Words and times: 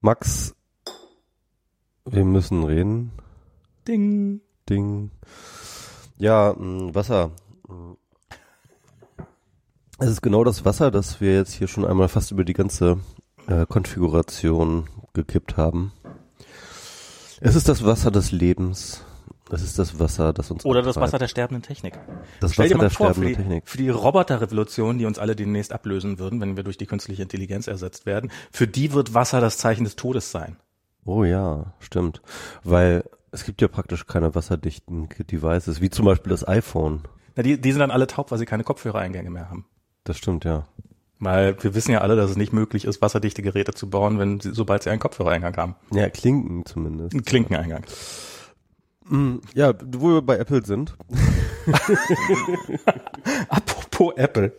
Max, 0.00 0.54
wir 2.04 2.24
müssen 2.24 2.62
reden. 2.62 3.10
Ding. 3.86 4.40
Ding. 4.68 5.10
Ja, 6.16 6.54
mh, 6.56 6.94
Wasser. 6.94 7.32
Es 9.98 10.08
ist 10.08 10.22
genau 10.22 10.44
das 10.44 10.64
Wasser, 10.64 10.92
das 10.92 11.20
wir 11.20 11.34
jetzt 11.34 11.52
hier 11.52 11.66
schon 11.66 11.84
einmal 11.84 12.08
fast 12.08 12.30
über 12.30 12.44
die 12.44 12.52
ganze 12.52 13.00
äh, 13.48 13.66
Konfiguration 13.66 14.88
gekippt 15.14 15.56
haben. 15.56 15.92
Es 17.40 17.56
ist 17.56 17.68
das 17.68 17.84
Wasser 17.84 18.12
des 18.12 18.30
Lebens. 18.30 19.04
Es 19.50 19.62
ist 19.62 19.78
das 19.78 19.98
Wasser, 19.98 20.32
das 20.32 20.50
uns 20.50 20.64
Oder 20.64 20.82
das 20.82 20.96
antreibt. 20.96 21.08
Wasser 21.08 21.18
der 21.18 21.28
sterbenden 21.28 21.62
Technik. 21.62 21.94
das 22.40 22.52
Stell 22.52 22.66
Wasser 22.66 22.74
dir 22.74 22.78
mal 22.78 22.82
der 22.82 22.90
vor, 22.90 23.06
für 23.08 23.12
sterbenden 23.14 23.36
die, 23.36 23.42
Technik. 23.42 23.68
für 23.68 23.78
die 23.78 23.88
Roboterrevolution, 23.88 24.98
die 24.98 25.06
uns 25.06 25.18
alle 25.18 25.36
demnächst 25.36 25.72
ablösen 25.72 26.18
würden, 26.18 26.40
wenn 26.40 26.56
wir 26.56 26.64
durch 26.64 26.76
die 26.76 26.86
künstliche 26.86 27.22
Intelligenz 27.22 27.66
ersetzt 27.66 28.06
werden, 28.06 28.30
für 28.52 28.66
die 28.66 28.92
wird 28.92 29.14
Wasser 29.14 29.40
das 29.40 29.58
Zeichen 29.58 29.84
des 29.84 29.96
Todes 29.96 30.30
sein. 30.30 30.56
Oh 31.04 31.24
ja, 31.24 31.72
stimmt. 31.80 32.20
Weil 32.64 33.04
es 33.32 33.44
gibt 33.44 33.62
ja 33.62 33.68
praktisch 33.68 34.06
keine 34.06 34.34
wasserdichten 34.34 35.08
Devices, 35.30 35.80
wie 35.80 35.90
zum 35.90 36.04
Beispiel 36.04 36.30
das 36.30 36.46
iPhone. 36.46 37.02
Na, 37.36 37.42
die, 37.42 37.60
die 37.60 37.72
sind 37.72 37.80
dann 37.80 37.90
alle 37.90 38.06
taub, 38.06 38.30
weil 38.30 38.38
sie 38.38 38.46
keine 38.46 38.64
Kopfhörereingänge 38.64 39.30
mehr 39.30 39.48
haben. 39.48 39.66
Das 40.04 40.18
stimmt, 40.18 40.44
ja. 40.44 40.66
Weil 41.20 41.62
wir 41.62 41.74
wissen 41.74 41.90
ja 41.92 42.00
alle, 42.00 42.16
dass 42.16 42.30
es 42.30 42.36
nicht 42.36 42.52
möglich 42.52 42.84
ist, 42.84 43.02
wasserdichte 43.02 43.42
Geräte 43.42 43.74
zu 43.74 43.90
bauen, 43.90 44.18
wenn 44.18 44.40
sie, 44.40 44.52
sobald 44.54 44.82
sie 44.82 44.90
einen 44.90 45.00
Kopfhörereingang 45.00 45.56
haben. 45.56 45.74
Ja, 45.90 46.08
Klinken 46.10 46.64
zumindest. 46.64 47.26
Klinkeneingang. 47.26 47.82
Mm, 49.08 49.36
Ja, 49.54 49.72
wo 49.98 50.08
wir 50.14 50.22
bei 50.22 50.36
Apple 50.38 50.64
sind. 50.64 50.96
Apropos 53.48 54.12
Apple. 54.16 54.52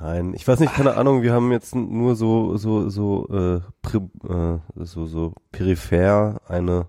Nein, 0.00 0.34
ich 0.34 0.46
weiß 0.46 0.60
nicht, 0.60 0.74
keine 0.74 0.96
Ahnung, 0.96 1.22
wir 1.22 1.32
haben 1.32 1.50
jetzt 1.52 1.74
nur 1.74 2.16
so, 2.16 2.56
so, 2.56 2.88
so, 2.90 3.28
äh, 3.28 3.60
pri, 3.80 3.98
äh, 4.28 4.58
so, 4.84 5.06
so 5.06 5.32
peripher 5.52 6.40
eine 6.48 6.88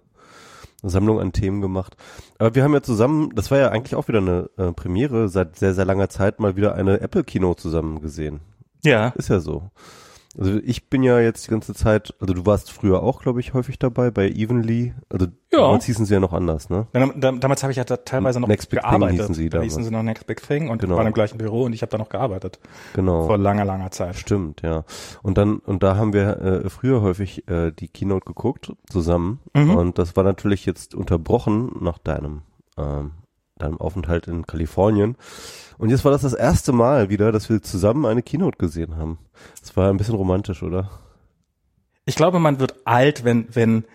Sammlung 0.84 1.20
an 1.20 1.32
Themen 1.32 1.62
gemacht. 1.62 1.96
Aber 2.40 2.56
wir 2.56 2.64
haben 2.64 2.74
ja 2.74 2.82
zusammen, 2.82 3.30
das 3.36 3.52
war 3.52 3.58
ja 3.58 3.70
eigentlich 3.70 3.96
auch 3.96 4.08
wieder 4.08 4.20
eine 4.20 4.50
äh, 4.58 4.72
Premiere, 4.74 5.30
seit 5.30 5.56
sehr, 5.58 5.74
sehr 5.74 5.86
langer 5.86 6.10
Zeit 6.10 6.40
mal 6.40 6.56
wieder 6.56 6.76
eine 6.76 7.00
Apple 7.00 7.24
Kino 7.24 7.54
zusammen 7.54 8.02
gesehen. 8.02 8.42
Ja. 8.84 9.10
Ist 9.10 9.30
ja 9.30 9.40
so. 9.40 9.70
Also 10.38 10.60
ich 10.64 10.90
bin 10.90 11.02
ja 11.04 11.20
jetzt 11.20 11.48
die 11.48 11.52
ganze 11.52 11.74
Zeit, 11.74 12.14
also 12.20 12.34
du 12.34 12.46
warst 12.46 12.72
früher 12.72 13.02
auch, 13.04 13.22
glaube 13.22 13.40
ich, 13.40 13.54
häufig 13.54 13.80
dabei 13.80 14.12
bei 14.12 14.28
Evenly. 14.30 14.94
Also 15.10 15.28
Ja. 15.54 15.60
damals 15.62 15.86
hießen 15.86 16.06
sie 16.06 16.14
ja 16.14 16.20
noch 16.20 16.34
anders, 16.34 16.70
ne? 16.70 16.88
Dam- 16.94 17.40
Damals 17.40 17.64
habe 17.64 17.72
ich 17.72 17.78
ja 17.78 17.84
da 17.86 17.96
teilweise 17.98 18.40
noch 18.42 18.48
Next 18.50 18.70
Big 18.70 18.82
Thing 18.82 18.90
gearbeitet. 18.90 19.20
hießen 19.20 19.34
sie 19.36 19.50
da 19.50 19.62
hießen 19.62 19.84
sie 19.84 19.92
noch 19.92 20.04
Next 20.04 20.28
Big 20.28 20.42
Thing 20.46 20.70
und 20.70 20.82
Genau. 20.82 20.98
waren 20.98 21.08
im 21.08 21.14
gleichen 21.14 21.38
Büro 21.38 21.64
und 21.64 21.74
ich 21.74 21.82
habe 21.82 21.90
da 21.90 21.98
noch 21.98 22.10
gearbeitet. 22.10 22.60
Genau. 22.94 23.28
Vor 23.28 23.38
langer, 23.38 23.64
langer 23.66 23.92
Zeit. 23.92 24.16
Stimmt, 24.18 24.62
ja. 24.62 24.84
Und 25.24 25.38
dann, 25.38 25.58
und 25.60 25.84
da 25.84 25.96
haben 25.96 26.12
wir 26.14 26.38
äh, 26.42 26.70
früher 26.70 27.02
häufig 27.02 27.48
äh, 27.48 27.72
die 27.72 27.88
Keynote 27.88 28.26
geguckt, 28.26 28.74
zusammen. 28.90 29.40
Mhm. 29.54 29.76
Und 29.76 29.98
das 30.00 30.16
war 30.18 30.24
natürlich 30.26 30.66
jetzt 30.66 30.96
unterbrochen 30.96 31.72
nach 31.80 31.98
deinem, 31.98 32.42
ähm, 32.78 33.12
deinem 33.58 33.78
Aufenthalt 33.80 34.28
in 34.28 34.46
Kalifornien. 34.46 35.16
Und 35.78 35.90
jetzt 35.90 36.04
war 36.04 36.12
das 36.12 36.24
das 36.24 36.34
erste 36.34 36.74
Mal 36.74 37.10
wieder, 37.10 37.32
dass 37.32 37.50
wir 37.50 37.62
zusammen 37.62 38.06
eine 38.06 38.22
Keynote 38.22 38.58
gesehen 38.58 38.98
haben. 38.98 39.18
Das 39.62 39.76
war 39.76 39.90
ein 39.90 39.98
bisschen 39.98 40.16
romantisch, 40.16 40.64
oder? 40.64 40.90
Ich 42.06 42.16
glaube, 42.16 42.40
man 42.40 42.60
wird 42.60 42.76
alt, 42.86 43.24
wenn, 43.24 43.48
wenn, 43.54 43.86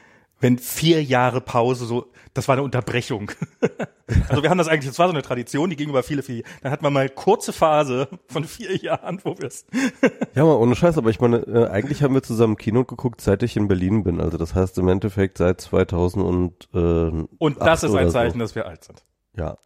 wenn 0.40 0.58
vier 0.58 1.02
Jahre 1.02 1.40
Pause 1.40 1.86
so, 1.86 2.06
das 2.34 2.48
war 2.48 2.54
eine 2.54 2.62
Unterbrechung. 2.62 3.30
also 4.28 4.42
wir 4.42 4.50
haben 4.50 4.58
das 4.58 4.68
eigentlich, 4.68 4.88
das 4.88 4.98
war 4.98 5.06
so 5.06 5.12
eine 5.12 5.22
Tradition, 5.22 5.70
die 5.70 5.76
ging 5.76 5.90
über 5.90 6.02
viele, 6.02 6.22
viele, 6.22 6.42
dann 6.62 6.72
hat 6.72 6.82
man 6.82 6.92
mal 6.92 7.08
kurze 7.08 7.52
Phase 7.52 8.08
von 8.26 8.44
vier 8.44 8.76
Jahren, 8.76 9.20
wo 9.22 9.38
wir 9.38 9.46
es, 9.46 9.66
Ja, 10.34 10.44
mal 10.44 10.56
ohne 10.56 10.74
Scheiß, 10.74 10.98
aber 10.98 11.10
ich 11.10 11.20
meine, 11.20 11.38
äh, 11.46 11.68
eigentlich 11.68 12.02
haben 12.02 12.14
wir 12.14 12.22
zusammen 12.22 12.56
Keynote 12.56 12.88
geguckt, 12.88 13.20
seit 13.20 13.42
ich 13.42 13.56
in 13.56 13.68
Berlin 13.68 14.02
bin. 14.02 14.20
Also 14.20 14.38
das 14.38 14.54
heißt 14.54 14.78
im 14.78 14.88
Endeffekt 14.88 15.38
seit 15.38 15.60
2000 15.60 16.24
und 16.24 16.68
äh, 16.74 17.26
und 17.38 17.60
das 17.60 17.84
ist 17.84 17.94
ein 17.94 18.06
so. 18.06 18.12
Zeichen, 18.12 18.38
dass 18.38 18.54
wir 18.54 18.66
alt 18.66 18.84
sind. 18.84 19.04
Ja, 19.36 19.56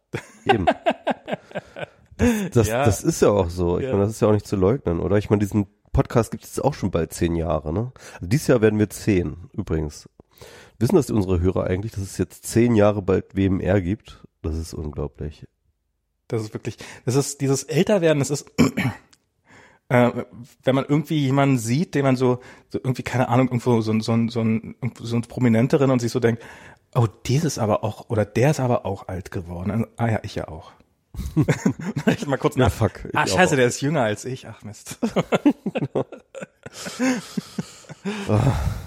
eben. 0.45 0.65
Das, 2.17 2.29
das, 2.53 2.67
Ja. 2.67 2.85
das 2.85 3.03
ist 3.03 3.21
ja 3.21 3.29
auch 3.29 3.49
so. 3.49 3.77
Ich 3.77 3.85
Ja. 3.85 3.91
meine, 3.91 4.03
das 4.03 4.11
ist 4.13 4.21
ja 4.21 4.27
auch 4.27 4.33
nicht 4.33 4.47
zu 4.47 4.55
leugnen, 4.55 4.99
oder? 4.99 5.17
Ich 5.17 5.29
meine, 5.29 5.39
diesen 5.41 5.67
Podcast 5.91 6.31
gibt 6.31 6.43
es 6.43 6.59
auch 6.59 6.73
schon 6.73 6.91
bald 6.91 7.13
zehn 7.13 7.35
Jahre, 7.35 7.73
ne? 7.73 7.91
Also 8.15 8.27
dieses 8.27 8.47
Jahr 8.47 8.61
werden 8.61 8.79
wir 8.79 8.89
zehn, 8.89 9.49
übrigens. 9.53 10.09
Wissen 10.79 10.95
das 10.95 11.09
unsere 11.09 11.39
Hörer 11.39 11.65
eigentlich, 11.65 11.93
dass 11.93 12.01
es 12.03 12.17
jetzt 12.17 12.45
zehn 12.45 12.75
Jahre 12.75 13.01
bald 13.01 13.35
WMR 13.35 13.79
gibt? 13.81 14.23
Das 14.41 14.55
ist 14.57 14.73
unglaublich. 14.73 15.47
Das 16.27 16.41
ist 16.41 16.53
wirklich, 16.53 16.77
das 17.05 17.15
ist 17.15 17.39
dieses 17.41 17.63
Älterwerden, 17.63 18.19
das 18.19 18.29
ist, 18.29 18.51
äh, 19.89 20.11
wenn 20.63 20.75
man 20.75 20.85
irgendwie 20.87 21.19
jemanden 21.19 21.57
sieht, 21.57 21.95
den 21.95 22.03
man 22.03 22.15
so, 22.15 22.39
so 22.69 22.79
irgendwie, 22.83 23.03
keine 23.03 23.29
Ahnung, 23.29 23.47
irgendwo 23.47 23.81
so, 23.81 23.91
ein- 23.91 24.01
so, 24.01 24.15
so, 24.27 24.41
ein, 24.41 24.75
irgendwo 24.81 25.03
so 25.05 25.15
ein 25.15 25.21
Prominenteren 25.21 25.91
und 25.91 25.99
sich 25.99 26.11
so 26.11 26.19
denkt, 26.19 26.43
oh, 26.95 27.07
dieses 27.25 27.57
aber 27.59 27.83
auch, 27.83 28.09
oder 28.09 28.25
der 28.25 28.51
ist 28.51 28.59
aber 28.59 28.85
auch 28.85 29.07
alt 29.07 29.31
geworden. 29.31 29.71
Also, 29.71 29.85
ah 29.97 30.09
ja, 30.09 30.19
ich 30.23 30.35
ja 30.35 30.47
auch. 30.47 30.71
Ich 32.07 32.25
mal 32.27 32.37
kurz 32.37 32.55
Ja, 32.55 32.65
nach. 32.65 32.71
fuck. 32.73 33.05
Ich 33.09 33.15
Ah, 33.17 33.23
auch. 33.23 33.27
scheiße, 33.27 33.55
der 33.55 33.67
ist 33.67 33.81
jünger 33.81 34.03
als 34.03 34.25
ich. 34.25 34.47
Ach 34.47 34.61
Mist. 34.63 34.97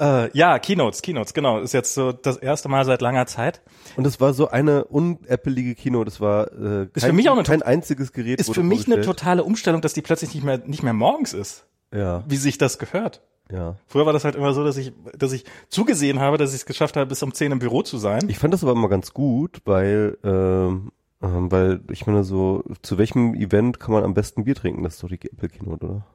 äh, 0.00 0.36
ja, 0.36 0.58
Keynotes, 0.58 1.02
Keynotes, 1.02 1.34
genau. 1.34 1.60
Ist 1.60 1.72
jetzt 1.74 1.94
so 1.94 2.12
das 2.12 2.36
erste 2.36 2.68
Mal 2.68 2.84
seit 2.84 3.00
langer 3.02 3.26
Zeit. 3.26 3.60
Und 3.96 4.06
es 4.06 4.20
war 4.20 4.32
so 4.34 4.48
eine 4.48 4.84
unappelige 4.84 5.74
Kino. 5.74 6.04
Das 6.04 6.20
war 6.20 6.52
äh, 6.52 6.84
Ist 6.84 7.02
kein, 7.02 7.10
für 7.10 7.12
mich 7.12 7.28
auch 7.28 7.34
eine 7.34 7.42
kein 7.42 7.62
einziges 7.62 8.12
Gerät. 8.12 8.40
Ist 8.40 8.54
für 8.54 8.62
mich 8.62 8.86
eine 8.86 9.00
totale 9.02 9.42
Umstellung, 9.44 9.80
dass 9.80 9.92
die 9.94 10.02
plötzlich 10.02 10.34
nicht 10.34 10.44
mehr, 10.44 10.58
nicht 10.58 10.82
mehr 10.82 10.92
morgens 10.92 11.32
ist. 11.32 11.66
Ja, 11.92 12.22
Wie 12.28 12.36
sich 12.36 12.58
das 12.58 12.78
gehört. 12.78 13.22
ja. 13.50 13.76
Früher 13.86 14.04
war 14.06 14.12
das 14.12 14.24
halt 14.24 14.34
immer 14.36 14.52
so, 14.52 14.62
dass 14.62 14.76
ich, 14.76 14.92
dass 15.16 15.32
ich 15.32 15.44
zugesehen 15.70 16.20
habe, 16.20 16.36
dass 16.36 16.50
ich 16.50 16.56
es 16.60 16.66
geschafft 16.66 16.96
habe, 16.96 17.06
bis 17.06 17.22
um 17.22 17.32
10 17.32 17.52
im 17.52 17.58
Büro 17.58 17.82
zu 17.82 17.96
sein. 17.98 18.28
Ich 18.28 18.38
fand 18.38 18.52
das 18.52 18.62
aber 18.62 18.72
immer 18.72 18.88
ganz 18.90 19.14
gut, 19.14 19.62
weil, 19.64 20.18
ähm, 20.22 20.92
ähm, 21.22 21.50
weil 21.50 21.80
ich 21.90 22.06
meine 22.06 22.24
so, 22.24 22.64
zu 22.82 22.98
welchem 22.98 23.34
Event 23.34 23.80
kann 23.80 23.92
man 23.92 24.04
am 24.04 24.14
besten 24.14 24.44
Bier 24.44 24.54
trinken? 24.54 24.82
Das 24.82 24.94
ist 24.94 25.02
doch 25.02 25.08
die 25.08 25.20
Apple 25.30 25.48
Keynote, 25.48 25.86
oder? 25.86 26.06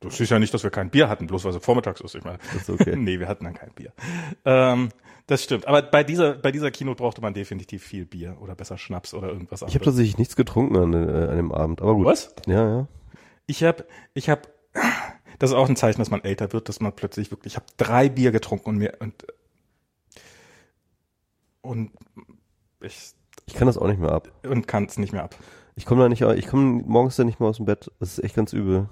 Das 0.00 0.18
ist 0.18 0.30
ja 0.30 0.38
nicht, 0.38 0.52
dass 0.52 0.64
wir 0.64 0.70
kein 0.70 0.90
Bier 0.90 1.08
hatten, 1.08 1.26
bloß 1.28 1.44
weil 1.44 1.54
es 1.54 1.64
vormittags 1.64 2.00
ist. 2.00 2.14
Ich 2.14 2.24
meine, 2.24 2.38
ist 2.56 2.68
okay. 2.68 2.96
nee, 2.96 3.20
wir 3.20 3.28
hatten 3.28 3.44
dann 3.44 3.54
kein 3.54 3.70
Bier. 3.70 3.92
Ähm, 4.44 4.88
das 5.28 5.44
stimmt. 5.44 5.68
Aber 5.68 5.80
bei 5.82 6.02
dieser, 6.02 6.34
bei 6.34 6.50
dieser 6.50 6.70
Keynote 6.70 6.96
brauchte 6.98 7.20
man 7.22 7.34
definitiv 7.34 7.84
viel 7.84 8.04
Bier 8.04 8.36
oder 8.40 8.54
besser 8.54 8.78
Schnaps 8.78 9.14
oder 9.14 9.28
irgendwas 9.28 9.60
Ich 9.60 9.66
habe 9.66 9.74
anderes. 9.74 9.84
tatsächlich 9.84 10.18
nichts 10.18 10.34
getrunken 10.36 10.76
an, 10.76 10.92
äh, 10.92 11.28
an 11.28 11.36
dem 11.36 11.52
Abend, 11.52 11.80
aber 11.80 11.94
gut. 11.94 12.06
Was? 12.06 12.34
Ja, 12.46 12.68
ja. 12.68 12.88
Ich 13.46 13.62
habe, 13.62 13.86
ich 14.14 14.28
habe, 14.28 14.42
das 15.38 15.50
ist 15.50 15.56
auch 15.56 15.68
ein 15.68 15.76
Zeichen, 15.76 16.00
dass 16.00 16.10
man 16.10 16.24
älter 16.24 16.52
wird, 16.52 16.68
dass 16.68 16.80
man 16.80 16.92
plötzlich 16.94 17.30
wirklich, 17.30 17.54
ich 17.54 17.56
habe 17.56 17.66
drei 17.76 18.08
Bier 18.08 18.32
getrunken 18.32 18.70
und 18.70 18.78
mir 18.78 18.94
und 18.98 19.26
und 21.60 21.92
ich 22.80 23.14
Ich 23.46 23.54
kann 23.54 23.66
das 23.66 23.78
auch 23.78 23.86
nicht 23.86 24.00
mehr 24.00 24.12
ab. 24.12 24.30
und 24.48 24.66
kann 24.66 24.84
es 24.84 24.98
nicht 24.98 25.12
mehr 25.12 25.24
ab. 25.24 25.34
Ich 25.74 25.86
komme 25.86 26.02
da 26.02 26.08
nicht, 26.08 26.20
ich 26.22 26.46
komme 26.46 26.82
morgens 26.86 27.16
da 27.16 27.24
nicht 27.24 27.40
mehr 27.40 27.48
aus 27.48 27.56
dem 27.56 27.66
Bett. 27.66 27.90
Das 27.98 28.12
ist 28.18 28.24
echt 28.24 28.36
ganz 28.36 28.52
übel. 28.52 28.88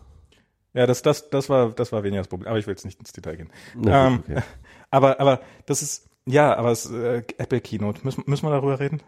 Ja, 0.73 0.87
das, 0.87 1.03
das, 1.03 1.31
das 1.31 1.49
war, 1.49 1.71
das 1.71 1.93
war 1.93 2.03
weniger 2.03 2.21
das 2.21 2.29
Problem. 2.29 2.49
Aber 2.49 2.59
ich 2.59 2.67
will 2.67 2.73
jetzt 2.73 2.85
nicht 2.85 2.99
ins 3.01 3.13
Detail 3.13 3.37
gehen. 3.37 3.51
Na 3.75 4.07
Ähm, 4.07 4.23
okay. 4.27 4.43
Aber, 4.93 5.21
aber 5.21 5.41
das 5.67 5.83
ist, 5.83 6.09
ja, 6.27 6.57
aber 6.57 6.73
es, 6.73 6.91
äh, 6.91 7.23
Apple 7.39 7.61
Keynote. 7.61 8.01
Müssen, 8.03 8.25
müssen 8.27 8.45
wir 8.45 8.51
darüber 8.51 8.81
reden? 8.81 9.01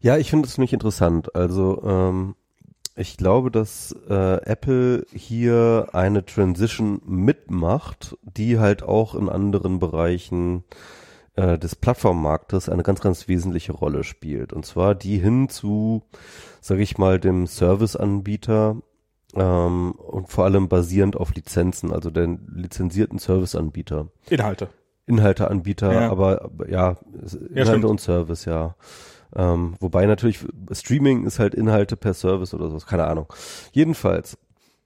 Ja, 0.00 0.16
ich 0.16 0.28
finde 0.28 0.48
es 0.48 0.58
nicht 0.58 0.72
interessant. 0.72 1.36
Also, 1.36 1.80
ähm, 1.84 2.34
ich 2.96 3.16
glaube, 3.16 3.52
dass 3.52 3.94
äh, 4.08 4.42
Apple 4.42 5.06
hier 5.12 5.90
eine 5.92 6.24
Transition 6.24 7.00
mitmacht, 7.06 8.16
die 8.22 8.58
halt 8.58 8.82
auch 8.82 9.14
in 9.14 9.28
anderen 9.28 9.78
Bereichen 9.78 10.64
äh, 11.38 11.56
des 11.58 11.76
Plattformmarktes 11.76 12.68
eine 12.68 12.82
ganz, 12.82 13.00
ganz 13.00 13.28
wesentliche 13.28 13.72
Rolle 13.72 14.02
spielt. 14.02 14.52
Und 14.52 14.66
zwar 14.66 14.96
die 14.96 15.18
hin 15.18 15.48
zu, 15.48 16.02
sage 16.60 16.82
ich 16.82 16.98
mal, 16.98 17.20
dem 17.20 17.46
Serviceanbieter 17.46 18.76
ähm, 19.34 19.92
und 19.92 20.28
vor 20.28 20.44
allem 20.44 20.68
basierend 20.68 21.16
auf 21.16 21.32
Lizenzen, 21.34 21.92
also 21.92 22.10
den 22.10 22.48
lizenzierten 22.52 23.18
Serviceanbieter. 23.20 24.08
Inhalte. 24.28 24.68
Inhalteanbieter, 25.06 25.92
Ja. 25.92 26.10
aber, 26.10 26.50
ja, 26.68 26.96
Inhalte 27.14 27.66
stimmt. 27.66 27.84
und 27.84 28.00
Service, 28.00 28.44
ja. 28.44 28.74
Ähm, 29.36 29.76
wobei 29.78 30.06
natürlich 30.06 30.44
Streaming 30.72 31.24
ist 31.24 31.38
halt 31.38 31.54
Inhalte 31.54 31.96
per 31.96 32.14
Service 32.14 32.52
oder 32.52 32.68
so, 32.68 32.78
keine 32.78 33.06
Ahnung. 33.06 33.26
Jedenfalls, 33.72 34.38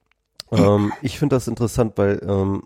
ähm, 0.52 0.92
ich 1.00 1.18
finde 1.18 1.36
das 1.36 1.48
interessant, 1.48 1.94
weil 1.96 2.20
ähm, 2.28 2.64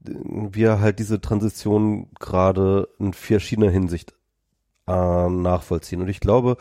wir 0.00 0.80
halt 0.80 0.98
diese 0.98 1.20
Transition 1.20 2.10
gerade 2.18 2.88
in 2.98 3.12
verschiedener 3.12 3.70
Hinsicht 3.70 4.14
äh, 4.86 5.28
nachvollziehen. 5.28 6.00
Und 6.00 6.08
ich 6.08 6.20
glaube, 6.20 6.56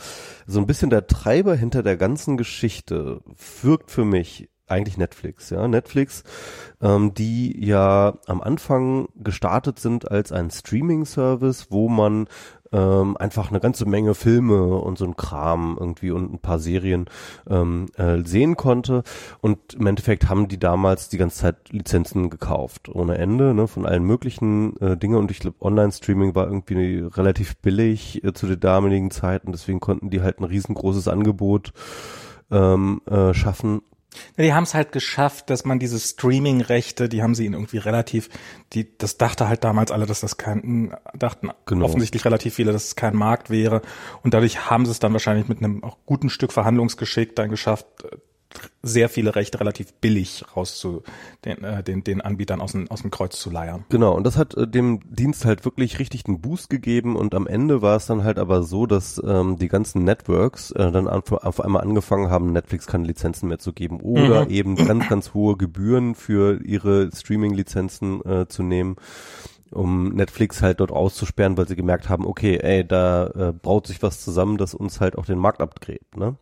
so 0.46 0.60
ein 0.60 0.68
bisschen 0.68 0.90
der 0.90 1.08
Treiber 1.08 1.56
hinter 1.56 1.84
der 1.84 1.98
ganzen 1.98 2.38
Geschichte 2.38 3.22
wirkt 3.62 3.92
für 3.92 4.06
mich 4.06 4.50
eigentlich 4.68 4.98
Netflix, 4.98 5.50
ja. 5.50 5.68
Netflix, 5.68 6.24
ähm, 6.82 7.14
die 7.14 7.66
ja 7.66 8.18
am 8.28 8.42
Anfang 8.42 9.08
gestartet 9.16 9.80
sind 9.80 10.12
als 10.12 10.34
ein 10.34 10.52
Streaming-Service, 10.52 11.68
wo 11.70 11.88
man 11.88 12.28
ähm, 12.72 13.18
einfach 13.18 13.50
eine 13.50 13.60
ganze 13.60 13.86
Menge 13.86 14.16
Filme 14.16 14.76
und 14.78 14.98
so 14.98 15.06
ein 15.06 15.16
Kram 15.16 15.78
irgendwie 15.80 16.12
und 16.12 16.34
ein 16.34 16.40
paar 16.40 16.60
Serien 16.60 17.06
ähm, 17.50 17.88
äh, 17.96 18.24
sehen 18.24 18.56
konnte. 18.56 19.04
Und 19.42 19.74
im 19.74 19.88
Endeffekt 19.88 20.30
haben 20.30 20.48
die 20.48 20.60
damals 20.60 21.10
die 21.10 21.18
ganze 21.18 21.40
Zeit 21.40 21.72
Lizenzen 21.72 22.30
gekauft, 22.30 22.90
ohne 22.90 23.18
Ende, 23.18 23.54
ne, 23.54 23.68
von 23.68 23.86
allen 23.86 24.04
möglichen 24.04 24.78
äh, 24.82 24.98
Dingen. 24.98 25.18
Und 25.18 25.32
ich 25.32 25.40
glaube, 25.40 25.62
Online-Streaming 25.62 26.36
war 26.36 26.48
irgendwie 26.48 27.00
relativ 27.00 27.58
billig 27.58 28.24
äh, 28.24 28.34
zu 28.34 28.48
der 28.48 28.58
damaligen 28.58 29.12
Zeit 29.12 29.46
und 29.46 29.52
deswegen 29.52 29.80
konnten 29.80 30.10
die 30.10 30.22
halt 30.22 30.40
ein 30.40 30.46
riesengroßes 30.46 31.08
Angebot 31.08 31.74
ähm, 32.52 33.02
äh, 33.06 33.34
schaffen 33.34 33.82
ja, 34.36 34.44
die 34.44 34.54
haben 34.54 34.64
es 34.64 34.74
halt 34.74 34.92
geschafft, 34.92 35.50
dass 35.50 35.66
man 35.66 35.80
diese 35.80 36.00
Streaming-Rechte, 36.00 37.10
die 37.10 37.22
haben 37.22 37.36
sie 37.36 37.46
ihnen 37.46 37.56
irgendwie 37.56 37.78
relativ, 37.78 38.30
die, 38.74 38.98
das 38.98 39.18
dachte 39.18 39.48
halt 39.48 39.64
damals 39.64 39.92
alle, 39.92 40.06
dass 40.06 40.22
das 40.22 40.38
kein, 40.38 40.96
dachten 41.14 41.52
genau. 41.66 41.86
offensichtlich 41.86 42.26
relativ 42.26 42.56
viele, 42.56 42.72
dass 42.72 42.86
es 42.86 42.96
kein 42.96 43.16
Markt 43.16 43.50
wäre. 43.50 43.82
Und 44.24 44.34
dadurch 44.34 44.70
haben 44.70 44.86
sie 44.86 44.92
es 44.92 45.00
dann 45.00 45.14
wahrscheinlich 45.14 45.48
mit 45.48 45.60
einem 45.60 45.84
auch 45.84 45.98
guten 46.06 46.30
Stück 46.30 46.52
Verhandlungsgeschick 46.52 47.36
dann 47.36 47.50
geschafft, 47.50 47.86
sehr 48.82 49.10
viele 49.10 49.36
Rechte 49.36 49.60
relativ 49.60 49.94
billig 49.96 50.46
raus 50.56 50.78
zu 50.78 51.04
den, 51.44 51.64
äh, 51.64 51.84
den, 51.84 52.04
den 52.04 52.22
Anbietern 52.22 52.62
aus 52.62 52.72
dem, 52.72 52.90
aus 52.90 53.02
dem 53.02 53.12
Kreuz 53.12 53.40
zu 53.40 53.50
leiern. 53.50 53.86
Genau, 53.90 54.14
und 54.16 54.24
das 54.24 54.38
hat 54.38 54.56
äh, 54.56 54.68
dem 54.68 55.02
Dienst 55.10 55.46
halt 55.46 55.66
wirklich 55.66 56.00
richtig 56.00 56.26
einen 56.26 56.40
Boost 56.40 56.70
gegeben 56.70 57.16
und 57.16 57.36
am 57.36 57.48
Ende 57.48 57.82
war 57.82 57.98
es 57.98 58.06
dann 58.06 58.24
halt 58.24 58.40
aber 58.40 58.64
so, 58.64 58.86
dass 58.86 59.22
ähm, 59.26 59.58
die 59.58 59.68
ganzen 59.68 60.04
Networks 60.04 60.72
äh, 60.72 60.92
dann 60.92 61.08
auf, 61.08 61.32
auf 61.32 61.60
einmal 61.60 61.82
angefangen 61.82 62.30
haben, 62.30 62.54
Netflix 62.54 62.88
keine 62.88 63.06
Lizenzen 63.06 63.50
mehr 63.50 63.60
zu 63.60 63.74
geben 63.74 64.00
oder 64.00 64.46
mhm. 64.46 64.52
eben 64.52 64.76
ganz, 64.76 65.10
ganz 65.10 65.34
hohe 65.34 65.58
Gebühren 65.58 66.16
für 66.16 66.62
ihre 66.64 67.10
Streaming-Lizenzen 67.14 68.26
äh, 68.26 68.48
zu 68.48 68.64
nehmen 68.64 68.96
um 69.70 70.14
Netflix 70.14 70.62
halt 70.62 70.80
dort 70.80 70.92
auszusperren, 70.92 71.58
weil 71.58 71.68
sie 71.68 71.76
gemerkt 71.76 72.08
haben, 72.08 72.26
okay, 72.26 72.58
ey, 72.58 72.88
da 72.88 73.28
äh, 73.28 73.52
braut 73.52 73.86
sich 73.86 74.02
was 74.02 74.24
zusammen, 74.24 74.58
das 74.58 74.74
uns 74.74 75.02
halt 75.02 75.18
auch 75.18 75.26
den 75.26 75.40
Markt 75.40 75.62
abgräbt, 75.62 76.16
ne? 76.16 76.38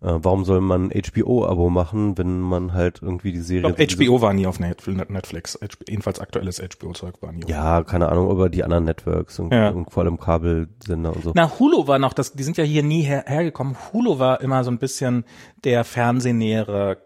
Äh, 0.00 0.14
warum 0.22 0.44
soll 0.44 0.60
man 0.60 0.90
HBO-Abo 0.90 1.70
machen, 1.70 2.16
wenn 2.18 2.40
man 2.40 2.72
halt 2.72 3.02
irgendwie 3.02 3.32
die 3.32 3.40
Serie. 3.40 3.74
Ich 3.76 3.96
glaub, 3.96 4.06
HBO 4.06 4.22
war 4.22 4.32
nie 4.32 4.46
auf 4.46 4.60
Netflix. 4.60 5.58
jedenfalls 5.88 6.20
aktuelles 6.20 6.60
HBO-Zeug 6.60 7.20
war 7.20 7.32
nie. 7.32 7.44
Ja, 7.48 7.82
keine 7.82 8.08
Ahnung, 8.08 8.30
aber 8.30 8.48
die 8.48 8.62
anderen 8.62 8.84
Networks 8.84 9.38
und, 9.40 9.52
ja. 9.52 9.70
und 9.70 9.90
vor 9.90 10.04
allem 10.04 10.20
Kabelsender 10.20 11.14
und 11.14 11.24
so. 11.24 11.32
Na, 11.34 11.58
Hulu 11.58 11.88
war 11.88 11.98
noch 11.98 12.12
das, 12.12 12.32
die 12.32 12.44
sind 12.44 12.56
ja 12.56 12.64
hier 12.64 12.82
nie 12.84 13.02
her, 13.02 13.24
hergekommen. 13.26 13.76
Hulu 13.92 14.18
war 14.18 14.40
immer 14.40 14.62
so 14.62 14.70
ein 14.70 14.78
bisschen 14.78 15.24
der 15.64 15.82
fernsehnähere 15.82 16.98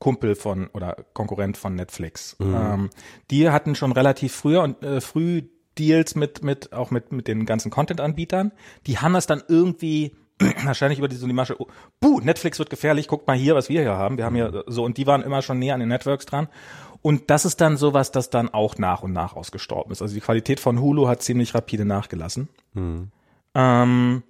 Kumpel 0.00 0.34
von 0.34 0.68
oder 0.72 0.96
Konkurrent 1.12 1.56
von 1.56 1.76
Netflix. 1.76 2.36
Mhm. 2.40 2.54
Ähm, 2.54 2.90
die 3.30 3.48
hatten 3.50 3.76
schon 3.76 3.92
relativ 3.92 4.34
früher 4.34 4.62
und 4.62 4.82
äh, 4.82 5.00
früh 5.00 5.42
Deals 5.78 6.16
mit 6.16 6.42
mit 6.42 6.72
auch 6.72 6.90
mit 6.90 7.12
mit 7.12 7.28
den 7.28 7.46
ganzen 7.46 7.70
Content-Anbietern. 7.70 8.50
Die 8.86 8.98
haben 8.98 9.12
das 9.12 9.26
dann 9.26 9.42
irgendwie 9.46 10.16
wahrscheinlich 10.64 10.98
über 10.98 11.08
die, 11.08 11.16
so 11.16 11.26
die 11.26 11.32
Masche, 11.32 11.60
oh, 11.60 11.66
buh, 12.00 12.20
Netflix 12.20 12.58
wird 12.58 12.70
gefährlich, 12.70 13.08
guckt 13.08 13.26
mal 13.26 13.36
hier, 13.36 13.54
was 13.54 13.68
wir 13.68 13.82
hier 13.82 13.96
haben. 13.96 14.16
Wir 14.16 14.24
haben 14.24 14.34
hier 14.34 14.64
so, 14.66 14.84
und 14.84 14.96
die 14.96 15.06
waren 15.06 15.22
immer 15.22 15.42
schon 15.42 15.58
näher 15.58 15.74
an 15.74 15.80
den 15.80 15.88
Networks 15.88 16.26
dran. 16.26 16.48
Und 17.02 17.30
das 17.30 17.44
ist 17.44 17.60
dann 17.60 17.76
sowas, 17.76 18.12
das 18.12 18.30
dann 18.30 18.48
auch 18.50 18.76
nach 18.76 19.02
und 19.02 19.12
nach 19.12 19.34
ausgestorben 19.34 19.92
ist. 19.92 20.02
Also 20.02 20.14
die 20.14 20.20
Qualität 20.20 20.60
von 20.60 20.80
Hulu 20.80 21.08
hat 21.08 21.22
ziemlich 21.22 21.54
rapide 21.54 21.84
nachgelassen. 21.84 22.48
Mhm. 22.74 23.10
Ähm, 23.54 24.22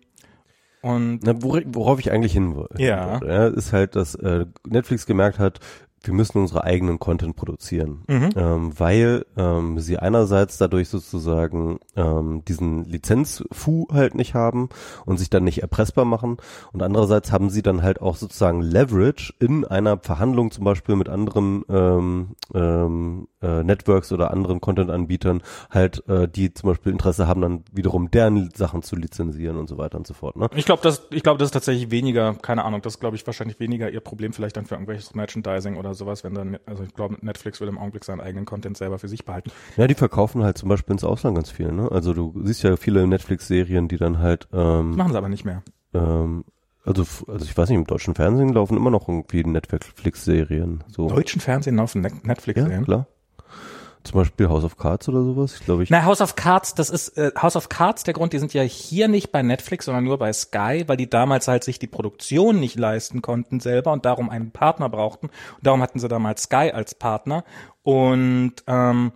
und 0.82 1.20
Na, 1.22 1.34
worauf 1.36 1.98
ich 1.98 2.10
eigentlich 2.10 2.32
hin 2.32 2.54
wollte, 2.54 2.82
ja. 2.82 3.20
ja. 3.22 3.46
ist 3.48 3.72
halt, 3.72 3.96
dass 3.96 4.14
äh, 4.14 4.46
Netflix 4.66 5.04
gemerkt 5.04 5.38
hat, 5.38 5.60
wir 6.02 6.14
müssen 6.14 6.38
unsere 6.38 6.64
eigenen 6.64 6.98
Content 6.98 7.36
produzieren, 7.36 8.04
mhm. 8.08 8.30
ähm, 8.36 8.72
weil 8.78 9.26
ähm, 9.36 9.78
sie 9.78 9.98
einerseits 9.98 10.58
dadurch 10.58 10.88
sozusagen 10.88 11.78
ähm, 11.96 12.42
diesen 12.46 12.84
Lizenzfu 12.84 13.86
halt 13.92 14.14
nicht 14.14 14.34
haben 14.34 14.68
und 15.04 15.18
sich 15.18 15.30
dann 15.30 15.44
nicht 15.44 15.62
erpressbar 15.62 16.04
machen 16.04 16.38
und 16.72 16.82
andererseits 16.82 17.32
haben 17.32 17.50
sie 17.50 17.62
dann 17.62 17.82
halt 17.82 18.00
auch 18.00 18.16
sozusagen 18.16 18.62
Leverage 18.62 19.34
in 19.38 19.64
einer 19.64 19.98
Verhandlung 19.98 20.50
zum 20.50 20.64
Beispiel 20.64 20.96
mit 20.96 21.08
anderen 21.08 21.64
ähm, 21.68 22.36
ähm, 22.54 23.28
äh, 23.42 23.62
Networks 23.62 24.12
oder 24.12 24.30
anderen 24.30 24.60
Content-Anbietern 24.60 25.42
halt, 25.70 26.06
äh, 26.08 26.28
die 26.28 26.52
zum 26.52 26.70
Beispiel 26.70 26.92
Interesse 26.92 27.26
haben, 27.26 27.40
dann 27.40 27.64
wiederum 27.72 28.10
deren 28.10 28.50
Sachen 28.54 28.82
zu 28.82 28.96
lizenzieren 28.96 29.56
und 29.56 29.68
so 29.68 29.78
weiter 29.78 29.98
und 29.98 30.06
so 30.06 30.14
fort. 30.14 30.36
Ne? 30.36 30.48
Ich 30.54 30.66
glaube, 30.66 30.82
das, 30.82 31.06
ich 31.10 31.22
glaube, 31.22 31.38
das 31.38 31.48
ist 31.48 31.52
tatsächlich 31.52 31.90
weniger, 31.90 32.34
keine 32.34 32.64
Ahnung, 32.64 32.82
das 32.82 32.94
ist, 32.94 33.00
glaube 33.00 33.16
ich 33.16 33.26
wahrscheinlich 33.26 33.60
weniger 33.60 33.90
ihr 33.90 34.00
Problem 34.00 34.32
vielleicht 34.32 34.56
dann 34.56 34.66
für 34.66 34.74
irgendwelches 34.74 35.14
Merchandising 35.14 35.76
oder 35.76 35.89
sowas, 35.94 36.24
wenn 36.24 36.34
dann, 36.34 36.58
also 36.66 36.82
ich 36.84 36.94
glaube, 36.94 37.16
Netflix 37.20 37.60
will 37.60 37.68
im 37.68 37.78
Augenblick 37.78 38.04
seinen 38.04 38.20
eigenen 38.20 38.44
Content 38.44 38.76
selber 38.76 38.98
für 38.98 39.08
sich 39.08 39.24
behalten. 39.24 39.50
Ja, 39.76 39.86
die 39.86 39.94
verkaufen 39.94 40.42
halt 40.42 40.58
zum 40.58 40.68
Beispiel 40.68 40.92
ins 40.92 41.04
Ausland 41.04 41.36
ganz 41.36 41.50
viel. 41.50 41.72
Ne? 41.72 41.90
Also 41.90 42.14
du 42.14 42.34
siehst 42.44 42.62
ja 42.62 42.76
viele 42.76 43.06
Netflix-Serien, 43.06 43.88
die 43.88 43.96
dann 43.96 44.18
halt. 44.18 44.48
Ähm, 44.52 44.96
machen 44.96 45.12
sie 45.12 45.18
aber 45.18 45.28
nicht 45.28 45.44
mehr. 45.44 45.62
Ähm, 45.94 46.44
also, 46.84 47.04
also 47.26 47.44
ich 47.44 47.56
weiß 47.56 47.68
nicht, 47.68 47.78
im 47.78 47.86
deutschen 47.86 48.14
Fernsehen 48.14 48.50
laufen 48.50 48.76
immer 48.76 48.90
noch 48.90 49.08
irgendwie 49.08 49.44
Netflix-Serien. 49.44 50.84
So. 50.88 51.08
Deutschen 51.08 51.40
Fernsehen 51.40 51.76
laufen 51.76 52.00
Netflix-Serien? 52.00 52.80
Ja, 52.80 52.84
klar. 52.84 53.06
Zum 54.02 54.20
Beispiel 54.20 54.48
House 54.48 54.64
of 54.64 54.78
Cards 54.78 55.08
oder 55.08 55.22
sowas, 55.22 55.56
ich 55.58 55.64
glaube 55.64 55.82
ich. 55.82 55.90
Na, 55.90 56.04
House 56.04 56.22
of 56.22 56.34
Cards, 56.34 56.74
das 56.74 56.88
ist 56.88 57.18
äh, 57.18 57.32
House 57.40 57.54
of 57.54 57.68
Cards, 57.68 58.02
der 58.02 58.14
Grund, 58.14 58.32
die 58.32 58.38
sind 58.38 58.54
ja 58.54 58.62
hier 58.62 59.08
nicht 59.08 59.30
bei 59.30 59.42
Netflix, 59.42 59.84
sondern 59.84 60.04
nur 60.04 60.18
bei 60.18 60.32
Sky, 60.32 60.84
weil 60.86 60.96
die 60.96 61.10
damals 61.10 61.48
halt 61.48 61.64
sich 61.64 61.78
die 61.78 61.86
Produktion 61.86 62.60
nicht 62.60 62.78
leisten 62.78 63.20
konnten 63.20 63.60
selber 63.60 63.92
und 63.92 64.06
darum 64.06 64.30
einen 64.30 64.52
Partner 64.52 64.88
brauchten. 64.88 65.26
Und 65.26 65.66
darum 65.66 65.82
hatten 65.82 65.98
sie 65.98 66.08
damals 66.08 66.44
Sky 66.44 66.70
als 66.72 66.94
Partner. 66.94 67.44
Und, 67.82 68.54
ähm, 68.66 69.12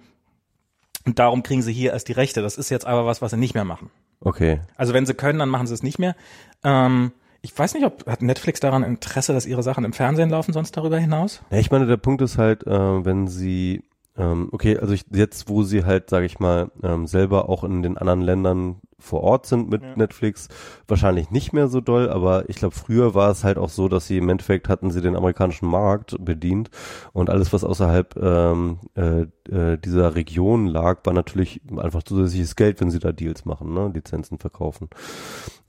und 1.07 1.19
darum 1.19 1.43
kriegen 1.43 1.63
sie 1.63 1.73
hier 1.73 1.93
erst 1.93 2.09
die 2.09 2.13
Rechte. 2.13 2.43
Das 2.43 2.59
ist 2.59 2.69
jetzt 2.69 2.87
aber 2.87 3.07
was, 3.07 3.23
was 3.23 3.31
sie 3.31 3.39
nicht 3.39 3.55
mehr 3.55 3.65
machen. 3.65 3.91
Okay. 4.21 4.61
Also 4.77 4.93
wenn 4.93 5.07
sie 5.07 5.15
können, 5.15 5.39
dann 5.39 5.49
machen 5.49 5.67
sie 5.67 5.75
es 5.75 5.83
nicht 5.83 5.99
mehr. 5.99 6.15
Ähm, 6.63 7.13
ich 7.41 7.57
weiß 7.57 7.75
nicht, 7.75 7.85
ob 7.85 8.07
hat 8.07 8.23
Netflix 8.23 8.61
daran 8.61 8.83
Interesse, 8.83 9.33
dass 9.33 9.45
ihre 9.47 9.63
Sachen 9.63 9.85
im 9.85 9.93
Fernsehen 9.93 10.31
laufen, 10.31 10.53
sonst 10.53 10.77
darüber 10.77 10.99
hinaus? 10.99 11.43
Ja, 11.51 11.59
ich 11.59 11.71
meine, 11.71 11.87
der 11.87 11.99
Punkt 11.99 12.23
ist 12.23 12.39
halt, 12.39 12.67
äh, 12.67 13.05
wenn 13.05 13.29
sie 13.29 13.83
ähm, 14.17 14.49
okay, 14.53 14.79
also 14.79 14.93
ich, 14.93 15.07
jetzt, 15.13 15.49
wo 15.49 15.65
sie 15.65 15.85
halt, 15.85 16.09
sage 16.09 16.27
ich 16.27 16.39
mal, 16.39 16.71
ähm, 16.83 17.07
selber 17.07 17.49
auch 17.49 17.65
in 17.65 17.83
den 17.83 17.99
anderen 17.99 18.21
Ländern 18.21 18.81
vor 18.99 19.23
Ort 19.23 19.47
sind 19.47 19.69
mit 19.69 19.83
ja. 19.83 19.97
Netflix, 19.97 20.49
wahrscheinlich 20.87 21.31
nicht 21.31 21.53
mehr 21.53 21.69
so 21.69 21.81
doll, 21.81 22.09
aber 22.09 22.49
ich 22.49 22.57
glaube, 22.57 22.75
früher 22.75 23.15
war 23.15 23.31
es 23.31 23.45
halt 23.45 23.59
auch 23.59 23.69
so, 23.69 23.89
dass 23.89 24.07
sie 24.07 24.19
im 24.19 24.29
Endeffekt 24.29 24.69
hatten 24.69 24.91
sie 24.91 25.03
den 25.03 25.17
amerikanischen 25.17 25.69
Markt 25.69 26.17
bedient 26.25 26.71
und 27.13 27.29
alles, 27.29 27.53
was 27.53 27.65
außerhalb 27.65 28.17
ähm, 28.17 28.79
äh, 28.95 29.23
äh, 29.51 29.79
dieser 29.79 30.15
Region 30.15 30.67
lag, 30.67 31.01
war 31.05 31.13
natürlich 31.13 31.61
einfach 31.77 32.03
zusätzliches 32.03 32.57
Geld, 32.57 32.81
wenn 32.81 32.91
sie 32.91 33.01
da 33.01 33.13
Deals 33.13 33.45
machen, 33.45 33.75
ne? 33.75 33.91
Lizenzen 33.93 34.39
verkaufen. 34.39 34.89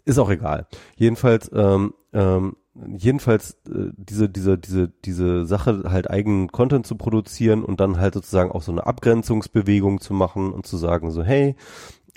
Ist 0.05 0.19
auch 0.19 0.29
egal. 0.29 0.67
Jedenfalls, 0.95 1.49
ähm, 1.53 1.93
ähm, 2.13 2.55
jedenfalls 2.97 3.51
äh, 3.67 3.91
diese 3.97 4.29
diese 4.29 4.57
diese 4.57 4.89
diese 4.89 5.45
Sache 5.45 5.83
halt 5.87 6.09
eigenen 6.09 6.51
Content 6.51 6.85
zu 6.85 6.95
produzieren 6.95 7.63
und 7.63 7.79
dann 7.79 7.99
halt 7.99 8.13
sozusagen 8.13 8.51
auch 8.51 8.61
so 8.61 8.71
eine 8.71 8.85
Abgrenzungsbewegung 8.85 10.01
zu 10.01 10.13
machen 10.13 10.51
und 10.51 10.65
zu 10.65 10.77
sagen 10.77 11.11
so 11.11 11.23
hey 11.23 11.55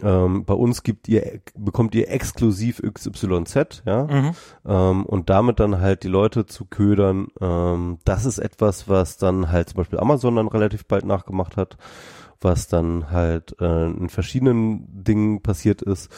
ähm, 0.03 0.45
bei 0.45 0.55
uns 0.55 0.83
gibt 0.83 1.09
ihr 1.09 1.41
bekommt 1.57 1.95
ihr 1.95 2.11
exklusiv 2.11 2.83
XYZ 2.83 3.83
ja 3.87 4.05
mhm. 4.05 4.31
ähm, 4.67 5.07
und 5.07 5.31
damit 5.31 5.61
dann 5.61 5.81
halt 5.81 6.03
die 6.03 6.09
Leute 6.09 6.47
zu 6.47 6.65
ködern 6.65 7.29
ähm, 7.41 7.99
das 8.05 8.25
ist 8.25 8.39
etwas 8.39 8.89
was 8.89 9.17
dann 9.17 9.51
halt 9.51 9.71
zum 9.71 9.79
Beispiel 9.79 10.01
Amazon 10.01 10.37
dann 10.37 10.49
relativ 10.49 10.87
bald 10.87 11.05
nachgemacht 11.05 11.57
hat 11.57 11.77
was 12.41 12.69
dann 12.69 13.11
halt 13.11 13.57
äh, 13.61 13.87
in 13.87 14.09
verschiedenen 14.09 15.05
Dingen 15.05 15.43
passiert 15.43 15.83
ist 15.83 16.11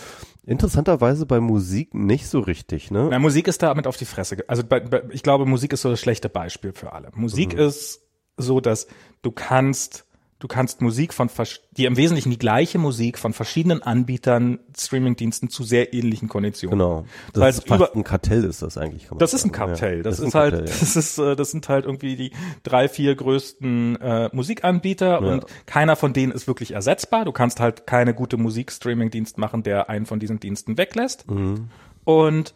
Interessanterweise 0.46 1.26
bei 1.26 1.40
Musik 1.40 1.94
nicht 1.94 2.26
so 2.28 2.40
richtig, 2.40 2.90
ne? 2.90 3.08
Na, 3.10 3.18
Musik 3.18 3.46
ist 3.46 3.62
damit 3.62 3.86
auf 3.86 3.96
die 3.96 4.04
Fresse. 4.04 4.38
Also 4.46 4.64
bei, 4.64 4.80
bei, 4.80 5.02
ich 5.10 5.22
glaube, 5.22 5.46
Musik 5.46 5.72
ist 5.72 5.82
so 5.82 5.90
das 5.90 6.00
schlechte 6.00 6.28
Beispiel 6.28 6.72
für 6.72 6.92
alle. 6.92 7.10
Musik 7.14 7.52
mhm. 7.54 7.60
ist 7.60 8.02
so, 8.36 8.60
dass 8.60 8.86
du 9.22 9.30
kannst 9.32 10.06
du 10.40 10.48
kannst 10.48 10.80
Musik 10.80 11.14
von, 11.14 11.30
die 11.72 11.84
im 11.84 11.96
Wesentlichen 11.96 12.30
die 12.30 12.38
gleiche 12.38 12.78
Musik 12.78 13.18
von 13.18 13.32
verschiedenen 13.32 13.82
Anbietern, 13.82 14.58
Streamingdiensten 14.76 15.50
zu 15.50 15.62
sehr 15.62 15.94
ähnlichen 15.94 16.28
Konditionen. 16.28 16.78
Genau. 16.78 17.04
Das 17.32 17.40
Weil 17.40 17.50
ist 17.50 17.68
fast 17.68 17.80
über, 17.80 17.94
ein 17.94 18.04
Kartell 18.04 18.44
ist 18.44 18.62
das 18.62 18.76
eigentlich. 18.76 19.08
das 19.18 19.34
ist 19.34 19.44
ein 19.44 19.52
Kartell. 19.52 19.98
Ja, 19.98 20.02
das, 20.02 20.16
das, 20.16 20.26
ist, 20.26 20.34
halt, 20.34 20.54
Kartell, 20.54 20.68
ja. 20.68 20.80
das 20.80 20.96
ist, 20.96 21.18
äh, 21.18 21.36
das 21.36 21.50
sind 21.50 21.68
halt 21.68 21.84
irgendwie 21.84 22.16
die 22.16 22.32
drei, 22.62 22.88
vier 22.88 23.14
größten 23.14 24.00
äh, 24.00 24.30
Musikanbieter 24.32 25.10
ja. 25.10 25.18
und 25.18 25.44
keiner 25.66 25.94
von 25.94 26.14
denen 26.14 26.32
ist 26.32 26.46
wirklich 26.46 26.72
ersetzbar. 26.72 27.26
Du 27.26 27.32
kannst 27.32 27.60
halt 27.60 27.86
keine 27.86 28.14
gute 28.14 28.38
Musik-Streaming-Dienst 28.38 29.36
machen, 29.36 29.62
der 29.62 29.90
einen 29.90 30.06
von 30.06 30.18
diesen 30.18 30.40
Diensten 30.40 30.78
weglässt. 30.78 31.30
Mhm. 31.30 31.68
Und 32.04 32.54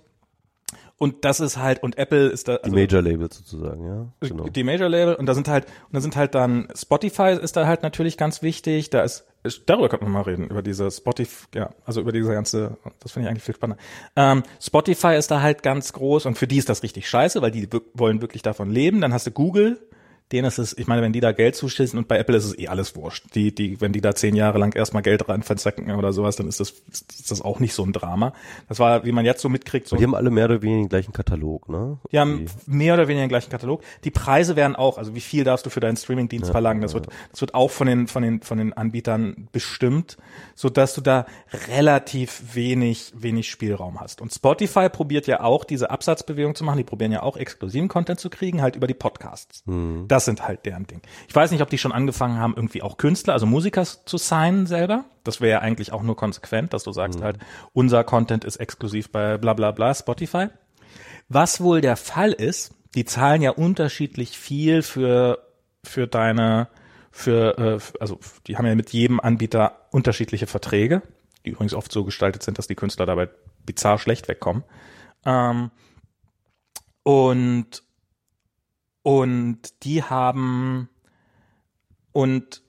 und 0.97 1.25
das 1.25 1.41
ist 1.41 1.57
halt, 1.57 1.83
und 1.83 1.99
Apple 1.99 2.29
ist 2.29 2.49
da. 2.49 2.57
Also, 2.57 2.75
die 2.75 2.83
Major 2.83 3.03
Labels 3.03 3.37
sozusagen, 3.39 3.87
ja. 3.87 4.07
Genau. 4.21 4.49
Die 4.49 4.63
Major 4.63 4.89
Label, 4.89 5.15
und 5.15 5.27
da 5.27 5.35
sind 5.35 5.49
halt, 5.49 5.67
und 5.67 5.95
da 5.95 6.01
sind 6.01 6.17
halt 6.17 6.35
dann, 6.35 6.69
Spotify 6.75 7.37
ist 7.41 7.57
da 7.57 7.67
halt 7.67 7.83
natürlich 7.83 8.17
ganz 8.17 8.43
wichtig, 8.43 8.91
da 8.91 9.03
ist, 9.03 9.25
darüber 9.67 9.89
könnte 9.89 10.05
man 10.05 10.13
mal 10.13 10.23
reden, 10.23 10.49
über 10.49 10.63
diese 10.63 10.91
Spotify, 10.91 11.47
ja, 11.55 11.71
also 11.85 12.01
über 12.01 12.13
diese 12.13 12.33
ganze, 12.33 12.77
das 13.01 13.13
finde 13.13 13.27
ich 13.27 13.31
eigentlich 13.31 13.43
viel 13.43 13.55
spannender. 13.55 13.83
Ähm, 14.15 14.45
Spotify 14.61 15.17
ist 15.17 15.31
da 15.31 15.43
halt 15.43 15.63
ganz 15.63 15.93
groß 15.93 16.27
und 16.27 16.39
für 16.39 16.47
die 16.47 16.59
ist 16.59 16.69
das 16.69 16.83
richtig 16.83 17.09
scheiße, 17.09 17.43
weil 17.43 17.51
die 17.51 17.69
wollen 17.95 18.21
wirklich 18.21 18.43
davon 18.43 18.71
leben. 18.71 19.01
Dann 19.01 19.13
hast 19.13 19.27
du 19.27 19.33
Google, 19.33 19.81
denen 20.33 20.47
ist 20.47 20.59
es, 20.59 20.76
ich 20.76 20.87
meine, 20.87 21.02
wenn 21.02 21.12
die 21.12 21.21
da 21.21 21.33
Geld 21.33 21.54
zuschießen 21.54 21.99
und 21.99 22.09
bei 22.09 22.19
Apple 22.19 22.37
ist 22.37 22.45
es 22.45 22.59
eh 22.59 22.69
alles 22.69 22.97
wurscht. 22.97 23.35
Die, 23.35 23.54
die, 23.54 23.81
wenn 23.81 23.93
die 23.93 24.00
da 24.00 24.14
zehn 24.14 24.35
Jahre 24.35 24.59
lang 24.59 24.75
erstmal 24.75 25.02
Geld 25.02 25.28
rein 25.28 25.43
verzecken 25.43 25.90
oder 25.93 26.12
sowas, 26.12 26.37
dann 26.37 26.49
ist 26.49 26.61
das, 26.61 26.75
ist 26.88 27.31
das 27.31 27.43
auch 27.43 27.61
nicht 27.61 27.75
so 27.75 27.85
ein 27.85 27.93
Drama. 27.93 28.33
Das 28.69 28.78
war, 28.78 29.04
wie 29.04 29.12
man 29.12 29.25
jetzt 29.25 29.43
so 29.43 29.49
mitkriegt, 29.49 29.87
so. 29.87 29.97
Die 29.97 30.02
haben 30.02 30.14
alle 30.14 30.31
mehr 30.31 30.47
oder 30.47 30.62
weniger 30.62 30.83
den 30.83 30.88
gleichen 30.88 31.12
Katalog, 31.12 31.69
ne? 31.69 31.99
Die 32.11 32.19
haben 32.19 32.47
mehr 32.66 32.95
oder 32.95 33.07
weniger 33.07 33.26
den 33.26 33.28
gleichen 33.28 33.50
Katalog. 33.50 33.83
Die 34.04 34.11
Preise 34.11 34.57
werden 34.57 34.76
auch, 34.76 34.97
also 34.99 35.14
wie 35.14 35.21
viel 35.21 35.45
darfst 35.45 35.66
du 35.66 35.71
für 35.71 35.81
deinen 35.81 35.97
Streamingdienst 35.97 36.49
Ja, 36.49 36.52
verlangen, 36.52 36.81
das 36.81 36.95
wird, 36.95 37.09
das 37.31 37.40
wird 37.40 37.54
auch 37.54 37.71
von 37.71 37.87
den, 37.87 38.07
von 38.07 38.23
den, 38.23 38.40
von 38.40 38.59
den 38.59 38.73
Anbietern 38.73 39.49
bestimmt, 39.52 40.16
so 40.54 40.71
dass 40.71 40.95
du 40.95 41.00
da 41.00 41.26
relativ 41.69 42.54
wenig, 42.54 43.12
wenig 43.14 43.50
Spielraum 43.50 44.00
hast. 44.00 44.21
Und 44.21 44.33
Spotify 44.33 44.88
probiert 44.88 45.26
ja 45.26 45.40
auch 45.40 45.64
diese 45.64 45.90
Absatzbewegung 45.90 46.54
zu 46.54 46.64
machen. 46.64 46.78
Die 46.78 46.85
probieren 46.85 47.12
ja 47.12 47.23
auch 47.23 47.37
exklusiven 47.37 47.88
Content 47.88 48.21
zu 48.21 48.31
kriegen, 48.31 48.62
halt 48.62 48.76
über 48.76 48.87
die 48.87 48.95
Podcasts. 48.95 49.62
Mhm. 49.66 50.07
Das 50.14 50.26
sind 50.26 50.47
halt 50.47 50.64
deren 50.64 50.87
Ding. 50.87 51.02
Ich 51.26 51.35
weiß 51.35 51.50
nicht, 51.50 51.61
ob 51.61 51.71
die 51.71 51.76
schon 51.76 51.90
angefangen 51.90 52.38
haben, 52.38 52.52
irgendwie 52.54 52.83
auch 52.83 52.99
Künstler, 52.99 53.33
also 53.33 53.47
Musiker 53.47 53.83
zu 53.83 54.16
signen 54.16 54.68
selber. 54.68 55.06
Das 55.25 55.40
wäre 55.40 55.50
ja 55.50 55.59
eigentlich 55.59 55.90
auch 55.92 56.04
nur 56.04 56.14
konsequent, 56.14 56.73
dass 56.73 56.85
du 56.85 56.92
sagst 56.92 57.21
halt, 57.21 57.38
unser 57.73 58.04
Content 58.04 58.44
ist 58.44 58.59
exklusiv 58.59 59.11
bei 59.11 59.38
bla 59.38 59.54
bla 59.54 59.73
bla 59.73 59.92
Spotify. 59.92 60.50
Was 61.28 61.61
wohl 61.61 61.80
der 61.80 61.97
Fall 61.97 62.30
ist, 62.30 62.75
die 62.94 63.04
zahlen 63.04 63.42
ja 63.42 63.50
unterschiedlich 63.50 64.38
viel 64.38 64.83
für, 64.83 65.40
für 65.83 66.06
deine, 66.06 66.68
für, 67.11 67.59
äh, 67.59 67.99
also 67.99 68.21
die 68.47 68.56
haben 68.56 68.66
ja 68.66 68.76
mit 68.76 68.90
jedem 68.90 69.18
Anbieter 69.18 69.88
unterschiedliche 69.90 70.47
Verträge, 70.47 71.02
die 71.44 71.50
übrigens 71.50 71.75
oft 71.75 71.90
so 71.90 72.04
gestaltet 72.04 72.44
sind, 72.44 72.56
dass 72.59 72.68
die 72.68 72.76
Künstler 72.76 73.06
dabei 73.06 73.30
bizarr 73.66 73.99
schlecht 73.99 74.28
wegkommen. 74.28 74.62
Ähm, 75.26 75.73
und, 77.02 77.83
und 79.05 79.85
die 79.85 80.03
haben, 80.03 80.89
und 82.13 82.63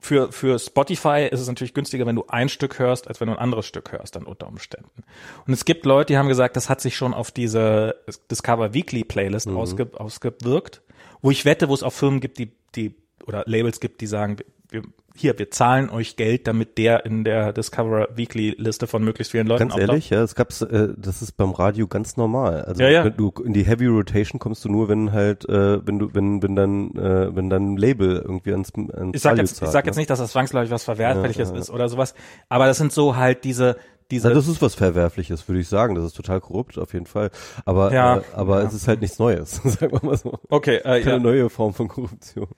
für, 0.00 0.32
für 0.32 0.58
Spotify 0.58 1.28
ist 1.30 1.40
es 1.40 1.46
natürlich 1.46 1.74
günstiger, 1.74 2.06
wenn 2.06 2.16
du 2.16 2.24
ein 2.26 2.48
Stück 2.48 2.80
hörst, 2.80 3.06
als 3.06 3.20
wenn 3.20 3.28
du 3.28 3.34
ein 3.34 3.38
anderes 3.38 3.64
Stück 3.64 3.92
hörst, 3.92 4.16
dann 4.16 4.24
unter 4.24 4.48
Umständen. 4.48 5.04
Und 5.46 5.52
es 5.52 5.64
gibt 5.64 5.86
Leute, 5.86 6.12
die 6.12 6.18
haben 6.18 6.28
gesagt, 6.28 6.56
das 6.56 6.68
hat 6.68 6.80
sich 6.80 6.96
schon 6.96 7.14
auf 7.14 7.30
diese 7.30 7.94
Discover 8.30 8.74
Weekly 8.74 9.04
Playlist 9.04 9.48
ausge, 9.48 9.88
ausgewirkt, 9.94 10.82
wo 11.22 11.30
ich 11.30 11.44
wette, 11.44 11.68
wo 11.68 11.74
es 11.74 11.84
auch 11.84 11.92
Firmen 11.92 12.18
gibt, 12.20 12.38
die, 12.38 12.52
die, 12.74 12.96
oder 13.24 13.44
Labels 13.46 13.78
gibt, 13.78 14.00
die 14.00 14.08
sagen, 14.08 14.38
wir, 14.68 14.82
hier, 15.16 15.38
wir 15.38 15.50
zahlen 15.50 15.90
euch 15.90 16.16
Geld, 16.16 16.48
damit 16.48 16.76
der 16.76 17.06
in 17.06 17.22
der 17.22 17.52
Discover 17.52 18.08
Weekly 18.16 18.54
Liste 18.58 18.88
von 18.88 19.04
möglichst 19.04 19.30
vielen 19.30 19.46
Leuten 19.46 19.68
Ganz 19.68 19.80
ehrlich, 19.80 20.10
ja, 20.10 20.22
es 20.22 20.34
gab's, 20.34 20.60
äh, 20.62 20.88
das 20.96 21.22
ist 21.22 21.32
beim 21.36 21.52
Radio 21.52 21.86
ganz 21.86 22.16
normal. 22.16 22.62
Also 22.62 22.82
Ja, 22.82 22.88
ja. 22.88 23.04
wenn 23.04 23.16
du 23.16 23.32
in 23.44 23.52
die 23.52 23.64
Heavy 23.64 23.86
Rotation 23.86 24.40
kommst 24.40 24.64
du 24.64 24.68
nur, 24.68 24.88
wenn 24.88 25.12
halt, 25.12 25.48
äh, 25.48 25.86
wenn 25.86 26.00
du, 26.00 26.12
wenn, 26.14 26.42
wenn 26.42 26.56
dann, 26.56 26.90
äh, 26.96 27.34
wenn 27.34 27.48
dann 27.48 27.74
ein 27.74 27.76
Label 27.76 28.16
irgendwie 28.16 28.50
ans, 28.52 28.72
ans 28.74 29.14
ich 29.14 29.22
sag 29.22 29.32
Radio 29.32 29.42
jetzt, 29.42 29.52
ich 29.52 29.58
zahlt, 29.58 29.72
sag 29.72 29.84
ne? 29.84 29.88
jetzt 29.90 29.96
nicht, 29.96 30.10
dass 30.10 30.18
das 30.18 30.32
zwangsläufig 30.32 30.72
was 30.72 30.82
Verwerfliches 30.82 31.50
ja. 31.50 31.56
ist 31.56 31.70
oder 31.70 31.88
sowas, 31.88 32.14
aber 32.48 32.66
das 32.66 32.78
sind 32.78 32.92
so 32.92 33.14
halt 33.14 33.44
diese, 33.44 33.76
diese, 34.10 34.28
Na, 34.28 34.34
das 34.34 34.48
ist 34.48 34.60
was 34.60 34.74
Verwerfliches, 34.74 35.48
würde 35.48 35.60
ich 35.60 35.68
sagen. 35.68 35.94
Das 35.94 36.04
ist 36.04 36.14
total 36.14 36.40
korrupt, 36.40 36.78
auf 36.78 36.92
jeden 36.92 37.06
Fall. 37.06 37.30
Aber, 37.64 37.92
Ja, 37.92 38.18
äh, 38.18 38.22
aber 38.34 38.60
ja. 38.60 38.66
es 38.66 38.74
ist 38.74 38.88
halt 38.88 39.00
nichts 39.00 39.18
Neues, 39.18 39.56
sagen 39.64 39.92
wir 39.92 40.04
mal 40.04 40.16
so. 40.16 40.38
okay, 40.50 40.76
äh, 40.76 41.00
Keine 41.00 41.12
ja. 41.12 41.18
neue 41.18 41.50
Form 41.50 41.72
von 41.72 41.88
Korruption. 41.88 42.48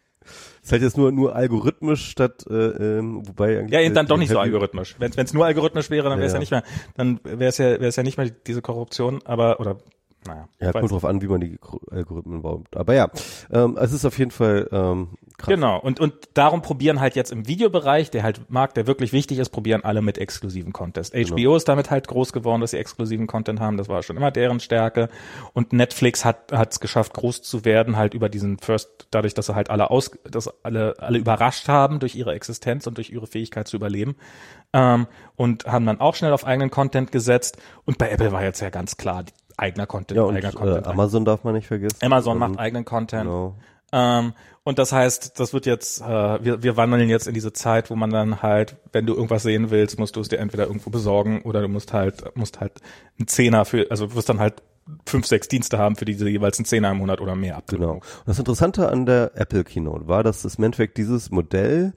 Es 0.66 0.70
ist 0.70 0.72
halt 0.72 0.82
jetzt 0.82 0.98
nur, 0.98 1.12
nur 1.12 1.36
algorithmisch 1.36 2.10
statt, 2.10 2.44
äh, 2.50 2.54
ähm, 2.54 3.24
wobei 3.24 3.60
eigentlich. 3.60 3.80
Ja, 3.80 3.88
dann 3.88 4.08
doch 4.08 4.16
nicht 4.16 4.32
so 4.32 4.40
algorithmisch. 4.40 4.96
Wenn 4.98 5.12
es 5.12 5.32
nur 5.32 5.46
algorithmisch 5.46 5.90
wäre, 5.90 6.08
dann 6.08 6.18
wäre 6.18 6.26
es 6.26 6.32
ja. 6.32 6.38
Ja, 6.38 6.40
nicht 6.40 6.50
mehr, 6.50 6.64
dann 6.96 7.20
wäre 7.22 7.50
es 7.50 7.58
ja, 7.58 7.66
wäre 7.66 7.86
es 7.86 7.94
ja 7.94 8.02
nicht 8.02 8.18
mehr 8.18 8.30
diese 8.30 8.62
Korruption, 8.62 9.20
aber 9.24 9.60
oder 9.60 9.76
naja. 10.26 10.48
Ja, 10.60 10.72
kommt 10.72 10.90
drauf 10.90 11.04
an, 11.04 11.22
wie 11.22 11.26
man 11.26 11.40
die 11.40 11.58
Algorithmen 11.90 12.42
baut. 12.42 12.66
Aber 12.74 12.94
ja, 12.94 13.08
ähm, 13.52 13.76
es 13.80 13.92
ist 13.92 14.04
auf 14.04 14.18
jeden 14.18 14.30
Fall 14.30 14.68
ähm, 14.72 15.08
krass. 15.38 15.48
Genau, 15.54 15.78
und, 15.78 16.00
und 16.00 16.14
darum 16.34 16.62
probieren 16.62 17.00
halt 17.00 17.14
jetzt 17.16 17.32
im 17.32 17.46
Videobereich, 17.46 18.10
der 18.10 18.22
halt 18.22 18.50
mag, 18.50 18.74
der 18.74 18.86
wirklich 18.86 19.12
wichtig 19.12 19.38
ist, 19.38 19.50
probieren 19.50 19.84
alle 19.84 20.02
mit 20.02 20.18
exklusiven 20.18 20.72
Content. 20.72 21.10
HBO 21.12 21.34
Genau. 21.36 21.56
ist 21.56 21.68
damit 21.68 21.90
halt 21.90 22.08
groß 22.08 22.32
geworden, 22.32 22.60
dass 22.60 22.70
sie 22.72 22.78
exklusiven 22.78 23.26
Content 23.26 23.60
haben, 23.60 23.76
das 23.76 23.88
war 23.88 24.02
schon 24.02 24.16
immer 24.16 24.30
deren 24.30 24.60
Stärke. 24.60 25.08
Und 25.52 25.72
Netflix 25.72 26.24
hat 26.24 26.52
es 26.52 26.80
geschafft, 26.80 27.12
groß 27.14 27.42
zu 27.42 27.64
werden, 27.64 27.96
halt 27.96 28.14
über 28.14 28.28
diesen 28.28 28.58
First, 28.58 29.08
dadurch, 29.10 29.34
dass 29.34 29.46
sie 29.46 29.54
halt 29.54 29.70
alle 29.70 29.90
aus, 29.90 30.10
dass 30.30 30.48
alle, 30.64 30.94
alle 30.98 31.18
überrascht 31.18 31.68
haben 31.68 31.98
durch 31.98 32.14
ihre 32.14 32.34
Existenz 32.34 32.86
und 32.86 32.96
durch 32.96 33.10
ihre 33.10 33.26
Fähigkeit 33.26 33.68
zu 33.68 33.76
überleben. 33.76 34.16
Ähm, 34.72 35.06
und 35.36 35.66
haben 35.66 35.86
dann 35.86 36.00
auch 36.00 36.14
schnell 36.14 36.32
auf 36.32 36.46
eigenen 36.46 36.70
Content 36.70 37.12
gesetzt. 37.12 37.58
Und 37.84 37.98
bei 37.98 38.10
Apple 38.10 38.32
war 38.32 38.42
jetzt 38.42 38.60
ja 38.60 38.70
ganz 38.70 38.96
klar, 38.96 39.24
eigener 39.56 39.86
Content, 39.86 40.16
Ja, 40.16 40.24
und 40.24 40.36
eigener 40.36 40.52
äh, 40.52 40.56
Content. 40.56 40.86
Amazon 40.86 41.24
darf 41.24 41.44
man 41.44 41.54
nicht 41.54 41.66
vergessen. 41.66 41.98
Amazon 42.02 42.34
Ähm, 42.34 42.38
macht 42.38 42.58
eigenen 42.58 42.84
Content. 42.84 43.24
Genau. 43.24 43.54
Ähm, 43.92 44.32
und 44.64 44.80
das 44.80 44.92
heißt, 44.92 45.38
das 45.38 45.52
wird 45.52 45.64
jetzt, 45.64 46.00
äh, 46.00 46.04
wir, 46.44 46.62
wir 46.62 46.76
wandeln 46.76 47.08
jetzt 47.08 47.28
in 47.28 47.34
diese 47.34 47.52
Zeit, 47.52 47.88
wo 47.88 47.94
man 47.94 48.10
dann 48.10 48.42
halt, 48.42 48.76
wenn 48.92 49.06
du 49.06 49.14
irgendwas 49.14 49.44
sehen 49.44 49.70
willst, 49.70 49.98
musst 49.98 50.16
du 50.16 50.20
es 50.20 50.28
dir 50.28 50.38
entweder 50.38 50.66
irgendwo 50.66 50.90
besorgen 50.90 51.42
oder 51.42 51.60
du 51.60 51.68
musst 51.68 51.92
halt, 51.92 52.36
musst 52.36 52.60
halt 52.60 52.72
einen 53.18 53.28
Zehner 53.28 53.64
für, 53.64 53.86
also 53.90 54.08
du 54.08 54.16
wirst 54.16 54.28
dann 54.28 54.40
halt 54.40 54.62
fünf, 55.06 55.26
sechs 55.26 55.48
Dienste 55.48 55.78
haben, 55.78 55.96
für 55.96 56.04
die 56.04 56.16
du 56.16 56.28
jeweils 56.28 56.58
einen 56.58 56.64
Zehner 56.64 56.90
im 56.90 56.98
Monat 56.98 57.20
oder 57.20 57.34
mehr 57.34 57.56
abdrücken. 57.56 57.82
Genau. 57.82 57.94
Und 57.94 58.02
das 58.26 58.38
Interessante 58.38 58.88
an 58.88 59.06
der 59.06 59.32
Apple 59.34 59.64
Keynote 59.64 60.08
war, 60.08 60.22
dass 60.22 60.42
das 60.42 60.56
im 60.56 60.64
Endeffekt 60.64 60.96
dieses 60.96 61.30
Modell 61.30 61.92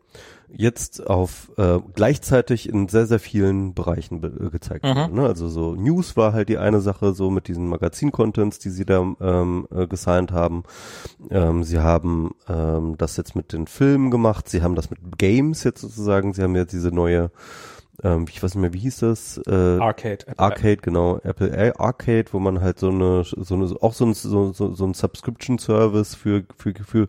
jetzt 0.51 1.08
auf 1.08 1.51
äh, 1.58 1.79
gleichzeitig 1.94 2.68
in 2.70 2.88
sehr, 2.88 3.06
sehr 3.06 3.20
vielen 3.20 3.74
Bereichen 3.74 4.22
be 4.22 4.27
äh, 4.27 4.50
gezeigt 4.50 4.84
Mhm. 4.84 4.89
wurde. 4.96 5.15
Ne? 5.15 5.25
Also 5.25 5.48
so 5.48 5.75
News 5.75 6.18
war 6.18 6.34
halt 6.34 6.50
die 6.50 6.58
eine 6.58 6.82
Sache, 6.82 7.13
so 7.13 7.29
mit 7.29 7.48
diesen 7.48 7.68
Magazin-Contents, 7.70 8.60
die 8.60 8.70
sie 8.70 8.86
da 8.86 9.00
ähm, 9.22 9.68
äh, 9.74 9.88
gesigned 9.88 10.32
haben. 10.32 10.63
Ähm, 11.29 11.63
sie 11.63 11.79
haben 11.79 12.32
ähm, 12.48 12.96
das 12.98 13.15
jetzt 13.18 13.36
mit 13.36 13.53
den 13.53 13.68
Filmen 13.68 14.12
gemacht, 14.12 14.50
sie 14.50 14.62
haben 14.62 14.75
das 14.75 14.89
mit 14.89 15.00
Games 15.18 15.63
jetzt 15.63 15.82
sozusagen, 15.82 16.34
sie 16.34 16.41
haben 16.44 16.56
jetzt 16.56 16.74
diese 16.74 16.89
neue, 16.89 17.32
ähm, 18.03 18.25
ich 18.29 18.41
weiß 18.41 18.56
nicht 18.56 18.62
mehr, 18.62 18.74
wie 18.74 18.79
hieß 18.79 19.00
das? 19.00 19.38
Äh, 19.48 19.51
Arcade. 19.79 20.27
Apple- 20.27 20.39
Arcade, 20.39 20.77
genau, 20.77 21.18
Apple 21.24 21.51
A- 21.75 21.79
Arcade, 21.79 22.25
wo 22.32 22.39
man 22.39 22.62
halt 22.62 22.79
so 22.79 22.89
eine, 22.89 23.24
so 23.24 23.56
eine, 23.56 23.65
auch 23.82 23.94
so 23.94 24.06
ein, 24.06 24.13
so, 24.13 24.51
so, 24.53 24.74
so 24.74 24.86
ein 24.86 24.94
Subscription-Service 24.94 26.15
für, 26.15 26.44
für, 26.58 26.74
für 26.75 27.08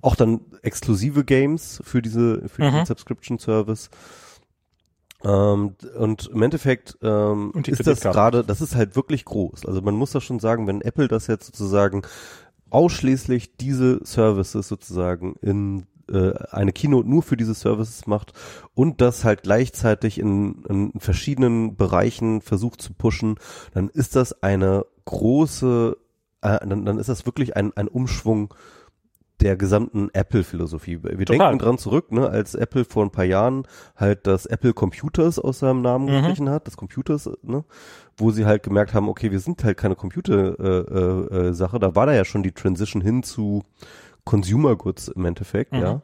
auch 0.00 0.16
dann 0.16 0.40
exklusive 0.62 1.24
Games 1.24 1.80
für 1.84 2.02
diese, 2.02 2.48
für 2.48 2.62
Mhm. 2.62 2.70
diesen 2.70 2.86
Subscription-Service. 2.86 3.90
Ähm, 5.24 5.74
und 5.98 6.26
im 6.32 6.42
Endeffekt 6.42 6.96
ähm, 7.02 7.52
ist 7.66 7.86
das 7.86 8.00
gerade, 8.00 8.44
das 8.44 8.60
ist 8.60 8.76
halt 8.76 8.94
wirklich 8.94 9.24
groß. 9.24 9.66
Also 9.66 9.82
man 9.82 9.94
muss 9.96 10.12
das 10.12 10.22
schon 10.22 10.38
sagen, 10.38 10.66
wenn 10.68 10.80
Apple 10.80 11.08
das 11.08 11.26
jetzt 11.26 11.46
sozusagen 11.46 12.02
ausschließlich 12.70 13.56
diese 13.56 13.98
Services 14.04 14.68
sozusagen 14.68 15.34
in 15.42 15.86
äh, 16.12 16.32
eine 16.50 16.72
Keynote 16.72 17.08
nur 17.08 17.22
für 17.22 17.36
diese 17.36 17.54
Services 17.54 18.06
macht 18.06 18.32
und 18.74 19.00
das 19.00 19.24
halt 19.24 19.42
gleichzeitig 19.42 20.18
in, 20.18 20.62
in 20.68 20.92
verschiedenen 20.98 21.76
Bereichen 21.76 22.40
versucht 22.40 22.80
zu 22.82 22.92
pushen, 22.94 23.36
dann 23.74 23.88
ist 23.88 24.16
das 24.16 24.42
eine 24.42 24.84
große, 25.04 25.96
äh, 26.42 26.66
dann, 26.66 26.84
dann 26.84 26.98
ist 26.98 27.08
das 27.08 27.26
wirklich 27.26 27.56
ein, 27.56 27.72
ein 27.76 27.88
Umschwung 27.88 28.54
der 29.40 29.56
gesamten 29.56 30.10
Apple-Philosophie. 30.14 31.04
Wir 31.04 31.24
Total. 31.24 31.38
denken 31.50 31.58
dran 31.64 31.78
zurück, 31.78 32.10
ne, 32.10 32.28
als 32.28 32.56
Apple 32.56 32.84
vor 32.84 33.04
ein 33.04 33.12
paar 33.12 33.24
Jahren 33.24 33.68
halt 33.94 34.26
das 34.26 34.46
Apple 34.46 34.72
Computers 34.74 35.38
aus 35.38 35.60
seinem 35.60 35.80
Namen 35.80 36.06
Mhm. 36.06 36.10
gestrichen 36.10 36.50
hat, 36.50 36.66
das 36.66 36.76
Computers, 36.76 37.30
ne, 37.42 37.64
wo 38.16 38.32
sie 38.32 38.46
halt 38.46 38.64
gemerkt 38.64 38.94
haben, 38.94 39.08
okay, 39.08 39.30
wir 39.30 39.38
sind 39.38 39.62
halt 39.62 39.76
keine 39.76 39.94
Computer-Sache, 39.94 41.28
äh, 41.30 41.36
äh, 41.36 41.52
Sache. 41.52 41.78
da 41.78 41.94
war 41.94 42.06
da 42.06 42.14
ja 42.14 42.24
schon 42.24 42.42
die 42.42 42.50
Transition 42.50 43.00
hin 43.00 43.22
zu 43.22 43.62
Consumer 44.28 44.76
Goods 44.76 45.08
im 45.08 45.24
Endeffekt, 45.24 45.72
Mhm. 45.72 45.78
ja, 45.80 46.02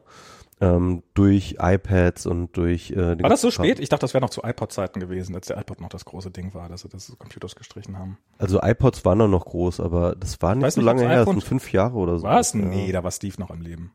ähm, 0.61 1.03
durch 1.13 1.57
iPads 1.59 2.25
und 2.25 2.55
durch 2.57 2.89
äh, 2.91 2.95
den 3.15 3.21
War 3.23 3.29
das 3.29 3.41
so 3.41 3.51
spät? 3.51 3.79
Ich 3.79 3.89
dachte, 3.89 4.01
das 4.01 4.13
wäre 4.13 4.21
noch 4.21 4.29
zu 4.31 4.41
iPod-Zeiten 4.43 4.99
gewesen, 4.99 5.35
als 5.35 5.47
der 5.47 5.57
iPod 5.59 5.79
noch 5.81 5.89
das 5.89 6.05
große 6.05 6.31
Ding 6.31 6.53
war, 6.53 6.69
dass 6.69 6.81
sie 6.81 6.89
das 6.89 7.13
Computers 7.19 7.55
gestrichen 7.55 7.99
haben. 7.99 8.17
Also 8.37 8.61
iPods 8.63 9.05
waren 9.05 9.17
noch 9.19 9.27
noch 9.27 9.45
groß, 9.45 9.79
aber 9.79 10.15
das 10.15 10.41
war 10.41 10.55
nicht 10.55 10.63
Weiß 10.63 10.73
so 10.75 10.81
nicht, 10.81 10.85
lange 10.85 11.07
her, 11.07 11.25
das 11.25 11.29
sind 11.29 11.43
fünf 11.43 11.71
Jahre 11.71 11.95
oder 11.97 12.17
so. 12.17 12.23
Was? 12.23 12.53
Ja. 12.53 12.61
Nee, 12.61 12.91
da 12.91 13.03
war 13.03 13.11
Steve 13.11 13.35
noch 13.37 13.49
am 13.51 13.61
Leben. 13.61 13.91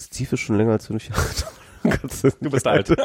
Steve 0.00 0.34
ist 0.34 0.40
schon 0.40 0.56
länger 0.56 0.72
als 0.72 0.86
fünf 0.86 1.08
Jahre. 1.08 1.22
Du 2.40 2.50
bist 2.50 2.66
alt. 2.66 2.88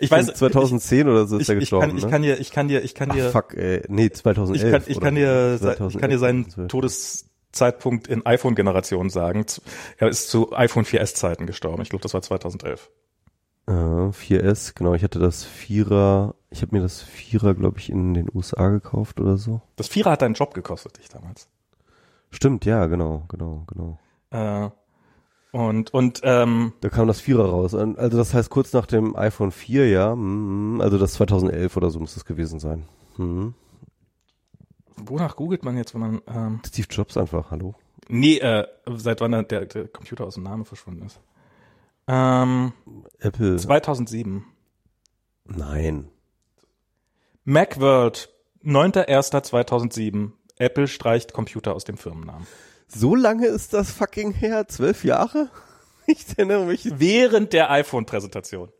ich 0.00 0.10
weiß, 0.10 0.34
2010 0.34 1.08
oder 1.08 1.26
so 1.26 1.36
ist 1.36 1.42
ich, 1.44 1.48
er 1.48 1.54
ich, 1.56 1.60
gestorben, 1.60 1.88
kann, 1.88 1.96
ich 1.98 2.04
ne? 2.04 2.10
kann 2.10 2.22
dir, 2.22 2.38
ich 2.40 2.50
kann 2.50 2.68
dir, 2.68 2.82
ich 2.82 2.94
kann 2.94 3.10
dir, 3.10 3.26
Ach, 3.28 3.32
fuck, 3.32 3.54
ey. 3.54 3.82
Nee, 3.88 4.10
2011. 4.10 4.64
ich 4.64 4.70
kann, 4.70 4.82
ich 4.86 5.00
kann 5.00 5.14
dir, 5.14 5.58
so. 5.58 5.66
se- 5.66 5.88
ich 5.88 5.98
kann 5.98 6.10
dir 6.10 6.18
seinen 6.18 6.44
2011. 6.50 6.68
Todeszeitpunkt 6.70 8.08
in 8.08 8.24
iPhone-Generation 8.26 9.10
sagen. 9.10 9.44
Er 9.98 10.08
ist 10.08 10.28
zu 10.30 10.52
iPhone 10.54 10.84
4S-Zeiten 10.84 11.46
gestorben. 11.46 11.82
Ich 11.82 11.90
glaube, 11.90 12.02
das 12.02 12.14
war 12.14 12.22
2011. 12.22 12.90
Äh, 13.66 13.72
4S, 13.72 14.74
genau. 14.74 14.94
Ich 14.94 15.04
hatte 15.04 15.18
das 15.18 15.44
Vierer, 15.44 16.34
ich 16.50 16.62
habe 16.62 16.74
mir 16.76 16.82
das 16.82 17.02
Vierer, 17.02 17.54
glaube 17.54 17.78
ich, 17.78 17.90
in 17.90 18.14
den 18.14 18.28
USA 18.34 18.68
gekauft 18.70 19.20
oder 19.20 19.36
so. 19.36 19.60
Das 19.76 19.88
Vierer 19.88 20.12
hat 20.12 20.22
deinen 20.22 20.34
Job 20.34 20.54
gekostet, 20.54 20.98
dich 20.98 21.08
damals. 21.08 21.48
Stimmt, 22.30 22.64
ja, 22.64 22.86
genau, 22.86 23.24
genau, 23.28 23.64
genau. 23.66 23.98
Äh, 24.30 24.70
und, 25.52 25.92
und, 25.92 26.20
ähm, 26.22 26.72
Da 26.80 26.88
kam 26.88 27.06
das 27.08 27.20
Vierer 27.20 27.48
raus. 27.48 27.74
Also 27.74 28.16
das 28.16 28.34
heißt 28.34 28.50
kurz 28.50 28.72
nach 28.72 28.86
dem 28.86 29.16
iPhone 29.16 29.50
4, 29.50 29.88
ja. 29.88 30.14
mhm, 30.14 30.80
Also 30.80 30.98
das 30.98 31.14
2011 31.14 31.76
oder 31.76 31.90
so 31.90 31.98
muss 32.00 32.16
es 32.16 32.24
gewesen 32.24 32.60
sein. 32.60 32.86
Mhm. 33.16 33.54
wonach 34.96 35.36
googelt 35.36 35.64
man 35.64 35.76
jetzt, 35.76 35.94
wenn 35.94 36.00
man, 36.00 36.22
ähm, 36.28 36.60
Steve 36.66 36.86
Jobs 36.90 37.16
einfach, 37.16 37.50
hallo. 37.50 37.74
nee, 38.08 38.38
äh, 38.38 38.66
seit 38.86 39.20
wann 39.20 39.32
der, 39.32 39.66
der 39.66 39.88
Computer 39.88 40.24
aus 40.24 40.34
dem 40.34 40.44
Namen 40.44 40.64
verschwunden 40.64 41.04
ist? 41.06 41.20
Ähm, 42.06 42.72
Apple. 43.18 43.56
2007. 43.56 44.44
Nein. 45.44 46.08
Macworld, 47.44 48.30
9.1.2007. 48.64 50.32
Apple 50.58 50.86
streicht 50.88 51.32
Computer 51.32 51.74
aus 51.74 51.84
dem 51.84 51.96
Firmennamen. 51.96 52.46
So 52.92 53.14
lange 53.14 53.46
ist 53.46 53.72
das 53.72 53.90
fucking 53.92 54.32
her? 54.32 54.68
Zwölf 54.68 55.04
Jahre? 55.04 55.48
Ich 56.06 56.26
erinnere 56.36 56.64
mich. 56.66 56.90
Während 56.98 57.52
der 57.52 57.70
iPhone-Präsentation. 57.70 58.72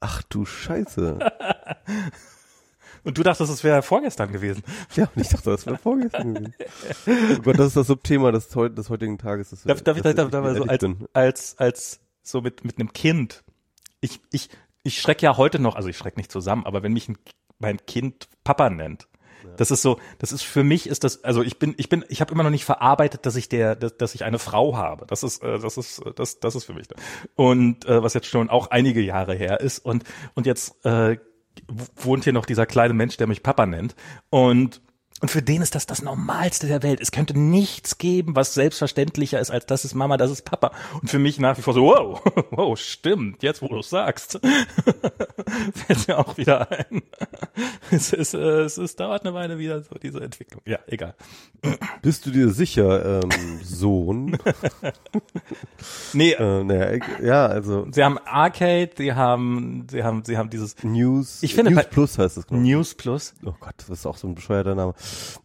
Ach 0.00 0.22
du 0.22 0.46
Scheiße. 0.46 1.18
Und 3.04 3.18
du 3.18 3.22
dachtest, 3.22 3.52
es 3.52 3.62
wäre 3.62 3.82
vorgestern 3.82 4.32
gewesen. 4.32 4.62
Ja, 4.96 5.10
und 5.14 5.20
ich 5.20 5.28
dachte, 5.28 5.50
das 5.50 5.66
wäre 5.66 5.76
vorgestern 5.76 6.32
gewesen. 6.34 6.54
Oh 7.36 7.42
Gott, 7.42 7.58
das 7.58 7.66
ist 7.68 7.76
das 7.76 7.86
Subthema 7.88 8.30
des, 8.30 8.54
heut- 8.56 8.78
des 8.78 8.88
heutigen 8.88 9.18
Tages. 9.18 9.50
Das 9.50 9.64
Darf, 9.64 9.82
darf 9.82 9.96
ich 9.98 10.02
da, 10.04 10.12
dass 10.14 10.30
da, 10.30 10.30
da 10.30 10.40
mal 10.40 10.54
so 10.56 10.62
als, 10.64 10.80
bin. 10.80 11.06
als, 11.12 11.58
als 11.58 12.00
so 12.22 12.40
mit, 12.40 12.64
mit 12.64 12.78
einem 12.78 12.92
Kind. 12.94 13.42
Ich, 14.00 14.20
ich, 14.30 14.48
ich 14.84 15.00
schrecke 15.00 15.24
ja 15.26 15.36
heute 15.36 15.58
noch, 15.58 15.74
also 15.74 15.88
ich 15.88 15.98
schrecke 15.98 16.18
nicht 16.18 16.30
zusammen, 16.32 16.64
aber 16.64 16.82
wenn 16.84 16.92
mich 16.94 17.08
ein, 17.08 17.18
mein 17.58 17.84
Kind 17.84 18.28
Papa 18.44 18.70
nennt, 18.70 19.08
das 19.56 19.70
ist 19.70 19.82
so, 19.82 19.98
das 20.18 20.32
ist 20.32 20.42
für 20.42 20.64
mich 20.64 20.88
ist 20.88 21.04
das, 21.04 21.24
also 21.24 21.42
ich 21.42 21.58
bin, 21.58 21.74
ich 21.76 21.88
bin, 21.88 22.04
ich 22.08 22.20
habe 22.20 22.32
immer 22.32 22.42
noch 22.42 22.50
nicht 22.50 22.64
verarbeitet, 22.64 23.26
dass 23.26 23.36
ich 23.36 23.48
der, 23.48 23.76
dass, 23.76 23.96
dass 23.96 24.14
ich 24.14 24.24
eine 24.24 24.38
Frau 24.38 24.76
habe. 24.76 25.06
Das 25.06 25.22
ist, 25.22 25.42
äh, 25.42 25.58
das 25.58 25.76
ist, 25.76 26.02
das, 26.16 26.40
das 26.40 26.54
ist 26.54 26.64
für 26.64 26.74
mich. 26.74 26.88
da. 26.88 26.96
Und 27.34 27.84
äh, 27.86 28.02
was 28.02 28.14
jetzt 28.14 28.26
schon 28.26 28.50
auch 28.50 28.70
einige 28.70 29.00
Jahre 29.00 29.34
her 29.34 29.60
ist 29.60 29.78
und 29.78 30.04
und 30.34 30.46
jetzt 30.46 30.84
äh, 30.84 31.18
wohnt 31.96 32.24
hier 32.24 32.32
noch 32.32 32.46
dieser 32.46 32.66
kleine 32.66 32.94
Mensch, 32.94 33.16
der 33.16 33.26
mich 33.26 33.42
Papa 33.42 33.66
nennt 33.66 33.94
und 34.30 34.80
und 35.22 35.30
für 35.30 35.40
den 35.40 35.62
ist 35.62 35.74
das 35.74 35.86
das 35.86 36.02
Normalste 36.02 36.66
der 36.66 36.82
Welt. 36.82 37.00
Es 37.00 37.10
könnte 37.12 37.38
nichts 37.38 37.96
geben, 37.96 38.36
was 38.36 38.52
selbstverständlicher 38.54 39.40
ist, 39.40 39.50
als 39.50 39.64
das 39.66 39.84
ist 39.84 39.94
Mama, 39.94 40.16
das 40.18 40.30
ist 40.30 40.44
Papa. 40.44 40.72
Und 41.00 41.08
für 41.08 41.18
mich 41.18 41.38
nach 41.38 41.56
wie 41.56 41.62
vor 41.62 41.72
so, 41.74 41.84
wow, 41.84 42.20
wow, 42.50 42.78
stimmt, 42.78 43.42
jetzt 43.42 43.62
wo 43.62 43.68
du 43.68 43.78
es 43.78 43.88
sagst. 43.88 44.38
Fällt 45.86 46.08
mir 46.08 46.18
auch 46.18 46.36
wieder 46.36 46.70
ein. 46.70 47.02
Es, 47.90 48.10
ist, 48.14 48.32
äh, 48.32 48.62
es, 48.62 48.78
es 48.78 48.96
dauert 48.96 49.20
eine 49.26 49.34
Weile 49.34 49.58
wieder 49.58 49.82
so, 49.82 49.96
diese 50.02 50.20
Entwicklung. 50.22 50.62
Ja, 50.64 50.78
egal. 50.86 51.14
Bist 52.00 52.24
du 52.24 52.30
dir 52.30 52.48
sicher, 52.48 53.20
ähm, 53.22 53.30
Sohn? 53.62 54.38
Nee, 56.14 56.32
äh, 56.32 56.64
naja, 56.64 57.04
ja, 57.22 57.46
also 57.46 57.86
sie 57.90 58.02
haben 58.02 58.16
Arcade, 58.24 58.90
sie 58.96 59.12
haben, 59.12 59.86
sie 59.90 60.02
haben, 60.02 60.24
sie 60.24 60.38
haben 60.38 60.48
dieses 60.48 60.82
News, 60.82 61.42
Ich 61.42 61.54
finde, 61.54 61.70
News 61.72 61.82
bei- 61.84 61.88
Plus 61.90 62.18
heißt 62.18 62.38
es. 62.38 62.50
News 62.50 62.94
Plus. 62.94 63.34
Oh 63.44 63.52
Gott, 63.60 63.74
das 63.76 63.90
ist 63.90 64.06
auch 64.06 64.16
so 64.16 64.26
ein 64.26 64.34
bescheuerter 64.34 64.74
Name. 64.74 64.94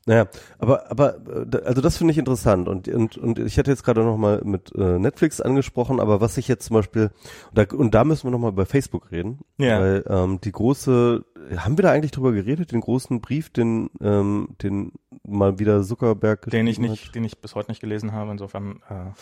Naja, 0.06 0.28
aber 0.60 0.90
aber 0.92 1.16
äh, 1.52 1.58
also 1.66 1.82
das 1.82 1.98
finde 1.98 2.12
ich 2.14 2.18
interessant 2.18 2.68
und 2.68 2.88
und 2.88 3.18
und 3.18 3.40
ich 3.40 3.58
hatte 3.58 3.72
jetzt 3.72 3.84
gerade 3.84 4.04
noch 4.04 4.18
mal 4.18 4.42
mit 4.46 4.74
äh, 4.76 5.00
Netflix 5.00 5.42
angesprochen, 5.42 6.00
aber 6.00 6.22
was 6.22 6.38
ich 6.38 6.48
jetzt 6.48 6.66
zum 6.66 6.76
Beispiel 6.76 7.12
und 7.50 7.58
da, 7.58 7.76
und 7.76 7.94
da 7.94 8.04
müssen 8.04 8.26
wir 8.28 8.32
noch 8.32 8.40
mal 8.40 8.52
bei 8.54 8.66
Facebook 8.66 9.12
reden, 9.12 9.40
Ja. 9.58 9.80
weil 9.80 10.04
ähm, 10.08 10.40
die 10.42 10.52
große 10.52 11.26
haben 11.58 11.78
wir 11.78 11.84
da 11.84 11.92
eigentlich 11.92 12.12
drüber 12.12 12.32
geredet, 12.32 12.72
den 12.72 12.82
großen 12.82 13.22
Brief, 13.22 13.50
den 13.50 13.90
ähm, 14.02 14.50
den 14.62 14.92
mal 15.26 15.58
wieder 15.60 15.82
Zuckerberg 15.84 16.50
Den 16.50 16.68
ich 16.68 16.80
nicht, 16.80 17.16
den 17.16 17.24
ich 17.24 17.40
bis 17.40 17.56
heute 17.56 17.72
nicht 17.72 17.80
gelesen 17.80 18.12
habe, 18.12 18.32
insofern, 18.32 18.82
äh, 18.90 18.94
hat. 18.94 19.14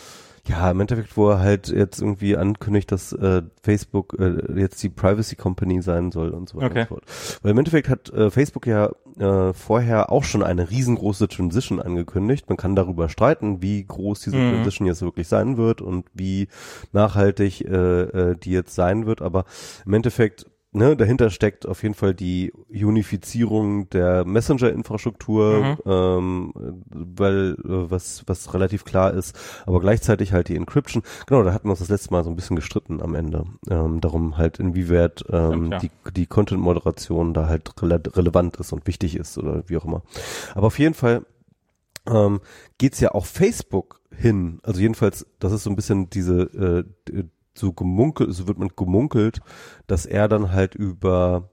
Ja, 0.48 0.70
im 0.70 0.78
Endeffekt, 0.80 1.16
wo 1.16 1.30
er 1.30 1.40
halt 1.40 1.68
jetzt 1.68 2.00
irgendwie 2.00 2.36
ankündigt, 2.36 2.92
dass 2.92 3.12
äh, 3.12 3.42
Facebook 3.62 4.16
äh, 4.18 4.60
jetzt 4.60 4.80
die 4.82 4.88
Privacy 4.88 5.34
Company 5.34 5.82
sein 5.82 6.12
soll 6.12 6.30
und 6.30 6.48
so 6.48 6.58
weiter 6.58 6.66
Okay. 6.66 6.80
und 6.82 6.88
so 6.88 6.94
fort. 6.94 7.38
Weil 7.42 7.50
im 7.52 7.58
Endeffekt 7.58 7.88
hat 7.88 8.10
äh, 8.10 8.30
Facebook 8.30 8.66
ja 8.66 8.90
äh, 9.18 9.52
vorher 9.52 10.12
auch 10.12 10.22
schon 10.22 10.44
eine 10.44 10.70
riesengroße 10.70 11.26
Transition 11.26 11.80
angekündigt. 11.80 12.48
Man 12.48 12.56
kann 12.56 12.76
darüber 12.76 13.08
streiten, 13.08 13.60
wie 13.60 13.84
groß 13.84 14.20
diese 14.20 14.36
Mhm. 14.36 14.50
Transition 14.54 14.86
jetzt 14.86 15.02
wirklich 15.02 15.26
sein 15.26 15.56
wird 15.56 15.80
und 15.80 16.06
wie 16.14 16.46
nachhaltig 16.92 17.62
äh, 17.62 18.02
äh, 18.02 18.36
die 18.36 18.52
jetzt 18.52 18.74
sein 18.76 19.06
wird. 19.06 19.22
Aber 19.22 19.46
im 19.84 19.94
Endeffekt 19.94 20.46
Ne, 20.72 20.94
dahinter 20.94 21.30
steckt 21.30 21.66
auf 21.66 21.82
jeden 21.82 21.94
Fall 21.94 22.12
die 22.14 22.52
Unifizierung 22.68 23.88
der 23.88 24.26
Messenger-Infrastruktur, 24.26 25.78
ähm, 25.86 26.52
weil 26.90 27.56
äh, 27.64 27.90
was 27.90 28.24
was 28.26 28.52
relativ 28.52 28.84
klar 28.84 29.14
ist, 29.14 29.34
aber 29.64 29.80
gleichzeitig 29.80 30.32
halt 30.32 30.48
die 30.48 30.56
Encryption. 30.56 31.02
Genau, 31.26 31.44
da 31.44 31.54
hatten 31.54 31.68
wir 31.68 31.70
uns 31.70 31.78
das 31.78 31.88
letzte 31.88 32.12
Mal 32.12 32.24
so 32.24 32.30
ein 32.30 32.36
bisschen 32.36 32.56
gestritten 32.56 33.00
am 33.00 33.14
Ende. 33.14 33.44
Ähm, 33.70 34.02
darum 34.02 34.36
halt 34.36 34.58
inwieweit 34.58 35.24
ähm, 35.30 35.72
ja. 35.72 35.78
die 35.78 35.90
die 36.14 36.26
Content-Moderation 36.26 37.32
da 37.32 37.46
halt 37.46 37.72
rele 37.80 38.02
relevant 38.14 38.58
ist 38.58 38.72
und 38.72 38.86
wichtig 38.86 39.16
ist 39.16 39.38
oder 39.38 39.62
wie 39.68 39.78
auch 39.78 39.84
immer. 39.86 40.02
Aber 40.54 40.66
auf 40.66 40.78
jeden 40.78 40.94
Fall 40.94 41.24
ähm, 42.06 42.40
geht's 42.78 43.00
ja 43.00 43.12
auch 43.12 43.26
Facebook 43.26 44.00
hin. 44.14 44.60
Also 44.62 44.80
jedenfalls, 44.80 45.26
das 45.38 45.52
ist 45.52 45.64
so 45.64 45.70
ein 45.70 45.76
bisschen 45.76 46.10
diese 46.10 46.84
äh, 47.12 47.24
so 47.58 47.72
gemunkelt, 47.72 48.32
so 48.34 48.48
wird 48.48 48.58
man 48.58 48.70
gemunkelt, 48.76 49.40
dass 49.86 50.06
er 50.06 50.28
dann 50.28 50.52
halt 50.52 50.74
über 50.74 51.50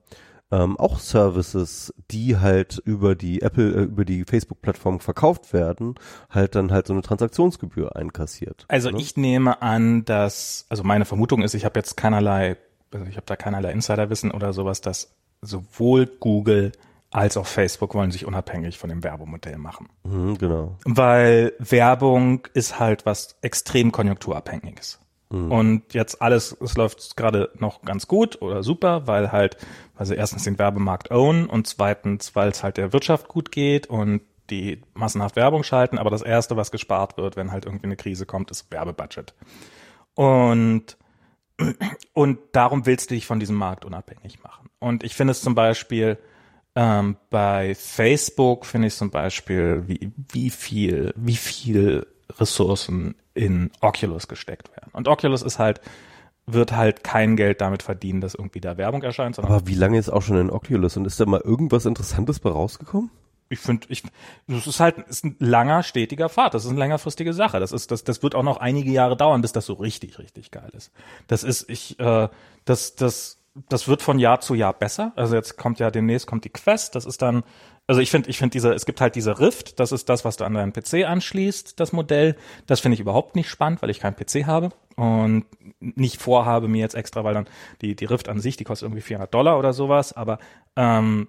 ähm, 0.54 0.78
auch 0.78 1.00
Services, 1.00 1.94
die 2.12 2.38
halt 2.38 2.80
über 2.86 3.16
die 3.16 3.42
Apple, 3.42 3.74
äh, 3.74 3.84
über 3.84 4.06
die 4.06 4.24
Facebook-Plattform 4.24 5.00
verkauft 5.00 5.52
werden, 5.52 5.96
halt 6.30 6.54
dann 6.56 6.72
halt 6.72 6.86
so 6.86 6.94
eine 6.94 7.02
Transaktionsgebühr 7.02 7.96
einkassiert. 7.96 8.66
Also 8.68 8.92
ne? 8.92 9.00
ich 9.00 9.18
nehme 9.18 9.63
an, 9.63 10.06
dass, 10.06 10.68
also 10.70 10.84
meine 10.84 11.06
Vermutung 11.06 11.42
ist, 11.42 11.56
ich 11.56 11.66
habe 11.66 11.80
jetzt 11.80 11.98
keinerlei, 11.98 12.58
also 12.94 13.06
ich 13.08 13.16
habe 13.16 13.26
da 13.26 13.36
keinerlei 13.36 13.72
Insiderwissen 13.72 14.30
oder 14.30 14.54
sowas, 14.54 14.82
dass 14.82 15.16
sowohl 15.42 16.06
Google 16.06 16.72
als 17.10 17.38
auch 17.38 17.48
Facebook 17.48 17.94
wollen 17.96 18.12
sich 18.12 18.26
unabhängig 18.26 18.78
von 18.78 18.89
dem 18.89 19.04
Werbemodell 19.04 19.58
machen. 19.58 19.89
Mhm, 20.04 20.38
genau. 20.38 20.78
Weil 20.84 21.54
Werbung 21.60 22.48
ist 22.54 22.80
halt 22.80 23.06
was 23.06 23.38
extrem 23.42 23.92
konjunkturabhängiges. 23.92 25.00
Und 25.34 25.93
jetzt 25.93 26.22
alles, 26.22 26.56
es 26.62 26.76
läuft 26.76 27.17
gerade 27.17 27.52
noch 27.58 27.82
ganz 27.82 28.08
gut 28.08 28.41
oder 28.41 28.63
super, 28.63 29.08
weil 29.08 29.32
halt, 29.32 29.58
sie 30.00 30.15
erstens 30.15 30.43
den 30.43 30.60
Werbemarkt 30.60 31.12
own 31.12 31.48
und 31.48 31.67
zweitens, 31.67 32.36
weil 32.36 32.50
es 32.50 32.63
halt 32.63 32.78
der 32.78 32.93
Wirtschaft 32.93 33.28
gut 33.28 33.52
geht 33.52 33.88
und 33.88 34.22
die 34.50 34.82
massenhaft 34.93 35.36
Werbung 35.36 35.63
schalten. 35.63 35.98
Aber 35.98 36.10
das 36.10 36.22
erste, 36.22 36.56
was 36.58 36.72
gespart 36.72 37.17
wird, 37.17 37.36
wenn 37.36 37.52
halt 37.52 37.65
irgendwie 37.65 37.86
eine 37.86 37.96
Krise 37.96 38.26
kommt, 38.26 38.52
ist 38.52 38.72
Werbebudget. 38.72 39.34
Und 40.13 40.98
und 42.13 42.39
darum 42.52 42.86
willst 42.86 43.10
du 43.10 43.15
dich 43.15 43.26
von 43.26 43.39
diesem 43.39 43.56
Markt 43.56 43.86
unabhängig 43.86 44.43
machen. 44.43 44.69
Und 44.80 45.04
ich 45.04 45.15
finde 45.15 45.32
es 45.32 45.41
zum 45.41 45.56
Beispiel 45.56 46.17
ähm, 46.76 47.17
bei 47.30 47.76
Facebook 47.76 48.65
finde 48.65 48.88
ich 48.88 48.96
zum 48.96 49.12
Beispiel, 49.12 49.84
wie, 49.88 50.12
wie 50.32 50.50
viel, 50.50 51.13
wie 51.15 51.36
viel 51.36 52.08
Ressourcen 52.39 53.15
in 53.34 53.72
Oculus 53.82 54.28
gesteckt 54.28 54.69
werden. 54.76 54.91
Und 54.93 55.08
Oculus 55.08 55.41
ist 55.41 55.60
halt, 55.60 55.82
wird 56.46 56.74
halt 56.74 57.04
kein 57.04 57.36
Geld 57.36 57.62
damit 57.62 57.84
verdienen, 57.84 58.22
dass 58.22 58.36
irgendwie 58.36 58.62
da 58.62 58.78
Werbung 58.78 59.04
erscheint, 59.04 59.36
sondern 59.36 59.54
Aber 59.54 59.67
wie 59.67 59.76
lange 59.76 59.98
ist 59.98 60.10
auch 60.10 60.22
schon 60.22 60.38
in 60.38 60.50
Oculus 60.50 60.98
und 60.98 61.06
ist 61.06 61.19
da 61.19 61.26
mal 61.26 61.41
irgendwas 61.41 61.86
Interessantes 61.86 62.39
bei 62.39 62.50
rausgekommen? 62.50 63.10
ich 63.54 63.60
finde, 63.60 63.88
ich, 63.89 64.04
das 64.48 64.67
ist 64.67 64.80
halt 64.80 64.98
ist 65.08 65.24
ein 65.24 65.36
langer, 65.39 65.84
stetiger 65.84 66.28
Pfad. 66.28 66.54
Das 66.54 66.65
ist 66.65 66.72
eine 66.72 66.80
längerfristige 66.80 67.34
Sache. 67.34 67.60
Das 67.60 67.72
ist, 67.72 67.91
das, 67.91 68.04
das 68.04 68.22
wird 68.22 68.36
auch 68.36 68.43
noch 68.43 68.58
einige 68.58 68.91
Jahre 68.91 69.15
dauern, 69.15 69.41
bis 69.41 69.54
das 69.54 69.65
so 69.65 69.74
richtig, 69.74 70.19
richtig 70.19 70.52
geil 70.52 70.69
ist. 70.74 70.91
Das 71.28 71.43
ist, 71.43 71.69
ich, 71.69 72.00
äh, 72.00 72.28
das, 72.65 72.96
das, 72.96 73.39
das 73.69 73.88
wird 73.88 74.02
von 74.02 74.19
Jahr 74.19 74.41
zu 74.41 74.56
Jahr 74.56 74.74
besser. 74.74 75.13
Also 75.15 75.36
jetzt 75.36 75.58
kommt 75.58 75.80
ja 75.80 75.91
demnächst 75.91 76.28
kommt 76.28 76.43
die 76.43 76.50
Quest. 76.50 76.96
Das 76.96 77.06
ist 77.06 77.22
dann, 77.22 77.43
also 77.93 78.01
ich 78.01 78.10
finde, 78.10 78.27
ich 78.27 78.39
finde 78.39 78.53
diese, 78.53 78.73
es 78.73 78.88
gibt 78.88 79.01
halt 79.01 79.13
diese 79.13 79.39
Rift. 79.39 79.79
Das 79.79 79.91
ist 79.91 80.10
das, 80.10 80.25
was 80.25 80.36
du 80.36 80.45
an 80.45 80.56
deinen 80.56 80.73
PC 80.73 81.06
anschließt, 81.06 81.79
das 81.79 81.93
Modell. 81.93 82.36
Das 82.65 82.79
finde 82.79 82.95
ich 82.95 82.99
überhaupt 82.99 83.36
nicht 83.36 83.47
spannend, 83.47 83.84
weil 83.84 83.91
ich 83.91 83.99
keinen 83.99 84.15
PC 84.15 84.47
habe 84.47 84.69
und 84.95 85.45
nicht 85.79 86.19
vorhabe, 86.19 86.67
mir 86.67 86.79
jetzt 86.79 86.95
extra, 86.95 87.23
weil 87.23 87.36
dann 87.36 87.47
die, 87.84 87.95
die 87.95 88.06
Rift 88.06 88.29
an 88.29 88.39
sich, 88.39 88.58
die 88.58 88.63
kostet 88.63 88.88
irgendwie 88.88 89.03
400 89.03 89.32
Dollar 89.32 89.60
oder 89.60 89.73
sowas, 89.73 90.12
aber, 90.12 90.39
ähm, 90.75 91.27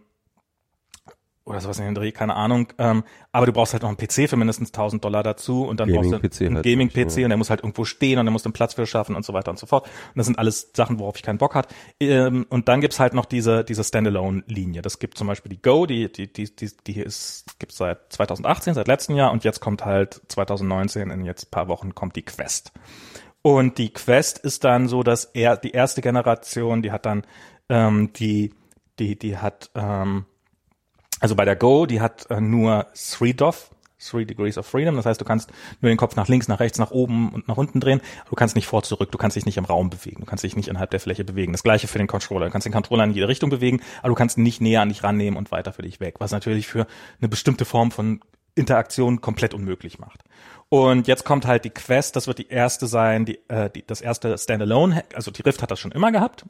oder 1.44 1.61
sowas 1.61 1.78
in 1.78 1.85
den 1.85 1.94
Dreh, 1.94 2.11
keine 2.11 2.37
Ahnung. 2.37 2.72
Ähm, 2.78 3.04
aber 3.30 3.46
du 3.46 3.52
brauchst 3.52 3.74
halt 3.74 3.83
noch 3.83 3.90
einen 3.90 3.98
PC 3.98 4.30
für 4.30 4.37
mindestens 4.37 4.70
1000 4.70 5.04
Dollar 5.04 5.22
dazu 5.22 5.64
und 5.64 5.78
dann 5.78 5.92
brauchst 5.92 6.11
du 6.11 6.16
einen 6.16 6.57
halt, 6.57 6.64
Gaming-PC 6.64 7.18
ja. 7.18 7.24
und 7.26 7.30
der 7.30 7.37
muss 7.37 7.50
halt 7.50 7.61
irgendwo 7.61 7.85
stehen 7.85 8.18
und 8.18 8.24
der 8.24 8.33
muss 8.33 8.44
den 8.44 8.54
Platz 8.54 8.74
für 8.74 8.87
schaffen 8.87 9.14
und 9.14 9.26
so 9.26 9.35
weiter 9.35 9.50
und 9.50 9.59
so 9.59 9.66
fort. 9.66 9.87
Und 9.87 10.16
das 10.16 10.26
sind 10.26 10.38
alles 10.38 10.70
Sachen, 10.74 10.98
worauf 10.98 11.16
ich 11.16 11.22
keinen 11.22 11.38
Bock 11.38 11.54
hat. 11.54 11.68
Ähm, 12.00 12.46
und 12.48 12.68
dann 12.68 12.80
gibt's 12.80 12.98
halt 12.98 13.12
noch 13.12 13.26
diese 13.26 13.62
diese 13.62 13.85
Standalone-Linie. 13.85 14.80
Das 14.80 14.98
gibt 14.98 15.18
zum 15.18 15.26
Beispiel 15.26 15.50
die 15.50 15.61
Go, 15.61 15.85
die 15.85 16.11
die 16.11 16.33
die 16.33 16.54
die, 16.54 16.70
die 16.87 17.00
ist 17.00 17.59
gibt's 17.59 17.76
seit 17.76 18.12
2018, 18.12 18.74
seit 18.74 18.88
letztem 18.88 19.16
Jahr 19.16 19.30
und 19.30 19.44
jetzt 19.44 19.61
kommt 19.61 19.85
halt 19.85 20.22
2019 20.28 21.11
in 21.11 21.24
jetzt 21.26 21.50
paar 21.50 21.68
Wochen 21.68 21.94
kommt 21.94 22.16
die 22.16 22.22
Quest. 22.22 22.72
Und 23.42 23.76
die 23.76 23.92
Quest 23.92 24.38
ist 24.38 24.64
dann 24.64 24.88
so, 24.88 25.02
dass 25.02 25.26
er 25.26 25.59
die 25.59 25.72
erste 25.72 26.00
Generation, 26.00 26.80
die 26.80 26.90
hat 26.90 27.04
dann 27.04 27.26
ähm, 27.68 28.14
die 28.14 28.54
die 28.98 29.18
die 29.18 29.37
hat 29.37 29.70
ähm, 29.74 30.24
also 31.25 31.37
bei 31.37 31.47
der 31.47 31.57
Go, 31.57 31.87
die 31.87 32.03
hat 32.03 32.31
äh, 32.31 32.39
nur 32.39 32.85
3DOF 32.95 33.71
Three 33.99 34.27
Degrees 34.27 34.59
of 34.59 34.67
Freedom. 34.67 34.95
Das 34.97 35.07
heißt, 35.07 35.19
du 35.19 35.25
kannst 35.25 35.51
nur 35.81 35.89
den 35.89 35.97
Kopf 35.97 36.17
nach 36.17 36.29
links, 36.29 36.49
nach 36.49 36.61
rechts, 36.61 36.79
nach 36.79 36.91
oben 36.91 37.31
und 37.33 37.49
nach 37.49 37.57
unten 37.57 37.81
drehen. 37.81 38.03
Du 38.29 38.37
kannst 38.37 38.57
nicht 38.57 38.67
vor, 38.67 38.83
zurück. 38.83 39.11
Du 39.11 39.17
kannst 39.17 39.35
dich 39.35 39.47
nicht 39.47 39.57
im 39.57 39.65
Raum 39.65 39.89
bewegen. 39.89 40.21
Du 40.21 40.27
kannst 40.27 40.45
dich 40.45 40.55
nicht 40.55 40.69
innerhalb 40.69 40.91
der 40.91 41.01
Fläche 41.01 41.25
bewegen. 41.25 41.53
Das 41.53 41.63
gleiche 41.63 41.89
für 41.89 41.97
den 41.97 42.09
Controller. 42.09 42.45
Du 42.45 42.53
kannst 42.53 42.67
den 42.67 42.75
Controller 42.75 43.05
in 43.05 43.13
jede 43.13 43.27
Richtung 43.27 43.49
bewegen, 43.49 43.81
aber 44.01 44.11
du 44.11 44.15
kannst 44.15 44.37
nicht 44.37 44.61
näher 44.61 44.83
an 44.83 44.91
dich 44.91 45.03
rannehmen 45.03 45.39
und 45.39 45.51
weiter 45.51 45.73
für 45.73 45.81
dich 45.81 45.99
weg. 45.99 46.17
Was 46.19 46.31
natürlich 46.31 46.67
für 46.67 46.87
eine 47.23 47.31
bestimmte 47.31 47.65
Form 47.65 47.91
von 47.91 48.21
Interaktion 48.55 49.23
komplett 49.23 49.55
unmöglich 49.55 49.99
macht. 49.99 50.25
Und 50.69 51.09
jetzt 51.09 51.25
kommt 51.25 51.47
halt 51.47 51.65
die 51.65 51.71
Quest, 51.71 52.17
das 52.17 52.27
wird 52.27 52.37
die 52.37 52.49
erste 52.49 52.87
sein, 52.87 53.25
die, 53.25 53.39
äh, 53.49 53.71
die, 53.71 53.87
das 53.87 54.03
erste 54.03 54.37
Standalone, 54.37 55.05
also 55.15 55.31
die 55.31 55.41
Rift 55.41 55.63
hat 55.63 55.71
das 55.71 55.81
schon 55.81 55.93
immer 55.93 56.13
gehabt. 56.13 56.45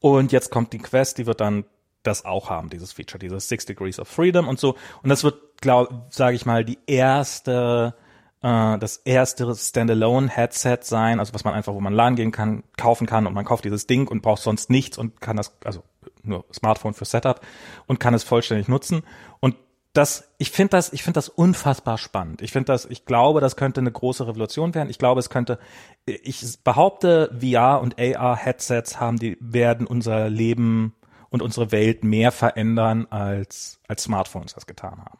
Und 0.00 0.32
jetzt 0.32 0.50
kommt 0.50 0.72
die 0.72 0.78
Quest, 0.78 1.18
die 1.18 1.26
wird 1.26 1.40
dann 1.40 1.64
das 2.02 2.24
auch 2.24 2.50
haben, 2.50 2.70
dieses 2.70 2.92
Feature, 2.92 3.18
dieses 3.18 3.48
Six 3.48 3.66
Degrees 3.66 3.98
of 3.98 4.08
Freedom 4.08 4.48
und 4.48 4.58
so. 4.58 4.76
Und 5.02 5.10
das 5.10 5.24
wird, 5.24 5.60
glaube, 5.60 6.06
sage 6.10 6.36
ich 6.36 6.46
mal, 6.46 6.64
die 6.64 6.78
erste, 6.86 7.94
äh, 8.42 8.78
das 8.78 8.98
erste 8.98 9.54
Standalone-Headset 9.54 10.78
sein, 10.82 11.20
also 11.20 11.34
was 11.34 11.44
man 11.44 11.54
einfach, 11.54 11.74
wo 11.74 11.80
man 11.80 11.92
LAN 11.92 12.16
gehen 12.16 12.32
kann, 12.32 12.64
kaufen 12.76 13.06
kann 13.06 13.26
und 13.26 13.34
man 13.34 13.44
kauft 13.44 13.64
dieses 13.64 13.86
Ding 13.86 14.08
und 14.08 14.22
braucht 14.22 14.42
sonst 14.42 14.70
nichts 14.70 14.96
und 14.98 15.20
kann 15.20 15.36
das, 15.36 15.56
also 15.64 15.82
nur 16.22 16.44
Smartphone 16.52 16.94
für 16.94 17.04
Setup 17.04 17.40
und 17.86 18.00
kann 18.00 18.14
es 18.14 18.24
vollständig 18.24 18.68
nutzen. 18.68 19.02
Und 19.40 19.56
das, 19.92 20.30
ich 20.38 20.50
finde 20.50 20.70
das, 20.70 20.92
ich 20.92 21.02
finde 21.02 21.18
das 21.18 21.28
unfassbar 21.28 21.98
spannend. 21.98 22.42
Ich 22.42 22.52
finde 22.52 22.66
das, 22.66 22.84
ich 22.86 23.06
glaube, 23.06 23.40
das 23.40 23.56
könnte 23.56 23.80
eine 23.80 23.90
große 23.90 24.26
Revolution 24.26 24.74
werden. 24.74 24.88
Ich 24.88 24.98
glaube, 24.98 25.18
es 25.18 25.30
könnte, 25.30 25.58
ich 26.06 26.44
behaupte, 26.62 27.36
VR 27.40 27.80
und 27.80 27.96
AR 27.98 28.36
Headsets 28.36 29.00
haben, 29.00 29.18
die 29.18 29.36
werden 29.40 29.88
unser 29.88 30.30
Leben 30.30 30.94
und 31.30 31.42
unsere 31.42 31.72
Welt 31.72 32.04
mehr 32.04 32.32
verändern 32.32 33.06
als, 33.10 33.80
als 33.88 34.04
Smartphones 34.04 34.54
das 34.54 34.66
getan 34.66 35.04
haben. 35.04 35.18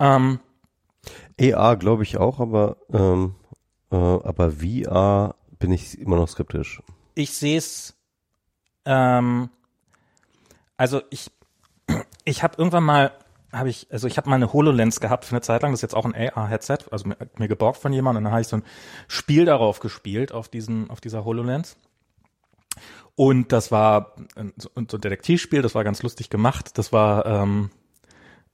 Ähm, 0.00 0.40
AR 1.40 1.76
glaube 1.76 2.02
ich 2.02 2.16
auch, 2.18 2.40
aber, 2.40 2.76
ähm, 2.92 3.34
äh, 3.90 3.96
aber 3.96 4.52
VR 4.52 5.36
bin 5.58 5.72
ich 5.72 5.98
immer 5.98 6.16
noch 6.16 6.28
skeptisch. 6.28 6.82
Ich 7.14 7.32
sehe 7.32 7.58
es, 7.58 7.94
ähm, 8.84 9.50
also 10.76 11.00
ich, 11.10 11.30
ich 12.24 12.42
habe 12.42 12.56
irgendwann 12.58 12.84
mal 12.84 13.12
habe 13.52 13.68
ich, 13.68 13.86
also 13.92 14.08
ich 14.08 14.16
habe 14.16 14.28
mal 14.28 14.36
eine 14.36 14.52
HoloLens 14.52 15.00
gehabt 15.00 15.24
für 15.24 15.32
eine 15.32 15.40
Zeit 15.40 15.62
lang, 15.62 15.70
das 15.70 15.78
ist 15.78 15.82
jetzt 15.82 15.94
auch 15.94 16.04
ein 16.04 16.14
AR-Headset, 16.14 16.78
also 16.90 17.08
mir, 17.08 17.16
mir 17.38 17.48
geborgt 17.48 17.78
von 17.78 17.92
jemandem 17.92 18.18
und 18.18 18.24
dann 18.24 18.32
habe 18.32 18.42
ich 18.42 18.48
so 18.48 18.56
ein 18.56 18.64
Spiel 19.06 19.44
darauf 19.44 19.80
gespielt, 19.80 20.32
auf 20.32 20.48
diesen, 20.48 20.90
auf 20.90 21.00
dieser 21.00 21.24
HoloLens. 21.24 21.76
Und 23.16 23.52
das 23.52 23.70
war 23.70 24.16
so 24.56 24.70
ein 24.74 24.86
Detektivspiel, 24.86 25.62
das 25.62 25.74
war 25.74 25.84
ganz 25.84 26.02
lustig 26.02 26.30
gemacht. 26.30 26.76
Das 26.78 26.92
war 26.92 27.26
ähm, 27.26 27.70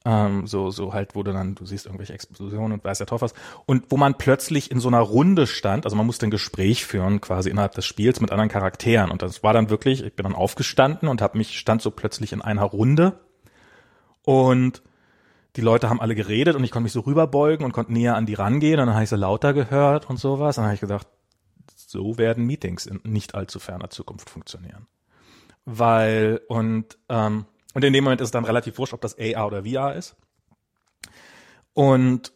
ähm, 0.04 0.46
so, 0.46 0.70
so 0.70 0.92
halt, 0.92 1.14
wo 1.14 1.22
du 1.22 1.32
dann, 1.32 1.54
du 1.54 1.66
siehst 1.66 1.86
irgendwelche 1.86 2.14
Explosionen 2.14 2.72
und 2.72 2.84
weiß 2.84 2.98
ja 2.98 3.06
drauf 3.06 3.22
was. 3.22 3.34
Und 3.66 3.84
wo 3.90 3.96
man 3.96 4.16
plötzlich 4.16 4.70
in 4.70 4.80
so 4.80 4.88
einer 4.88 5.00
Runde 5.00 5.46
stand, 5.46 5.84
also 5.84 5.96
man 5.96 6.06
musste 6.06 6.26
ein 6.26 6.30
Gespräch 6.30 6.86
führen, 6.86 7.20
quasi 7.20 7.50
innerhalb 7.50 7.74
des 7.74 7.86
Spiels 7.86 8.20
mit 8.20 8.32
anderen 8.32 8.50
Charakteren. 8.50 9.10
Und 9.10 9.22
das 9.22 9.42
war 9.42 9.52
dann 9.52 9.70
wirklich, 9.70 10.02
ich 10.02 10.14
bin 10.14 10.24
dann 10.24 10.34
aufgestanden 10.34 11.08
und 11.08 11.22
habe 11.22 11.38
mich, 11.38 11.58
stand 11.58 11.82
so 11.82 11.90
plötzlich 11.90 12.32
in 12.32 12.42
einer 12.42 12.64
Runde. 12.64 13.20
Und 14.24 14.82
die 15.56 15.62
Leute 15.62 15.90
haben 15.90 16.00
alle 16.00 16.14
geredet 16.14 16.54
und 16.54 16.64
ich 16.64 16.70
konnte 16.70 16.84
mich 16.84 16.92
so 16.92 17.00
rüberbeugen 17.00 17.64
und 17.64 17.72
konnte 17.72 17.92
näher 17.92 18.14
an 18.14 18.26
die 18.26 18.34
rangehen 18.34 18.78
und 18.78 18.86
dann 18.86 18.94
habe 18.94 19.04
ich 19.04 19.10
so 19.10 19.16
lauter 19.16 19.52
gehört 19.52 20.08
und 20.08 20.18
sowas. 20.18 20.56
Und 20.56 20.62
dann 20.62 20.68
habe 20.68 20.74
ich 20.74 20.80
gedacht, 20.80 21.08
so 21.90 22.18
werden 22.18 22.46
Meetings 22.46 22.86
in 22.86 23.00
nicht 23.02 23.34
allzu 23.34 23.58
ferner 23.58 23.90
Zukunft 23.90 24.30
funktionieren. 24.30 24.86
Weil, 25.64 26.40
und, 26.48 26.98
ähm, 27.08 27.46
und 27.74 27.84
in 27.84 27.92
dem 27.92 28.04
Moment 28.04 28.20
ist 28.20 28.26
es 28.26 28.30
dann 28.30 28.44
relativ 28.44 28.78
wurscht, 28.78 28.94
ob 28.94 29.00
das 29.00 29.16
AR 29.18 29.48
oder 29.48 29.64
VR 29.64 29.94
ist. 29.94 30.16
Und 31.74 32.32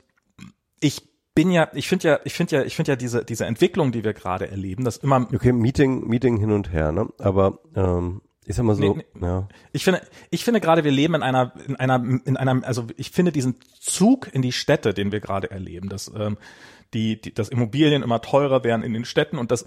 ich 0.81 1.03
bin 1.35 1.51
ja, 1.51 1.69
ich 1.73 1.88
finde 1.88 2.09
ja, 2.09 2.21
ich 2.25 2.35
finde 2.35 2.57
ja, 2.57 2.62
ich 2.64 2.77
finde 2.77 2.93
ja 2.93 2.97
diese 2.97 3.25
diese 3.25 3.45
Entwicklung, 3.47 3.93
die 3.93 4.05
wir 4.05 4.12
gerade 4.12 4.49
erleben, 4.49 4.85
das 4.85 4.99
immer. 4.99 5.29
Okay, 5.33 5.53
Meeting, 5.53 6.07
Meeting 6.07 6.37
hin 6.37 6.53
und 6.53 6.73
her, 6.73 6.93
ne? 6.93 7.09
Aber 7.19 7.61
ähm, 7.75 8.23
ich 8.47 8.57
sag 8.57 8.64
mal 8.64 8.77
so, 8.77 8.95
nee, 8.95 9.05
nee. 9.14 9.27
ja. 9.27 9.49
Ich 9.73 9.85
finde, 9.85 10.03
ich 10.31 10.45
finde 10.45 10.61
gerade, 10.61 10.85
wir 10.85 10.93
leben 10.93 11.14
in 11.14 11.23
einer, 11.23 11.53
in 11.67 11.77
einer, 11.77 12.05
in 12.25 12.37
einer, 12.37 12.64
also 12.64 12.87
ich 12.97 13.11
finde 13.11 13.33
diesen 13.33 13.57
Zug 13.81 14.33
in 14.33 14.43
die 14.43 14.53
Städte, 14.53 14.95
den 14.95 15.12
wir 15.12 15.21
gerade 15.21 15.51
erleben, 15.51 15.88
dass 15.88 16.12
ähm, 16.14 16.37
die, 16.94 17.20
die, 17.20 17.35
dass 17.35 17.48
Immobilien 17.48 18.02
immer 18.02 18.20
teurer 18.20 18.64
werden 18.64 18.83
in 18.83 18.92
den 18.94 19.04
Städten 19.04 19.38
und 19.38 19.50
dass 19.50 19.66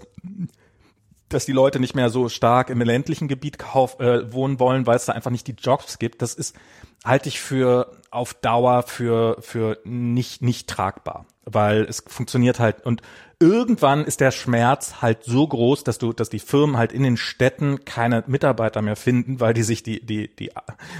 dass 1.28 1.44
die 1.44 1.52
Leute 1.52 1.78
nicht 1.78 1.94
mehr 1.94 2.08
so 2.08 2.30
stark 2.30 2.70
im 2.70 2.80
ländlichen 2.80 3.28
Gebiet 3.28 3.58
kauf, 3.58 4.00
äh, 4.00 4.32
wohnen 4.32 4.58
wollen, 4.58 4.86
weil 4.86 4.96
es 4.96 5.04
da 5.04 5.12
einfach 5.12 5.30
nicht 5.30 5.46
die 5.46 5.56
Jobs 5.58 5.98
gibt. 5.98 6.22
Das 6.22 6.32
ist 6.32 6.56
halte 7.04 7.28
ich 7.28 7.40
für 7.40 7.92
auf 8.10 8.34
Dauer 8.34 8.82
für 8.82 9.36
für 9.40 9.78
nicht 9.84 10.42
nicht 10.42 10.68
tragbar, 10.68 11.26
weil 11.50 11.82
es 11.82 12.02
funktioniert 12.06 12.58
halt 12.58 12.84
und 12.84 13.02
irgendwann 13.40 14.04
ist 14.04 14.20
der 14.20 14.30
Schmerz 14.30 15.00
halt 15.00 15.24
so 15.24 15.46
groß, 15.46 15.84
dass 15.84 15.98
du, 15.98 16.12
dass 16.12 16.28
die 16.28 16.40
Firmen 16.40 16.76
halt 16.76 16.92
in 16.92 17.02
den 17.02 17.16
Städten 17.16 17.84
keine 17.84 18.24
Mitarbeiter 18.26 18.82
mehr 18.82 18.96
finden, 18.96 19.40
weil 19.40 19.54
die 19.54 19.62
sich 19.62 19.82
die, 19.82 20.04
die, 20.04 20.34
die, 20.34 20.50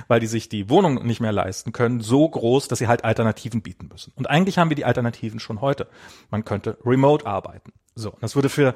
weil 0.07 0.21
die 0.21 0.27
sich 0.27 0.49
die 0.49 0.71
Wohnung 0.71 1.05
nicht 1.07 1.21
mehr 1.21 1.33
leisten 1.33 1.73
können, 1.73 2.01
so 2.01 2.29
groß, 2.29 2.69
dass 2.69 2.79
sie 2.79 2.87
halt 2.87 3.05
Alternativen 3.05 3.63
bieten 3.63 3.89
müssen. 3.91 4.13
Und 4.17 4.31
eigentlich 4.31 4.59
haben 4.59 4.71
wir 4.71 4.77
die 4.77 4.85
Alternativen 4.85 5.41
schon 5.41 5.61
heute. 5.61 5.89
Man 6.31 6.45
könnte 6.45 6.79
remote 6.85 7.27
arbeiten. 7.27 7.73
So, 7.95 8.13
das 8.21 8.37
würde 8.37 8.49
für 8.49 8.75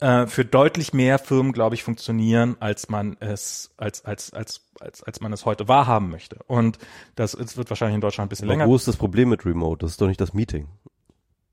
äh, 0.00 0.26
für 0.26 0.44
deutlich 0.44 0.92
mehr 0.92 1.18
Firmen, 1.20 1.52
glaube 1.52 1.76
ich, 1.76 1.84
funktionieren, 1.84 2.56
als 2.58 2.88
man 2.88 3.16
es, 3.20 3.70
als, 3.76 4.04
als, 4.04 4.32
als, 4.32 4.62
als, 4.80 5.02
als 5.04 5.20
man 5.20 5.32
es 5.32 5.44
heute 5.44 5.68
wahrhaben 5.68 6.10
möchte. 6.10 6.38
Und 6.48 6.78
das, 7.14 7.32
das 7.32 7.56
wird 7.56 7.70
wahrscheinlich 7.70 7.94
in 7.94 8.00
Deutschland 8.00 8.26
ein 8.26 8.30
bisschen 8.30 8.48
Aber 8.48 8.54
länger. 8.54 8.66
Wo 8.68 8.74
ist 8.74 8.88
das 8.88 8.96
Problem 8.96 9.28
mit 9.28 9.46
Remote? 9.46 9.84
Das 9.84 9.92
ist 9.92 10.00
doch 10.00 10.08
nicht 10.08 10.20
das 10.20 10.32
Meeting. 10.32 10.66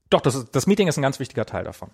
Doch, 0.10 0.22
das, 0.22 0.36
ist, 0.36 0.56
das 0.56 0.68
Meeting 0.68 0.88
ist 0.88 0.98
ein 0.98 1.02
ganz 1.02 1.20
wichtiger 1.20 1.46
Teil 1.46 1.64
davon. 1.64 1.92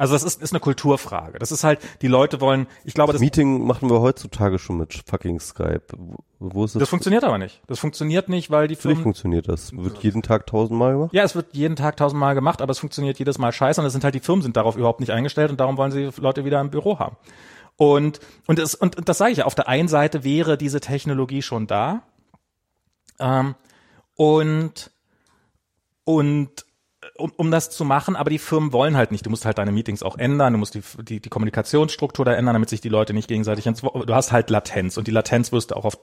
Also 0.00 0.14
das 0.14 0.22
ist, 0.22 0.40
ist 0.40 0.54
eine 0.54 0.60
Kulturfrage. 0.60 1.38
Das 1.38 1.52
ist 1.52 1.62
halt, 1.62 1.78
die 2.00 2.08
Leute 2.08 2.40
wollen, 2.40 2.66
ich 2.84 2.94
glaube, 2.94 3.12
das, 3.12 3.20
das 3.20 3.20
Meeting 3.20 3.66
machen 3.66 3.90
wir 3.90 4.00
heutzutage 4.00 4.58
schon 4.58 4.78
mit 4.78 5.02
fucking 5.06 5.38
Skype. 5.40 5.82
Wo 6.38 6.64
ist 6.64 6.74
das? 6.74 6.80
Das 6.80 6.88
funktioniert 6.88 7.22
aber 7.22 7.36
nicht. 7.36 7.60
Das 7.66 7.78
funktioniert 7.78 8.30
nicht, 8.30 8.50
weil 8.50 8.66
die 8.66 8.76
Firmen. 8.76 9.00
Wie 9.00 9.02
funktioniert 9.02 9.46
das? 9.46 9.76
Wird 9.76 10.02
jeden 10.02 10.22
Tag 10.22 10.46
tausendmal 10.46 10.94
gemacht? 10.94 11.12
Ja, 11.12 11.22
es 11.22 11.34
wird 11.34 11.48
jeden 11.52 11.76
Tag 11.76 11.98
tausendmal 11.98 12.34
gemacht, 12.34 12.62
aber 12.62 12.70
es 12.70 12.78
funktioniert 12.78 13.18
jedes 13.18 13.36
Mal 13.36 13.52
scheiße 13.52 13.78
und 13.78 13.86
es 13.86 13.92
sind 13.92 14.02
halt 14.02 14.14
die 14.14 14.20
Firmen 14.20 14.40
sind 14.40 14.56
darauf 14.56 14.74
überhaupt 14.74 15.00
nicht 15.00 15.10
eingestellt 15.10 15.50
und 15.50 15.60
darum 15.60 15.76
wollen 15.76 15.92
sie 15.92 16.08
Leute 16.16 16.46
wieder 16.46 16.62
im 16.62 16.70
Büro 16.70 16.98
haben. 16.98 17.18
Und 17.76 18.20
und 18.46 18.58
es, 18.58 18.74
und, 18.74 18.96
und 18.96 19.06
das 19.06 19.18
sage 19.18 19.32
ich 19.32 19.38
ja. 19.38 19.44
Auf 19.44 19.54
der 19.54 19.68
einen 19.68 19.88
Seite 19.88 20.24
wäre 20.24 20.56
diese 20.56 20.80
Technologie 20.80 21.42
schon 21.42 21.66
da 21.66 22.04
ähm, 23.18 23.54
und 24.16 24.90
und 26.04 26.64
um, 27.20 27.32
um 27.36 27.50
das 27.50 27.70
zu 27.70 27.84
machen, 27.84 28.16
aber 28.16 28.30
die 28.30 28.38
Firmen 28.38 28.72
wollen 28.72 28.96
halt 28.96 29.12
nicht. 29.12 29.26
Du 29.26 29.30
musst 29.30 29.44
halt 29.44 29.58
deine 29.58 29.72
Meetings 29.72 30.02
auch 30.02 30.16
ändern, 30.16 30.52
du 30.52 30.58
musst 30.58 30.74
die, 30.74 30.82
die, 31.02 31.20
die 31.20 31.28
Kommunikationsstruktur 31.28 32.24
da 32.24 32.32
ändern, 32.32 32.54
damit 32.54 32.68
sich 32.68 32.80
die 32.80 32.88
Leute 32.88 33.14
nicht 33.14 33.28
gegenseitig 33.28 33.66
ins 33.66 33.80
Du 33.80 34.14
hast 34.14 34.32
halt 34.32 34.50
Latenz 34.50 34.96
und 34.96 35.06
die 35.06 35.12
Latenz 35.12 35.52
wirst 35.52 35.70
du 35.70 35.76
auch 35.76 35.84
auf 35.84 35.98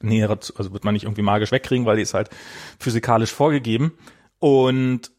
nähere, 0.00 0.38
also 0.56 0.72
wird 0.72 0.84
man 0.84 0.94
nicht 0.94 1.04
irgendwie 1.04 1.22
magisch 1.22 1.52
wegkriegen, 1.52 1.86
weil 1.86 1.96
die 1.96 2.02
ist 2.02 2.14
halt 2.14 2.30
physikalisch 2.78 3.32
vorgegeben. 3.32 3.92
Und 4.38 5.10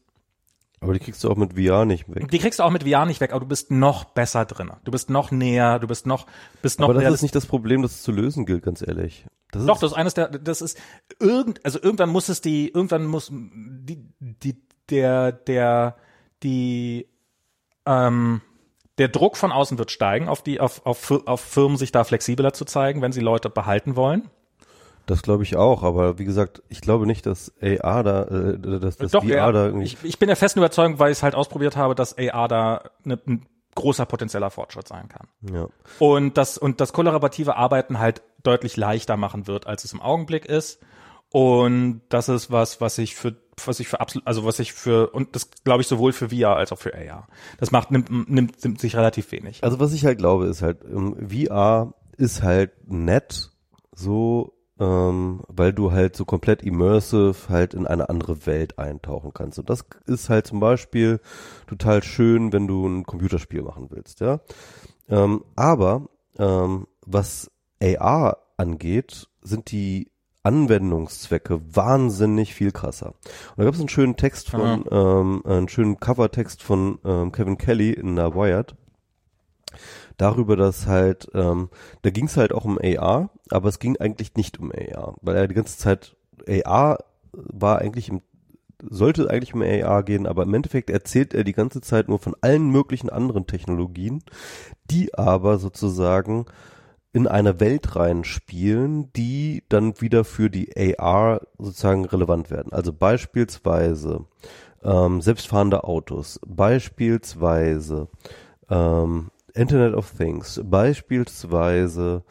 aber 0.80 0.92
die 0.92 1.00
kriegst 1.00 1.24
du 1.24 1.30
auch 1.30 1.36
mit 1.36 1.54
VR 1.54 1.86
nicht 1.86 2.08
weg. 2.14 2.30
Die 2.30 2.38
kriegst 2.38 2.58
du 2.58 2.62
auch 2.62 2.70
mit 2.70 2.84
VR 2.84 3.06
nicht 3.06 3.20
weg, 3.20 3.32
aber 3.32 3.40
du 3.40 3.46
bist 3.46 3.70
noch 3.70 4.04
besser 4.04 4.44
drin. 4.44 4.70
Du 4.84 4.92
bist 4.92 5.08
noch 5.08 5.30
näher, 5.30 5.78
du 5.78 5.86
bist 5.86 6.06
noch, 6.06 6.26
bist 6.60 6.80
noch. 6.80 6.90
Aber 6.90 7.00
das 7.00 7.14
ist 7.14 7.22
nicht 7.22 7.34
das 7.34 7.46
Problem, 7.46 7.82
das 7.82 7.92
es 7.92 8.02
zu 8.02 8.12
lösen 8.12 8.44
gilt, 8.44 8.62
ganz 8.62 8.86
ehrlich. 8.86 9.26
Das 9.52 9.64
Doch, 9.64 9.78
das 9.78 9.92
ist 9.92 9.96
eines 9.96 10.14
der, 10.14 10.28
das 10.28 10.60
ist 10.60 10.78
irgend, 11.18 11.64
also 11.64 11.80
irgendwann 11.80 12.10
muss 12.10 12.28
es 12.28 12.42
die, 12.42 12.68
irgendwann 12.68 13.06
muss 13.06 13.30
die, 13.32 14.12
die 14.20 14.65
der, 14.90 15.32
der, 15.32 15.96
die, 16.42 17.08
ähm, 17.86 18.40
der 18.98 19.08
Druck 19.08 19.36
von 19.36 19.52
außen 19.52 19.78
wird 19.78 19.90
steigen, 19.90 20.28
auf 20.28 20.42
die, 20.42 20.60
auf, 20.60 20.84
auf, 20.86 21.10
auf 21.26 21.40
Firmen 21.40 21.76
sich 21.76 21.92
da 21.92 22.04
flexibler 22.04 22.52
zu 22.52 22.64
zeigen, 22.64 23.02
wenn 23.02 23.12
sie 23.12 23.20
Leute 23.20 23.50
behalten 23.50 23.96
wollen. 23.96 24.30
Das 25.06 25.22
glaube 25.22 25.44
ich 25.44 25.56
auch, 25.56 25.84
aber 25.84 26.18
wie 26.18 26.24
gesagt, 26.24 26.62
ich 26.68 26.80
glaube 26.80 27.06
nicht, 27.06 27.26
dass 27.26 27.52
AR 27.62 28.02
da, 28.02 28.22
äh, 28.24 28.58
dass 28.58 28.96
das 28.96 29.12
Doch, 29.12 29.22
VR 29.22 29.36
ja, 29.36 29.52
da 29.52 29.66
irgendwie. 29.66 29.86
Ich, 29.86 29.98
ich 30.02 30.18
bin 30.18 30.26
der 30.26 30.36
festen 30.36 30.58
Überzeugung, 30.58 30.98
weil 30.98 31.12
ich 31.12 31.18
es 31.18 31.22
halt 31.22 31.36
ausprobiert 31.36 31.76
habe, 31.76 31.94
dass 31.94 32.16
AR 32.18 32.48
da 32.48 32.90
ne, 33.04 33.18
ein 33.26 33.46
großer 33.76 34.04
potenzieller 34.04 34.50
Fortschritt 34.50 34.88
sein 34.88 35.08
kann. 35.08 35.28
Ja. 35.42 35.68
Und 36.00 36.36
das 36.36 36.58
und 36.58 36.80
das 36.80 36.92
kollaborative 36.92 37.56
Arbeiten 37.56 38.00
halt 38.00 38.22
deutlich 38.42 38.76
leichter 38.76 39.16
machen 39.16 39.46
wird, 39.46 39.68
als 39.68 39.84
es 39.84 39.92
im 39.92 40.00
Augenblick 40.00 40.44
ist. 40.44 40.80
Und 41.30 42.02
das 42.08 42.28
ist 42.28 42.50
was, 42.50 42.80
was 42.80 42.98
ich 42.98 43.16
für 43.16 43.36
was 43.64 43.80
ich 43.80 43.88
für 43.88 44.00
absolut, 44.00 44.26
also 44.26 44.44
was 44.44 44.58
ich 44.58 44.72
für, 44.72 45.10
und 45.10 45.34
das 45.34 45.48
glaube 45.64 45.80
ich 45.80 45.88
sowohl 45.88 46.12
für 46.12 46.28
VR 46.28 46.56
als 46.56 46.72
auch 46.72 46.78
für 46.78 46.94
AR. 46.94 47.26
Das 47.58 47.70
macht, 47.70 47.90
nimmt, 47.90 48.10
nimmt, 48.28 48.62
nimmt 48.62 48.80
sich 48.80 48.96
relativ 48.96 49.32
wenig. 49.32 49.64
Also 49.64 49.80
was 49.80 49.92
ich 49.92 50.04
halt 50.04 50.18
glaube, 50.18 50.46
ist 50.46 50.62
halt, 50.62 50.84
ähm, 50.84 51.28
VR 51.28 51.94
ist 52.16 52.42
halt 52.42 52.72
nett, 52.90 53.50
so, 53.94 54.52
ähm, 54.78 55.42
weil 55.48 55.72
du 55.72 55.92
halt 55.92 56.16
so 56.16 56.24
komplett 56.24 56.62
immersive 56.62 57.48
halt 57.48 57.72
in 57.72 57.86
eine 57.86 58.10
andere 58.10 58.46
Welt 58.46 58.78
eintauchen 58.78 59.32
kannst. 59.32 59.58
Und 59.58 59.70
das 59.70 59.86
ist 60.06 60.28
halt 60.28 60.46
zum 60.46 60.60
Beispiel 60.60 61.20
total 61.66 62.02
schön, 62.02 62.52
wenn 62.52 62.66
du 62.66 62.86
ein 62.86 63.04
Computerspiel 63.04 63.62
machen 63.62 63.88
willst, 63.90 64.20
ja. 64.20 64.40
Ähm, 65.08 65.44
aber 65.54 66.08
ähm, 66.38 66.86
was 67.06 67.50
AR 67.80 68.38
angeht, 68.56 69.28
sind 69.40 69.70
die 69.70 70.10
Anwendungszwecke 70.46 71.60
wahnsinnig 71.74 72.54
viel 72.54 72.70
krasser. 72.70 73.08
Und 73.08 73.58
da 73.58 73.64
gab 73.64 73.74
es 73.74 73.80
einen 73.80 73.88
schönen 73.88 74.16
Text 74.16 74.50
von, 74.50 74.84
ähm, 74.90 75.42
einen 75.44 75.68
schönen 75.68 75.98
Covertext 75.98 76.62
von 76.62 76.98
ähm, 77.04 77.32
Kevin 77.32 77.58
Kelly 77.58 77.90
in 77.90 78.14
der 78.16 78.34
Wired 78.34 78.76
darüber, 80.16 80.56
dass 80.56 80.86
halt, 80.86 81.28
ähm, 81.34 81.68
da 82.02 82.10
ging 82.10 82.26
es 82.26 82.36
halt 82.36 82.52
auch 82.52 82.64
um 82.64 82.78
AR, 82.78 83.30
aber 83.50 83.68
es 83.68 83.80
ging 83.80 83.96
eigentlich 83.96 84.34
nicht 84.36 84.58
um 84.58 84.70
AR, 84.70 85.16
weil 85.20 85.36
er 85.36 85.48
die 85.48 85.54
ganze 85.54 85.78
Zeit 85.78 86.16
AR 86.46 86.98
war 87.32 87.80
eigentlich 87.80 88.08
im 88.08 88.22
sollte 88.90 89.30
eigentlich 89.30 89.54
um 89.54 89.62
AR 89.62 90.02
gehen, 90.02 90.26
aber 90.26 90.42
im 90.42 90.52
Endeffekt 90.52 90.90
erzählt 90.90 91.32
er 91.32 91.44
die 91.44 91.54
ganze 91.54 91.80
Zeit 91.80 92.08
nur 92.08 92.18
von 92.18 92.36
allen 92.42 92.70
möglichen 92.70 93.08
anderen 93.08 93.46
Technologien, 93.46 94.22
die 94.90 95.14
aber 95.14 95.58
sozusagen 95.58 96.44
in 97.16 97.26
eine 97.26 97.60
Welt 97.60 97.96
reinspielen, 97.96 99.10
die 99.14 99.64
dann 99.70 99.98
wieder 100.02 100.22
für 100.22 100.50
die 100.50 100.98
AR 100.98 101.40
sozusagen 101.56 102.04
relevant 102.04 102.50
werden. 102.50 102.74
Also 102.74 102.92
beispielsweise 102.92 104.26
ähm, 104.84 105.22
selbstfahrende 105.22 105.84
Autos, 105.84 106.38
beispielsweise 106.46 108.08
ähm, 108.68 109.30
Internet 109.54 109.94
of 109.94 110.10
Things, 110.10 110.60
beispielsweise 110.62 112.22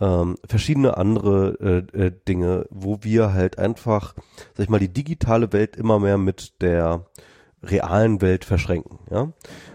ähm, 0.00 0.34
verschiedene 0.44 0.96
andere 0.96 1.86
äh, 1.94 2.06
äh, 2.06 2.12
Dinge, 2.26 2.66
wo 2.70 2.98
wir 3.02 3.34
halt 3.34 3.60
einfach, 3.60 4.16
sag 4.54 4.64
ich 4.64 4.68
mal, 4.68 4.80
die 4.80 4.92
digitale 4.92 5.52
Welt 5.52 5.76
immer 5.76 6.00
mehr 6.00 6.18
mit 6.18 6.60
der 6.60 7.06
realen 7.62 8.20
Welt 8.20 8.44
verschränken, 8.44 8.98
ja. 9.10 9.32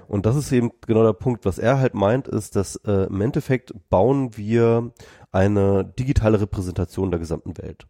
Und 0.07 0.25
das 0.25 0.35
ist 0.35 0.51
eben 0.51 0.71
genau 0.85 1.03
der 1.03 1.13
Punkt, 1.13 1.45
was 1.45 1.59
er 1.59 1.79
halt 1.79 1.93
meint, 1.93 2.27
ist, 2.27 2.55
dass 2.55 2.77
äh, 2.85 3.07
im 3.07 3.19
Endeffekt 3.19 3.73
bauen 3.89 4.37
wir 4.37 4.91
eine 5.31 5.83
digitale 5.83 6.39
Repräsentation 6.39 7.11
der 7.11 7.19
gesamten 7.19 7.57
Welt. 7.57 7.85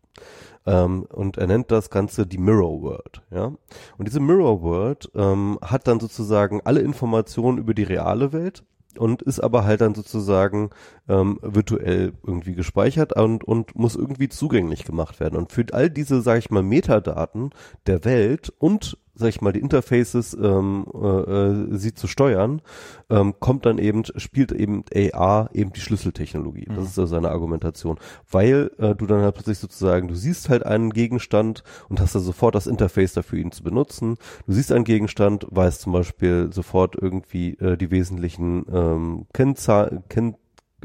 Ähm, 0.65 1.03
und 1.13 1.37
er 1.37 1.47
nennt 1.47 1.71
das 1.71 1.89
Ganze 1.89 2.25
die 2.25 2.39
Mirror 2.39 2.81
World, 2.81 3.21
ja. 3.31 3.53
Und 3.97 4.07
diese 4.07 4.19
Mirror 4.19 4.61
World 4.61 5.09
ähm, 5.15 5.59
hat 5.61 5.87
dann 5.87 5.99
sozusagen 5.99 6.61
alle 6.63 6.81
Informationen 6.81 7.57
über 7.57 7.73
die 7.73 7.83
reale 7.83 8.33
Welt 8.33 8.63
und 8.97 9.21
ist 9.21 9.39
aber 9.39 9.63
halt 9.63 9.81
dann 9.81 9.95
sozusagen 9.95 10.71
ähm, 11.07 11.39
virtuell 11.41 12.13
irgendwie 12.25 12.53
gespeichert 12.53 13.13
und, 13.13 13.43
und 13.43 13.75
muss 13.75 13.95
irgendwie 13.95 14.29
zugänglich 14.29 14.83
gemacht 14.83 15.19
werden. 15.19 15.37
Und 15.37 15.51
für 15.51 15.65
all 15.71 15.89
diese, 15.89 16.21
sage 16.21 16.39
ich 16.39 16.49
mal, 16.49 16.63
Metadaten 16.63 17.51
der 17.85 18.03
Welt 18.03 18.51
und 18.57 18.97
sag 19.17 19.29
ich 19.29 19.41
mal, 19.41 19.53
die 19.53 19.59
Interfaces 19.59 20.35
ähm, 20.39 20.85
äh, 20.93 21.07
äh, 21.07 21.77
sie 21.77 21.93
zu 21.93 22.07
steuern, 22.07 22.61
ähm, 23.09 23.35
kommt 23.39 23.65
dann 23.65 23.77
eben, 23.77 24.03
spielt 24.17 24.51
eben 24.51 24.83
AR 25.13 25.49
eben 25.53 25.73
die 25.73 25.79
Schlüsseltechnologie. 25.79 26.65
Das 26.67 26.77
mhm. 26.77 26.83
ist 26.83 26.95
so 26.95 27.05
seine 27.05 27.29
Argumentation. 27.29 27.97
Weil 28.29 28.71
äh, 28.77 28.95
du 28.95 29.05
dann 29.07 29.21
halt 29.21 29.35
plötzlich 29.35 29.59
sozusagen, 29.59 30.07
du 30.07 30.15
siehst 30.15 30.49
halt 30.49 30.65
einen 30.65 30.91
Gegenstand 30.91 31.63
und 31.89 31.99
hast 31.99 32.15
da 32.15 32.19
sofort 32.19 32.55
das 32.55 32.67
Interface 32.67 33.13
dafür, 33.13 33.39
ihn 33.39 33.51
zu 33.51 33.63
benutzen. 33.63 34.17
Du 34.45 34.53
siehst 34.53 34.71
einen 34.71 34.85
Gegenstand, 34.85 35.47
weißt 35.49 35.81
zum 35.81 35.93
Beispiel 35.93 36.49
sofort 36.51 36.95
irgendwie 36.95 37.55
äh, 37.59 37.77
die 37.77 37.91
wesentlichen 37.91 38.65
ähm, 38.71 39.25
Kennzahlen, 39.33 40.03
Kenn 40.09 40.35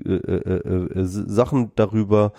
äh, 0.06 0.14
äh, 0.14 1.00
äh, 1.00 1.04
Sachen 1.04 1.72
darüber 1.74 2.32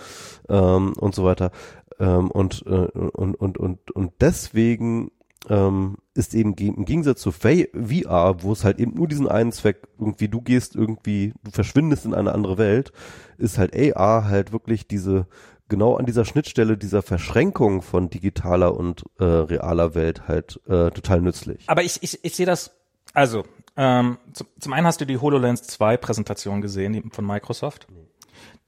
ähm, 0.49 0.93
und 0.93 1.13
so 1.13 1.23
weiter. 1.23 1.51
Ähm, 1.99 2.31
und, 2.31 2.63
äh, 2.65 2.69
und, 2.69 3.35
und, 3.35 3.57
und, 3.57 3.91
und 3.91 4.13
deswegen 4.19 5.11
ähm, 5.49 5.97
ist 6.13 6.33
eben 6.33 6.53
im 6.53 6.85
Gegensatz 6.85 7.21
zu 7.21 7.31
VR, 7.31 8.43
wo 8.43 8.51
es 8.51 8.63
halt 8.63 8.79
eben 8.79 8.93
nur 8.93 9.07
diesen 9.07 9.27
einen 9.27 9.51
Zweck, 9.51 9.87
irgendwie 9.99 10.27
du 10.27 10.41
gehst 10.41 10.75
irgendwie, 10.75 11.33
du 11.43 11.51
verschwindest 11.51 12.05
in 12.05 12.13
eine 12.13 12.33
andere 12.33 12.57
Welt, 12.57 12.91
ist 13.37 13.57
halt 13.57 13.75
AR 13.75 14.25
halt 14.25 14.51
wirklich 14.53 14.87
diese, 14.87 15.27
genau 15.69 15.95
an 15.95 16.05
dieser 16.05 16.25
Schnittstelle 16.25 16.77
dieser 16.77 17.01
Verschränkung 17.01 17.81
von 17.81 18.09
digitaler 18.09 18.75
und 18.75 19.03
äh, 19.19 19.23
realer 19.23 19.95
Welt 19.95 20.27
halt 20.27 20.61
äh, 20.67 20.91
total 20.91 21.21
nützlich. 21.21 21.63
Aber 21.67 21.83
ich, 21.83 22.01
ich, 22.01 22.23
ich 22.23 22.35
sehe 22.35 22.45
das, 22.45 22.71
also 23.13 23.43
ähm, 23.75 24.17
zum, 24.33 24.47
zum 24.59 24.73
einen 24.73 24.87
hast 24.87 25.01
du 25.01 25.05
die 25.05 25.17
HoloLens 25.17 25.63
2 25.63 25.97
Präsentation 25.97 26.61
gesehen 26.61 26.93
die, 26.93 27.03
von 27.11 27.25
Microsoft. 27.25 27.87
Nee 27.91 28.02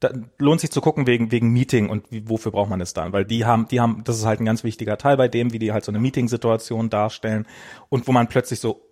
da 0.00 0.10
lohnt 0.38 0.60
sich 0.60 0.70
zu 0.70 0.80
gucken 0.80 1.06
wegen 1.06 1.32
wegen 1.32 1.52
Meeting 1.52 1.88
und 1.88 2.10
wie, 2.10 2.28
wofür 2.28 2.52
braucht 2.52 2.68
man 2.68 2.80
es 2.80 2.92
dann, 2.92 3.12
weil 3.12 3.24
die 3.24 3.44
haben 3.44 3.66
die 3.68 3.80
haben 3.80 4.02
das 4.04 4.18
ist 4.18 4.26
halt 4.26 4.40
ein 4.40 4.44
ganz 4.44 4.62
wichtiger 4.62 4.98
Teil 4.98 5.16
bei 5.16 5.28
dem, 5.28 5.52
wie 5.52 5.58
die 5.58 5.72
halt 5.72 5.84
so 5.84 5.92
eine 5.92 5.98
Meeting-Situation 5.98 6.90
darstellen 6.90 7.46
und 7.88 8.06
wo 8.06 8.12
man 8.12 8.28
plötzlich 8.28 8.60
so 8.60 8.82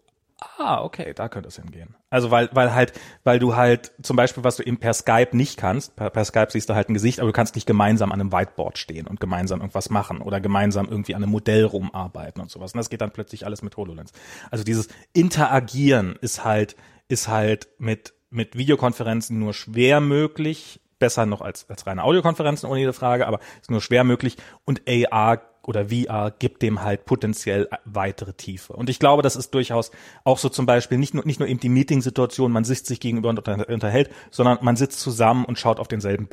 ah 0.59 0.83
okay 0.83 1.13
da 1.15 1.29
könnte 1.29 1.49
es 1.49 1.57
hingehen. 1.57 1.95
Also 2.09 2.31
weil 2.31 2.49
weil 2.53 2.75
halt 2.75 2.95
weil 3.23 3.39
du 3.39 3.55
halt 3.55 3.93
zum 4.03 4.17
Beispiel 4.17 4.45
was 4.45 4.57
du 4.57 4.63
eben 4.63 4.79
per 4.79 4.95
Skype 4.95 5.37
nicht 5.37 5.59
kannst 5.59 5.95
per, 5.95 6.09
per 6.09 6.25
Skype 6.25 6.49
siehst 6.51 6.71
du 6.71 6.75
halt 6.75 6.89
ein 6.89 6.95
Gesicht, 6.95 7.21
aber 7.21 7.29
du 7.29 7.35
kannst 7.35 7.55
nicht 7.55 7.67
gemeinsam 7.67 8.11
an 8.11 8.21
einem 8.21 8.33
Whiteboard 8.33 8.79
stehen 8.79 9.07
und 9.07 9.21
gemeinsam 9.21 9.61
irgendwas 9.61 9.91
machen 9.91 10.23
oder 10.23 10.41
gemeinsam 10.41 10.89
irgendwie 10.89 11.15
an 11.15 11.23
einem 11.23 11.33
Modell 11.33 11.65
rumarbeiten 11.65 12.41
und 12.41 12.51
sowas. 12.51 12.73
Und 12.73 12.79
das 12.79 12.89
geht 12.89 13.03
dann 13.03 13.13
plötzlich 13.13 13.45
alles 13.45 13.61
mit 13.61 13.77
Hololens. 13.77 14.13
Also 14.51 14.65
dieses 14.65 14.89
Interagieren 15.13 16.17
ist 16.23 16.45
halt 16.45 16.77
ist 17.09 17.29
halt 17.29 17.69
mit 17.79 18.15
mit 18.31 18.57
Videokonferenzen 18.57 19.39
nur 19.39 19.53
schwer 19.53 20.01
möglich 20.01 20.81
besser 21.05 21.27
noch 21.27 21.43
als, 21.43 21.69
als 21.69 21.87
reine 21.87 22.03
Audiokonferenzen, 22.03 22.67
ohne 22.67 22.81
jede 22.81 22.95
Frage, 22.95 23.27
aber 23.27 23.41
ist 23.61 23.71
nur 23.71 23.83
schwer 23.83 24.05
möglich. 24.05 24.39
Und 24.65 24.81
AR 24.89 25.43
oder 25.67 25.91
VR 25.91 26.33
gibt 26.39 26.63
dem 26.63 26.83
halt 26.83 27.05
potenziell 27.05 27.69
weitere 27.85 28.33
Tiefe. 28.33 28.73
Und 28.73 28.89
ich 28.89 28.99
glaube, 28.99 29.23
das 29.23 29.37
ist 29.37 29.53
durchaus 29.53 29.91
auch 30.25 30.39
so 30.39 30.49
zum 30.49 30.65
Beispiel 30.65 30.97
nicht 30.97 31.13
nur, 31.13 31.27
nicht 31.27 31.41
nur 31.41 31.49
eben 31.49 31.61
die 31.61 31.69
Meeting-Situation, 31.69 32.53
man 32.53 32.65
sitzt 32.65 32.87
sich 32.87 33.01
gegenüber 33.01 33.29
und 33.29 33.47
unterhält, 33.47 34.11
sondern 34.31 34.57
man 34.63 34.77
sitzt 34.77 35.01
zusammen 35.01 35.45
und 35.45 35.59
schaut 35.59 35.79
auf 35.79 35.89
denselben 35.89 36.27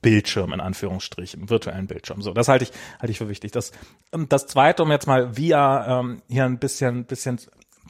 Bildschirm, 0.00 0.52
in 0.52 0.60
Anführungsstrichen, 0.60 1.48
virtuellen 1.48 1.86
Bildschirm. 1.86 2.22
So, 2.22 2.32
das 2.32 2.48
halte 2.48 2.64
ich, 2.64 2.72
halte 2.98 3.12
ich 3.12 3.18
für 3.18 3.28
wichtig. 3.28 3.52
Das, 3.52 3.70
das 4.10 4.48
zweite, 4.48 4.82
um 4.82 4.90
jetzt 4.90 5.06
mal 5.06 5.34
VR 5.34 5.86
ähm, 5.88 6.22
hier 6.28 6.44
ein 6.44 6.58
bisschen, 6.58 7.04
bisschen, 7.04 7.38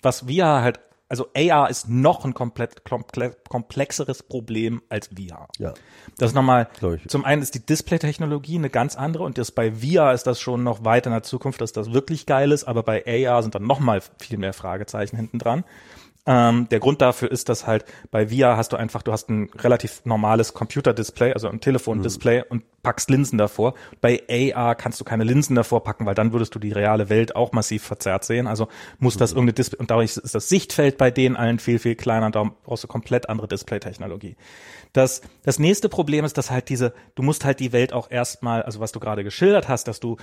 was 0.03 0.27
VR 0.29 0.61
halt 0.61 0.79
also 1.13 1.29
AR 1.37 1.69
ist 1.69 1.91
noch 1.91 2.25
ein 2.25 2.33
komplett 2.33 2.85
komplexeres 2.87 4.23
Problem 4.23 4.81
als 4.89 5.09
VR. 5.09 5.47
Ja. 5.59 5.75
Das 6.17 6.31
ist 6.31 6.35
nochmal, 6.35 6.69
zum 7.07 7.27
einen 7.27 7.43
ist 7.43 7.55
die 7.55 7.67
Display-Technologie 7.67 8.57
eine 8.57 8.71
ganz 8.71 8.97
andere 8.97 9.25
und 9.25 9.37
das 9.37 9.51
bei 9.51 9.73
VR 9.73 10.15
ist 10.15 10.27
das 10.27 10.41
schon 10.41 10.63
noch 10.63 10.87
weit 10.87 11.05
in 11.05 11.13
der 11.13 11.23
Zukunft, 11.23 11.61
dass 11.61 11.73
das 11.73 11.93
wirklich 11.93 12.25
geil 12.25 12.51
ist, 12.51 12.65
aber 12.65 12.83
bei 12.83 13.05
AR 13.07 13.43
sind 13.43 13.55
dann 13.55 13.67
nochmal 13.67 14.01
viel 14.19 14.39
mehr 14.39 14.55
Fragezeichen 14.55 15.17
hinten 15.17 15.39
dran. 15.39 15.65
Ähm, 16.25 16.69
der 16.69 16.79
Grund 16.79 17.03
dafür 17.03 17.33
ist, 17.33 17.49
dass 17.49 17.67
halt 17.67 17.85
bei 18.13 18.29
VR 18.29 18.57
hast 18.57 18.73
du 18.73 18.77
einfach, 18.77 19.03
du 19.03 19.11
hast 19.11 19.29
ein 19.29 19.51
relativ 19.59 20.03
normales 20.05 20.55
Computerdisplay, 20.55 21.33
also 21.33 21.49
ein 21.49 21.61
Telefondisplay 21.61 22.39
mhm. 22.41 22.47
und 22.49 22.83
packst 22.85 23.11
Linsen 23.11 23.39
davor. 23.39 23.75
Bei 24.01 24.23
AR 24.31 24.77
kannst 24.77 25.01
du 25.01 25.05
keine 25.05 25.25
Linsen 25.25 25.57
davor 25.57 25.83
packen, 25.83 26.07
weil 26.07 26.15
dann 26.15 26.33
würdest 26.33 26.55
du 26.55 26.61
die 26.61 26.71
reale 26.71 27.09
Welt 27.09 27.35
auch 27.35 27.51
massiv 27.51 27.83
verzerrt 27.83 28.23
sehen. 28.23 28.47
Also 28.47 28.69
muss 29.01 29.17
mhm. 29.17 29.19
das 29.19 29.33
irgendeine 29.33 29.55
Display, 29.55 29.81
und 29.81 29.91
dadurch 29.91 30.17
ist 30.17 30.35
das 30.35 30.49
Sichtfeld 30.49 30.97
bei 30.97 31.11
denen 31.11 31.35
allen 31.35 31.59
viel, 31.59 31.81
viel 31.81 31.97
kleiner 31.97 32.27
und 32.27 32.37
darum 32.37 32.55
brauchst 32.63 32.85
du 32.85 32.89
komplett 32.89 33.29
andere 33.29 33.49
Display-Technologie. 33.49 34.37
Das, 34.93 35.23
das 35.43 35.59
nächste 35.59 35.89
Problem 35.89 36.25
ist, 36.25 36.39
dass 36.39 36.53
halt 36.53 36.69
diese, 36.69 36.93
du 37.17 37.23
musst 37.25 37.45
halt 37.45 37.59
die 37.59 37.73
Welt 37.73 37.93
auch 37.93 38.11
erstmal, 38.11 38.63
also 38.63 38.79
was 38.79 38.93
du 38.93 39.01
gerade 39.01 39.25
geschildert 39.25 39.69
hast, 39.69 39.89
dass 39.89 39.99
du 39.99 40.19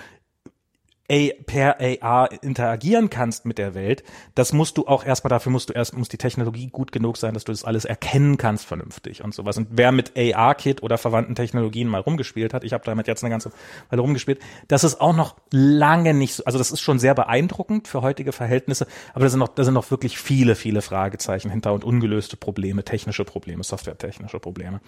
per 1.09 1.77
AR 1.81 2.29
interagieren 2.43 3.09
kannst 3.09 3.43
mit 3.43 3.57
der 3.57 3.73
Welt, 3.73 4.03
das 4.35 4.53
musst 4.53 4.77
du 4.77 4.85
auch 4.85 5.03
erstmal, 5.03 5.29
dafür 5.29 5.51
musst 5.51 5.69
du 5.69 5.73
erst, 5.73 5.97
muss 5.97 6.07
die 6.07 6.19
Technologie 6.19 6.69
gut 6.69 6.91
genug 6.91 7.17
sein, 7.17 7.33
dass 7.33 7.45
du 7.45 7.51
das 7.51 7.63
alles 7.63 7.85
erkennen 7.85 8.37
kannst 8.37 8.67
vernünftig 8.67 9.23
und 9.23 9.33
sowas. 9.33 9.57
Und 9.57 9.69
wer 9.71 9.91
mit 9.91 10.13
AR-Kit 10.15 10.83
oder 10.83 10.99
verwandten 10.99 11.33
Technologien 11.33 11.87
mal 11.87 12.01
rumgespielt 12.01 12.53
hat, 12.53 12.63
ich 12.63 12.73
habe 12.73 12.83
damit 12.85 13.07
jetzt 13.07 13.23
eine 13.23 13.31
ganze 13.31 13.51
Weile 13.89 14.03
rumgespielt, 14.03 14.39
das 14.67 14.83
ist 14.83 15.01
auch 15.01 15.15
noch 15.15 15.35
lange 15.51 16.13
nicht 16.13 16.35
so, 16.35 16.45
also 16.45 16.59
das 16.59 16.69
ist 16.69 16.81
schon 16.81 16.99
sehr 16.99 17.15
beeindruckend 17.15 17.87
für 17.87 18.03
heutige 18.03 18.31
Verhältnisse, 18.31 18.85
aber 19.15 19.23
da 19.23 19.29
sind 19.29 19.39
noch, 19.39 19.49
da 19.49 19.63
sind 19.63 19.73
noch 19.73 19.89
wirklich 19.89 20.19
viele, 20.19 20.53
viele 20.53 20.83
Fragezeichen 20.83 21.49
hinter 21.49 21.73
und 21.73 21.83
ungelöste 21.83 22.37
Probleme, 22.37 22.83
technische 22.83 23.25
Probleme, 23.25 23.63
softwaretechnische 23.63 24.39
Probleme. 24.39 24.79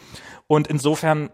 Und 0.46 0.68
insofern, 0.68 1.32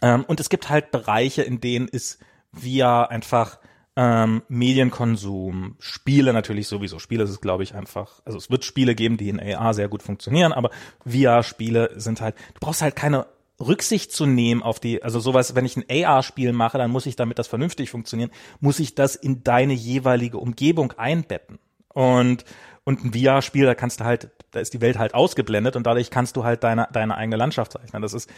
ähm, 0.00 0.24
und 0.28 0.38
es 0.38 0.48
gibt 0.48 0.68
halt 0.68 0.92
Bereiche, 0.92 1.42
in 1.42 1.60
denen 1.60 1.88
ist 1.88 2.20
via 2.52 3.02
einfach 3.02 3.58
ähm, 3.96 4.42
Medienkonsum, 4.48 5.76
Spiele 5.78 6.32
natürlich 6.32 6.68
sowieso. 6.68 6.98
Spiele 6.98 7.24
ist 7.24 7.30
es, 7.30 7.40
glaube 7.40 7.62
ich, 7.62 7.74
einfach, 7.74 8.20
also 8.24 8.36
es 8.36 8.50
wird 8.50 8.64
Spiele 8.64 8.94
geben, 8.94 9.16
die 9.16 9.30
in 9.30 9.40
AR 9.40 9.72
sehr 9.72 9.88
gut 9.88 10.02
funktionieren, 10.02 10.52
aber 10.52 10.70
VR-Spiele 11.06 11.92
sind 11.96 12.20
halt, 12.20 12.36
du 12.54 12.60
brauchst 12.60 12.82
halt 12.82 12.94
keine 12.94 13.26
Rücksicht 13.58 14.12
zu 14.12 14.26
nehmen 14.26 14.62
auf 14.62 14.80
die, 14.80 15.02
also 15.02 15.18
sowas, 15.18 15.54
wenn 15.54 15.64
ich 15.64 15.76
ein 15.78 15.84
AR-Spiel 15.90 16.52
mache, 16.52 16.76
dann 16.76 16.90
muss 16.90 17.06
ich, 17.06 17.16
damit 17.16 17.38
das 17.38 17.48
vernünftig 17.48 17.90
funktionieren, 17.90 18.30
muss 18.60 18.80
ich 18.80 18.94
das 18.94 19.16
in 19.16 19.42
deine 19.42 19.72
jeweilige 19.72 20.36
Umgebung 20.36 20.92
einbetten. 20.92 21.58
Und, 21.88 22.44
und 22.84 23.02
ein 23.02 23.14
VR-Spiel, 23.14 23.64
da 23.64 23.74
kannst 23.74 24.00
du 24.00 24.04
halt, 24.04 24.28
da 24.50 24.60
ist 24.60 24.74
die 24.74 24.82
Welt 24.82 24.98
halt 24.98 25.14
ausgeblendet 25.14 25.74
und 25.74 25.86
dadurch 25.86 26.10
kannst 26.10 26.36
du 26.36 26.44
halt 26.44 26.62
deine, 26.64 26.86
deine 26.92 27.16
eigene 27.16 27.36
Landschaft 27.36 27.72
zeichnen. 27.72 28.02
Das 28.02 28.12
ist, 28.12 28.28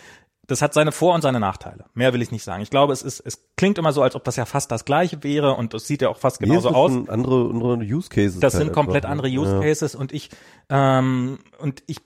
das 0.49 0.63
hat 0.63 0.73
seine 0.73 0.93
Vor- 0.93 1.15
und 1.15 1.21
seine 1.21 1.41
Nachteile. 1.41 1.85
Mehr 1.93 2.15
will 2.15 2.23
ich 2.23 2.33
nicht 2.33 2.43
sagen. 2.43 2.63
Ich 2.63 2.71
glaube, 2.71 2.95
es 2.95 3.03
ist, 3.03 3.21
es 3.21 3.45
klingt 3.57 3.77
immer 3.77 3.93
so, 3.93 4.03
als 4.03 4.15
ob 4.15 4.25
das 4.25 4.37
ja 4.37 4.47
fast 4.47 4.73
das 4.73 4.87
Gleiche 4.87 5.23
wäre 5.23 5.55
und 5.55 5.75
es 5.75 5.87
sieht 5.87 6.01
ja 6.01 6.09
auch 6.09 6.17
fast 6.17 6.41
genauso 6.41 6.71
nee, 6.71 6.75
aus. 6.75 6.91
Andere, 7.09 7.51
andere 7.51 7.77
Use 7.77 8.09
Cases. 8.09 8.41
Das 8.41 8.55
halt 8.55 8.65
sind 8.65 8.73
komplett 8.73 9.05
einfach. 9.05 9.25
andere 9.25 9.29
Use 9.29 9.61
Cases 9.61 9.93
ja. 9.93 10.01
und 10.01 10.13
ich, 10.13 10.31
ähm, 10.71 11.39
und 11.59 11.83
ich 11.87 11.99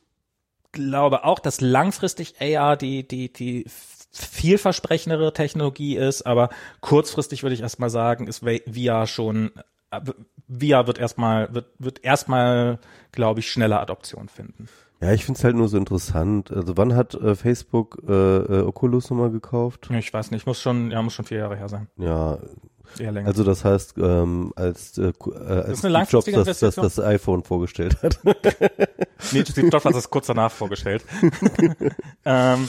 glaube 0.73 1.25
auch, 1.25 1.39
dass 1.39 1.61
langfristig 1.61 2.35
AR 2.41 2.77
die, 2.77 3.07
die, 3.07 3.33
die 3.33 3.65
vielversprechendere 4.11 5.33
Technologie 5.33 5.97
ist, 5.97 6.23
aber 6.23 6.51
kurzfristig 6.81 7.45
würde 7.45 7.55
ich 7.55 7.61
erstmal 7.61 7.91
sagen, 7.91 8.27
ist 8.27 8.45
VR 8.45 9.07
schon 9.07 9.53
äh, 9.93 10.01
VR 10.49 10.87
wird 10.89 10.99
erstmal 10.99 11.55
wird 11.55 11.67
wird 11.79 12.05
erstmal 12.05 12.81
glaube 13.13 13.41
ich 13.41 13.51
schneller 13.51 13.81
Adoption 13.81 14.29
finden. 14.29 14.69
Ja, 15.03 15.13
ich 15.13 15.25
find's 15.25 15.43
halt 15.43 15.57
nur 15.57 15.69
so 15.69 15.77
interessant. 15.77 16.53
Also 16.53 16.77
wann 16.77 16.95
hat 16.95 17.15
äh, 17.15 17.35
Facebook 17.35 18.01
äh, 18.09 18.13
äh, 18.13 18.61
Oculus 18.63 19.11
nochmal 19.11 19.31
gekauft? 19.31 19.91
Ich 19.91 20.15
weiß 20.15 20.31
nicht, 20.31 20.47
muss 20.47 20.61
schon, 20.63 20.93
ja, 20.93 21.03
muss 21.03 21.15
schon 21.15 21.25
vier 21.25 21.39
Jahre 21.39 21.57
her 21.57 21.69
sein. 21.69 21.89
Ja. 21.97 22.39
Also 23.25 23.45
das 23.45 23.65
heißt, 23.65 23.95
ähm, 23.99 24.53
als, 24.57 24.99
äh, 24.99 25.03
äh, 25.05 25.13
als 25.35 25.85
eine 25.85 26.05
Steve 26.07 26.31
Jobs 26.31 26.47
das, 26.47 26.59
das, 26.61 26.75
das 26.77 27.01
iPhone 27.01 27.43
vorgestellt 27.45 28.03
hat. 28.03 28.19
Nee, 29.31 29.45
Steve 29.49 29.69
Jobs 29.69 29.85
hat 29.85 29.95
das 29.95 30.11
kurz 30.11 30.27
danach 30.27 30.51
vorgestellt. 30.51 31.05
ähm, 32.25 32.69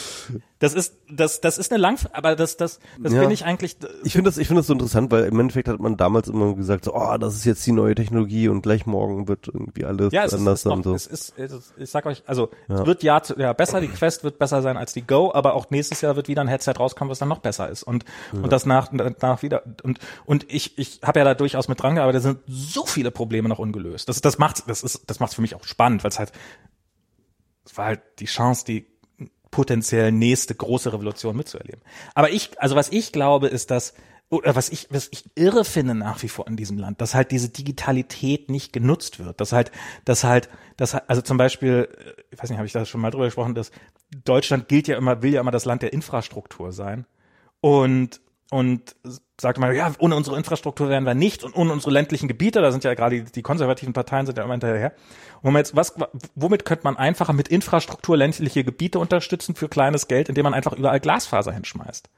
das 0.59 0.73
ist, 0.73 0.95
das, 1.09 1.41
das 1.41 1.57
ist 1.57 1.73
eine 1.73 1.81
lang, 1.81 1.99
aber 2.13 2.35
das, 2.35 2.55
das, 2.57 2.79
das 2.97 3.11
Ja. 3.11 3.21
bin 3.21 3.31
ich 3.31 3.43
eigentlich. 3.43 3.75
Ich 4.03 4.13
finde 4.13 4.29
das, 4.29 4.37
ich 4.37 4.47
finde 4.47 4.59
das 4.59 4.67
so 4.67 4.73
interessant, 4.73 5.11
weil 5.11 5.25
im 5.25 5.39
Endeffekt 5.39 5.67
hat 5.67 5.79
man 5.79 5.97
damals 5.97 6.29
immer 6.29 6.53
gesagt, 6.55 6.85
so, 6.85 6.93
oh, 6.95 7.17
das 7.17 7.35
ist 7.35 7.43
jetzt 7.45 7.65
die 7.65 7.71
neue 7.73 7.95
Technologie 7.95 8.47
und 8.47 8.61
gleich 8.61 8.85
morgen 8.85 9.27
wird 9.27 9.47
irgendwie 9.47 9.83
alles 9.83 10.13
Ja, 10.13 10.23
es 10.23 10.31
ist, 10.31 10.39
anders 10.39 10.59
ist 10.59 10.65
noch, 10.65 10.75
und 10.77 10.83
so. 10.83 10.93
es 10.95 11.07
ist, 11.07 11.33
es 11.37 11.51
ist, 11.51 11.73
ich 11.75 11.89
sag 11.89 12.05
euch, 12.05 12.23
also 12.27 12.49
es 12.69 12.85
wird 12.85 13.03
ja, 13.03 13.21
ja 13.35 13.51
besser, 13.51 13.81
die 13.81 13.89
Quest 13.89 14.23
wird 14.23 14.39
besser 14.39 14.61
sein 14.61 14.77
als 14.77 14.93
die 14.93 15.05
Go, 15.05 15.31
aber 15.33 15.55
auch 15.55 15.69
nächstes 15.69 15.99
Jahr 16.01 16.15
wird 16.15 16.27
wieder 16.27 16.41
ein 16.41 16.47
Headset 16.47 16.73
rauskommen, 16.79 17.09
was 17.11 17.19
dann 17.19 17.29
noch 17.29 17.39
besser 17.39 17.67
ist 17.69 17.83
und 17.83 18.05
und 18.31 18.51
das 18.51 18.65
nach 18.65 18.91
nach 18.91 19.41
wieder 19.41 19.63
und 19.83 19.99
und 20.25 20.45
ich 20.51 20.77
ich 20.77 20.99
habe 21.03 21.19
ja 21.19 21.25
da 21.25 21.33
durchaus 21.33 21.67
mit 21.67 21.81
dran 21.81 21.95
gearbeitet, 21.95 22.19
da 22.19 22.23
sind 22.23 22.39
so 22.47 22.85
viele 22.85 23.11
Probleme 23.11 23.49
noch 23.49 23.59
ungelöst. 23.59 24.09
Das 24.09 24.21
das 24.21 24.37
macht 24.37 24.67
das 24.67 24.83
ist 24.83 25.09
das 25.09 25.19
macht's 25.19 25.35
für 25.35 25.41
mich 25.41 25.55
auch 25.55 25.63
spannend, 25.63 26.03
weil 26.03 26.11
es 26.11 26.19
halt 26.19 26.31
es 27.65 27.77
war 27.77 27.85
halt 27.85 28.01
die 28.19 28.25
Chance, 28.25 28.65
die 28.65 28.93
potenziell 29.51 30.11
nächste 30.11 30.55
große 30.55 30.91
Revolution 30.91 31.37
mitzuerleben. 31.37 31.81
Aber 32.15 32.31
ich, 32.31 32.59
also 32.59 32.75
was 32.75 32.91
ich 32.91 33.11
glaube, 33.11 33.47
ist, 33.47 33.71
dass 33.71 33.93
oder 34.29 34.55
was 34.55 34.69
ich, 34.69 34.87
was 34.89 35.09
ich 35.11 35.25
irre 35.35 35.63
finde 35.63 35.93
nach 35.93 36.23
wie 36.23 36.27
vor 36.27 36.47
in 36.47 36.57
diesem 36.57 36.79
Land, 36.79 37.01
dass 37.01 37.13
halt 37.13 37.29
diese 37.29 37.49
Digitalität 37.49 38.49
nicht 38.49 38.73
genutzt 38.73 39.23
wird. 39.23 39.39
Dass 39.39 39.51
halt, 39.51 39.71
dass 40.05 40.23
halt, 40.23 40.49
dass 40.75 40.95
halt, 40.95 41.07
also 41.07 41.21
zum 41.21 41.37
Beispiel, 41.37 41.87
ich 42.31 42.41
weiß 42.41 42.49
nicht, 42.49 42.57
habe 42.57 42.65
ich 42.65 42.73
da 42.73 42.83
schon 42.85 42.99
mal 42.99 43.11
drüber 43.11 43.25
gesprochen, 43.25 43.53
dass 43.53 43.69
Deutschland 44.25 44.67
gilt 44.67 44.87
ja 44.87 44.97
immer, 44.97 45.21
will 45.21 45.33
ja 45.33 45.41
immer 45.41 45.51
das 45.51 45.65
Land 45.65 45.83
der 45.83 45.93
Infrastruktur 45.93 46.71
sein. 46.71 47.05
Und, 47.61 48.21
und 48.49 48.95
sagt 49.43 49.59
man, 49.59 49.75
ja, 49.75 49.91
ohne 49.99 50.15
unsere 50.15 50.37
Infrastruktur 50.37 50.89
wären 50.89 51.03
wir 51.03 51.13
nicht 51.13 51.43
und 51.43 51.55
ohne 51.55 51.71
unsere 51.71 51.91
ländlichen 51.91 52.27
Gebiete, 52.27 52.61
da 52.61 52.71
sind 52.71 52.83
ja 52.83 52.95
gerade 52.95 53.23
die, 53.23 53.31
die 53.31 53.41
konservativen 53.43 53.93
Parteien 53.93 54.25
sind 54.25 54.39
ja 54.39 54.43
immer 54.43 54.53
hinterher. 54.53 54.93
Und 55.37 55.43
wenn 55.43 55.53
man 55.53 55.59
jetzt, 55.59 55.75
was, 55.75 55.93
womit 56.33 56.65
könnte 56.65 56.85
man 56.85 56.97
einfacher 56.97 57.33
mit 57.33 57.49
Infrastruktur 57.49 58.17
ländliche 58.17 58.63
Gebiete 58.63 58.97
unterstützen 58.97 59.53
für 59.53 59.69
kleines 59.69 60.07
Geld, 60.07 60.29
indem 60.29 60.45
man 60.45 60.55
einfach 60.55 60.73
überall 60.73 60.99
Glasfaser 60.99 61.51
hinschmeißt? 61.51 62.09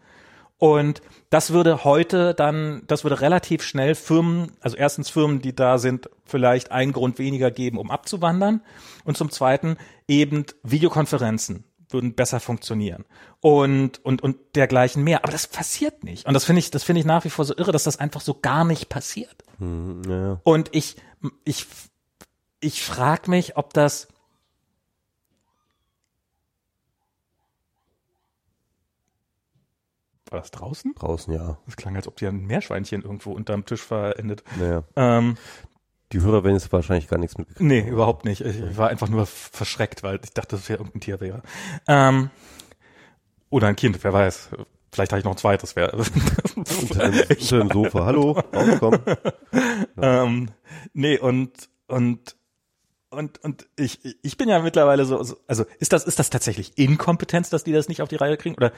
Und 0.58 1.02
das 1.30 1.52
würde 1.52 1.84
heute 1.84 2.34
dann, 2.34 2.84
das 2.88 3.04
würde 3.04 3.20
relativ 3.20 3.62
schnell 3.62 3.94
Firmen, 3.94 4.54
also 4.62 4.78
erstens 4.78 5.10
Firmen, 5.10 5.42
die 5.42 5.54
da 5.54 5.78
sind, 5.78 6.10
vielleicht 6.24 6.72
einen 6.72 6.94
Grund 6.94 7.20
weniger 7.20 7.52
geben, 7.52 7.78
um 7.78 7.92
abzuwandern. 7.92 8.62
Und 9.04 9.18
zum 9.18 9.32
Zweiten 9.32 9.78
eben 10.08 10.46
Videokonferenzen 10.64 11.66
würden 11.96 12.14
besser 12.14 12.40
funktionieren. 12.40 13.06
Und, 13.40 14.04
und, 14.06 14.22
und 14.22 14.38
dergleichen 14.56 15.04
mehr. 15.04 15.24
Aber 15.24 15.32
das 15.32 15.48
passiert 15.48 16.04
nicht. 16.04 16.28
Und 16.28 16.34
das 16.34 16.44
finde 16.44 16.60
ich, 16.60 16.70
das 16.70 16.84
finde 16.84 17.00
ich 17.00 17.06
nach 17.06 17.24
wie 17.24 17.30
vor 17.30 17.46
so 17.46 17.56
irre, 17.58 17.72
dass 17.72 17.86
das 17.86 17.98
einfach 17.98 18.22
so 18.22 18.36
gar 18.40 18.66
nicht 18.66 18.90
passiert. 18.90 19.44
Hm, 19.58 20.02
ja. 20.08 20.42
Und 20.44 20.70
ich, 20.76 20.98
ich, 21.46 21.66
ich 22.60 22.84
frage 22.84 23.32
mich, 23.32 23.58
ob 23.58 23.74
das, 23.74 24.10
war 30.30 30.40
das 30.42 30.52
draußen? 30.52 30.94
Draußen, 30.96 31.34
ja. 31.34 31.58
Das 31.66 31.78
klang, 31.78 31.96
als 31.96 32.08
ob 32.08 32.18
die 32.18 32.28
ein 32.28 32.46
Meerschweinchen 32.46 33.04
irgendwo 33.04 33.32
unterm 33.32 33.66
Tisch 33.66 33.82
verendet. 33.82 34.44
Naja. 34.60 34.84
Ähm, 34.96 35.38
Die 36.16 36.22
Hörer 36.22 36.46
werden 36.46 36.56
jetzt 36.56 36.72
wahrscheinlich 36.72 37.10
gar 37.10 37.18
nichts 37.20 37.38
mitgekriegt. 37.38 37.68
nee, 37.68 37.82
überhaupt 37.90 38.24
nicht. 38.24 38.40
Ich, 38.40 38.58
ich 38.58 38.78
war 38.78 38.88
einfach 38.88 39.10
nur 39.10 39.26
verschreckt, 39.26 40.02
weil 40.02 40.18
ich 40.24 40.32
dachte, 40.32 40.56
das 40.56 40.70
wäre 40.70 40.80
irgendein 40.80 41.02
Tier 41.02 41.20
wäre. 41.20 41.42
Ähm, 41.90 42.30
oder 43.50 43.68
ein 43.68 43.76
Kind, 43.76 44.02
wer 44.02 44.14
weiß. 44.14 44.48
Vielleicht 44.94 45.12
habe 45.12 45.20
ich 45.20 45.26
noch 45.26 45.34
ein 45.34 45.38
zweites. 45.38 45.76
Wer, 45.76 45.94
Unter 45.94 47.06
unter 47.06 47.58
dem 47.60 47.70
Sofa. 47.70 48.06
Hallo, 48.06 48.32
rauskommen. 48.32 49.02
ähm, 50.02 50.52
nee, 50.94 51.20
und, 51.20 51.52
und, 51.88 52.38
und, 53.10 53.44
und 53.44 53.68
ich, 53.76 54.00
ich 54.24 54.38
bin 54.38 54.48
ja 54.48 54.60
mittlerweile 54.60 55.04
so, 55.04 55.22
so, 55.22 55.36
also 55.48 55.66
ist 55.80 55.92
das, 55.92 56.06
ist 56.06 56.18
das 56.18 56.30
tatsächlich 56.30 56.78
Inkompetenz, 56.78 57.50
dass 57.50 57.66
die 57.66 57.74
das 57.74 57.90
nicht 57.90 58.02
auf 58.02 58.08
die 58.08 58.16
Reihe 58.16 58.38
kriegen? 58.38 58.56
Oder, 58.56 58.72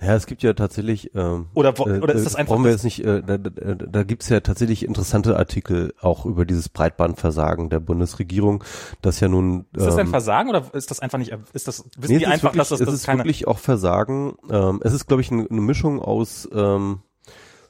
Naja, 0.00 0.16
es 0.16 0.26
gibt 0.26 0.42
ja 0.42 0.52
tatsächlich. 0.54 1.14
Ähm, 1.14 1.46
Oder 1.54 1.78
wo- 1.78 1.84
oder 1.84 2.14
ist 2.14 2.26
das 2.26 2.34
äh, 2.34 2.38
einfach 2.38 2.54
Brauchen 2.54 2.64
wir 2.64 2.72
jetzt 2.72 2.82
nicht. 2.84 3.04
Äh, 3.04 3.22
da 3.22 3.38
da, 3.38 3.74
da 3.74 4.02
gibt's 4.02 4.28
ja 4.28 4.40
tatsächlich 4.40 4.84
interessante 4.84 5.36
Artikel 5.36 5.94
auch 6.00 6.26
über 6.26 6.44
dieses 6.44 6.68
Breitbandversagen 6.68 7.70
der 7.70 7.78
Bundesregierung, 7.80 8.64
das 9.02 9.20
ja 9.20 9.28
nun. 9.28 9.66
ist 9.72 9.86
das 9.86 9.94
ein 9.96 10.06
ähm, 10.06 10.10
Versagen 10.10 10.48
oder 10.50 10.64
ist 10.74 10.90
das 10.90 10.98
einfach 11.00 11.18
nicht, 11.18 11.32
ist 11.52 11.68
das, 11.68 11.84
wissen 11.96 12.12
Nee, 12.12 12.18
die 12.18 12.24
es 12.24 12.28
ist 12.28 12.32
einfach, 12.34 12.42
wirklich, 12.48 12.58
dass 12.58 12.68
das, 12.70 12.80
es 12.80 12.86
das 12.86 12.94
ist 12.96 13.06
keine, 13.06 13.20
wirklich 13.20 13.46
auch 13.46 13.58
Versagen. 13.58 14.34
Ähm, 14.50 14.80
es 14.82 14.92
ist, 14.92 15.06
glaube 15.06 15.22
ich, 15.22 15.30
eine, 15.30 15.46
eine 15.48 15.60
Mischung 15.60 16.00
aus, 16.02 16.48
ähm, 16.52 17.00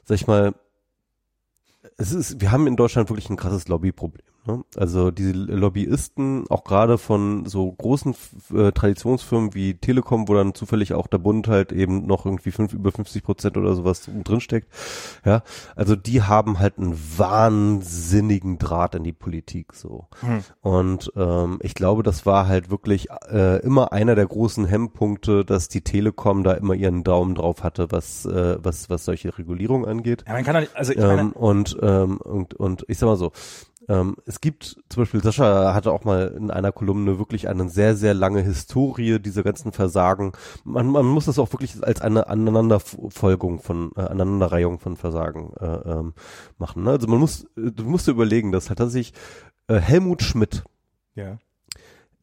sag 0.03 0.15
ich 0.15 0.25
mal, 0.27 0.55
es 1.97 2.11
ist, 2.11 2.41
wir 2.41 2.51
haben 2.51 2.65
in 2.67 2.75
Deutschland 2.75 3.09
wirklich 3.09 3.29
ein 3.29 3.37
krasses 3.37 3.67
Lobbyproblem. 3.67 4.25
Ne? 4.45 4.63
Also 4.77 5.11
diese 5.11 5.31
Lobbyisten, 5.31 6.45
auch 6.49 6.63
gerade 6.63 6.97
von 6.97 7.45
so 7.45 7.71
großen 7.71 8.15
äh, 8.53 8.71
Traditionsfirmen 8.71 9.53
wie 9.53 9.75
Telekom, 9.75 10.27
wo 10.27 10.33
dann 10.33 10.53
zufällig 10.53 10.93
auch 10.93 11.07
der 11.07 11.17
Bund 11.17 11.47
halt 11.47 11.71
eben 11.71 12.05
noch 12.05 12.25
irgendwie 12.25 12.51
fünf, 12.51 12.73
über 12.73 12.91
50 12.91 13.23
Prozent 13.23 13.57
oder 13.57 13.75
sowas 13.75 14.09
drinsteckt. 14.23 14.67
Ja, 15.25 15.43
also 15.75 15.95
die 15.95 16.21
haben 16.21 16.59
halt 16.59 16.77
einen 16.77 16.97
wahnsinnigen 17.17 18.57
Draht 18.57 18.95
in 18.95 19.03
die 19.03 19.13
Politik 19.13 19.73
so. 19.73 20.07
Hm. 20.21 20.43
Und 20.61 21.11
ähm, 21.15 21.59
ich 21.61 21.73
glaube, 21.73 22.03
das 22.03 22.25
war 22.25 22.47
halt 22.47 22.69
wirklich 22.69 23.07
äh, 23.29 23.61
immer 23.61 23.91
einer 23.91 24.15
der 24.15 24.27
großen 24.27 24.65
Hemmpunkte, 24.65 25.43
dass 25.43 25.69
die 25.69 25.81
Telekom 25.81 26.43
da 26.43 26.53
immer 26.53 26.75
ihren 26.75 27.03
Daumen 27.03 27.35
drauf 27.35 27.63
hatte, 27.63 27.91
was 27.91 28.25
äh, 28.25 28.57
was 28.61 28.89
was 28.89 29.05
solche 29.05 29.37
Regulierung 29.37 29.85
angeht. 29.85 30.23
ja, 30.27 30.33
man 30.33 30.43
kann 30.43 30.53
doch 30.53 30.61
nicht, 30.61 30.75
also 30.75 30.91
ich 30.91 30.99
meine, 30.99 31.21
Ähm, 31.21 31.31
und, 31.31 31.77
ähm, 31.81 32.17
und, 32.17 32.53
und 32.53 32.85
ich 32.87 32.97
sag 32.97 33.07
mal 33.07 33.15
so, 33.17 33.31
ähm, 33.87 34.15
es 34.25 34.41
gibt 34.41 34.77
zum 34.89 35.03
Beispiel, 35.03 35.21
Sascha 35.21 35.73
hatte 35.73 35.91
auch 35.91 36.03
mal 36.03 36.33
in 36.37 36.49
einer 36.49 36.71
Kolumne 36.71 37.19
wirklich 37.19 37.47
eine 37.47 37.69
sehr, 37.69 37.95
sehr 37.95 38.13
lange 38.13 38.41
Historie 38.41 39.19
dieser 39.19 39.43
ganzen 39.43 39.71
Versagen. 39.71 40.33
Man, 40.63 40.87
man 40.87 41.05
muss 41.05 41.25
das 41.25 41.39
auch 41.39 41.51
wirklich 41.53 41.83
als 41.83 42.01
eine 42.01 42.27
Aneinanderfolgung 42.27 43.59
von, 43.61 43.91
äh, 43.95 44.01
Aneinanderreihung 44.01 44.79
von 44.79 44.97
Versagen 44.97 45.53
äh, 45.59 45.65
ähm, 45.65 46.13
machen. 46.57 46.83
Ne? 46.83 46.91
Also 46.91 47.07
man 47.07 47.19
muss, 47.19 47.47
du 47.55 47.83
musst 47.83 48.07
dir 48.07 48.11
überlegen, 48.11 48.51
dass 48.51 48.69
halt 48.69 48.79
tatsächlich 48.79 49.13
äh, 49.67 49.79
Helmut 49.79 50.23
Schmidt, 50.23 50.63
ja, 51.13 51.37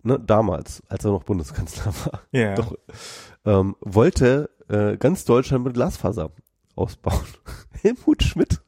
ne, 0.03 0.19
damals, 0.19 0.83
als 0.89 1.05
er 1.05 1.13
noch 1.13 1.25
Bundeskanzler 1.25 1.93
war, 2.05 2.21
ja, 2.33 2.55
doch, 2.55 2.75
ähm, 3.45 3.77
wollte 3.81 4.51
äh, 4.69 4.97
ganz 4.97 5.25
Deutschland 5.25 5.65
mit 5.65 5.75
Glasfaser 5.75 6.31
ausbauen. 6.75 7.27
Helmut 7.83 8.23
Schmidt 8.23 8.61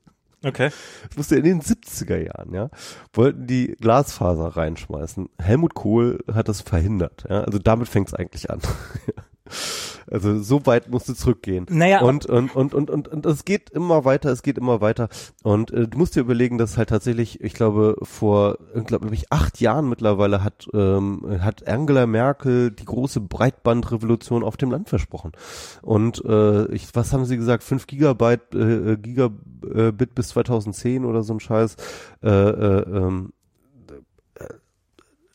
okay, 0.44 0.70
das 1.09 1.16
musste 1.16 1.37
in 1.37 1.44
den 1.44 1.61
70er 1.61 2.16
Jahren, 2.16 2.54
ja, 2.54 2.70
wollten 3.12 3.46
die 3.46 3.76
Glasfaser 3.80 4.57
reinschmeißen. 4.57 5.28
Helmut 5.40 5.74
Kohl 5.74 6.18
hat 6.33 6.48
das 6.48 6.61
verhindert, 6.61 7.24
ja, 7.28 7.42
also 7.42 7.59
damit 7.59 7.88
fängt 7.88 8.09
es 8.09 8.14
eigentlich 8.14 8.50
an. 8.50 8.61
also 10.10 10.40
so 10.40 10.66
weit 10.66 10.90
musste 10.90 11.14
zurückgehen. 11.14 11.66
Naja, 11.70 12.00
und, 12.00 12.26
und, 12.26 12.54
und, 12.54 12.74
und, 12.74 12.90
und, 12.90 13.08
und 13.08 13.26
es 13.26 13.44
geht 13.44 13.70
immer 13.70 14.04
weiter, 14.04 14.30
es 14.30 14.42
geht 14.42 14.58
immer 14.58 14.80
weiter. 14.80 15.08
Und 15.42 15.70
äh, 15.72 15.88
du 15.88 15.98
musst 15.98 16.16
dir 16.16 16.20
überlegen, 16.20 16.58
dass 16.58 16.76
halt 16.76 16.88
tatsächlich, 16.88 17.40
ich 17.40 17.54
glaube, 17.54 17.96
vor, 18.02 18.58
ich 18.74 18.84
glaube, 18.84 19.12
ich 19.12 19.32
acht 19.32 19.60
Jahren 19.60 19.88
mittlerweile 19.88 20.42
hat, 20.42 20.68
ähm, 20.72 21.22
hat 21.40 21.66
Angela 21.66 22.06
Merkel 22.06 22.70
die 22.70 22.84
große 22.84 23.20
Breitbandrevolution 23.20 24.44
auf 24.44 24.56
dem 24.56 24.70
Land 24.70 24.88
versprochen. 24.88 25.32
Und 25.82 26.24
äh, 26.24 26.66
ich, 26.72 26.94
was 26.94 27.12
haben 27.12 27.24
sie 27.24 27.36
gesagt? 27.36 27.62
5 27.62 27.86
Gigabyte, 27.86 28.54
äh, 28.54 28.96
Gigabit 28.96 30.14
bis 30.14 30.28
2010 30.28 31.04
oder 31.04 31.22
so 31.22 31.34
ein 31.34 31.40
Scheiß. 31.40 31.76
Äh, 32.22 32.28
äh, 32.28 32.82
ähm, 32.82 33.32
äh, 33.32 33.43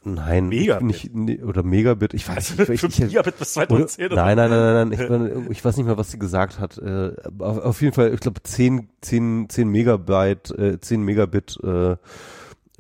nein, 0.04 0.48
Megabit. 0.48 1.14
Nicht, 1.14 1.44
oder 1.44 1.64
Megabit, 1.64 2.14
ich 2.14 2.28
weiß 2.28 2.58
nicht. 2.58 2.70
Ich, 2.70 2.82
5 2.82 3.00
ich, 3.00 3.08
Gigabit 3.08 3.38
bis 3.38 3.58
oder, 3.58 3.68
2010. 3.68 4.10
nein, 4.14 4.38
nein, 4.38 4.50
nein, 4.50 4.90
nein, 4.90 5.10
nein. 5.10 5.42
Ich, 5.46 5.58
ich 5.58 5.66
weiß 5.66 5.78
nicht 5.78 5.86
mehr, 5.86 5.98
was 5.98 6.12
sie 6.12 6.20
gesagt 6.20 6.60
hat. 6.60 6.78
Äh, 6.78 7.14
auf, 7.40 7.58
auf 7.60 7.82
jeden 7.82 7.94
Fall, 7.94 8.14
ich 8.14 8.20
glaube 8.20 8.42
10, 8.42 8.90
10, 9.02 9.50
10 9.50 9.70
Megabyte, 9.70 10.52
äh, 10.52 10.80
10 10.80 11.02
Megabit 11.04 11.60
äh, 11.64 11.98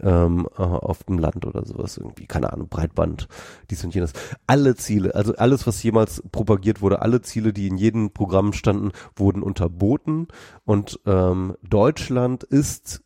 ähm, 0.02 0.48
äh, 0.58 0.62
auf 0.62 1.04
dem 1.04 1.20
Land 1.20 1.46
oder 1.46 1.66
sowas 1.66 1.98
irgendwie, 1.98 2.26
keine 2.26 2.54
Ahnung, 2.54 2.70
Breitband, 2.70 3.28
dies 3.70 3.84
und 3.84 3.94
jenes. 3.94 4.14
Alle 4.48 4.76
Ziele, 4.76 5.16
also 5.16 5.36
alles, 5.36 5.68
was 5.68 5.82
jemals 5.84 6.24
propagiert 6.32 6.82
wurde, 6.82 7.02
alle 7.02 7.22
Ziele, 7.22 7.54
die 7.54 7.68
in 7.68 7.78
jedem 7.78 8.12
Programm 8.12 8.54
standen, 8.54 8.92
wurden 9.16 9.44
unterboten 9.44 10.28
und 10.65 11.00
ähm, 11.06 11.56
Deutschland 11.63 12.44
ist 12.44 13.02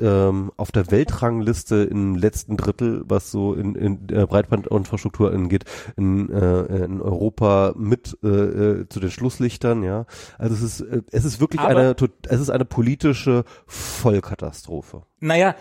ähm, 0.00 0.50
auf 0.56 0.72
der 0.72 0.90
Weltrangliste 0.90 1.76
im 1.84 2.16
letzten 2.16 2.56
Drittel, 2.56 3.02
was 3.06 3.30
so 3.30 3.54
in, 3.54 3.74
in 3.74 4.08
äh, 4.10 4.26
Breitbandinfrastruktur 4.26 5.32
angeht, 5.32 5.64
in, 5.96 6.30
äh, 6.30 6.84
in 6.84 7.00
Europa 7.00 7.74
mit 7.76 8.18
äh, 8.22 8.28
äh, 8.28 8.88
zu 8.88 9.00
den 9.00 9.10
Schlusslichtern, 9.10 9.82
ja. 9.82 10.06
Also 10.38 10.54
es 10.54 10.62
ist 10.62 10.80
äh, 10.80 11.02
es 11.12 11.24
ist 11.24 11.40
wirklich 11.40 11.60
Aber- 11.60 11.70
eine 11.78 11.94
es 12.28 12.40
ist 12.40 12.50
eine 12.50 12.64
politische 12.64 13.44
Vollkatastrophe. 13.66 15.02
Naja, 15.20 15.54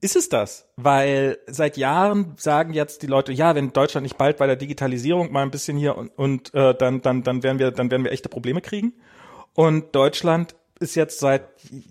ist 0.00 0.16
es 0.16 0.28
das? 0.30 0.66
Weil 0.76 1.38
seit 1.46 1.76
Jahren 1.76 2.32
sagen 2.36 2.72
jetzt 2.72 3.02
die 3.02 3.06
Leute, 3.06 3.32
ja, 3.32 3.54
wenn 3.54 3.72
Deutschland 3.72 4.04
nicht 4.04 4.16
bald 4.16 4.38
bei 4.38 4.46
der 4.46 4.56
Digitalisierung 4.56 5.30
mal 5.30 5.42
ein 5.42 5.50
bisschen 5.50 5.76
hier 5.76 5.96
und, 5.98 6.08
und 6.16 6.54
äh, 6.54 6.74
dann, 6.74 7.02
dann, 7.02 7.22
dann 7.22 7.42
werden 7.42 7.58
wir, 7.58 7.70
dann 7.70 7.90
werden 7.90 8.04
wir 8.04 8.12
echte 8.12 8.28
Probleme 8.30 8.62
kriegen. 8.62 8.94
Und 9.52 9.94
Deutschland 9.94 10.54
ist 10.80 10.94
jetzt 10.94 11.20
seit, 11.20 11.42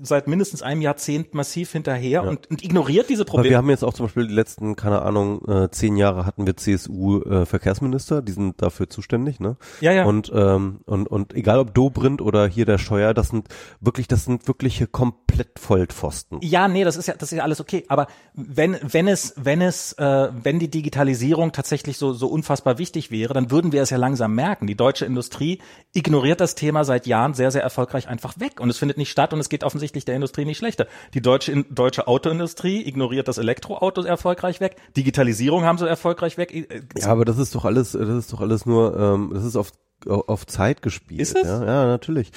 seit 0.01 0.27
mindestens 0.27 0.63
einem 0.63 0.81
Jahrzehnt 0.81 1.35
massiv 1.35 1.71
hinterher 1.71 2.23
und, 2.23 2.49
und 2.49 2.63
ignoriert 2.63 3.07
diese 3.07 3.21
Aber 3.21 3.29
Probleme. 3.29 3.51
wir 3.51 3.57
haben 3.57 3.69
jetzt 3.69 3.83
auch 3.83 3.93
zum 3.93 4.07
Beispiel 4.07 4.27
die 4.27 4.33
letzten, 4.33 4.75
keine 4.75 5.03
Ahnung, 5.03 5.47
äh, 5.47 5.69
zehn 5.69 5.95
Jahre 5.95 6.25
hatten 6.25 6.47
wir 6.47 6.57
CSU-Verkehrsminister, 6.57 8.23
die 8.23 8.31
sind 8.31 8.59
dafür 8.63 8.89
zuständig, 8.89 9.39
ne? 9.39 9.57
Ja, 9.79 9.91
ja. 9.91 10.05
Und, 10.05 10.31
ähm, 10.33 10.79
und, 10.85 11.07
und 11.07 11.35
egal 11.35 11.59
ob 11.59 11.75
Dobrindt 11.75 12.19
oder 12.19 12.47
hier 12.47 12.65
der 12.65 12.79
Scheuer, 12.79 13.13
das 13.13 13.29
sind 13.29 13.47
wirklich, 13.79 14.07
das 14.07 14.25
sind 14.25 14.47
wirkliche 14.47 14.87
komplett 14.87 15.59
Vollpfosten. 15.59 16.39
Ja, 16.41 16.67
nee, 16.67 16.83
das 16.83 16.97
ist 16.97 17.07
ja, 17.07 17.13
das 17.13 17.31
ist 17.31 17.37
ja 17.37 17.43
alles 17.43 17.61
okay. 17.61 17.85
Aber 17.89 18.07
wenn, 18.33 18.75
wenn 18.81 19.07
es, 19.07 19.35
wenn 19.37 19.61
es, 19.61 19.93
äh, 19.93 20.29
wenn 20.33 20.57
die 20.57 20.71
Digitalisierung 20.71 21.51
tatsächlich 21.51 21.99
so, 21.99 22.13
so 22.13 22.27
unfassbar 22.27 22.79
wichtig 22.79 23.11
wäre, 23.11 23.35
dann 23.35 23.51
würden 23.51 23.71
wir 23.71 23.83
es 23.83 23.91
ja 23.91 23.97
langsam 23.97 24.33
merken. 24.33 24.65
Die 24.65 24.75
deutsche 24.75 25.05
Industrie 25.05 25.59
ignoriert 25.93 26.41
das 26.41 26.55
Thema 26.55 26.83
seit 26.83 27.05
Jahren 27.05 27.35
sehr, 27.35 27.51
sehr 27.51 27.61
erfolgreich 27.61 28.07
einfach 28.07 28.39
weg. 28.39 28.59
Und 28.59 28.71
es 28.71 28.78
findet 28.79 28.97
nicht 28.97 29.11
statt 29.11 29.33
und 29.33 29.39
es 29.39 29.49
geht 29.49 29.63
offensichtlich 29.63 30.05
der 30.05 30.15
Industrie 30.15 30.45
nicht 30.45 30.57
schlechter. 30.57 30.87
Die 31.13 31.21
deutsche, 31.21 31.63
deutsche 31.69 32.07
Autoindustrie 32.07 32.87
ignoriert 32.87 33.27
das 33.27 33.37
Elektroauto 33.37 34.03
erfolgreich 34.03 34.59
weg. 34.59 34.77
Digitalisierung 34.97 35.63
haben 35.63 35.77
sie 35.77 35.87
erfolgreich 35.87 36.37
weg. 36.37 36.53
Äh, 36.53 36.81
Ja, 36.97 37.07
aber 37.07 37.25
das 37.25 37.37
ist 37.37 37.53
doch 37.55 37.65
alles, 37.65 37.91
das 37.91 38.09
ist 38.09 38.33
doch 38.33 38.41
alles 38.41 38.65
nur, 38.65 38.97
ähm, 38.97 39.31
das 39.33 39.43
ist 39.43 39.55
auf, 39.55 39.71
auf 40.07 40.47
Zeit 40.47 40.81
gespielt. 40.81 41.21
Ist 41.21 41.35
es? 41.35 41.47
Ja, 41.47 41.63
ja 41.63 41.85
natürlich. 41.85 42.31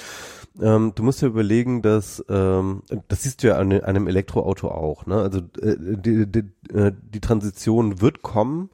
Ähm, 0.61 0.91
du 0.93 1.01
musst 1.01 1.21
ja 1.21 1.27
überlegen, 1.27 1.81
dass, 1.81 2.23
ähm, 2.29 2.83
das 3.07 3.23
siehst 3.23 3.41
du 3.41 3.47
ja 3.47 3.57
an 3.57 3.71
einem 3.71 4.07
Elektroauto 4.07 4.67
auch, 4.67 5.07
ne? 5.07 5.15
Also 5.15 5.39
äh, 5.59 5.75
die, 5.79 6.27
die, 6.27 6.43
äh, 6.71 6.91
die 7.01 7.21
Transition 7.21 8.01
wird 8.01 8.21
kommen 8.21 8.69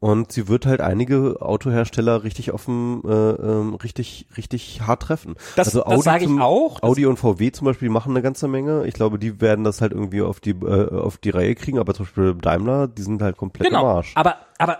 und 0.00 0.32
sie 0.32 0.48
wird 0.48 0.64
halt 0.66 0.80
einige 0.80 1.36
Autohersteller 1.40 2.24
richtig 2.24 2.52
dem, 2.64 3.02
äh, 3.06 3.10
ähm, 3.12 3.74
richtig, 3.74 4.26
richtig 4.36 4.80
hart 4.86 5.02
treffen. 5.02 5.34
Das- 5.56 5.68
also 5.68 5.82
das 5.88 6.04
sage 6.04 6.24
ich 6.24 6.40
auch. 6.40 6.82
Audi 6.82 7.04
und 7.06 7.18
VW 7.18 7.52
zum 7.52 7.66
Beispiel 7.66 7.90
machen 7.90 8.10
eine 8.12 8.22
ganze 8.22 8.48
Menge. 8.48 8.86
Ich 8.86 8.94
glaube, 8.94 9.18
die 9.18 9.40
werden 9.40 9.62
das 9.62 9.80
halt 9.82 9.92
irgendwie 9.92 10.22
auf 10.22 10.40
die, 10.40 10.50
äh, 10.52 10.88
auf 10.90 11.18
die 11.18 11.30
Reihe 11.30 11.54
kriegen, 11.54 11.78
aber 11.78 11.92
zum 11.94 12.06
Beispiel 12.06 12.34
Daimler, 12.34 12.88
die 12.88 13.02
sind 13.02 13.20
halt 13.22 13.36
komplett 13.36 13.66
im 13.68 13.74
Genau. 13.74 13.86
Arsch. 13.86 14.12
Aber, 14.16 14.36
aber, 14.58 14.78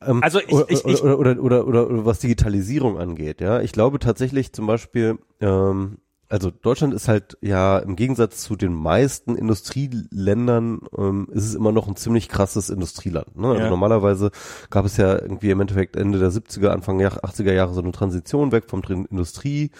Ähm, 0.00 0.22
Also 0.22 0.38
ich- 0.40 0.52
oder, 0.54 0.70
ich- 0.70 0.84
ich- 0.86 1.02
oder, 1.02 1.18
oder, 1.18 1.42
oder, 1.42 1.66
oder, 1.66 1.86
oder 1.90 2.06
was 2.06 2.20
Digitalisierung 2.20 2.96
angeht, 2.98 3.42
ja. 3.42 3.60
Ich 3.60 3.72
glaube 3.72 3.98
tatsächlich 3.98 4.54
zum 4.54 4.66
Beispiel, 4.66 5.18
ähm, 5.42 5.98
also 6.28 6.50
Deutschland 6.50 6.92
ist 6.94 7.08
halt 7.08 7.38
ja 7.40 7.78
im 7.78 7.96
Gegensatz 7.96 8.42
zu 8.42 8.56
den 8.56 8.72
meisten 8.74 9.36
Industrieländern 9.36 10.80
ähm, 10.96 11.28
ist 11.32 11.44
es 11.44 11.54
immer 11.54 11.72
noch 11.72 11.88
ein 11.88 11.96
ziemlich 11.96 12.28
krasses 12.28 12.70
Industrieland. 12.70 13.36
Ne? 13.36 13.48
Also 13.48 13.62
Ja. 13.62 13.70
normalerweise 13.70 14.30
gab 14.70 14.84
es 14.84 14.96
ja 14.96 15.14
irgendwie 15.14 15.50
im 15.50 15.60
Endeffekt 15.60 15.96
Ende 15.96 16.18
der 16.18 16.30
70er, 16.30 16.68
Anfang 16.68 16.98
der 16.98 17.12
80er 17.24 17.52
Jahre 17.52 17.74
so 17.74 17.80
eine 17.80 17.92
Transition 17.92 18.52
weg 18.52 18.64
vom 18.68 18.82
Industrie 18.82 19.70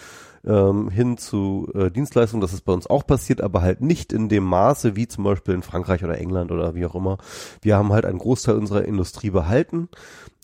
ähm, 0.45 0.89
hin 0.91 1.19
zu 1.19 1.69
äh, 1.75 1.91
Dienstleistungen. 1.91 2.41
Das 2.41 2.53
ist 2.53 2.63
bei 2.65 2.73
uns 2.73 2.87
auch 2.87 3.07
passiert, 3.07 3.41
aber 3.41 3.63
halt 3.63 3.81
nicht 3.81 4.13
in 4.13 4.29
dem 4.29 4.45
Maße 4.45 4.97
wie 4.97 5.09
zum 5.09 5.25
Beispiel 5.25 5.55
in 5.55 5.63
Frankreich 5.63 6.05
oder 6.05 6.19
England 6.19 6.53
oder 6.53 6.75
wie 6.75 6.87
auch 6.87 6.95
immer. 6.95 7.19
Wir 7.63 7.77
haben 7.77 7.93
halt 7.93 8.05
einen 8.07 8.19
Großteil 8.19 8.57
unserer 8.57 8.85
Industrie 8.85 9.31
behalten. 9.31 9.89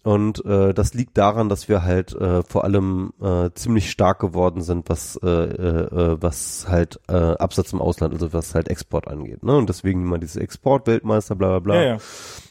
Und 0.02 0.44
äh, 0.44 0.74
das 0.74 0.94
liegt 0.94 1.16
daran, 1.16 1.48
dass 1.48 1.68
wir 1.68 1.84
halt 1.84 2.12
äh, 2.14 2.42
vor 2.42 2.64
allem 2.64 3.12
äh, 3.22 3.50
ziemlich 3.54 3.90
stark 3.90 4.18
geworden 4.18 4.62
sind, 4.62 4.88
was 4.88 5.16
äh, 5.22 5.28
äh, 5.28 6.16
was 6.20 6.66
halt 6.68 6.98
äh, 7.08 7.14
Absatz 7.14 7.72
im 7.72 7.80
Ausland, 7.80 8.14
also 8.14 8.32
was 8.32 8.54
halt 8.54 8.68
Export 8.68 9.06
angeht. 9.06 9.44
Ne? 9.44 9.56
Und 9.56 9.68
deswegen 9.68 10.02
immer 10.02 10.18
diese 10.18 10.40
Exportweltmeister, 10.40 11.36
bla 11.36 11.48
bla 11.50 11.58
bla. 11.60 11.74
Ja, 11.76 11.82
ja. 11.82 11.98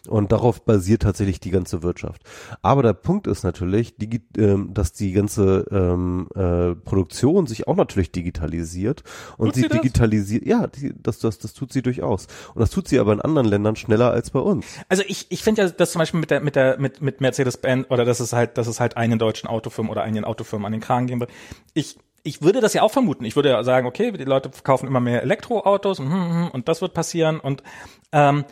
Und 0.08 0.32
darauf 0.32 0.64
basiert 0.64 1.04
tatsächlich 1.04 1.40
die 1.40 1.52
ganze 1.52 1.84
Wirtschaft. 1.84 2.24
Aber 2.62 2.82
der 2.82 2.94
Punkt 2.94 3.28
ist 3.28 3.44
natürlich, 3.44 3.98
digi 3.98 4.22
ähm, 4.38 4.74
dass 4.74 4.94
die 4.94 5.12
ganze 5.12 5.66
ähm, 5.72 6.28
äh, 6.34 6.74
Produktion 6.74 7.46
sich 7.46 7.68
auch 7.68 7.76
natürlich 7.76 8.12
digitalisiert 8.12 9.04
und 9.38 9.48
Tut 9.48 9.56
sie 9.56 9.62
sie 9.62 9.70
digitalisiert. 9.70 10.46
Ja, 10.46 10.68
die, 10.68 10.94
das, 10.98 11.20
das, 11.20 11.38
das 11.38 11.54
tut 11.54 11.72
sie 11.72 11.82
durchaus. 11.82 12.28
Und 12.56 12.62
das 12.62 12.72
tut 12.72 12.88
sie 12.88 13.00
aber 13.00 13.14
in 13.14 13.22
anderen 13.22 13.48
Ländern 13.48 13.76
schneller 13.76 14.12
als 14.12 14.32
bei 14.32 14.40
uns. 14.40 14.66
Also 14.90 15.04
ich, 15.06 15.28
ich 15.30 15.44
finde 15.44 15.64
ja, 15.64 15.70
dass 15.70 15.92
zum 15.92 16.00
Beispiel 16.00 16.20
mit 16.20 16.32
der 16.32 16.42
mit 16.42 16.56
der 16.56 16.80
mit 16.80 17.02
mit 17.02 17.22
Mercedes-Benz 17.42 17.88
oder 17.90 18.06
dass 18.06 18.20
es 18.20 18.34
halt 18.34 18.58
dass 18.58 18.68
es 18.68 18.80
halt 18.80 18.98
einen 18.98 19.20
deutschen 19.20 19.48
Autofirmen 19.48 19.92
oder 19.92 20.04
einigen 20.04 20.26
Autofirmen 20.26 20.66
an 20.66 20.72
den 20.72 20.82
Kragen 20.82 21.08
gehen 21.08 21.20
wird. 21.20 21.32
Ich 21.74 21.98
ich 22.24 22.44
würde 22.44 22.62
das 22.62 22.74
ja 22.74 22.84
auch 22.84 22.92
vermuten. 22.92 23.26
Ich 23.26 23.36
würde 23.36 23.50
ja 23.50 23.64
sagen, 23.64 23.88
okay, 23.88 24.12
die 24.12 24.24
Leute 24.26 24.52
kaufen 24.64 24.88
immer 24.88 25.00
mehr 25.00 25.24
Elektroautos 25.24 26.00
und, 26.00 26.12
hm, 26.12 26.30
hm, 26.30 26.52
und 26.52 26.68
das 26.68 26.82
wird 26.82 26.94
passieren 26.94 27.40
und 27.40 27.64
ähm, 28.12 28.46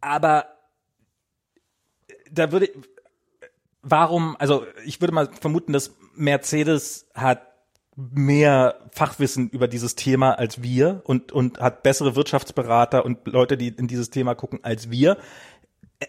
aber 0.00 0.46
da 2.30 2.52
würde 2.52 2.70
warum, 3.82 4.36
also 4.38 4.66
ich 4.84 5.00
würde 5.00 5.14
mal 5.14 5.28
vermuten, 5.40 5.72
dass 5.72 5.94
Mercedes 6.14 7.08
hat 7.14 7.42
mehr 7.96 8.80
Fachwissen 8.90 9.48
über 9.50 9.68
dieses 9.68 9.94
Thema 9.94 10.32
als 10.32 10.62
wir 10.62 11.02
und, 11.04 11.30
und 11.30 11.60
hat 11.60 11.82
bessere 11.84 12.16
Wirtschaftsberater 12.16 13.04
und 13.04 13.26
Leute, 13.28 13.56
die 13.56 13.68
in 13.68 13.86
dieses 13.86 14.10
Thema 14.10 14.34
gucken 14.34 14.60
als 14.62 14.90
wir, 14.90 15.16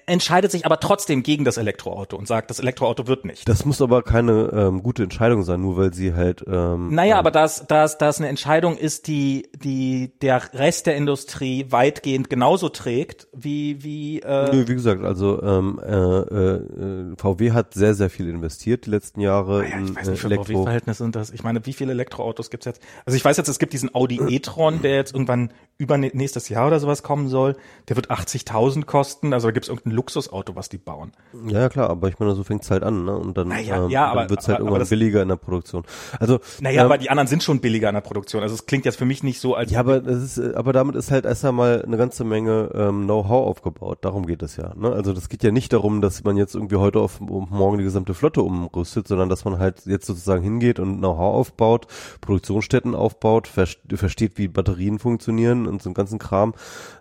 entscheidet 0.06 0.52
sich 0.52 0.66
aber 0.66 0.80
trotzdem 0.80 1.24
gegen 1.24 1.46
das 1.46 1.58
Elektroauto 1.58 2.18
und 2.18 2.28
sagt, 2.28 2.50
das 2.50 2.60
Elektroauto 2.60 3.08
wird 3.08 3.26
nicht. 3.26 3.48
Das 3.48 3.66
muss 3.66 3.82
aber 3.82 4.04
keine 4.04 4.52
ähm, 4.54 4.84
gute 4.84 5.04
Entscheidung 5.04 5.44
sein, 5.44 5.62
nur 5.62 5.78
weil 5.78 5.94
sie 5.94 6.14
halt. 6.14 6.44
Ähm, 6.48 6.94
Naja, 6.94 7.18
aber 7.18 7.32
das, 7.32 7.66
das, 7.68 7.98
das 7.98 8.20
eine 8.20 8.28
Entscheidung 8.30 8.78
ist, 8.78 9.08
die, 9.08 9.50
die 9.64 10.12
der 10.22 10.42
Rest 10.54 10.88
der 10.88 10.96
Industrie 10.96 11.68
weitgehend 11.70 12.30
genauso 12.30 12.70
trägt, 12.70 13.28
wie, 13.34 13.84
wie, 13.84 14.20
äh, 14.22 14.52
Nö, 14.54 14.68
wie 14.68 14.74
gesagt, 14.74 15.04
also 15.04 15.42
ähm, 15.42 15.80
äh, 15.84 15.94
äh, 15.94 17.16
VW 17.18 17.52
hat 17.52 17.74
sehr, 17.74 17.94
sehr 17.94 18.10
viel 18.10 18.30
investiert 18.30 18.86
die 18.86 18.90
letzten 18.90 19.22
Jahre 19.22 19.60
Naja, 19.60 19.78
in 19.78 19.86
ich 19.86 19.96
weiß 19.96 20.08
äh, 20.08 20.12
nicht, 20.12 20.22
für 20.22 20.28
Elektro. 20.28 20.64
Verhältnisse 20.64 21.04
sind 21.04 21.16
das. 21.16 21.32
Ich 21.32 21.44
meine, 21.44 21.66
wie 21.66 21.74
viele 21.74 21.92
Elektroautos 21.92 22.50
gibt's 22.50 22.66
jetzt? 22.66 22.82
Also 23.06 23.18
ich 23.18 23.26
weiß 23.26 23.38
jetzt, 23.38 23.48
es 23.48 23.60
gibt 23.60 23.74
diesen 23.74 23.94
Audi 23.94 24.20
e-tron, 24.30 24.82
der 24.82 24.96
jetzt 24.96 25.14
irgendwann 25.14 25.52
über 25.78 25.98
nächstes 25.98 26.50
Jahr 26.50 26.68
oder 26.68 26.80
sowas 26.80 27.04
kommen 27.04 27.28
soll. 27.28 27.56
Der 27.90 27.96
wird 27.96 28.10
80.000 28.10 28.86
kosten. 28.86 29.34
Also 29.34 29.48
da 29.48 29.52
gibt's 29.52 29.70
irgendein 29.86 29.96
Luxusauto, 29.96 30.56
was 30.56 30.70
die 30.70 30.78
bauen. 30.78 31.12
Ja, 31.48 31.62
ja, 31.62 31.70
klar, 31.70 31.90
aber 31.90 32.08
ich 32.10 32.20
meine, 32.20 32.34
so 32.36 32.44
fängt's 32.44 32.72
halt 32.72 32.84
an, 32.84 33.06
ne? 33.06 33.16
Und 33.16 33.38
dann, 33.38 33.48
Naja, 33.50 33.84
ähm, 33.86 33.90
ja, 33.90 34.10
dann 34.10 34.18
aber- 34.18 34.30
wird's 34.30 34.48
halt 34.48 34.56
aber- 34.58 34.64
aber 34.64 34.68
irgendwann 34.68 34.80
das- 34.80 34.90
billiger 34.90 35.22
in 35.22 35.30
der 35.30 35.36
Produktion. 35.36 35.84
Also 36.20 36.40
Naja, 36.60 36.82
ähm, 36.82 36.86
aber 36.86 36.98
die 36.98 37.10
anderen 37.10 37.28
sind 37.28 37.44
schon 37.44 37.60
billiger 37.60 37.90
in 37.90 37.96
der 37.96 38.02
Produktion. 38.02 38.42
Also 38.42 38.56
es 38.56 38.66
klingt 38.66 38.86
jetzt 38.86 38.98
für 38.98 39.06
mich 39.06 39.24
nicht 39.24 39.40
so, 39.40 39.56
als 39.56 39.72
ja, 39.72 39.80
aber 39.80 40.02
das 40.02 40.22
ist, 40.24 40.38
äh, 40.38 40.54
aber 40.56 40.74
damit 40.74 40.96
ist 40.96 41.12
halt 41.12 41.26
erst 41.26 41.46
einmal 41.46 41.84
eine 41.86 41.98
ganze 41.98 42.24
Menge 42.24 42.72
ähm, 42.74 43.04
Know-how 43.04 43.48
aufgebaut. 43.48 44.00
Darum 44.02 44.26
geht 44.26 44.42
es 44.44 44.58
ja. 44.58 44.74
Ne? 44.76 44.92
Also 44.92 45.14
das 45.14 45.30
geht 45.30 45.44
ja 45.44 45.52
nicht 45.52 45.72
darum, 45.74 46.02
dass 46.02 46.24
man 46.24 46.38
jetzt 46.38 46.56
irgendwie 46.56 46.78
heute 46.78 47.00
auf 47.00 47.22
um, 47.22 47.48
morgen 47.50 47.78
die 47.78 47.84
gesamte 47.84 48.14
Flotte 48.14 48.42
umrüstet, 48.42 49.08
sondern 49.08 49.30
dass 49.30 49.46
man 49.46 49.60
halt 49.60 49.86
jetzt 49.86 50.06
sozusagen 50.08 50.42
hingeht 50.44 50.80
und 50.80 50.98
Know-how 50.98 51.36
aufbaut, 51.36 51.88
Produktionsstätten 52.22 52.96
aufbaut, 52.96 53.48
vers 53.48 53.78
versteht, 53.94 54.38
wie 54.38 54.48
Batterien 54.48 55.00
funktionieren 55.00 55.68
und 55.68 55.82
so 55.82 55.90
einen 55.90 55.94
ganzen 55.94 56.20
Kram. 56.20 56.54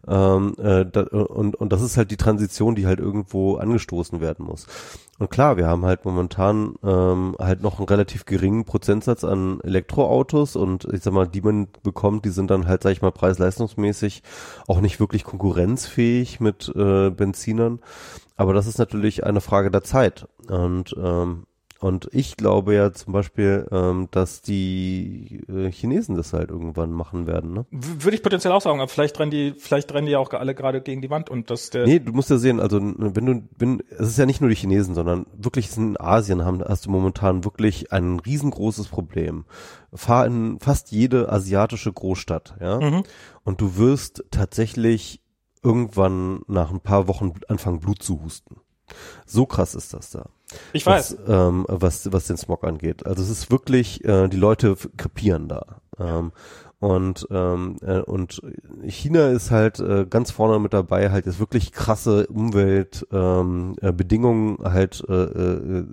Ähm, 0.06 0.54
äh, 0.58 0.84
da, 0.84 1.02
und, 1.02 1.56
und 1.56 1.72
das 1.72 1.80
ist 1.82 1.96
halt 1.96 2.10
die 2.10 2.16
Transition, 2.16 2.63
die 2.72 2.86
halt 2.86 3.00
irgendwo 3.00 3.56
angestoßen 3.56 4.20
werden 4.20 4.46
muss. 4.46 4.66
Und 5.18 5.30
klar, 5.30 5.56
wir 5.56 5.68
haben 5.68 5.84
halt 5.84 6.04
momentan 6.04 6.74
ähm, 6.82 7.36
halt 7.38 7.62
noch 7.62 7.78
einen 7.78 7.88
relativ 7.88 8.24
geringen 8.24 8.64
Prozentsatz 8.64 9.22
an 9.22 9.60
Elektroautos 9.60 10.56
und 10.56 10.86
ich 10.92 11.02
sag 11.02 11.12
mal, 11.12 11.28
die 11.28 11.40
man 11.40 11.68
bekommt, 11.82 12.24
die 12.24 12.30
sind 12.30 12.50
dann 12.50 12.66
halt, 12.66 12.82
sag 12.82 12.90
ich 12.92 13.02
mal, 13.02 13.12
preis-leistungsmäßig 13.12 14.22
auch 14.66 14.80
nicht 14.80 14.98
wirklich 14.98 15.22
konkurrenzfähig 15.22 16.40
mit 16.40 16.72
äh, 16.74 17.10
Benzinern. 17.10 17.80
Aber 18.36 18.54
das 18.54 18.66
ist 18.66 18.78
natürlich 18.78 19.24
eine 19.24 19.40
Frage 19.40 19.70
der 19.70 19.84
Zeit. 19.84 20.26
Und 20.48 20.96
ähm, 20.98 21.46
und 21.84 22.08
ich 22.12 22.38
glaube 22.38 22.74
ja 22.74 22.94
zum 22.94 23.12
Beispiel, 23.12 23.68
ähm, 23.70 24.08
dass 24.10 24.40
die 24.40 25.44
äh, 25.50 25.70
Chinesen 25.70 26.16
das 26.16 26.32
halt 26.32 26.48
irgendwann 26.48 26.92
machen 26.92 27.26
werden. 27.26 27.52
Ne? 27.52 27.66
würde 27.70 28.16
ich 28.16 28.22
potenziell 28.22 28.54
auch 28.54 28.62
sagen, 28.62 28.80
aber 28.80 28.88
vielleicht 28.88 29.20
rennen 29.20 29.30
die, 29.30 29.52
vielleicht 29.58 29.92
rennen 29.92 30.06
die 30.06 30.12
ja 30.12 30.18
auch 30.18 30.32
alle 30.32 30.54
gerade 30.54 30.80
gegen 30.80 31.02
die 31.02 31.10
Wand 31.10 31.28
und 31.28 31.50
dass 31.50 31.68
der 31.68 31.84
Nee, 31.84 31.98
du 31.98 32.12
musst 32.12 32.30
ja 32.30 32.38
sehen, 32.38 32.58
also 32.58 32.80
wenn 32.80 33.26
du, 33.26 33.42
wenn, 33.58 33.82
es 33.90 34.08
ist 34.08 34.16
ja 34.18 34.24
nicht 34.24 34.40
nur 34.40 34.48
die 34.48 34.56
Chinesen, 34.56 34.94
sondern 34.94 35.26
wirklich 35.36 35.76
in 35.76 36.00
Asien 36.00 36.42
haben, 36.42 36.64
hast 36.64 36.86
du 36.86 36.90
momentan 36.90 37.44
wirklich 37.44 37.92
ein 37.92 38.18
riesengroßes 38.18 38.88
Problem. 38.88 39.44
Fahr 39.92 40.24
in 40.24 40.60
fast 40.60 40.90
jede 40.90 41.30
asiatische 41.30 41.92
Großstadt, 41.92 42.54
ja, 42.62 42.80
Mhm. 42.80 43.02
und 43.44 43.60
du 43.60 43.76
wirst 43.76 44.24
tatsächlich 44.30 45.20
irgendwann 45.62 46.40
nach 46.46 46.70
ein 46.70 46.80
paar 46.80 47.08
Wochen 47.08 47.34
anfangen 47.48 47.80
Blut 47.80 48.02
zu 48.02 48.22
husten. 48.22 48.56
So 49.26 49.44
krass 49.44 49.74
ist 49.74 49.92
das 49.92 50.08
da. 50.10 50.30
Ich 50.72 50.86
weiß. 50.86 51.18
Was, 51.26 51.28
ähm, 51.28 51.64
was, 51.68 52.12
was 52.12 52.26
den 52.26 52.36
Smog 52.36 52.64
angeht. 52.64 53.06
Also 53.06 53.22
es 53.22 53.30
ist 53.30 53.50
wirklich, 53.50 54.04
äh, 54.04 54.28
die 54.28 54.36
Leute 54.36 54.76
krepieren 54.96 55.48
da. 55.48 55.80
Ähm, 55.98 56.32
Und, 56.80 57.26
ähm, 57.30 57.76
äh, 57.80 58.00
und 58.00 58.42
China 58.84 59.28
ist 59.28 59.50
halt 59.50 59.80
äh, 59.80 60.04
ganz 60.04 60.30
vorne 60.30 60.58
mit 60.58 60.74
dabei, 60.74 61.10
halt 61.10 61.24
jetzt 61.24 61.38
wirklich 61.38 61.72
krasse 61.72 62.26
Umweltbedingungen 62.26 63.76
ähm, 63.80 63.88
äh, 63.88 63.92
Bedingungen 63.92 64.58
halt 64.62 65.02
äh, 65.08 65.12
äh, 65.12 65.86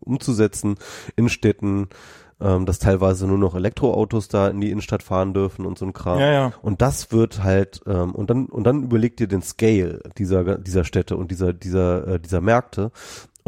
umzusetzen 0.00 0.76
in 1.16 1.28
Städten, 1.28 1.88
ähm, 2.40 2.64
dass 2.64 2.78
teilweise 2.78 3.26
nur 3.26 3.36
noch 3.36 3.54
Elektroautos 3.54 4.28
da 4.28 4.48
in 4.48 4.62
die 4.62 4.70
Innenstadt 4.70 5.02
fahren 5.02 5.34
dürfen 5.34 5.66
und 5.66 5.76
so 5.76 5.84
ein 5.84 5.92
Kram. 5.92 6.20
Ja, 6.20 6.32
ja. 6.32 6.52
Und 6.62 6.80
das 6.80 7.12
wird 7.12 7.42
halt 7.42 7.82
ähm, 7.86 8.14
und 8.14 8.30
dann 8.30 8.46
und 8.46 8.64
dann 8.64 8.84
überleg 8.84 9.16
dir 9.18 9.28
den 9.28 9.42
Scale 9.42 10.00
dieser 10.16 10.56
dieser 10.56 10.84
Städte 10.84 11.18
und 11.18 11.30
dieser 11.30 11.52
dieser 11.52 12.06
äh, 12.06 12.20
dieser 12.20 12.40
Märkte 12.40 12.92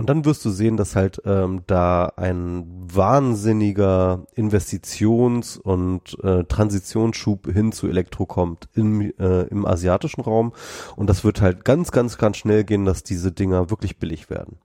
und 0.00 0.06
dann 0.08 0.24
wirst 0.24 0.42
du 0.46 0.48
sehen, 0.48 0.78
dass 0.78 0.96
halt 0.96 1.20
ähm, 1.26 1.62
da 1.66 2.06
ein 2.16 2.64
wahnsinniger 2.90 4.24
Investitions- 4.34 5.58
und 5.58 6.16
äh, 6.24 6.44
Transitionsschub 6.44 7.52
hin 7.52 7.70
zu 7.70 7.86
Elektro 7.86 8.24
kommt 8.24 8.70
im, 8.72 9.12
äh, 9.18 9.42
im 9.48 9.66
asiatischen 9.66 10.22
Raum. 10.22 10.54
Und 10.96 11.08
das 11.10 11.22
wird 11.22 11.42
halt 11.42 11.66
ganz, 11.66 11.92
ganz, 11.92 12.16
ganz 12.16 12.38
schnell 12.38 12.64
gehen, 12.64 12.86
dass 12.86 13.02
diese 13.02 13.30
Dinger 13.30 13.68
wirklich 13.68 13.98
billig 13.98 14.30
werden. 14.30 14.56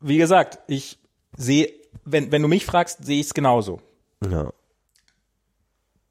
Wie 0.00 0.16
gesagt, 0.16 0.60
ich 0.66 0.98
sehe, 1.36 1.70
wenn, 2.06 2.32
wenn 2.32 2.40
du 2.40 2.48
mich 2.48 2.64
fragst, 2.64 3.04
sehe 3.04 3.20
ich 3.20 3.26
es 3.26 3.34
genauso. 3.34 3.82
Ja. 4.26 4.50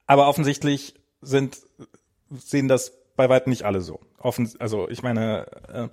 Aber 0.06 0.28
offensichtlich 0.28 0.93
sind, 1.24 1.58
sehen 2.30 2.68
das 2.68 2.93
bei 3.16 3.30
weitem 3.30 3.49
nicht 3.49 3.64
alle 3.64 3.82
so. 3.82 3.99
Offen, 4.20 4.47
also 4.60 4.88
ich 4.89 5.01
meine, 5.01 5.47
äh, 5.70 5.88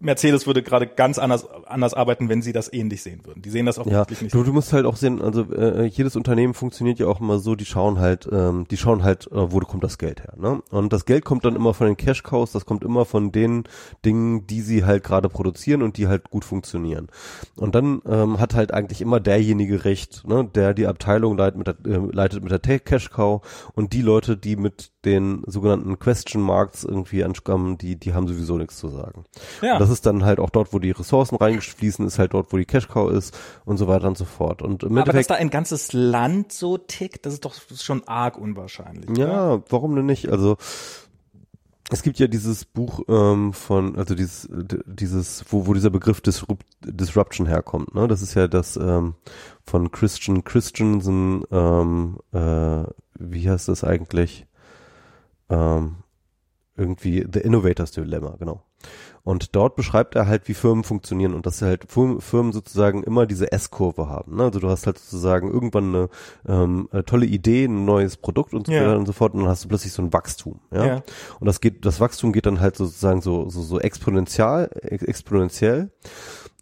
Mercedes 0.00 0.46
würde 0.46 0.62
gerade 0.62 0.86
ganz 0.86 1.18
anders 1.18 1.46
anders 1.66 1.94
arbeiten, 1.94 2.28
wenn 2.28 2.42
sie 2.42 2.52
das 2.52 2.72
ähnlich 2.72 3.02
sehen 3.02 3.20
würden. 3.24 3.42
Die 3.42 3.50
sehen 3.50 3.66
das 3.66 3.78
auch 3.78 3.86
ja, 3.86 4.00
wirklich 4.00 4.22
nicht. 4.22 4.34
Du, 4.34 4.42
du 4.42 4.52
musst 4.52 4.72
halt 4.72 4.86
auch 4.86 4.96
sehen, 4.96 5.22
also 5.22 5.42
äh, 5.52 5.86
jedes 5.86 6.16
Unternehmen 6.16 6.54
funktioniert 6.54 6.98
ja 6.98 7.06
auch 7.06 7.20
immer 7.20 7.38
so, 7.38 7.54
die 7.54 7.64
schauen 7.64 7.98
halt, 7.98 8.28
ähm, 8.30 8.66
die 8.70 8.76
schauen 8.76 9.02
halt, 9.02 9.26
äh, 9.28 9.52
wo 9.52 9.60
kommt 9.60 9.84
das 9.84 9.98
Geld 9.98 10.20
her, 10.20 10.34
ne? 10.36 10.62
Und 10.70 10.92
das 10.92 11.04
Geld 11.04 11.24
kommt 11.24 11.44
dann 11.44 11.56
immer 11.56 11.74
von 11.74 11.86
den 11.86 11.96
Cash 11.96 12.22
Cows, 12.22 12.52
das 12.52 12.66
kommt 12.66 12.84
immer 12.84 13.04
von 13.04 13.32
den 13.32 13.64
Dingen, 14.04 14.46
die 14.46 14.60
sie 14.60 14.84
halt 14.84 15.04
gerade 15.04 15.28
produzieren 15.28 15.82
und 15.82 15.96
die 15.96 16.08
halt 16.08 16.30
gut 16.30 16.44
funktionieren. 16.44 17.08
Und 17.56 17.74
dann 17.74 18.02
ähm, 18.06 18.40
hat 18.40 18.54
halt 18.54 18.72
eigentlich 18.72 19.00
immer 19.00 19.20
derjenige 19.20 19.84
recht, 19.84 20.26
ne, 20.26 20.44
der 20.44 20.74
die 20.74 20.86
Abteilung 20.86 21.36
leitet 21.36 21.58
mit 21.58 21.66
der, 21.66 21.76
äh, 21.86 22.00
leitet 22.12 22.42
mit 22.42 22.52
der 22.52 22.78
Cash 22.78 23.10
Cow 23.10 23.40
und 23.74 23.92
die 23.92 24.02
Leute, 24.02 24.36
die 24.36 24.56
mit 24.56 24.92
den 25.04 25.42
sogenannten 25.46 25.98
Question 25.98 26.42
Marks 26.42 26.84
irgendwie 26.84 27.24
anstammen, 27.24 27.78
die 27.78 27.96
die 27.96 28.14
haben 28.14 28.26
sowieso 28.26 28.56
nichts 28.56 28.78
zu 28.78 28.88
sagen. 28.88 29.24
Ja. 29.62 29.78
Das 29.84 29.90
ist 29.90 30.06
dann 30.06 30.24
halt 30.24 30.38
auch 30.38 30.48
dort, 30.48 30.72
wo 30.72 30.78
die 30.78 30.92
Ressourcen 30.92 31.36
reingefließen, 31.36 32.06
ist 32.06 32.18
halt 32.18 32.32
dort, 32.32 32.54
wo 32.54 32.56
die 32.56 32.64
Cash 32.64 32.88
Cow 32.88 33.12
ist 33.12 33.36
und 33.66 33.76
so 33.76 33.86
weiter 33.86 34.08
und 34.08 34.16
so 34.16 34.24
fort. 34.24 34.62
Und 34.62 34.82
im 34.82 34.96
Aber 34.96 35.12
dass 35.12 35.26
da 35.26 35.34
ein 35.34 35.50
ganzes 35.50 35.92
Land 35.92 36.52
so 36.52 36.78
tickt, 36.78 37.26
das 37.26 37.34
ist 37.34 37.44
doch 37.44 37.54
schon 37.76 38.02
arg 38.08 38.38
unwahrscheinlich. 38.38 39.10
oder? 39.10 39.20
ja, 39.20 39.62
warum 39.68 39.94
denn 39.94 40.06
nicht? 40.06 40.30
Also 40.30 40.56
es 41.90 42.02
gibt 42.02 42.18
ja 42.18 42.28
dieses 42.28 42.64
Buch 42.64 43.02
ähm, 43.08 43.52
von, 43.52 43.96
also 43.96 44.14
dieses, 44.14 44.48
dieses, 44.86 45.44
wo, 45.50 45.66
wo 45.66 45.74
dieser 45.74 45.90
Begriff 45.90 46.22
Disrupt, 46.22 46.64
Disruption 46.82 47.46
herkommt, 47.46 47.94
ne? 47.94 48.08
Das 48.08 48.22
ist 48.22 48.32
ja 48.32 48.48
das 48.48 48.78
ähm, 48.78 49.16
von 49.66 49.92
Christian 49.92 50.44
Christensen, 50.44 51.44
ähm, 51.50 52.16
äh, 52.32 52.84
wie 53.18 53.50
heißt 53.50 53.68
das 53.68 53.84
eigentlich? 53.84 54.46
Ähm, 55.50 55.96
irgendwie 56.74 57.26
The 57.30 57.40
Innovators 57.40 57.90
Dilemma, 57.90 58.36
genau. 58.38 58.62
Und 59.22 59.56
dort 59.56 59.74
beschreibt 59.74 60.14
er 60.16 60.26
halt, 60.26 60.48
wie 60.48 60.54
Firmen 60.54 60.84
funktionieren 60.84 61.32
und 61.32 61.46
dass 61.46 61.62
halt 61.62 61.86
Firmen 61.90 62.52
sozusagen 62.52 63.02
immer 63.04 63.24
diese 63.24 63.50
S-Kurve 63.52 64.06
haben. 64.08 64.36
Ne? 64.36 64.42
Also 64.44 64.60
du 64.60 64.68
hast 64.68 64.84
halt 64.86 64.98
sozusagen 64.98 65.50
irgendwann 65.50 65.94
eine, 65.94 66.08
ähm, 66.46 66.88
eine 66.92 67.06
tolle 67.06 67.24
Idee, 67.24 67.64
ein 67.64 67.86
neues 67.86 68.18
Produkt 68.18 68.52
und 68.52 68.66
so 68.66 68.72
Ja. 68.74 68.82
weiter 68.82 68.98
und 68.98 69.06
so 69.06 69.12
fort 69.14 69.32
und 69.32 69.40
dann 69.40 69.48
hast 69.48 69.64
du 69.64 69.68
plötzlich 69.68 69.92
so 69.94 70.02
ein 70.02 70.12
Wachstum. 70.12 70.60
Ja? 70.70 70.86
Ja. 70.86 71.02
Und 71.40 71.46
das 71.46 71.62
geht, 71.62 71.86
das 71.86 72.00
Wachstum 72.00 72.34
geht 72.34 72.44
dann 72.44 72.60
halt 72.60 72.76
sozusagen 72.76 73.22
so 73.22 73.48
so, 73.48 73.62
so 73.62 73.80
exponentiell, 73.80 74.68
ex 74.82 75.02
exponentiell. 75.02 75.90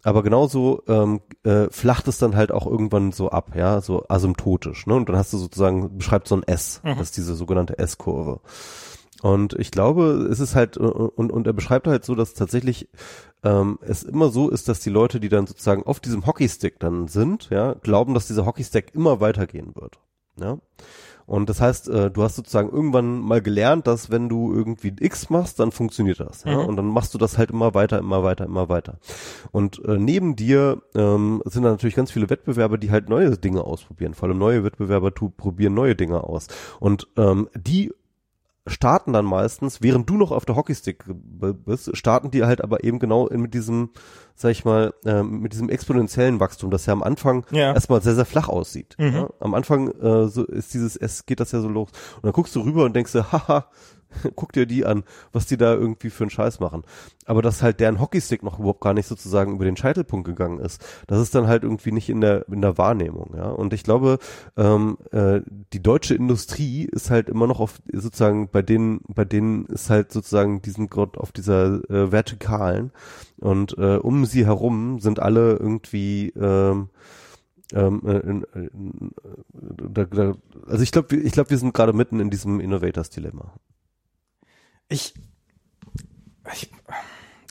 Aber 0.05 0.23
genauso 0.23 0.83
ähm, 0.87 1.19
äh, 1.43 1.67
flacht 1.69 2.07
es 2.07 2.17
dann 2.17 2.35
halt 2.35 2.51
auch 2.53 2.65
irgendwann 2.65 3.11
so 3.13 3.29
ab, 3.29 3.55
ja, 3.55 3.79
so 3.81 4.05
asymptotisch. 4.07 4.85
Ne? 4.87 4.95
Und 4.95 5.07
dann 5.09 5.15
hast 5.17 5.31
du 5.33 5.37
sozusagen, 5.37 5.97
beschreibt 5.97 6.27
so 6.29 6.35
ein 6.35 6.43
S, 6.43 6.79
Mhm. 6.83 6.89
das 6.97 7.01
ist 7.09 7.17
diese 7.17 7.35
sogenannte 7.35 7.77
S-Kurve. 7.77 8.39
Und 9.23 9.53
ich 9.53 9.71
glaube, 9.71 10.27
es 10.29 10.41
ist 10.41 10.53
halt, 10.53 10.75
und, 10.75 11.31
und 11.31 11.47
er 11.47 11.53
beschreibt 11.53 11.87
halt 11.87 12.03
so, 12.03 12.13
dass 12.13 12.33
tatsächlich 12.33 12.89
ähm, 13.41 13.79
es 13.79 14.03
immer 14.03 14.27
so 14.27 14.49
ist, 14.49 14.67
dass 14.67 14.81
die 14.81 14.89
Leute, 14.89 15.21
die 15.21 15.29
dann 15.29 15.47
sozusagen 15.47 15.83
auf 15.83 16.01
diesem 16.01 16.27
Hockeystick 16.27 16.77
dann 16.81 17.07
sind, 17.07 17.49
ja, 17.49 17.75
glauben, 17.75 18.15
dass 18.15 18.27
dieser 18.27 18.45
Hockeystick 18.45 18.93
immer 18.93 19.21
weitergehen 19.21 19.75
wird. 19.75 19.97
Ja. 20.37 20.57
Und 21.25 21.47
das 21.47 21.61
heißt, 21.61 21.87
äh, 21.87 22.11
du 22.11 22.21
hast 22.21 22.35
sozusagen 22.35 22.69
irgendwann 22.69 23.21
mal 23.21 23.41
gelernt, 23.41 23.87
dass 23.87 24.11
wenn 24.11 24.27
du 24.27 24.53
irgendwie 24.53 24.89
ein 24.89 24.97
X 24.99 25.29
machst, 25.29 25.57
dann 25.57 25.71
funktioniert 25.71 26.19
das. 26.19 26.43
Ja? 26.43 26.61
Mhm. 26.61 26.65
Und 26.65 26.75
dann 26.75 26.87
machst 26.87 27.13
du 27.13 27.17
das 27.17 27.37
halt 27.37 27.49
immer 27.49 27.73
weiter, 27.73 27.99
immer 27.99 28.23
weiter, 28.23 28.43
immer 28.43 28.67
weiter. 28.67 28.97
Und 29.53 29.81
äh, 29.85 29.97
neben 29.97 30.35
dir 30.35 30.81
ähm, 30.95 31.41
sind 31.45 31.63
da 31.63 31.69
natürlich 31.69 31.95
ganz 31.95 32.11
viele 32.11 32.29
Wettbewerber, 32.29 32.77
die 32.77 32.91
halt 32.91 33.07
neue 33.07 33.37
Dinge 33.37 33.63
ausprobieren. 33.63 34.15
Vor 34.15 34.27
allem 34.27 34.37
neue 34.37 34.65
Wettbewerber 34.65 35.13
tu, 35.13 35.29
probieren 35.29 35.75
neue 35.75 35.95
Dinge 35.95 36.25
aus. 36.25 36.47
Und 36.81 37.07
ähm, 37.15 37.47
die 37.55 37.93
starten 38.65 39.11
dann 39.13 39.25
meistens, 39.25 39.81
während 39.81 40.09
du 40.09 40.15
noch 40.15 40.31
auf 40.31 40.45
der 40.45 40.55
Hockeystick 40.55 41.03
bist, 41.07 41.95
starten 41.97 42.31
die 42.31 42.43
halt 42.43 42.61
aber 42.63 42.83
eben 42.83 42.99
genau 42.99 43.27
in, 43.27 43.41
mit 43.41 43.53
diesem, 43.53 43.89
sag 44.35 44.51
ich 44.51 44.63
mal, 44.63 44.93
ähm, 45.05 45.39
mit 45.41 45.53
diesem 45.53 45.69
exponentiellen 45.69 46.39
Wachstum, 46.39 46.71
das 46.71 46.85
ja 46.85 46.93
am 46.93 47.03
Anfang 47.03 47.45
Ja. 47.51 47.73
erstmal 47.73 48.01
sehr, 48.01 48.15
sehr 48.15 48.25
flach 48.25 48.47
aussieht. 48.47 48.95
Mhm. 48.97 49.13
Ja? 49.13 49.29
Am 49.39 49.53
Anfang 49.53 49.89
äh, 49.99 50.27
so 50.27 50.45
ist 50.45 50.73
dieses, 50.73 50.95
es 50.95 51.25
geht 51.25 51.39
das 51.39 51.51
ja 51.51 51.59
so 51.59 51.67
los. 51.67 51.89
Und 52.15 52.23
dann 52.23 52.31
guckst 52.33 52.55
du 52.55 52.61
rüber 52.61 52.85
und 52.85 52.95
denkst 52.95 53.11
dir, 53.11 53.31
haha, 53.31 53.65
guck 54.35 54.53
dir 54.53 54.65
die 54.65 54.85
an, 54.85 55.03
was 55.31 55.45
die 55.45 55.57
da 55.57 55.73
irgendwie 55.73 56.09
für 56.09 56.23
einen 56.23 56.31
Scheiß 56.31 56.59
machen. 56.59 56.83
Aber 57.25 57.41
dass 57.41 57.61
halt 57.61 57.79
deren 57.79 57.99
Hockeystick 57.99 58.43
noch 58.43 58.59
überhaupt 58.59 58.81
gar 58.81 58.93
nicht 58.93 59.07
sozusagen 59.07 59.53
über 59.53 59.65
den 59.65 59.77
Scheitelpunkt 59.77 60.27
gegangen 60.27 60.59
ist, 60.59 60.83
das 61.07 61.19
ist 61.21 61.33
dann 61.35 61.47
halt 61.47 61.63
irgendwie 61.63 61.91
nicht 61.91 62.09
in 62.09 62.21
der 62.21 62.47
in 62.49 62.61
der 62.61 62.77
Wahrnehmung, 62.77 63.33
ja. 63.35 63.49
Und 63.49 63.73
ich 63.73 63.83
glaube, 63.83 64.19
ähm, 64.57 64.97
äh, 65.11 65.41
die 65.73 65.81
deutsche 65.81 66.15
Industrie 66.15 66.83
ist 66.83 67.09
halt 67.09 67.29
immer 67.29 67.47
noch 67.47 67.59
auf 67.59 67.81
sozusagen 67.91 68.49
bei 68.49 68.61
denen 68.61 69.01
bei 69.07 69.25
denen 69.25 69.65
ist 69.67 69.89
halt 69.89 70.11
sozusagen 70.11 70.61
diesen 70.61 70.89
Gott 70.89 71.17
auf 71.17 71.31
dieser 71.31 71.89
äh, 71.89 72.11
vertikalen 72.11 72.91
und 73.39 73.77
äh, 73.77 73.97
um 73.97 74.25
sie 74.25 74.45
herum 74.45 74.99
sind 74.99 75.19
alle 75.19 75.53
irgendwie 75.53 76.29
ähm, 76.29 76.89
ähm, 77.73 78.01
äh, 78.05 78.19
in, 78.19 78.45
in, 78.53 79.11
da, 79.53 80.05
da, 80.05 80.33
also 80.67 80.83
ich 80.83 80.91
glaube, 80.91 81.15
ich 81.15 81.31
glaube, 81.31 81.49
wir 81.49 81.57
sind 81.57 81.73
gerade 81.73 81.93
mitten 81.93 82.19
in 82.19 82.29
diesem 82.29 82.59
Innovators 82.59 83.09
Dilemma. 83.09 83.53
Ich, 84.89 85.13
ich 86.53 86.69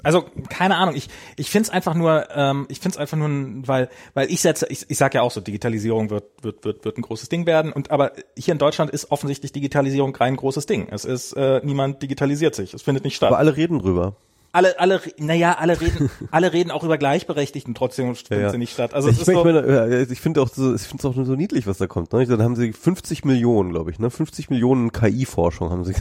also 0.03 0.24
keine 0.49 0.76
Ahnung, 0.76 0.97
ich 0.97 1.09
ich 1.37 1.51
find's 1.51 1.70
einfach 1.70 1.95
nur 1.95 2.28
ähm, 2.35 2.66
ich 2.68 2.80
find's 2.80 2.97
einfach 2.97 3.16
nur 3.16 3.28
weil 3.66 3.89
weil 4.14 4.30
ich 4.30 4.41
setze 4.41 4.66
ich, 4.68 4.91
ich 4.91 4.99
sag 4.99 5.14
ja 5.14 5.22
auch 5.22 5.30
so 5.30 5.41
Digitalisierung 5.41 6.11
wird 6.11 6.43
wird 6.43 6.64
wird 6.64 6.85
wird 6.85 6.99
ein 6.99 7.03
großes 7.03 7.28
Ding 7.28 7.47
werden 7.47 7.72
und 7.72 7.91
aber 7.91 8.12
hier 8.37 8.53
in 8.53 8.59
Deutschland 8.59 8.91
ist 8.91 9.11
offensichtlich 9.11 9.53
Digitalisierung 9.53 10.12
kein 10.12 10.37
großes 10.37 10.66
Ding. 10.66 10.89
Es 10.91 11.05
ist 11.05 11.35
äh, 11.35 11.61
niemand 11.62 12.03
digitalisiert 12.03 12.55
sich. 12.55 12.74
Es 12.74 12.83
findet 12.83 13.05
nicht 13.05 13.16
statt. 13.16 13.28
Aber 13.28 13.39
alle 13.39 13.57
reden 13.57 13.78
drüber. 13.78 14.16
Alle 14.53 14.78
alle 14.78 15.00
naja, 15.18 15.55
alle 15.55 15.80
reden 15.80 16.11
alle 16.30 16.53
reden 16.53 16.70
auch 16.70 16.84
über 16.84 16.98
Gleichberechtigten 16.98 17.74
trotzdem 17.74 18.14
findet 18.14 18.30
ja. 18.30 18.50
sie 18.50 18.59
nicht 18.59 18.72
statt. 18.72 18.94
Also 18.94 19.09
ich 19.09 19.20
ich 19.20 19.26
meine, 19.26 19.66
ja, 19.66 20.00
ich 20.03 20.20
finde 20.20 20.42
auch 20.42 20.48
so, 20.48 20.74
ich 20.74 20.82
finde 20.82 20.98
es 21.00 21.05
auch 21.07 21.16
nur 21.16 21.24
so 21.24 21.34
niedlich, 21.34 21.66
was 21.66 21.78
da 21.78 21.86
kommt. 21.86 22.12
Ne? 22.12 22.26
Dann 22.26 22.42
haben 22.42 22.57
sie 22.57 22.72
50 22.72 23.24
Millionen, 23.24 23.70
glaube 23.70 23.90
ich, 23.90 23.98
ne? 23.98 24.11
50 24.11 24.50
Millionen 24.50 24.92
KI-Forschung 24.92 25.70
haben 25.70 25.84
sie. 25.84 25.94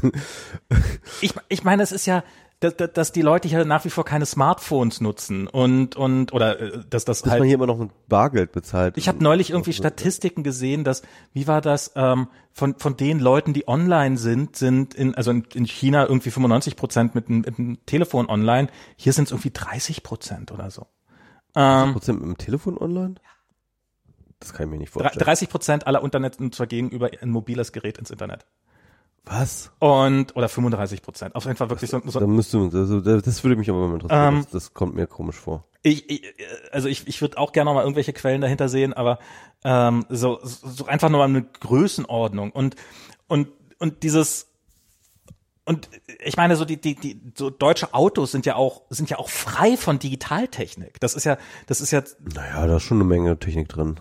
ich, 1.21 1.33
ich 1.49 1.63
meine, 1.63 1.83
es 1.83 1.91
ist 1.91 2.05
ja, 2.05 2.23
dass, 2.61 2.75
dass 2.93 3.11
die 3.11 3.23
Leute 3.23 3.47
hier 3.47 3.65
nach 3.65 3.83
wie 3.85 3.89
vor 3.89 4.05
keine 4.05 4.25
Smartphones 4.25 5.01
nutzen 5.01 5.47
und 5.47 5.95
und 5.95 6.31
oder 6.31 6.59
äh, 6.59 6.71
dass 6.87 7.05
das 7.05 7.23
dass 7.23 7.31
halt 7.31 7.39
man 7.39 7.47
hier 7.47 7.55
immer 7.55 7.65
noch 7.65 7.79
mit 7.79 7.89
Bargeld 8.07 8.51
bezahlt. 8.51 8.97
Ich 8.97 9.07
habe 9.07 9.23
neulich 9.23 9.49
irgendwie 9.49 9.73
Statistiken 9.73 10.43
gesehen, 10.43 10.83
dass 10.83 11.01
wie 11.33 11.47
war 11.47 11.61
das 11.61 11.91
ähm, 11.95 12.27
von 12.51 12.75
von 12.77 12.95
den 12.95 13.19
Leuten, 13.19 13.53
die 13.53 13.67
online 13.67 14.17
sind, 14.17 14.55
sind 14.55 14.93
in 14.93 15.15
also 15.15 15.31
in, 15.31 15.43
in 15.55 15.65
China 15.65 16.05
irgendwie 16.07 16.29
95 16.29 16.75
Prozent 16.75 17.15
mit, 17.15 17.29
mit 17.29 17.57
dem 17.57 17.83
Telefon 17.87 18.29
online. 18.29 18.67
Hier 18.95 19.13
sind 19.13 19.25
es 19.25 19.31
irgendwie 19.31 19.51
30 19.51 20.03
Prozent 20.03 20.51
oder 20.51 20.69
so. 20.69 20.85
Ähm, 21.55 21.93
Prozent 21.93 22.19
mit 22.19 22.29
dem 22.29 22.37
Telefon 22.37 22.77
online? 22.77 23.15
Das 24.39 24.53
kann 24.53 24.67
ich 24.67 24.71
mir 24.71 24.77
nicht 24.77 24.91
vorstellen. 24.91 25.23
30 25.23 25.49
Prozent 25.49 25.87
aller 25.87 26.03
Internetnutzer 26.03 26.67
gehen 26.67 26.89
über 26.89 27.09
ein 27.21 27.29
mobiles 27.31 27.71
Gerät 27.71 27.97
ins 27.97 28.11
Internet. 28.11 28.45
Was? 29.25 29.71
Und 29.79 30.35
oder 30.35 30.49
35 30.49 31.01
Prozent. 31.03 31.35
Auf 31.35 31.45
jeden 31.45 31.55
Fall 31.55 31.69
wirklich 31.69 31.89
so, 31.89 32.01
so 32.05 32.19
Da 32.19 32.27
müsste, 32.27 32.57
also, 32.73 32.99
das 33.01 33.43
würde 33.43 33.55
mich 33.55 33.69
aber 33.69 33.87
mal 33.87 33.93
interessieren. 33.93 34.35
Ähm, 34.35 34.41
das, 34.43 34.51
das 34.51 34.73
kommt 34.73 34.95
mir 34.95 35.05
komisch 35.07 35.35
vor. 35.35 35.63
ich, 35.83 36.09
ich 36.09 36.33
also 36.71 36.87
ich, 36.87 37.07
ich 37.07 37.21
würde 37.21 37.37
auch 37.37 37.51
gerne 37.51 37.69
noch 37.69 37.75
mal 37.75 37.83
irgendwelche 37.83 38.13
Quellen 38.13 38.41
dahinter 38.41 38.67
sehen, 38.67 38.93
aber 38.93 39.19
ähm, 39.63 40.05
so, 40.09 40.39
so 40.43 40.85
einfach 40.85 41.09
nur 41.09 41.19
mal 41.19 41.25
eine 41.29 41.43
Größenordnung 41.43 42.51
und 42.51 42.75
und 43.27 43.49
und 43.77 44.01
dieses 44.03 44.47
und 45.65 45.87
ich 46.23 46.35
meine 46.35 46.55
so 46.55 46.65
die 46.65 46.81
die 46.81 46.95
die 46.95 47.21
so 47.35 47.51
deutsche 47.51 47.93
Autos 47.93 48.31
sind 48.31 48.47
ja 48.47 48.55
auch 48.55 48.81
sind 48.89 49.11
ja 49.11 49.19
auch 49.19 49.29
frei 49.29 49.77
von 49.77 49.99
Digitaltechnik. 49.99 50.99
Das 50.99 51.13
ist 51.13 51.25
ja 51.25 51.37
das 51.67 51.79
ist 51.79 51.91
ja 51.91 52.01
Naja, 52.33 52.65
da 52.65 52.77
ist 52.77 52.83
schon 52.83 52.97
eine 52.97 53.05
Menge 53.05 53.37
Technik 53.37 53.69
drin. 53.69 53.99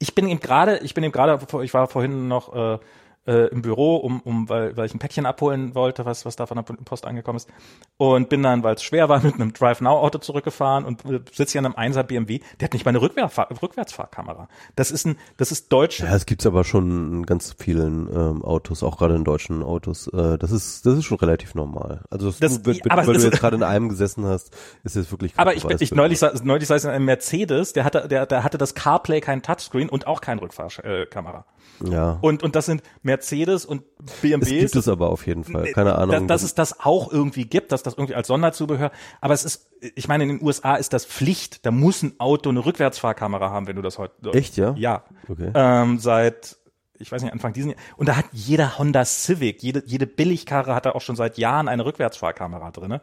ich 0.00 0.16
bin 0.16 0.28
eben 0.28 0.40
gerade 0.40 0.78
ich 0.78 0.94
bin 0.94 1.04
eben 1.04 1.12
gerade 1.12 1.38
ich 1.62 1.72
war 1.72 1.86
vorhin 1.86 2.26
noch 2.26 2.52
äh, 2.54 2.78
äh, 3.26 3.46
im 3.48 3.62
Büro, 3.62 3.96
um, 3.96 4.20
um 4.20 4.48
weil, 4.48 4.76
weil 4.76 4.86
ich 4.86 4.94
ein 4.94 4.98
Päckchen 4.98 5.26
abholen 5.26 5.74
wollte, 5.74 6.04
was, 6.04 6.24
was 6.24 6.36
da 6.36 6.46
von 6.46 6.56
der 6.56 6.62
Post 6.62 7.06
angekommen 7.06 7.36
ist. 7.36 7.48
Und 7.96 8.28
bin 8.28 8.42
dann, 8.42 8.62
weil 8.62 8.74
es 8.74 8.82
schwer 8.82 9.08
war, 9.08 9.20
mit 9.24 9.34
einem 9.34 9.52
Drive-Now-Auto 9.52 10.18
zurückgefahren 10.18 10.84
und 10.84 11.04
äh, 11.04 11.20
sitze 11.32 11.52
hier 11.52 11.64
an 11.64 11.74
einem 11.74 11.92
1er 11.94 12.02
BMW. 12.04 12.40
Der 12.60 12.66
hat 12.66 12.72
nicht 12.72 12.84
mal 12.84 12.90
eine 12.90 13.00
Rückwärtsfahr 13.02 13.48
Rückwärtsfahrkamera. 13.62 14.48
Das 14.74 14.90
ist 14.90 15.06
ein, 15.06 15.16
das 15.36 15.52
ist 15.52 15.72
deutsch. 15.72 16.00
Ja, 16.00 16.14
es 16.14 16.26
gibt's 16.26 16.46
aber 16.46 16.64
schon 16.64 17.12
in 17.12 17.26
ganz 17.26 17.54
vielen 17.58 18.08
ähm, 18.08 18.44
Autos, 18.44 18.82
auch 18.82 18.98
gerade 18.98 19.14
in 19.16 19.24
deutschen 19.24 19.62
Autos. 19.62 20.08
Äh, 20.08 20.38
das 20.38 20.52
ist, 20.52 20.86
das 20.86 20.98
ist 20.98 21.04
schon 21.04 21.18
relativ 21.18 21.54
normal. 21.54 22.02
Also 22.10 22.32
das, 22.38 22.52
mit, 22.58 22.66
mit, 22.66 22.90
aber 22.90 23.06
weil 23.06 23.14
du 23.14 23.22
jetzt 23.22 23.40
gerade 23.40 23.56
in 23.56 23.62
einem 23.62 23.88
gesessen 23.88 24.24
hast, 24.24 24.56
ist 24.84 24.96
jetzt 24.96 25.10
wirklich. 25.10 25.32
Aber 25.36 25.54
ich, 25.54 25.62
Beweis 25.62 25.80
ich 25.80 25.92
neulich, 25.94 26.18
sa- 26.18 26.32
neulich 26.42 26.68
saß 26.68 26.84
in 26.84 26.90
einem 26.90 27.04
Mercedes, 27.04 27.72
der 27.72 27.84
hatte, 27.84 28.08
der, 28.08 28.26
der 28.26 28.44
hatte 28.44 28.58
das 28.58 28.74
CarPlay 28.74 29.20
kein 29.20 29.42
Touchscreen 29.42 29.88
und 29.88 30.06
auch 30.06 30.20
keine 30.20 30.40
Rückfahrkamera. 30.42 31.44
Ja. 31.84 32.18
Und, 32.20 32.42
und 32.42 32.56
das 32.56 32.66
sind 32.66 32.82
Mercedes 33.16 33.64
und 33.64 33.82
Es 34.04 34.20
BMWs. 34.20 34.48
gibt 34.48 34.76
es 34.76 34.88
aber 34.88 35.10
auf 35.10 35.26
jeden 35.26 35.44
Fall. 35.44 35.72
Keine 35.72 35.96
Ahnung. 35.96 36.26
Dass, 36.28 36.42
dass 36.42 36.42
es 36.42 36.54
das 36.54 36.80
auch 36.80 37.10
irgendwie 37.10 37.46
gibt, 37.46 37.72
dass 37.72 37.82
das 37.82 37.94
irgendwie 37.94 38.14
als 38.14 38.28
Sonderzubehör. 38.28 38.90
Aber 39.20 39.34
es 39.34 39.44
ist, 39.44 39.70
ich 39.94 40.06
meine, 40.08 40.24
in 40.24 40.28
den 40.30 40.42
USA 40.42 40.76
ist 40.76 40.92
das 40.92 41.06
Pflicht. 41.06 41.64
Da 41.64 41.70
muss 41.70 42.02
ein 42.02 42.14
Auto 42.18 42.50
eine 42.50 42.64
Rückwärtsfahrkamera 42.64 43.50
haben, 43.50 43.66
wenn 43.66 43.76
du 43.76 43.82
das 43.82 43.98
heute. 43.98 44.30
Echt, 44.32 44.56
ja? 44.56 44.74
Ja. 44.76 45.04
Okay. 45.28 45.50
Ähm, 45.54 45.98
seit, 45.98 46.56
ich 46.98 47.10
weiß 47.10 47.22
nicht, 47.22 47.32
Anfang 47.32 47.52
diesen 47.54 47.70
Jahr. 47.70 47.80
Und 47.96 48.08
da 48.08 48.16
hat 48.16 48.26
jeder 48.32 48.78
Honda 48.78 49.04
Civic, 49.04 49.62
jede, 49.62 49.82
jede 49.86 50.06
Billigkarre 50.06 50.74
hat 50.74 50.84
da 50.86 50.92
auch 50.92 51.00
schon 51.02 51.16
seit 51.16 51.38
Jahren 51.38 51.68
eine 51.68 51.84
Rückwärtsfahrkamera 51.84 52.70
drinne. 52.70 53.00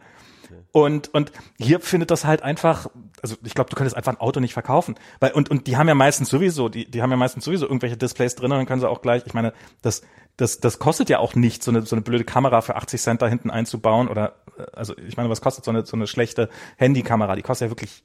Und, 0.72 1.14
und 1.14 1.32
hier 1.58 1.80
findet 1.80 2.12
das 2.12 2.26
halt 2.26 2.42
einfach, 2.42 2.88
also 3.22 3.36
ich 3.44 3.54
glaube, 3.54 3.70
du 3.70 3.76
könntest 3.76 3.96
einfach 3.96 4.12
ein 4.12 4.20
Auto 4.20 4.40
nicht 4.40 4.54
verkaufen. 4.54 4.96
Weil, 5.20 5.32
und, 5.34 5.50
und 5.50 5.68
die 5.68 5.78
haben 5.78 5.88
ja 5.88 5.96
meistens 5.96 6.30
sowieso, 6.30 6.70
die, 6.70 6.90
die 6.90 7.02
haben 7.02 7.12
ja 7.12 7.18
meistens 7.18 7.46
sowieso 7.46 7.66
irgendwelche 7.66 7.98
Displays 7.98 8.36
drin 8.36 8.52
und 8.52 8.58
dann 8.58 8.66
können 8.66 8.82
sie 8.82 8.90
auch 8.90 9.02
gleich, 9.02 9.24
ich 9.26 9.34
meine, 9.34 9.54
das, 9.82 10.02
das, 10.38 10.60
das 10.60 10.80
kostet 10.80 11.10
ja 11.10 11.20
auch 11.20 11.36
nichts, 11.36 11.66
so 11.66 11.72
eine, 11.72 11.84
so 11.84 11.96
eine 11.96 12.02
blöde 12.02 12.24
Kamera 12.24 12.62
für 12.62 12.76
80 12.76 13.02
Cent 13.02 13.22
da 13.22 13.28
hinten 13.28 13.52
einzubauen 13.52 14.08
oder, 14.08 14.36
äh, 14.58 14.64
also 14.74 14.98
ich 14.98 15.18
meine, 15.18 15.30
was 15.30 15.42
kostet 15.42 15.66
so 15.66 15.72
eine, 15.72 15.86
so 15.86 15.96
eine 15.96 16.08
schlechte 16.08 16.50
Handykamera? 16.78 17.36
Die 17.36 17.44
kostet 17.44 17.68
ja 17.68 17.72
wirklich 17.72 18.04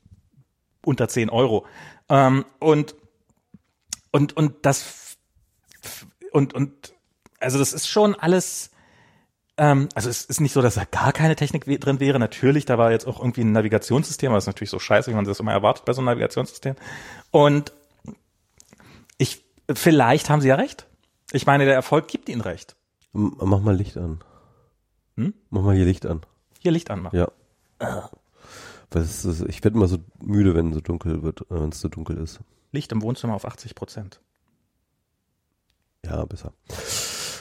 unter 0.84 1.09
10 1.09 1.30
Euro. 1.30 1.66
Ähm, 2.09 2.44
und, 2.59 2.94
und, 4.11 4.36
und 4.36 4.66
das, 4.66 5.16
und, 6.32 6.55
und, 6.55 6.94
also 7.40 7.59
das 7.59 7.72
ist 7.72 7.88
schon 7.88 8.14
alles, 8.14 8.70
ähm, 9.59 9.89
also 9.95 10.09
es 10.09 10.25
ist 10.25 10.41
nicht 10.41 10.53
so, 10.53 10.63
dass 10.63 10.75
da 10.77 10.85
gar 10.85 11.13
keine 11.13 11.37
Technik 11.37 11.65
drin 11.81 12.01
wäre. 12.01 12.19
Natürlich, 12.19 12.65
da 12.65 12.79
war 12.79 12.91
jetzt 12.93 13.07
auch 13.07 13.19
irgendwie 13.21 13.43
ein 13.43 13.53
Navigationssystem, 13.53 14.31
aber 14.31 14.37
das 14.37 14.45
ist 14.45 14.49
natürlich 14.49 14.71
so 14.71 14.79
scheiße, 14.79 15.11
wie 15.11 15.15
man 15.15 15.25
das 15.25 15.41
immer 15.41 15.53
erwartet 15.53 15.85
bei 15.85 15.93
so 15.93 16.01
einem 16.01 16.07
Navigationssystem. 16.07 16.75
Und 17.31 17.73
ich, 19.19 19.45
vielleicht 19.73 20.31
haben 20.31 20.41
sie 20.41 20.49
ja 20.49 20.55
recht. 20.55 20.87
Ich 21.33 21.45
meine, 21.47 21.65
der 21.67 21.75
Erfolg 21.75 22.09
gibt 22.09 22.29
ihnen 22.29 22.41
recht. 22.41 22.77
M- 23.15 23.37
Mach 23.41 23.61
mal 23.61 23.77
Licht 23.77 23.97
an. 23.97 24.21
Hm? 25.17 25.35
Mach 25.51 25.63
mal 25.63 25.75
hier 25.75 25.85
Licht 25.85 26.07
an. 26.07 26.23
Hier 26.61 26.73
Licht 26.73 26.91
anmachen. 26.91 27.17
Ja. 27.19 27.31
Es 28.95 29.25
ist, 29.25 29.43
ich 29.49 29.63
werde 29.65 29.77
immer 29.77 29.89
so 29.89 29.99
müde, 30.21 30.55
wenn 30.55 30.69
es 30.69 30.75
so 30.77 30.81
dunkel 30.81 31.23
wird, 31.23 31.43
äh, 31.43 31.45
wenn 31.61 31.69
es 31.71 31.81
so 31.81 31.89
dunkel 31.89 32.17
ist. 32.17 32.41
Licht 32.73 32.91
im 32.93 33.03
Wohnzimmer 33.03 33.35
auf 33.35 33.45
80 33.45 33.75
Prozent. 33.75 34.21
Ja, 36.05 36.25
besser. 36.25 36.53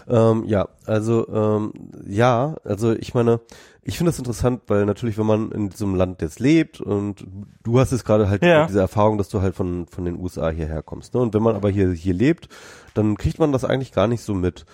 Ähm, 0.09 0.43
ja, 0.45 0.69
also 0.85 1.27
ähm, 1.27 1.73
ja, 2.07 2.55
also 2.63 2.93
ich 2.93 3.13
meine, 3.13 3.41
ich 3.83 3.97
finde 3.97 4.11
das 4.11 4.19
interessant, 4.19 4.61
weil 4.67 4.85
natürlich, 4.85 5.17
wenn 5.17 5.25
man 5.25 5.51
in 5.51 5.69
diesem 5.69 5.95
Land 5.95 6.21
jetzt 6.21 6.39
lebt 6.39 6.79
und 6.81 7.25
du 7.63 7.79
hast 7.79 7.91
jetzt 7.91 8.05
gerade 8.05 8.29
halt 8.29 8.43
Ja. 8.43 8.65
diese 8.67 8.79
Erfahrung, 8.79 9.17
dass 9.17 9.29
du 9.29 9.41
halt 9.41 9.55
von 9.55 9.85
von 9.87 10.05
den 10.05 10.17
USA 10.19 10.49
hierher 10.49 10.81
kommst, 10.81 11.13
ne? 11.13 11.19
Und 11.21 11.33
wenn 11.33 11.43
man 11.43 11.55
aber 11.55 11.69
hier 11.69 11.91
hier 11.91 12.13
lebt, 12.13 12.47
dann 12.93 13.17
kriegt 13.17 13.39
man 13.39 13.51
das 13.51 13.65
eigentlich 13.65 13.91
gar 13.91 14.07
nicht 14.07 14.21
so 14.21 14.33
mit. 14.33 14.65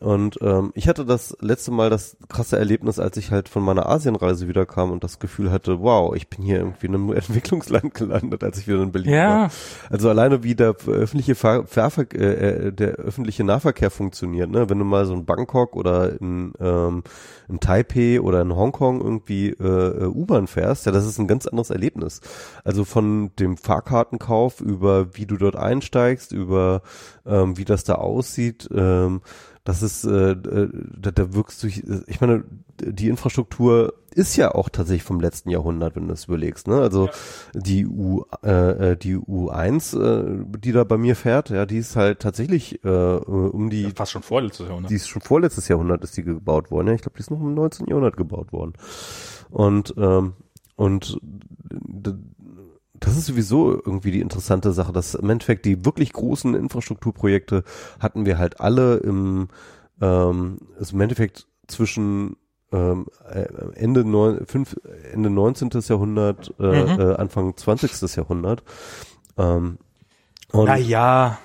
Und 0.00 0.38
ähm, 0.42 0.70
ich 0.74 0.86
hatte 0.86 1.04
das 1.04 1.36
letzte 1.40 1.72
Mal 1.72 1.90
das 1.90 2.16
krasse 2.28 2.56
Erlebnis, 2.56 3.00
als 3.00 3.16
ich 3.16 3.32
halt 3.32 3.48
von 3.48 3.64
meiner 3.64 3.88
Asienreise 3.88 4.46
wiederkam 4.46 4.92
und 4.92 5.02
das 5.02 5.18
Gefühl 5.18 5.50
hatte, 5.50 5.80
wow, 5.80 6.14
ich 6.14 6.28
bin 6.28 6.44
hier 6.44 6.58
irgendwie 6.58 6.86
in 6.86 6.94
einem 6.94 7.12
Entwicklungsland 7.14 7.94
gelandet, 7.94 8.44
als 8.44 8.58
ich 8.58 8.68
wieder 8.68 8.80
in 8.82 8.92
Berlin 8.92 9.12
Ja. 9.12 9.28
war. 9.28 9.50
Also 9.90 10.08
alleine 10.08 10.44
wie 10.44 10.54
der 10.54 10.76
öffentliche 10.86 11.34
Fahr 11.34 11.66
Fahrver 11.66 12.04
äh, 12.14 12.66
äh, 12.68 12.72
der 12.72 12.90
öffentliche 12.92 13.42
Nahverkehr 13.42 13.90
funktioniert, 13.90 14.50
ne? 14.50 14.70
Wenn 14.70 14.78
du 14.78 14.84
mal 14.84 15.04
so 15.04 15.14
in 15.14 15.24
Bangkok 15.24 15.74
oder 15.74 16.20
in, 16.20 16.52
ähm, 16.60 17.02
in 17.48 17.58
Taipei 17.58 18.20
oder 18.20 18.40
in 18.42 18.54
Hongkong 18.54 19.00
irgendwie 19.00 19.48
äh, 19.50 19.64
äh, 19.64 20.04
U-Bahn 20.06 20.46
fährst, 20.46 20.86
ja, 20.86 20.92
das 20.92 21.06
ist 21.06 21.18
ein 21.18 21.26
ganz 21.26 21.46
anderes 21.48 21.70
Erlebnis. 21.70 22.20
Also 22.62 22.84
von 22.84 23.32
dem 23.40 23.56
Fahrkartenkauf 23.56 24.60
über 24.60 25.16
wie 25.16 25.26
du 25.26 25.36
dort 25.36 25.56
einsteigst, 25.56 26.30
über 26.32 26.82
ähm, 27.26 27.56
wie 27.58 27.64
das 27.64 27.82
da 27.84 27.96
aussieht, 27.96 28.68
ähm, 28.72 29.22
das 29.68 29.82
ist, 29.82 30.04
äh, 30.04 30.30
äh, 30.30 30.70
da, 30.98 31.10
da 31.10 31.34
wirkst 31.34 31.62
du, 31.62 31.66
ich 31.66 32.20
meine, 32.22 32.42
die 32.80 33.10
Infrastruktur 33.10 33.92
ist 34.12 34.34
ja 34.36 34.54
auch 34.54 34.70
tatsächlich 34.70 35.02
vom 35.02 35.20
letzten 35.20 35.50
Jahrhundert, 35.50 35.94
wenn 35.94 36.08
du 36.08 36.14
es 36.14 36.24
überlegst, 36.24 36.68
ne? 36.68 36.80
Also 36.80 37.10
die 37.52 37.86
U, 37.86 38.24
äh, 38.42 38.92
äh, 38.92 38.96
die 38.96 39.16
U1, 39.16 39.94
äh, 39.94 40.58
die 40.58 40.72
da 40.72 40.84
bei 40.84 40.96
mir 40.96 41.14
fährt, 41.14 41.50
ja, 41.50 41.66
die 41.66 41.76
ist 41.76 41.96
halt 41.96 42.20
tatsächlich 42.20 42.82
äh, 42.82 42.88
äh, 42.88 43.20
um 43.20 43.68
die, 43.68 43.90
Fast 43.90 44.12
schon 44.12 44.22
vorletztes 44.22 44.68
Jahrhundert. 44.68 44.90
die 44.90 44.94
ist 44.94 45.06
schon 45.06 45.20
vorletztes 45.20 45.68
Jahrhundert 45.68 46.02
ist 46.02 46.16
die 46.16 46.22
gebaut 46.22 46.70
worden, 46.70 46.86
ja. 46.86 46.94
Ich 46.94 47.02
glaube, 47.02 47.16
die 47.18 47.20
ist 47.20 47.30
noch 47.30 47.38
im 47.38 47.52
19. 47.52 47.88
Jahrhundert 47.88 48.16
gebaut 48.16 48.54
worden. 48.54 48.72
Und 49.50 49.92
ähm, 49.98 50.32
und 50.76 51.20
das 53.00 53.16
ist 53.16 53.26
sowieso 53.26 53.72
irgendwie 53.72 54.10
die 54.10 54.20
interessante 54.20 54.72
Sache, 54.72 54.92
dass 54.92 55.14
im 55.14 55.28
Endeffekt 55.30 55.64
die 55.64 55.84
wirklich 55.84 56.12
großen 56.12 56.54
Infrastrukturprojekte 56.54 57.64
hatten 58.00 58.26
wir 58.26 58.38
halt 58.38 58.60
alle 58.60 58.96
im, 58.98 59.48
ähm, 60.00 60.58
also 60.78 60.94
im 60.94 61.00
Endeffekt 61.00 61.46
zwischen 61.66 62.36
ähm, 62.72 63.06
äh, 63.30 63.46
Ende, 63.74 64.04
neun, 64.04 64.46
fünf, 64.46 64.76
Ende 65.12 65.30
19. 65.30 65.70
Jahrhundert, 65.88 66.54
äh, 66.58 66.62
Mhm. 66.96 67.00
äh, 67.00 67.14
Anfang 67.14 67.56
20. 67.56 68.14
Jahrhundert. 68.16 68.62
Ähm, 69.38 69.78
und 70.52 70.66
Naja, 70.66 71.38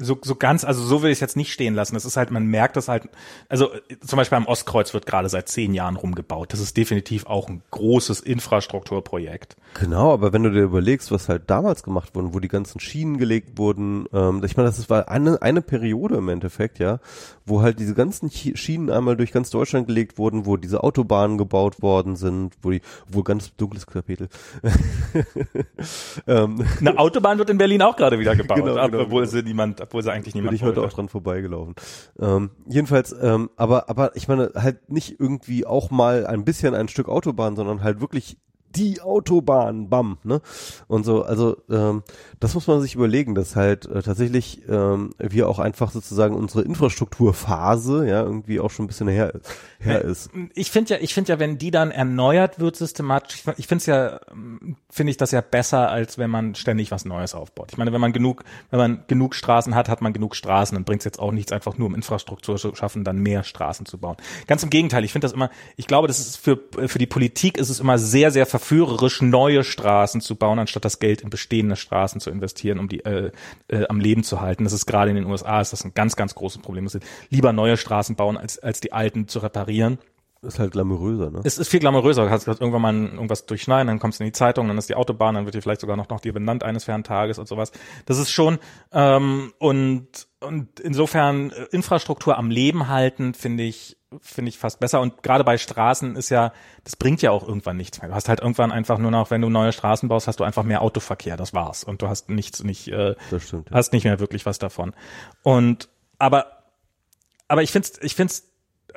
so, 0.00 0.18
so 0.22 0.34
ganz, 0.34 0.64
also 0.64 0.82
so 0.82 1.02
will 1.02 1.10
ich 1.10 1.16
es 1.16 1.20
jetzt 1.20 1.36
nicht 1.36 1.52
stehen 1.52 1.74
lassen. 1.74 1.94
Das 1.94 2.04
ist 2.04 2.16
halt, 2.16 2.30
man 2.30 2.46
merkt 2.46 2.76
das 2.76 2.88
halt, 2.88 3.04
also 3.48 3.68
zum 4.04 4.16
Beispiel 4.16 4.36
am 4.38 4.46
Ostkreuz 4.46 4.94
wird 4.94 5.04
gerade 5.06 5.28
seit 5.28 5.48
zehn 5.48 5.74
Jahren 5.74 5.96
rumgebaut. 5.96 6.52
Das 6.52 6.60
ist 6.60 6.76
definitiv 6.76 7.26
auch 7.26 7.48
ein 7.48 7.62
großes 7.70 8.20
Infrastrukturprojekt. 8.20 9.56
Genau, 9.78 10.12
aber 10.12 10.32
wenn 10.32 10.42
du 10.42 10.50
dir 10.50 10.62
überlegst, 10.62 11.12
was 11.12 11.28
halt 11.28 11.42
damals 11.48 11.82
gemacht 11.82 12.14
wurde, 12.14 12.34
wo 12.34 12.40
die 12.40 12.48
ganzen 12.48 12.80
Schienen 12.80 13.18
gelegt 13.18 13.58
wurden, 13.58 14.06
ähm, 14.12 14.42
ich 14.44 14.56
meine, 14.56 14.68
das 14.70 14.88
war 14.90 15.08
eine, 15.08 15.40
eine 15.42 15.62
Periode 15.62 16.16
im 16.16 16.28
Endeffekt, 16.28 16.78
ja, 16.78 16.98
wo 17.44 17.62
halt 17.62 17.78
diese 17.78 17.94
ganzen 17.94 18.30
Chi- 18.30 18.56
Schienen 18.56 18.90
einmal 18.90 19.16
durch 19.16 19.32
ganz 19.32 19.50
Deutschland 19.50 19.86
gelegt 19.86 20.18
wurden, 20.18 20.46
wo 20.46 20.56
diese 20.56 20.82
Autobahnen 20.82 21.36
gebaut 21.38 21.82
worden 21.82 22.16
sind, 22.16 22.54
wo 22.62 22.70
die, 22.70 22.80
wo 23.08 23.22
ganz 23.22 23.54
dunkles 23.56 23.86
Kapitel. 23.86 24.28
ähm, 26.26 26.64
Eine 26.80 26.98
Autobahn 26.98 27.38
wird 27.38 27.50
in 27.50 27.58
Berlin 27.58 27.82
auch 27.82 27.96
gerade 27.96 28.18
wieder 28.18 28.36
gebaut, 28.40 28.58
Genau, 28.58 28.74
genau, 28.74 29.02
obwohl 29.02 29.22
genau. 29.22 29.30
sie 29.32 29.42
niemand, 29.42 29.80
obwohl 29.90 30.04
sie 30.04 30.12
eigentlich 30.12 30.34
bin 30.34 30.42
niemand 30.42 30.54
ich 30.54 30.62
heute 30.62 30.76
wollte. 30.76 30.92
auch 30.92 30.94
dran 30.94 31.08
vorbeigelaufen. 31.08 31.74
Ähm, 32.20 32.50
jedenfalls, 32.68 33.12
ähm, 33.20 33.50
aber, 33.56 33.90
aber 33.90 34.14
ich 34.14 34.28
meine, 34.28 34.52
halt 34.54 34.88
nicht 34.88 35.18
irgendwie 35.18 35.66
auch 35.66 35.90
mal 35.90 36.26
ein 36.28 36.44
bisschen 36.44 36.76
ein 36.76 36.86
Stück 36.86 37.08
Autobahn, 37.08 37.56
sondern 37.56 37.82
halt 37.82 38.00
wirklich 38.00 38.38
die 38.76 39.00
Autobahn, 39.00 39.88
bam, 39.88 40.18
ne? 40.22 40.40
Und 40.86 41.04
so, 41.04 41.22
also 41.22 41.56
ähm, 41.70 42.02
das 42.38 42.54
muss 42.54 42.66
man 42.66 42.80
sich 42.80 42.94
überlegen, 42.94 43.34
dass 43.34 43.56
halt 43.56 43.86
äh, 43.86 44.02
tatsächlich 44.02 44.62
ähm, 44.68 45.10
wir 45.18 45.48
auch 45.48 45.58
einfach 45.58 45.90
sozusagen 45.90 46.36
unsere 46.36 46.62
Infrastrukturphase 46.62 48.06
ja 48.08 48.22
irgendwie 48.22 48.60
auch 48.60 48.70
schon 48.70 48.84
ein 48.84 48.88
bisschen 48.88 49.08
her, 49.08 49.32
her 49.80 50.02
ist. 50.02 50.30
Ich 50.54 50.70
finde 50.70 50.94
ja, 50.94 51.00
ich 51.00 51.14
finde 51.14 51.32
ja, 51.32 51.38
wenn 51.38 51.58
die 51.58 51.70
dann 51.70 51.90
erneuert 51.90 52.60
wird 52.60 52.76
systematisch, 52.76 53.42
ich 53.56 53.66
finde 53.66 53.80
es 53.80 53.86
ja, 53.86 54.20
ähm, 54.30 54.76
finde 54.88 55.10
ich 55.10 55.16
das 55.16 55.32
ja 55.32 55.40
besser, 55.40 55.90
als 55.90 56.18
wenn 56.18 56.30
man 56.30 56.54
ständig 56.54 56.90
was 56.90 57.04
Neues 57.04 57.34
aufbaut. 57.34 57.68
Ich 57.72 57.78
meine, 57.78 57.92
wenn 57.92 58.00
man 58.00 58.12
genug, 58.12 58.44
wenn 58.70 58.78
man 58.78 59.04
genug 59.08 59.34
Straßen 59.34 59.74
hat, 59.74 59.88
hat 59.88 60.00
man 60.00 60.12
genug 60.12 60.36
Straßen, 60.36 60.76
dann 60.76 60.84
bringt 60.84 61.00
es 61.00 61.04
jetzt 61.04 61.18
auch 61.18 61.32
nichts, 61.32 61.50
einfach 61.52 61.76
nur 61.76 61.88
um 61.88 61.94
Infrastruktur 61.94 62.56
zu 62.56 62.74
schaffen, 62.74 63.04
dann 63.04 63.18
mehr 63.18 63.42
Straßen 63.42 63.86
zu 63.86 63.98
bauen. 63.98 64.16
Ganz 64.46 64.62
im 64.62 64.70
Gegenteil, 64.70 65.04
ich 65.04 65.12
finde 65.12 65.24
das 65.24 65.32
immer, 65.32 65.50
ich 65.76 65.86
glaube, 65.86 66.06
das 66.06 66.20
ist 66.20 66.36
für, 66.36 66.58
für 66.86 66.98
die 66.98 67.06
Politik 67.06 67.58
ist 67.58 67.68
es 67.68 67.80
immer 67.80 67.98
sehr, 67.98 68.30
sehr 68.30 68.46
verführerisch, 68.60 69.22
neue 69.22 69.64
Straßen 69.64 70.20
zu 70.20 70.36
bauen, 70.36 70.58
anstatt 70.58 70.84
das 70.84 70.98
Geld 70.98 71.22
in 71.22 71.30
bestehende 71.30 71.76
Straßen 71.76 72.20
zu 72.20 72.30
investieren, 72.30 72.78
um 72.78 72.88
die 72.88 73.04
äh, 73.04 73.32
äh, 73.68 73.86
am 73.88 73.98
Leben 73.98 74.22
zu 74.22 74.40
halten. 74.40 74.64
Das 74.64 74.72
ist 74.72 74.86
gerade 74.86 75.10
in 75.10 75.16
den 75.16 75.26
USA 75.26 75.60
ist 75.60 75.72
das 75.72 75.84
ein 75.84 75.94
ganz, 75.94 76.14
ganz 76.14 76.34
großes 76.34 76.60
Problem. 76.60 76.86
Es 76.86 76.92
sind 76.92 77.04
lieber 77.30 77.52
neue 77.52 77.76
Straßen 77.76 78.16
bauen, 78.16 78.36
als, 78.36 78.58
als 78.58 78.80
die 78.80 78.92
alten 78.92 79.26
zu 79.28 79.40
reparieren. 79.40 79.98
Ist 80.42 80.58
halt 80.58 80.72
glamouröser, 80.72 81.30
ne? 81.30 81.40
Es 81.44 81.58
ist 81.58 81.68
viel 81.68 81.80
glamouröser. 81.80 82.22
Du 82.22 82.30
kannst 82.30 82.48
irgendwann 82.48 82.80
mal 82.80 82.94
irgendwas 82.94 83.44
durchschneiden, 83.44 83.88
dann 83.88 83.98
kommst 83.98 84.20
du 84.20 84.24
in 84.24 84.28
die 84.28 84.32
Zeitung, 84.32 84.68
dann 84.68 84.78
ist 84.78 84.88
die 84.88 84.94
Autobahn, 84.94 85.34
dann 85.34 85.44
wird 85.44 85.54
dir 85.54 85.60
vielleicht 85.60 85.82
sogar 85.82 85.96
noch, 85.96 86.08
noch 86.08 86.20
dir 86.20 86.32
benannt 86.32 86.62
eines 86.62 86.84
fernen 86.84 87.04
Tages 87.04 87.38
und 87.38 87.46
sowas. 87.46 87.72
Das 88.06 88.18
ist 88.18 88.30
schon, 88.30 88.58
ähm, 88.92 89.52
und, 89.58 90.28
und 90.40 90.80
insofern 90.80 91.50
äh, 91.50 91.66
Infrastruktur 91.72 92.38
am 92.38 92.50
Leben 92.50 92.88
halten, 92.88 93.34
finde 93.34 93.64
ich, 93.64 93.98
finde 94.20 94.48
ich 94.48 94.58
fast 94.58 94.80
besser. 94.80 95.00
Und 95.00 95.22
gerade 95.22 95.44
bei 95.44 95.56
Straßen 95.58 96.16
ist 96.16 96.30
ja, 96.30 96.52
das 96.84 96.96
bringt 96.96 97.22
ja 97.22 97.30
auch 97.30 97.46
irgendwann 97.46 97.76
nichts 97.76 98.00
mehr. 98.00 98.08
Du 98.08 98.14
hast 98.14 98.28
halt 98.28 98.40
irgendwann 98.40 98.72
einfach 98.72 98.98
nur 98.98 99.10
noch, 99.10 99.30
wenn 99.30 99.40
du 99.40 99.48
neue 99.48 99.72
Straßen 99.72 100.08
baust, 100.08 100.26
hast 100.26 100.40
du 100.40 100.44
einfach 100.44 100.64
mehr 100.64 100.82
Autoverkehr. 100.82 101.36
Das 101.36 101.54
war's. 101.54 101.84
Und 101.84 102.02
du 102.02 102.08
hast 102.08 102.28
nichts, 102.28 102.64
nicht, 102.64 102.88
äh, 102.88 103.14
stimmt. 103.38 103.70
Ja. 103.70 103.76
hast 103.76 103.92
nicht 103.92 104.04
mehr 104.04 104.18
wirklich 104.20 104.46
was 104.46 104.58
davon. 104.58 104.94
Und 105.42 105.88
aber 106.18 106.60
aber 107.50 107.64
ich 107.64 107.72
find's, 107.72 107.98
ich 108.00 108.14
find's, 108.14 108.49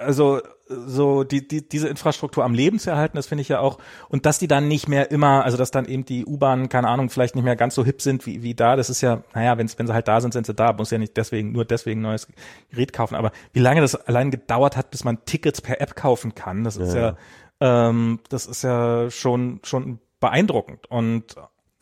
also 0.03 0.41
so 0.67 1.23
die, 1.23 1.47
die 1.47 1.67
diese 1.67 1.87
Infrastruktur 1.87 2.43
am 2.43 2.53
Leben 2.53 2.79
zu 2.79 2.89
erhalten, 2.89 3.17
das 3.17 3.27
finde 3.27 3.41
ich 3.41 3.49
ja 3.49 3.59
auch 3.59 3.77
und 4.09 4.25
dass 4.25 4.39
die 4.39 4.47
dann 4.47 4.67
nicht 4.67 4.87
mehr 4.87 5.11
immer, 5.11 5.43
also 5.43 5.57
dass 5.57 5.71
dann 5.71 5.85
eben 5.85 6.05
die 6.05 6.25
U-Bahnen, 6.25 6.69
keine 6.69 6.87
Ahnung, 6.87 7.09
vielleicht 7.09 7.35
nicht 7.35 7.43
mehr 7.43 7.55
ganz 7.55 7.75
so 7.75 7.83
hip 7.83 8.01
sind 8.01 8.25
wie, 8.25 8.43
wie 8.43 8.55
da, 8.55 8.75
das 8.75 8.89
ist 8.89 9.01
ja, 9.01 9.23
naja, 9.33 9.57
wenn 9.57 9.69
wenn 9.77 9.87
sie 9.87 9.93
halt 9.93 10.07
da 10.07 10.21
sind, 10.21 10.33
sind 10.33 10.45
sie 10.45 10.53
da, 10.53 10.73
muss 10.73 10.91
ja 10.91 10.97
nicht 10.97 11.17
deswegen 11.17 11.51
nur 11.51 11.65
deswegen 11.65 12.01
neues 12.01 12.27
Gerät 12.69 12.93
kaufen, 12.93 13.15
aber 13.15 13.31
wie 13.51 13.59
lange 13.59 13.81
das 13.81 13.95
allein 13.95 14.31
gedauert 14.31 14.77
hat, 14.77 14.91
bis 14.91 15.03
man 15.03 15.23
Tickets 15.25 15.61
per 15.61 15.81
App 15.81 15.95
kaufen 15.95 16.35
kann, 16.35 16.63
das 16.63 16.77
ist 16.77 16.93
ja, 16.93 17.15
ja 17.61 17.89
ähm, 17.89 18.19
das 18.29 18.45
ist 18.45 18.63
ja 18.63 19.09
schon 19.09 19.59
schon 19.63 19.99
beeindruckend 20.19 20.89
und 20.89 21.35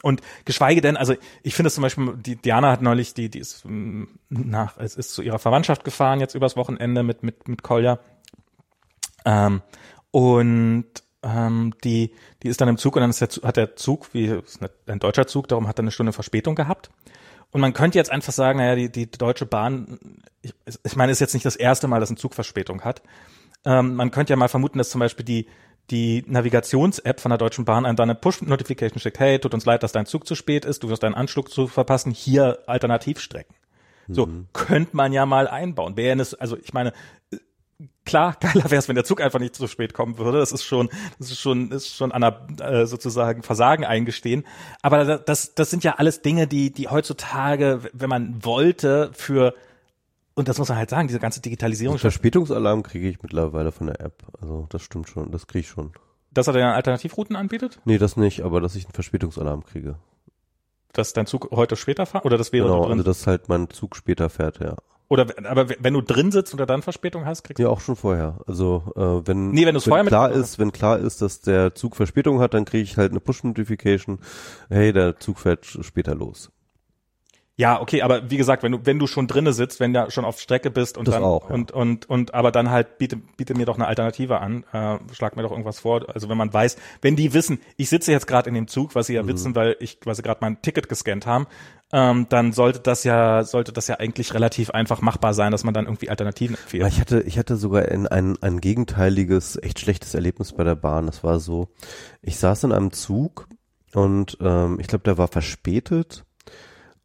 und 0.03 0.21
geschweige 0.45 0.81
denn, 0.81 0.97
also 0.97 1.15
ich 1.43 1.55
finde 1.55 1.67
es 1.67 1.75
zum 1.75 1.83
Beispiel, 1.83 2.13
die 2.15 2.35
Diana 2.35 2.71
hat 2.71 2.81
neulich, 2.81 3.13
die, 3.13 3.29
die 3.29 3.39
ist 3.39 3.63
mm, 3.65 4.05
nach, 4.29 4.77
es 4.77 4.95
ist 4.95 5.13
zu 5.13 5.21
ihrer 5.21 5.39
Verwandtschaft 5.39 5.83
gefahren 5.83 6.19
jetzt 6.19 6.35
übers 6.35 6.55
Wochenende 6.55 7.03
mit, 7.03 7.23
mit, 7.23 7.47
mit 7.47 7.63
Kolja. 7.63 7.99
Ähm, 9.25 9.61
und 10.11 10.85
ähm, 11.23 11.73
die, 11.83 12.13
die 12.41 12.47
ist 12.47 12.61
dann 12.61 12.67
im 12.67 12.77
Zug 12.77 12.95
und 12.95 13.01
dann 13.01 13.11
ist 13.11 13.21
der, 13.21 13.29
hat 13.43 13.57
der 13.57 13.75
Zug, 13.75 14.13
wie 14.13 14.25
ist 14.25 14.59
ein 14.87 14.99
deutscher 14.99 15.27
Zug, 15.27 15.47
darum 15.47 15.67
hat 15.67 15.77
er 15.77 15.83
eine 15.83 15.91
Stunde 15.91 16.13
Verspätung 16.13 16.55
gehabt. 16.55 16.89
Und 17.51 17.61
man 17.61 17.73
könnte 17.73 17.97
jetzt 17.97 18.11
einfach 18.11 18.33
sagen, 18.33 18.59
naja, 18.59 18.75
die, 18.75 18.91
die 18.91 19.11
Deutsche 19.11 19.45
Bahn, 19.45 19.99
ich, 20.41 20.53
ich 20.83 20.95
meine, 20.95 21.11
ist 21.11 21.19
jetzt 21.19 21.33
nicht 21.33 21.45
das 21.45 21.57
erste 21.57 21.87
Mal, 21.87 21.99
dass 21.99 22.09
ein 22.09 22.17
Zug 22.17 22.33
Verspätung 22.33 22.81
hat. 22.81 23.01
Ähm, 23.65 23.95
man 23.95 24.09
könnte 24.09 24.31
ja 24.33 24.37
mal 24.37 24.47
vermuten, 24.47 24.77
dass 24.77 24.89
zum 24.89 24.99
Beispiel 24.99 25.25
die, 25.25 25.47
die 25.89 26.23
Navigations-App 26.27 27.19
von 27.19 27.29
der 27.29 27.37
Deutschen 27.37 27.65
Bahn 27.65 27.85
einem 27.85 27.95
dann 27.95 28.09
eine 28.09 28.19
Push-Notification 28.19 28.99
schickt, 28.99 29.19
hey, 29.19 29.39
tut 29.39 29.53
uns 29.53 29.65
leid, 29.65 29.83
dass 29.83 29.91
dein 29.91 30.05
Zug 30.05 30.25
zu 30.25 30.35
spät 30.35 30.65
ist, 30.65 30.83
du 30.83 30.89
wirst 30.89 31.03
deinen 31.03 31.15
Anschluss 31.15 31.51
zu 31.51 31.67
verpassen, 31.67 32.11
hier 32.11 32.59
Alternativstrecken. 32.67 33.55
So, 34.07 34.25
mhm. 34.25 34.47
könnte 34.53 34.95
man 34.95 35.13
ja 35.13 35.25
mal 35.25 35.47
einbauen. 35.47 35.95
Wäre 35.95 36.19
es, 36.19 36.33
also 36.33 36.57
ich 36.57 36.73
meine, 36.73 36.93
klar, 38.05 38.35
geiler 38.39 38.65
wäre 38.65 38.77
es, 38.77 38.87
wenn 38.87 38.95
der 38.95 39.05
Zug 39.05 39.21
einfach 39.21 39.39
nicht 39.39 39.55
zu 39.55 39.67
spät 39.67 39.93
kommen 39.93 40.17
würde. 40.17 40.39
Das 40.39 40.51
ist 40.51 40.63
schon, 40.63 40.89
das 41.19 41.31
ist 41.31 41.39
schon, 41.39 41.71
ist 41.71 41.95
schon 41.95 42.11
an 42.11 42.23
einer 42.23 42.47
äh, 42.61 42.85
sozusagen 42.85 43.43
Versagen 43.43 43.85
eingestehen. 43.85 44.45
Aber 44.81 45.17
das, 45.17 45.55
das 45.55 45.69
sind 45.69 45.83
ja 45.83 45.95
alles 45.97 46.21
Dinge, 46.21 46.47
die, 46.47 46.71
die 46.71 46.87
heutzutage, 46.87 47.81
wenn 47.93 48.09
man 48.09 48.43
wollte, 48.43 49.11
für 49.13 49.53
und 50.33 50.47
das 50.47 50.57
muss 50.57 50.69
man 50.69 50.77
halt 50.77 50.89
sagen, 50.89 51.07
diese 51.07 51.19
ganze 51.19 51.41
Digitalisierung. 51.41 51.95
Also 51.95 52.01
Verspätungsalarm 52.01 52.83
kriege 52.83 53.09
ich 53.09 53.21
mittlerweile 53.21 53.71
von 53.71 53.87
der 53.87 53.99
App. 53.99 54.23
Also 54.39 54.67
das 54.69 54.81
stimmt 54.81 55.09
schon, 55.09 55.31
das 55.31 55.47
kriege 55.47 55.61
ich 55.61 55.67
schon. 55.67 55.91
Dass 56.31 56.47
er 56.47 56.53
dir 56.53 56.65
Alternativrouten 56.73 57.35
anbietet? 57.35 57.79
Nee, 57.83 57.97
das 57.97 58.15
nicht, 58.15 58.41
aber 58.41 58.61
dass 58.61 58.75
ich 58.75 58.85
einen 58.85 58.93
Verspätungsalarm 58.93 59.65
kriege. 59.65 59.95
Dass 60.93 61.13
dein 61.13 61.25
Zug 61.25 61.49
heute 61.51 61.75
später 61.75 62.05
fährt? 62.05 62.25
Oder 62.25 62.37
das 62.37 62.53
wäre 62.53 62.67
genau, 62.67 62.85
also 62.85 63.03
dass 63.03 63.27
halt 63.27 63.49
mein 63.49 63.69
Zug 63.69 63.95
später 63.95 64.29
fährt, 64.29 64.59
ja. 64.59 64.75
Oder 65.09 65.25
aber 65.43 65.67
wenn 65.79 65.93
du 65.93 65.99
drin 65.99 66.31
sitzt 66.31 66.53
oder 66.53 66.65
dann 66.65 66.81
Verspätung 66.81 67.25
hast, 67.25 67.43
kriegst 67.43 67.59
du. 67.59 67.63
Ja, 67.63 67.69
auch 67.69 67.81
schon 67.81 67.97
vorher. 67.97 68.39
Also 68.47 68.93
äh, 68.95 69.27
wenn, 69.27 69.51
nee, 69.51 69.65
wenn, 69.65 69.75
wenn 69.75 69.81
vorher 69.81 70.05
klar 70.05 70.31
ist, 70.31 70.57
wenn 70.57 70.71
klar 70.71 70.99
ist, 70.99 71.21
dass 71.21 71.41
der 71.41 71.75
Zug 71.75 71.97
Verspätung 71.97 72.39
hat, 72.39 72.53
dann 72.53 72.63
kriege 72.63 72.83
ich 72.83 72.95
halt 72.95 73.11
eine 73.11 73.19
Push-Notification, 73.19 74.19
hey, 74.69 74.93
der 74.93 75.19
Zug 75.19 75.39
fährt 75.39 75.65
später 75.65 76.15
los. 76.15 76.49
Ja, 77.61 77.79
okay, 77.79 78.01
aber 78.01 78.31
wie 78.31 78.37
gesagt, 78.37 78.63
wenn 78.63 78.71
du 78.71 78.79
wenn 78.85 78.97
du 78.97 79.05
schon 79.05 79.27
drinne 79.27 79.53
sitzt, 79.53 79.79
wenn 79.79 79.93
du 79.93 80.09
schon 80.09 80.25
auf 80.25 80.39
Strecke 80.39 80.71
bist 80.71 80.97
und 80.97 81.07
das 81.07 81.13
dann 81.13 81.23
auch, 81.23 81.47
ja. 81.47 81.53
und 81.53 81.71
und 81.71 82.09
und 82.09 82.33
aber 82.33 82.51
dann 82.51 82.71
halt 82.71 82.97
biete 82.97 83.17
biete 83.37 83.53
mir 83.53 83.67
doch 83.67 83.75
eine 83.75 83.85
Alternative 83.85 84.39
an, 84.39 84.63
äh, 84.73 84.97
schlag 85.13 85.35
mir 85.35 85.43
doch 85.43 85.51
irgendwas 85.51 85.77
vor. 85.77 86.09
Also 86.11 86.27
wenn 86.27 86.39
man 86.39 86.51
weiß, 86.51 86.75
wenn 87.03 87.15
die 87.15 87.35
wissen, 87.35 87.59
ich 87.77 87.89
sitze 87.89 88.11
jetzt 88.11 88.25
gerade 88.25 88.49
in 88.49 88.55
dem 88.55 88.67
Zug, 88.67 88.95
was 88.95 89.05
sie 89.05 89.13
ja 89.13 89.21
mhm. 89.21 89.27
wissen, 89.27 89.55
weil 89.55 89.75
ich 89.79 89.99
weil 90.05 90.15
sie 90.15 90.23
gerade 90.23 90.39
mein 90.41 90.59
Ticket 90.63 90.89
gescannt 90.89 91.27
haben, 91.27 91.45
ähm, 91.93 92.25
dann 92.29 92.51
sollte 92.51 92.79
das 92.79 93.03
ja 93.03 93.43
sollte 93.43 93.71
das 93.71 93.85
ja 93.85 93.99
eigentlich 93.99 94.33
relativ 94.33 94.71
einfach 94.71 95.01
machbar 95.01 95.35
sein, 95.35 95.51
dass 95.51 95.63
man 95.63 95.75
dann 95.75 95.85
irgendwie 95.85 96.09
Alternativen 96.09 96.55
empfiehlt. 96.55 96.87
Ich 96.87 96.99
hatte 96.99 97.21
ich 97.21 97.37
hatte 97.37 97.57
sogar 97.57 97.89
in 97.89 98.07
ein 98.07 98.41
ein 98.41 98.59
gegenteiliges 98.59 99.59
echt 99.61 99.79
schlechtes 99.79 100.15
Erlebnis 100.15 100.53
bei 100.53 100.63
der 100.63 100.73
Bahn. 100.73 101.05
Das 101.05 101.23
war 101.23 101.39
so, 101.39 101.67
ich 102.23 102.37
saß 102.37 102.63
in 102.63 102.71
einem 102.71 102.91
Zug 102.91 103.47
und 103.93 104.39
ähm, 104.41 104.79
ich 104.79 104.87
glaube, 104.87 105.03
der 105.03 105.19
war 105.19 105.27
verspätet 105.27 106.25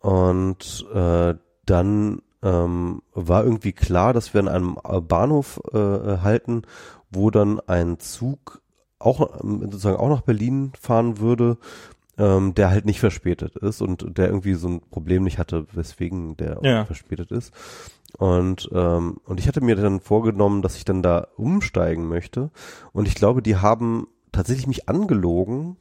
und 0.07 0.87
äh, 0.95 1.35
dann 1.65 2.23
ähm, 2.41 3.03
war 3.13 3.43
irgendwie 3.43 3.73
klar, 3.73 4.13
dass 4.13 4.35
wir 4.35 4.41
an 4.41 4.47
einem 4.47 4.79
äh, 4.89 5.01
Bahnhof 5.01 5.61
äh, 5.73 6.19
halten, 6.19 6.63
wo 7.11 7.33
dann 7.33 7.59
ein 7.67 7.99
Zug 7.99 8.63
auch 9.01 9.43
ähm, 9.43 9.63
sozusagen 9.63 9.97
auch 9.97 10.09
nach 10.09 10.21
Berlin 10.21 10.71
fahren 10.81 11.19
würde, 11.19 11.59
ähm, 12.19 12.55
der 12.55 12.71
halt 12.71 12.85
nicht 12.85 13.01
verspätet 13.01 13.57
ist 13.57 13.83
und 13.83 14.17
der 14.17 14.29
irgendwie 14.29 14.55
so 14.55 14.69
ein 14.69 14.81
Problem 14.81 15.25
nicht 15.25 15.39
hatte, 15.39 15.67
weswegen 15.73 16.37
der 16.37 16.61
ja. 16.63 16.85
verspätet 16.85 17.33
ist. 17.33 17.53
Und 18.17 18.71
ähm, 18.73 19.17
und 19.25 19.41
ich 19.41 19.49
hatte 19.49 19.61
mir 19.61 19.75
dann 19.75 19.99
vorgenommen, 19.99 20.63
dass 20.63 20.77
ich 20.77 20.85
dann 20.85 21.03
da 21.03 21.27
umsteigen 21.37 22.07
möchte. 22.07 22.53
Und 22.93 23.09
ich 23.09 23.17
glaube, 23.17 23.43
die 23.43 23.57
haben 23.57 24.07
tatsächlich 24.31 24.69
mich 24.69 24.89
angelogen, 24.89 25.79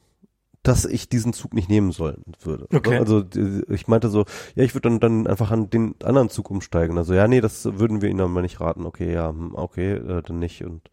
dass 0.67 0.83
ich 0.85 1.09
diesen 1.09 1.31
Zug 1.31 1.53
nicht 1.53 1.69
nehmen 1.69 1.91
sollen 1.91 2.23
würde. 2.41 2.67
Okay. 2.73 2.97
Also 2.97 3.23
ich 3.69 3.87
meinte 3.87 4.09
so, 4.09 4.25
ja, 4.55 4.63
ich 4.63 4.73
würde 4.73 4.89
dann, 4.89 4.99
dann 4.99 5.27
einfach 5.27 5.51
an 5.51 5.69
den 5.69 5.95
anderen 6.03 6.29
Zug 6.29 6.49
umsteigen. 6.49 6.97
Also 6.97 7.13
ja, 7.13 7.27
nee, 7.27 7.39
das 7.39 7.65
würden 7.77 8.01
wir 8.01 8.09
Ihnen 8.09 8.19
dann 8.19 8.31
mal 8.31 8.41
nicht 8.41 8.59
raten. 8.59 8.85
Okay, 8.85 9.13
ja, 9.13 9.29
hm, 9.29 9.53
okay, 9.53 9.93
äh, 9.93 10.23
dann 10.23 10.39
nicht. 10.39 10.65
Und 10.65 10.89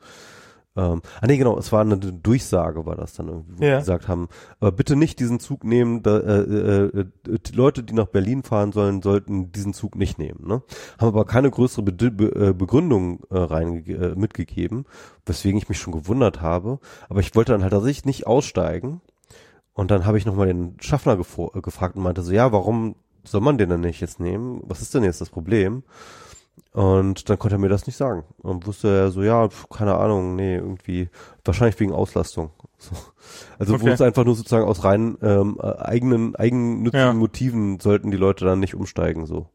ähm, 0.74 1.02
ah 1.20 1.26
nee, 1.26 1.36
genau, 1.36 1.58
es 1.58 1.70
war 1.72 1.82
eine 1.82 1.98
Durchsage, 1.98 2.86
war 2.86 2.96
das 2.96 3.14
dann 3.14 3.28
irgendwie, 3.28 3.58
wo 3.58 3.64
ja. 3.64 3.76
die 3.76 3.80
gesagt 3.80 4.08
haben, 4.08 4.28
äh, 4.60 4.70
bitte 4.70 4.96
nicht 4.96 5.20
diesen 5.20 5.38
Zug 5.38 5.64
nehmen, 5.64 6.02
da, 6.02 6.18
äh, 6.18 6.40
äh, 6.40 7.00
äh, 7.00 7.38
die 7.46 7.52
Leute, 7.52 7.82
die 7.82 7.92
nach 7.92 8.06
Berlin 8.06 8.42
fahren 8.42 8.72
sollen, 8.72 9.02
sollten 9.02 9.52
diesen 9.52 9.74
Zug 9.74 9.96
nicht 9.96 10.18
nehmen. 10.18 10.46
Ne? 10.46 10.62
Haben 10.98 11.08
aber 11.08 11.24
keine 11.26 11.50
größere 11.50 11.82
Be 11.82 12.10
Be 12.10 12.24
äh, 12.34 12.52
Begründung 12.54 13.20
äh, 13.30 13.38
rein 13.38 13.86
äh, 13.86 14.14
mitgegeben, 14.16 14.86
weswegen 15.26 15.58
ich 15.58 15.68
mich 15.68 15.78
schon 15.78 15.92
gewundert 15.92 16.40
habe. 16.40 16.78
Aber 17.10 17.20
ich 17.20 17.34
wollte 17.34 17.52
dann 17.52 17.62
halt 17.62 17.72
tatsächlich 17.72 18.06
nicht 18.06 18.26
aussteigen 18.26 19.02
und 19.74 19.90
dann 19.90 20.06
habe 20.06 20.18
ich 20.18 20.26
nochmal 20.26 20.46
den 20.46 20.76
Schaffner 20.80 21.14
äh, 21.14 21.60
gefragt 21.60 21.96
und 21.96 22.02
meinte 22.02 22.22
so, 22.22 22.32
ja, 22.32 22.52
warum 22.52 22.96
soll 23.24 23.40
man 23.40 23.58
den 23.58 23.70
denn 23.70 23.80
nicht 23.80 24.00
jetzt 24.00 24.20
nehmen? 24.20 24.60
Was 24.64 24.82
ist 24.82 24.94
denn 24.94 25.04
jetzt 25.04 25.20
das 25.20 25.30
Problem? 25.30 25.82
Und 26.72 27.28
dann 27.28 27.38
konnte 27.38 27.56
er 27.56 27.58
mir 27.58 27.68
das 27.68 27.86
nicht 27.86 27.96
sagen. 27.96 28.24
Und 28.38 28.66
wusste 28.66 28.88
er 28.88 29.10
so, 29.10 29.22
ja, 29.22 29.48
keine 29.70 29.96
Ahnung, 29.96 30.36
nee, 30.36 30.56
irgendwie, 30.56 31.08
wahrscheinlich 31.44 31.78
wegen 31.80 31.92
Auslastung. 31.92 32.50
So. 32.82 32.96
Also 33.60 33.74
okay. 33.74 33.84
wo 33.84 33.88
es 33.90 34.00
einfach 34.00 34.24
nur 34.24 34.34
sozusagen 34.34 34.64
aus 34.64 34.82
rein 34.82 35.16
ähm, 35.22 35.56
äh, 35.62 35.76
eigenen, 35.76 36.34
eigennützigen 36.34 37.06
ja. 37.06 37.12
Motiven 37.12 37.78
sollten 37.78 38.10
die 38.10 38.16
Leute 38.16 38.44
dann 38.44 38.58
nicht 38.58 38.74
umsteigen, 38.74 39.24
so. 39.24 39.46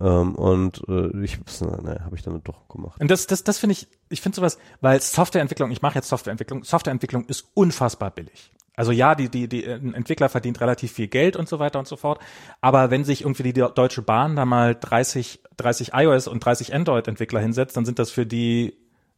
Ähm, 0.00 0.34
und 0.34 0.82
äh, 0.88 1.10
ich, 1.22 1.38
naja, 1.60 2.04
habe 2.06 2.16
ich 2.16 2.22
dann 2.22 2.42
doch 2.44 2.66
gemacht. 2.68 2.98
Und 3.02 3.10
das, 3.10 3.26
das, 3.26 3.44
das 3.44 3.58
finde 3.58 3.72
ich, 3.72 3.86
ich 4.08 4.22
finde 4.22 4.36
sowas, 4.36 4.56
weil 4.80 4.98
Softwareentwicklung, 4.98 5.70
ich 5.72 5.82
mache 5.82 5.96
jetzt 5.96 6.08
Softwareentwicklung, 6.08 6.64
Softwareentwicklung 6.64 7.26
ist 7.26 7.50
unfassbar 7.52 8.10
billig. 8.12 8.50
Also 8.78 8.92
ja, 8.92 9.16
die, 9.16 9.28
die, 9.28 9.48
die 9.48 9.66
ein 9.66 9.92
Entwickler 9.92 10.28
verdient 10.28 10.60
relativ 10.60 10.92
viel 10.92 11.08
Geld 11.08 11.34
und 11.34 11.48
so 11.48 11.58
weiter 11.58 11.80
und 11.80 11.88
so 11.88 11.96
fort. 11.96 12.20
Aber 12.60 12.92
wenn 12.92 13.02
sich 13.02 13.22
irgendwie 13.22 13.42
die 13.42 13.52
Deutsche 13.52 14.02
Bahn 14.02 14.36
da 14.36 14.44
mal 14.44 14.76
30, 14.76 15.40
30 15.56 15.90
iOS 15.94 16.28
und 16.28 16.44
30 16.44 16.72
Android-Entwickler 16.72 17.40
hinsetzt, 17.40 17.76
dann 17.76 17.84
sind 17.84 17.98
das 17.98 18.12
für 18.12 18.24
die, 18.24 18.76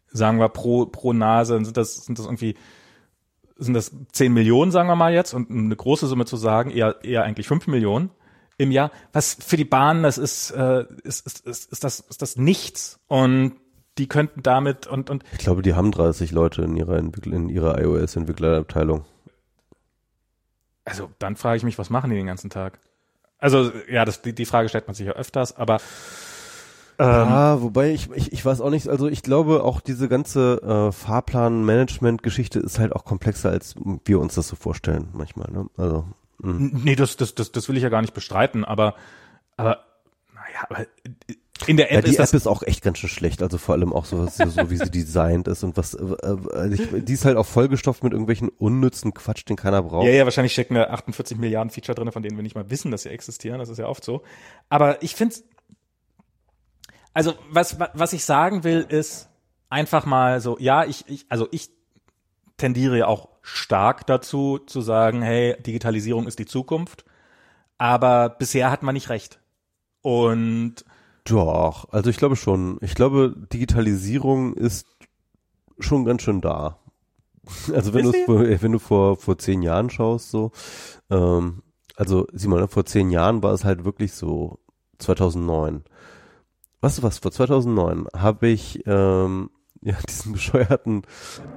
sagen 0.08 0.38
wir, 0.38 0.48
pro, 0.48 0.86
pro 0.86 1.12
Nase, 1.12 1.62
sind 1.62 1.76
das, 1.76 2.06
sind 2.06 2.18
das 2.18 2.24
irgendwie, 2.24 2.54
sind 3.56 3.74
das 3.74 3.92
10 4.12 4.32
Millionen, 4.32 4.70
sagen 4.70 4.88
wir 4.88 4.96
mal 4.96 5.12
jetzt, 5.12 5.34
und 5.34 5.50
eine 5.50 5.76
große 5.76 6.06
Summe 6.06 6.24
zu 6.24 6.38
sagen, 6.38 6.70
eher, 6.70 7.04
eher 7.04 7.24
eigentlich 7.24 7.46
5 7.46 7.66
Millionen 7.66 8.08
im 8.56 8.70
Jahr. 8.70 8.90
Was 9.12 9.36
für 9.44 9.58
die 9.58 9.66
Bahn, 9.66 10.02
das 10.02 10.16
ist, 10.16 10.52
äh, 10.52 10.86
ist, 11.04 11.26
ist, 11.26 11.46
ist, 11.46 11.70
ist 11.70 11.84
das, 11.84 12.00
ist 12.00 12.22
das 12.22 12.36
nichts. 12.38 12.98
Und 13.08 13.56
die 13.98 14.08
könnten 14.08 14.42
damit 14.42 14.86
und, 14.86 15.10
und. 15.10 15.22
Ich 15.32 15.40
glaube, 15.40 15.60
die 15.60 15.74
haben 15.74 15.90
30 15.90 16.30
Leute 16.30 16.62
in 16.62 16.76
ihrer 16.76 16.96
Entwickler, 16.96 17.36
in 17.36 17.50
ihrer 17.50 17.78
iOS-Entwicklerabteilung. 17.78 19.04
Also 20.84 21.10
dann 21.18 21.36
frage 21.36 21.58
ich 21.58 21.62
mich, 21.62 21.78
was 21.78 21.90
machen 21.90 22.10
die 22.10 22.16
den 22.16 22.26
ganzen 22.26 22.50
Tag? 22.50 22.78
Also 23.38 23.72
ja, 23.88 24.04
das, 24.04 24.22
die, 24.22 24.34
die 24.34 24.46
Frage 24.46 24.68
stellt 24.68 24.86
man 24.86 24.94
sich 24.94 25.06
ja 25.06 25.12
öfters, 25.12 25.56
aber 25.56 25.80
ähm, 26.98 27.06
ja, 27.06 27.62
wobei 27.62 27.92
ich, 27.92 28.10
ich, 28.10 28.30
ich 28.32 28.44
weiß 28.44 28.60
auch 28.60 28.68
nicht, 28.68 28.88
also 28.88 29.08
ich 29.08 29.22
glaube 29.22 29.64
auch 29.64 29.80
diese 29.80 30.06
ganze 30.06 30.60
äh, 30.62 30.92
Fahrplan-Management-Geschichte 30.92 32.58
ist 32.58 32.78
halt 32.78 32.94
auch 32.94 33.06
komplexer, 33.06 33.48
als 33.48 33.74
wir 34.04 34.20
uns 34.20 34.34
das 34.34 34.48
so 34.48 34.56
vorstellen 34.56 35.08
manchmal. 35.14 35.50
Ne? 35.50 35.66
Also 35.78 36.04
mh. 36.40 36.70
nee, 36.84 36.96
das, 36.96 37.16
das, 37.16 37.34
das, 37.34 37.52
das 37.52 37.68
will 37.70 37.78
ich 37.78 37.82
ja 37.82 37.88
gar 37.88 38.02
nicht 38.02 38.12
bestreiten, 38.12 38.66
aber 38.66 38.94
aber 39.56 39.84
naja, 40.34 40.66
aber 40.68 40.86
in 41.66 41.76
der 41.76 41.90
App 41.90 41.96
ja, 41.96 42.02
die 42.02 42.10
ist 42.10 42.18
App 42.18 42.34
ist 42.34 42.46
auch 42.46 42.62
echt 42.62 42.82
ganz 42.82 42.98
schön 42.98 43.10
schlecht, 43.10 43.42
also 43.42 43.58
vor 43.58 43.74
allem 43.74 43.92
auch 43.92 44.04
so, 44.04 44.26
so 44.26 44.70
wie 44.70 44.76
sie 44.76 44.90
designt 44.90 45.48
ist 45.48 45.62
und 45.62 45.76
was, 45.76 45.94
äh, 45.94 46.16
also 46.52 46.82
ich, 46.82 47.04
die 47.04 47.12
ist 47.12 47.24
halt 47.24 47.36
auch 47.36 47.46
vollgestopft 47.46 48.02
mit 48.02 48.12
irgendwelchen 48.12 48.48
unnützen 48.48 49.14
Quatsch, 49.14 49.48
den 49.48 49.56
keiner 49.56 49.82
braucht. 49.82 50.06
Ja, 50.06 50.12
ja, 50.12 50.24
wahrscheinlich 50.24 50.52
stecken 50.52 50.74
da 50.74 50.84
48 50.84 51.38
Milliarden 51.38 51.70
Feature 51.70 51.94
drin, 51.94 52.10
von 52.12 52.22
denen 52.22 52.36
wir 52.36 52.42
nicht 52.42 52.54
mal 52.54 52.70
wissen, 52.70 52.90
dass 52.90 53.02
sie 53.02 53.10
existieren, 53.10 53.58
das 53.58 53.68
ist 53.68 53.78
ja 53.78 53.86
oft 53.86 54.04
so. 54.04 54.22
Aber 54.68 55.02
ich 55.02 55.14
finde 55.14 55.36
also 57.12 57.34
was, 57.50 57.78
was 57.94 58.12
ich 58.12 58.24
sagen 58.24 58.64
will, 58.64 58.86
ist 58.88 59.28
einfach 59.68 60.06
mal 60.06 60.40
so, 60.40 60.56
ja, 60.58 60.84
ich, 60.84 61.04
ich 61.08 61.26
also 61.28 61.48
ich 61.50 61.70
tendiere 62.56 62.98
ja 62.98 63.06
auch 63.06 63.28
stark 63.42 64.06
dazu, 64.06 64.58
zu 64.58 64.80
sagen, 64.80 65.22
hey, 65.22 65.60
Digitalisierung 65.62 66.26
ist 66.26 66.38
die 66.38 66.46
Zukunft, 66.46 67.04
aber 67.78 68.28
bisher 68.28 68.70
hat 68.70 68.82
man 68.82 68.94
nicht 68.94 69.08
recht. 69.08 69.40
Und 70.02 70.84
Doch, 71.24 71.88
also 71.92 72.10
ich 72.10 72.16
glaube 72.16 72.36
schon. 72.36 72.78
Ich 72.80 72.94
glaube, 72.94 73.34
Digitalisierung 73.52 74.54
ist 74.54 74.86
schon 75.78 76.04
ganz 76.04 76.22
schön 76.22 76.40
da. 76.40 76.78
Also 77.74 77.94
wenn 77.94 78.12
vor, 78.26 78.40
wenn 78.40 78.72
du 78.72 78.78
vor 78.78 79.16
vor 79.16 79.38
zehn 79.38 79.62
Jahren 79.62 79.90
schaust, 79.90 80.30
so, 80.30 80.52
ähm, 81.10 81.62
also 81.96 82.26
sieh 82.32 82.48
mal, 82.48 82.60
ne, 82.60 82.68
vor 82.68 82.84
zehn 82.84 83.10
Jahren 83.10 83.42
war 83.42 83.52
es 83.54 83.64
halt 83.64 83.84
wirklich 83.84 84.12
so 84.12 84.58
2009. 84.98 85.82
Weißt 86.82 86.98
du 86.98 87.02
was? 87.02 87.18
Vor 87.18 87.32
2009 87.32 88.06
habe 88.14 88.48
ich 88.48 88.82
ähm, 88.86 89.50
ja 89.82 89.94
diesen 90.08 90.32
bescheuerten 90.32 91.02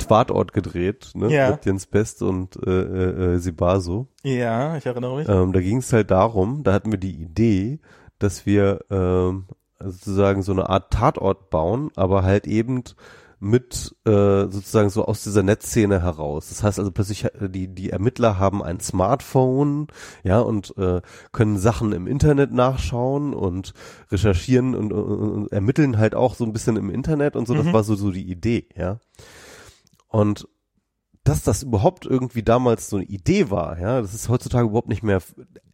Tatort 0.08 0.54
gedreht, 0.54 1.12
ne, 1.16 1.30
Ja. 1.30 1.52
mit 1.52 1.66
Jens 1.66 1.86
Best 1.86 2.22
und 2.24 2.56
äh, 2.66 2.70
äh, 2.72 3.34
äh, 3.36 3.38
Sibaso. 3.40 4.08
Ja, 4.24 4.78
ich 4.78 4.86
erinnere 4.86 5.18
mich. 5.18 5.28
Ähm, 5.30 5.52
da 5.54 5.60
ging 5.60 5.78
es 5.78 5.92
halt 5.94 6.10
darum, 6.12 6.64
da 6.64 6.72
hatten 6.74 6.92
wir 6.92 7.00
die 7.00 7.14
Idee, 7.22 7.80
dass 8.24 8.46
wir 8.46 8.80
ähm, 8.90 9.46
sozusagen 9.80 10.42
so 10.44 10.52
eine 10.54 10.70
Art 10.70 10.92
Tatort 10.92 11.50
bauen, 11.50 11.92
aber 11.96 12.24
halt 12.24 12.48
eben 12.48 12.84
mit 13.40 13.94
äh, 14.06 14.48
sozusagen 14.48 14.90
so 14.90 15.04
aus 15.06 15.24
dieser 15.24 15.44
Netzszene 15.44 16.02
heraus. 16.02 16.48
Das 16.48 16.64
heißt 16.64 16.80
also 16.80 16.92
plötzlich 16.92 17.26
äh, 17.26 17.50
die 17.50 17.68
die 17.68 17.90
Ermittler 17.90 18.40
haben 18.40 18.64
ein 18.64 18.80
Smartphone, 18.80 19.88
ja 20.24 20.40
und 20.40 20.74
äh, 20.78 21.02
können 21.34 21.58
Sachen 21.58 21.92
im 21.92 22.08
Internet 22.08 22.54
nachschauen 22.54 23.34
und 23.34 23.74
recherchieren 24.12 24.76
und, 24.76 24.94
und, 24.94 25.04
und 25.32 25.52
ermitteln 25.52 25.98
halt 25.98 26.16
auch 26.16 26.36
so 26.36 26.46
ein 26.46 26.54
bisschen 26.54 26.78
im 26.78 26.90
Internet 26.90 27.36
und 27.36 27.46
so. 27.46 27.54
Das 27.54 27.66
Mhm. 27.66 27.74
war 27.74 27.84
so 27.84 27.96
so 27.96 28.12
die 28.12 28.32
Idee, 28.32 28.70
ja. 28.78 29.00
Und 30.08 30.48
dass 31.26 31.44
das 31.44 31.64
überhaupt 31.64 32.06
irgendwie 32.06 32.44
damals 32.44 32.90
so 32.90 32.96
eine 32.98 33.06
Idee 33.06 33.50
war, 33.50 33.78
ja, 33.78 34.00
das 34.02 34.14
ist 34.14 34.30
heutzutage 34.30 34.68
überhaupt 34.68 34.90
nicht 34.90 35.04
mehr 35.04 35.22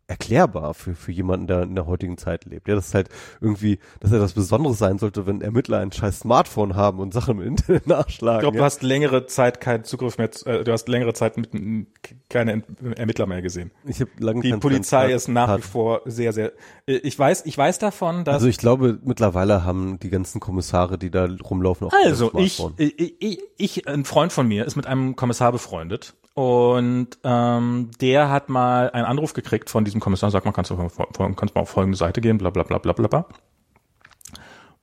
erklärbar 0.09 0.73
für, 0.73 0.95
für 0.95 1.11
jemanden, 1.11 1.47
der 1.47 1.63
in 1.63 1.75
der 1.75 1.85
heutigen 1.85 2.17
Zeit 2.17 2.45
lebt. 2.45 2.67
Ja, 2.67 2.75
das 2.75 2.87
ist 2.87 2.93
halt 2.95 3.09
irgendwie, 3.41 3.79
dass 3.99 4.11
etwas 4.11 4.33
Besonderes 4.33 4.79
sein 4.79 4.97
sollte, 4.97 5.27
wenn 5.27 5.41
Ermittler 5.41 5.79
ein 5.79 5.91
scheiß 5.91 6.21
Smartphone 6.21 6.75
haben 6.75 6.99
und 6.99 7.13
Sachen 7.13 7.39
im 7.39 7.47
Internet 7.47 7.85
nachschlagen. 7.87 8.39
Ich 8.39 8.41
glaube, 8.41 8.57
ja. 8.57 8.61
du 8.61 8.65
hast 8.65 8.81
längere 8.81 9.27
Zeit 9.27 9.61
keinen 9.61 9.83
Zugriff 9.83 10.17
mehr, 10.17 10.29
äh, 10.45 10.63
du 10.63 10.71
hast 10.71 10.87
längere 10.89 11.13
Zeit 11.13 11.37
mit 11.37 11.49
keine 12.29 12.63
Ermittler 12.95 13.27
mehr 13.27 13.41
gesehen. 13.41 13.71
ich 13.85 14.01
habe 14.01 14.09
lange 14.19 14.41
Die 14.41 14.51
Polizei 14.53 15.13
ist 15.13 15.27
nach 15.27 15.47
wie 15.47 15.51
hat- 15.53 15.61
vor 15.63 16.01
sehr, 16.05 16.33
sehr. 16.33 16.53
äh, 16.87 16.93
Ich 16.95 17.17
weiß, 17.17 17.45
ich 17.45 17.57
weiß 17.57 17.77
davon, 17.79 18.23
dass 18.23 18.33
Also 18.35 18.47
ich 18.47 18.57
glaube, 18.57 18.99
mittlerweile 19.03 19.63
haben 19.63 19.99
die 19.99 20.09
ganzen 20.09 20.39
Kommissare, 20.39 20.97
die 20.97 21.11
da 21.11 21.27
rumlaufen, 21.43 21.87
auch 21.87 21.93
Also 22.03 22.31
ich, 22.37 22.59
ich, 22.77 23.21
ich, 23.21 23.39
ich, 23.57 23.87
ein 23.87 24.05
Freund 24.05 24.31
von 24.33 24.47
mir 24.47 24.65
ist 24.65 24.75
mit 24.75 24.87
einem 24.87 25.15
Kommissar 25.15 25.51
befreundet 25.51 26.15
und 26.33 27.09
ähm, 27.23 27.91
der 27.99 28.29
hat 28.29 28.49
mal 28.49 28.91
einen 28.91 29.05
Anruf 29.05 29.33
gekriegt 29.33 29.69
von 29.69 29.83
diesem 29.85 29.99
Kommissar, 29.99 30.31
sagt 30.31 30.45
man, 30.45 30.53
kannst 30.53 30.71
du 30.71 30.77
kannst 31.35 31.55
mal 31.55 31.61
auf 31.61 31.69
folgende 31.69 31.97
Seite 31.97 32.21
gehen, 32.21 32.37
bla 32.37 32.49
bla 32.49 32.63
bla 32.63 32.77
bla 32.77 32.93
bla 32.93 33.07
bla. 33.07 33.25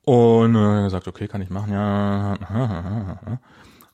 Und 0.04 0.54
äh, 0.54 0.58
er 0.78 0.84
gesagt, 0.84 1.08
okay, 1.08 1.26
kann 1.28 1.42
ich 1.42 1.50
machen, 1.50 1.72
ja. 1.72 2.36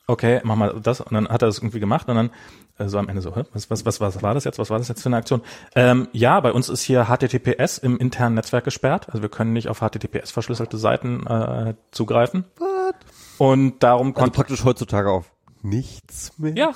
Okay, 0.09 0.41
mach 0.43 0.57
mal 0.57 0.81
das. 0.83 1.01
Und 1.01 1.15
dann 1.15 1.29
hat 1.29 1.43
er 1.43 1.47
das 1.47 1.59
irgendwie 1.59 1.79
gemacht 1.81 2.09
und 2.09 2.17
dann 2.17 2.31
äh, 2.77 2.89
so 2.89 2.99
am 2.99 3.09
Ende 3.09 3.23
so, 3.23 3.35
was, 3.53 3.71
was, 3.71 3.87
was, 3.87 4.01
was 4.01 4.23
war 4.23 4.35
das 4.35 4.45
jetzt? 4.45 4.59
Was 4.59 4.69
war 4.69 4.79
das 4.79 4.89
jetzt 4.89 5.01
für 5.03 5.09
eine 5.09 5.17
Aktion? 5.17 5.43
Ähm, 5.77 6.09
ja, 6.13 6.41
bei 6.41 6.53
uns 6.53 6.69
ist 6.69 6.83
hier 6.83 7.07
HTTPS 7.07 7.79
im 7.79 7.99
internen 7.99 8.35
Netzwerk 8.35 8.65
gesperrt. 8.65 9.07
Also 9.09 9.23
wir 9.23 9.29
können 9.29 9.53
nicht 9.53 9.69
auf 9.69 9.79
HTTPS 9.79 10.33
verschlüsselte 10.33 10.77
Seiten 10.77 11.27
äh, 11.27 11.75
zugreifen. 11.93 12.45
What? 12.59 12.97
Und 13.39 13.83
darum 13.83 14.09
Also 14.09 14.21
konnte 14.21 14.35
praktisch 14.37 14.65
heutzutage 14.65 15.09
auf 15.09 15.33
nichts 15.63 16.37
mehr. 16.37 16.55
ja, 16.57 16.73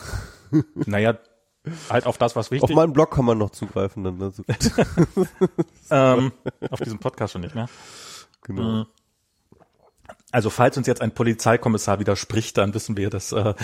naja, 0.75 1.19
halt 1.91 2.07
auf 2.07 2.19
das, 2.19 2.37
was 2.37 2.47
Auf 2.47 2.51
wichtig 2.53 2.77
meinen 2.77 2.93
Blog 2.93 3.13
kann 3.13 3.25
man 3.25 3.39
noch 3.39 3.51
zugreifen 3.51 4.05
dann. 4.05 4.23
Also, 4.23 4.43
ähm, 5.91 6.33
auf 6.71 6.81
diesem 6.81 6.99
Podcast 6.99 7.33
schon 7.33 7.43
nicht 7.43 7.55
mehr. 7.55 7.69
genau. 8.43 8.87
Also 10.33 10.51
falls 10.51 10.77
uns 10.77 10.87
jetzt 10.87 11.01
ein 11.01 11.13
Polizeikommissar 11.13 11.99
widerspricht, 11.99 12.59
dann 12.59 12.75
wissen 12.75 12.97
wir, 12.97 13.11
dass 13.11 13.33
äh, 13.33 13.55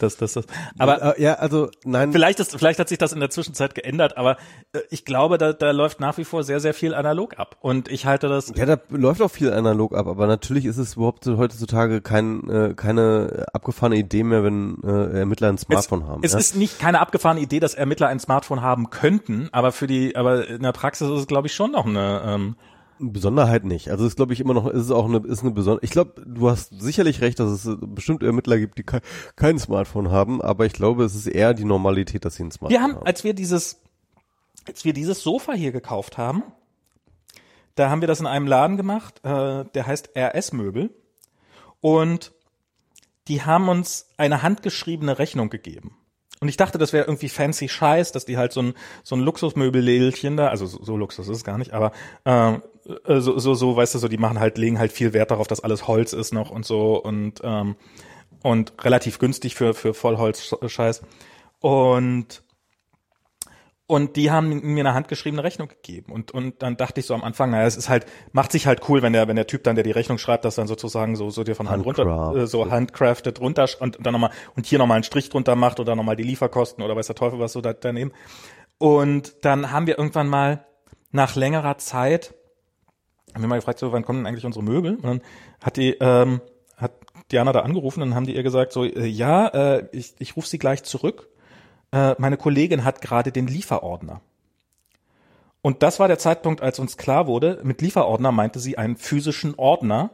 dass 0.00 0.16
das 0.18 0.34
das. 0.34 0.46
Aber 0.78 0.94
Äh, 1.04 1.22
ja, 1.22 1.34
also 1.34 1.70
nein. 1.84 2.12
vielleicht 2.12 2.40
ist 2.40 2.56
vielleicht 2.56 2.78
hat 2.78 2.88
sich 2.88 2.98
das 2.98 3.12
in 3.12 3.20
der 3.20 3.30
Zwischenzeit 3.30 3.74
geändert, 3.74 4.16
aber 4.16 4.36
äh, 4.72 4.80
ich 4.90 5.04
glaube, 5.04 5.38
da, 5.38 5.52
da 5.52 5.70
läuft 5.70 6.00
nach 6.00 6.18
wie 6.18 6.24
vor 6.24 6.44
sehr 6.44 6.60
sehr 6.60 6.74
viel 6.74 6.94
analog 6.94 7.38
ab 7.38 7.56
und 7.60 7.88
ich 7.88 8.06
halte 8.06 8.28
das 8.28 8.52
Ja, 8.54 8.66
da 8.66 8.78
läuft 8.90 9.22
auch 9.22 9.30
viel 9.30 9.52
analog 9.52 9.94
ab, 9.94 10.06
aber 10.06 10.26
natürlich 10.26 10.64
ist 10.64 10.78
es 10.78 10.94
überhaupt 10.94 11.26
heutzutage 11.26 12.00
kein, 12.00 12.48
äh, 12.48 12.74
keine 12.74 13.46
abgefahrene 13.52 13.96
Idee 13.96 14.22
mehr, 14.24 14.44
wenn 14.44 14.78
äh, 14.84 15.20
Ermittler 15.20 15.48
ein 15.48 15.58
Smartphone 15.58 16.06
haben. 16.06 16.22
Es 16.24 16.32
ja? 16.32 16.38
ist 16.38 16.56
nicht 16.56 16.78
keine 16.78 17.00
abgefahrene 17.00 17.40
Idee, 17.40 17.60
dass 17.60 17.74
Ermittler 17.74 18.08
ein 18.08 18.20
Smartphone 18.20 18.62
haben 18.62 18.90
könnten, 18.90 19.48
aber 19.52 19.72
für 19.72 19.86
die, 19.86 20.16
aber 20.16 20.48
in 20.48 20.62
der 20.62 20.72
Praxis 20.72 21.08
ist 21.08 21.20
es, 21.20 21.26
glaube 21.26 21.48
ich, 21.48 21.54
schon 21.54 21.72
noch 21.72 21.86
eine. 21.86 22.22
Ähm, 22.24 22.56
Besonderheit 22.98 23.64
nicht. 23.64 23.90
Also 23.90 24.06
ist 24.06 24.16
glaube 24.16 24.32
ich 24.32 24.40
immer 24.40 24.54
noch, 24.54 24.66
ist 24.66 24.82
es 24.82 24.90
auch 24.90 25.06
eine, 25.06 25.18
ist 25.18 25.42
eine 25.42 25.50
Besonderheit. 25.50 25.84
Ich 25.84 25.90
glaube, 25.90 26.22
du 26.26 26.50
hast 26.50 26.80
sicherlich 26.80 27.20
recht, 27.20 27.40
dass 27.40 27.50
es 27.50 27.66
äh, 27.66 27.76
bestimmt 27.80 28.22
Ermittler 28.22 28.58
gibt, 28.58 28.78
die 28.78 28.82
ke 28.82 29.00
kein 29.36 29.58
Smartphone 29.58 30.10
haben, 30.10 30.40
aber 30.40 30.66
ich 30.66 30.72
glaube, 30.72 31.04
es 31.04 31.14
ist 31.14 31.26
eher 31.26 31.54
die 31.54 31.64
Normalität, 31.64 32.24
dass 32.24 32.36
sie 32.36 32.44
ein 32.44 32.50
Smartphone 32.50 32.78
wir 32.78 32.82
haben, 32.82 32.96
haben. 32.96 33.06
als 33.06 33.24
wir 33.24 33.34
dieses, 33.34 33.80
als 34.66 34.84
wir 34.84 34.92
dieses 34.92 35.22
Sofa 35.22 35.52
hier 35.52 35.72
gekauft 35.72 36.18
haben, 36.18 36.42
da 37.74 37.90
haben 37.90 38.00
wir 38.00 38.08
das 38.08 38.20
in 38.20 38.26
einem 38.26 38.46
Laden 38.46 38.76
gemacht, 38.76 39.20
äh, 39.24 39.64
der 39.64 39.86
heißt 39.86 40.10
RS 40.16 40.52
Möbel 40.52 40.90
und 41.80 42.32
die 43.28 43.42
haben 43.42 43.68
uns 43.68 44.10
eine 44.16 44.42
handgeschriebene 44.42 45.18
Rechnung 45.18 45.50
gegeben. 45.50 45.96
Und 46.40 46.48
ich 46.48 46.56
dachte, 46.56 46.78
das 46.78 46.92
wäre 46.92 47.06
irgendwie 47.06 47.28
fancy 47.28 47.68
Scheiß, 47.68 48.12
dass 48.12 48.26
die 48.26 48.36
halt 48.36 48.52
so 48.52 48.60
ein, 48.60 48.74
so 49.02 49.16
ein 49.16 49.20
Luxusmöbellädelchen 49.20 50.36
da, 50.36 50.48
also 50.48 50.66
so, 50.66 50.82
so 50.82 50.96
Luxus 50.96 51.28
ist 51.28 51.38
es 51.38 51.44
gar 51.44 51.58
nicht, 51.58 51.72
aber 51.72 51.92
ähm, 52.26 52.62
äh, 53.06 53.20
so, 53.20 53.38
so, 53.38 53.54
so, 53.54 53.76
weißt 53.76 53.94
du, 53.94 53.98
so, 53.98 54.08
die 54.08 54.18
machen 54.18 54.40
halt, 54.40 54.58
legen 54.58 54.78
halt 54.78 54.92
viel 54.92 55.12
Wert 55.12 55.30
darauf, 55.30 55.46
dass 55.46 55.60
alles 55.60 55.88
Holz 55.88 56.12
ist 56.12 56.32
noch 56.32 56.50
und 56.50 56.64
so 56.64 57.02
und, 57.02 57.40
ähm, 57.42 57.76
und 58.42 58.72
relativ 58.84 59.18
günstig 59.18 59.54
für, 59.54 59.74
für 59.74 59.94
Vollholz-Scheiß. 59.94 61.02
Und 61.60 62.44
und 63.86 64.16
die 64.16 64.30
haben 64.30 64.60
mir 64.62 64.80
eine 64.80 64.94
handgeschriebene 64.94 65.44
Rechnung 65.44 65.68
gegeben. 65.68 66.10
Und, 66.10 66.30
und 66.30 66.62
dann 66.62 66.78
dachte 66.78 67.00
ich 67.00 67.06
so 67.06 67.12
am 67.12 67.22
Anfang, 67.22 67.50
naja, 67.50 67.66
es 67.66 67.76
ist 67.76 67.90
halt, 67.90 68.06
macht 68.32 68.50
sich 68.50 68.66
halt 68.66 68.88
cool, 68.88 69.02
wenn 69.02 69.12
der, 69.12 69.28
wenn 69.28 69.36
der 69.36 69.46
Typ 69.46 69.62
dann, 69.62 69.74
der 69.74 69.84
die 69.84 69.90
Rechnung 69.90 70.16
schreibt, 70.16 70.46
das 70.46 70.54
dann 70.54 70.66
sozusagen 70.66 71.16
so, 71.16 71.28
so 71.28 71.44
dir 71.44 71.54
von 71.54 71.68
Hand 71.68 71.84
runter, 71.84 72.34
äh, 72.34 72.46
so 72.46 72.70
handcrafted 72.70 73.40
runter 73.40 73.66
und 73.80 73.98
dann 74.00 74.12
nochmal, 74.14 74.30
und 74.56 74.64
hier 74.64 74.78
nochmal 74.78 74.96
einen 74.96 75.04
Strich 75.04 75.28
drunter 75.28 75.54
macht 75.54 75.80
oder 75.80 75.96
nochmal 75.96 76.16
die 76.16 76.22
Lieferkosten 76.22 76.82
oder 76.82 76.96
weiß 76.96 77.08
der 77.08 77.16
Teufel 77.16 77.38
was 77.38 77.52
so 77.52 77.60
da, 77.60 77.74
daneben. 77.74 78.12
Und 78.78 79.44
dann 79.44 79.70
haben 79.70 79.86
wir 79.86 79.98
irgendwann 79.98 80.28
mal 80.28 80.64
nach 81.10 81.36
längerer 81.36 81.76
Zeit, 81.76 82.34
haben 83.34 83.42
wir 83.42 83.48
mal 83.48 83.56
gefragt, 83.56 83.78
so, 83.78 83.92
wann 83.92 84.04
kommen 84.04 84.20
denn 84.20 84.26
eigentlich 84.26 84.46
unsere 84.46 84.64
Möbel? 84.64 84.96
Und 84.96 85.04
dann 85.04 85.20
hat 85.62 85.76
die, 85.76 85.96
ähm, 86.00 86.40
hat 86.76 86.92
Diana 87.32 87.52
da 87.52 87.60
angerufen 87.60 88.00
dann 88.00 88.14
haben 88.14 88.26
die 88.26 88.34
ihr 88.34 88.42
gesagt, 88.42 88.72
so, 88.72 88.84
äh, 88.84 89.06
ja, 89.06 89.48
äh, 89.48 89.88
ich, 89.92 90.14
ich 90.18 90.36
rufe 90.36 90.48
sie 90.48 90.58
gleich 90.58 90.82
zurück 90.84 91.28
äh, 91.94 92.16
meine 92.18 92.36
Kollegin 92.36 92.82
hat 92.84 93.00
gerade 93.00 93.30
den 93.30 93.46
Lieferordner. 93.46 94.20
Und 95.62 95.82
das 95.84 96.00
war 96.00 96.08
der 96.08 96.18
Zeitpunkt, 96.18 96.60
als 96.60 96.80
uns 96.80 96.96
klar 96.96 97.28
wurde, 97.28 97.60
mit 97.62 97.80
Lieferordner 97.80 98.32
meinte 98.32 98.58
sie 98.58 98.76
einen 98.76 98.96
physischen 98.96 99.54
Ordner. 99.54 100.10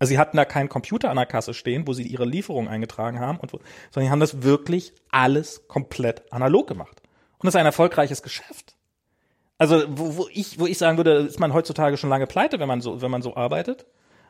Also 0.00 0.10
sie 0.10 0.18
hatten 0.18 0.36
da 0.36 0.44
keinen 0.44 0.68
Computer 0.68 1.10
an 1.10 1.16
der 1.16 1.26
Kasse 1.26 1.54
stehen, 1.54 1.86
wo 1.86 1.92
sie 1.92 2.02
ihre 2.02 2.24
Lieferung 2.24 2.68
eingetragen 2.68 3.20
haben, 3.20 3.38
und 3.38 3.52
wo, 3.52 3.60
sondern 3.90 4.08
die 4.08 4.10
haben 4.10 4.20
das 4.20 4.42
wirklich 4.42 4.94
alles 5.10 5.68
komplett 5.68 6.30
analog 6.32 6.66
gemacht. 6.66 7.00
Und 7.38 7.46
das 7.46 7.54
ist 7.54 7.60
ein 7.60 7.66
erfolgreiches 7.66 8.22
Geschäft. 8.24 8.76
Also 9.62 9.84
wo, 9.88 10.16
wo 10.16 10.28
ich, 10.32 10.58
wo 10.58 10.66
ich 10.66 10.76
sagen 10.76 10.96
würde, 10.96 11.12
ist 11.18 11.38
man 11.38 11.54
heutzutage 11.54 11.96
schon 11.96 12.10
lange 12.10 12.26
pleite, 12.26 12.58
wenn 12.58 12.66
man 12.66 12.80
so, 12.80 13.00
wenn 13.00 13.12
man 13.12 13.22
so 13.22 13.36
arbeitet. 13.36 13.86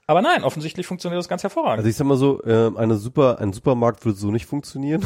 Aber 0.06 0.20
nein, 0.20 0.44
offensichtlich 0.44 0.86
funktioniert 0.86 1.18
das 1.18 1.26
ganz 1.26 1.42
hervorragend. 1.42 1.78
Also 1.78 1.88
ich 1.88 1.96
sag 1.96 2.06
mal 2.06 2.18
so, 2.18 2.42
äh, 2.42 2.70
eine 2.76 2.96
super, 2.96 3.38
ein 3.38 3.54
Supermarkt 3.54 4.04
würde 4.04 4.18
so 4.18 4.30
nicht 4.30 4.44
funktionieren. 4.44 5.02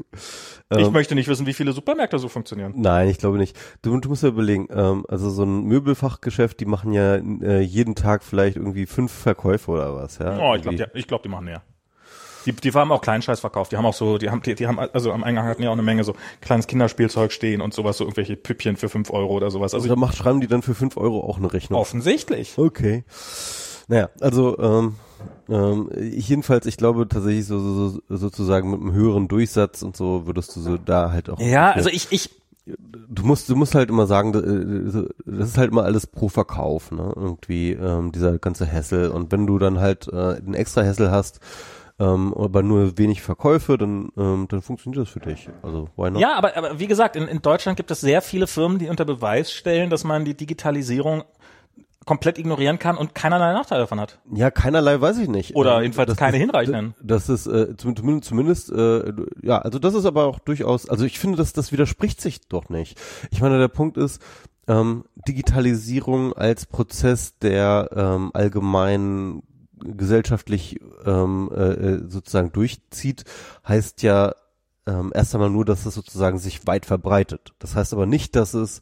ich 0.70 0.86
ähm, 0.86 0.92
möchte 0.92 1.14
nicht 1.14 1.28
wissen, 1.28 1.46
wie 1.46 1.52
viele 1.52 1.72
Supermärkte 1.72 2.18
so 2.18 2.26
funktionieren. 2.26 2.72
Nein, 2.78 3.10
ich 3.10 3.18
glaube 3.18 3.38
nicht. 3.38 3.56
Du, 3.82 3.96
du 3.96 4.08
musst 4.08 4.24
ja 4.24 4.30
überlegen, 4.30 4.66
ähm, 4.72 5.06
also 5.08 5.30
so 5.30 5.44
ein 5.44 5.62
Möbelfachgeschäft, 5.62 6.58
die 6.58 6.64
machen 6.64 6.92
ja 6.92 7.14
äh, 7.14 7.60
jeden 7.60 7.94
Tag 7.94 8.24
vielleicht 8.24 8.56
irgendwie 8.56 8.86
fünf 8.86 9.12
Verkäufe 9.12 9.70
oder 9.70 9.94
was, 9.94 10.18
ja. 10.18 10.36
Oh, 10.36 10.56
ich 10.56 10.62
glaube, 10.62 10.90
ich 10.94 11.06
glaub, 11.06 11.22
die 11.22 11.28
machen 11.28 11.44
mehr. 11.44 11.62
Die, 12.46 12.52
die 12.52 12.72
haben 12.72 12.92
auch 12.92 13.00
Kleinscheiß 13.00 13.40
verkauft. 13.40 13.72
Die 13.72 13.76
haben 13.76 13.86
auch 13.86 13.94
so, 13.94 14.18
die 14.18 14.30
haben, 14.30 14.42
die, 14.42 14.54
die 14.54 14.66
haben, 14.66 14.78
also 14.78 15.12
am 15.12 15.24
Eingang 15.24 15.46
hatten 15.46 15.62
ja 15.62 15.68
auch 15.68 15.74
eine 15.74 15.82
Menge 15.82 16.04
so 16.04 16.14
kleines 16.40 16.66
Kinderspielzeug 16.66 17.32
stehen 17.32 17.60
und 17.60 17.74
sowas, 17.74 17.98
so 17.98 18.04
irgendwelche 18.04 18.36
Püppchen 18.36 18.76
für 18.76 18.88
fünf 18.88 19.10
Euro 19.10 19.34
oder 19.34 19.50
sowas. 19.50 19.74
Also 19.74 19.84
Also 19.84 19.94
da 19.94 20.00
macht, 20.00 20.16
schreiben 20.16 20.40
die 20.40 20.46
dann 20.46 20.62
für 20.62 20.74
fünf 20.74 20.96
Euro 20.96 21.20
auch 21.20 21.38
eine 21.38 21.52
Rechnung. 21.52 21.80
offensichtlich. 21.80 22.56
Okay. 22.56 23.04
Naja, 23.88 24.08
also 24.20 24.58
ähm, 24.58 24.94
ähm, 25.48 25.90
ich 25.96 26.28
jedenfalls, 26.28 26.66
ich 26.66 26.76
glaube 26.76 27.08
tatsächlich 27.08 27.46
so, 27.46 27.58
so, 27.58 27.88
so 28.08 28.16
sozusagen 28.16 28.70
mit 28.70 28.80
einem 28.80 28.92
höheren 28.92 29.26
Durchsatz 29.28 29.82
und 29.82 29.96
so 29.96 30.26
würdest 30.26 30.54
du 30.54 30.60
so 30.60 30.76
da 30.76 31.10
halt 31.10 31.28
auch. 31.28 31.40
Ja, 31.40 31.72
also 31.72 31.90
ich, 31.90 32.06
ich, 32.10 32.30
du 32.66 33.24
musst, 33.24 33.48
du 33.48 33.56
musst 33.56 33.74
halt 33.74 33.90
immer 33.90 34.06
sagen, 34.06 34.32
äh, 34.34 35.04
das 35.26 35.48
ist 35.50 35.58
halt 35.58 35.72
immer 35.72 35.82
alles 35.84 36.06
pro 36.06 36.28
Verkauf, 36.28 36.92
ne? 36.92 37.12
Irgendwie 37.16 37.72
ähm, 37.72 38.12
dieser 38.12 38.38
ganze 38.38 38.70
Hassel. 38.70 39.08
Und 39.10 39.32
wenn 39.32 39.46
du 39.46 39.58
dann 39.58 39.80
halt 39.80 40.06
äh, 40.06 40.36
einen 40.36 40.54
extra 40.54 40.84
Hassel 40.84 41.10
hast, 41.10 41.40
ähm, 42.00 42.34
aber 42.34 42.62
nur 42.64 42.98
wenig 42.98 43.22
Verkäufe, 43.22 43.78
dann, 43.78 44.08
ähm, 44.16 44.46
dann 44.48 44.62
funktioniert 44.62 45.02
das 45.06 45.10
für 45.12 45.20
dich. 45.20 45.48
Also 45.62 45.88
why 45.96 46.10
not? 46.10 46.20
ja, 46.20 46.34
aber, 46.36 46.56
aber 46.56 46.80
wie 46.80 46.86
gesagt, 46.88 47.14
in, 47.14 47.28
in 47.28 47.42
Deutschland 47.42 47.76
gibt 47.76 47.90
es 47.92 48.00
sehr 48.00 48.22
viele 48.22 48.46
Firmen, 48.48 48.78
die 48.80 48.88
unter 48.88 49.04
Beweis 49.04 49.52
stellen, 49.52 49.90
dass 49.90 50.02
man 50.02 50.24
die 50.24 50.34
Digitalisierung 50.34 51.22
komplett 52.06 52.38
ignorieren 52.38 52.78
kann 52.78 52.96
und 52.96 53.14
keinerlei 53.14 53.52
Nachteile 53.52 53.82
davon 53.82 54.00
hat. 54.00 54.18
Ja, 54.34 54.50
keinerlei 54.50 54.98
weiß 55.00 55.18
ich 55.18 55.28
nicht. 55.28 55.54
Oder 55.54 55.76
Ähm, 55.76 55.82
jedenfalls 55.82 56.08
das 56.08 56.16
keine 56.16 56.38
ist, 56.38 56.40
hinreichenden. 56.40 56.94
Das 57.02 57.28
ist 57.28 57.46
äh, 57.46 57.76
zum- 57.76 57.94
zumindest, 57.94 58.28
zumindest 58.28 58.72
äh, 58.72 59.12
ja, 59.42 59.58
also 59.58 59.78
das 59.78 59.92
ist 59.94 60.06
aber 60.06 60.24
auch 60.24 60.38
durchaus, 60.38 60.88
also 60.88 61.04
ich 61.04 61.18
finde, 61.18 61.36
dass 61.36 61.52
das 61.52 61.70
widerspricht 61.72 62.20
sich 62.20 62.40
doch 62.48 62.70
nicht. 62.70 62.98
Ich 63.30 63.42
meine, 63.42 63.58
der 63.58 63.68
Punkt 63.68 63.98
ist, 63.98 64.20
ähm, 64.66 65.04
Digitalisierung 65.28 66.32
als 66.32 66.64
Prozess, 66.64 67.36
der 67.38 67.90
ähm, 67.94 68.30
allgemein 68.32 69.42
gesellschaftlich 69.80 70.80
ähm, 71.04 71.50
äh, 71.54 71.62
äh, 71.62 72.08
sozusagen 72.08 72.52
durchzieht, 72.52 73.24
heißt 73.66 74.02
ja 74.02 74.34
ähm, 74.86 75.12
erst 75.14 75.34
einmal 75.34 75.50
nur, 75.50 75.64
dass 75.64 75.86
es 75.86 75.94
sozusagen 75.94 76.38
sich 76.38 76.66
weit 76.66 76.86
verbreitet. 76.86 77.54
Das 77.58 77.74
heißt 77.74 77.92
aber 77.92 78.06
nicht, 78.06 78.36
dass 78.36 78.54
es 78.54 78.80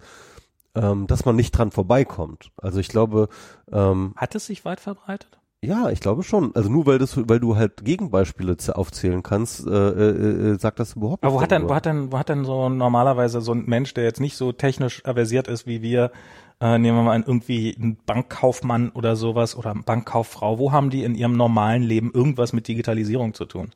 ähm, 0.75 1.07
dass 1.07 1.25
man 1.25 1.35
nicht 1.35 1.53
dran 1.53 1.71
vorbeikommt. 1.71 2.51
Also 2.57 2.79
ich 2.79 2.89
glaube, 2.89 3.29
ähm, 3.73 4.13
Hat 4.17 4.35
es 4.35 4.47
sich 4.47 4.65
weit 4.65 4.81
verbreitet? 4.81 5.39
ja, 5.61 5.91
ich 5.91 6.01
glaube 6.01 6.23
schon. 6.23 6.55
Also 6.55 6.71
nur 6.71 6.87
weil 6.87 6.99
das, 6.99 7.17
weil 7.29 7.41
du 7.41 7.57
halt 7.57 7.85
Gegenbeispiele 7.85 8.57
aufzählen 8.75 9.23
kannst, 9.23 9.67
äh, 9.67 9.71
äh, 9.71 10.53
äh, 10.53 10.59
sagt 10.59 10.79
das 10.79 10.95
überhaupt 10.95 11.25
Aber 11.25 11.35
wo 11.35 11.41
hat 11.43 11.51
denn, 11.51 11.69
wo 11.69 11.75
hat 11.75 11.85
denn, 11.85 12.13
wo 12.13 12.19
hat 12.19 12.29
denn 12.29 12.45
so 12.45 12.69
normalerweise 12.69 13.41
so 13.41 13.53
ein 13.53 13.65
Mensch, 13.67 13.93
der 13.95 14.05
jetzt 14.05 14.21
nicht 14.21 14.37
so 14.37 14.53
technisch 14.53 15.05
aversiert 15.05 15.49
ist 15.49 15.67
wie 15.67 15.83
wir, 15.83 16.13
äh, 16.61 16.79
nehmen 16.79 16.99
wir 16.99 17.03
mal 17.03 17.13
einen, 17.13 17.25
irgendwie 17.25 17.75
einen 17.77 17.97
Bankkaufmann 18.07 18.91
oder 18.91 19.17
sowas 19.17 19.57
oder 19.57 19.75
Bankkauffrau, 19.75 20.59
wo 20.59 20.73
haben 20.73 20.91
die 20.91 21.05
in 21.05 21.15
ihrem 21.15 21.33
normalen 21.33 21.83
Leben 21.83 22.11
irgendwas 22.13 22.53
mit 22.53 22.69
Digitalisierung 22.69 23.35
zu 23.35 23.45
tun? 23.45 23.71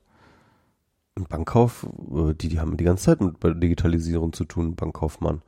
Ein 1.15 1.27
Bankkauf, 1.29 1.87
äh, 2.15 2.33
die, 2.33 2.49
die 2.49 2.59
haben 2.59 2.79
die 2.79 2.85
ganze 2.85 3.05
Zeit 3.05 3.21
mit 3.21 3.35
Digitalisierung 3.63 4.33
zu 4.33 4.47
tun, 4.47 4.77
Bankkaufmann. 4.77 5.43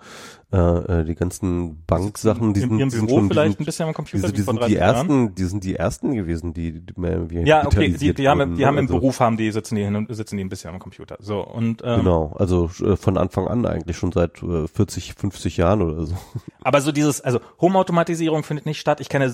Äh, 0.53 0.59
äh, 0.59 1.05
die 1.07 1.15
ganzen 1.15 1.83
Banksachen, 1.87 2.53
die 2.53 2.61
in 2.61 2.69
sind, 2.69 2.91
sind 2.91 3.11
schon, 3.11 3.23
die 3.23 3.29
vielleicht 3.31 3.53
sind, 3.53 3.61
ein 3.61 3.65
bisschen 3.65 3.85
am 3.85 3.93
die 3.93 3.95
Computer 3.95 4.27
sind, 4.27 4.37
die 4.37 4.43
vor 4.43 4.53
sind 4.53 4.61
30 4.61 4.75
die 4.75 4.79
Jahren? 4.79 4.95
ersten, 4.95 5.35
die 5.35 5.45
sind 5.45 5.65
die 5.65 5.75
ersten 5.75 6.13
gewesen, 6.13 6.53
die, 6.53 6.85
die 6.85 7.01
mehr 7.01 7.31
wie 7.31 7.47
Ja, 7.47 7.67
okay, 7.67 7.89
die, 7.89 8.13
die 8.13 8.29
haben, 8.29 8.41
wurden, 8.41 8.57
die 8.57 8.67
haben 8.67 8.77
im 8.77 8.85
also, 8.85 8.99
Beruf 8.99 9.21
haben 9.21 9.39
die 9.39 9.51
sitzen 9.53 9.77
die 9.77 9.85
hin, 9.85 10.07
sitzen 10.11 10.37
die 10.37 10.45
ein 10.45 10.51
bisschen 10.51 10.69
am 10.75 10.81
Computer. 10.81 11.17
So 11.21 11.41
und 11.41 11.81
ähm, 11.83 12.01
Genau, 12.01 12.35
also 12.39 12.71
äh, 12.83 12.97
von 12.97 13.17
Anfang 13.17 13.49
an 13.49 13.65
eigentlich 13.65 13.97
schon 13.97 14.13
seit 14.13 14.43
äh, 14.43 14.69
40, 14.69 15.15
50 15.15 15.57
Jahren 15.57 15.81
oder 15.81 16.05
so. 16.05 16.15
Aber 16.63 16.83
so 16.83 16.93
dieses, 16.93 17.23
also 17.23 17.41
Home-Automatisierung 17.63 18.43
findet 18.43 18.67
nicht 18.67 18.81
statt. 18.81 19.01
Ich 19.01 19.09
kenne, 19.09 19.33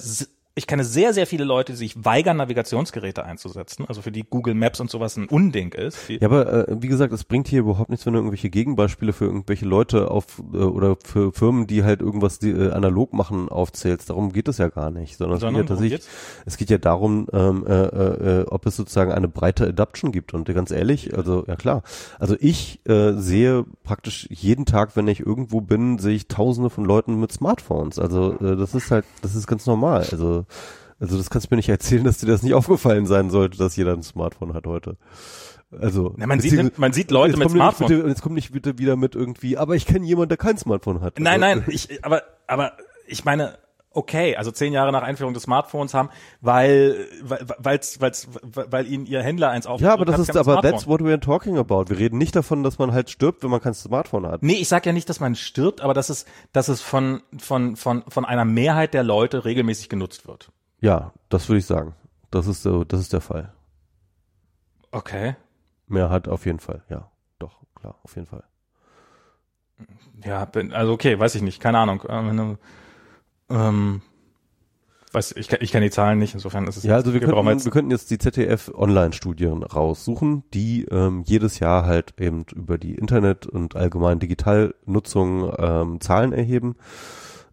ich 0.56 0.66
kenne 0.66 0.84
sehr, 0.84 1.14
sehr 1.14 1.26
viele 1.26 1.44
Leute, 1.44 1.72
die 1.72 1.78
sich 1.78 2.04
weigern, 2.04 2.36
Navigationsgeräte 2.38 3.24
einzusetzen. 3.24 3.84
Also 3.88 4.02
für 4.02 4.10
die 4.10 4.24
Google 4.28 4.54
Maps 4.54 4.80
und 4.80 4.90
sowas 4.90 5.16
ein 5.16 5.28
Unding 5.28 5.72
ist. 5.72 6.08
Ja, 6.08 6.26
aber 6.26 6.68
äh, 6.68 6.82
wie 6.82 6.88
gesagt, 6.88 7.12
es 7.12 7.24
bringt 7.24 7.46
hier 7.46 7.60
überhaupt 7.60 7.88
nichts, 7.88 8.04
wenn 8.04 8.14
du 8.14 8.18
irgendwelche 8.18 8.50
Gegenbeispiele 8.50 9.12
für 9.12 9.26
irgendwelche 9.26 9.64
Leute 9.64 10.10
auf 10.10 10.42
äh, 10.52 10.56
oder 10.56 10.96
für 11.04 11.32
Firmen, 11.32 11.68
die 11.68 11.84
halt 11.84 12.00
irgendwas 12.00 12.40
die, 12.40 12.50
äh, 12.50 12.72
analog 12.72 13.12
machen, 13.12 13.48
aufzählst. 13.48 14.10
Darum 14.10 14.32
geht 14.32 14.48
es 14.48 14.58
ja 14.58 14.68
gar 14.68 14.90
nicht, 14.90 15.18
sondern, 15.18 15.38
Sondern 15.38 15.62
es, 15.62 15.68
geht 15.68 15.70
ja 15.70 15.98
tatsächlich, 15.98 16.10
es 16.46 16.56
geht 16.56 16.70
ja 16.70 16.78
darum, 16.78 17.28
ähm, 17.32 17.64
äh, 17.66 17.72
äh, 17.72 18.40
äh, 18.40 18.46
ob 18.46 18.66
es 18.66 18.74
sozusagen 18.74 19.12
eine 19.12 19.28
breite 19.28 19.68
Adoption 19.68 20.10
gibt. 20.10 20.34
Und 20.34 20.46
ganz 20.52 20.72
ehrlich, 20.72 21.16
also 21.16 21.44
ja 21.46 21.54
klar, 21.54 21.84
also 22.18 22.34
ich 22.40 22.80
äh, 22.86 23.12
sehe 23.12 23.64
praktisch 23.84 24.26
jeden 24.30 24.66
Tag, 24.66 24.96
wenn 24.96 25.06
ich 25.06 25.20
irgendwo 25.20 25.60
bin, 25.60 25.98
sehe 25.98 26.16
ich 26.16 26.26
Tausende 26.26 26.70
von 26.70 26.84
Leuten 26.84 27.20
mit 27.20 27.32
Smartphones. 27.32 27.98
Also 27.98 28.32
äh, 28.40 28.56
das 28.56 28.74
ist 28.74 28.90
halt, 28.90 29.04
das 29.22 29.36
ist 29.36 29.46
ganz 29.46 29.66
normal. 29.66 30.06
Also 30.10 30.39
also 30.98 31.16
das 31.16 31.30
kannst 31.30 31.50
du 31.50 31.54
mir 31.54 31.56
nicht 31.56 31.68
erzählen, 31.68 32.04
dass 32.04 32.18
dir 32.18 32.26
das 32.26 32.42
nicht 32.42 32.54
aufgefallen 32.54 33.06
sein 33.06 33.30
sollte, 33.30 33.58
dass 33.58 33.76
jeder 33.76 33.92
ein 33.94 34.02
Smartphone 34.02 34.54
hat 34.54 34.66
heute. 34.66 34.96
Also 35.78 36.14
Na, 36.16 36.26
man, 36.26 36.40
sieht, 36.40 36.78
man 36.78 36.92
sieht 36.92 37.10
Leute 37.10 37.36
mit 37.36 37.50
Smartphone. 37.50 37.88
Bitte, 37.88 38.08
jetzt 38.08 38.22
komm 38.22 38.34
nicht 38.34 38.52
bitte 38.52 38.78
wieder 38.78 38.96
mit 38.96 39.14
irgendwie, 39.14 39.56
aber 39.56 39.76
ich 39.76 39.86
kenne 39.86 40.04
jemanden, 40.04 40.30
der 40.30 40.38
kein 40.38 40.58
Smartphone 40.58 41.00
hat. 41.00 41.18
Nein, 41.18 41.42
Also, 41.42 41.60
nein, 41.60 41.64
ich, 41.68 42.04
aber, 42.04 42.22
aber 42.48 42.72
ich 43.06 43.24
meine, 43.24 43.58
okay, 43.92 44.36
also 44.36 44.50
zehn 44.50 44.72
Jahre 44.72 44.92
nach 44.92 45.02
Einführung 45.02 45.34
des 45.34 45.44
Smartphones 45.44 45.94
haben, 45.94 46.10
weil, 46.40 47.08
weil, 47.22 47.46
weil's, 47.58 48.00
weil's, 48.00 48.28
weil 48.42 48.86
ihnen 48.86 49.06
ihr 49.06 49.22
Händler 49.22 49.50
eins 49.50 49.66
auf. 49.66 49.80
Ja, 49.80 49.92
aber 49.92 50.04
das 50.04 50.18
ist, 50.18 50.36
aber 50.36 50.62
that's 50.62 50.86
what 50.86 51.00
we're 51.00 51.20
talking 51.20 51.58
about. 51.58 51.86
Wir 51.88 51.98
reden 51.98 52.18
nicht 52.18 52.36
davon, 52.36 52.62
dass 52.62 52.78
man 52.78 52.92
halt 52.92 53.10
stirbt, 53.10 53.42
wenn 53.42 53.50
man 53.50 53.60
kein 53.60 53.74
Smartphone 53.74 54.26
hat. 54.26 54.42
Nee, 54.42 54.54
ich 54.54 54.68
sag 54.68 54.86
ja 54.86 54.92
nicht, 54.92 55.08
dass 55.08 55.20
man 55.20 55.34
stirbt, 55.34 55.80
aber 55.80 55.94
dass 55.94 56.08
es, 56.08 56.26
dass 56.52 56.68
es 56.68 56.80
von, 56.80 57.22
von, 57.38 57.76
von, 57.76 58.04
von 58.06 58.24
einer 58.24 58.44
Mehrheit 58.44 58.94
der 58.94 59.02
Leute 59.02 59.44
regelmäßig 59.44 59.88
genutzt 59.88 60.26
wird. 60.28 60.50
Ja, 60.80 61.12
das 61.28 61.48
würde 61.48 61.58
ich 61.58 61.66
sagen. 61.66 61.94
Das 62.30 62.46
ist 62.46 62.62
so, 62.62 62.84
das 62.84 63.00
ist 63.00 63.12
der 63.12 63.20
Fall. 63.20 63.52
Okay. 64.92 65.34
Mehrheit 65.86 66.28
auf 66.28 66.46
jeden 66.46 66.60
Fall, 66.60 66.82
ja. 66.88 67.10
Doch, 67.38 67.60
klar, 67.74 67.96
auf 68.04 68.14
jeden 68.14 68.26
Fall. 68.26 68.44
Ja, 70.24 70.44
bin, 70.44 70.72
also 70.72 70.92
okay, 70.92 71.18
weiß 71.18 71.34
ich 71.34 71.42
nicht, 71.42 71.60
keine 71.60 71.78
Ahnung. 71.78 72.58
Ähm, 73.50 74.02
weiß, 75.12 75.32
ich, 75.36 75.50
ich 75.52 75.72
kenne 75.72 75.86
die 75.86 75.90
Zahlen 75.90 76.18
nicht, 76.18 76.34
insofern 76.34 76.66
ist 76.66 76.76
es. 76.76 76.84
Ja, 76.84 76.94
also 76.94 77.12
wir 77.12 77.20
könnten, 77.20 77.46
jetzt, 77.48 77.64
wir 77.64 77.72
könnten 77.72 77.90
jetzt 77.90 78.10
die 78.10 78.18
ZDF-Online-Studien 78.18 79.62
raussuchen, 79.62 80.44
die 80.54 80.84
ähm, 80.90 81.22
jedes 81.26 81.58
Jahr 81.58 81.84
halt 81.84 82.14
eben 82.18 82.44
über 82.54 82.78
die 82.78 82.94
Internet- 82.94 83.46
und 83.46 83.76
allgemein 83.76 84.18
Digitalnutzung 84.18 85.52
ähm, 85.58 86.00
Zahlen 86.00 86.32
erheben. 86.32 86.76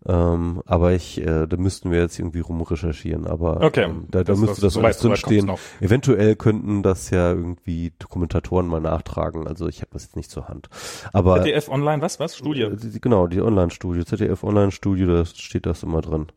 Ähm, 0.05 0.61
aber 0.65 0.93
ich, 0.93 1.19
äh, 1.19 1.47
da 1.47 1.57
müssten 1.57 1.91
wir 1.91 1.99
jetzt 1.99 2.17
irgendwie 2.17 2.39
rumrecherchieren. 2.39 3.27
Aber 3.27 3.61
Okay, 3.61 3.83
ähm, 3.83 4.05
da, 4.09 4.19
da 4.19 4.23
das- 4.25 4.39
müsste 4.39 4.61
das- 4.61 4.73
das 4.75 4.83
alles 4.83 4.97
drinstehen. 4.99 5.51
Eventuell 5.81 6.35
könnten 6.35 6.81
das 6.83 7.09
ja 7.09 7.31
irgendwie 7.31 7.91
Dokumentatoren 7.99 8.67
mal 8.67 8.79
nachtragen. 8.79 9.47
Also 9.47 9.67
ich 9.67 9.81
habe 9.81 9.89
das 9.93 10.03
jetzt 10.03 10.15
nicht 10.15 10.31
zur 10.31 10.47
Hand. 10.47 10.69
Aber 11.13 11.37
ZDF 11.41 11.67
Online, 11.69 12.01
was, 12.01 12.19
was? 12.19 12.37
Studie. 12.37 12.61
äh, 12.61 12.77
genau, 13.01 13.27
die 13.27 13.41
Online-Studie, 13.41 14.05
ZDF 14.05 14.43
Online-Studie, 14.43 15.05
da 15.07 15.25
steht 15.25 15.65
das 15.65 15.83
immer 15.83 16.01
drin. 16.01 16.27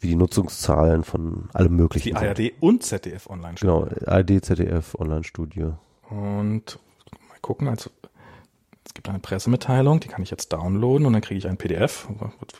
Wie 0.00 0.08
die 0.08 0.16
Nutzungszahlen 0.16 1.04
von 1.04 1.48
allem 1.54 1.76
möglichen. 1.76 2.08
Die 2.14 2.18
sind. 2.18 2.28
ARD 2.28 2.52
und 2.60 2.82
ZDF 2.82 3.30
Online. 3.30 3.54
Genau, 3.60 3.86
ARD, 4.04 4.40
ZDF, 4.44 4.96
Online-Studio. 4.98 5.78
Und 6.10 6.78
mal 7.28 7.38
gucken, 7.40 7.68
also 7.68 7.88
es 8.84 8.94
gibt 8.94 9.08
eine 9.08 9.20
Pressemitteilung, 9.20 10.00
die 10.00 10.08
kann 10.08 10.22
ich 10.22 10.30
jetzt 10.30 10.52
downloaden 10.52 11.06
und 11.06 11.12
dann 11.12 11.22
kriege 11.22 11.38
ich 11.38 11.46
ein 11.48 11.56
PDF. 11.56 12.06
Womit 12.08 12.52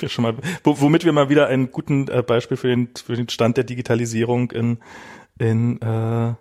wir 0.16 0.22
mal, 0.22 0.36
wo- 0.64 0.80
womit 0.80 1.04
wir 1.04 1.12
mal 1.12 1.28
wieder 1.28 1.48
ein 1.48 1.70
guten 1.72 2.08
äh, 2.08 2.22
Beispiel 2.22 2.56
für 2.56 2.68
den, 2.68 2.88
für 2.94 3.16
den 3.16 3.28
Stand 3.28 3.56
der 3.56 3.64
Digitalisierung 3.64 4.50
in, 4.52 4.78
in 5.38 5.80
äh, 5.82 5.86
ah, 5.86 6.36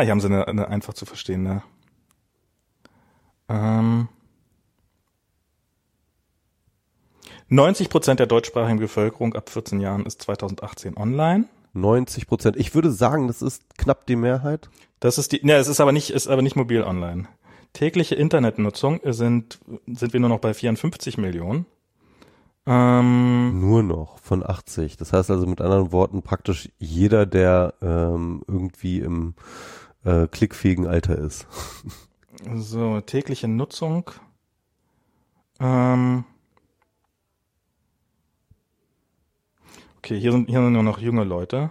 hier 0.00 0.10
haben 0.10 0.20
sie 0.20 0.26
eine, 0.26 0.46
eine 0.46 0.68
einfach 0.68 0.94
zu 0.94 1.06
verstehende. 1.06 1.62
Ähm, 3.48 4.08
90 7.48 7.88
Prozent 7.88 8.20
der 8.20 8.26
deutschsprachigen 8.26 8.78
Bevölkerung 8.78 9.34
ab 9.34 9.50
14 9.50 9.80
Jahren 9.80 10.06
ist 10.06 10.22
2018 10.22 10.96
online. 10.96 11.46
90 11.72 12.26
Prozent. 12.26 12.56
Ich 12.56 12.74
würde 12.74 12.90
sagen, 12.92 13.26
das 13.26 13.42
ist 13.42 13.76
knapp 13.78 14.06
die 14.06 14.16
Mehrheit. 14.16 14.70
Das 15.00 15.18
ist 15.18 15.32
die, 15.32 15.44
ne, 15.44 15.54
es 15.54 15.66
ist 15.68 15.80
aber 15.80 15.92
nicht, 15.92 16.10
ist 16.10 16.28
aber 16.28 16.42
nicht 16.42 16.56
mobil 16.56 16.82
online. 16.82 17.26
Tägliche 17.72 18.14
Internetnutzung 18.14 19.00
sind, 19.04 19.60
sind 19.86 20.12
wir 20.12 20.20
nur 20.20 20.28
noch 20.28 20.40
bei 20.40 20.54
54 20.54 21.18
Millionen. 21.18 21.66
Ähm, 22.66 23.60
Nur 23.60 23.82
noch 23.82 24.18
von 24.18 24.48
80. 24.48 24.96
Das 24.96 25.12
heißt 25.12 25.30
also 25.30 25.46
mit 25.46 25.60
anderen 25.60 25.92
Worten 25.92 26.22
praktisch 26.22 26.70
jeder, 26.78 27.26
der 27.26 27.74
ähm, 27.80 28.42
irgendwie 28.46 29.00
im 29.00 29.34
äh, 30.04 30.26
klickfähigen 30.26 30.86
Alter 30.86 31.16
ist. 31.16 31.46
so, 32.54 33.00
tägliche 33.00 33.48
Nutzung. 33.48 34.10
Ähm, 35.58 36.24
okay, 39.98 40.18
hier 40.18 40.32
sind, 40.32 40.48
hier 40.48 40.60
sind 40.62 40.72
nur 40.72 40.82
noch 40.82 40.98
junge 40.98 41.24
Leute. 41.24 41.70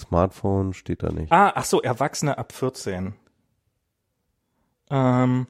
Smartphone 0.00 0.72
steht 0.74 1.02
da 1.02 1.10
nicht. 1.10 1.32
Ah, 1.32 1.52
ach 1.54 1.64
so, 1.64 1.80
Erwachsene 1.82 2.36
ab 2.38 2.52
14. 2.52 3.14
Ähm, 4.90 5.46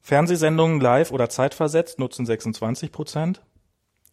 Fernsehsendungen 0.00 0.80
live 0.80 1.10
oder 1.12 1.28
zeitversetzt 1.30 1.98
nutzen 1.98 2.26
26 2.26 2.92
Prozent. 2.92 3.42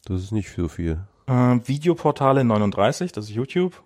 Das 0.06 0.22
ist 0.22 0.32
nicht 0.32 0.50
so 0.56 0.68
viel. 0.68 1.00
Äh, 1.28 1.60
Videoportale 1.66 2.44
39, 2.44 3.12
das 3.12 3.26
ist 3.26 3.32
YouTube. 3.32 3.82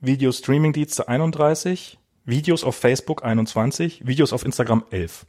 Video-Streaming-Dienste 0.00 1.08
31. 1.08 1.98
Videos 2.24 2.64
auf 2.64 2.76
Facebook 2.76 3.24
21. 3.24 4.06
Videos 4.06 4.32
auf 4.32 4.44
Instagram 4.44 4.84
11. 4.90 5.26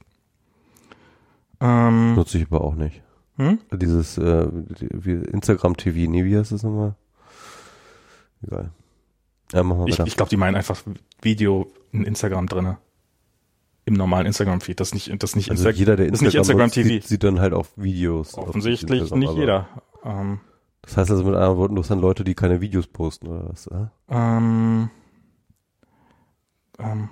Ähm, 1.59 2.15
Nutze 2.15 2.37
ich 2.37 2.45
aber 2.45 2.61
auch 2.61 2.75
nicht. 2.75 3.01
hm? 3.37 3.59
Dieses 3.71 4.17
äh, 4.17 4.47
Instagram 5.31 5.77
TV, 5.77 6.09
nee, 6.11 6.25
wie 6.25 6.37
heißt 6.37 6.51
das 6.51 6.63
nochmal? 6.63 6.95
Egal. 8.43 8.71
Ja, 9.53 9.63
machen 9.63 9.79
wir 9.81 9.87
Ich, 9.87 9.93
weiter. 9.99 10.07
ich 10.07 10.15
glaube, 10.15 10.29
die 10.29 10.37
meinen 10.37 10.55
einfach 10.55 10.81
Video 11.21 11.71
in 11.91 12.03
Instagram 12.05 12.47
drinne. 12.47 12.77
Im 13.85 13.95
normalen 13.95 14.25
Instagram-Feed. 14.27 14.79
Das 14.79 14.89
ist 14.89 14.93
nicht, 14.93 15.23
das 15.23 15.35
nicht, 15.35 15.49
also 15.51 15.67
Insta 15.67 15.77
jeder, 15.77 15.95
der 15.97 16.09
das 16.09 16.21
Instagram, 16.21 16.39
Instagram 16.41 16.71
TV. 16.71 16.87
Sieht, 16.87 17.03
sieht 17.03 17.23
dann 17.23 17.39
halt 17.41 17.53
auch 17.53 17.67
Videos. 17.75 18.33
auf 18.35 18.47
Offensichtlich 18.49 19.01
Instagram, 19.01 19.19
nicht 19.19 19.29
aber- 19.29 19.39
jeder. 19.39 19.67
Ähm, 20.05 20.39
Das 20.83 20.95
heißt 20.97 21.11
also 21.11 21.23
mit 21.23 21.35
anderen 21.35 21.57
Worten, 21.57 21.75
du 21.75 21.81
hast 21.81 21.91
dann 21.91 21.99
Leute, 21.99 22.23
die 22.23 22.33
keine 22.33 22.61
Videos 22.61 22.87
posten 22.87 23.27
oder 23.27 23.49
was? 23.49 23.67
Äh? 23.67 23.85
ähm, 24.09 24.89
ähm, 26.79 27.09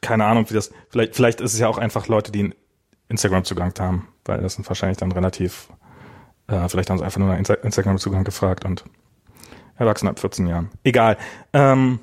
keine 0.00 0.24
Ahnung, 0.26 0.48
wie 0.50 0.54
das, 0.54 0.70
vielleicht, 0.90 1.14
vielleicht 1.16 1.40
ist 1.40 1.54
es 1.54 1.58
ja 1.58 1.68
auch 1.68 1.78
einfach 1.78 2.08
Leute, 2.08 2.30
die 2.30 2.40
einen 2.40 2.54
Instagram-Zugang 3.08 3.72
haben, 3.78 4.08
weil 4.24 4.40
das 4.42 4.54
sind 4.54 4.68
wahrscheinlich 4.68 4.98
dann 4.98 5.12
relativ, 5.12 5.68
äh, 6.48 6.68
vielleicht 6.68 6.90
haben 6.90 6.98
sie 6.98 7.04
einfach 7.04 7.18
nur 7.20 7.30
einen 7.30 7.44
Insta- 7.44 7.60
Instagram-Zugang 7.62 8.24
gefragt 8.24 8.64
und 8.64 8.84
erwachsen 9.76 10.08
ab 10.08 10.18
14 10.18 10.46
Jahren. 10.46 10.70
Egal. 10.84 11.16
Ähm, 11.52 12.00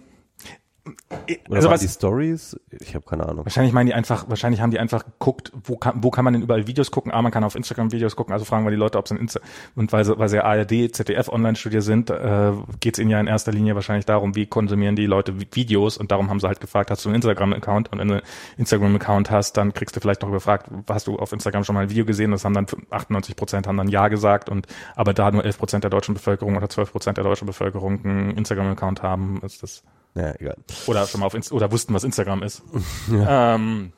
Oder 1.47 1.57
also 1.57 1.69
was, 1.69 1.81
die 1.81 1.87
Stories? 1.87 2.59
Ich 2.79 2.95
habe 2.95 3.05
keine 3.05 3.27
Ahnung. 3.27 3.45
Wahrscheinlich 3.45 3.71
meinen 3.71 3.85
die 3.85 3.93
einfach, 3.93 4.27
wahrscheinlich 4.29 4.61
haben 4.61 4.71
die 4.71 4.79
einfach 4.79 5.05
geguckt, 5.05 5.51
wo 5.63 5.77
kann, 5.77 6.03
wo 6.03 6.09
kann 6.09 6.25
man 6.25 6.33
denn 6.33 6.41
überall 6.41 6.65
Videos 6.65 6.89
gucken? 6.89 7.11
Ah, 7.11 7.21
man 7.21 7.31
kann 7.31 7.43
auf 7.43 7.55
Instagram 7.55 7.91
Videos 7.91 8.15
gucken, 8.15 8.33
also 8.33 8.45
fragen 8.45 8.65
wir 8.65 8.71
die 8.71 8.77
Leute, 8.77 8.97
ob 8.97 9.05
es 9.05 9.11
ein 9.11 9.17
Insta 9.17 9.41
und 9.75 9.93
weil 9.93 10.03
sie, 10.05 10.17
weil 10.17 10.29
sie 10.29 10.43
ARD, 10.43 10.95
ZDF 10.95 11.29
Online-Studio 11.29 11.81
sind, 11.81 12.09
äh, 12.09 12.53
geht 12.79 12.95
es 12.95 12.99
ihnen 12.99 13.11
ja 13.11 13.19
in 13.19 13.27
erster 13.27 13.51
Linie 13.51 13.75
wahrscheinlich 13.75 14.05
darum, 14.05 14.35
wie 14.35 14.47
konsumieren 14.47 14.95
die 14.95 15.05
Leute 15.05 15.33
Vi- 15.33 15.47
Videos 15.53 15.97
und 15.97 16.11
darum 16.11 16.29
haben 16.31 16.39
sie 16.39 16.47
halt 16.47 16.59
gefragt, 16.59 16.89
hast 16.89 17.05
du 17.05 17.09
einen 17.09 17.17
Instagram-Account? 17.17 17.91
Und 17.91 17.99
wenn 17.99 18.07
du 18.07 18.13
einen 18.15 18.23
Instagram-Account 18.57 19.29
hast, 19.29 19.57
dann 19.57 19.73
kriegst 19.73 19.95
du 19.95 19.99
vielleicht 19.99 20.23
noch 20.23 20.31
gefragt, 20.31 20.67
hast 20.89 21.05
du 21.05 21.17
auf 21.17 21.31
Instagram 21.31 21.63
schon 21.63 21.75
mal 21.75 21.81
ein 21.81 21.89
Video 21.91 22.05
gesehen? 22.05 22.31
Das 22.31 22.43
haben 22.43 22.53
dann 22.55 22.65
98 22.89 23.35
Prozent 23.35 23.67
haben 23.67 23.77
dann 23.77 23.87
Ja 23.89 24.07
gesagt 24.07 24.49
und 24.49 24.65
aber 24.95 25.13
da 25.13 25.29
nur 25.29 25.45
11 25.45 25.59
Prozent 25.59 25.83
der 25.83 25.91
deutschen 25.91 26.15
Bevölkerung 26.15 26.57
oder 26.57 26.69
12 26.69 26.91
Prozent 26.91 27.17
der 27.17 27.23
deutschen 27.23 27.45
Bevölkerung 27.45 28.03
einen 28.03 28.31
Instagram-Account 28.31 29.03
haben, 29.03 29.41
ist 29.43 29.61
das 29.61 29.83
Naja, 30.13 30.33
egal. 30.39 30.57
oder 30.87 31.07
schon 31.07 31.21
mal 31.21 31.27
auf 31.27 31.33
Inst 31.33 31.51
oder 31.51 31.71
wussten, 31.71 31.93
was 31.93 32.03
Instagram 32.03 32.43
ist. 32.43 32.63
Ähm, 33.11 33.93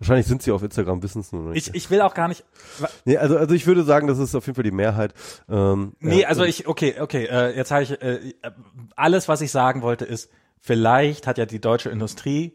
Wahrscheinlich 0.00 0.26
sind 0.26 0.42
sie 0.42 0.50
auf 0.50 0.62
Instagram, 0.62 1.02
wissen 1.02 1.20
es 1.20 1.30
nur 1.30 1.52
nicht. 1.52 1.68
ich, 1.68 1.74
ich 1.74 1.90
will 1.90 2.00
auch 2.00 2.14
gar 2.14 2.26
nicht. 2.26 2.42
nee, 3.04 3.18
also, 3.18 3.36
also 3.36 3.54
ich 3.54 3.66
würde 3.66 3.84
sagen, 3.84 4.06
das 4.06 4.18
ist 4.18 4.34
auf 4.34 4.46
jeden 4.46 4.54
Fall 4.54 4.64
die 4.64 4.70
Mehrheit. 4.70 5.12
Ähm, 5.46 5.92
Nee, 6.00 6.22
ja, 6.22 6.28
also 6.28 6.44
ich, 6.44 6.66
okay, 6.66 6.94
okay, 6.98 7.26
äh, 7.26 7.54
jetzt 7.54 7.70
habe 7.70 7.82
ich, 7.82 8.00
äh, 8.00 8.32
alles, 8.96 9.28
was 9.28 9.42
ich 9.42 9.50
sagen 9.50 9.82
wollte, 9.82 10.06
ist, 10.06 10.30
vielleicht 10.58 11.26
hat 11.26 11.36
ja 11.36 11.44
die 11.44 11.60
deutsche 11.60 11.90
Industrie 11.90 12.54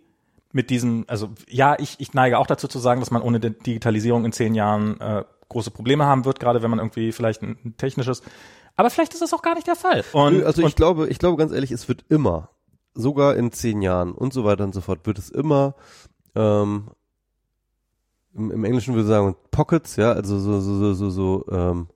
mit 0.53 0.71
diesem, 0.71 1.05
also 1.07 1.29
ja, 1.47 1.75
ich, 1.77 1.99
ich 1.99 2.13
neige 2.13 2.39
auch 2.39 2.47
dazu 2.47 2.67
zu 2.67 2.79
sagen, 2.79 2.99
dass 2.99 3.11
man 3.11 3.21
ohne 3.21 3.39
Digitalisierung 3.39 4.25
in 4.25 4.31
zehn 4.31 4.55
Jahren 4.55 4.99
äh, 4.99 5.23
große 5.49 5.69
Probleme 5.69 6.05
haben 6.05 6.25
wird, 6.25 6.39
gerade 6.39 6.63
wenn 6.63 6.71
man 6.71 6.79
irgendwie 6.79 7.11
vielleicht 7.11 7.43
ein, 7.43 7.57
ein 7.63 7.77
technisches, 7.77 8.23
aber 8.75 8.89
vielleicht 8.89 9.13
ist 9.13 9.21
das 9.21 9.33
auch 9.33 9.41
gar 9.41 9.55
nicht 9.55 9.67
der 9.67 9.75
Fall. 9.75 10.03
Und, 10.13 10.37
Nö, 10.37 10.45
also 10.45 10.61
ich 10.61 10.65
und 10.65 10.75
glaube, 10.75 11.07
ich 11.09 11.19
glaube 11.19 11.37
ganz 11.37 11.51
ehrlich, 11.51 11.71
es 11.71 11.87
wird 11.87 12.05
immer, 12.09 12.49
sogar 12.93 13.35
in 13.35 13.51
zehn 13.51 13.81
Jahren 13.81 14.11
und 14.13 14.33
so 14.33 14.43
weiter 14.45 14.63
und 14.63 14.73
so 14.73 14.81
fort, 14.81 15.05
wird 15.05 15.17
es 15.19 15.29
immer 15.29 15.75
ähm, 16.35 16.89
im, 18.33 18.51
im 18.51 18.63
Englischen 18.65 18.93
würde 18.93 19.03
ich 19.03 19.09
sagen 19.09 19.35
Pockets, 19.51 19.95
ja, 19.95 20.11
also 20.11 20.39
so 20.39 20.59
so 20.59 20.75
so 20.75 20.93
so 20.93 21.09
so, 21.09 21.45
ähm, 21.51 21.87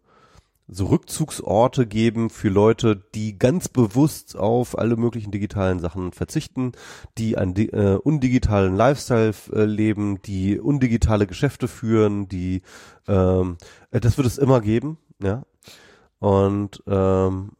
so 0.71 0.85
Rückzugsorte 0.85 1.87
geben 1.87 2.29
für 2.29 2.49
Leute, 2.49 2.95
die 3.15 3.39
ganz 3.39 3.67
bewusst 3.69 4.37
auf 4.37 4.77
alle 4.77 4.97
möglichen 4.97 5.31
digitalen 5.31 5.79
Sachen 5.79 6.11
verzichten, 6.11 6.73
die 7.17 7.37
einen 7.37 7.55
di- 7.55 7.69
äh, 7.69 7.95
undigitalen 7.95 8.75
Lifestyle 8.75 9.33
äh, 9.51 9.65
leben, 9.65 10.21
die 10.21 10.59
undigitale 10.59 11.25
Geschäfte 11.27 11.67
führen, 11.67 12.27
die 12.29 12.61
ähm, 13.07 13.57
äh, 13.91 13.99
das 13.99 14.17
wird 14.17 14.27
es 14.27 14.37
immer 14.37 14.61
geben, 14.61 14.97
ja. 15.21 15.43
Und 16.19 16.83
ähm, 16.87 17.51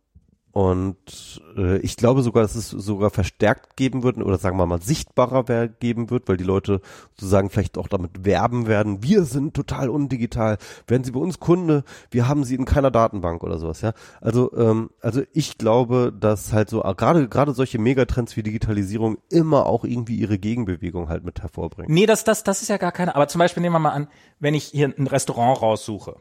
und 0.51 1.41
äh, 1.55 1.77
ich 1.77 1.95
glaube 1.95 2.23
sogar, 2.23 2.41
dass 2.41 2.55
es 2.55 2.69
sogar 2.69 3.11
verstärkt 3.11 3.77
geben 3.77 4.01
wird 4.01 4.17
oder 4.17 4.39
sagen 4.39 4.57
wir 4.57 4.65
mal 4.65 4.81
sichtbarer 4.81 5.67
geben 5.67 6.09
wird, 6.09 6.27
weil 6.27 6.37
die 6.37 6.43
Leute 6.43 6.81
sozusagen 7.13 7.51
vielleicht 7.51 7.77
auch 7.77 7.87
damit 7.87 8.25
werben 8.25 8.65
werden, 8.65 9.03
wir 9.03 9.25
sind 9.25 9.53
total 9.53 9.89
undigital, 9.89 10.57
werden 10.87 11.03
Sie 11.03 11.11
bei 11.11 11.19
uns 11.19 11.39
Kunde, 11.39 11.83
wir 12.09 12.27
haben 12.27 12.43
Sie 12.43 12.55
in 12.55 12.65
keiner 12.65 12.89
Datenbank 12.89 13.43
oder 13.43 13.59
sowas, 13.59 13.81
ja. 13.81 13.93
Also 14.21 14.51
ähm, 14.57 14.89
also 15.01 15.21
ich 15.33 15.59
glaube, 15.59 16.11
dass 16.19 16.51
halt 16.51 16.69
so 16.69 16.83
äh, 16.83 16.95
gerade 16.95 17.29
gerade 17.29 17.53
solche 17.53 17.77
Megatrends 17.77 18.35
wie 18.35 18.43
Digitalisierung 18.43 19.19
immer 19.29 19.67
auch 19.67 19.85
irgendwie 19.85 20.17
ihre 20.17 20.39
Gegenbewegung 20.39 21.09
halt 21.09 21.23
mit 21.23 21.41
hervorbringen. 21.41 21.93
Nee, 21.93 22.07
das, 22.07 22.23
das, 22.23 22.43
das 22.43 22.63
ist 22.63 22.69
ja 22.69 22.77
gar 22.77 22.91
keine. 22.91 23.15
Aber 23.15 23.27
zum 23.27 23.39
Beispiel 23.39 23.61
nehmen 23.61 23.75
wir 23.75 23.79
mal 23.79 23.91
an, 23.91 24.07
wenn 24.39 24.55
ich 24.55 24.65
hier 24.65 24.91
ein 24.97 25.07
Restaurant 25.07 25.61
raussuche 25.61 26.15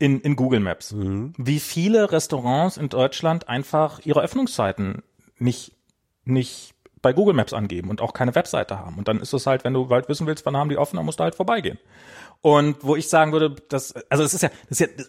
in, 0.00 0.20
in 0.22 0.34
Google 0.34 0.58
Maps, 0.60 0.92
Mhm. 0.92 1.32
wie 1.36 1.60
viele 1.60 2.10
Restaurants 2.10 2.76
in 2.76 2.88
Deutschland 2.88 3.48
einfach 3.48 4.00
ihre 4.04 4.20
Öffnungszeiten 4.22 5.02
nicht, 5.38 5.76
nicht 6.24 6.74
bei 7.02 7.12
Google 7.12 7.34
Maps 7.34 7.52
angeben 7.52 7.88
und 7.90 8.00
auch 8.00 8.12
keine 8.12 8.34
Webseite 8.34 8.78
haben. 8.78 8.98
Und 8.98 9.06
dann 9.08 9.20
ist 9.20 9.32
es 9.32 9.46
halt, 9.46 9.62
wenn 9.64 9.72
du 9.74 9.88
halt 9.88 10.08
wissen 10.08 10.26
willst, 10.26 10.44
wann 10.44 10.56
haben 10.56 10.68
die 10.70 10.76
offen, 10.78 10.96
dann 10.96 11.04
musst 11.06 11.20
du 11.20 11.24
halt 11.24 11.34
vorbeigehen. 11.36 11.78
Und 12.40 12.82
wo 12.82 12.96
ich 12.96 13.08
sagen 13.08 13.32
würde, 13.32 13.54
dass, 13.68 13.94
also 14.10 14.24
es 14.24 14.34
ist 14.34 14.42
ja, 14.42 14.50
das 14.68 14.80
ist 14.80 14.98
ja, 14.98 15.04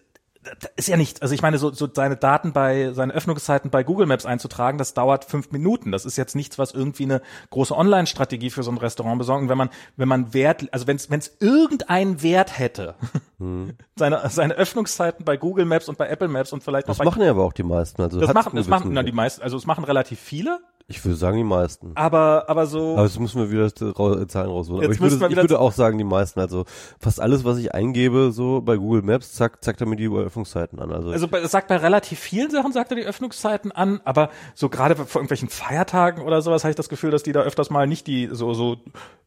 ist 0.76 0.88
ja 0.88 0.98
nicht, 0.98 1.22
also 1.22 1.36
ich 1.36 1.42
meine, 1.42 1.58
so, 1.60 1.72
so 1.72 1.88
seine 1.94 2.18
Daten 2.18 2.52
bei, 2.52 2.94
seine 2.94 3.14
Öffnungszeiten 3.14 3.70
bei 3.70 3.84
Google 3.84 4.08
Maps 4.08 4.26
einzutragen, 4.26 4.78
das 4.78 4.94
dauert 4.94 5.26
fünf 5.26 5.52
Minuten. 5.52 5.92
Das 5.92 6.04
ist 6.06 6.18
jetzt 6.18 6.36
nichts, 6.36 6.58
was 6.58 6.74
irgendwie 6.74 7.04
eine 7.04 7.22
große 7.52 7.76
Online-Strategie 7.78 8.50
für 8.50 8.64
so 8.64 8.72
ein 8.72 8.78
Restaurant 8.78 9.20
besorgt. 9.20 9.44
Und 9.44 9.50
wenn 9.50 9.58
man, 9.58 9.70
wenn 9.98 10.08
man 10.08 10.34
Wert, 10.34 10.68
also 10.72 10.88
wenn 10.88 10.96
es, 10.96 11.12
wenn 11.12 11.20
es 11.20 11.38
irgendeinen 11.40 12.24
Wert 12.24 12.58
hätte, 12.58 12.96
seine, 13.96 14.30
seine 14.30 14.56
Öffnungszeiten 14.56 15.26
bei 15.26 15.38
Google 15.38 15.66
Maps 15.66 15.88
und 15.88 15.98
bei 15.98 16.08
Apple 16.08 16.28
Maps 16.28 16.52
und 16.54 16.64
vielleicht 16.64 16.88
noch 16.88 16.98
Das 16.98 17.06
machen 17.06 17.22
ja 17.22 17.32
aber 17.32 17.44
auch 17.44 17.54
die 17.54 17.64
meisten. 17.64 18.02
Also 18.02 18.20
das 18.20 18.34
machen, 18.34 18.56
das 18.56 18.68
machen, 18.68 18.94
na, 18.94 19.04
die 19.04 19.12
meisten, 19.12 19.44
also 19.44 19.58
es 19.58 19.68
machen 19.68 19.84
relativ 19.84 20.20
viele, 20.20 20.60
Ich 20.92 21.04
würde 21.06 21.16
sagen 21.16 21.38
die 21.38 21.44
meisten. 21.44 21.92
aber, 21.96 22.46
aber 22.48 22.68
so. 22.68 22.94
Aber 22.94 23.04
jetzt 23.04 23.20
müssen 23.20 23.40
wir 23.42 23.50
wieder 23.52 23.72
Ra- 23.98 24.28
Zahlen 24.28 24.50
rausholen. 24.50 24.84
Aber 24.84 24.94
ich 24.94 25.00
würde, 25.02 25.16
ich 25.30 25.36
würde 25.38 25.60
auch 25.60 25.72
sagen, 25.72 25.98
die 25.98 26.04
meisten. 26.04 26.40
Also 26.40 26.66
fast 27.00 27.20
alles, 27.20 27.44
was 27.46 27.58
ich 27.58 27.74
eingebe, 27.74 28.32
so 28.32 28.62
bei 28.62 28.76
Google 28.78 29.02
Maps, 29.02 29.34
zack, 29.34 29.64
zeigt 29.64 29.82
er 29.82 29.88
mir 29.88 29.96
die 29.96 30.08
Öffnungszeiten 30.08 30.80
an. 30.80 30.92
Also, 30.92 31.12
Also 31.12 31.28
bei, 31.28 31.40
es 31.40 31.52
sagt 31.52 31.68
bei 31.70 31.78
relativ 31.78 32.20
vielen 32.20 32.52
Sachen, 32.52 32.72
sagt 32.72 32.92
er 32.92 32.98
die 32.98 33.06
Öffnungszeiten 33.06 33.72
an, 33.72 34.02
aber 34.06 34.30
so 34.54 34.70
gerade 34.70 34.96
vor 34.96 35.22
irgendwelchen 35.22 35.50
Feiertagen 35.50 36.24
oder 36.24 36.42
sowas 36.42 36.64
habe 36.64 36.70
ich 36.72 36.76
das 36.78 36.90
Gefühl, 36.90 37.12
dass 37.12 37.24
die 37.24 37.32
da 37.32 37.42
öfters 37.42 37.70
mal 37.70 37.88
nicht 37.88 38.06
die 38.08 38.30
so 38.32 38.54
so 38.54 38.74
äh, 38.74 38.78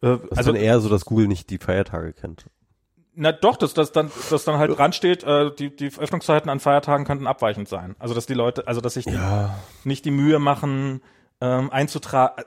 das 0.00 0.20
also 0.20 0.40
ist 0.40 0.46
dann 0.46 0.56
eher 0.56 0.80
so, 0.80 0.88
dass 0.88 1.04
Google 1.04 1.26
nicht 1.28 1.50
die 1.50 1.58
Feiertage 1.58 2.12
kennt. 2.12 2.44
na 3.16 3.30
doch, 3.32 3.56
dass 3.56 3.74
das 3.74 3.92
dann 3.92 4.10
dass 4.30 4.44
dann 4.44 4.58
halt 4.58 4.76
dran 4.76 4.92
steht, 4.92 5.22
äh, 5.24 5.50
die 5.56 5.74
die 5.74 5.90
Öffnungszeiten 5.98 6.50
an 6.50 6.60
Feiertagen 6.60 7.04
könnten 7.06 7.26
abweichend 7.26 7.68
sein. 7.68 7.94
Also 7.98 8.14
dass 8.14 8.26
die 8.26 8.34
Leute, 8.34 8.66
also 8.66 8.80
dass 8.80 8.94
sich 8.94 9.04
die 9.06 9.18
nicht 9.84 10.04
die 10.04 10.10
Mühe 10.10 10.38
machen 10.38 11.00
ähm, 11.44 11.70
einzutragen. 11.70 12.44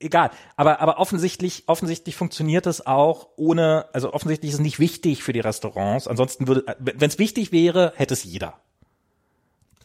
Egal, 0.00 0.30
aber 0.56 0.80
aber 0.80 0.98
offensichtlich 0.98 1.64
offensichtlich 1.66 2.14
funktioniert 2.14 2.66
es 2.66 2.86
auch 2.86 3.28
ohne, 3.36 3.86
also 3.94 4.12
offensichtlich 4.12 4.50
ist 4.50 4.56
es 4.56 4.60
nicht 4.60 4.78
wichtig 4.78 5.22
für 5.22 5.32
die 5.32 5.40
Restaurants. 5.40 6.08
Ansonsten 6.08 6.46
würde, 6.46 6.76
wenn 6.78 7.08
es 7.08 7.18
wichtig 7.18 7.52
wäre, 7.52 7.92
hätte 7.96 8.12
es 8.12 8.24
jeder. 8.24 8.60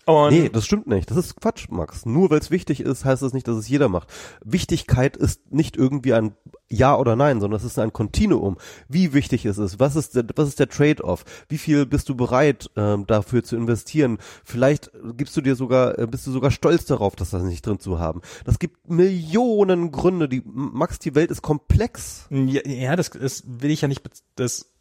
Und 0.10 0.32
Nee, 0.32 0.50
das 0.50 0.66
stimmt 0.66 0.88
nicht. 0.88 1.12
Das 1.12 1.18
ist 1.18 1.36
Quatsch, 1.36 1.68
Max. 1.70 2.06
Nur 2.06 2.32
weil 2.32 2.40
es 2.40 2.50
wichtig 2.50 2.80
ist, 2.80 3.06
heißt 3.06 3.22
das 3.22 3.34
nicht, 3.34 3.48
dass 3.48 3.58
es 3.58 3.70
jeder 3.70 3.90
macht. 3.90 4.10
Wichtigkeit 4.44 5.16
ist 5.16 5.52
nicht 5.52 5.78
irgendwie 5.78 6.14
ein 6.14 6.34
Ja 6.68 6.98
oder 6.98 7.16
Nein, 7.16 7.40
sondern 7.40 7.60
es 7.60 7.64
ist 7.64 7.78
ein 7.78 7.94
Kontinuum. 7.94 8.58
Wie 8.88 9.14
wichtig 9.14 9.46
ist 9.46 9.60
es? 9.60 9.80
Was 9.80 9.96
ist 9.96 10.16
der, 10.16 10.26
was 10.36 10.48
ist 10.48 10.60
der 10.60 10.68
Trade-off? 10.68 11.26
Wie 11.48 11.60
viel 11.60 11.86
bist 11.86 12.10
du 12.10 12.16
bereit, 12.16 12.72
ähm, 12.76 13.06
dafür 13.06 13.44
zu 13.44 13.56
investieren? 13.56 14.18
Vielleicht 14.44 14.90
gibst 15.16 15.38
du 15.38 15.42
dir 15.42 15.56
sogar, 15.56 16.00
äh, 16.00 16.08
bist 16.08 16.26
du 16.26 16.32
sogar 16.32 16.50
stolz 16.50 16.86
darauf, 16.86 17.16
das 17.16 17.30
da 17.30 17.40
nicht 17.40 17.66
drin 17.66 17.80
zu 17.80 18.00
haben. 18.00 18.22
Das 18.46 18.58
gibt 18.58 18.90
Millionen 18.90 19.92
Gründe. 19.92 20.28
Die, 20.28 20.42
Max, 20.44 20.98
die 20.98 21.14
Welt 21.14 21.30
ist 21.30 21.44
komplex. 21.44 22.26
Ja, 22.32 22.68
ja 22.68 22.96
das, 22.96 23.12
das 23.12 23.44
will 23.46 23.70
ich 23.70 23.82
ja 23.82 23.88
nicht, 23.88 24.02
das, 24.36 24.72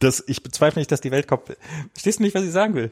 das, 0.00 0.24
ich 0.26 0.42
bezweifle 0.42 0.80
nicht, 0.80 0.90
dass 0.90 1.00
die 1.00 1.12
Welt 1.12 1.28
kommt. 1.28 1.56
Verstehst 1.92 2.18
du 2.18 2.24
nicht, 2.24 2.34
was 2.34 2.42
ich 2.42 2.52
sagen 2.52 2.74
will? 2.74 2.90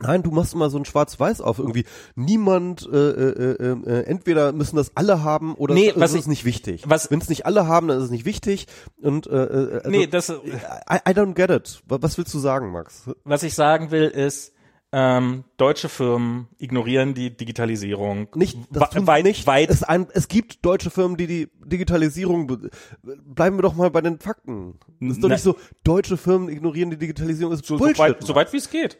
Nein, 0.00 0.22
du 0.22 0.30
machst 0.30 0.54
immer 0.54 0.70
so 0.70 0.78
ein 0.78 0.84
Schwarz-Weiß 0.84 1.40
auf 1.40 1.58
irgendwie. 1.58 1.84
Niemand, 2.14 2.88
äh, 2.92 2.96
äh, 2.96 3.52
äh, 3.52 3.72
äh, 3.90 4.02
entweder 4.04 4.52
müssen 4.52 4.76
das 4.76 4.96
alle 4.96 5.22
haben 5.24 5.54
oder 5.54 5.74
Nee, 5.74 5.90
es, 5.90 6.00
was 6.00 6.12
ist 6.12 6.20
ich- 6.20 6.26
nicht 6.28 6.44
wichtig. 6.44 6.82
was- 6.86 7.10
Wenn 7.10 7.20
es 7.20 7.28
nicht 7.28 7.46
alle 7.46 7.66
haben, 7.66 7.88
dann 7.88 7.98
ist 7.98 8.04
es 8.04 8.10
nicht 8.10 8.24
wichtig. 8.24 8.66
Und 9.02 9.26
äh, 9.26 9.30
äh, 9.44 9.74
also, 9.78 9.90
Nee, 9.90 10.06
das- 10.06 10.28
I, 10.30 10.98
I 11.08 11.12
don't 11.12 11.34
get 11.34 11.50
it. 11.50 11.82
Wa- 11.86 11.98
Was 12.00 12.16
willst 12.18 12.32
du 12.32 12.38
sagen, 12.38 12.70
Max? 12.70 13.10
Was 13.24 13.42
ich 13.42 13.54
sagen 13.54 13.90
will, 13.90 14.04
ist, 14.04 14.52
ähm, 14.90 15.44
deutsche 15.58 15.88
Firmen 15.90 16.46
ignorieren 16.58 17.12
die 17.12 17.36
Digitalisierung. 17.36 18.28
Nicht, 18.34 18.56
das 18.70 18.88
tun 18.90 19.06
weit, 19.06 19.24
nicht. 19.24 19.46
weit, 19.46 19.68
Es, 19.68 19.82
ein, 19.82 20.06
es 20.14 20.28
gibt 20.28 20.64
deutsche 20.64 20.88
Firmen, 20.90 21.16
die 21.18 21.26
die 21.26 21.48
Digitalisierung. 21.66 22.46
be- 22.46 22.70
Bleiben 23.02 23.58
wir 23.58 23.62
doch 23.62 23.74
mal 23.74 23.90
bei 23.90 24.00
den 24.00 24.18
Fakten. 24.18 24.78
Es 25.00 25.08
ist 25.16 25.22
doch 25.22 25.28
Na- 25.28 25.34
nicht 25.34 25.42
so, 25.44 25.56
deutsche 25.84 26.16
Firmen 26.16 26.48
ignorieren 26.48 26.88
die 26.90 26.96
Digitalisierung. 26.96 27.50
Das 27.50 27.60
ist 27.60 27.66
so, 27.66 27.74
so 27.76 27.84
Bullshit. 27.84 27.98
weit, 27.98 28.22
so 28.24 28.34
weit 28.34 28.52
wie 28.52 28.56
es 28.58 28.70
geht. 28.70 28.96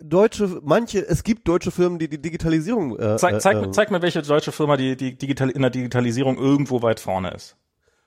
Deutsche, 0.00 0.60
manche, 0.64 1.06
es 1.06 1.22
gibt 1.24 1.46
deutsche 1.48 1.70
Firmen, 1.70 1.98
die 1.98 2.08
die 2.08 2.20
Digitalisierung. 2.20 2.98
Äh, 2.98 3.16
Zeig, 3.16 3.40
zeig, 3.40 3.56
äh, 3.56 3.60
mir- 3.60 3.70
zeig 3.72 3.90
mir, 3.90 4.02
welche 4.02 4.22
deutsche 4.22 4.52
Firma 4.52 4.76
die, 4.76 4.96
die 4.96 5.16
digital, 5.16 5.50
in 5.50 5.62
der 5.62 5.70
Digitalisierung 5.70 6.36
irgendwo 6.36 6.82
weit 6.82 7.00
vorne 7.00 7.30
ist. 7.32 7.56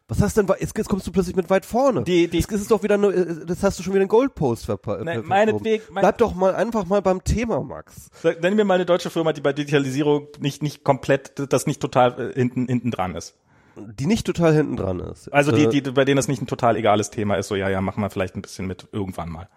Was 0.07 0.21
hast 0.21 0.37
denn, 0.37 0.45
jetzt, 0.59 0.77
jetzt 0.77 0.87
kommst 0.87 1.07
du 1.07 1.11
plötzlich 1.11 1.35
mit 1.35 1.49
weit 1.49 1.65
vorne. 1.65 2.03
Die- 2.03 2.27
die- 2.27 2.41
das 2.41 2.61
ist 2.61 2.69
doch 2.69 2.83
wieder, 2.83 2.97
nur, 2.97 3.11
äh, 3.15 3.45
das 3.45 3.63
hast 3.63 3.79
du 3.79 3.83
schon 3.83 3.93
wieder 3.93 4.01
einen 4.01 4.09
Goldpost 4.09 4.65
verpa 4.65 4.99
Nein, 5.03 5.21
ver- 5.21 5.27
meinetwegen- 5.27 5.83
mein- 5.91 6.01
Bleib 6.01 6.17
doch 6.19 6.35
mal 6.35 6.53
einfach 6.53 6.85
mal 6.85 7.01
beim 7.01 7.23
Thema, 7.23 7.61
Max. 7.61 8.09
Nenn 8.41 8.55
mir 8.55 8.65
mal 8.65 8.75
eine 8.75 8.85
deutsche 8.85 9.09
Firma, 9.09 9.33
die 9.33 9.41
bei 9.41 9.51
Digitalisierung 9.53 10.27
nicht, 10.39 10.61
nicht 10.61 10.83
komplett, 10.83 11.33
das 11.51 11.65
nicht 11.65 11.81
total 11.81 12.31
äh, 12.31 12.33
hinten, 12.35 12.67
hinten 12.67 12.91
dran 12.91 13.15
ist. 13.15 13.35
Die 13.77 14.05
nicht 14.05 14.25
total 14.27 14.53
hinten 14.53 14.77
dran 14.77 14.99
ist. 14.99 15.27
Also 15.33 15.51
die, 15.51 15.63
äh, 15.63 15.69
die, 15.69 15.81
bei 15.81 16.05
denen 16.05 16.15
das 16.17 16.27
nicht 16.27 16.41
ein 16.41 16.47
total 16.47 16.77
egales 16.77 17.09
Thema 17.09 17.35
ist, 17.35 17.47
so 17.47 17.55
ja, 17.55 17.67
ja, 17.67 17.81
machen 17.81 18.01
wir 18.01 18.09
vielleicht 18.11 18.35
ein 18.35 18.41
bisschen 18.41 18.67
mit 18.67 18.87
irgendwann 18.91 19.29
mal. 19.29 19.49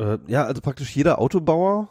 Äh, 0.00 0.18
ja, 0.26 0.44
also 0.44 0.60
praktisch 0.62 0.94
jeder 0.96 1.18
Autobauer 1.20 1.88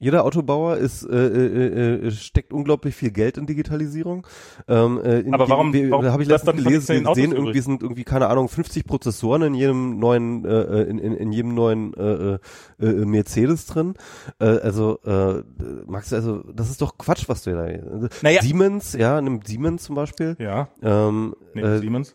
Jeder 0.00 0.24
Autobauer 0.24 0.76
ist 0.76 1.02
äh, 1.02 1.08
äh, 1.26 2.06
äh, 2.06 2.10
steckt 2.12 2.52
unglaublich 2.52 2.94
viel 2.94 3.10
Geld 3.10 3.36
in 3.36 3.46
Digitalisierung. 3.46 4.24
Ähm, 4.68 5.00
äh, 5.02 5.18
in 5.26 5.34
Aber 5.34 5.48
warum- 5.48 5.72
wie- 5.72 5.90
warum 5.90 6.04
habe 6.06 6.22
ich 6.22 6.28
letztens 6.28 6.62
gelesen, 6.62 7.04
wir 7.04 7.14
sehen 7.16 7.32
irgendwie 7.32 7.58
sind 7.60 7.82
irgendwie 7.82 8.04
keine 8.04 8.28
Ahnung 8.28 8.48
50 8.48 8.84
Prozessoren 8.86 9.42
in 9.42 9.54
jedem 9.54 9.98
neuen 9.98 10.44
äh, 10.44 10.82
in, 10.84 10.98
in, 11.00 11.14
in 11.16 11.32
jedem 11.32 11.52
neuen 11.52 11.94
äh, 11.94 12.34
äh, 12.34 12.38
äh, 12.78 13.04
Mercedes 13.06 13.66
drin. 13.66 13.94
Äh, 14.38 14.44
also 14.44 15.00
äh, 15.04 15.42
Max, 15.86 16.12
also 16.12 16.44
das 16.54 16.70
ist 16.70 16.80
doch 16.80 16.96
Quatsch, 16.96 17.24
was 17.28 17.42
du 17.42 17.50
da. 17.50 17.62
Also, 17.62 18.06
Naja. 18.22 18.40
Siemens, 18.40 18.92
ja, 18.92 19.20
nimm 19.20 19.40
Siemens 19.44 19.82
zum 19.82 19.96
Beispiel. 19.96 20.36
Ja, 20.38 20.68
Ähm, 20.80 21.34
nee, 21.54 21.62
äh, 21.62 21.78
Siemens. 21.80 22.14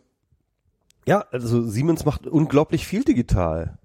ja, 1.05 1.25
also 1.33 1.61
Siemens 1.63 2.05
macht 2.05 2.27
unglaublich 2.27 2.87
viel 2.87 3.03
digital. 3.03 3.77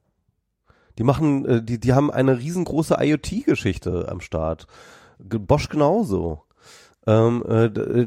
Die 0.99 1.05
machen, 1.05 1.47
äh, 1.47 1.62
die, 1.62 1.79
die 1.79 1.93
haben 1.95 2.11
eine 2.11 2.39
riesengroße 2.39 2.97
IoT-Geschichte 3.01 4.09
am 4.11 4.20
Start. 4.20 4.66
Bosch 5.19 5.69
genauso. 5.69 6.43
Ähm, 7.07 7.43
äh, 7.49 7.70
d- 7.70 8.07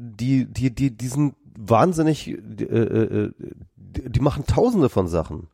die, 0.00 0.46
die, 0.46 0.74
die, 0.74 0.96
die 0.96 1.08
sind 1.08 1.34
wahnsinnig, 1.58 2.28
äh, 2.28 2.34
äh, 2.64 3.32
die 3.76 4.20
machen 4.20 4.44
tausende 4.46 4.88
von 4.88 5.08
Sachen. 5.08 5.48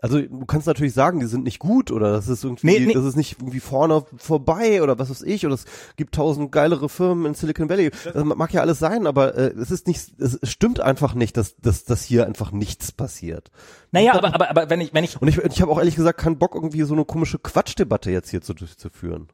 Also 0.00 0.20
du 0.20 0.46
kannst 0.46 0.66
natürlich 0.66 0.94
sagen, 0.94 1.20
die 1.20 1.26
sind 1.26 1.44
nicht 1.44 1.58
gut 1.58 1.90
oder 1.90 2.12
das 2.12 2.28
ist 2.28 2.44
irgendwie, 2.44 2.66
Nee, 2.66 2.86
nee. 2.86 2.92
das 2.92 3.04
ist 3.04 3.16
nicht 3.16 3.40
irgendwie 3.40 3.60
vorne 3.60 4.04
vorbei 4.16 4.82
oder 4.82 4.98
was 4.98 5.10
weiß 5.10 5.22
ich 5.22 5.44
oder 5.44 5.54
es 5.54 5.64
gibt 5.96 6.14
tausend 6.14 6.52
geilere 6.52 6.88
Firmen 6.88 7.26
in 7.26 7.34
Silicon 7.34 7.68
Valley. 7.68 7.90
Das 8.04 8.24
mag 8.24 8.52
ja 8.52 8.60
alles 8.60 8.78
sein, 8.78 9.06
aber 9.06 9.34
äh, 9.36 9.52
es 9.58 9.70
ist 9.70 9.86
nicht, 9.86 10.18
es 10.20 10.38
stimmt 10.44 10.80
einfach 10.80 11.14
nicht, 11.14 11.36
dass, 11.36 11.56
dass, 11.56 11.84
dass 11.84 12.04
hier 12.04 12.26
einfach 12.26 12.52
nichts 12.52 12.92
passiert. 12.92 13.50
Naja, 13.90 14.14
aber, 14.14 14.34
aber, 14.34 14.50
aber 14.50 14.70
wenn 14.70 14.80
ich, 14.80 14.94
wenn 14.94 15.04
ich, 15.04 15.20
Und 15.20 15.28
ich, 15.28 15.38
ich 15.38 15.62
habe 15.62 15.72
auch 15.72 15.78
ehrlich 15.78 15.96
gesagt 15.96 16.20
keinen 16.20 16.38
Bock, 16.38 16.54
irgendwie 16.54 16.82
so 16.82 16.94
eine 16.94 17.04
komische 17.04 17.38
Quatschdebatte 17.38 18.10
jetzt 18.10 18.30
hier 18.30 18.40
zu, 18.40 18.54
durchzuführen. 18.54 19.28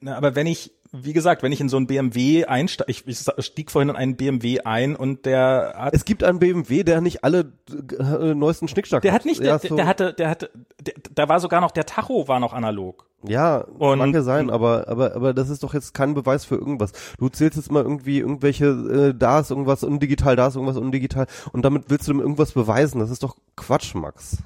Na, 0.00 0.16
aber 0.16 0.34
wenn 0.34 0.48
ich, 0.48 0.72
wie 0.92 1.12
gesagt, 1.12 1.42
wenn 1.42 1.52
ich 1.52 1.60
in 1.60 1.68
so 1.68 1.76
ein 1.76 1.86
BMW 1.86 2.44
einsteige, 2.46 2.90
ich, 2.90 3.06
ich 3.06 3.18
stieg 3.44 3.70
vorhin 3.70 3.90
in 3.90 3.96
einen 3.96 4.16
BMW 4.16 4.60
ein 4.60 4.96
und 4.96 5.26
der 5.26 5.74
hat, 5.76 5.94
Es 5.94 6.04
gibt 6.04 6.24
einen 6.24 6.38
BMW, 6.38 6.82
der 6.84 7.00
nicht 7.00 7.24
alle 7.24 7.52
äh, 7.98 8.34
neuesten 8.34 8.68
Schnickschnack 8.68 9.02
der 9.02 9.12
hat 9.12 9.24
nicht, 9.24 9.40
der, 9.42 9.58
der, 9.58 9.76
der 9.76 9.86
hatte, 9.86 10.14
der 10.14 10.30
hatte, 10.30 10.50
der, 10.80 10.94
da 11.14 11.28
war 11.28 11.40
sogar 11.40 11.60
noch, 11.60 11.70
der 11.70 11.84
Tacho 11.86 12.26
war 12.28 12.40
noch 12.40 12.52
analog. 12.52 13.06
Ja, 13.24 13.58
Und- 13.58 13.98
mag 13.98 14.14
ja 14.14 14.22
sein, 14.22 14.48
aber, 14.48 14.86
aber, 14.88 15.14
aber 15.16 15.34
das 15.34 15.50
ist 15.50 15.62
doch 15.64 15.74
jetzt 15.74 15.92
kein 15.92 16.14
Beweis 16.14 16.44
für 16.44 16.54
irgendwas. 16.54 16.92
Du 17.18 17.28
zählst 17.28 17.56
jetzt 17.56 17.72
mal 17.72 17.82
irgendwie 17.82 18.18
irgendwelche, 18.20 18.66
äh, 18.66 19.14
da 19.18 19.40
ist 19.40 19.50
irgendwas 19.50 19.82
undigital, 19.82 20.36
da 20.36 20.46
ist 20.46 20.54
irgendwas 20.54 20.76
undigital 20.76 21.26
und 21.52 21.62
damit 21.64 21.84
willst 21.88 22.06
du 22.06 22.12
dem 22.12 22.20
irgendwas 22.20 22.52
beweisen. 22.52 23.00
Das 23.00 23.10
ist 23.10 23.22
doch 23.24 23.36
Quatsch, 23.56 23.94
Max. 23.94 24.38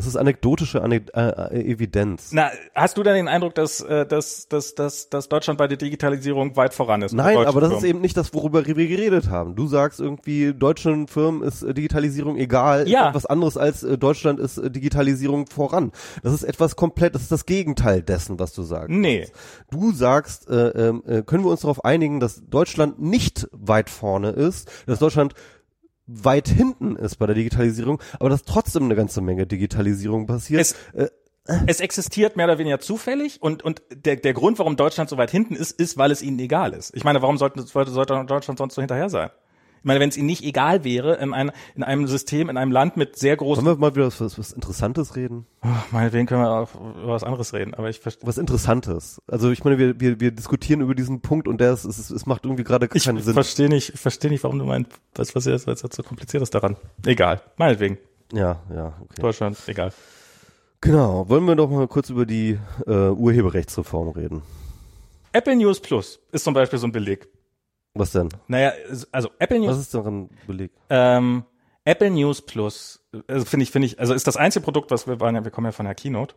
Das 0.00 0.06
ist 0.06 0.16
anekdotische 0.16 0.80
Anek 0.80 1.10
äh, 1.14 1.28
äh, 1.28 1.72
Evidenz. 1.72 2.30
Na, 2.32 2.50
hast 2.74 2.96
du 2.96 3.02
denn 3.02 3.16
den 3.16 3.28
Eindruck, 3.28 3.54
dass, 3.54 3.82
äh, 3.82 4.06
dass, 4.06 4.48
dass, 4.48 4.74
dass, 4.74 5.10
dass 5.10 5.28
Deutschland 5.28 5.58
bei 5.58 5.68
der 5.68 5.76
Digitalisierung 5.76 6.56
weit 6.56 6.72
voran 6.72 7.02
ist? 7.02 7.12
Nein, 7.12 7.36
aber 7.36 7.60
das 7.60 7.68
Firmen? 7.68 7.76
ist 7.76 7.84
eben 7.84 8.00
nicht 8.00 8.16
das, 8.16 8.32
worüber 8.32 8.64
wir 8.64 8.74
geredet 8.88 9.28
haben. 9.28 9.56
Du 9.56 9.66
sagst 9.66 10.00
irgendwie, 10.00 10.54
deutschen 10.54 11.06
Firmen 11.06 11.42
ist 11.42 11.62
äh, 11.62 11.74
Digitalisierung 11.74 12.38
egal, 12.38 12.88
Ja. 12.88 13.02
ist 13.02 13.08
etwas 13.08 13.26
anderes 13.26 13.58
als 13.58 13.82
äh, 13.82 13.98
Deutschland 13.98 14.40
ist 14.40 14.58
Digitalisierung 14.74 15.46
voran. 15.48 15.92
Das 16.22 16.32
ist 16.32 16.44
etwas 16.44 16.76
komplett, 16.76 17.14
das 17.14 17.20
ist 17.20 17.32
das 17.32 17.44
Gegenteil 17.44 18.00
dessen, 18.00 18.38
was 18.38 18.54
du 18.54 18.62
sagst. 18.62 18.88
Nee. 18.88 19.28
Du 19.70 19.92
sagst, 19.92 20.48
äh, 20.48 20.68
ähm, 20.68 21.02
äh, 21.06 21.20
können 21.20 21.44
wir 21.44 21.50
uns 21.50 21.60
darauf 21.60 21.84
einigen, 21.84 22.20
dass 22.20 22.40
Deutschland 22.48 23.02
nicht 23.02 23.48
weit 23.52 23.90
vorne 23.90 24.30
ist, 24.30 24.70
dass 24.86 24.98
Deutschland 24.98 25.34
weit 26.12 26.48
hinten 26.48 26.96
ist 26.96 27.16
bei 27.16 27.26
der 27.26 27.34
Digitalisierung, 27.34 28.00
aber 28.18 28.30
dass 28.30 28.44
trotzdem 28.44 28.84
eine 28.84 28.96
ganze 28.96 29.20
Menge 29.20 29.46
Digitalisierung 29.46 30.26
passiert. 30.26 30.60
Es, 30.60 30.74
es 31.66 31.80
existiert 31.80 32.36
mehr 32.36 32.46
oder 32.46 32.58
weniger 32.58 32.80
zufällig 32.80 33.42
und, 33.42 33.62
und 33.62 33.82
der, 33.92 34.16
der 34.16 34.34
Grund, 34.34 34.58
warum 34.58 34.76
Deutschland 34.76 35.10
so 35.10 35.16
weit 35.16 35.30
hinten 35.30 35.54
ist, 35.54 35.72
ist, 35.72 35.96
weil 35.96 36.10
es 36.10 36.22
ihnen 36.22 36.38
egal 36.38 36.72
ist. 36.72 36.94
Ich 36.94 37.04
meine, 37.04 37.22
warum 37.22 37.38
sollte, 37.38 37.62
sollte, 37.62 37.90
sollte 37.90 38.24
Deutschland 38.26 38.58
sonst 38.58 38.74
so 38.74 38.82
hinterher 38.82 39.08
sein? 39.08 39.30
Ich 39.80 39.84
meine, 39.84 39.98
wenn 40.00 40.10
es 40.10 40.16
ihnen 40.18 40.26
nicht 40.26 40.44
egal 40.44 40.84
wäre, 40.84 41.14
in, 41.16 41.32
ein, 41.32 41.52
in 41.74 41.82
einem 41.82 42.06
System, 42.06 42.50
in 42.50 42.58
einem 42.58 42.70
Land 42.70 42.98
mit 42.98 43.16
sehr 43.16 43.34
großen, 43.36 43.64
Wollen 43.64 43.76
wir 43.76 43.80
mal 43.80 43.94
wieder 43.96 44.06
was, 44.06 44.20
was, 44.20 44.38
was 44.38 44.52
Interessantes 44.52 45.16
reden? 45.16 45.46
oh, 45.62 45.68
meinetwegen 45.90 46.26
können 46.26 46.42
wir 46.42 46.50
auch 46.50 46.74
über 46.74 47.12
was 47.14 47.24
anderes 47.24 47.54
reden, 47.54 47.72
aber 47.72 47.88
ich 47.88 47.98
verstehe. 47.98 48.26
Was 48.26 48.36
Interessantes. 48.36 49.22
Also 49.26 49.50
ich 49.50 49.64
meine, 49.64 49.78
wir, 49.78 49.98
wir, 49.98 50.20
wir 50.20 50.32
diskutieren 50.32 50.82
über 50.82 50.94
diesen 50.94 51.22
Punkt 51.22 51.48
und 51.48 51.62
der 51.62 51.72
ist, 51.72 51.84
es, 51.86 52.10
es 52.10 52.26
macht 52.26 52.44
irgendwie 52.44 52.62
gerade 52.64 52.88
Ich 52.92 53.04
keinen 53.04 53.22
Sinn. 53.22 53.32
verstehe 53.32 53.70
nicht, 53.70 53.94
ich 53.94 54.00
verstehe 54.00 54.30
nicht, 54.30 54.44
warum 54.44 54.58
du 54.58 54.66
meinst, 54.66 54.90
was, 55.14 55.34
was 55.34 55.46
jetzt, 55.46 55.66
was 55.66 55.80
jetzt 55.80 55.96
so 55.96 56.02
kompliziert 56.02 56.42
ist 56.42 56.54
daran. 56.54 56.76
Egal, 57.06 57.40
meinetwegen. 57.56 57.96
Ja, 58.34 58.60
ja, 58.74 58.92
okay. 59.02 59.22
Deutschland, 59.22 59.56
egal. 59.66 59.92
Genau. 60.82 61.28
Wollen 61.28 61.44
wir 61.46 61.56
doch 61.56 61.68
mal 61.70 61.88
kurz 61.88 62.10
über 62.10 62.26
die 62.26 62.58
äh, 62.86 62.90
Urheberrechtsreform 63.10 64.10
reden. 64.10 64.42
Apple 65.32 65.56
News 65.56 65.80
Plus 65.80 66.20
ist 66.32 66.44
zum 66.44 66.54
Beispiel 66.54 66.78
so 66.78 66.86
ein 66.86 66.92
Beleg. 66.92 67.28
Was 67.94 68.12
denn? 68.12 68.28
Naja, 68.46 68.72
also 69.12 69.30
Apple 69.38 69.58
News 69.58 69.70
Was 69.70 69.78
ist 69.78 69.94
daran 69.94 70.30
belegt? 70.46 70.76
Ähm, 70.90 71.44
Apple 71.84 72.10
News 72.10 72.42
Plus, 72.42 73.04
also 73.26 73.44
finde 73.44 73.64
ich, 73.64 73.70
finde 73.70 73.86
ich, 73.86 73.98
also 73.98 74.14
ist 74.14 74.26
das 74.26 74.36
einzige 74.36 74.64
Produkt, 74.64 74.90
was 74.90 75.06
wir 75.06 75.18
waren 75.20 75.34
ja, 75.34 75.44
wir 75.44 75.50
kommen 75.50 75.66
ja 75.66 75.72
von 75.72 75.86
der 75.86 75.94
Keynote, 75.94 76.34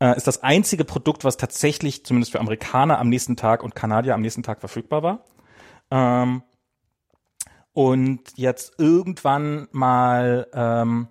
äh, 0.00 0.16
ist 0.16 0.26
das 0.26 0.42
einzige 0.42 0.84
Produkt, 0.84 1.24
was 1.24 1.36
tatsächlich 1.36 2.04
zumindest 2.04 2.32
für 2.32 2.40
Amerikaner 2.40 2.98
am 2.98 3.08
nächsten 3.08 3.36
Tag 3.36 3.62
und 3.62 3.74
Kanadier 3.74 4.14
am 4.14 4.20
nächsten 4.20 4.42
Tag 4.42 4.60
verfügbar 4.60 5.02
war. 5.02 5.24
Ähm, 5.90 6.42
und 7.72 8.20
jetzt 8.36 8.74
irgendwann 8.78 9.68
mal 9.70 10.48
ähm, 10.52 11.08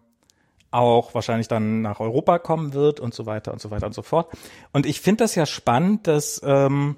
auch 0.71 1.13
wahrscheinlich 1.13 1.47
dann 1.47 1.81
nach 1.81 1.99
Europa 1.99 2.37
kommen 2.39 2.73
wird 2.73 2.99
und 2.99 3.13
so 3.13 3.25
weiter 3.25 3.53
und 3.53 3.61
so 3.61 3.71
weiter 3.71 3.87
und 3.87 3.93
so 3.93 4.01
fort. 4.01 4.31
Und 4.71 4.85
ich 4.85 5.01
finde 5.01 5.23
das 5.23 5.35
ja 5.35 5.45
spannend, 5.45 6.05
dass 6.07 6.41
ähm, 6.43 6.97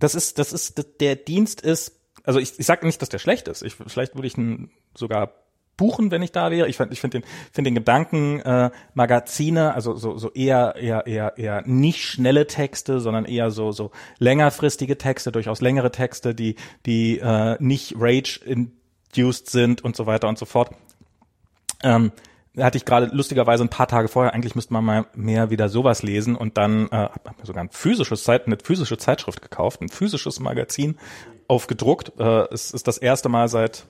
das 0.00 0.14
ist, 0.14 0.38
das 0.38 0.52
ist, 0.52 1.00
der 1.00 1.14
Dienst 1.14 1.60
ist, 1.60 2.00
also 2.24 2.40
ich, 2.40 2.58
ich 2.58 2.66
sage 2.66 2.84
nicht, 2.84 3.00
dass 3.00 3.08
der 3.08 3.18
schlecht 3.18 3.48
ist. 3.48 3.62
Ich, 3.62 3.74
vielleicht 3.74 4.14
würde 4.14 4.26
ich 4.26 4.36
ihn 4.36 4.70
sogar 4.96 5.32
buchen, 5.76 6.10
wenn 6.10 6.22
ich 6.22 6.32
da 6.32 6.50
wäre. 6.50 6.68
Ich 6.68 6.76
finde 6.76 6.92
ich 6.92 7.00
finde 7.00 7.20
den, 7.20 7.28
finde 7.52 7.70
den 7.70 7.74
Gedanken, 7.74 8.40
äh, 8.40 8.70
Magazine, 8.92 9.74
also 9.74 9.96
so, 9.96 10.18
so 10.18 10.30
eher, 10.32 10.74
eher, 10.76 11.06
eher, 11.06 11.38
eher 11.38 11.62
nicht 11.66 12.04
schnelle 12.04 12.46
Texte, 12.46 13.00
sondern 13.00 13.24
eher 13.24 13.50
so, 13.50 13.72
so 13.72 13.90
längerfristige 14.18 14.98
Texte, 14.98 15.32
durchaus 15.32 15.62
längere 15.62 15.90
Texte, 15.90 16.34
die, 16.34 16.56
die 16.84 17.18
äh, 17.18 17.56
nicht 17.60 17.94
rage-induced 17.96 19.48
sind 19.48 19.82
und 19.82 19.96
so 19.96 20.04
weiter 20.04 20.28
und 20.28 20.38
so 20.38 20.44
fort. 20.44 20.74
Ähm, 21.82 22.12
hatte 22.64 22.78
ich 22.78 22.84
gerade 22.84 23.06
lustigerweise 23.12 23.64
ein 23.64 23.68
paar 23.68 23.88
Tage 23.88 24.08
vorher, 24.08 24.34
eigentlich 24.34 24.54
müsste 24.54 24.72
man 24.72 24.84
mal 24.84 25.06
mehr 25.14 25.50
wieder 25.50 25.68
sowas 25.68 26.02
lesen 26.02 26.36
und 26.36 26.56
dann 26.56 26.86
äh, 26.88 26.96
habe 26.96 27.20
hab 27.24 27.38
mir 27.38 27.46
sogar 27.46 27.64
ein 27.64 27.70
physisches 27.70 28.24
Zeit, 28.24 28.46
eine 28.46 28.56
physische 28.62 28.98
Zeitschrift 28.98 29.42
gekauft, 29.42 29.80
ein 29.80 29.88
physisches 29.88 30.40
Magazin 30.40 30.96
aufgedruckt. 31.48 32.12
Äh, 32.18 32.52
es 32.52 32.70
ist 32.70 32.86
das 32.86 32.98
erste 32.98 33.28
Mal 33.28 33.48
seit 33.48 33.86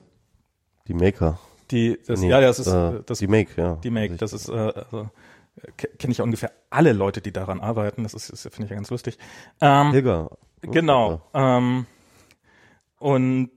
Die 0.87 0.93
Maker. 0.93 1.39
die, 1.71 1.99
das, 2.05 2.19
Nee, 2.21 2.29
ja, 2.29 2.41
das 2.41 2.59
ist 2.59 2.67
äh, 2.67 2.89
äh, 2.89 3.03
das, 3.05 3.19
die 3.19 3.27
Make, 3.27 3.61
ja. 3.61 3.75
die 3.83 3.89
Make, 3.89 4.15
das 4.15 4.33
ist, 4.33 4.49
äh, 4.49 4.53
also, 4.53 5.09
kenne 5.77 6.11
ich 6.11 6.17
ja 6.17 6.23
ungefähr 6.23 6.51
alle 6.69 6.93
Leute, 6.93 7.21
die 7.21 7.31
daran 7.31 7.59
arbeiten. 7.59 8.03
Das 8.03 8.13
ist, 8.13 8.29
ist 8.29 8.43
finde 8.43 8.63
ich 8.65 8.69
ja 8.69 8.75
ganz 8.75 8.89
lustig. 8.89 9.17
Ähm, 9.59 9.91
Hilger. 9.91 10.29
Genau. 10.61 11.21
Ähm, 11.33 11.85
und 12.99 13.51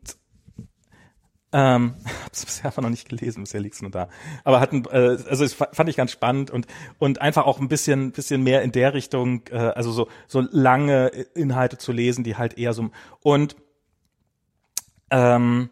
ähm, 1.55 1.95
hab's 2.25 2.45
bisher 2.45 2.67
einfach 2.67 2.83
noch 2.83 2.91
nicht 2.91 3.09
gelesen, 3.09 3.45
bisher 3.45 3.61
liegt's 3.61 3.81
nur 3.81 3.93
da. 3.93 4.09
Aber 4.43 4.61
hatten, 4.61 4.85
äh, 4.91 5.17
also 5.29 5.45
es 5.45 5.55
fa- 5.55 5.69
fand 5.73 5.89
ich 5.89 5.97
ganz 5.97 6.11
spannend 6.11 6.51
und 6.51 6.67
und 6.99 7.21
einfach 7.23 7.47
auch 7.47 7.61
ein 7.61 7.69
bisschen 7.69 8.11
bisschen 8.11 8.43
mehr 8.43 8.63
in 8.63 8.73
der 8.73 8.93
Richtung, 8.93 9.43
äh, 9.51 9.57
also 9.59 9.93
so 9.93 10.09
so 10.27 10.41
lange 10.51 11.07
Inhalte 11.35 11.79
zu 11.79 11.93
lesen, 11.93 12.25
die 12.25 12.37
halt 12.37 12.59
eher 12.59 12.73
so 12.75 12.91
und 13.21 13.55
ähm, 15.11 15.71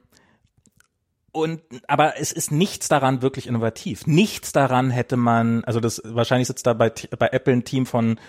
und 1.32 1.62
aber 1.88 2.20
es 2.20 2.30
ist 2.30 2.52
nichts 2.52 2.88
daran 2.88 3.22
wirklich 3.22 3.46
innovativ. 3.46 4.06
Nichts 4.06 4.52
daran 4.52 4.90
hätte 4.90 5.16
man, 5.16 5.64
also 5.64 5.80
das 5.80 6.00
wahrscheinlich 6.04 6.46
sitzt 6.46 6.66
da 6.66 6.74
bei, 6.74 6.92
bei 7.18 7.28
Apple 7.28 7.54
ein 7.54 7.64
Team 7.64 7.86
von 7.86 8.20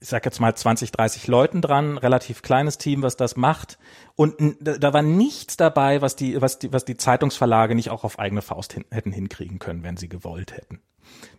ich 0.00 0.08
sag 0.08 0.24
jetzt 0.24 0.40
mal 0.40 0.54
20, 0.54 0.92
30 0.92 1.26
Leuten 1.26 1.60
dran, 1.60 1.98
relativ 1.98 2.42
kleines 2.42 2.78
Team, 2.78 3.02
was 3.02 3.16
das 3.16 3.36
macht. 3.36 3.78
Und 4.14 4.34
da 4.60 4.92
war 4.92 5.02
nichts 5.02 5.56
dabei, 5.56 6.00
was 6.02 6.14
die, 6.16 6.40
was 6.40 6.58
die, 6.58 6.72
was 6.72 6.84
die 6.84 6.96
Zeitungsverlage 6.96 7.74
nicht 7.74 7.90
auch 7.90 8.04
auf 8.04 8.18
eigene 8.18 8.42
Faust 8.42 8.72
hin, 8.72 8.84
hätten 8.90 9.12
hinkriegen 9.12 9.58
können, 9.58 9.82
wenn 9.82 9.96
sie 9.96 10.08
gewollt 10.08 10.52
hätten. 10.52 10.80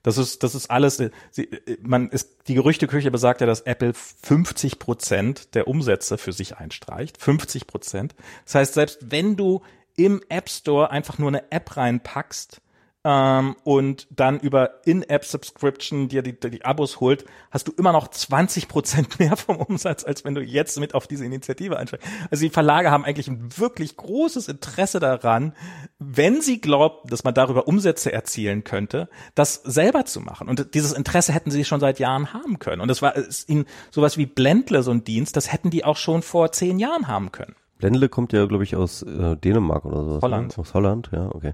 Das 0.03 0.17
ist, 0.17 0.43
das 0.43 0.55
ist 0.55 0.69
alles, 0.71 0.99
äh, 0.99 1.11
sie, 1.31 1.43
äh, 1.43 1.77
man 1.81 2.09
ist, 2.09 2.47
die 2.47 2.55
Gerüchteküche 2.55 3.11
besagt 3.11 3.41
ja, 3.41 3.47
dass 3.47 3.61
Apple 3.61 3.93
50 3.93 4.79
Prozent 4.79 5.55
der 5.55 5.67
Umsätze 5.67 6.17
für 6.17 6.33
sich 6.33 6.57
einstreicht. 6.57 7.17
50 7.17 7.67
Prozent. 7.67 8.15
Das 8.45 8.55
heißt, 8.55 8.73
selbst 8.73 9.11
wenn 9.11 9.35
du 9.35 9.61
im 9.95 10.21
App 10.29 10.49
Store 10.49 10.91
einfach 10.91 11.17
nur 11.17 11.29
eine 11.29 11.51
App 11.51 11.75
reinpackst, 11.75 12.61
ähm, 13.05 13.55
und 13.63 14.07
dann 14.11 14.39
über 14.39 14.85
In-App-Subscription 14.85 16.09
dir 16.09 16.21
die, 16.21 16.37
die 16.37 16.65
Abos 16.65 16.99
holt, 16.99 17.23
hast 17.49 17.67
du 17.67 17.71
immer 17.71 17.93
noch 17.93 18.09
20 18.09 18.67
Prozent 18.67 19.19
mehr 19.19 19.37
vom 19.37 19.55
Umsatz, 19.57 20.03
als 20.03 20.25
wenn 20.25 20.35
du 20.35 20.41
jetzt 20.41 20.77
mit 20.79 20.93
auf 20.93 21.07
diese 21.07 21.23
Initiative 21.25 21.77
einsteigst. 21.77 22.05
Also 22.29 22.43
die 22.43 22.49
Verlage 22.49 22.91
haben 22.91 23.05
eigentlich 23.05 23.29
ein 23.29 23.57
wirklich 23.57 23.95
großes 23.95 24.49
Interesse 24.49 24.99
daran, 24.99 25.53
wenn 25.97 26.41
sie 26.41 26.59
glauben, 26.59 27.07
dass 27.09 27.23
man 27.23 27.33
darüber 27.33 27.67
Umsätze 27.69 28.11
erzielen 28.11 28.65
könnte, 28.65 29.09
das 29.33 29.55
selber 29.55 30.03
zu 30.03 30.19
machen. 30.19 30.49
Und 30.49 30.73
dieses 30.73 30.91
Interesse 30.91 31.31
hätten 31.31 31.51
sie 31.51 31.63
schon 31.63 31.79
seit 31.79 31.99
Jahren 31.99 32.33
haben 32.33 32.59
können. 32.59 32.81
Und 32.81 32.89
das 32.89 33.01
war 33.01 33.15
ist 33.15 33.47
ihnen 33.47 33.65
sowas 33.91 34.17
wie 34.17 34.25
Blendle, 34.25 34.83
so 34.83 34.91
ein 34.91 35.05
Dienst, 35.05 35.37
das 35.37 35.53
hätten 35.53 35.69
die 35.69 35.85
auch 35.85 35.97
schon 35.97 36.21
vor 36.21 36.51
zehn 36.51 36.79
Jahren 36.79 37.07
haben 37.07 37.31
können. 37.31 37.55
Blendle 37.77 38.09
kommt 38.09 38.33
ja, 38.33 38.45
glaube 38.45 38.65
ich, 38.65 38.75
aus 38.75 39.03
äh, 39.03 39.37
Dänemark 39.37 39.85
oder 39.85 40.03
so. 40.03 40.21
Holland. 40.21 40.57
Ne? 40.57 40.61
Aus 40.61 40.73
Holland, 40.73 41.09
ja, 41.13 41.33
okay. 41.33 41.53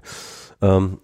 Ähm, 0.60 0.98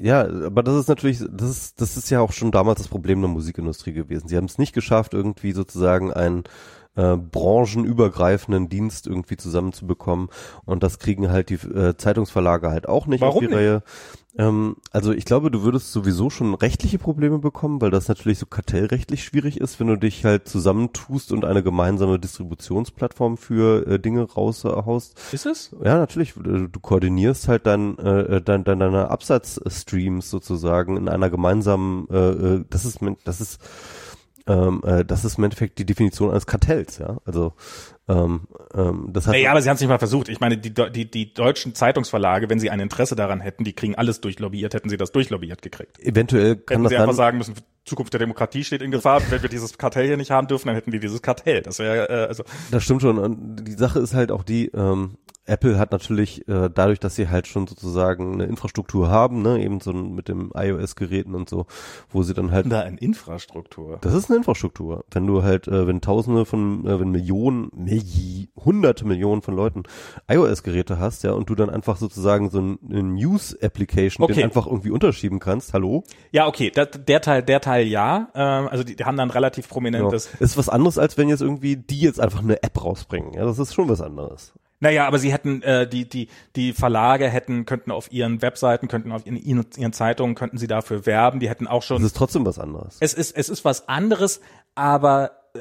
ja, 0.00 0.22
aber 0.22 0.62
das 0.62 0.76
ist 0.76 0.88
natürlich, 0.88 1.22
das 1.30 1.50
ist, 1.50 1.80
das 1.80 1.96
ist 1.96 2.10
ja 2.10 2.20
auch 2.20 2.32
schon 2.32 2.50
damals 2.50 2.78
das 2.78 2.88
Problem 2.88 3.20
der 3.20 3.30
Musikindustrie 3.30 3.92
gewesen. 3.92 4.28
Sie 4.28 4.36
haben 4.36 4.46
es 4.46 4.58
nicht 4.58 4.72
geschafft, 4.72 5.14
irgendwie 5.14 5.52
sozusagen 5.52 6.12
einen 6.12 6.44
äh, 6.96 7.16
branchenübergreifenden 7.16 8.68
Dienst 8.68 9.06
irgendwie 9.06 9.36
zusammenzubekommen. 9.36 10.28
Und 10.64 10.82
das 10.82 10.98
kriegen 10.98 11.30
halt 11.30 11.50
die 11.50 11.54
äh, 11.54 11.96
Zeitungsverlage 11.96 12.70
halt 12.70 12.88
auch 12.88 13.06
nicht 13.06 13.20
Warum 13.20 13.34
auf 13.36 13.40
die 13.40 13.46
nicht? 13.46 13.56
Reihe. 13.56 13.82
Ähm, 14.38 14.76
also 14.92 15.12
ich 15.12 15.24
glaube, 15.24 15.50
du 15.50 15.62
würdest 15.62 15.92
sowieso 15.92 16.30
schon 16.30 16.54
rechtliche 16.54 16.98
Probleme 16.98 17.38
bekommen, 17.38 17.80
weil 17.80 17.90
das 17.90 18.08
natürlich 18.08 18.38
so 18.38 18.46
kartellrechtlich 18.46 19.24
schwierig 19.24 19.60
ist, 19.60 19.80
wenn 19.80 19.88
du 19.88 19.96
dich 19.96 20.24
halt 20.24 20.48
zusammentust 20.48 21.32
und 21.32 21.44
eine 21.44 21.62
gemeinsame 21.62 22.18
Distributionsplattform 22.18 23.36
für 23.36 23.86
äh, 23.86 23.98
Dinge 23.98 24.22
raushaust. 24.22 25.18
Ist 25.32 25.46
es? 25.46 25.74
Ja, 25.82 25.98
natürlich. 25.98 26.34
Du 26.34 26.68
du 26.68 26.80
koordinierst 26.80 27.48
halt 27.48 27.66
dein, 27.66 27.98
äh, 27.98 28.40
dein, 28.40 28.64
dein, 28.64 28.78
deine 28.78 29.10
Absatzstreams 29.10 30.30
sozusagen 30.30 30.96
in 30.96 31.08
einer 31.08 31.30
gemeinsamen, 31.30 32.08
äh, 32.10 32.30
äh, 32.30 32.64
das 32.70 32.84
ist, 32.84 33.00
das 33.24 33.40
ist, 33.40 33.60
ähm, 34.46 34.82
äh, 34.84 35.04
das 35.04 35.24
ist 35.24 35.38
im 35.38 35.44
Endeffekt 35.44 35.78
die 35.78 35.86
Definition 35.86 36.30
eines 36.30 36.46
Kartells, 36.46 36.98
ja. 36.98 37.18
Also 37.24 37.52
ähm, 38.10 38.40
ähm, 38.74 39.10
das 39.12 39.26
hat 39.26 39.34
Naja, 39.34 39.52
aber 39.52 39.62
sie 39.62 39.68
haben 39.68 39.76
es 39.76 39.80
nicht 39.80 39.88
mal 39.88 39.98
versucht. 39.98 40.28
Ich 40.28 40.40
meine, 40.40 40.58
die, 40.58 40.72
die, 40.72 41.10
die 41.10 41.32
deutschen 41.32 41.74
Zeitungsverlage, 41.74 42.50
wenn 42.50 42.58
sie 42.58 42.70
ein 42.70 42.80
Interesse 42.80 43.14
daran 43.14 43.40
hätten, 43.40 43.62
die 43.62 43.72
kriegen 43.72 43.94
alles 43.94 44.20
durchlobbyiert, 44.20 44.74
hätten 44.74 44.88
sie 44.88 44.96
das 44.96 45.12
durchlobbyiert 45.12 45.62
gekriegt. 45.62 45.98
eventuell 46.00 46.56
kann 46.56 46.76
Hätten 46.76 46.82
das 46.84 46.90
sie 46.90 46.96
einfach 46.96 47.08
dann, 47.08 47.16
sagen 47.16 47.38
müssen, 47.38 47.54
Zukunft 47.84 48.12
der 48.12 48.20
Demokratie 48.20 48.64
steht 48.64 48.82
in 48.82 48.90
Gefahr. 48.90 49.22
Wenn 49.30 49.42
wir 49.42 49.48
dieses 49.48 49.78
Kartell 49.78 50.06
hier 50.06 50.16
nicht 50.16 50.30
haben 50.30 50.46
dürfen, 50.46 50.68
dann 50.68 50.76
hätten 50.76 50.92
wir 50.92 51.00
dieses 51.00 51.22
Kartell. 51.22 51.62
Das 51.62 51.78
wäre, 51.78 52.08
äh, 52.08 52.26
also, 52.26 52.44
das 52.70 52.84
stimmt 52.84 53.02
schon. 53.02 53.18
Und 53.18 53.64
die 53.64 53.72
Sache 53.72 53.98
ist 53.98 54.14
halt 54.14 54.30
auch 54.30 54.42
die, 54.42 54.66
ähm, 54.68 55.16
Apple 55.50 55.78
hat 55.78 55.90
natürlich 55.90 56.46
äh, 56.48 56.70
dadurch, 56.72 57.00
dass 57.00 57.16
sie 57.16 57.28
halt 57.28 57.48
schon 57.48 57.66
sozusagen 57.66 58.34
eine 58.34 58.44
Infrastruktur 58.44 59.10
haben, 59.10 59.42
ne, 59.42 59.60
eben 59.62 59.80
so 59.80 59.92
mit 59.92 60.28
dem 60.28 60.52
iOS-Geräten 60.54 61.34
und 61.34 61.48
so, 61.48 61.66
wo 62.08 62.22
sie 62.22 62.34
dann 62.34 62.52
halt 62.52 62.70
da 62.70 62.82
in 62.82 62.96
Infrastruktur. 62.98 63.98
Das 64.00 64.14
ist 64.14 64.30
eine 64.30 64.36
Infrastruktur. 64.36 65.04
Wenn 65.10 65.26
du 65.26 65.42
halt, 65.42 65.66
äh, 65.66 65.86
wenn 65.86 66.00
Tausende 66.00 66.44
von, 66.44 66.86
äh, 66.86 67.00
wenn 67.00 67.10
Millionen, 67.10 67.70
Milli, 67.74 68.48
Hunderte 68.64 69.06
Millionen 69.06 69.42
von 69.42 69.56
Leuten 69.56 69.82
iOS-Geräte 70.28 70.98
hast, 70.98 71.24
ja, 71.24 71.32
und 71.32 71.48
du 71.50 71.54
dann 71.54 71.70
einfach 71.70 71.96
sozusagen 71.96 72.50
so 72.50 72.60
ein, 72.60 72.78
eine 72.88 73.02
News-Application 73.02 74.24
Okay. 74.24 74.34
den 74.34 74.44
einfach 74.44 74.66
irgendwie 74.66 74.90
unterschieben 74.90 75.40
kannst, 75.40 75.72
hallo? 75.72 76.04
Ja, 76.30 76.46
okay, 76.46 76.70
da, 76.72 76.84
der 76.84 77.20
Teil, 77.22 77.42
der 77.42 77.60
Teil 77.60 77.69
ja. 77.78 78.28
Ähm, 78.34 78.68
also 78.68 78.84
die, 78.84 78.96
die 78.96 79.04
haben 79.04 79.16
dann 79.16 79.30
relativ 79.30 79.66
Genau. 79.66 79.74
prominentes. 79.74 80.28
Ist 80.40 80.56
was 80.56 80.68
anderes, 80.68 80.98
als 80.98 81.16
wenn 81.18 81.28
jetzt 81.28 81.40
irgendwie 81.42 81.76
die 81.76 82.00
jetzt 82.00 82.20
einfach 82.20 82.42
eine 82.42 82.62
App 82.62 82.82
rausbringen. 82.84 83.32
Ja, 83.34 83.44
das 83.44 83.58
ist 83.58 83.74
schon 83.74 83.88
was 83.88 84.00
anderes. 84.00 84.52
Naja, 84.82 85.06
aber 85.06 85.18
sie 85.18 85.30
hätten 85.32 85.60
äh, 85.62 85.86
die 85.86 86.08
die 86.08 86.28
die 86.56 86.72
Verlage 86.72 87.28
hätten 87.28 87.66
könnten 87.66 87.90
auf 87.90 88.10
ihren 88.12 88.40
Webseiten, 88.40 88.88
könnten 88.88 89.12
auf 89.12 89.26
ihren, 89.26 89.36
ihren 89.76 89.92
Zeitungen 89.92 90.34
könnten 90.34 90.56
sie 90.56 90.66
dafür 90.66 91.04
werben. 91.04 91.38
Die 91.38 91.50
hätten 91.50 91.66
auch 91.66 91.80
Das 91.80 91.86
schon. 91.86 92.02
ist 92.04 92.16
trotzdem 92.16 92.46
was 92.46 92.58
anderes. 92.58 92.96
Es 93.00 93.12
ist 93.12 93.36
es 93.36 93.50
ist 93.50 93.64
was 93.66 93.88
anderes, 93.88 94.40
aber 94.74 95.32
äh, 95.54 95.58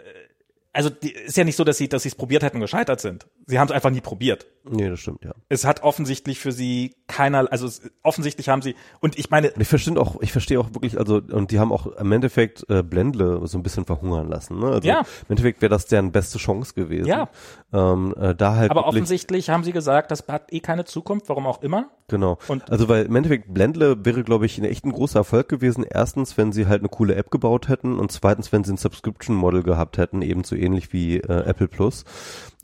also 0.72 0.90
die, 0.90 1.12
ist 1.12 1.36
ja 1.36 1.44
nicht 1.44 1.58
so, 1.58 1.66
dass 1.66 1.78
sie 1.78 1.90
dass 1.90 2.04
sie 2.04 2.10
es 2.10 2.16
probiert 2.16 2.44
hätten 2.44 2.58
und 2.58 2.62
gescheitert 2.62 3.02
sind. 3.02 3.28
Sie 3.50 3.58
haben 3.58 3.68
es 3.68 3.72
einfach 3.74 3.90
nie 3.90 4.00
probiert. 4.02 4.46
Nee, 4.70 4.90
das 4.90 5.00
stimmt, 5.00 5.24
ja. 5.26 5.32
Es 5.48 5.66
hat 5.66 5.82
offensichtlich 5.82 6.38
für 6.40 6.52
sie 6.52 6.94
keiner, 7.08 7.52
also 7.52 7.66
es, 7.66 7.82
offensichtlich 8.04 8.48
haben 8.50 8.62
sie 8.62 8.76
und 9.00 9.18
ich 9.18 9.32
meine, 9.32 9.52
ich 9.58 9.68
verstehe 9.68 9.98
auch, 10.00 10.22
ich 10.22 10.32
verstehe 10.32 10.60
auch 10.60 10.68
wirklich, 10.76 11.00
also, 11.00 11.16
und 11.16 11.50
die 11.50 11.58
haben 11.58 11.72
auch 11.72 11.88
im 11.88 12.12
Endeffekt 12.12 12.70
äh, 12.70 12.84
Blendle 12.84 13.42
so 13.48 13.58
ein 13.58 13.64
bisschen 13.64 13.86
verhungern 13.86 14.28
lassen. 14.28 14.60
Ne? 14.60 14.68
Also 14.68 14.88
Ja. 14.88 15.00
im 15.00 15.06
Endeffekt 15.30 15.64
wäre 15.64 15.72
das 15.72 15.88
deren 15.88 16.12
beste 16.12 16.38
Chance 16.38 16.74
gewesen. 16.76 17.08
Ja. 17.08 17.30
Ähm, 17.74 18.14
äh, 18.20 18.36
da 18.36 18.54
halt 18.56 18.70
aber 18.70 18.86
offensichtlich 18.86 19.50
haben 19.50 19.64
sie 19.64 19.72
gesagt, 19.72 20.12
das 20.12 20.28
hat 20.28 20.54
eh 20.54 20.60
keine 20.60 20.86
Zukunft, 20.86 21.28
warum 21.30 21.48
auch 21.48 21.64
immer. 21.64 21.90
Genau. 22.08 22.38
Und- 22.48 22.70
also 22.70 22.88
weil 22.88 23.06
im 23.06 23.16
Endeffekt 23.16 23.52
Blendle 23.52 24.06
wäre, 24.06 24.24
glaube 24.24 24.46
ich, 24.46 24.60
ein 24.60 24.66
echt 24.66 24.86
ein 24.86 24.92
großer 24.92 25.20
Erfolg 25.20 25.48
gewesen. 25.50 25.84
Erstens, 25.90 26.38
wenn 26.38 26.52
sie 26.52 26.68
halt 26.68 26.82
eine 26.82 26.90
coole 26.90 27.16
App 27.16 27.32
gebaut 27.32 27.70
hätten 27.70 27.98
und 27.98 28.12
zweitens, 28.12 28.52
wenn 28.52 28.64
sie 28.64 28.74
ein 28.74 28.78
Subscription-Model 28.78 29.64
gehabt 29.64 29.98
hätten, 29.98 30.22
ebenso 30.22 30.56
ähnlich 30.56 30.94
wie 30.94 31.18
äh, 31.18 31.46
Apple 31.48 31.68
Plus. 31.68 32.04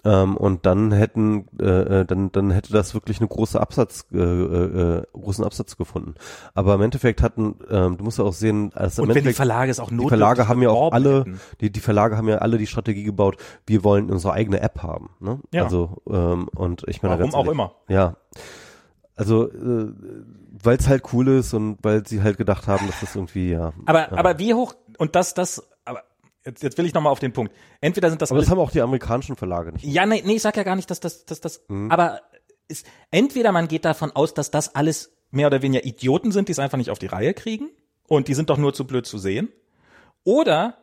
Ähm, 0.05 0.37
und 0.37 0.67
dann 0.67 0.91
hätten, 0.91 1.47
äh, 1.59 2.01
äh, 2.01 2.05
dann, 2.05 2.31
dann 2.31 2.51
hätte 2.51 2.71
das 2.71 2.93
wirklich 2.93 3.19
eine 3.19 3.27
große 3.27 3.59
Absatz, 3.59 4.05
äh, 4.13 4.17
äh, 4.17 5.03
großen 5.13 5.43
Absatz 5.43 5.77
gefunden. 5.77 6.13
Aber 6.53 6.75
im 6.75 6.81
Endeffekt 6.81 7.23
hatten, 7.23 7.55
ähm, 7.71 7.97
du 7.97 8.03
musst 8.03 8.19
ja 8.19 8.23
auch 8.23 8.33
sehen, 8.33 8.71
also 8.75 9.01
im 9.01 9.09
Und 9.09 9.15
wenn 9.15 9.23
die 9.23 9.29
Endeffekt, 9.29 9.37
Verlage 9.37 9.71
es 9.71 9.79
auch 9.79 9.89
die 9.89 9.95
notdürftig 9.95 10.19
Verlage 10.19 10.47
haben 10.47 10.61
ja 10.61 10.69
auch 10.69 10.93
alle, 10.93 11.21
hätten. 11.21 11.39
die, 11.59 11.71
die 11.71 11.79
Verlage 11.79 12.17
haben 12.17 12.29
ja 12.29 12.37
alle 12.37 12.59
die 12.59 12.67
Strategie 12.67 13.03
gebaut, 13.03 13.37
wir 13.65 13.83
wollen 13.83 14.11
unsere 14.11 14.33
eigene 14.33 14.59
App 14.61 14.83
haben. 14.83 15.09
Ne? 15.19 15.39
Ja. 15.51 15.63
Also, 15.63 16.03
ähm, 16.07 16.49
und 16.53 16.83
ich 16.87 17.01
meine, 17.01 17.13
Warum 17.13 17.23
ganz 17.23 17.33
auch 17.33 17.39
ehrlich, 17.39 17.53
immer. 17.53 17.71
Ja. 17.87 18.15
Also, 19.15 19.49
äh, 19.49 19.91
weil 20.61 20.77
es 20.77 20.87
halt 20.87 21.03
cool 21.13 21.29
ist 21.29 21.53
und 21.55 21.79
weil 21.81 22.05
sie 22.05 22.21
halt 22.21 22.37
gedacht 22.37 22.67
haben, 22.67 22.85
dass 22.85 22.99
das 22.99 23.15
irgendwie, 23.15 23.51
ja. 23.51 23.73
Aber, 23.87 24.11
ja. 24.11 24.17
aber 24.17 24.37
wie 24.37 24.53
hoch, 24.53 24.75
und 24.99 25.15
das, 25.15 25.33
das, 25.33 25.67
jetzt, 26.45 26.63
jetzt 26.63 26.77
will 26.77 26.85
ich 26.85 26.93
nochmal 26.93 27.11
auf 27.11 27.19
den 27.19 27.33
Punkt. 27.33 27.53
Entweder 27.81 28.09
sind 28.09 28.21
das 28.21 28.31
aber 28.31 28.39
das 28.39 28.49
haben 28.49 28.59
auch 28.59 28.71
die 28.71 28.81
amerikanischen 28.81 29.35
Verlage 29.35 29.71
nicht. 29.73 29.83
ja, 29.85 30.05
nee, 30.05 30.21
nee, 30.25 30.35
ich 30.35 30.41
sag 30.41 30.55
ja 30.57 30.63
gar 30.63 30.75
nicht, 30.75 30.89
dass 30.89 30.99
das, 30.99 31.25
dass 31.25 31.41
das, 31.41 31.61
Mhm. 31.67 31.91
aber 31.91 32.21
ist, 32.67 32.85
entweder 33.11 33.51
man 33.51 33.67
geht 33.67 33.85
davon 33.85 34.11
aus, 34.11 34.33
dass 34.33 34.51
das 34.51 34.73
alles 34.75 35.11
mehr 35.31 35.47
oder 35.47 35.61
weniger 35.61 35.85
Idioten 35.85 36.31
sind, 36.31 36.47
die 36.47 36.51
es 36.53 36.59
einfach 36.59 36.77
nicht 36.77 36.89
auf 36.89 36.99
die 36.99 37.05
Reihe 37.07 37.33
kriegen 37.33 37.69
und 38.07 38.27
die 38.27 38.33
sind 38.33 38.49
doch 38.49 38.57
nur 38.57 38.73
zu 38.73 38.85
blöd 38.87 39.05
zu 39.05 39.17
sehen. 39.17 39.49
Oder 40.23 40.77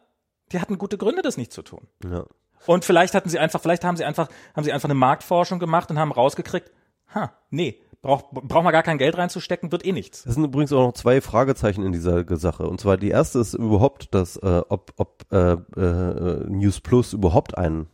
die 0.53 0.61
hatten 0.61 0.79
gute 0.79 0.99
Gründe, 0.99 1.23
das 1.23 1.37
nicht 1.37 1.53
zu 1.53 1.63
tun. 1.63 1.89
Ja. 2.05 2.25
Und 2.67 2.85
vielleicht 2.85 3.15
hatten 3.15 3.29
sie 3.29 3.39
einfach, 3.39 3.61
vielleicht 3.61 3.85
haben 3.85 3.97
sie 3.97 4.05
einfach, 4.05 4.29
haben 4.55 4.63
sie 4.65 4.73
einfach 4.73 4.89
eine 4.89 4.95
Marktforschung 4.95 5.59
gemacht 5.59 5.91
und 5.91 5.99
haben 5.99 6.13
rausgekriegt, 6.13 6.71
ha, 7.15 7.33
nee, 7.51 7.81
braucht, 8.03 8.31
braucht 8.31 8.65
man 8.65 8.73
gar 8.73 8.83
kein 8.83 8.99
Geld 8.99 9.16
reinzustecken, 9.16 9.73
wird 9.73 9.87
eh 9.87 9.93
nichts. 9.93 10.27
Es 10.27 10.35
sind 10.35 10.45
übrigens 10.45 10.73
auch 10.73 10.87
noch 10.87 10.93
zwei 10.93 11.20
Fragezeichen 11.20 11.85
in 11.85 11.93
dieser 11.93 12.24
Sache. 12.37 12.69
Und 12.69 12.81
zwar 12.81 12.97
die 12.97 13.11
erste 13.11 13.39
ist 13.39 13.55
überhaupt, 13.55 14.15
dass 14.15 14.37
äh, 14.37 14.62
ob, 14.69 14.93
ob 14.97 15.24
äh, 15.31 15.53
äh, 15.53 16.47
News 16.49 16.81
Plus 16.81 17.12
überhaupt 17.12 17.57
ein 17.57 17.87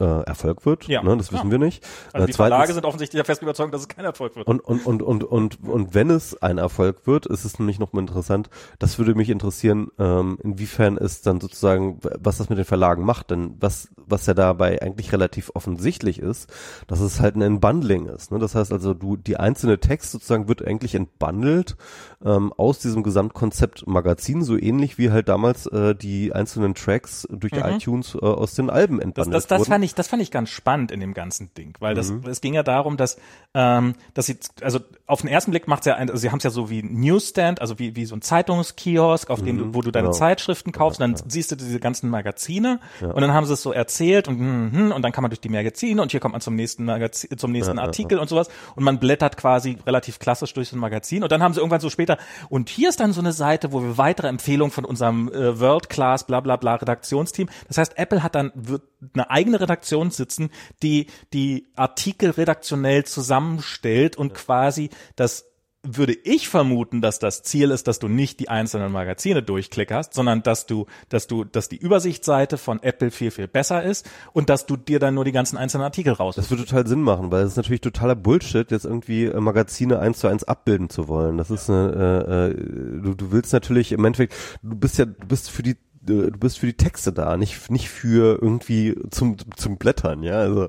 äh, 0.00 0.22
Erfolg 0.22 0.64
wird. 0.66 0.86
Ja. 0.88 1.02
Ne, 1.02 1.16
das 1.16 1.32
wissen 1.32 1.46
Ja. 1.46 1.50
wir 1.52 1.58
nicht. 1.58 1.84
Also 2.12 2.24
Äh, 2.24 2.26
die 2.26 2.32
zweitens- 2.32 2.36
Verlage 2.36 2.72
sind 2.74 2.84
offensichtlich 2.86 3.18
der 3.18 3.24
festen 3.24 3.44
Überzeugung, 3.44 3.70
dass 3.72 3.82
es 3.82 3.88
kein 3.88 4.04
Erfolg 4.04 4.34
wird. 4.36 4.46
Und, 4.46 4.60
und, 4.60 4.86
und, 4.86 5.02
und, 5.02 5.24
und, 5.24 5.58
und 5.62 5.94
wenn 5.94 6.10
es 6.10 6.40
ein 6.42 6.58
Erfolg 6.58 7.06
wird, 7.06 7.26
ist 7.26 7.44
es 7.44 7.58
nämlich 7.58 7.78
noch 7.78 7.92
mal 7.92 8.00
interessant, 8.00 8.50
das 8.78 8.98
würde 8.98 9.14
mich 9.14 9.30
interessieren, 9.30 9.88
ähm, 9.98 10.38
inwiefern 10.42 10.96
es 10.96 11.22
dann 11.22 11.40
sozusagen, 11.40 11.98
was 12.18 12.38
das 12.38 12.48
mit 12.48 12.58
den 12.58 12.64
Verlagen 12.64 13.04
macht, 13.04 13.30
denn 13.30 13.56
was, 13.60 13.88
was 13.96 14.26
ja 14.26 14.34
dabei 14.34 14.80
eigentlich 14.82 15.12
relativ 15.12 15.50
offensichtlich 15.54 16.18
ist, 16.18 16.50
dass 16.86 17.00
es 17.00 17.20
halt 17.20 17.36
ein 17.36 17.42
Unbundling 17.42 18.06
ist. 18.06 18.30
Ne? 18.32 18.38
Das 18.38 18.54
heißt 18.54 18.72
also, 18.72 18.94
du, 18.94 19.16
die 19.16 19.36
einzelne 19.36 19.78
Text 19.78 20.12
sozusagen 20.12 20.48
wird 20.48 20.64
eigentlich 20.66 20.94
entbundelt 20.94 21.76
ähm, 22.24 22.52
aus 22.56 22.78
diesem 22.78 23.02
Gesamtkonzept 23.02 23.86
Magazin, 23.86 24.42
so 24.42 24.56
ähnlich 24.56 24.98
wie 24.98 25.10
halt 25.10 25.28
damals 25.28 25.66
äh, 25.66 25.94
die 25.94 26.32
einzelnen 26.32 26.74
Tracks 26.74 27.26
durch 27.30 27.52
die 27.52 27.60
iTunes 27.60 28.14
äh, 28.14 28.18
aus 28.18 28.54
den 28.54 28.70
Alben 28.70 28.96
Das, 28.98 29.04
entbundelt 29.04 29.34
das, 29.34 29.46
das 29.46 29.58
wurden. 29.60 29.68
fand 29.70 29.84
ich, 29.84 29.89
das 29.94 30.08
fand 30.08 30.22
ich 30.22 30.30
ganz 30.30 30.50
spannend 30.50 30.90
in 30.90 31.00
dem 31.00 31.14
ganzen 31.14 31.52
Ding, 31.54 31.74
weil 31.80 31.94
das, 31.94 32.10
Mhm. 32.10 32.26
es 32.28 32.40
ging 32.40 32.54
ja 32.54 32.62
darum, 32.62 32.96
dass, 32.96 33.18
ähm, 33.54 33.94
dass 34.14 34.26
sie, 34.26 34.38
also 34.62 34.80
auf 35.06 35.20
den 35.22 35.28
ersten 35.28 35.50
Blick 35.50 35.66
macht's 35.68 35.86
ja, 35.86 35.94
ein, 35.94 36.08
also 36.08 36.20
sie 36.20 36.30
haben 36.30 36.38
es 36.38 36.44
ja 36.44 36.50
so 36.50 36.70
wie 36.70 36.80
ein 36.80 37.00
Newsstand, 37.00 37.60
also 37.60 37.78
wie, 37.78 37.96
wie 37.96 38.04
so 38.04 38.14
ein 38.14 38.22
Zeitungskiosk, 38.22 39.30
auf 39.30 39.42
dem 39.42 39.58
du, 39.58 39.74
wo 39.74 39.82
du 39.82 39.90
deine 39.90 40.08
genau. 40.08 40.18
Zeitschriften 40.18 40.72
kaufst, 40.72 41.00
und 41.00 41.18
dann 41.18 41.30
siehst 41.30 41.50
du 41.50 41.56
diese 41.56 41.80
ganzen 41.80 42.10
Magazine 42.10 42.80
und 43.00 43.20
dann 43.20 43.32
haben 43.32 43.46
sie 43.46 43.54
es 43.54 43.62
so 43.62 43.72
erzählt 43.72 44.28
und, 44.28 44.38
hm, 44.38 44.72
hm, 44.72 44.92
und 44.92 45.02
dann 45.02 45.12
kann 45.12 45.22
man 45.22 45.30
durch 45.30 45.40
die 45.40 45.48
Magazine 45.48 46.00
und 46.00 46.10
hier 46.10 46.20
kommt 46.20 46.32
man 46.32 46.40
zum 46.40 46.54
nächsten 46.54 46.84
Magazin, 46.84 47.36
zum 47.36 47.52
nächsten 47.52 47.78
Artikel 47.78 48.18
und 48.18 48.28
sowas 48.28 48.48
und 48.76 48.84
man 48.84 48.98
blättert 48.98 49.36
quasi 49.36 49.78
relativ 49.86 50.18
klassisch 50.18 50.54
durch 50.54 50.68
so 50.68 50.76
ein 50.76 50.80
Magazin 50.80 51.22
und 51.22 51.32
dann 51.32 51.42
haben 51.42 51.54
sie 51.54 51.60
irgendwann 51.60 51.80
so 51.80 51.90
später 51.90 52.18
und 52.48 52.68
hier 52.68 52.88
ist 52.88 53.00
dann 53.00 53.12
so 53.12 53.20
eine 53.20 53.32
Seite, 53.32 53.72
wo 53.72 53.82
wir 53.82 53.98
weitere 53.98 54.28
Empfehlungen 54.28 54.70
von 54.70 54.84
unserem 54.84 55.28
äh, 55.32 55.58
World 55.58 55.88
Class 55.88 56.24
bla 56.24 56.40
bla 56.40 56.56
bla 56.56 56.76
Redaktionsteam. 56.76 57.48
Das 57.68 57.78
heißt, 57.78 57.98
Apple 57.98 58.22
hat 58.22 58.34
dann 58.34 58.52
wird 58.54 58.82
eine 59.14 59.30
eigene 59.30 59.60
Redaktion 59.60 59.79
sitzen, 59.84 60.50
die 60.82 61.06
die 61.32 61.66
Artikel 61.76 62.30
redaktionell 62.30 63.04
zusammenstellt 63.04 64.16
und 64.16 64.34
quasi 64.34 64.90
das 65.16 65.50
würde 65.82 66.12
ich 66.12 66.48
vermuten, 66.48 67.00
dass 67.00 67.18
das 67.18 67.42
Ziel 67.42 67.70
ist, 67.70 67.88
dass 67.88 67.98
du 67.98 68.08
nicht 68.08 68.38
die 68.40 68.48
einzelnen 68.48 68.92
Magazine 68.92 69.42
durchklickerst, 69.42 70.12
sondern 70.12 70.42
dass 70.42 70.66
du, 70.66 70.86
dass 71.08 71.26
du, 71.26 71.44
dass 71.44 71.68
die 71.70 71.78
Übersichtsseite 71.78 72.58
von 72.58 72.82
Apple 72.82 73.10
viel, 73.10 73.30
viel 73.30 73.48
besser 73.48 73.82
ist 73.82 74.08
und 74.32 74.50
dass 74.50 74.66
du 74.66 74.76
dir 74.76 74.98
dann 74.98 75.14
nur 75.14 75.24
die 75.24 75.32
ganzen 75.32 75.56
einzelnen 75.56 75.84
Artikel 75.84 76.12
raus. 76.12 76.36
Das 76.36 76.50
würde 76.50 76.66
total 76.66 76.86
Sinn 76.86 77.00
machen, 77.02 77.30
weil 77.30 77.44
es 77.44 77.52
ist 77.52 77.56
natürlich 77.56 77.80
totaler 77.80 78.14
Bullshit, 78.14 78.70
jetzt 78.70 78.84
irgendwie 78.84 79.24
äh, 79.24 79.40
Magazine 79.40 79.98
eins 80.00 80.18
zu 80.18 80.28
eins 80.28 80.44
abbilden 80.44 80.90
zu 80.90 81.08
wollen. 81.08 81.38
Das 81.38 81.50
ist 81.50 81.70
eine, 81.70 82.26
äh, 82.28 82.50
äh, 82.50 83.02
du, 83.02 83.14
du 83.14 83.32
willst 83.32 83.52
natürlich 83.52 83.92
im 83.92 84.04
Endeffekt, 84.04 84.34
du 84.62 84.76
bist 84.76 84.98
ja, 84.98 85.06
du 85.06 85.26
bist 85.26 85.50
für 85.50 85.62
die 85.62 85.76
du 86.00 86.30
bist 86.30 86.58
für 86.58 86.66
die 86.66 86.76
Texte 86.76 87.12
da, 87.12 87.36
nicht 87.36 87.70
nicht 87.70 87.88
für 87.88 88.40
irgendwie 88.40 88.96
zum 89.10 89.36
zum 89.56 89.76
Blättern, 89.76 90.22
ja. 90.22 90.38
Also 90.38 90.64
äh, 90.64 90.68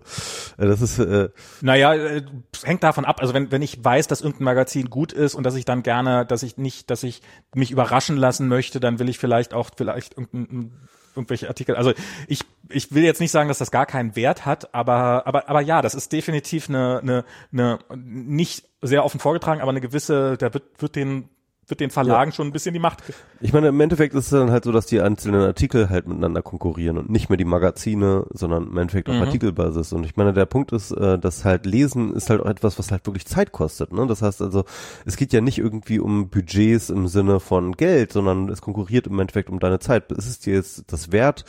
das 0.57 0.81
ist 0.81 0.99
äh, 0.99 1.29
naja, 1.61 1.93
äh, 1.93 2.23
hängt 2.63 2.83
davon 2.83 3.05
ab. 3.05 3.21
Also 3.21 3.33
wenn 3.33 3.51
wenn 3.51 3.61
ich 3.61 3.83
weiß, 3.83 4.07
dass 4.07 4.21
irgendein 4.21 4.45
Magazin 4.45 4.89
gut 4.89 5.13
ist 5.13 5.35
und 5.35 5.43
dass 5.43 5.55
ich 5.55 5.65
dann 5.65 5.83
gerne, 5.83 6.25
dass 6.25 6.43
ich 6.43 6.57
nicht, 6.57 6.89
dass 6.89 7.03
ich 7.03 7.21
mich 7.55 7.71
überraschen 7.71 8.17
lassen 8.17 8.47
möchte, 8.47 8.79
dann 8.79 8.99
will 8.99 9.09
ich 9.09 9.19
vielleicht 9.19 9.53
auch 9.53 9.69
vielleicht 9.75 10.17
irgendein 10.17 10.71
irgendwelche 11.15 11.47
Artikel. 11.47 11.75
Also 11.75 11.93
ich 12.27 12.41
ich 12.69 12.93
will 12.93 13.03
jetzt 13.03 13.19
nicht 13.19 13.31
sagen, 13.31 13.49
dass 13.49 13.57
das 13.57 13.71
gar 13.71 13.85
keinen 13.85 14.15
Wert 14.15 14.45
hat, 14.45 14.73
aber 14.73 15.27
aber 15.27 15.49
aber 15.49 15.61
ja, 15.61 15.81
das 15.81 15.95
ist 15.95 16.11
definitiv 16.11 16.69
eine 16.69 16.99
eine, 16.99 17.25
eine 17.51 17.79
nicht 17.95 18.65
sehr 18.81 19.05
offen 19.05 19.19
vorgetragen, 19.19 19.61
aber 19.61 19.71
eine 19.71 19.81
gewisse, 19.81 20.37
da 20.37 20.53
wird 20.53 20.63
wird 20.79 20.95
den 20.95 21.29
wird 21.71 21.79
den 21.79 21.89
Verlagen 21.89 22.29
ja. 22.29 22.35
schon 22.35 22.47
ein 22.47 22.51
bisschen 22.51 22.73
die 22.73 22.79
Macht. 22.79 23.01
Ich 23.39 23.53
meine, 23.53 23.69
im 23.69 23.79
Endeffekt 23.79 24.13
ist 24.13 24.25
es 24.25 24.29
dann 24.29 24.51
halt 24.51 24.65
so, 24.65 24.71
dass 24.71 24.85
die 24.85 25.01
einzelnen 25.01 25.41
Artikel 25.41 25.89
halt 25.89 26.07
miteinander 26.07 26.43
konkurrieren 26.43 26.99
und 26.99 27.09
nicht 27.09 27.29
mehr 27.29 27.37
die 27.37 27.45
Magazine, 27.45 28.25
sondern 28.29 28.67
im 28.67 28.77
Endeffekt 28.77 29.09
auf 29.09 29.15
mhm. 29.15 29.23
Artikelbasis. 29.23 29.93
Und 29.93 30.05
ich 30.05 30.15
meine, 30.15 30.33
der 30.33 30.45
Punkt 30.45 30.71
ist, 30.71 30.91
äh, 30.91 31.17
dass 31.17 31.43
halt 31.45 31.65
Lesen 31.65 32.13
ist 32.13 32.29
halt 32.29 32.41
auch 32.41 32.49
etwas, 32.49 32.77
was 32.77 32.91
halt 32.91 33.07
wirklich 33.07 33.25
Zeit 33.25 33.51
kostet. 33.51 33.91
Ne? 33.91 34.05
Das 34.05 34.21
heißt 34.21 34.41
also, 34.41 34.65
es 35.05 35.17
geht 35.17 35.33
ja 35.33 35.41
nicht 35.41 35.57
irgendwie 35.57 35.99
um 35.99 36.29
Budgets 36.29 36.89
im 36.89 37.07
Sinne 37.07 37.39
von 37.39 37.71
Geld, 37.73 38.13
sondern 38.13 38.49
es 38.49 38.61
konkurriert 38.61 39.07
im 39.07 39.19
Endeffekt 39.19 39.49
um 39.49 39.59
deine 39.59 39.79
Zeit. 39.79 40.11
Ist 40.11 40.27
es 40.27 40.39
dir 40.39 40.53
jetzt 40.53 40.91
das 40.91 41.11
wert, 41.11 41.45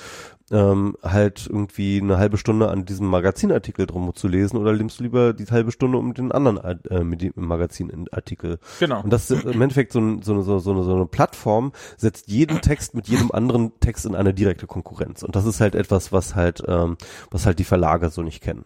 ähm, 0.53 0.97
halt 1.03 1.49
irgendwie 1.51 2.01
eine 2.01 2.19
halbe 2.19 2.37
Stunde 2.37 2.69
an 2.69 2.85
diesem 2.85 3.09
Magazinartikel 3.09 3.87
drum 3.87 4.15
zu 4.15 4.29
lesen 4.29 4.59
oder 4.59 4.73
nimmst 4.73 5.01
du 5.01 5.05
lieber 5.05 5.33
die 5.33 5.47
halbe 5.47 5.73
Stunde 5.73 5.99
um 5.99 6.15
den 6.15 6.31
anderen 6.31 6.59
äh, 6.59 7.03
mit 7.03 7.23
dem 7.23 7.33
Magazinartikel? 7.35 8.59
Genau. 8.79 9.03
Und 9.03 9.13
das 9.13 9.31
ist 9.31 9.45
im 9.45 9.61
Endeffekt 9.63 9.93
so, 9.93 10.01
ein, 10.01 10.23
so, 10.23 10.33
eine, 10.33 10.43
so, 10.43 10.53
eine, 10.55 10.85
so 10.85 10.95
eine 10.95 11.07
Plattform 11.07 11.73
setzt 11.97 12.29
jeden 12.29 12.61
Text 12.61 12.95
mit 12.95 13.09
jedem 13.09 13.33
anderen 13.33 13.73
Text 13.81 14.07
in 14.07 14.15
eine 14.15 14.35
direkte 14.35 14.67
Konkurrenz. 14.67 15.23
Und 15.23 15.35
das 15.35 15.47
ist 15.47 15.61
halt 15.61 15.75
etwas, 15.75 16.13
was 16.13 16.35
halt, 16.35 16.63
ähm, 16.69 16.97
was 17.31 17.47
halt 17.47 17.59
die 17.59 17.65
Verlage 17.65 18.11
so 18.11 18.23
nicht 18.23 18.43
kennen. 18.43 18.65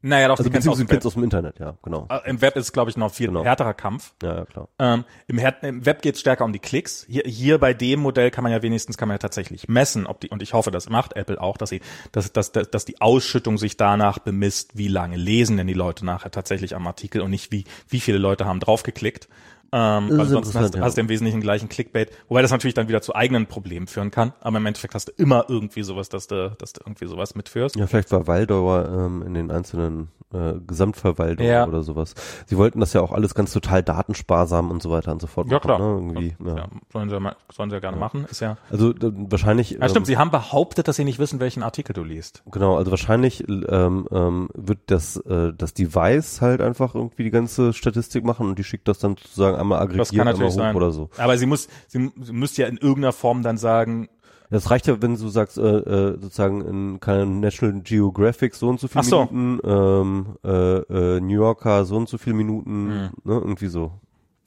Naja, 0.00 0.28
doch, 0.28 0.38
also, 0.38 0.44
die 0.44 0.50
kennst 0.50 0.68
aus, 0.68 0.78
kennst 0.86 1.06
aus 1.06 1.14
dem 1.14 1.24
Internet, 1.24 1.58
ja, 1.58 1.76
genau. 1.82 2.06
Äh, 2.08 2.30
Im 2.30 2.40
Web 2.40 2.56
ist, 2.56 2.72
glaube 2.72 2.88
ich, 2.88 2.96
noch 2.96 3.12
viel 3.12 3.28
genau. 3.28 3.44
härterer 3.44 3.74
Kampf. 3.74 4.14
Ja, 4.22 4.36
ja 4.36 4.44
klar. 4.44 4.68
Ähm, 4.78 5.04
im, 5.26 5.38
im, 5.38 5.86
Web 5.86 6.02
geht 6.02 6.14
es 6.14 6.20
stärker 6.20 6.44
um 6.44 6.52
die 6.52 6.60
Klicks. 6.60 7.04
Hier, 7.08 7.24
hier 7.26 7.58
bei 7.58 7.74
dem 7.74 7.98
Modell 7.98 8.30
kann 8.30 8.44
man 8.44 8.52
ja 8.52 8.62
wenigstens, 8.62 8.96
kann 8.96 9.08
man 9.08 9.14
ja 9.14 9.18
tatsächlich 9.18 9.66
messen, 9.66 10.06
ob 10.06 10.20
die, 10.20 10.28
und 10.28 10.40
ich 10.40 10.52
hoffe, 10.52 10.70
das 10.70 10.88
macht 10.88 11.16
Apple 11.16 11.40
auch, 11.40 11.56
dass 11.56 11.70
sie, 11.70 11.80
dass, 12.12 12.32
dass, 12.32 12.52
dass, 12.52 12.70
dass 12.70 12.84
die 12.84 13.00
Ausschüttung 13.00 13.58
sich 13.58 13.76
danach 13.76 14.20
bemisst, 14.20 14.78
wie 14.78 14.88
lange 14.88 15.16
lesen 15.16 15.56
denn 15.56 15.66
die 15.66 15.74
Leute 15.74 16.06
nachher 16.06 16.30
tatsächlich 16.30 16.76
am 16.76 16.86
Artikel 16.86 17.20
und 17.20 17.30
nicht 17.30 17.50
wie, 17.50 17.64
wie 17.88 17.98
viele 17.98 18.18
Leute 18.18 18.44
haben 18.44 18.60
draufgeklickt. 18.60 19.28
Ähm, 19.70 20.08
weil 20.10 20.26
sonst 20.26 20.54
hast, 20.54 20.74
ja. 20.74 20.80
hast 20.80 20.96
du 20.96 21.00
im 21.02 21.08
Wesentlichen 21.08 21.40
gleichen 21.40 21.68
Clickbait, 21.68 22.10
wobei 22.28 22.42
das 22.42 22.50
natürlich 22.50 22.74
dann 22.74 22.88
wieder 22.88 23.02
zu 23.02 23.14
eigenen 23.14 23.46
Problemen 23.46 23.86
führen 23.86 24.10
kann. 24.10 24.32
Aber 24.40 24.56
im 24.56 24.66
Endeffekt 24.66 24.94
hast 24.94 25.08
du 25.08 25.12
immer 25.16 25.46
irgendwie 25.48 25.82
sowas, 25.82 26.08
dass 26.08 26.26
du, 26.26 26.54
dass 26.58 26.72
du 26.72 26.80
irgendwie 26.84 27.06
sowas 27.06 27.34
mitführst. 27.34 27.76
Ja, 27.76 27.86
vielleicht 27.86 28.10
war 28.10 28.26
Waldauer 28.26 28.88
ähm, 28.88 29.22
in 29.22 29.34
den 29.34 29.50
einzelnen 29.50 30.08
äh, 30.32 30.54
Gesamtverwaltung 30.66 31.46
ja. 31.46 31.66
oder 31.66 31.82
sowas. 31.82 32.14
Sie 32.46 32.56
wollten 32.56 32.80
das 32.80 32.92
ja 32.92 33.00
auch 33.00 33.12
alles 33.12 33.34
ganz 33.34 33.52
total 33.52 33.82
datensparsam 33.82 34.70
und 34.70 34.82
so 34.82 34.90
weiter 34.90 35.12
und 35.12 35.20
so 35.20 35.26
fort. 35.26 35.50
Ja, 35.50 35.58
klar. 35.58 35.78
Ne? 35.78 35.84
Irgendwie, 35.84 36.36
ja. 36.44 36.56
ja. 36.56 36.68
sollen, 36.92 37.08
sie, 37.08 37.18
sollen 37.52 37.70
sie 37.70 37.76
ja 37.76 37.80
gerne 37.80 37.96
ja. 37.96 38.00
machen. 38.00 38.26
Ist 38.30 38.40
ja. 38.40 38.56
Also 38.70 38.94
wahrscheinlich. 38.98 39.70
Ja, 39.70 39.88
stimmt. 39.88 39.98
Ähm, 39.98 40.04
sie 40.04 40.18
haben 40.18 40.30
behauptet, 40.30 40.88
dass 40.88 40.96
sie 40.96 41.04
nicht 41.04 41.18
wissen, 41.18 41.40
welchen 41.40 41.62
Artikel 41.62 41.92
du 41.92 42.04
liest. 42.04 42.42
Genau. 42.50 42.76
Also 42.76 42.90
wahrscheinlich 42.90 43.48
ähm, 43.48 44.06
ähm, 44.10 44.48
wird 44.54 44.80
das 44.86 45.16
äh, 45.16 45.52
das 45.56 45.74
Device 45.74 46.40
halt 46.40 46.60
einfach 46.60 46.94
irgendwie 46.94 47.24
die 47.24 47.30
ganze 47.30 47.72
Statistik 47.72 48.24
machen 48.24 48.48
und 48.48 48.58
die 48.58 48.64
schickt 48.64 48.88
das 48.88 48.98
dann 48.98 49.16
sozusagen 49.16 49.56
einmal 49.56 49.80
aggregiert, 49.80 50.26
einmal 50.26 50.46
hoch 50.46 50.50
sein. 50.50 50.76
oder 50.76 50.90
so. 50.90 51.10
Aber 51.16 51.38
sie 51.38 51.46
muss, 51.46 51.68
sie, 51.86 52.10
sie 52.20 52.32
müsste 52.32 52.62
ja 52.62 52.68
in 52.68 52.76
irgendeiner 52.76 53.12
Form 53.12 53.42
dann 53.42 53.56
sagen, 53.56 54.08
das 54.50 54.70
reicht 54.70 54.86
ja, 54.86 55.00
wenn 55.02 55.16
du 55.16 55.28
sagst, 55.28 55.58
äh, 55.58 55.62
äh, 55.62 56.20
sozusagen 56.20 56.98
in 57.00 57.40
National 57.40 57.80
Geographic 57.82 58.54
so 58.54 58.68
und 58.68 58.80
so 58.80 58.88
viele 58.88 59.04
so. 59.04 59.28
Minuten, 59.30 59.60
ähm, 59.64 60.36
äh, 60.44 60.78
äh, 61.16 61.20
New 61.20 61.34
Yorker 61.34 61.84
so 61.84 61.96
und 61.96 62.08
so 62.08 62.18
viele 62.18 62.36
Minuten, 62.36 62.86
mhm. 62.86 63.10
ne, 63.24 63.34
irgendwie 63.34 63.68
so. 63.68 63.92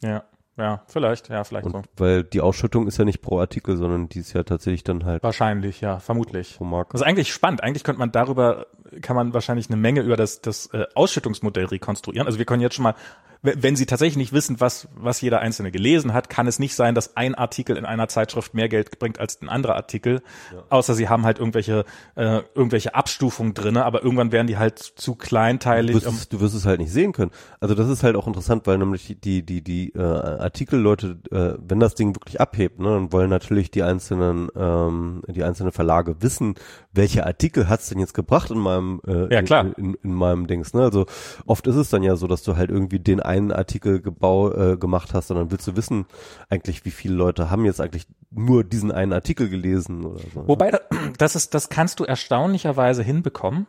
Ja. 0.01 0.23
Ja, 0.57 0.83
vielleicht, 0.87 1.29
ja, 1.29 1.43
vielleicht 1.43 1.65
und 1.65 1.71
so. 1.71 1.81
Weil 1.95 2.23
die 2.23 2.41
Ausschüttung 2.41 2.85
ist 2.85 2.97
ja 2.97 3.05
nicht 3.05 3.21
pro 3.21 3.39
Artikel, 3.39 3.77
sondern 3.77 4.09
die 4.09 4.19
ist 4.19 4.33
ja 4.33 4.43
tatsächlich 4.43 4.83
dann 4.83 5.05
halt. 5.05 5.23
Wahrscheinlich, 5.23 5.81
ja, 5.81 5.99
vermutlich. 5.99 6.57
Pro 6.57 6.65
Marke. 6.65 6.91
Das 6.91 7.01
ist 7.01 7.07
eigentlich 7.07 7.31
spannend. 7.31 7.63
Eigentlich 7.63 7.83
könnte 7.83 7.99
man 7.99 8.11
darüber, 8.11 8.67
kann 9.01 9.15
man 9.15 9.33
wahrscheinlich 9.33 9.69
eine 9.69 9.77
Menge 9.77 10.01
über 10.01 10.17
das, 10.17 10.41
das 10.41 10.67
äh, 10.67 10.85
Ausschüttungsmodell 10.95 11.65
rekonstruieren. 11.65 12.27
Also 12.27 12.39
wir 12.39 12.45
können 12.45 12.61
jetzt 12.61 12.75
schon 12.75 12.83
mal 12.83 12.95
wenn 13.43 13.75
sie 13.75 13.87
tatsächlich 13.87 14.17
nicht 14.17 14.33
wissen, 14.33 14.59
was, 14.59 14.87
was 14.95 15.19
jeder 15.19 15.39
Einzelne 15.39 15.71
gelesen 15.71 16.13
hat, 16.13 16.29
kann 16.29 16.45
es 16.45 16.59
nicht 16.59 16.75
sein, 16.75 16.93
dass 16.93 17.17
ein 17.17 17.33
Artikel 17.33 17.75
in 17.75 17.85
einer 17.85 18.07
Zeitschrift 18.07 18.53
mehr 18.53 18.69
Geld 18.69 18.99
bringt 18.99 19.19
als 19.19 19.41
ein 19.41 19.49
anderer 19.49 19.75
Artikel, 19.75 20.21
ja. 20.53 20.63
außer 20.69 20.93
sie 20.93 21.09
haben 21.09 21.25
halt 21.25 21.39
irgendwelche, 21.39 21.85
äh, 22.15 22.41
irgendwelche 22.53 22.93
Abstufungen 22.93 23.55
drinne, 23.55 23.83
aber 23.83 24.03
irgendwann 24.03 24.31
werden 24.31 24.45
die 24.45 24.57
halt 24.57 24.77
zu 24.77 25.15
kleinteilig. 25.15 25.95
Du 25.95 26.05
wirst, 26.05 26.21
es, 26.21 26.29
du 26.29 26.39
wirst 26.39 26.55
es 26.55 26.65
halt 26.65 26.79
nicht 26.79 26.91
sehen 26.91 27.13
können. 27.13 27.31
Also 27.59 27.73
das 27.73 27.89
ist 27.89 28.03
halt 28.03 28.15
auch 28.15 28.27
interessant, 28.27 28.67
weil 28.67 28.77
nämlich 28.77 29.17
die, 29.23 29.43
die, 29.43 29.63
die 29.63 29.89
äh, 29.93 30.01
Artikelleute, 30.01 31.17
äh, 31.31 31.59
wenn 31.67 31.79
das 31.79 31.95
Ding 31.95 32.15
wirklich 32.15 32.39
abhebt, 32.39 32.79
ne, 32.79 32.89
dann 32.89 33.11
wollen 33.11 33.29
natürlich 33.31 33.71
die 33.71 33.81
einzelnen, 33.81 34.49
ähm, 34.55 35.23
die 35.27 35.43
einzelnen 35.43 35.71
Verlage 35.71 36.21
wissen, 36.21 36.55
welche 36.93 37.25
Artikel 37.25 37.69
hat's 37.69 37.89
denn 37.89 37.99
jetzt 37.99 38.13
gebracht 38.13 38.51
in 38.51 38.59
meinem, 38.59 38.80
äh, 39.07 39.33
ja, 39.33 39.41
klar. 39.41 39.65
In, 39.65 39.73
in, 39.73 39.93
in 40.03 40.13
meinem 40.13 40.47
Dings, 40.47 40.73
ne? 40.73 40.83
Also 40.83 41.05
oft 41.45 41.67
ist 41.67 41.75
es 41.75 41.89
dann 41.89 42.03
ja 42.03 42.15
so, 42.15 42.27
dass 42.27 42.43
du 42.43 42.55
halt 42.55 42.69
irgendwie 42.69 42.99
den 42.99 43.19
einen 43.19 43.51
Artikel 43.51 44.01
gebau, 44.01 44.51
äh, 44.51 44.77
gemacht 44.77 45.13
hast, 45.13 45.27
sondern 45.27 45.51
willst 45.51 45.67
du 45.67 45.75
wissen 45.75 46.05
eigentlich, 46.49 46.85
wie 46.85 46.91
viele 46.91 47.15
Leute 47.15 47.49
haben 47.49 47.65
jetzt 47.65 47.81
eigentlich 47.81 48.07
nur 48.31 48.63
diesen 48.63 48.91
einen 48.91 49.13
Artikel 49.13 49.49
gelesen 49.49 50.05
oder 50.05 50.21
so. 50.33 50.47
Wobei, 50.47 50.79
das 51.17 51.35
ist, 51.35 51.53
das 51.53 51.69
kannst 51.69 51.99
du 51.99 52.05
erstaunlicherweise 52.05 53.03
hinbekommen. 53.03 53.67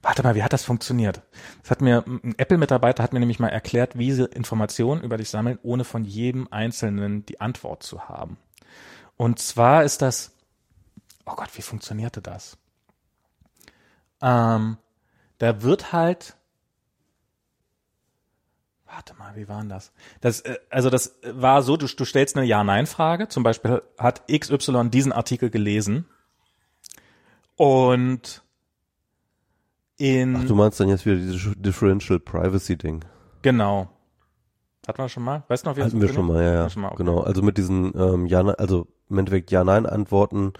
Warte 0.00 0.22
mal, 0.22 0.34
wie 0.34 0.42
hat 0.42 0.52
das 0.52 0.64
funktioniert? 0.64 1.22
Das 1.62 1.70
hat 1.70 1.80
mir, 1.82 2.04
ein 2.06 2.34
Apple-Mitarbeiter 2.38 3.02
hat 3.02 3.12
mir 3.12 3.20
nämlich 3.20 3.40
mal 3.40 3.48
erklärt, 3.48 3.98
wie 3.98 4.12
sie 4.12 4.24
Informationen 4.24 5.02
über 5.02 5.16
dich 5.16 5.28
sammeln, 5.28 5.58
ohne 5.62 5.84
von 5.84 6.04
jedem 6.04 6.48
Einzelnen 6.50 7.26
die 7.26 7.40
Antwort 7.40 7.82
zu 7.82 8.08
haben. 8.08 8.38
Und 9.16 9.40
zwar 9.40 9.84
ist 9.84 10.00
das, 10.00 10.32
oh 11.26 11.34
Gott, 11.34 11.50
wie 11.54 11.62
funktionierte 11.62 12.22
das? 12.22 12.56
Ähm, 14.20 14.78
da 15.38 15.62
wird 15.62 15.92
halt 15.92 16.36
Warte 18.90 19.14
mal, 19.18 19.36
wie 19.36 19.48
war 19.48 19.60
denn 19.60 19.68
das? 19.68 19.92
das 20.22 20.40
äh, 20.40 20.58
also 20.70 20.88
das 20.88 21.18
war 21.22 21.62
so, 21.62 21.76
du, 21.76 21.86
du 21.86 22.04
stellst 22.04 22.36
eine 22.36 22.46
Ja-Nein-Frage. 22.46 23.28
Zum 23.28 23.42
Beispiel 23.42 23.82
hat 23.98 24.26
XY 24.28 24.88
diesen 24.88 25.12
Artikel 25.12 25.50
gelesen 25.50 26.06
und 27.56 28.42
in. 29.98 30.36
Ach, 30.36 30.44
du 30.44 30.54
meinst 30.54 30.80
dann 30.80 30.88
jetzt 30.88 31.04
wieder 31.04 31.16
dieses 31.16 31.52
Differential 31.56 32.18
Privacy 32.18 32.76
Ding. 32.78 33.04
Genau. 33.42 33.90
Hatten 34.86 35.02
wir 35.02 35.08
schon 35.10 35.22
mal? 35.24 35.44
Weißt 35.48 35.66
du 35.66 35.70
noch, 35.70 35.76
wie 35.76 35.82
Hatten 35.82 36.00
das 36.00 36.08
wir 36.08 36.14
schon 36.14 36.26
mal, 36.26 36.42
ja, 36.42 36.54
ja. 36.54 36.70
Schon 36.70 36.82
mal, 36.82 36.88
okay. 36.88 36.96
Genau. 36.98 37.20
Also 37.20 37.42
mit 37.42 37.58
diesen 37.58 37.92
ähm, 37.94 38.26
Ja, 38.26 38.40
also 38.40 38.86
im 39.10 39.18
Endeffekt 39.18 39.50
Ja-Nein-Antworten, 39.50 40.52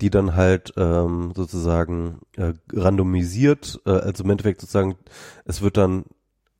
die 0.00 0.10
dann 0.10 0.36
halt 0.36 0.72
ähm, 0.76 1.32
sozusagen 1.34 2.20
äh, 2.36 2.52
randomisiert, 2.72 3.80
äh, 3.86 3.90
also 3.90 4.24
im 4.24 4.30
Endeffekt 4.30 4.60
sozusagen, 4.60 4.96
es 5.44 5.62
wird 5.62 5.76
dann 5.76 6.04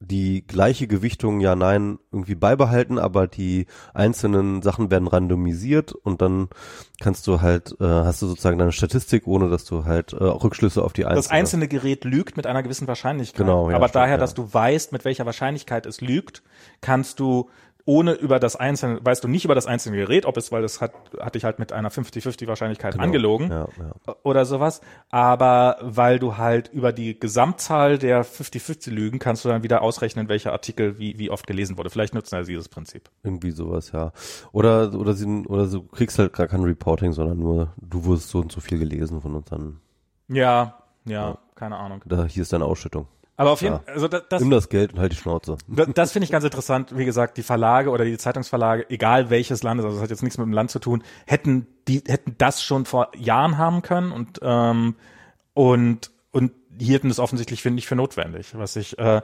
die 0.01 0.47
gleiche 0.47 0.87
Gewichtung 0.87 1.41
ja 1.41 1.57
nein 1.57 1.99
irgendwie 2.13 2.37
beibehalten, 2.37 2.99
aber 2.99 3.27
die 3.27 3.67
einzelnen 3.95 4.63
Sachen 4.63 4.91
werden 4.93 5.09
randomisiert 5.09 5.93
und 5.93 6.23
dann 6.23 6.49
kannst 7.01 7.27
du 7.27 7.41
halt 7.41 7.75
äh, 7.81 7.85
hast 7.85 8.23
du 8.23 8.29
sozusagen 8.29 8.59
deine 8.59 8.71
Statistik, 8.71 9.27
ohne 9.27 9.51
dass 9.51 9.65
du 9.65 9.87
halt 9.87 10.13
äh, 10.13 10.23
Rückschlüsse 10.23 10.85
auf 10.85 10.93
die 10.93 11.05
einzelnen. 11.05 11.23
Das 11.23 11.31
einzelne 11.31 11.67
Gerät 11.67 12.05
lügt 12.05 12.37
mit 12.37 12.47
einer 12.47 12.63
gewissen 12.63 12.87
Wahrscheinlichkeit. 12.87 13.39
Genau. 13.39 13.71
Ja, 13.71 13.77
aber 13.77 13.89
stimmt, 13.89 14.03
daher, 14.03 14.15
ja. 14.15 14.19
dass 14.19 14.35
du 14.35 14.53
weißt, 14.53 14.93
mit 14.93 15.05
welcher 15.05 15.27
Wahrscheinlichkeit 15.27 15.85
es 15.85 16.01
lügt, 16.01 16.45
kannst 16.81 17.19
du 17.19 17.51
ohne 17.89 18.13
über 18.13 18.39
das 18.39 18.55
einzelne, 18.55 19.01
weißt 19.03 19.25
du 19.25 19.29
nicht 19.29 19.47
über 19.47 19.55
das 19.55 19.67
einzelne 19.67 19.97
Gerät, 19.97 20.27
ob 20.27 20.37
es, 20.37 20.53
weil 20.53 20.61
das 20.61 20.83
hat, 20.83 20.93
hatte 21.21 21.39
ich 21.39 21.45
halt 21.45 21.59
mit 21.59 21.73
einer 21.73 21.91
50-50 21.91 22.47
Wahrscheinlichkeit 22.47 22.93
genau. 22.93 23.03
angelogen 23.03 23.51
ja, 23.51 23.67
ja. 23.79 24.17
oder 24.25 24.45
sowas, 24.45 24.83
aber 25.09 25.79
weil 25.81 26.19
du 26.19 26.37
halt 26.37 26.69
über 26.69 26.93
die 26.93 27.19
Gesamtzahl 27.19 27.97
der 27.97 28.27
50-50 28.27 28.91
Lügen 28.91 29.19
kannst 29.19 29.47
du 29.47 29.49
dann 29.49 29.63
wieder 29.63 29.81
ausrechnen, 29.81 30.29
welcher 30.29 30.53
Artikel 30.53 30.99
wie, 30.99 31.19
wie 31.19 31.31
oft 31.31 31.47
gelesen 31.47 31.79
wurde. 31.79 31.89
Vielleicht 31.89 32.13
nutzen 32.13 32.45
sie 32.45 32.53
dieses 32.53 32.69
Prinzip. 32.69 33.09
Irgendwie 33.23 33.53
sowas, 33.53 33.91
ja. 33.93 34.13
Oder, 34.53 34.93
oder 34.93 35.15
sie, 35.15 35.25
oder 35.47 35.67
du 35.67 35.81
kriegst 35.85 36.19
halt 36.19 36.35
gar 36.35 36.47
kein 36.47 36.65
Reporting, 36.65 37.13
sondern 37.15 37.39
nur, 37.39 37.73
du 37.81 38.05
wurdest 38.05 38.29
so 38.29 38.41
und 38.41 38.53
so 38.53 38.61
viel 38.61 38.79
gelesen 38.79 39.23
von 39.23 39.35
uns 39.35 39.47
dann. 39.47 39.81
Ja, 40.29 40.77
ja, 41.07 41.31
ja. 41.31 41.39
keine 41.55 41.79
Ahnung. 41.79 42.03
Da, 42.05 42.27
hier 42.27 42.43
ist 42.43 42.53
deine 42.53 42.67
Ausschüttung. 42.67 43.09
Aber 43.39 43.53
auf 43.53 43.63
jeden 43.63 43.77
Fall, 43.77 43.95
also 43.95 44.09
das, 44.09 44.25
das, 44.29 44.41
Nimm 44.43 44.51
das 44.51 44.69
Geld 44.69 44.93
und 44.93 44.99
halt 44.99 45.13
die 45.13 45.17
Schnauze. 45.17 45.57
das, 45.69 45.89
das 45.95 46.13
finde 46.13 46.25
ich 46.25 46.33
ganz 46.33 46.45
interessant. 46.45 46.99
Wie 46.99 47.05
gesagt, 47.05 47.37
die 47.37 47.45
Verlage 47.45 47.91
oder 47.91 48.05
die 48.05 48.19
Zeitungsverlage, 48.19 48.91
egal 48.91 49.31
welches 49.31 49.63
Landes, 49.63 49.87
also 49.87 49.97
das 49.97 50.03
hat 50.03 50.11
jetzt 50.11 50.25
nichts 50.25 50.39
mit 50.39 50.47
dem 50.47 50.53
Land 50.53 50.73
zu 50.73 50.81
tun, 50.81 51.05
hätten 51.25 51.69
die 51.87 52.03
hätten 52.09 52.35
das 52.37 52.65
schon 52.65 52.85
vor 52.85 53.13
Jahren 53.17 53.57
haben 53.57 53.83
können 53.83 54.11
und 54.11 54.41
ähm, 54.43 54.97
und 55.55 56.11
und 56.33 56.51
hielten 56.81 57.11
es 57.11 57.21
offensichtlich 57.21 57.63
finde 57.63 57.79
ich 57.79 57.87
für 57.87 57.95
notwendig, 57.95 58.59
was 58.59 58.75
ich 58.75 58.99
äh, 58.99 59.23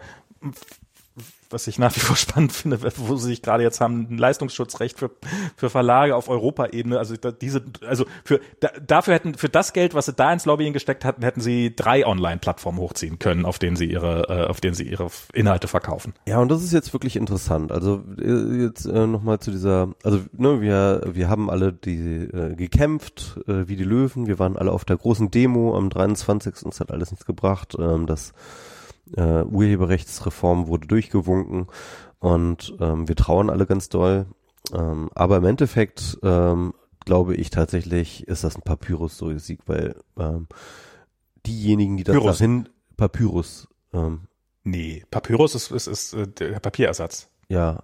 was 1.50 1.66
ich 1.68 1.78
nach 1.78 1.94
wie 1.94 2.00
vor 2.00 2.16
spannend 2.16 2.52
finde, 2.52 2.80
wo 2.96 3.16
sie 3.16 3.28
sich 3.28 3.42
gerade 3.42 3.62
jetzt 3.62 3.80
haben, 3.80 4.08
ein 4.10 4.18
Leistungsschutzrecht 4.18 4.98
für, 4.98 5.10
für 5.56 5.70
Verlage 5.70 6.16
auf 6.16 6.28
Europaebene. 6.28 6.98
Also 6.98 7.14
diese, 7.16 7.62
also 7.86 8.06
für 8.24 8.40
da, 8.60 8.70
dafür 8.84 9.14
hätten 9.14 9.34
für 9.34 9.48
das 9.48 9.72
Geld, 9.72 9.94
was 9.94 10.06
sie 10.06 10.12
da 10.12 10.32
ins 10.32 10.44
Lobbying 10.44 10.72
gesteckt 10.72 11.04
hatten, 11.04 11.22
hätten 11.22 11.40
sie 11.40 11.74
drei 11.74 12.06
Online-Plattformen 12.06 12.78
hochziehen 12.78 13.18
können, 13.18 13.44
auf 13.44 13.58
denen 13.58 13.76
sie 13.76 13.86
ihre, 13.86 14.28
äh, 14.28 14.46
auf 14.48 14.60
denen 14.60 14.74
sie 14.74 14.84
ihre 14.84 15.08
Inhalte 15.32 15.68
verkaufen. 15.68 16.14
Ja, 16.26 16.40
und 16.40 16.48
das 16.50 16.62
ist 16.62 16.72
jetzt 16.72 16.92
wirklich 16.92 17.16
interessant. 17.16 17.70
Also 17.70 18.02
äh, 18.18 18.62
jetzt 18.62 18.86
äh, 18.86 19.06
nochmal 19.06 19.38
zu 19.38 19.50
dieser, 19.50 19.94
also 20.02 20.20
ne, 20.32 20.60
wir 20.60 21.02
wir 21.12 21.28
haben 21.28 21.50
alle 21.50 21.72
die 21.72 22.24
äh, 22.24 22.54
gekämpft 22.56 23.38
äh, 23.46 23.68
wie 23.68 23.76
die 23.76 23.84
Löwen. 23.84 24.26
Wir 24.26 24.38
waren 24.38 24.56
alle 24.56 24.72
auf 24.72 24.84
der 24.84 24.96
großen 24.96 25.30
Demo 25.30 25.76
am 25.76 25.90
23. 25.90 26.54
Es 26.68 26.80
hat 26.80 26.90
alles 26.90 27.10
nichts 27.10 27.26
gebracht. 27.26 27.76
Ähm, 27.78 28.06
das 28.06 28.32
äh, 29.16 29.42
Urheberrechtsreform 29.42 30.66
wurde 30.68 30.86
durchgewunken 30.86 31.66
und 32.18 32.74
ähm, 32.80 33.08
wir 33.08 33.16
trauern 33.16 33.50
alle 33.50 33.66
ganz 33.66 33.88
doll. 33.88 34.26
Ähm, 34.72 35.10
aber 35.14 35.36
im 35.36 35.44
Endeffekt 35.44 36.18
ähm, 36.22 36.74
glaube 37.04 37.34
ich 37.36 37.50
tatsächlich, 37.50 38.26
ist 38.26 38.44
das 38.44 38.56
ein 38.56 38.62
Papyrus-Sieg, 38.62 39.60
weil 39.66 39.96
ähm, 40.18 40.48
diejenigen, 41.46 41.96
die 41.96 42.04
das 42.04 42.16
Pyrrhus. 42.16 42.38
dahin 42.38 42.68
Papyrus, 42.96 43.68
ähm, 43.92 44.22
Nee, 44.66 45.04
Papyrus 45.10 45.54
ist, 45.54 45.70
ist, 45.70 45.86
ist 45.86 46.14
äh, 46.14 46.26
der 46.26 46.58
Papierersatz. 46.58 47.28
ja, 47.48 47.82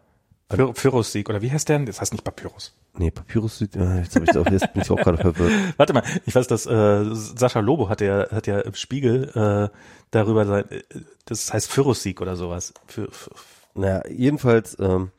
Pyr 0.51 0.72
Pyrrhus-Sieg, 0.72 1.28
oder 1.28 1.40
wie 1.43 1.51
heißt 1.51 1.68
der 1.68 1.78
denn? 1.78 1.86
Das 1.86 2.01
heißt 2.01 2.12
nicht 2.12 2.24
Papyrus. 2.24 2.74
nee, 2.94 3.10
Papyrus, 3.10 3.60
äh, 3.62 3.66
jetzt, 4.01 4.16
hab 4.16 4.24
ich 4.24 4.36
auch, 4.36 4.47
jetzt 4.51 4.72
bin 4.72 4.82
ich 4.82 4.90
auch 4.90 4.97
gerade 4.97 5.16
verwirrt. 5.18 5.52
Warte 5.77 5.93
mal, 5.93 6.02
ich 6.27 6.35
weiß, 6.35 6.48
dass 6.48 6.66
äh, 6.66 7.05
Sascha 7.14 7.60
Lobo 7.60 7.89
hat 7.89 8.01
ja, 8.01 8.28
hat 8.31 8.47
ja 8.47 8.60
im 8.60 8.74
Spiegel 8.74 9.31
äh, 9.35 9.77
darüber 10.10 10.44
sein, 10.47 10.68
äh, 10.70 10.82
das 11.24 11.52
heißt 11.52 11.72
Pyrrhus-Sieg 11.72 12.20
oder 12.20 12.35
sowas. 12.36 12.74
Für, 12.86 13.10
für, 13.12 13.31
Naja, 13.74 14.02
jedenfalls, 14.09 14.77
ähm, 14.81 15.12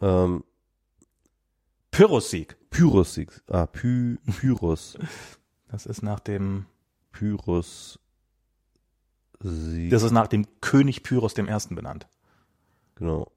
ähm, 0.00 0.44
Pyrrhus-Sieg. 1.90 2.56
Pyrrhus-Sieg, 2.70 3.30
ah, 3.48 3.66
Py, 3.66 4.18
Pyrrhus, 4.40 4.98
Das 5.70 5.84
ist 5.84 6.02
nach 6.02 6.20
dem, 6.20 6.64
Pyrrhus, 7.12 7.98
Sieg, 9.40 9.90
das 9.90 10.02
ist 10.02 10.12
nach 10.12 10.26
dem 10.26 10.46
König 10.62 11.02
Pyrrhus 11.02 11.34
dem 11.34 11.46
Ersten 11.48 11.74
benannt. 11.74 12.08
genau. 12.94 13.30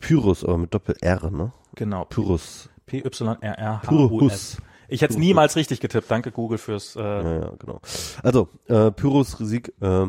Pyrrhus, 0.00 0.44
aber 0.44 0.58
mit 0.58 0.74
Doppel-R, 0.74 1.30
ne? 1.30 1.52
Genau. 1.74 2.04
Pyrrhus. 2.06 2.68
P-Y-R-R-H-U-S. 2.86 3.88
Pyrrhus. 3.88 4.56
Ich 4.88 5.02
hätte 5.02 5.12
es 5.12 5.18
niemals 5.18 5.54
richtig 5.54 5.80
getippt. 5.80 6.10
Danke 6.10 6.32
Google 6.32 6.58
fürs. 6.58 6.96
Äh, 6.96 7.00
Ja, 7.00 7.34
ja, 7.40 7.52
genau. 7.58 7.80
Also, 8.22 8.48
äh, 8.66 8.90
Pyrrhus-Sieg, 8.90 9.72
äh, 9.80 10.08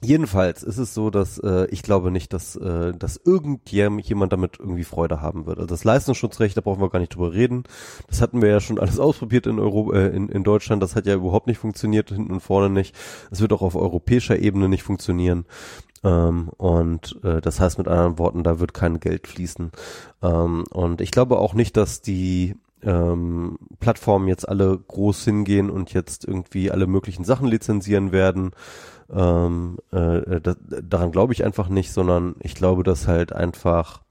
Jedenfalls 0.00 0.62
ist 0.62 0.78
es 0.78 0.94
so, 0.94 1.10
dass 1.10 1.38
äh, 1.40 1.66
ich 1.70 1.82
glaube 1.82 2.12
nicht, 2.12 2.32
dass, 2.32 2.54
äh, 2.54 2.92
dass 2.96 3.16
irgendjemand 3.16 4.32
damit 4.32 4.60
irgendwie 4.60 4.84
Freude 4.84 5.20
haben 5.20 5.44
wird. 5.46 5.58
Also 5.58 5.66
das 5.66 5.82
Leistungsschutzrecht, 5.82 6.56
da 6.56 6.60
brauchen 6.60 6.80
wir 6.80 6.88
gar 6.88 7.00
nicht 7.00 7.16
drüber 7.16 7.32
reden. 7.32 7.64
Das 8.06 8.20
hatten 8.20 8.40
wir 8.40 8.48
ja 8.48 8.60
schon 8.60 8.78
alles 8.78 9.00
ausprobiert 9.00 9.48
in 9.48 9.58
Europa, 9.58 9.96
äh, 9.96 10.06
in, 10.14 10.28
in 10.28 10.44
Deutschland. 10.44 10.84
Das 10.84 10.94
hat 10.94 11.06
ja 11.06 11.16
überhaupt 11.16 11.48
nicht 11.48 11.58
funktioniert, 11.58 12.10
hinten 12.10 12.32
und 12.32 12.40
vorne 12.40 12.70
nicht. 12.70 12.94
Es 13.32 13.40
wird 13.40 13.52
auch 13.52 13.62
auf 13.62 13.74
europäischer 13.74 14.38
Ebene 14.38 14.68
nicht 14.68 14.84
funktionieren. 14.84 15.46
Ähm, 16.04 16.48
und 16.56 17.18
äh, 17.24 17.40
das 17.40 17.60
heißt 17.60 17.78
mit 17.78 17.88
anderen 17.88 18.18
Worten, 18.18 18.44
da 18.44 18.60
wird 18.60 18.74
kein 18.74 19.00
Geld 19.00 19.26
fließen. 19.26 19.72
Ähm, 20.22 20.64
und 20.70 21.00
ich 21.00 21.10
glaube 21.10 21.38
auch 21.38 21.54
nicht, 21.54 21.76
dass 21.76 22.02
die 22.02 22.56
ähm, 22.82 23.58
Plattformen 23.80 24.28
jetzt 24.28 24.48
alle 24.48 24.78
groß 24.78 25.24
hingehen 25.24 25.68
und 25.70 25.92
jetzt 25.92 26.24
irgendwie 26.24 26.70
alle 26.70 26.86
möglichen 26.86 27.24
Sachen 27.24 27.48
lizenzieren 27.48 28.12
werden. 28.12 28.52
Ähm, 29.10 29.78
äh, 29.90 30.40
da, 30.40 30.54
daran 30.82 31.10
glaube 31.10 31.32
ich 31.32 31.44
einfach 31.44 31.68
nicht, 31.68 31.92
sondern 31.92 32.36
ich 32.40 32.54
glaube, 32.54 32.84
dass 32.84 33.08
halt 33.08 33.32
einfach 33.32 34.02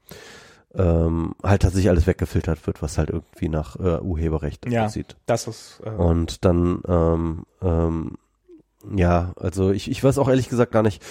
ähm, 0.74 1.34
halt 1.42 1.62
tatsächlich 1.62 1.88
alles 1.88 2.06
weggefiltert 2.06 2.66
wird, 2.66 2.82
was 2.82 2.98
halt 2.98 3.08
irgendwie 3.10 3.48
nach 3.48 3.76
äh, 3.76 4.00
Urheberrecht 4.00 4.70
Ja. 4.70 4.84
aussieht. 4.86 5.16
das 5.26 5.46
ist. 5.46 5.80
Äh, 5.84 5.90
Und 5.90 6.44
dann, 6.44 6.82
ähm, 6.86 7.44
ähm, 7.62 8.12
ja, 8.94 9.32
also 9.36 9.70
ich, 9.70 9.90
ich 9.90 10.02
weiß 10.02 10.18
auch 10.18 10.28
ehrlich 10.28 10.48
gesagt 10.48 10.70
gar 10.70 10.82
nicht, 10.82 11.02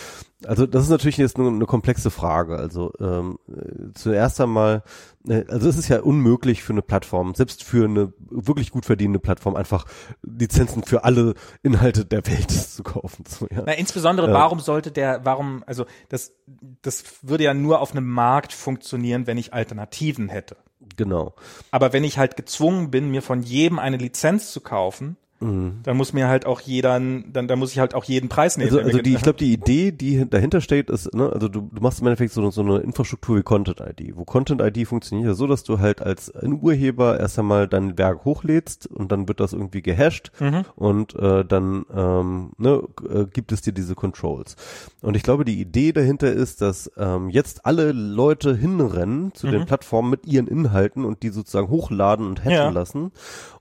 also 0.46 0.66
das 0.66 0.84
ist 0.84 0.90
natürlich 0.90 1.18
jetzt 1.18 1.38
eine, 1.38 1.50
eine 1.50 1.66
komplexe 1.66 2.12
Frage. 2.12 2.58
Also 2.58 2.94
ähm, 3.00 3.40
äh, 3.50 3.94
zuerst 3.94 4.40
einmal, 4.40 4.84
äh, 5.28 5.44
also 5.50 5.68
es 5.68 5.78
ist 5.78 5.90
ja 5.90 6.00
unmöglich 6.00 6.64
für 6.64 6.74
eine 6.74 6.82
Plattform, 6.82 7.36
selbst 7.36 7.64
für 7.64 7.86
eine 7.86 8.14
wirklich 8.20 8.72
gut 8.72 8.86
verdienende 8.86 9.20
Plattform, 9.20 9.56
einfach 9.56 9.86
Lizenzen 10.22 10.84
für 10.84 11.04
alle 11.04 11.34
Inhalte 11.62 12.06
der 12.06 12.26
Welt 12.28 12.52
zu 12.52 12.84
kaufen. 12.84 13.26
So, 13.28 13.48
ja. 13.52 13.64
Na, 13.66 13.74
insbesondere, 13.74 14.30
Äh. 14.30 14.34
warum 14.34 14.60
sollte 14.60 14.92
der, 14.92 15.26
warum, 15.26 15.64
also 15.66 15.86
das, 16.08 16.34
das 16.82 17.04
würde 17.22 17.44
ja 17.44 17.54
nur 17.54 17.82
auf 17.82 17.92
einem 17.92 18.08
Markt 18.08 18.54
funktionieren, 18.54 19.28
wenn 19.28 19.38
ich 19.38 19.54
Alternativen 19.54 20.30
hätte. 20.30 20.56
Genau. 20.96 21.34
Aber 21.72 21.92
wenn 21.92 22.04
ich 22.04 22.18
halt 22.18 22.38
gezwungen 22.38 22.92
bin, 22.92 23.10
mir 23.10 23.22
von 23.22 23.42
jedem 23.42 23.80
eine 23.80 23.98
Lizenz 23.98 24.52
zu 24.52 24.62
kaufen, 24.62 25.18
Mhm. 25.40 25.82
dann 25.84 25.98
muss 25.98 26.14
mir 26.14 26.28
halt 26.28 26.46
auch 26.46 26.62
jeder, 26.62 27.00
dann, 27.00 27.48
dann 27.48 27.60
muss 27.60 27.72
ich 27.72 27.80
halt 27.80 27.94
auch 27.94 28.04
jeden 28.06 28.28
Preis 28.28 28.58
nehmen. 28.58 28.70
Also, 28.70 28.80
also 28.82 29.02
die, 29.02 29.14
ich 29.14 29.22
glaube, 29.22 29.38
die 29.38 29.54
Idee, 29.54 29.92
die 29.92 30.28
dahinter 30.28 30.62
steht, 30.62 30.90
ist, 30.90 31.14
ne, 31.14 31.30
also 31.32 31.48
du, 31.48 31.62
du 31.72 31.82
machst 31.82 32.02
im 32.02 32.08
Endeffekt 32.08 32.34
so, 32.34 32.50
so 32.50 32.62
eine 32.62 32.78
Infrastruktur 32.80 33.38
wie 33.38 33.44
Content 33.44 33.80
ID. 33.82 34.18
Wo 34.18 34.26
Content 34.26 34.62
ID 34.62 34.88
funktioniert 34.88 35.28
ja 35.28 35.34
so, 35.36 35.46
dass 35.46 35.64
du 35.64 35.80
halt 35.80 36.02
als 36.02 36.32
Urheber 36.42 37.20
erst 37.20 37.38
einmal 37.38 37.68
dein 37.68 37.98
Werk 37.98 38.26
hochlädst 38.26 38.88
und 38.88 39.12
dann 39.12 39.28
wird 39.28 39.40
das 39.40 39.54
irgendwie 39.54 39.82
gehasht 39.82 40.32
Mhm. 40.40 40.66
und 40.76 41.16
äh, 41.16 41.46
dann 41.46 41.86
ähm, 41.94 42.52
ne, 42.58 42.82
äh, 43.10 43.26
gibt 43.26 43.52
es 43.52 43.62
dir 43.62 43.74
diese 43.74 43.96
Controls. 43.96 44.56
Und 45.02 45.16
ich 45.16 45.24
glaube, 45.24 45.46
die 45.46 45.60
Idee 45.62 45.92
dahinter 45.92 46.32
ist, 46.32 46.62
dass 46.62 46.92
ähm, 46.98 47.30
jetzt 47.30 47.66
alle 47.66 47.92
Leute 47.92 48.56
hinrennen 48.56 49.34
zu 49.34 49.48
den 49.48 49.66
Plattformen 49.66 50.10
mit 50.10 50.26
ihren 50.26 50.48
Inhalten 50.48 51.06
und 51.06 51.22
die 51.24 51.30
sozusagen 51.30 51.70
hochladen 51.70 52.26
und 52.28 52.40
hashen 52.44 52.52
Ja. 52.54 52.70
lassen 52.70 53.12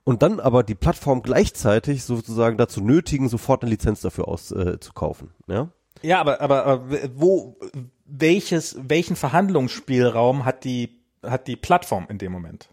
und 0.07 0.23
dann 0.23 0.39
aber 0.39 0.63
die 0.63 0.77
Plattform 0.77 1.21
gleichzeitig 1.21 2.05
sozusagen 2.05 2.57
dazu 2.57 2.81
nötigen, 2.81 3.29
sofort 3.29 3.63
eine 3.63 3.71
Lizenz 3.71 4.03
dafür 4.03 4.29
auszukaufen. 4.29 5.31
Äh, 5.49 5.53
ja? 5.53 5.69
Ja, 6.03 6.21
aber, 6.21 6.41
aber, 6.41 6.65
aber 6.65 6.91
wo, 7.17 7.57
welches, 8.05 8.79
welchen 8.81 9.17
Verhandlungsspielraum 9.17 10.45
hat 10.45 10.63
die, 10.63 11.01
hat 11.25 11.49
die 11.49 11.57
Plattform 11.57 12.07
in 12.09 12.19
dem 12.19 12.31
Moment? 12.31 12.71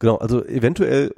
Genau, 0.00 0.16
also 0.16 0.44
eventuell, 0.44 1.14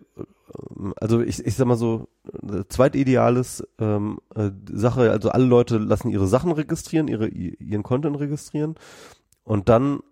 ähm, 0.78 0.94
also 1.01 1.20
ich, 1.20 1.44
ich 1.44 1.56
sag 1.56 1.66
mal 1.66 1.76
so, 1.76 2.06
äh, 2.32 2.62
zweitideales 2.68 3.66
ähm, 3.80 4.20
äh, 4.36 4.51
Sache, 4.70 5.10
also 5.10 5.30
alle 5.30 5.44
Leute 5.44 5.78
lassen 5.78 6.09
ihre 6.09 6.28
Sachen 6.28 6.52
registrieren, 6.52 7.09
ihre, 7.09 7.26
ihren 7.26 7.82
Content 7.82 8.20
registrieren 8.20 8.76
und 9.43 9.68
dann 9.68 10.05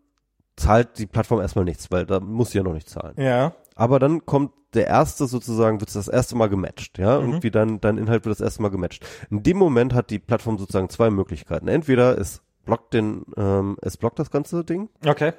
zahlt 0.57 0.99
die 0.99 1.07
Plattform 1.07 1.41
erstmal 1.41 1.65
nichts, 1.65 1.93
weil 1.93 2.05
da 2.05 2.19
muss 2.19 2.51
sie 2.51 2.59
ja 2.59 2.65
noch 2.65 2.75
nicht 2.75 2.89
zahlen. 2.89 3.15
Ja. 3.17 3.53
Aber 3.81 3.99
dann 3.99 4.27
kommt 4.27 4.53
der 4.75 4.87
erste 4.89 5.27
sozusagen, 5.27 5.81
wird 5.81 5.95
das 5.95 6.07
erste 6.07 6.37
Mal 6.37 6.49
gematcht, 6.49 6.99
ja, 6.99 7.19
Mhm. 7.19 7.29
irgendwie 7.31 7.51
dann, 7.51 7.81
dein 7.81 7.97
Inhalt 7.99 8.25
wird 8.27 8.35
das 8.39 8.45
erste 8.45 8.61
Mal 8.63 8.69
gematcht. 8.69 9.05
In 9.31 9.43
dem 9.43 9.57
Moment 9.57 9.95
hat 9.95 10.11
die 10.11 10.19
Plattform 10.19 10.59
sozusagen 10.59 10.91
zwei 10.91 11.09
Möglichkeiten. 11.11 11.67
Entweder 11.67 12.19
es 12.19 12.43
blockt 12.67 12.93
den, 12.95 13.25
ähm, 13.37 13.77
es 13.81 13.97
blockt 13.97 14.19
das 14.19 14.31
ganze 14.31 14.65
Ding, 14.65 14.91
Okay. 15.07 15.33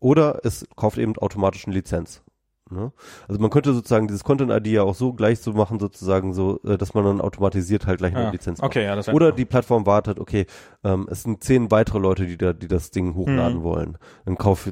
oder 0.00 0.40
es 0.44 0.66
kauft 0.76 0.96
eben 0.98 1.14
automatisch 1.18 1.66
eine 1.66 1.74
Lizenz. 1.76 2.22
Ne? 2.70 2.92
Also 3.28 3.40
man 3.40 3.50
könnte 3.50 3.74
sozusagen 3.74 4.06
dieses 4.08 4.24
Content-ID 4.24 4.68
ja 4.68 4.82
auch 4.84 4.94
so 4.94 5.12
gleich 5.12 5.38
so 5.40 5.52
machen, 5.52 5.78
sozusagen 5.78 6.32
so, 6.32 6.60
äh, 6.64 6.78
dass 6.78 6.94
man 6.94 7.04
dann 7.04 7.20
automatisiert 7.20 7.86
halt 7.86 7.98
gleich 7.98 8.14
eine 8.16 8.28
Ah, 8.28 8.30
Lizenz 8.30 8.58
macht. 8.60 8.70
okay, 8.70 8.84
ja, 8.84 8.96
das 8.96 9.08
Oder 9.10 9.32
die 9.32 9.44
Plattform 9.44 9.84
wartet, 9.84 10.18
okay, 10.18 10.46
ähm, 10.82 11.06
es 11.10 11.24
sind 11.24 11.44
zehn 11.44 11.70
weitere 11.70 11.98
Leute, 11.98 12.26
die 12.26 12.38
da, 12.38 12.54
die 12.54 12.66
das 12.68 12.90
Ding 12.90 13.14
hochladen 13.14 13.58
Mhm. 13.58 13.62
wollen. 13.64 13.98
Dann 14.24 14.38
kauf, 14.38 14.70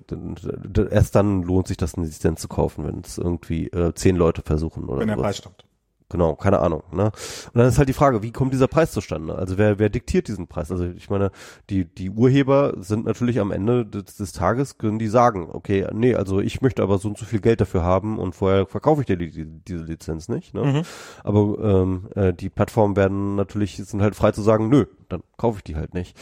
erst 0.90 1.14
dann 1.16 1.42
lohnt 1.42 1.68
sich 1.68 1.76
das, 1.76 1.94
eine 1.94 2.06
Lizenz 2.06 2.40
zu 2.40 2.48
kaufen, 2.48 2.86
wenn 2.86 3.00
es 3.04 3.18
irgendwie 3.18 3.66
äh, 3.68 3.92
zehn 3.94 4.16
Leute 4.16 4.40
versuchen 4.42 4.84
oder 4.84 5.00
wenn 5.00 5.08
der 5.08 5.16
sowas. 5.16 5.26
Preis 5.26 5.36
stimmt. 5.38 5.64
Genau, 6.12 6.34
keine 6.34 6.58
Ahnung. 6.58 6.82
Ne? 6.92 7.04
Und 7.06 7.54
dann 7.54 7.66
ist 7.66 7.78
halt 7.78 7.88
die 7.88 7.94
Frage, 7.94 8.22
wie 8.22 8.32
kommt 8.32 8.52
dieser 8.52 8.68
Preis 8.68 8.92
zustande? 8.92 9.34
Also 9.34 9.56
wer, 9.56 9.78
wer 9.78 9.88
diktiert 9.88 10.28
diesen 10.28 10.46
Preis? 10.46 10.70
Also 10.70 10.84
ich 10.84 11.08
meine, 11.08 11.30
die, 11.70 11.86
die 11.86 12.10
Urheber 12.10 12.74
sind 12.76 13.06
natürlich 13.06 13.40
am 13.40 13.50
Ende 13.50 13.86
des, 13.86 14.16
des 14.16 14.32
Tages, 14.34 14.76
können 14.76 14.98
die 14.98 15.08
sagen, 15.08 15.48
okay, 15.50 15.86
nee, 15.94 16.14
also 16.14 16.40
ich 16.40 16.60
möchte 16.60 16.82
aber 16.82 16.98
so 16.98 17.08
und 17.08 17.16
so 17.16 17.24
viel 17.24 17.40
Geld 17.40 17.62
dafür 17.62 17.82
haben 17.82 18.18
und 18.18 18.34
vorher 18.34 18.66
verkaufe 18.66 19.00
ich 19.00 19.06
dir 19.06 19.16
die, 19.16 19.30
die, 19.30 19.46
diese 19.46 19.84
Lizenz 19.84 20.28
nicht. 20.28 20.52
Ne? 20.52 20.64
Mhm. 20.64 20.82
Aber 21.24 21.58
ähm, 21.62 22.08
äh, 22.14 22.34
die 22.34 22.50
Plattformen 22.50 22.94
werden 22.94 23.34
natürlich, 23.34 23.76
sind 23.76 24.02
halt 24.02 24.14
frei 24.14 24.32
zu 24.32 24.42
sagen, 24.42 24.68
nö, 24.68 24.84
dann 25.08 25.22
kaufe 25.38 25.58
ich 25.58 25.64
die 25.64 25.76
halt 25.76 25.94
nicht. 25.94 26.14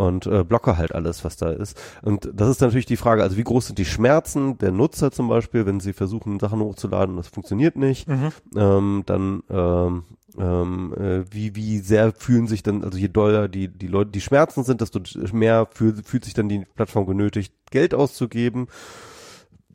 Und 0.00 0.26
äh, 0.26 0.44
blocke 0.44 0.76
halt 0.78 0.94
alles, 0.94 1.24
was 1.24 1.36
da 1.36 1.50
ist. 1.50 1.78
Und 2.02 2.30
das 2.32 2.48
ist 2.48 2.60
natürlich 2.60 2.86
die 2.86 2.96
Frage, 2.96 3.22
also 3.22 3.36
wie 3.36 3.44
groß 3.44 3.66
sind 3.68 3.78
die 3.78 3.84
Schmerzen 3.84 4.56
der 4.58 4.72
Nutzer 4.72 5.10
zum 5.10 5.28
Beispiel, 5.28 5.66
wenn 5.66 5.78
sie 5.80 5.92
versuchen, 5.92 6.40
Sachen 6.40 6.60
hochzuladen 6.60 7.14
und 7.16 7.18
das 7.18 7.28
funktioniert 7.28 7.76
nicht, 7.76 8.08
Mhm. 8.08 8.32
ähm, 8.56 9.02
dann 9.06 9.42
ähm, 9.50 10.04
ähm, 10.38 10.94
äh, 10.94 11.24
wie, 11.34 11.54
wie 11.56 11.78
sehr 11.80 12.12
fühlen 12.12 12.46
sich 12.46 12.62
dann, 12.62 12.82
also 12.84 12.96
je 12.96 13.08
doller 13.08 13.48
die, 13.48 13.68
die 13.68 13.88
Leute, 13.88 14.10
die 14.10 14.20
Schmerzen 14.20 14.64
sind, 14.64 14.80
desto 14.80 15.00
mehr 15.32 15.68
fühl, 15.72 15.94
fühlt 16.04 16.24
sich 16.24 16.34
dann 16.34 16.48
die 16.48 16.64
Plattform 16.76 17.04
genötigt, 17.06 17.52
Geld 17.70 17.94
auszugeben. 17.94 18.68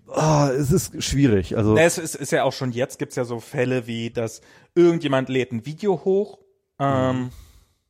Ah, 0.07 0.49
es 0.49 0.71
ist 0.71 1.03
schwierig. 1.03 1.57
Also 1.57 1.73
Ne, 1.73 1.83
es 1.83 1.97
ist, 1.97 2.15
ist 2.15 2.31
ja 2.31 2.43
auch 2.43 2.53
schon 2.53 2.71
jetzt 2.71 2.99
gibt's 2.99 3.15
ja 3.15 3.25
so 3.25 3.39
Fälle 3.39 3.85
wie, 3.85 4.11
dass 4.11 4.41
irgendjemand 4.75 5.29
lädt 5.29 5.51
ein 5.51 5.65
Video 5.65 6.03
hoch 6.05 6.39
ähm, 6.79 7.29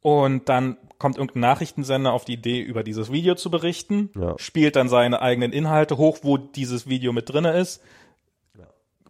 und 0.05 0.49
dann 0.49 0.77
kommt 0.99 1.17
irgendein 1.17 1.39
Nachrichtensender 1.41 2.13
auf 2.13 2.25
die 2.25 2.33
Idee, 2.33 2.61
über 2.61 2.83
dieses 2.83 3.11
Video 3.11 3.33
zu 3.33 3.49
berichten, 3.49 4.11
Ja. 4.15 4.35
spielt 4.37 4.75
dann 4.75 4.87
seine 4.87 5.19
eigenen 5.19 5.51
Inhalte 5.51 5.97
hoch, 5.97 6.19
wo 6.21 6.37
dieses 6.37 6.87
Video 6.87 7.11
mit 7.11 7.27
drinne 7.33 7.53
ist, 7.57 7.81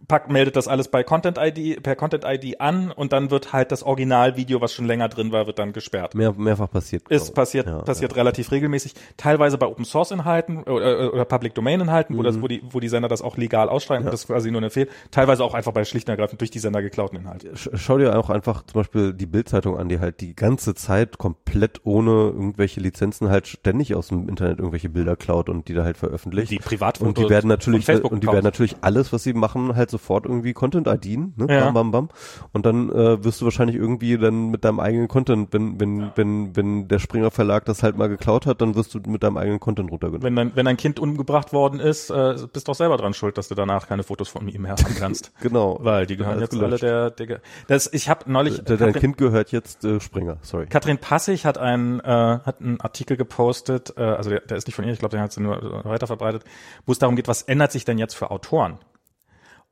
packt, 0.08 0.32
meldet 0.32 0.56
das 0.56 0.68
alles 0.68 0.88
bei 0.90 1.04
Content 1.04 1.38
ID, 1.40 1.82
per 1.82 1.96
Content 1.96 2.24
ID 2.26 2.60
an 2.62 2.92
und 2.92 3.14
dann 3.14 3.32
wird 3.32 3.54
halt 3.54 3.72
das 3.72 3.84
Originalvideo, 3.84 4.62
was 4.62 4.74
schon 4.74 4.86
länger 4.86 5.10
drin 5.10 5.32
war, 5.32 5.48
wird 5.48 5.60
dann 5.60 5.74
gesperrt. 5.74 6.16
mehr, 6.16 6.34
mehrfach 6.34 6.70
passiert. 6.70 7.08
Ist 7.10 7.34
passiert, 7.34 7.68
Ja, 7.68 7.80
passiert 7.80 8.16
relativ 8.16 8.52
regelmäßig, 8.52 8.94
teilweise 9.18 9.58
bei 9.58 9.66
Open 9.68 9.86
Source 9.86 10.12
Inhalten 10.12 10.64
oder, 10.64 11.14
oder 11.14 11.26
Public 11.26 11.54
Domain 11.56 11.82
Inhalten, 11.82 12.18
wo 12.18 12.24
das, 12.24 12.42
wo 12.42 12.48
die, 12.48 12.62
wo 12.70 12.80
die 12.80 12.88
Sender 12.90 13.08
das 13.08 13.22
auch 13.22 13.38
legal 13.38 13.70
ausschreiben 13.70 14.06
und 14.06 14.12
das 14.14 14.28
quasi 14.28 14.52
nur 14.52 14.62
eine 14.62 14.70
Fehl, 14.70 14.88
teilweise 15.12 15.44
auch 15.44 15.54
einfach 15.54 15.72
bei 15.72 15.84
schlicht 15.86 16.08
und 16.08 16.12
ergreifend 16.12 16.42
durch 16.42 16.52
die 16.52 16.60
Sender 16.60 16.82
geklauten 16.82 17.18
Inhalte. 17.20 17.50
Sch- 17.54 17.70
Schau 17.76 17.98
dir 17.98 18.18
auch 18.18 18.30
einfach 18.30 18.64
zum 18.66 18.82
Beispiel 18.82 19.14
die 19.14 19.26
Bildzeitung 19.26 19.78
an, 19.78 19.90
die 19.90 20.00
halt 20.00 20.22
die 20.22 20.36
ganze 20.36 20.76
Zeit 20.76 21.18
komplett 21.18 21.82
ohne 21.84 22.12
irgendwelche 22.12 22.80
Lizenzen 22.80 23.30
halt 23.30 23.48
ständig 23.48 23.96
aus 23.96 24.10
dem 24.10 24.30
Internet 24.30 24.60
irgendwelche 24.60 24.90
Bilder 24.90 25.16
klaut 25.16 25.50
und 25.50 25.68
die 25.68 25.74
da 25.74 25.84
halt 25.84 25.98
veröffentlicht. 25.98 26.52
Die 26.52 26.58
Privatfotos 26.60 27.08
und 27.08 27.18
die 27.18 27.30
werden 27.30 27.48
natürlich 27.48 27.86
Facebook 27.86 28.12
und 28.12 28.24
die 28.24 28.28
werden 28.28 28.44
natürlich 28.44 28.76
alles, 28.82 29.12
was 29.14 29.24
sie 29.24 29.34
machen, 29.34 29.76
halt 29.76 29.90
sofort 29.98 30.26
irgendwie 30.26 30.54
Content 30.54 30.88
IDen, 30.88 31.34
ne? 31.38 31.48
Ja. 31.50 31.66
Bam, 31.66 31.74
bam, 31.74 31.92
bam. 31.92 32.10
Und 32.54 32.66
dann 32.66 32.90
äh, 32.92 33.24
wirst 33.24 33.42
du 33.42 33.46
wahrscheinlich 33.46 33.76
irgendwie 33.76 34.18
dann 34.18 34.50
mit 34.50 34.64
deinem 34.66 34.80
eigenen 34.80 35.08
Content, 35.08 35.54
wenn 35.54 35.80
wenn 35.80 36.12
wenn 36.16 36.56
wenn 36.56 36.88
der 36.88 37.00
Springer 37.00 37.32
Verlag 37.32 37.66
das 37.66 37.84
halt 37.84 37.98
mal 37.98 38.08
geklaut 38.10 38.46
hat, 38.46 38.62
dann 38.62 38.76
wirst 38.76 38.94
du 38.94 39.00
mit 39.08 39.24
deinem 39.24 39.38
eigenen 39.38 39.60
Content 39.60 39.92
runtergenommen. 39.92 40.24
Wenn 40.24 40.36
dein, 40.36 40.56
wenn 40.56 40.66
dein 40.66 40.78
Kind 40.78 41.00
umgebracht 41.00 41.54
worden 41.54 41.80
ist, 41.80 42.10
äh, 42.10 42.36
bist 42.52 42.68
du 42.68 42.72
auch 42.72 42.76
selber 42.76 42.98
dran 42.98 43.14
schuld, 43.14 43.38
dass 43.38 43.48
du 43.48 43.56
danach 43.56 43.88
keine 43.88 44.04
Fotos 44.04 44.30
von 44.30 44.48
ihm 44.48 44.62
mehr 44.64 44.72
haben 44.72 44.96
kannst. 44.98 45.32
Genau. 45.42 45.78
Weil 45.82 46.06
die 46.08 46.18
gehören 46.18 46.40
jetzt 46.40 46.60
alle 46.60 46.78
der, 46.78 47.12
der 47.12 47.40
das 47.68 47.92
ich 47.94 48.10
habe 48.10 48.32
neulich 48.32 48.64
Der, 48.64 48.78
dein 48.78 48.88
Katrin- 48.94 49.02
Kind 49.02 49.18
gehört 49.18 49.52
jetzt 49.52 49.84
äh, 49.86 50.00
Springer, 50.00 50.38
sorry. 50.42 50.66
Katrin 50.68 50.98
Passig 50.98 51.46
hat 51.46 51.58
einen, 51.58 52.00
äh, 52.00 52.04
hat 52.06 52.62
einen 52.62 52.82
Artikel 52.82 53.16
gepostet, 53.18 53.94
äh, 53.98 54.02
also 54.02 54.30
der, 54.30 54.42
der 54.42 54.58
ist 54.58 54.68
nicht 54.68 54.76
von 54.76 54.86
ihr, 54.86 54.92
ich 54.94 55.00
glaube, 55.00 55.16
den 55.16 55.22
hat 55.22 55.32
sie 55.32 55.42
nur 55.42 55.58
äh, 55.62 55.86
weiter 55.86 56.08
verbreitet, 56.08 56.44
wo 56.86 56.92
es 56.92 57.00
darum 57.00 57.16
geht, 57.16 57.28
was 57.28 57.42
ändert 57.44 57.72
sich 57.72 57.86
denn 57.86 57.98
jetzt 57.98 58.16
für 58.16 58.32
Autoren? 58.32 58.78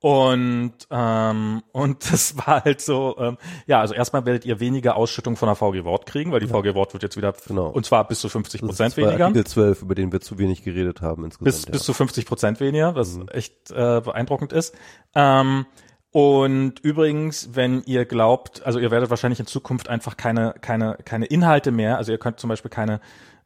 Und 0.03 0.73
ähm, 0.91 1.63
und 1.71 2.11
das 2.11 2.35
war 2.35 2.65
halt 2.65 2.81
so, 2.81 3.15
ähm, 3.17 3.37
ja, 3.67 3.79
also 3.79 3.93
erstmal 3.93 4.25
werdet 4.25 4.43
ihr 4.43 4.59
weniger 4.59 4.97
Ausschüttung 4.97 5.37
von 5.37 5.47
der 5.47 5.55
VG 5.55 5.85
Wort 5.85 6.07
kriegen, 6.07 6.33
weil 6.33 6.41
die 6.41 6.47
VG 6.47 6.75
Wort 6.75 6.91
wird 6.91 7.03
jetzt 7.03 7.15
wieder, 7.15 7.33
Genau. 7.47 7.69
und 7.69 7.85
zwar 7.85 8.05
bis 8.05 8.19
zu 8.19 8.27
50 8.27 8.63
Prozent 8.63 8.97
weniger. 8.97 9.27
Artikel 9.27 9.45
12, 9.45 9.81
über 9.81 9.95
den 9.95 10.11
wir 10.11 10.19
zu 10.19 10.37
wenig 10.37 10.61
geredet 10.61 11.01
haben 11.01 11.23
insgesamt. 11.23 11.45
bis, 11.45 11.65
ja. 11.65 11.71
bis 11.71 11.83
zu 11.83 11.93
50 11.93 12.25
Prozent 12.25 12.59
weniger, 12.59 12.95
was 12.95 13.17
echt 13.31 13.71
äh, 13.71 14.01
beeindruckend 14.01 14.51
ist. 14.51 14.75
Ähm, 15.15 15.67
und 16.11 16.81
übrigens, 16.81 17.51
wenn 17.53 17.81
ihr 17.83 18.03
glaubt, 18.03 18.61
also 18.65 18.79
ihr 18.79 18.91
werdet 18.91 19.09
wahrscheinlich 19.09 19.39
in 19.39 19.47
Zukunft 19.47 19.87
einfach 19.87 20.17
keine, 20.17 20.53
keine, 20.59 20.97
keine 21.05 21.27
Inhalte 21.27 21.71
mehr, 21.71 21.97
also 21.97 22.11
ihr 22.11 22.17
könnt 22.17 22.41
zum 22.41 22.49
Beispiel 22.49 22.69
keine, 22.69 22.99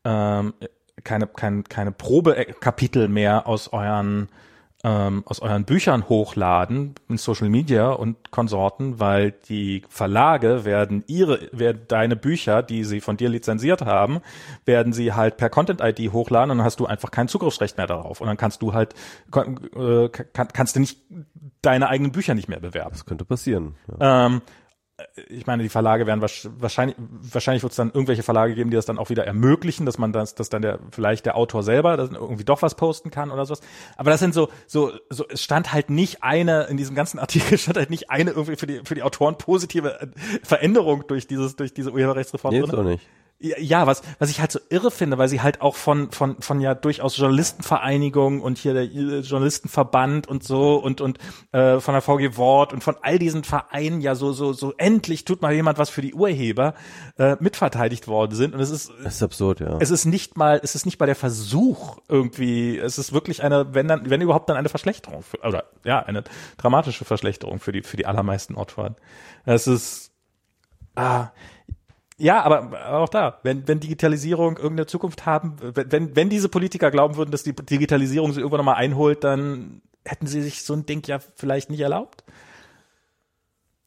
ähm, 0.04 0.56
keine, 1.04 1.28
keine, 1.28 1.62
keine 1.62 1.92
Probekapitel 1.92 3.10
mehr 3.10 3.46
aus 3.46 3.72
euren 3.74 4.30
ähm, 4.88 5.24
aus 5.26 5.42
euren 5.42 5.66
Büchern 5.66 6.08
hochladen 6.08 6.96
in 7.10 7.18
Social 7.18 7.50
Media 7.50 7.90
und 7.90 8.32
Konsorten, 8.32 9.02
weil 9.02 9.32
die 9.50 9.84
Verlage 9.90 10.64
werden 10.64 11.04
ihre, 11.08 11.50
werden 11.52 11.82
deine 11.90 12.16
Bücher, 12.16 12.64
die 12.64 12.86
sie 12.86 13.02
von 13.02 13.18
dir 13.18 13.28
lizenziert 13.28 13.82
haben, 13.82 14.22
werden 14.64 14.94
sie 14.94 15.12
halt 15.12 15.36
per 15.36 15.50
Content 15.50 15.82
ID 15.82 16.14
hochladen 16.14 16.52
und 16.52 16.60
dann 16.60 16.66
hast 16.66 16.80
du 16.80 16.86
einfach 16.86 17.12
kein 17.12 17.28
Zugriffsrecht 17.28 17.76
mehr 17.76 17.88
darauf 17.88 18.22
und 18.22 18.28
dann 18.28 18.38
kannst 18.38 18.62
du 18.62 18.74
halt 18.74 18.94
äh, 19.36 20.08
kann, 20.10 20.48
kannst 20.54 20.78
du 20.78 20.80
nicht 20.80 21.02
deine 21.62 21.90
eigenen 21.90 22.14
Bücher 22.14 22.34
nicht 22.34 22.48
mehr 22.48 22.62
bewerben. 22.62 22.92
Das 22.92 23.06
könnte 23.06 23.26
passieren. 23.26 23.76
Ja. 24.00 24.28
Ähm, 24.28 24.42
ich 25.30 25.46
meine, 25.46 25.62
die 25.64 25.70
Verlage 25.70 26.08
werden 26.08 26.24
wahrsch- 26.24 26.50
wahrscheinlich, 26.60 26.96
wahrscheinlich 27.00 27.62
wird 27.62 27.72
es 27.72 27.78
dann 27.78 27.90
irgendwelche 27.90 28.24
Verlage 28.24 28.56
geben, 28.56 28.72
die 28.72 28.76
das 28.76 28.86
dann 28.88 28.98
auch 28.98 29.10
wieder 29.10 29.26
ermöglichen, 29.28 29.86
dass 29.86 29.98
man 30.00 30.12
das, 30.12 30.34
dass 30.34 30.50
dann 30.50 30.64
der, 30.64 30.80
vielleicht 30.92 31.26
der 31.28 31.36
Autor 31.38 31.62
selber 31.62 31.98
das 31.98 32.10
irgendwie 32.12 32.44
doch 32.44 32.62
was 32.64 32.74
posten 32.76 33.12
kann 33.12 33.30
oder 33.30 33.46
sowas. 33.46 33.62
Aber 33.96 34.10
das 34.10 34.20
sind 34.20 34.34
so, 34.34 34.50
so, 34.66 34.92
so, 35.10 35.26
es 35.30 35.44
stand 35.44 35.72
halt 35.72 35.90
nicht 35.92 36.24
eine, 36.24 36.64
in 36.64 36.78
diesem 36.78 36.96
ganzen 36.96 37.20
Artikel 37.20 37.58
stand 37.60 37.78
halt 37.78 37.90
nicht 37.92 38.10
eine 38.10 38.32
irgendwie 38.32 38.56
für 38.56 38.66
die, 38.68 38.82
für 38.84 38.96
die 38.96 39.04
Autoren 39.04 39.38
positive 39.38 40.02
äh, 40.02 40.08
Veränderung 40.44 41.06
durch 41.08 41.28
dieses, 41.28 41.56
durch 41.56 41.74
diese 41.74 41.92
Urheberrechtsreform 41.92 42.54
Nee, 42.54 42.62
drin. 42.62 42.70
ist 42.72 42.76
auch 42.76 42.84
nicht. 42.84 43.08
Ja, 43.40 43.86
was, 43.86 44.02
was 44.18 44.32
ich 44.32 44.40
halt 44.40 44.52
so 44.52 44.60
irre 44.72 44.90
finde, 44.90 45.20
weil 45.20 45.28
sie 45.28 45.42
halt 45.42 45.62
auch 45.62 45.76
von, 45.76 46.10
von, 46.10 46.42
von 46.42 46.60
ja 46.60 46.74
durchaus 46.74 47.18
Journalistenvereinigung 47.18 48.42
und 48.42 48.58
hier 48.58 48.74
der 48.74 48.86
äh, 48.86 49.20
Journalistenverband 49.20 50.28
und 50.28 50.44
so 50.44 50.78
und, 50.78 51.02
und 51.02 51.20
äh, 51.52 51.80
von 51.80 51.94
der 51.94 52.02
VG 52.02 52.36
Wort 52.38 52.74
und 52.74 52.84
von 52.84 52.96
all 53.04 53.20
diesen 53.20 53.44
Vereinen 53.44 54.02
ja 54.02 54.16
so, 54.16 54.34
so, 54.34 54.54
so 54.54 54.74
endlich 54.78 55.24
tut 55.24 55.44
mal 55.44 55.54
jemand 55.54 55.78
was 55.78 55.92
für 55.92 56.02
die 56.02 56.16
Urheber 56.16 56.74
äh, 57.20 57.36
mitverteidigt 57.40 58.08
worden 58.08 58.34
sind. 58.36 58.56
Und 58.56 58.60
es 58.60 58.72
ist, 58.72 58.92
Das 59.04 59.18
ist 59.18 59.24
absurd, 59.24 59.60
ja. 59.60 59.78
es 59.80 59.92
ist 59.92 60.06
nicht 60.06 60.36
mal, 60.36 60.60
es 60.64 60.74
ist 60.74 60.88
nicht 60.88 61.00
mal 61.00 61.06
der 61.06 61.16
Versuch 61.16 62.00
irgendwie, 62.08 62.80
es 62.80 62.98
ist 62.98 63.14
wirklich 63.14 63.44
eine, 63.44 63.72
wenn 63.76 63.88
dann, 63.88 64.10
wenn 64.10 64.20
überhaupt 64.22 64.50
dann 64.50 64.58
eine 64.58 64.70
Verschlechterung, 64.70 65.22
für, 65.22 65.40
oder 65.42 65.66
ja, 65.86 66.00
eine 66.00 66.24
dramatische 66.58 67.06
Verschlechterung 67.06 67.60
für 67.60 67.72
die, 67.72 67.84
für 67.84 67.98
die 67.98 68.08
allermeisten 68.08 68.56
Autoren. 68.56 68.96
Es 69.46 69.68
ist, 69.68 70.12
ah, 70.96 71.28
ja, 72.18 72.42
aber 72.42 72.90
auch 72.92 73.10
da, 73.10 73.40
wenn, 73.44 73.68
wenn 73.68 73.80
Digitalisierung 73.80 74.58
irgendeine 74.58 74.88
Zukunft 74.88 75.26
haben, 75.26 75.56
wenn, 75.62 76.16
wenn 76.16 76.30
diese 76.30 76.50
Politiker 76.50 76.90
glauben 76.90 77.16
würden, 77.16 77.32
dass 77.32 77.44
die 77.44 77.54
Digitalisierung 77.54 78.34
sie 78.34 78.40
irgendwann 78.40 78.60
nochmal 78.60 78.76
einholt, 78.76 79.24
dann 79.24 79.82
hätten 80.04 80.26
sie 80.26 80.42
sich 80.42 80.64
so 80.64 80.74
ein 80.74 80.86
Ding 80.86 81.06
ja 81.06 81.20
vielleicht 81.36 81.70
nicht 81.70 81.82
erlaubt. 81.82 82.24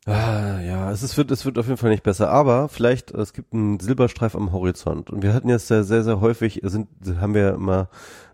Ah, 0.07 0.61
ja, 0.61 0.90
es 0.90 1.02
ist, 1.02 1.16
wird, 1.16 1.31
es 1.31 1.44
wird 1.44 1.59
auf 1.59 1.66
jeden 1.66 1.77
Fall 1.77 1.90
nicht 1.90 2.02
besser, 2.02 2.31
aber 2.31 2.69
vielleicht, 2.69 3.11
es 3.11 3.32
gibt 3.32 3.52
einen 3.52 3.81
Silberstreif 3.81 4.35
am 4.35 4.52
Horizont. 4.52 5.11
Und 5.11 5.23
wir 5.23 5.35
hatten 5.35 5.48
jetzt 5.48 5.66
sehr, 5.66 5.85
sehr, 5.85 6.05
sehr 6.05 6.20
häufig, 6.20 6.61
sind, 6.62 6.89
haben 7.20 7.35
wir 7.35 7.55
immer 7.55 7.89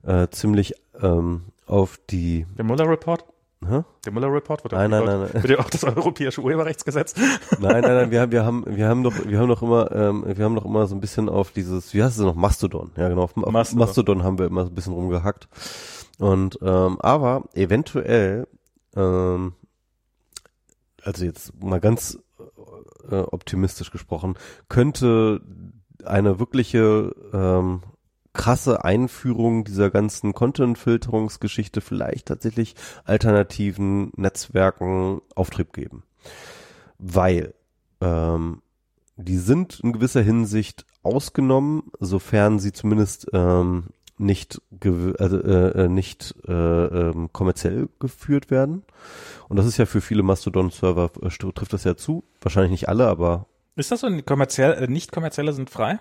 äh, 0.05 0.29
ziemlich 0.29 0.75
ähm, 1.03 1.47
auf 1.67 1.99
die, 2.11 2.47
Der 2.57 2.65
Mueller 2.65 2.89
Report? 2.89 3.25
Hä? 3.65 3.85
Der 4.05 4.13
Mueller 4.13 4.33
Report 4.33 4.65
wird 4.65 4.73
Nein, 4.73 4.93
auch, 4.93 5.05
nein, 5.05 5.21
nein, 5.21 5.31
nein. 5.33 5.43
wird 5.43 5.59
ja 5.59 5.65
auch 5.65 5.71
das 5.71 5.85
europäische 5.85 6.41
Urheberrechtsgesetz. 6.43 7.15
Nein, 7.59 7.81
nein, 7.83 7.83
nein, 7.83 8.11
wir 8.11 8.21
haben, 8.21 8.33
wir 8.33 8.45
haben, 8.45 8.65
wir 8.67 8.89
haben 8.89 9.03
doch, 9.03 9.15
wir 9.27 9.39
haben 9.39 9.49
doch 9.49 9.63
immer, 9.63 9.91
ähm, 9.93 10.25
wir 10.27 10.45
haben 10.45 10.55
doch 10.55 10.65
immer 10.65 10.87
so 10.87 10.95
ein 10.95 11.01
bisschen 11.01 11.29
auf 11.29 11.51
dieses, 11.53 11.95
wie 11.95 12.03
heißt 12.03 12.19
es 12.19 12.25
noch, 12.25 12.35
Mastodon, 12.35 12.93
ja 12.97 13.09
genau, 13.09 13.23
auf, 13.23 13.37
auf 13.37 13.53
Mastodon. 13.53 13.79
Mastodon. 13.87 14.23
haben 14.25 14.39
wir 14.39 14.47
immer 14.47 14.65
so 14.65 14.71
ein 14.71 14.75
bisschen 14.75 14.93
rumgehackt. 14.93 15.49
Und 16.19 16.59
ähm, 16.63 17.01
aber 17.01 17.45
eventuell, 17.55 18.47
ähm, 18.95 19.53
also 21.03 21.25
jetzt 21.25 21.63
mal 21.63 21.81
ganz 21.81 22.19
äh, 23.11 23.17
optimistisch 23.17 23.91
gesprochen, 23.91 24.35
könnte 24.69 25.41
eine 26.05 26.39
wirkliche 26.39 27.15
ähm, 27.33 27.83
krasse 28.37 28.85
Einführung 28.85 29.65
dieser 29.65 29.91
ganzen 29.91 30.33
Content-Filterungsgeschichte 30.33 31.81
vielleicht 31.81 32.27
tatsächlich 32.27 32.75
alternativen 33.05 34.13
Netzwerken 34.17 35.21
Auftrieb 35.35 35.73
geben. 35.73 36.05
Weil 36.99 37.55
ähm, 38.01 38.63
die 39.17 39.39
sind 39.39 39.81
in 39.81 39.93
gewisser 39.93 40.23
Hinsicht 40.23 40.85
ausgenommen, 41.03 41.85
sofern 42.01 42.59
sie 42.59 42.73
zumindest 42.73 43.29
ähm, 43.33 43.85
nicht 44.19 44.61
also, 45.19 45.41
äh, 45.43 45.85
äh, 45.85 45.89
nicht 45.89 46.35
äh, 46.49 46.53
ähm, 46.53 47.31
kommerziell 47.33 47.89
geführt 47.99 48.51
werden. 48.51 48.83
Und 49.49 49.57
das 49.57 49.67
ist 49.67 49.77
ja 49.77 49.87
für 49.87 50.01
viele 50.01 50.23
Mastodon-Server 50.23 51.11
äh, 51.23 51.29
trifft 51.29 51.73
das 51.73 51.85
ja 51.85 51.97
zu. 51.97 52.25
Wahrscheinlich 52.41 52.71
nicht 52.71 52.89
alle, 52.89 53.09
aber 53.09 53.47
Ist 53.77 53.91
das 53.93 54.01
so 54.01 54.07
ein 54.07 54.25
kommerziell, 54.25 54.73
äh, 54.73 54.87
nicht 54.89 55.13
kommerzielle 55.13 55.53
sind 55.53 55.71
frei? 55.71 55.99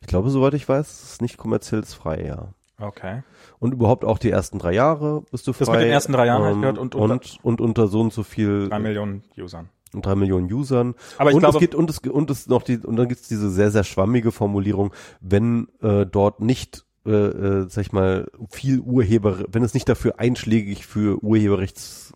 ich 0.00 0.06
glaube, 0.06 0.30
soweit 0.30 0.54
ich 0.54 0.68
weiß, 0.68 0.86
ist 0.88 1.12
es 1.12 1.20
nicht 1.20 1.36
kommerziell 1.36 1.80
ist 1.80 1.94
frei, 1.94 2.24
ja. 2.24 2.48
Okay. 2.78 3.22
Und 3.58 3.72
überhaupt 3.72 4.04
auch 4.04 4.18
die 4.18 4.30
ersten 4.30 4.58
drei 4.58 4.72
Jahre 4.74 5.22
bist 5.30 5.46
du 5.46 5.52
frei. 5.52 5.58
Das 5.64 5.70
mit 5.70 5.80
den 5.80 5.90
ersten 5.90 6.12
drei 6.12 6.26
Jahren 6.26 6.42
hab 6.44 6.52
ich 6.52 6.60
gehört 6.60 6.78
und 6.78 6.94
und, 6.94 7.00
unter- 7.10 7.14
und, 7.14 7.38
und 7.44 7.60
unter 7.60 7.88
so 7.88 8.00
und 8.00 8.12
so 8.12 8.22
viel 8.22 8.68
Drei 8.68 8.78
Millionen 8.78 9.22
Usern. 9.38 9.70
und 9.94 10.04
drei 10.04 10.14
Millionen 10.14 10.52
Usern. 10.52 10.94
Aber 11.16 11.30
ich 11.30 11.36
und 11.36 11.40
glaube- 11.40 11.56
es 11.56 11.60
geht 11.60 11.74
und 11.74 11.88
es 11.88 11.98
und 12.00 12.30
es 12.30 12.46
noch 12.48 12.62
die 12.62 12.76
und 12.78 12.96
dann 12.96 13.08
gibt's 13.08 13.28
diese 13.28 13.48
sehr 13.50 13.70
sehr 13.70 13.82
schwammige 13.84 14.30
Formulierung, 14.30 14.92
wenn 15.22 15.68
äh, 15.80 16.04
dort 16.04 16.40
nicht 16.42 16.84
äh, 17.06 17.10
äh, 17.12 17.66
sag 17.70 17.80
ich 17.80 17.92
mal 17.92 18.30
viel 18.50 18.80
Urheber, 18.80 19.44
wenn 19.48 19.64
es 19.64 19.72
nicht 19.72 19.88
dafür 19.88 20.20
einschlägig 20.20 20.84
für 20.86 21.22
Urheberrechts 21.24 22.12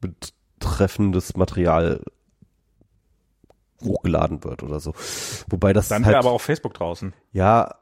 betreffendes 0.00 1.36
Material 1.36 2.02
hochgeladen 3.84 4.44
wird 4.44 4.62
oder 4.62 4.80
so. 4.80 4.92
Wobei 5.48 5.72
das 5.72 5.88
Dann 5.88 6.04
halt 6.04 6.14
wäre 6.14 6.24
aber 6.24 6.32
auch 6.32 6.40
Facebook 6.40 6.74
draußen. 6.74 7.12
ja 7.32 7.74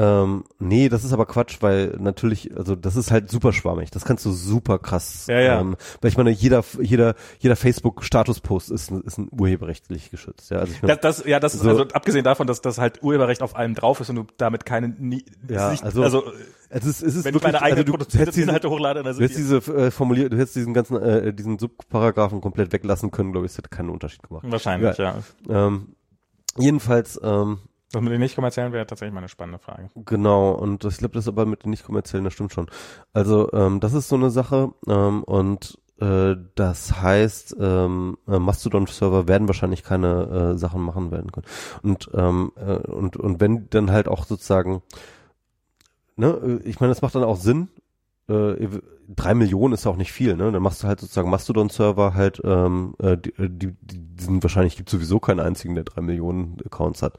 Ähm, 0.00 0.44
nee, 0.60 0.88
das 0.88 1.02
ist 1.02 1.12
aber 1.12 1.26
Quatsch, 1.26 1.56
weil 1.60 1.96
natürlich, 1.98 2.56
also 2.56 2.76
das 2.76 2.94
ist 2.94 3.10
halt 3.10 3.28
super 3.30 3.52
schwammig. 3.52 3.90
Das 3.90 4.04
kannst 4.04 4.24
du 4.24 4.30
super 4.30 4.78
krass. 4.78 5.26
Ja, 5.26 5.40
ja. 5.40 5.60
Ähm, 5.60 5.76
weil 6.00 6.10
ich 6.10 6.16
meine, 6.16 6.30
jeder, 6.30 6.62
jeder, 6.80 7.16
jeder 7.40 7.56
Facebook-Statuspost 7.56 8.70
ist, 8.70 8.92
ein- 8.92 9.00
ist 9.02 9.18
ein 9.18 9.28
urheberrechtlich 9.32 10.10
geschützt. 10.12 10.50
Ja, 10.50 10.58
also 10.58 10.72
ich 10.72 10.82
meine, 10.82 10.96
Das, 10.98 11.16
das, 11.18 11.26
ja, 11.26 11.40
das 11.40 11.54
ist 11.54 11.62
So. 11.62 11.70
also 11.70 11.82
abgesehen 11.88 12.22
davon, 12.22 12.46
dass 12.46 12.60
das 12.60 12.78
halt 12.78 13.02
Urheberrecht 13.02 13.42
auf 13.42 13.56
allem 13.56 13.74
drauf 13.74 13.98
ist 14.00 14.08
und 14.10 14.16
du 14.16 14.24
damit 14.36 14.64
keine, 14.64 14.88
nie, 14.90 15.24
Ja, 15.48 15.72
nicht, 15.72 15.82
also- 15.82 16.02
also, 16.04 16.22
es 16.70 16.84
ist, 16.84 17.02
es 17.02 17.16
ist 17.16 17.24
wenn 17.24 17.32
du 17.32 17.40
wirklich, 17.40 17.42
meine 17.54 17.62
eigenen 17.62 17.86
also 17.86 17.92
du 17.96 18.18
hättest 18.18 18.36
diesen, 18.36 18.48
Inhalte 18.50 18.70
hochlade, 18.70 19.02
dann 19.02 19.16
du 19.16 19.20
hättest 19.22 19.38
diese 19.38 19.56
äh, 19.56 19.90
formuliert, 19.90 20.32
du 20.32 20.36
hättest 20.36 20.54
diesen 20.54 20.74
ganzen, 20.74 20.96
äh, 21.02 21.32
diesen 21.32 21.58
Subparagraphen 21.58 22.40
komplett 22.40 22.72
weglassen 22.72 23.10
können, 23.10 23.32
glaube 23.32 23.46
ich, 23.46 23.52
es 23.52 23.58
hätte 23.58 23.70
keinen 23.70 23.90
Unterschied 23.90 24.22
gemacht. 24.22 24.44
wahrscheinlich, 24.48 24.96
ja. 24.98 25.16
Ähm, 25.48 25.94
jedenfalls, 26.56 27.18
ähm, 27.22 27.58
Das 27.92 28.02
mit 28.02 28.12
den 28.12 28.20
nicht 28.20 28.34
kommerziellen 28.34 28.72
wäre 28.72 28.86
tatsächlich 28.86 29.14
mal 29.14 29.20
eine 29.20 29.28
spannende 29.28 29.58
Frage. 29.58 29.88
Genau, 29.94 30.52
und 30.52 30.84
ich 30.84 30.98
glaube, 30.98 31.14
das 31.14 31.26
aber 31.26 31.46
mit 31.46 31.64
den 31.64 31.70
nicht 31.70 31.84
kommerziellen, 31.84 32.24
das 32.24 32.34
stimmt 32.34 32.52
schon. 32.52 32.70
Also, 33.14 33.50
ähm, 33.52 33.80
das 33.80 33.94
ist 33.94 34.08
so 34.08 34.16
eine 34.16 34.30
Sache, 34.30 34.72
ähm, 34.86 35.24
und 35.24 35.78
äh, 36.00 36.36
das 36.54 37.00
heißt, 37.00 37.56
ähm, 37.58 38.18
äh, 38.28 38.38
Mastodon-Server 38.38 39.26
werden 39.26 39.48
wahrscheinlich 39.48 39.82
keine 39.82 40.52
äh, 40.54 40.58
Sachen 40.58 40.82
machen 40.82 41.10
werden 41.10 41.32
können. 41.32 41.46
Und, 41.82 42.10
ähm, 42.14 42.52
äh, 42.56 42.74
und, 42.76 43.16
und 43.16 43.40
wenn 43.40 43.68
dann 43.70 43.90
halt 43.90 44.06
auch 44.06 44.24
sozusagen, 44.24 44.82
ne, 46.16 46.60
ich 46.64 46.80
meine, 46.80 46.90
das 46.90 47.02
macht 47.02 47.14
dann 47.14 47.24
auch 47.24 47.36
Sinn, 47.36 47.68
äh, 48.28 48.68
drei 49.16 49.34
Millionen 49.34 49.74
ist 49.74 49.86
auch 49.86 49.96
nicht 49.96 50.12
viel, 50.12 50.36
ne? 50.36 50.52
Dann 50.52 50.62
machst 50.62 50.82
du 50.82 50.86
halt 50.88 51.00
sozusagen 51.00 51.30
Mastodon-Server 51.30 52.14
halt, 52.14 52.40
ähm, 52.44 52.94
äh, 52.98 53.16
die, 53.16 53.32
die, 53.48 53.74
die 53.80 54.22
sind 54.22 54.42
wahrscheinlich 54.42 54.76
gibt 54.76 54.90
sowieso 54.90 55.18
keinen 55.18 55.40
einzigen, 55.40 55.74
der 55.74 55.84
drei 55.84 56.00
Millionen 56.02 56.58
Accounts 56.64 57.02
hat. 57.02 57.14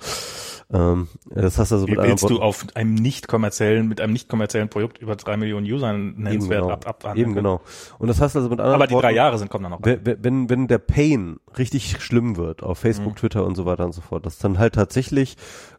Ähm, 0.71 1.07
das 1.29 1.57
heißt 1.57 1.73
also 1.73 1.87
Wie 1.87 1.91
mit 1.91 1.99
anderen 1.99 2.21
willst 2.21 2.29
du 2.29 2.41
auf 2.41 2.65
einem 2.75 2.93
nicht 2.93 3.27
kommerziellen, 3.27 3.87
mit 3.87 4.01
einem 4.01 4.13
nicht 4.13 4.29
kommerziellen 4.29 4.69
Produkt 4.69 4.99
über 4.99 5.15
drei 5.15 5.35
Millionen 5.37 5.65
Usern 5.65 6.13
nennenswert 6.17 6.61
genau. 6.61 6.73
ab, 6.73 6.85
ab, 7.03 7.15
Eben 7.17 7.33
genau. 7.33 7.61
Und 7.97 8.07
das 8.07 8.21
heißt 8.21 8.35
also 8.35 8.49
mit 8.49 8.59
anderen 8.59 8.75
Aber 8.75 8.85
die 8.87 8.93
drei 8.93 9.01
Worten, 9.03 9.15
Jahre 9.15 9.37
sind, 9.39 9.49
kommen 9.49 9.63
dann 9.63 9.71
noch. 9.71 9.83
rein. 9.85 9.99
wenn, 10.21 10.49
wenn, 10.49 10.67
der 10.67 10.77
Pain 10.77 11.37
richtig 11.57 12.01
schlimm 12.03 12.37
wird 12.37 12.61
auf 12.61 12.77
Facebook, 12.77 13.13
Mhm. 13.13 13.15
Twitter 13.15 13.45
und 13.45 13.55
so 13.55 13.65
weiter 13.65 13.85
und 13.85 13.93
so 13.93 14.01
fort, 14.01 14.25
dass 14.25 14.37
dann 14.37 14.59
halt 14.59 14.75
tatsächlich 14.75 15.37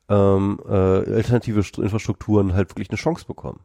ähm, 0.09 0.59
äh, 0.69 0.73
alternative 0.73 1.61
St- 1.61 1.81
Infrastrukturen 1.83 2.55
halt 2.55 2.71
wirklich 2.71 2.91
eine 2.91 2.97
Chance 2.99 3.25
bekommen. 3.27 3.61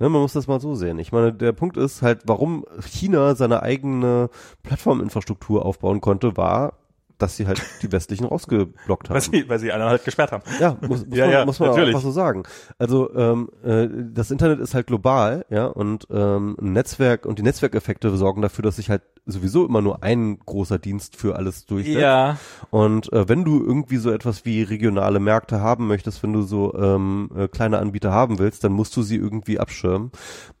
Ne, 0.00 0.08
man 0.08 0.22
muss 0.22 0.32
das 0.32 0.48
mal 0.48 0.60
so 0.60 0.74
sehen. 0.74 0.98
Ich 0.98 1.12
meine, 1.12 1.32
der 1.32 1.52
Punkt 1.52 1.76
ist 1.76 2.02
halt, 2.02 2.22
warum 2.26 2.64
China 2.80 3.36
seine 3.36 3.62
eigene 3.62 4.28
Plattforminfrastruktur 4.64 5.64
aufbauen 5.64 6.00
konnte, 6.00 6.36
war, 6.36 6.74
dass 7.18 7.36
sie 7.36 7.46
halt 7.46 7.62
die 7.82 7.90
westlichen 7.92 8.24
rausgeblockt 8.26 9.08
haben. 9.08 9.14
Weil 9.14 9.20
sie, 9.22 9.48
weil 9.48 9.58
sie 9.58 9.72
alle 9.72 9.84
halt 9.84 10.04
gesperrt 10.04 10.32
haben. 10.32 10.42
Ja, 10.60 10.76
muss, 10.80 11.06
muss 11.06 11.16
Ja, 11.16 11.24
man, 11.26 11.32
ja, 11.34 11.44
muss 11.44 11.60
man 11.60 11.68
auch 11.70 11.74
natürlich. 11.76 11.94
einfach 11.94 12.04
so 12.06 12.12
sagen. 12.12 12.42
Also 12.78 13.14
ähm, 13.14 13.48
äh, 13.64 13.88
das 14.12 14.30
Internet 14.30 14.60
ist 14.60 14.74
halt 14.74 14.86
global, 14.86 15.46
ja, 15.50 15.66
und 15.66 16.06
ähm, 16.10 16.56
ein 16.60 16.72
Netzwerk 16.72 17.26
und 17.26 17.38
die 17.38 17.42
Netzwerkeffekte 17.42 18.14
sorgen 18.16 18.42
dafür, 18.42 18.62
dass 18.62 18.76
sich 18.76 18.90
halt 18.90 19.02
sowieso 19.26 19.64
immer 19.64 19.80
nur 19.80 20.02
ein 20.02 20.38
großer 20.40 20.78
Dienst 20.78 21.16
für 21.16 21.36
alles 21.36 21.64
durchsetzt. 21.64 21.98
Ja, 21.98 22.36
Und 22.70 23.10
äh, 23.12 23.26
wenn 23.26 23.44
du 23.44 23.64
irgendwie 23.64 23.96
so 23.96 24.10
etwas 24.10 24.44
wie 24.44 24.62
regionale 24.62 25.18
Märkte 25.18 25.60
haben 25.62 25.86
möchtest, 25.86 26.22
wenn 26.22 26.34
du 26.34 26.42
so 26.42 26.74
ähm, 26.74 27.30
äh, 27.34 27.48
kleine 27.48 27.78
Anbieter 27.78 28.10
haben 28.12 28.38
willst, 28.38 28.64
dann 28.64 28.72
musst 28.72 28.94
du 28.96 29.02
sie 29.02 29.16
irgendwie 29.16 29.58
abschirmen. 29.58 30.10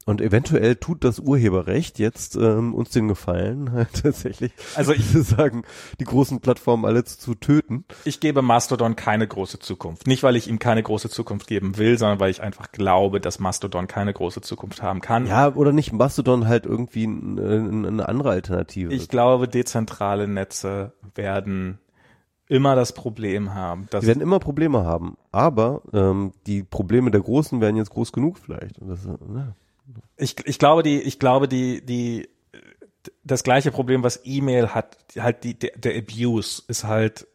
Und 0.06 0.20
eventuell 0.22 0.76
tut 0.76 1.02
das 1.04 1.18
Urheberrecht 1.18 1.98
jetzt 1.98 2.36
ähm, 2.36 2.74
uns 2.74 2.90
den 2.90 3.08
Gefallen, 3.08 3.72
halt 3.72 3.88
tatsächlich, 4.02 4.52
Also 4.76 4.92
ich- 4.92 5.04
sagen, 5.12 5.64
die 6.00 6.04
großen 6.04 6.40
Plattformen 6.44 6.84
alle 6.84 7.02
zu, 7.02 7.18
zu 7.18 7.34
töten. 7.34 7.84
ich 8.04 8.20
gebe 8.20 8.40
Mastodon 8.42 8.94
keine 8.94 9.26
große 9.26 9.58
Zukunft. 9.58 10.06
Nicht, 10.06 10.22
weil 10.22 10.36
ich 10.36 10.46
ihm 10.48 10.60
keine 10.60 10.84
große 10.84 11.10
Zukunft 11.10 11.48
geben 11.48 11.76
will, 11.76 11.98
sondern 11.98 12.20
weil 12.20 12.30
ich 12.30 12.40
einfach 12.40 12.70
glaube, 12.70 13.20
dass 13.20 13.40
Mastodon 13.40 13.88
keine 13.88 14.12
große 14.12 14.40
Zukunft 14.42 14.80
haben 14.82 15.00
kann. 15.00 15.26
Ja, 15.26 15.52
oder 15.52 15.72
nicht 15.72 15.92
Mastodon 15.92 16.46
halt 16.46 16.66
irgendwie 16.66 17.04
n- 17.04 17.84
eine 17.86 18.08
andere 18.08 18.30
Alternative. 18.30 18.94
Ich 18.94 19.08
glaube, 19.08 19.48
dezentrale 19.48 20.28
Netze 20.28 20.92
werden 21.16 21.78
immer 22.46 22.76
das 22.76 22.92
Problem 22.92 23.54
haben, 23.54 23.86
dass 23.90 24.02
Die 24.02 24.06
werden 24.08 24.20
immer 24.20 24.38
Probleme 24.38 24.84
haben, 24.84 25.16
aber 25.32 25.80
ähm, 25.94 26.32
die 26.46 26.62
Probleme 26.62 27.10
der 27.10 27.22
Großen 27.22 27.60
werden 27.62 27.76
jetzt 27.76 27.88
groß 27.90 28.12
genug 28.12 28.38
vielleicht. 28.38 28.76
Das, 28.82 29.06
ne. 29.06 29.54
ich, 30.18 30.36
ich 30.46 30.58
glaube, 30.58 30.82
die, 30.82 31.00
ich 31.00 31.18
glaube, 31.18 31.48
die, 31.48 31.84
die, 31.84 32.28
das 33.24 33.42
gleiche 33.42 33.70
Problem, 33.70 34.02
was 34.02 34.20
E-Mail 34.24 34.68
hat, 34.74 34.96
halt 35.18 35.44
die, 35.44 35.58
der, 35.58 35.72
der 35.76 35.96
Abuse 35.96 36.62
ist 36.68 36.84
halt, 36.84 37.26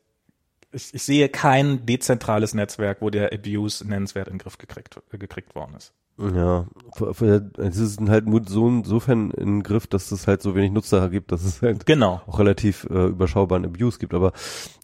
ich, 0.72 0.94
ich 0.94 1.04
sehe 1.04 1.30
kein 1.30 1.86
dezentrales 1.86 2.54
Netzwerk, 2.54 3.02
wo 3.02 3.10
der 3.10 3.34
Abuse 3.34 3.88
nennenswert 3.88 4.28
in 4.28 4.36
den 4.36 4.40
Griff 4.40 4.58
gekriegt, 4.58 5.00
gekriegt 5.12 5.56
worden 5.56 5.76
ist. 5.76 5.94
Ja, 6.22 6.68
es 7.58 7.78
ist 7.78 8.02
halt 8.10 8.28
nur 8.28 8.42
so 8.46 8.68
insofern 8.68 9.32
in 9.32 9.46
den 9.46 9.64
Griff, 9.64 9.88
dass 9.88 10.12
es 10.12 10.28
halt 10.28 10.42
so 10.42 10.54
wenig 10.54 10.72
Nutzer 10.72 11.10
gibt, 11.10 11.32
dass 11.32 11.46
es 11.46 11.62
halt 11.62 11.86
Genau. 11.86 12.22
auch 12.28 12.40
relativ 12.40 12.86
äh, 12.90 13.06
überschaubaren 13.08 13.64
Abuse 13.66 14.00
gibt. 14.00 14.14
Aber 14.14 14.34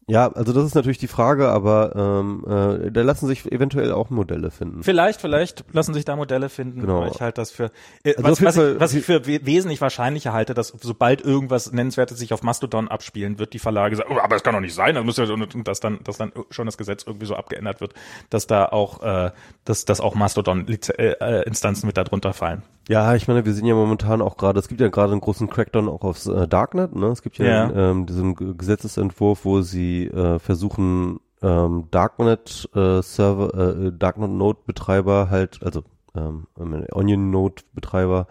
ja, 0.08 0.32
also 0.32 0.54
das 0.54 0.66
ist 0.66 0.76
natürlich 0.76 1.00
die 1.00 1.08
Frage, 1.08 1.50
aber 1.50 1.96
ähm, 1.96 2.44
äh, 2.48 2.92
da 2.92 3.02
lassen 3.02 3.26
sich 3.28 3.52
eventuell 3.52 3.92
auch 3.92 4.12
Modelle 4.12 4.52
finden. 4.52 4.84
Vielleicht, 4.84 5.20
vielleicht 5.20 5.66
lassen 5.74 5.96
sich 5.96 6.06
da 6.06 6.16
Modelle 6.16 6.50
finden, 6.50 6.82
Genau. 6.82 7.08
ich 7.08 7.22
halte 7.22 7.42
das 7.42 7.50
für, 7.50 7.72
äh, 8.04 8.16
Also 8.16 8.30
was, 8.30 8.44
was, 8.44 8.58
ich, 8.58 8.80
was 8.80 8.94
ich 8.94 9.04
für 9.04 9.26
we 9.26 9.40
wesentlich 9.46 9.82
wahrscheinlicher 9.82 10.32
halte, 10.32 10.54
dass 10.54 10.68
sobald 10.80 11.22
irgendwas 11.22 11.72
Nennenswertes 11.72 12.20
sich 12.20 12.34
auf 12.34 12.44
Mastodon 12.44 12.88
abspielen, 12.88 13.40
wird 13.40 13.54
die 13.54 13.60
Verlage 13.60 13.96
sagen, 13.96 14.10
oh, 14.14 14.20
aber 14.20 14.36
das 14.36 14.44
kann 14.44 14.54
doch 14.54 14.62
nicht 14.62 14.76
sein, 14.76 14.94
das 14.94 15.04
muss 15.04 15.18
ja, 15.18 15.26
und, 15.26 15.68
dass 15.68 15.80
dann, 15.80 16.00
dass 16.04 16.18
dann 16.18 16.32
schon 16.52 16.68
das 16.68 16.78
Gesetz 16.78 17.04
irgendwie 17.08 17.26
so 17.26 17.36
abgeändert 17.36 17.82
wird, 17.82 17.96
dass 18.30 18.46
da 18.46 18.66
auch, 18.66 19.02
äh, 19.02 19.32
dass, 19.64 19.86
dass 19.86 20.02
auch 20.02 20.14
Mastodon-Instanzen 20.14 21.00
äh, 21.00 21.40
äh, 21.40 21.48
Instanzen 21.48 21.88
mit 21.88 21.98
da 21.98 22.04
drunter 22.04 22.34
fallen. 22.34 22.62
Ja, 22.88 23.16
ich 23.16 23.28
meine, 23.28 23.46
wir 23.46 23.54
sehen 23.54 23.66
ja 23.66 23.74
momentan 23.76 24.22
auch 24.22 24.38
gerade, 24.38 24.60
es 24.60 24.68
gibt 24.68 24.80
ja 24.80 24.90
gerade 24.90 25.12
einen 25.12 25.22
großen 25.22 25.50
Crackdown 25.50 25.90
auch 25.90 26.04
aufs 26.04 26.28
äh, 26.28 26.48
Darknet, 26.48 26.96
ne? 26.96 27.08
Es 27.08 27.24
gibt 27.24 27.38
ja, 27.40 27.46
Ja. 27.46 27.92
Ähm, 27.92 28.06
diesen 28.06 28.36
Gesetzesentwurf, 28.58 29.44
wo 29.44 29.62
sie 29.62 30.06
äh, 30.08 30.38
versuchen, 30.40 31.20
ähm, 31.42 31.86
Darknet 31.92 32.70
äh, 32.76 33.02
Server, 33.02 33.54
äh, 33.88 33.92
Darknet 33.92 34.30
Node 34.32 34.60
Betreiber 34.66 35.30
halt, 35.32 35.60
also 35.64 35.84
ähm, 36.16 36.46
Onion 36.92 37.32
Node 37.32 37.64
Betreiber 37.74 38.28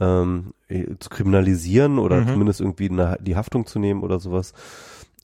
ähm, 0.00 0.52
äh, 0.68 0.84
zu 1.00 1.10
kriminalisieren 1.10 1.98
oder 1.98 2.20
Mhm. 2.20 2.28
zumindest 2.28 2.60
irgendwie 2.60 2.88
eine, 2.88 3.18
die 3.20 3.36
Haftung 3.36 3.66
zu 3.66 3.78
nehmen 3.78 4.02
oder 4.02 4.20
sowas. 4.20 4.52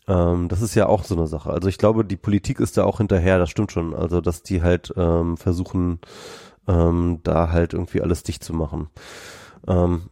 Ähm, 0.08 0.48
das 0.48 0.60
ist 0.60 0.74
ja 0.74 0.86
auch 0.86 1.04
so 1.04 1.14
eine 1.16 1.26
Sache. 1.28 1.50
Also 1.50 1.68
ich 1.68 1.78
glaube, 1.78 2.04
die 2.04 2.16
Politik 2.16 2.58
ist 2.60 2.76
da 2.76 2.84
auch 2.84 2.98
hinterher, 2.98 3.38
das 3.38 3.48
stimmt 3.50 3.70
schon. 3.72 3.94
Also, 3.94 4.20
dass 4.20 4.42
die 4.42 4.60
halt 4.60 4.92
ähm, 4.96 5.36
versuchen, 5.36 6.00
ähm, 6.68 7.20
da 7.22 7.50
halt 7.50 7.72
irgendwie 7.72 8.00
alles 8.02 8.22
dicht 8.22 8.44
zu 8.44 8.54
machen. 8.54 8.88
Ähm, 9.66 10.02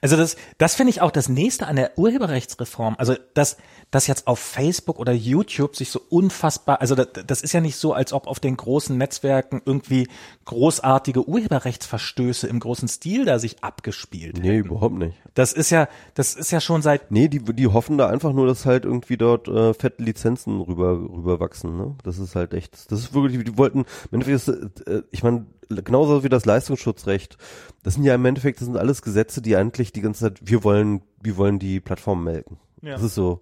Also 0.00 0.16
das, 0.16 0.36
das 0.56 0.74
finde 0.74 0.90
ich 0.90 1.00
auch 1.00 1.10
das 1.10 1.28
nächste 1.28 1.66
an 1.66 1.76
der 1.76 1.98
Urheberrechtsreform. 1.98 2.94
Also 2.98 3.14
dass 3.34 3.56
das 3.90 4.06
jetzt 4.06 4.26
auf 4.26 4.38
Facebook 4.38 4.98
oder 4.98 5.12
YouTube 5.12 5.74
sich 5.76 5.90
so 5.90 6.00
unfassbar, 6.10 6.80
also 6.80 6.94
das, 6.94 7.08
das 7.26 7.40
ist 7.42 7.52
ja 7.52 7.60
nicht 7.60 7.76
so, 7.76 7.94
als 7.94 8.12
ob 8.12 8.26
auf 8.26 8.38
den 8.38 8.56
großen 8.56 8.96
Netzwerken 8.96 9.62
irgendwie 9.64 10.08
großartige 10.44 11.26
Urheberrechtsverstöße 11.26 12.46
im 12.46 12.60
großen 12.60 12.88
Stil 12.88 13.24
da 13.24 13.38
sich 13.38 13.62
abgespielt. 13.64 14.38
nee, 14.38 14.58
überhaupt 14.58 14.96
nicht. 14.96 15.16
Das 15.34 15.52
ist 15.52 15.70
ja, 15.70 15.88
das 16.14 16.34
ist 16.34 16.50
ja 16.50 16.60
schon 16.60 16.82
seit 16.82 17.10
Nee, 17.10 17.28
die, 17.28 17.40
die 17.40 17.66
hoffen 17.66 17.96
da 17.96 18.08
einfach 18.08 18.32
nur, 18.32 18.46
dass 18.46 18.66
halt 18.66 18.84
irgendwie 18.84 19.16
dort 19.16 19.48
äh, 19.48 19.72
fette 19.72 20.02
Lizenzen 20.02 20.60
rüber, 20.60 20.92
rüber 20.92 21.40
wachsen. 21.40 21.76
Ne? 21.76 21.94
Das 22.04 22.18
ist 22.18 22.34
halt 22.34 22.54
echt, 22.54 22.90
das 22.90 23.00
ist 23.00 23.14
wirklich, 23.14 23.42
die 23.44 23.56
wollten, 23.56 23.80
im 23.80 24.20
Endeffekt 24.20 24.48
ist, 24.48 24.86
äh, 24.86 25.02
ich 25.10 25.22
meine, 25.22 25.46
genauso 25.68 26.24
wie 26.24 26.28
das 26.28 26.44
Leistungsschutzrecht, 26.44 27.36
das 27.82 27.94
sind 27.94 28.04
ja 28.04 28.14
im 28.14 28.24
Endeffekt, 28.24 28.60
das 28.60 28.66
sind 28.66 28.76
alles 28.76 29.02
Gesetze, 29.02 29.42
die 29.42 29.56
eigentlich 29.56 29.92
die 29.92 30.00
ganze 30.00 30.20
Zeit, 30.20 30.40
wir 30.42 30.64
wollen, 30.64 31.02
wir 31.22 31.36
wollen 31.36 31.58
die 31.58 31.80
Plattform 31.80 32.24
melken. 32.24 32.58
Ja. 32.82 32.92
Das 32.92 33.02
ist 33.02 33.14
so, 33.14 33.40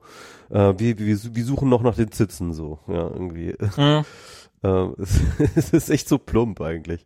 äh, 0.50 0.74
wir, 0.76 0.98
wir, 0.98 1.18
wir 1.34 1.44
suchen 1.44 1.68
noch 1.68 1.82
nach 1.82 1.96
den 1.96 2.10
Zitzen 2.10 2.52
so, 2.52 2.78
ja, 2.88 3.08
irgendwie. 3.08 3.54
hm, 3.74 4.04
Äh, 4.62 4.88
es, 4.98 5.20
es 5.56 5.70
ist 5.70 5.90
echt 5.90 6.08
so 6.08 6.18
plump 6.18 6.60
eigentlich. 6.60 7.04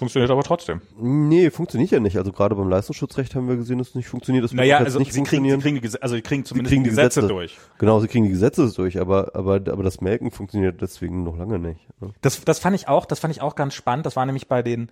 Funktioniert 0.00 0.32
aber 0.32 0.42
trotzdem. 0.42 0.80
Nee, 0.98 1.50
funktioniert 1.50 1.92
ja 1.92 2.00
nicht. 2.00 2.16
Also 2.18 2.32
gerade 2.32 2.56
beim 2.56 2.68
Leistungsschutzrecht 2.68 3.36
haben 3.36 3.48
wir 3.48 3.54
gesehen, 3.54 3.78
dass 3.78 3.90
es 3.90 3.94
nicht 3.94 4.08
funktioniert. 4.08 4.42
Das 4.42 4.52
Naja, 4.52 4.78
also 4.78 4.98
nicht 4.98 5.12
sie 5.12 5.22
kriegen, 5.22 5.44
sie 5.44 5.50
funktionieren. 5.50 5.60
kriegen 5.60 5.74
die 5.76 5.80
Gesetze, 5.82 6.02
also 6.02 6.14
sie 6.16 6.22
kriegen 6.22 6.44
zumindest 6.44 6.70
kriegen 6.72 6.82
die 6.82 6.90
die 6.90 6.96
Gesetze, 6.96 7.20
Gesetze. 7.20 7.28
durch. 7.32 7.58
Genau, 7.78 8.00
sie 8.00 8.08
kriegen 8.08 8.24
die 8.24 8.30
Gesetze 8.30 8.68
durch, 8.74 8.98
aber, 9.00 9.36
aber, 9.36 9.54
aber 9.54 9.82
das 9.84 10.00
Melken 10.00 10.32
funktioniert 10.32 10.82
deswegen 10.82 11.22
noch 11.22 11.36
lange 11.38 11.60
nicht. 11.60 11.86
ne? 12.00 12.10
Das, 12.22 12.44
das 12.44 12.58
fand 12.58 12.74
ich 12.74 12.88
auch, 12.88 13.06
das 13.06 13.20
fand 13.20 13.32
ich 13.32 13.40
auch 13.40 13.54
ganz 13.54 13.74
spannend. 13.74 14.04
Das 14.06 14.16
war 14.16 14.26
nämlich 14.26 14.48
bei 14.48 14.62
den, 14.62 14.90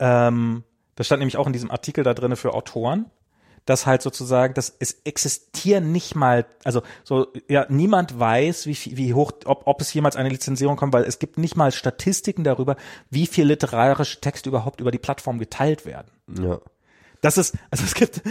ähm, 0.00 0.64
das 0.96 1.06
stand 1.06 1.20
nämlich 1.20 1.36
auch 1.36 1.46
in 1.46 1.52
diesem 1.52 1.70
Artikel 1.70 2.02
da 2.02 2.14
drinne 2.14 2.34
für 2.36 2.52
Autoren, 2.52 3.06
dass 3.66 3.86
halt 3.86 4.02
sozusagen, 4.02 4.54
dass 4.54 4.74
es 4.78 5.00
existieren 5.04 5.92
nicht 5.92 6.14
mal, 6.14 6.46
also 6.64 6.82
so, 7.04 7.28
ja, 7.48 7.66
niemand 7.68 8.18
weiß, 8.18 8.66
wie, 8.66 8.96
wie 8.96 9.14
hoch, 9.14 9.32
ob, 9.44 9.66
ob 9.66 9.80
es 9.80 9.92
jemals 9.92 10.16
eine 10.16 10.28
Lizenzierung 10.28 10.76
kommt, 10.76 10.92
weil 10.92 11.04
es 11.04 11.18
gibt 11.18 11.38
nicht 11.38 11.56
mal 11.56 11.72
Statistiken 11.72 12.44
darüber, 12.44 12.76
wie 13.10 13.26
viel 13.26 13.46
literarische 13.46 14.20
Texte 14.20 14.48
überhaupt 14.48 14.80
über 14.80 14.90
die 14.90 14.98
Plattform 14.98 15.38
geteilt 15.38 15.86
werden. 15.86 16.10
Ja. 16.40 16.60
Das 17.20 17.36
ist, 17.36 17.56
also 17.70 17.84
es 17.84 17.94
gibt, 17.94 18.22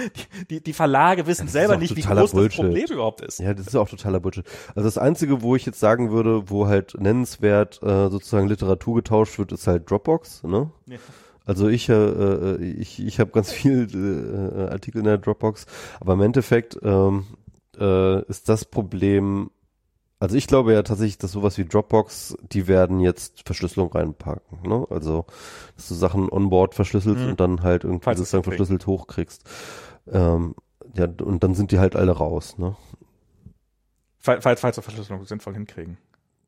die, 0.49 0.61
die, 0.63 0.73
Verlage 0.73 1.27
wissen 1.27 1.45
Das 1.45 1.53
selber 1.53 1.77
nicht, 1.77 1.95
wie 1.95 2.01
groß 2.01 2.31
Bullshit. 2.31 2.59
das 2.59 2.65
Problem 2.65 2.85
überhaupt 2.89 3.21
ist. 3.21 3.39
Ja, 3.39 3.53
das 3.53 3.67
ist 3.67 3.75
auch 3.75 3.87
totaler 3.87 4.19
Bullshit. 4.19 4.45
Also 4.75 4.87
das 4.87 4.97
Einzige, 4.97 5.41
wo 5.41 5.55
ich 5.55 5.65
jetzt 5.65 5.79
sagen 5.79 6.11
würde, 6.11 6.49
wo 6.49 6.67
halt 6.67 6.99
nennenswert 6.99 7.81
äh, 7.83 8.09
sozusagen 8.09 8.47
Literatur 8.47 8.95
getauscht 8.95 9.37
wird, 9.37 9.51
ist 9.51 9.67
halt 9.67 9.89
Dropbox, 9.89 10.43
ne? 10.43 10.71
Ja. 10.87 10.97
Also 11.49 11.67
ich, 11.67 11.89
äh, 11.89 11.93
äh, 11.93 12.63
ich, 12.63 13.03
ich 13.03 13.19
habe 13.19 13.31
ganz 13.31 13.51
viel 13.59 13.87
äh, 13.91 14.71
Artikel 14.71 14.99
in 14.99 15.05
der 15.05 15.17
Dropbox, 15.17 15.65
aber 15.99 16.13
im 16.13 16.21
Endeffekt 16.21 16.77
ähm, 16.83 17.25
äh, 17.75 18.21
ist 18.25 18.49
das 18.49 18.65
Problem, 18.65 19.49
also 20.19 20.35
ich 20.35 20.45
glaube 20.45 20.73
ja 20.73 20.83
tatsächlich, 20.83 21.17
dass 21.17 21.31
sowas 21.31 21.57
wie 21.57 21.65
Dropbox, 21.65 22.37
die 22.51 22.67
werden 22.67 22.99
jetzt 22.99 23.41
Verschlüsselung 23.47 23.91
reinpacken, 23.91 24.61
ne? 24.61 24.85
Also 24.91 25.25
dass 25.75 25.87
du 25.87 25.95
Sachen 25.95 26.29
onboard 26.31 26.75
verschlüsselst 26.75 27.23
Mhm. 27.23 27.29
und 27.31 27.39
dann 27.39 27.63
halt 27.63 27.83
irgendwie 27.83 28.03
Falls 28.03 28.19
sozusagen 28.19 28.43
verschlüsselt 28.43 28.85
hochkriegst. 28.85 29.41
Ähm, 30.05 30.53
ja, 30.93 31.05
und 31.05 31.43
dann 31.43 31.55
sind 31.55 31.71
die 31.71 31.79
halt 31.79 31.95
alle 31.95 32.11
raus, 32.11 32.59
ne? 32.59 32.75
Falls, 34.19 34.43
falls, 34.43 34.61
falls 34.61 34.77
wir 34.77 34.83
Verschlüsselung 34.83 35.25
sinnvoll 35.25 35.55
hinkriegen. 35.55 35.97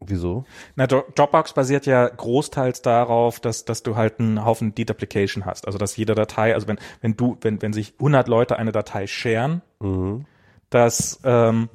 Wieso? 0.03 0.45
Na, 0.76 0.86
Dro- 0.88 1.03
Dropbox 1.15 1.53
basiert 1.53 1.86
ja 1.86 2.07
großteils 2.10 2.82
darauf, 2.82 3.40
dass, 3.40 3.65
dass 3.65 3.84
du 3.84 3.95
halt 3.95 4.19
einen 4.19 4.44
Haufen 4.44 4.73
Deduplication 4.73 5.45
hast. 5.45 5.68
Also, 5.68 5.78
dass 5.78 5.95
jede 5.95 6.15
Datei, 6.15 6.53
also 6.56 6.68
wenn, 6.68 6.80
wenn 7.02 7.15
du, 7.15 7.38
wenn, 7.41 7.61
wenn 7.61 7.72
sich 7.73 7.94
100 7.99 8.28
Leute 8.28 8.57
eine 8.57 8.72
Datei 8.72 9.06
sharen, 9.07 9.61
Mhm. 9.80 10.26
dass, 10.72 11.19
ähm, 11.23 11.69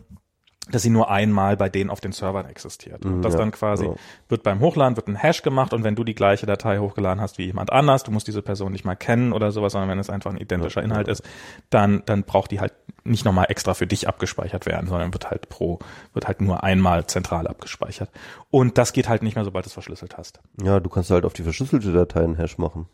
dass 0.70 0.82
sie 0.82 0.90
nur 0.90 1.10
einmal 1.10 1.56
bei 1.56 1.68
denen 1.68 1.90
auf 1.90 2.00
den 2.00 2.12
Servern 2.12 2.46
existiert. 2.46 3.04
Und 3.04 3.22
das 3.22 3.34
ja, 3.34 3.38
dann 3.38 3.52
quasi 3.52 3.86
ja. 3.86 3.94
wird 4.28 4.42
beim 4.42 4.60
Hochladen 4.60 4.96
wird 4.96 5.08
ein 5.08 5.16
Hash 5.16 5.42
gemacht 5.42 5.72
und 5.72 5.84
wenn 5.84 5.94
du 5.94 6.02
die 6.02 6.14
gleiche 6.14 6.46
Datei 6.46 6.78
hochgeladen 6.78 7.20
hast 7.20 7.38
wie 7.38 7.44
jemand 7.44 7.72
anders, 7.72 8.02
du 8.02 8.10
musst 8.10 8.26
diese 8.26 8.42
Person 8.42 8.72
nicht 8.72 8.84
mal 8.84 8.96
kennen 8.96 9.32
oder 9.32 9.52
sowas, 9.52 9.72
sondern 9.72 9.90
wenn 9.90 9.98
es 9.98 10.10
einfach 10.10 10.32
ein 10.32 10.38
identischer 10.38 10.80
Ja, 10.80 10.86
Inhalt 10.86 11.08
ist, 11.08 11.22
dann, 11.70 12.02
dann 12.06 12.24
braucht 12.24 12.50
die 12.50 12.60
halt 12.60 12.72
nicht 13.04 13.24
nochmal 13.24 13.46
extra 13.48 13.74
für 13.74 13.86
dich 13.86 14.08
abgespeichert 14.08 14.66
werden, 14.66 14.88
sondern 14.88 15.12
wird 15.12 15.30
halt 15.30 15.48
pro, 15.48 15.78
wird 16.12 16.26
halt 16.26 16.40
nur 16.40 16.64
einmal 16.64 17.06
zentral 17.06 17.46
abgespeichert. 17.46 18.10
Und 18.50 18.78
das 18.78 18.92
geht 18.92 19.08
halt 19.08 19.22
nicht 19.22 19.36
mehr, 19.36 19.44
sobald 19.44 19.64
du 19.64 19.68
es 19.68 19.72
verschlüsselt 19.72 20.16
hast. 20.16 20.40
Ja, 20.62 20.80
du 20.80 20.90
kannst 20.90 21.10
halt 21.10 21.24
auf 21.24 21.32
die 21.32 21.44
verschlüsselte 21.44 21.92
Datei 21.92 22.24
einen 22.24 22.36
Hash 22.36 22.58
machen. 22.58 22.88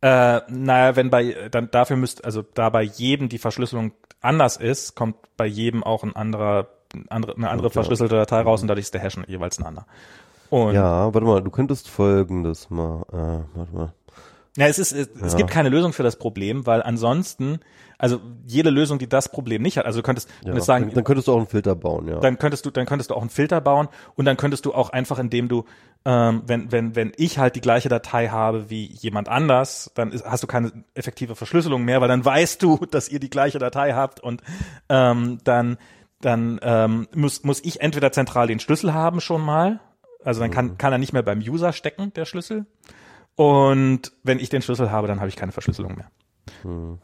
Äh, 0.00 0.40
naja, 0.48 0.96
wenn 0.96 1.10
bei, 1.10 1.48
dann 1.50 1.70
dafür 1.70 1.96
müsst, 1.96 2.24
also 2.24 2.42
da 2.42 2.70
bei 2.70 2.82
jedem 2.82 3.28
die 3.28 3.38
Verschlüsselung 3.38 3.92
anders 4.20 4.56
ist, 4.56 4.94
kommt 4.94 5.16
bei 5.36 5.46
jedem 5.46 5.82
auch 5.82 6.02
ein 6.02 6.14
anderer, 6.14 6.68
andere, 7.08 7.36
eine 7.36 7.48
andere 7.50 7.66
Okay. 7.66 7.74
verschlüsselte 7.74 8.14
Datei 8.16 8.40
raus 8.40 8.62
und 8.62 8.68
dadurch 8.68 8.84
ist 8.86 8.94
der 8.94 9.00
Hash 9.00 9.16
jeweils 9.26 9.58
ein 9.58 9.64
anderer. 9.66 9.86
Und 10.50 10.74
Ja, 10.74 11.12
warte 11.12 11.26
mal, 11.26 11.42
du 11.42 11.50
könntest 11.50 11.88
folgendes 11.88 12.70
mal, 12.70 13.02
äh, 13.12 13.56
warte 13.58 13.72
mal. 13.74 13.92
Ja, 14.58 14.66
es 14.68 14.78
ist, 14.78 14.92
es, 14.92 15.08
es 15.20 15.32
Ja. 15.32 15.36
gibt 15.38 15.50
keine 15.50 15.68
Lösung 15.68 15.92
für 15.92 16.02
das 16.02 16.16
Problem, 16.16 16.64
weil 16.66 16.82
ansonsten, 16.82 17.60
also 17.98 18.20
jede 18.46 18.70
Lösung, 18.70 18.98
die 18.98 19.06
das 19.08 19.28
Problem 19.30 19.60
nicht 19.60 19.76
hat, 19.76 19.84
also 19.84 19.98
du 19.98 20.02
könntest, 20.02 20.30
Ja, 20.40 20.46
könntest 20.46 20.66
sagen, 20.66 20.86
dann, 20.86 20.94
dann 20.94 21.04
könntest 21.04 21.28
du 21.28 21.32
auch 21.32 21.36
einen 21.38 21.46
Filter 21.46 21.74
bauen, 21.74 22.08
ja. 22.08 22.20
dann 22.20 22.38
könntest 22.38 22.64
du, 22.64 22.70
dann 22.70 22.86
könntest 22.86 23.10
du 23.10 23.14
auch 23.14 23.20
einen 23.20 23.28
Filter 23.28 23.60
bauen 23.60 23.88
und 24.14 24.24
dann 24.24 24.38
könntest 24.38 24.64
du 24.64 24.72
auch 24.72 24.88
einfach, 24.90 25.18
indem 25.18 25.48
du, 25.48 25.66
ähm, 26.06 26.42
wenn, 26.46 26.72
wenn, 26.72 26.96
wenn 26.96 27.12
ich 27.18 27.38
halt 27.38 27.54
die 27.54 27.60
gleiche 27.60 27.90
Datei 27.90 28.28
habe 28.28 28.70
wie 28.70 28.86
jemand 28.86 29.28
anders, 29.28 29.90
dann 29.94 30.10
ist, 30.10 30.24
hast 30.24 30.42
du 30.42 30.46
keine 30.46 30.72
effektive 30.94 31.34
Verschlüsselung 31.36 31.84
mehr, 31.84 32.00
weil 32.00 32.08
dann 32.08 32.24
weißt 32.24 32.62
du, 32.62 32.78
dass 32.90 33.10
ihr 33.10 33.20
die 33.20 33.28
gleiche 33.30 33.58
Datei 33.58 33.92
habt 33.92 34.20
und 34.20 34.42
ähm, 34.88 35.36
dann, 35.44 35.76
dann 36.20 36.58
ähm, 36.62 37.08
muss, 37.14 37.44
muss 37.44 37.62
ich 37.64 37.80
entweder 37.80 38.12
zentral 38.12 38.46
den 38.46 38.60
Schlüssel 38.60 38.94
haben 38.94 39.20
schon 39.20 39.42
mal, 39.42 39.80
also 40.24 40.40
dann 40.40 40.50
kann, 40.50 40.78
kann 40.78 40.92
er 40.92 40.98
nicht 40.98 41.12
mehr 41.12 41.22
beim 41.22 41.40
User 41.40 41.72
stecken, 41.72 42.12
der 42.14 42.24
Schlüssel. 42.24 42.66
Und 43.36 44.12
wenn 44.22 44.38
ich 44.40 44.48
den 44.48 44.62
Schlüssel 44.62 44.90
habe, 44.90 45.06
dann 45.06 45.20
habe 45.20 45.28
ich 45.28 45.36
keine 45.36 45.52
Verschlüsselung 45.52 45.94
mehr. 45.94 46.10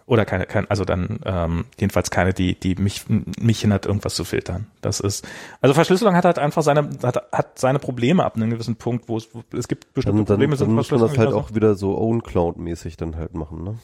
Oder 0.07 0.25
keine, 0.25 0.47
kein, 0.47 0.69
also 0.71 0.85
dann 0.85 1.21
ähm, 1.25 1.65
jedenfalls 1.79 2.11
keine, 2.11 2.33
die, 2.33 2.59
die 2.59 2.75
mich, 2.77 3.05
mich 3.09 3.61
hindert, 3.61 3.87
irgendwas 3.87 4.15
zu 4.15 4.25
filtern. 4.25 4.67
Das 4.81 5.01
ist, 5.01 5.27
also 5.61 5.75
Verschlüsselung 5.75 6.15
hat 6.15 6.25
halt 6.25 6.39
einfach 6.39 6.63
seine, 6.63 6.89
hat, 7.03 7.29
hat 7.33 7.59
seine 7.59 7.79
Probleme 7.79 8.25
ab 8.25 8.37
einem 8.37 8.51
gewissen 8.51 8.77
Punkt, 8.77 9.09
wo 9.09 9.17
es, 9.17 9.35
wo, 9.35 9.43
es 9.57 9.69
gibt 9.69 9.95
bestimmte 9.95 10.19
dann, 10.19 10.27
dann, 10.27 10.35
Probleme, 10.37 10.57
dann 10.57 10.73
muss 10.73 10.91
man 10.91 11.01
das 11.01 11.19
halt 11.19 11.33
auch 11.33 11.55
wieder 11.55 11.75
so 11.75 11.99
Own 11.99 12.23
Cloud-mäßig 12.23 12.97
dann 12.97 13.17
halt 13.17 13.35
machen, 13.35 13.65
ne? 13.65 13.79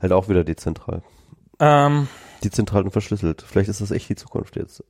Halt 0.00 0.12
auch 0.12 0.28
wieder 0.28 0.44
dezentral. 0.44 1.02
ähm, 1.60 2.08
Dezentral 2.44 2.84
und 2.84 2.90
verschlüsselt. 2.90 3.42
Vielleicht 3.42 3.68
ist 3.70 3.80
das 3.80 3.90
echt 3.90 4.08
die 4.08 4.16
Zukunft 4.16 4.56
jetzt. 4.56 4.84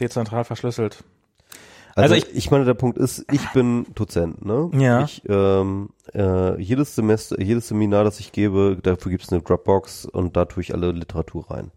dezentral 0.00 0.44
verschlüsselt. 0.44 1.04
Also, 1.94 2.14
Also 2.14 2.26
ich, 2.26 2.36
ich 2.36 2.50
meine, 2.50 2.66
der 2.66 2.74
Punkt 2.74 2.98
ist, 2.98 3.24
ich 3.32 3.48
bin 3.52 3.86
Dozent, 3.94 4.44
ne? 4.44 4.70
Ja. 4.74 5.04
Ich, 5.04 5.22
ähm, 5.28 5.88
äh, 6.14 6.60
jedes 6.60 6.94
Semester, 6.94 7.40
jedes 7.40 7.68
Seminar, 7.68 8.04
das 8.04 8.20
ich 8.20 8.32
gebe, 8.32 8.76
dafür 8.82 9.10
gibt's 9.10 9.32
eine 9.32 9.40
Dropbox 9.40 10.04
und 10.04 10.36
da 10.36 10.44
tue 10.44 10.62
ich 10.62 10.74
alle 10.74 10.92
Literatur 10.92 11.50
rein. 11.50 11.70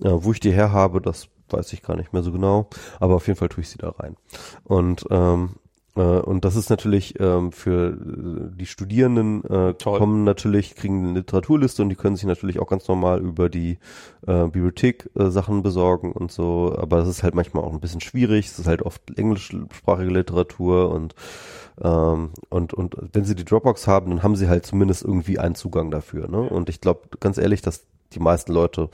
Ja, 0.00 0.24
wo 0.24 0.32
ich 0.32 0.40
die 0.40 0.50
her 0.52 0.72
habe, 0.72 1.00
das 1.00 1.28
weiß 1.50 1.72
ich 1.72 1.82
gar 1.82 1.96
nicht 1.96 2.12
mehr 2.12 2.22
so 2.22 2.32
genau, 2.32 2.68
aber 2.98 3.14
auf 3.14 3.26
jeden 3.28 3.38
Fall 3.38 3.48
tue 3.48 3.62
ich 3.62 3.68
sie 3.68 3.78
da 3.78 3.90
rein. 3.90 4.16
Und 4.64 5.04
ähm, 5.10 5.50
äh, 5.54 5.61
und 6.00 6.44
das 6.46 6.56
ist 6.56 6.70
natürlich 6.70 7.20
ähm, 7.20 7.52
für 7.52 7.90
äh, 7.90 8.56
die 8.56 8.64
Studierenden 8.64 9.44
äh, 9.44 9.74
Toll. 9.74 9.98
kommen 9.98 10.24
natürlich, 10.24 10.74
kriegen 10.74 11.04
eine 11.04 11.18
Literaturliste 11.18 11.82
und 11.82 11.90
die 11.90 11.96
können 11.96 12.16
sich 12.16 12.24
natürlich 12.24 12.60
auch 12.60 12.68
ganz 12.68 12.88
normal 12.88 13.20
über 13.20 13.50
die 13.50 13.78
äh, 14.26 14.44
Bibliothek 14.44 15.10
äh, 15.18 15.28
Sachen 15.28 15.62
besorgen 15.62 16.12
und 16.12 16.32
so, 16.32 16.74
aber 16.78 16.98
das 16.98 17.08
ist 17.08 17.22
halt 17.22 17.34
manchmal 17.34 17.64
auch 17.64 17.72
ein 17.72 17.80
bisschen 17.80 18.00
schwierig, 18.00 18.46
es 18.46 18.58
ist 18.58 18.66
halt 18.66 18.80
oft 18.82 19.02
englischsprachige 19.18 20.10
Literatur 20.10 20.90
und 20.90 21.14
ähm, 21.82 22.30
und 22.48 22.72
und 22.72 22.96
wenn 23.12 23.24
sie 23.24 23.34
die 23.34 23.44
Dropbox 23.44 23.86
haben, 23.86 24.10
dann 24.10 24.22
haben 24.22 24.36
sie 24.36 24.48
halt 24.48 24.64
zumindest 24.64 25.04
irgendwie 25.04 25.38
einen 25.38 25.54
Zugang 25.54 25.90
dafür, 25.90 26.28
ne? 26.28 26.40
Und 26.40 26.70
ich 26.70 26.80
glaube 26.80 27.02
ganz 27.20 27.36
ehrlich, 27.36 27.60
dass 27.60 27.84
die 28.12 28.20
meisten 28.20 28.52
Leute 28.52 28.88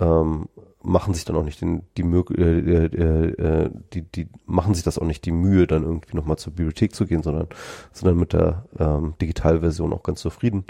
ähm, 0.00 0.48
machen 0.86 1.14
sich 1.14 1.24
dann 1.24 1.36
auch 1.36 1.42
nicht 1.42 1.60
den, 1.60 1.82
die, 1.96 2.02
Mö 2.02 2.22
äh, 2.36 2.42
äh, 2.42 3.64
äh, 3.64 3.70
die, 3.92 4.02
die 4.02 4.28
machen 4.46 4.74
sich 4.74 4.84
das 4.84 4.98
auch 4.98 5.06
nicht 5.06 5.24
die 5.24 5.32
Mühe, 5.32 5.66
dann 5.66 5.82
irgendwie 5.82 6.16
nochmal 6.16 6.38
zur 6.38 6.52
Bibliothek 6.52 6.94
zu 6.94 7.06
gehen, 7.06 7.22
sondern 7.22 7.48
sind 7.92 8.06
dann 8.06 8.16
mit 8.16 8.32
der 8.32 8.66
ähm, 8.78 9.14
Digitalversion 9.20 9.92
auch 9.92 10.02
ganz 10.02 10.20
zufrieden. 10.20 10.64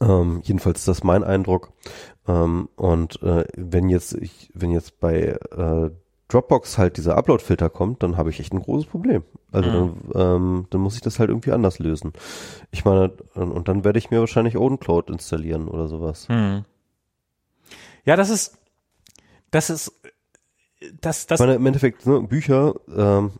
Ähm, 0.00 0.40
jedenfalls 0.44 0.80
ist 0.80 0.88
das 0.88 1.04
mein 1.04 1.24
Eindruck. 1.24 1.72
Ähm, 2.26 2.68
und 2.76 3.22
äh, 3.22 3.44
wenn 3.56 3.88
jetzt 3.88 4.14
ich, 4.14 4.50
wenn 4.54 4.70
jetzt 4.70 4.98
bei 4.98 5.38
äh, 5.56 5.90
Dropbox 6.28 6.78
halt 6.78 6.96
dieser 6.96 7.16
Upload-Filter 7.16 7.68
kommt, 7.68 8.02
dann 8.02 8.16
habe 8.16 8.30
ich 8.30 8.40
echt 8.40 8.52
ein 8.52 8.62
großes 8.62 8.86
Problem. 8.86 9.24
Also 9.52 9.68
Mhm. 9.68 9.94
dann, 10.12 10.36
ähm, 10.36 10.66
dann 10.70 10.80
muss 10.80 10.94
ich 10.94 11.00
das 11.00 11.18
halt 11.18 11.28
irgendwie 11.28 11.52
anders 11.52 11.78
lösen. 11.80 12.12
Ich 12.70 12.84
meine, 12.84 13.12
und, 13.34 13.68
dann 13.68 13.84
werde 13.84 13.98
ich 13.98 14.10
mir 14.10 14.20
wahrscheinlich 14.20 14.56
OwnCloud 14.56 15.10
installieren 15.10 15.68
oder 15.68 15.88
sowas. 15.88 16.28
Hm. 16.28 16.64
Ja, 18.04 18.16
das 18.16 18.30
ist, 18.30 18.58
das 19.50 19.70
ist, 19.70 19.92
das, 21.00 21.26
das, 21.26 21.40
Ich 21.40 21.46
meine, 21.46 21.56
im 21.56 21.66
Endeffekt, 21.66 22.06
ne, 22.06 22.22
Bücher, 22.22 22.74
ähm, 22.94 23.32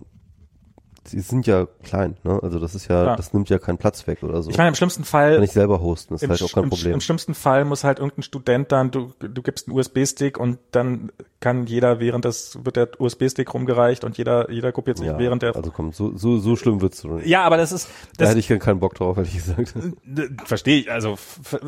sie 1.10 1.20
sind 1.20 1.46
ja 1.46 1.66
klein, 1.82 2.16
ne? 2.22 2.38
Also 2.42 2.58
das 2.58 2.74
ist 2.74 2.88
ja, 2.88 3.04
Ja. 3.04 3.16
das 3.16 3.32
nimmt 3.32 3.48
ja 3.48 3.58
keinen 3.58 3.78
Platz 3.78 4.06
weg 4.06 4.22
oder 4.22 4.42
so. 4.42 4.50
ich 4.50 4.56
meine, 4.56 4.68
im 4.68 4.74
schlimmsten 4.74 5.04
Fall, 5.04 5.34
Kann 5.34 5.42
ich 5.42 5.52
selber 5.52 5.80
hosten, 5.80 6.14
ist 6.14 6.26
halt 6.26 6.42
auch 6.42 6.52
kein 6.52 6.68
Problem. 6.68 6.94
Im 6.94 7.00
schlimmsten 7.00 7.34
Fall 7.34 7.64
muss 7.64 7.84
halt 7.84 7.98
irgendein 7.98 8.22
Student 8.22 8.72
dann, 8.72 8.90
du, 8.90 9.12
du 9.18 9.42
gibst 9.42 9.68
einen 9.68 9.76
USB-Stick 9.76 10.38
und 10.38 10.58
dann 10.70 11.10
kann 11.40 11.66
jeder 11.66 12.00
während 12.00 12.24
das, 12.24 12.64
wird 12.64 12.76
der 12.76 12.88
USB-Stick 13.00 13.52
rumgereicht 13.52 14.04
und 14.04 14.18
jeder, 14.18 14.50
jeder 14.50 14.72
kopiert 14.72 14.98
sich 14.98 15.06
ja, 15.06 15.18
während 15.18 15.42
der, 15.42 15.56
also 15.56 15.70
komm, 15.70 15.92
so, 15.92 16.16
so, 16.16 16.38
so 16.38 16.54
schlimm 16.54 16.80
wird's 16.80 17.02
doch 17.02 17.10
nicht. 17.10 17.26
ja, 17.26 17.42
aber 17.42 17.56
das 17.56 17.72
ist, 17.72 17.88
da 18.16 18.24
das, 18.24 18.30
hätte 18.36 18.40
ich 18.40 18.60
keinen 18.60 18.78
Bock 18.80 18.94
drauf, 18.94 19.16
ehrlich 19.16 19.34
gesagt. 19.34 19.74
verstehe 20.44 20.80
ich, 20.80 20.92
also, 20.92 21.18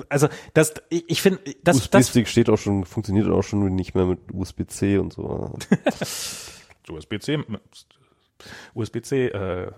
also, 0.09 0.29
das, 0.55 0.75
ich, 0.91 1.05
ich 1.09 1.23
finde, 1.23 1.41
das, 1.65 1.91
das, 1.91 2.03
USB-Stick 2.07 2.29
steht 2.29 2.51
auch 2.51 2.59
schon, 2.59 2.85
funktioniert 2.85 3.29
auch 3.29 3.43
schon 3.43 3.75
nicht 3.75 3.95
mehr 3.95 4.05
mit 4.05 4.21
USB-C 4.33 4.99
und 4.99 5.13
so. 5.13 5.55
USB-C, 6.89 7.39
USB-C, 8.75 9.29
äh. 9.29 9.71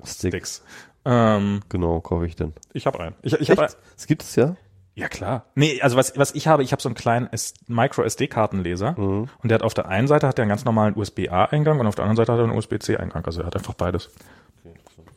Ähm, 1.06 1.60
genau, 1.68 2.00
kaufe 2.00 2.26
ich 2.26 2.36
denn. 2.36 2.54
ich 2.72 2.86
habe 2.86 2.98
einen. 3.00 3.14
Ich, 3.22 3.34
ich 3.34 3.50
habe 3.50 3.64
Echt? 3.64 3.76
Das 3.96 4.06
gibt 4.06 4.22
es 4.22 4.36
ja? 4.36 4.56
Ja, 4.96 5.08
klar. 5.08 5.44
Nee, 5.56 5.80
also 5.82 5.96
was, 5.96 6.16
was 6.16 6.32
ich 6.34 6.46
habe, 6.46 6.62
ich 6.62 6.70
habe 6.72 6.80
so 6.80 6.88
einen 6.88 6.94
kleinen 6.94 7.28
Micro-SD-Kartenleser 7.66 8.92
Mhm. 8.98 9.28
und 9.42 9.48
der 9.50 9.56
hat 9.56 9.62
auf 9.62 9.74
der 9.74 9.88
einen 9.88 10.06
Seite 10.06 10.26
hat 10.28 10.38
der 10.38 10.44
einen 10.44 10.50
ganz 10.50 10.64
normalen 10.64 10.96
USB-A-Eingang 10.96 11.80
und 11.80 11.86
auf 11.86 11.94
der 11.96 12.04
anderen 12.04 12.16
Seite 12.16 12.32
hat 12.32 12.38
er 12.38 12.44
einen 12.44 12.56
USB-C-Eingang. 12.56 13.24
Also 13.26 13.40
er 13.40 13.46
hat 13.46 13.56
einfach 13.56 13.74
beides. 13.74 14.10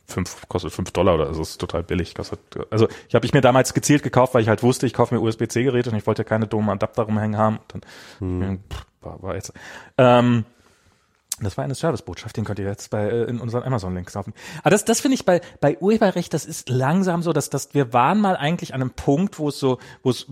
Fünf, 0.06 0.48
kostet 0.48 0.72
fünf 0.72 0.90
Dollar 0.90 1.14
oder 1.16 1.34
so, 1.34 1.42
ist 1.42 1.58
total 1.58 1.82
billig. 1.82 2.14
Kostet, 2.14 2.40
also 2.70 2.88
ich 3.08 3.14
habe 3.14 3.26
ich 3.26 3.34
mir 3.34 3.42
damals 3.42 3.74
gezielt 3.74 4.02
gekauft, 4.02 4.32
weil 4.34 4.40
ich 4.42 4.48
halt 4.48 4.62
wusste, 4.62 4.86
ich 4.86 4.94
kaufe 4.94 5.14
mir 5.14 5.20
USB-C-Geräte 5.20 5.90
und 5.90 5.96
ich 5.96 6.06
wollte 6.06 6.24
keine 6.24 6.46
dummen 6.46 6.70
Adapter 6.70 7.02
rumhängen 7.02 7.36
haben. 7.38 7.58
Dann, 7.68 7.80
Mhm. 8.20 8.60
pff, 8.70 8.86
war, 9.02 9.22
war 9.22 9.34
jetzt, 9.34 9.52
ähm, 9.98 10.44
Das 11.40 11.56
war 11.56 11.64
eine 11.64 11.74
Servicebotschaft, 11.74 12.36
den 12.36 12.44
könnt 12.44 12.58
ihr 12.58 12.66
jetzt 12.66 12.90
bei 12.90 13.08
äh, 13.08 13.24
in 13.24 13.40
unseren 13.40 13.62
Amazon-Links 13.62 14.14
kaufen. 14.14 14.34
Aber 14.60 14.70
das, 14.70 14.84
das 14.84 15.00
finde 15.00 15.14
ich 15.14 15.24
bei 15.24 15.40
bei 15.60 15.78
Urheberrecht, 15.78 16.34
das 16.34 16.44
ist 16.44 16.68
langsam 16.68 17.22
so, 17.22 17.32
dass, 17.32 17.50
dass 17.50 17.74
wir 17.74 17.92
waren 17.92 18.20
mal 18.20 18.36
eigentlich 18.36 18.74
an 18.74 18.80
einem 18.80 18.90
Punkt, 18.90 19.38
wo 19.38 19.48
es 19.48 19.58
so, 19.58 19.78
wo 20.02 20.10
es 20.10 20.26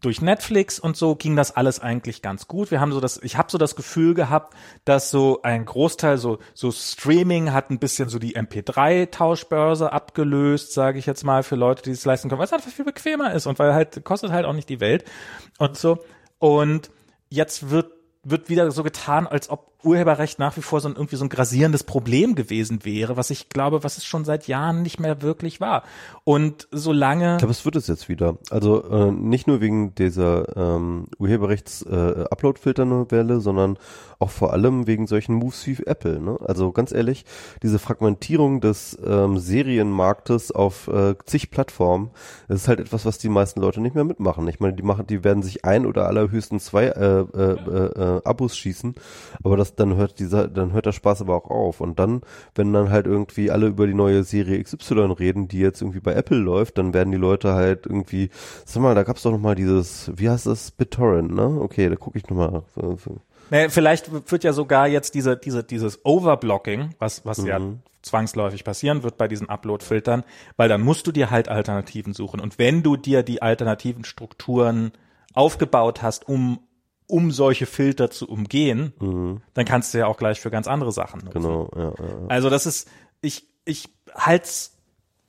durch 0.00 0.20
Netflix 0.22 0.78
und 0.78 0.96
so 0.96 1.14
ging 1.14 1.36
das 1.36 1.56
alles 1.56 1.80
eigentlich 1.80 2.22
ganz 2.22 2.48
gut. 2.48 2.70
Wir 2.70 2.80
haben 2.80 2.92
so 2.92 3.00
das, 3.00 3.18
ich 3.22 3.36
habe 3.36 3.50
so 3.50 3.58
das 3.58 3.76
Gefühl 3.76 4.14
gehabt, 4.14 4.54
dass 4.84 5.10
so 5.10 5.42
ein 5.42 5.64
Großteil 5.64 6.18
so 6.18 6.38
so 6.54 6.70
Streaming 6.70 7.52
hat 7.52 7.70
ein 7.70 7.78
bisschen 7.78 8.08
so 8.08 8.18
die 8.18 8.36
MP3-Tauschbörse 8.36 9.92
abgelöst, 9.92 10.72
sage 10.72 10.98
ich 10.98 11.06
jetzt 11.06 11.24
mal 11.24 11.42
für 11.42 11.56
Leute, 11.56 11.82
die 11.82 11.90
es 11.90 12.04
leisten 12.04 12.28
können, 12.28 12.38
weil 12.38 12.46
es 12.46 12.52
einfach 12.52 12.70
viel 12.70 12.84
bequemer 12.84 13.32
ist 13.32 13.46
und 13.46 13.58
weil 13.58 13.74
halt 13.74 14.04
kostet 14.04 14.30
halt 14.30 14.46
auch 14.46 14.52
nicht 14.52 14.68
die 14.68 14.80
Welt 14.80 15.04
und 15.58 15.76
so. 15.76 15.98
Und 16.38 16.90
jetzt 17.28 17.70
wird 17.70 17.92
wird 18.22 18.48
wieder 18.48 18.70
so 18.70 18.82
getan, 18.82 19.26
als 19.26 19.48
ob 19.48 19.69
Urheberrecht 19.82 20.38
nach 20.38 20.56
wie 20.56 20.62
vor 20.62 20.80
so 20.80 20.88
ein, 20.88 20.94
irgendwie 20.94 21.16
so 21.16 21.24
ein 21.24 21.28
grasierendes 21.28 21.82
Problem 21.84 22.34
gewesen 22.34 22.84
wäre, 22.84 23.16
was 23.16 23.30
ich 23.30 23.48
glaube, 23.48 23.84
was 23.84 23.98
es 23.98 24.04
schon 24.04 24.24
seit 24.24 24.48
Jahren 24.48 24.82
nicht 24.82 24.98
mehr 25.00 25.22
wirklich 25.22 25.60
war. 25.60 25.82
Und 26.24 26.68
solange. 26.70 27.32
Ich 27.32 27.38
glaube, 27.38 27.52
es 27.52 27.64
wird 27.64 27.76
es 27.76 27.86
jetzt 27.86 28.08
wieder. 28.08 28.36
Also 28.50 28.84
äh, 28.84 29.10
nicht 29.10 29.46
nur 29.46 29.60
wegen 29.60 29.94
dieser 29.94 30.56
ähm, 30.56 31.06
Urheberrechts-Upload-Filter-Novelle, 31.18 33.34
äh, 33.34 33.40
sondern 33.40 33.78
auch 34.20 34.30
vor 34.30 34.52
allem 34.52 34.86
wegen 34.86 35.06
solchen 35.06 35.34
Moves 35.34 35.66
wie 35.66 35.78
Apple. 35.86 36.20
Ne? 36.20 36.38
Also 36.44 36.72
ganz 36.72 36.92
ehrlich, 36.92 37.24
diese 37.62 37.78
Fragmentierung 37.78 38.60
des 38.60 38.96
ähm, 39.04 39.38
Serienmarktes 39.38 40.52
auf 40.52 40.88
äh, 40.88 41.14
zig 41.24 41.50
Plattformen, 41.50 42.10
das 42.46 42.62
ist 42.62 42.68
halt 42.68 42.80
etwas, 42.80 43.06
was 43.06 43.16
die 43.16 43.30
meisten 43.30 43.60
Leute 43.60 43.80
nicht 43.80 43.94
mehr 43.94 44.04
mitmachen. 44.04 44.46
Ich 44.48 44.60
meine, 44.60 44.74
die 44.74 44.82
machen, 44.82 45.06
die 45.06 45.24
werden 45.24 45.42
sich 45.42 45.64
ein 45.64 45.86
oder 45.86 46.06
allerhöchstens 46.06 46.66
zwei 46.66 46.84
äh, 46.84 47.20
äh, 47.20 47.24
äh, 47.34 48.18
äh 48.18 48.20
Abos 48.24 48.56
schießen, 48.56 48.94
aber 49.42 49.56
das 49.56 49.69
dann 49.76 49.96
hört 49.96 50.18
dieser, 50.18 50.48
dann 50.48 50.72
hört 50.72 50.86
der 50.86 50.92
Spaß 50.92 51.20
aber 51.22 51.36
auch 51.36 51.50
auf. 51.50 51.80
Und 51.80 51.98
dann, 51.98 52.22
wenn 52.54 52.72
dann 52.72 52.90
halt 52.90 53.06
irgendwie 53.06 53.50
alle 53.50 53.68
über 53.68 53.86
die 53.86 53.94
neue 53.94 54.24
Serie 54.24 54.62
XY 54.62 55.12
reden, 55.18 55.48
die 55.48 55.60
jetzt 55.60 55.82
irgendwie 55.82 56.00
bei 56.00 56.14
Apple 56.14 56.38
läuft, 56.38 56.78
dann 56.78 56.94
werden 56.94 57.12
die 57.12 57.18
Leute 57.18 57.54
halt 57.54 57.86
irgendwie, 57.86 58.30
sag 58.64 58.82
mal, 58.82 58.94
da 58.94 59.02
gab's 59.02 59.22
doch 59.22 59.32
noch 59.32 59.40
mal 59.40 59.54
dieses, 59.54 60.10
wie 60.16 60.28
heißt 60.28 60.46
das, 60.46 60.70
BitTorrent, 60.70 61.32
ne? 61.34 61.60
Okay, 61.60 61.88
da 61.88 61.96
gucke 61.96 62.18
ich 62.18 62.28
noch 62.28 62.36
mal. 62.36 62.62
Nee, 63.50 63.68
vielleicht 63.68 64.30
wird 64.30 64.44
ja 64.44 64.52
sogar 64.52 64.88
jetzt 64.88 65.14
diese, 65.14 65.36
diese, 65.36 65.64
dieses 65.64 66.04
Overblocking, 66.04 66.94
was, 66.98 67.26
was 67.26 67.38
mhm. 67.38 67.46
ja 67.46 67.60
zwangsläufig 68.02 68.64
passieren 68.64 69.02
wird 69.02 69.18
bei 69.18 69.28
diesen 69.28 69.48
Upload-Filtern, 69.48 70.24
weil 70.56 70.68
dann 70.68 70.80
musst 70.80 71.06
du 71.06 71.12
dir 71.12 71.30
halt 71.30 71.48
Alternativen 71.48 72.14
suchen. 72.14 72.40
Und 72.40 72.58
wenn 72.58 72.82
du 72.82 72.96
dir 72.96 73.22
die 73.22 73.42
alternativen 73.42 74.04
Strukturen 74.04 74.92
aufgebaut 75.34 76.02
hast, 76.02 76.28
um 76.28 76.60
um 77.10 77.30
solche 77.30 77.66
Filter 77.66 78.10
zu 78.10 78.28
umgehen, 78.28 78.92
mhm. 79.00 79.40
dann 79.54 79.64
kannst 79.64 79.92
du 79.92 79.98
ja 79.98 80.06
auch 80.06 80.16
gleich 80.16 80.40
für 80.40 80.50
ganz 80.50 80.66
andere 80.66 80.92
Sachen 80.92 81.20
nutzen. 81.24 81.42
Genau, 81.42 81.70
ja, 81.76 81.88
ja. 81.88 82.26
Also 82.28 82.50
das 82.50 82.66
ist, 82.66 82.88
ich, 83.20 83.46
ich 83.64 83.88
halte 84.14 84.44
es 84.44 84.76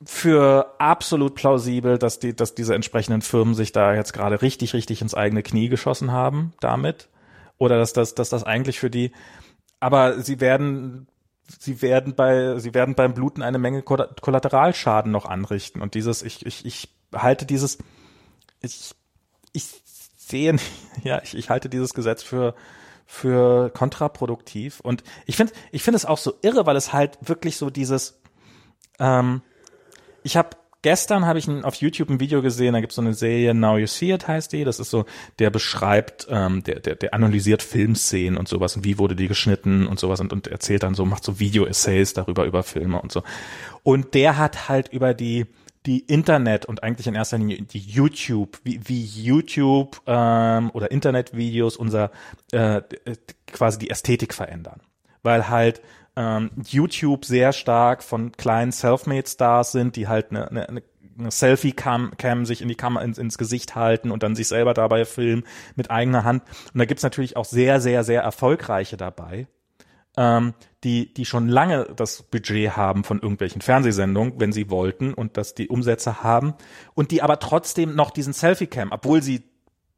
für 0.03 0.73
absolut 0.79 1.35
plausibel, 1.35 1.97
dass 1.97 2.19
die, 2.19 2.35
dass 2.35 2.55
diese 2.55 2.73
entsprechenden 2.73 3.21
Firmen 3.21 3.53
sich 3.53 3.71
da 3.71 3.93
jetzt 3.93 4.13
gerade 4.13 4.41
richtig, 4.41 4.73
richtig 4.73 5.01
ins 5.01 5.13
eigene 5.13 5.43
Knie 5.43 5.69
geschossen 5.69 6.11
haben 6.11 6.53
damit. 6.59 7.09
Oder 7.57 7.77
dass 7.77 7.93
das, 7.93 8.15
dass 8.15 8.29
das 8.29 8.43
eigentlich 8.43 8.79
für 8.79 8.89
die, 8.89 9.11
aber 9.79 10.19
sie 10.21 10.39
werden, 10.39 11.07
sie 11.59 11.81
werden 11.81 12.15
bei, 12.15 12.57
sie 12.57 12.73
werden 12.73 12.95
beim 12.95 13.13
Bluten 13.13 13.43
eine 13.43 13.59
Menge 13.59 13.83
Kollateralschaden 13.83 15.11
noch 15.11 15.25
anrichten. 15.25 15.81
Und 15.81 15.93
dieses, 15.93 16.23
ich, 16.23 16.45
ich, 16.45 16.65
ich 16.65 16.89
halte 17.13 17.45
dieses, 17.45 17.77
ich, 18.61 18.95
ich 19.53 19.80
sehe, 20.31 20.55
ja, 21.03 21.21
ich, 21.23 21.37
ich 21.37 21.49
halte 21.49 21.69
dieses 21.69 21.93
Gesetz 21.93 22.23
für 22.23 22.55
für 23.05 23.69
kontraproduktiv. 23.71 24.79
Und 24.79 25.03
ich 25.25 25.35
finde 25.35 25.51
ich 25.71 25.83
finde 25.83 25.97
es 25.97 26.05
auch 26.05 26.17
so 26.17 26.33
irre, 26.41 26.65
weil 26.65 26.77
es 26.77 26.93
halt 26.93 27.17
wirklich 27.21 27.57
so 27.57 27.69
dieses 27.69 28.21
ähm, 28.99 29.41
ich 30.23 30.37
habe 30.37 30.51
gestern 30.81 31.25
habe 31.25 31.39
ich 31.39 31.47
ein, 31.47 31.63
auf 31.63 31.75
YouTube 31.75 32.09
ein 32.09 32.19
Video 32.19 32.41
gesehen, 32.41 32.73
da 32.73 32.79
gibt 32.79 32.91
es 32.91 32.95
so 32.95 33.01
eine 33.01 33.13
Serie 33.13 33.53
Now 33.53 33.77
You 33.77 33.87
See 33.87 34.11
It 34.11 34.27
heißt 34.27 34.51
die, 34.53 34.63
das 34.63 34.79
ist 34.79 34.89
so, 34.89 35.05
der 35.39 35.49
beschreibt, 35.49 36.27
ähm, 36.29 36.63
der, 36.63 36.79
der, 36.79 36.95
der 36.95 37.13
analysiert 37.13 37.61
Filmszenen 37.61 38.37
und 38.37 38.47
sowas 38.47 38.75
und 38.75 38.83
wie 38.83 38.97
wurde 38.97 39.15
die 39.15 39.27
geschnitten 39.27 39.87
und 39.87 39.99
sowas 39.99 40.19
und, 40.19 40.33
und 40.33 40.47
erzählt 40.47 40.83
dann 40.83 40.95
so, 40.95 41.05
macht 41.05 41.23
so 41.23 41.39
Video-Essays 41.39 42.13
darüber 42.13 42.45
über 42.45 42.63
Filme 42.63 43.01
und 43.01 43.11
so. 43.11 43.23
Und 43.83 44.13
der 44.13 44.37
hat 44.37 44.69
halt 44.69 44.89
über 44.89 45.13
die 45.13 45.47
die 45.85 45.99
Internet 45.99 46.65
und 46.65 46.83
eigentlich 46.83 47.07
in 47.07 47.15
erster 47.15 47.37
Linie 47.37 47.61
die 47.63 47.79
YouTube, 47.79 48.59
wie, 48.63 48.79
wie 48.83 49.03
YouTube 49.03 50.01
ähm, 50.05 50.69
oder 50.73 50.91
Internetvideos 50.91 51.75
unser 51.75 52.11
äh, 52.51 52.81
quasi 53.47 53.79
die 53.79 53.89
Ästhetik 53.89 54.33
verändern. 54.33 54.81
Weil 55.23 55.49
halt 55.49 55.81
ähm, 56.15 56.51
YouTube 56.67 57.25
sehr 57.25 57.53
stark 57.53 58.03
von 58.03 58.31
kleinen 58.31 58.71
Selfmade-Stars 58.71 59.71
sind, 59.71 59.95
die 59.95 60.07
halt 60.07 60.31
eine, 60.31 60.49
eine, 60.49 60.83
eine 61.17 61.31
Selfie-Cam 61.31 62.13
Cam 62.17 62.45
sich 62.45 62.61
in 62.61 62.67
die 62.67 62.75
Kamera 62.75 63.03
ins, 63.03 63.17
ins 63.17 63.37
Gesicht 63.37 63.75
halten 63.75 64.11
und 64.11 64.23
dann 64.23 64.35
sich 64.35 64.47
selber 64.47 64.73
dabei 64.73 65.05
filmen 65.05 65.43
mit 65.75 65.89
eigener 65.89 66.23
Hand. 66.23 66.43
Und 66.73 66.79
da 66.79 66.85
gibt's 66.85 67.03
natürlich 67.03 67.37
auch 67.37 67.45
sehr, 67.45 67.81
sehr, 67.81 68.03
sehr 68.03 68.21
erfolgreiche 68.21 68.97
dabei 68.97 69.47
ähm, 70.17 70.53
die, 70.83 71.13
die 71.13 71.25
schon 71.25 71.47
lange 71.47 71.87
das 71.95 72.23
Budget 72.23 72.75
haben 72.75 73.03
von 73.03 73.19
irgendwelchen 73.19 73.61
Fernsehsendungen, 73.61 74.33
wenn 74.39 74.51
sie 74.51 74.69
wollten 74.69 75.13
und 75.13 75.37
dass 75.37 75.53
die 75.53 75.69
Umsätze 75.69 76.23
haben 76.23 76.55
und 76.93 77.11
die 77.11 77.21
aber 77.21 77.39
trotzdem 77.39 77.95
noch 77.95 78.11
diesen 78.11 78.33
Selfie-Cam, 78.33 78.91
obwohl 78.91 79.21
sie 79.21 79.43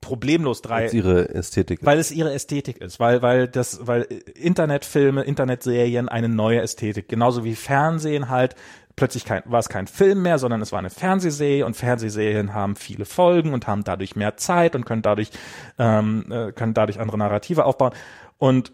problemlos 0.01 0.61
drei. 0.61 0.81
Weil 0.81 0.85
es 0.87 0.93
ihre 0.93 1.29
Ästhetik 1.29 1.79
ist. 1.79 1.85
Weil 1.85 1.99
es 1.99 2.11
ihre 2.11 2.33
Ästhetik 2.33 2.77
ist, 2.81 2.99
weil, 2.99 3.21
weil 3.21 3.47
das, 3.47 3.87
weil 3.87 4.03
Internetfilme, 4.35 5.23
Internetserien 5.23 6.09
eine 6.09 6.27
neue 6.29 6.61
Ästhetik, 6.61 7.07
genauso 7.07 7.45
wie 7.45 7.55
Fernsehen 7.55 8.29
halt, 8.29 8.55
plötzlich 8.95 9.25
kein, 9.25 9.41
war 9.45 9.59
es 9.59 9.69
kein 9.69 9.87
Film 9.87 10.21
mehr, 10.21 10.37
sondern 10.37 10.61
es 10.61 10.71
war 10.71 10.79
eine 10.79 10.89
Fernsehserie 10.89 11.65
und 11.65 11.75
Fernsehserien 11.75 12.53
haben 12.53 12.75
viele 12.75 13.05
Folgen 13.05 13.53
und 13.53 13.65
haben 13.65 13.83
dadurch 13.83 14.15
mehr 14.15 14.37
Zeit 14.37 14.75
und 14.75 14.85
können 14.85 15.01
dadurch, 15.01 15.31
ähm, 15.79 16.25
äh, 16.29 16.51
können 16.51 16.73
dadurch 16.73 16.99
andere 16.99 17.17
Narrative 17.17 17.65
aufbauen 17.65 17.93
und 18.37 18.73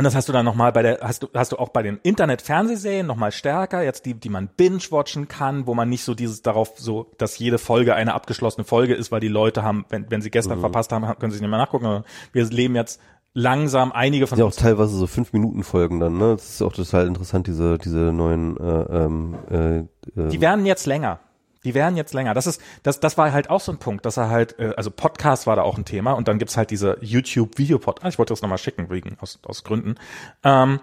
und 0.00 0.04
das 0.04 0.14
hast 0.14 0.30
du 0.30 0.32
dann 0.32 0.46
nochmal 0.46 0.72
bei 0.72 0.80
der, 0.80 1.00
hast 1.02 1.22
du, 1.22 1.28
hast 1.34 1.52
du 1.52 1.58
auch 1.58 1.68
bei 1.68 1.82
den 1.82 2.00
Internet-Fernsehserien 2.02 3.06
nochmal 3.06 3.32
stärker, 3.32 3.82
jetzt 3.82 4.06
die, 4.06 4.14
die 4.14 4.30
man 4.30 4.48
binge-watchen 4.48 5.28
kann, 5.28 5.66
wo 5.66 5.74
man 5.74 5.90
nicht 5.90 6.04
so 6.04 6.14
dieses 6.14 6.40
darauf 6.40 6.72
so, 6.76 7.12
dass 7.18 7.38
jede 7.38 7.58
Folge 7.58 7.94
eine 7.94 8.14
abgeschlossene 8.14 8.64
Folge 8.64 8.94
ist, 8.94 9.12
weil 9.12 9.20
die 9.20 9.28
Leute 9.28 9.62
haben, 9.62 9.84
wenn, 9.90 10.10
wenn 10.10 10.22
sie 10.22 10.30
gestern 10.30 10.56
mhm. 10.56 10.62
verpasst 10.62 10.92
haben, 10.92 11.04
können 11.18 11.32
sie 11.32 11.40
nicht 11.40 11.50
mehr 11.50 11.58
nachgucken. 11.58 12.04
Wir 12.32 12.44
leben 12.46 12.76
jetzt 12.76 12.98
langsam 13.34 13.92
einige 13.92 14.26
von 14.26 14.38
ja 14.38 14.46
auch 14.46 14.54
teilweise 14.54 14.96
so 14.96 15.06
fünf 15.06 15.34
Minuten 15.34 15.64
Folgen 15.64 16.00
dann 16.00 16.16
ne 16.18 16.30
das 16.30 16.48
ist 16.48 16.62
auch 16.62 16.72
total 16.72 17.06
interessant 17.06 17.46
diese 17.46 17.78
diese 17.78 18.12
neuen 18.12 18.56
äh, 18.56 18.62
ähm, 18.62 19.34
äh, 19.48 19.78
äh, 19.78 20.28
die 20.30 20.40
werden 20.40 20.66
jetzt 20.66 20.86
länger 20.86 21.20
die 21.64 21.74
werden 21.74 21.96
jetzt 21.96 22.14
länger. 22.14 22.34
Das 22.34 22.46
ist, 22.46 22.60
das, 22.82 23.00
das 23.00 23.18
war 23.18 23.32
halt 23.32 23.50
auch 23.50 23.60
so 23.60 23.72
ein 23.72 23.78
Punkt, 23.78 24.06
dass 24.06 24.16
er 24.16 24.30
halt, 24.30 24.58
äh, 24.58 24.72
also 24.76 24.90
Podcast 24.90 25.46
war 25.46 25.56
da 25.56 25.62
auch 25.62 25.76
ein 25.76 25.84
Thema 25.84 26.12
und 26.12 26.28
dann 26.28 26.38
gibt's 26.38 26.56
halt 26.56 26.70
diese 26.70 26.96
YouTube-Video-Podcast. 27.00 28.04
Ah, 28.04 28.08
ich 28.08 28.18
wollte 28.18 28.32
das 28.32 28.42
nochmal 28.42 28.58
schicken, 28.58 28.90
wegen, 28.90 29.16
aus, 29.20 29.38
aus 29.42 29.64
Gründen. 29.64 29.96
Ähm, 30.42 30.80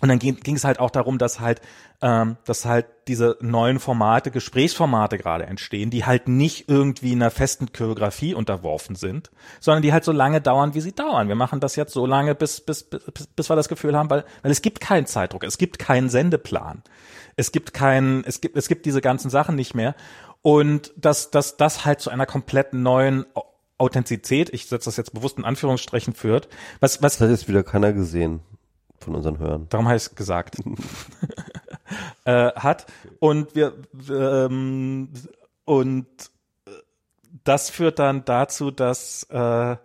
und 0.00 0.08
dann 0.08 0.18
ging 0.18 0.54
es 0.54 0.64
halt 0.64 0.78
auch 0.78 0.90
darum, 0.90 1.18
dass 1.18 1.40
halt, 1.40 1.60
ähm, 2.00 2.36
dass 2.44 2.64
halt 2.64 2.86
diese 3.08 3.36
neuen 3.40 3.80
Formate, 3.80 4.30
Gesprächsformate 4.30 5.18
gerade 5.18 5.46
entstehen, 5.46 5.90
die 5.90 6.04
halt 6.04 6.28
nicht 6.28 6.68
irgendwie 6.68 7.12
einer 7.12 7.30
festen 7.30 7.72
Choreografie 7.72 8.34
unterworfen 8.34 8.94
sind, 8.94 9.30
sondern 9.60 9.82
die 9.82 9.92
halt 9.92 10.04
so 10.04 10.12
lange 10.12 10.40
dauern, 10.40 10.74
wie 10.74 10.80
sie 10.80 10.92
dauern. 10.92 11.28
Wir 11.28 11.34
machen 11.34 11.58
das 11.58 11.74
jetzt 11.74 11.92
so 11.92 12.06
lange, 12.06 12.34
bis, 12.34 12.60
bis, 12.60 12.84
bis, 12.84 13.26
bis 13.34 13.50
wir 13.50 13.56
das 13.56 13.68
Gefühl 13.68 13.96
haben, 13.96 14.08
weil, 14.10 14.24
weil 14.42 14.52
es 14.52 14.62
gibt 14.62 14.80
keinen 14.80 15.06
Zeitdruck, 15.06 15.42
es 15.42 15.58
gibt 15.58 15.78
keinen 15.78 16.08
Sendeplan 16.08 16.82
es 17.38 17.52
gibt 17.52 17.72
kein, 17.72 18.24
es 18.26 18.40
gibt, 18.40 18.56
es 18.56 18.68
gibt 18.68 18.84
diese 18.84 19.00
ganzen 19.00 19.30
Sachen 19.30 19.54
nicht 19.54 19.72
mehr. 19.74 19.94
Und 20.42 20.92
dass, 20.96 21.30
dass 21.30 21.56
das 21.56 21.84
halt 21.84 22.00
zu 22.00 22.10
einer 22.10 22.26
komplett 22.26 22.74
neuen 22.74 23.24
Authentizität, 23.78 24.52
ich 24.52 24.66
setze 24.66 24.86
das 24.86 24.96
jetzt 24.96 25.14
bewusst 25.14 25.38
in 25.38 25.44
Anführungsstrichen 25.44 26.14
führt. 26.14 26.48
Was, 26.80 27.00
was 27.00 27.18
das 27.18 27.20
hat 27.20 27.30
jetzt 27.30 27.48
wieder 27.48 27.62
keiner 27.62 27.92
gesehen 27.92 28.40
von 29.00 29.14
unseren 29.14 29.38
Hörern. 29.38 29.66
Darum 29.68 29.88
es 29.88 30.14
gesagt. 30.14 30.56
äh, 32.24 32.52
hat. 32.52 32.86
Und 33.20 33.54
wir 33.54 33.74
ähm, 34.10 35.10
und 35.64 36.06
äh, 36.66 36.70
das 37.44 37.70
führt 37.70 37.98
dann 37.98 38.24
dazu, 38.24 38.70
dass 38.70 39.24
äh, 39.30 39.76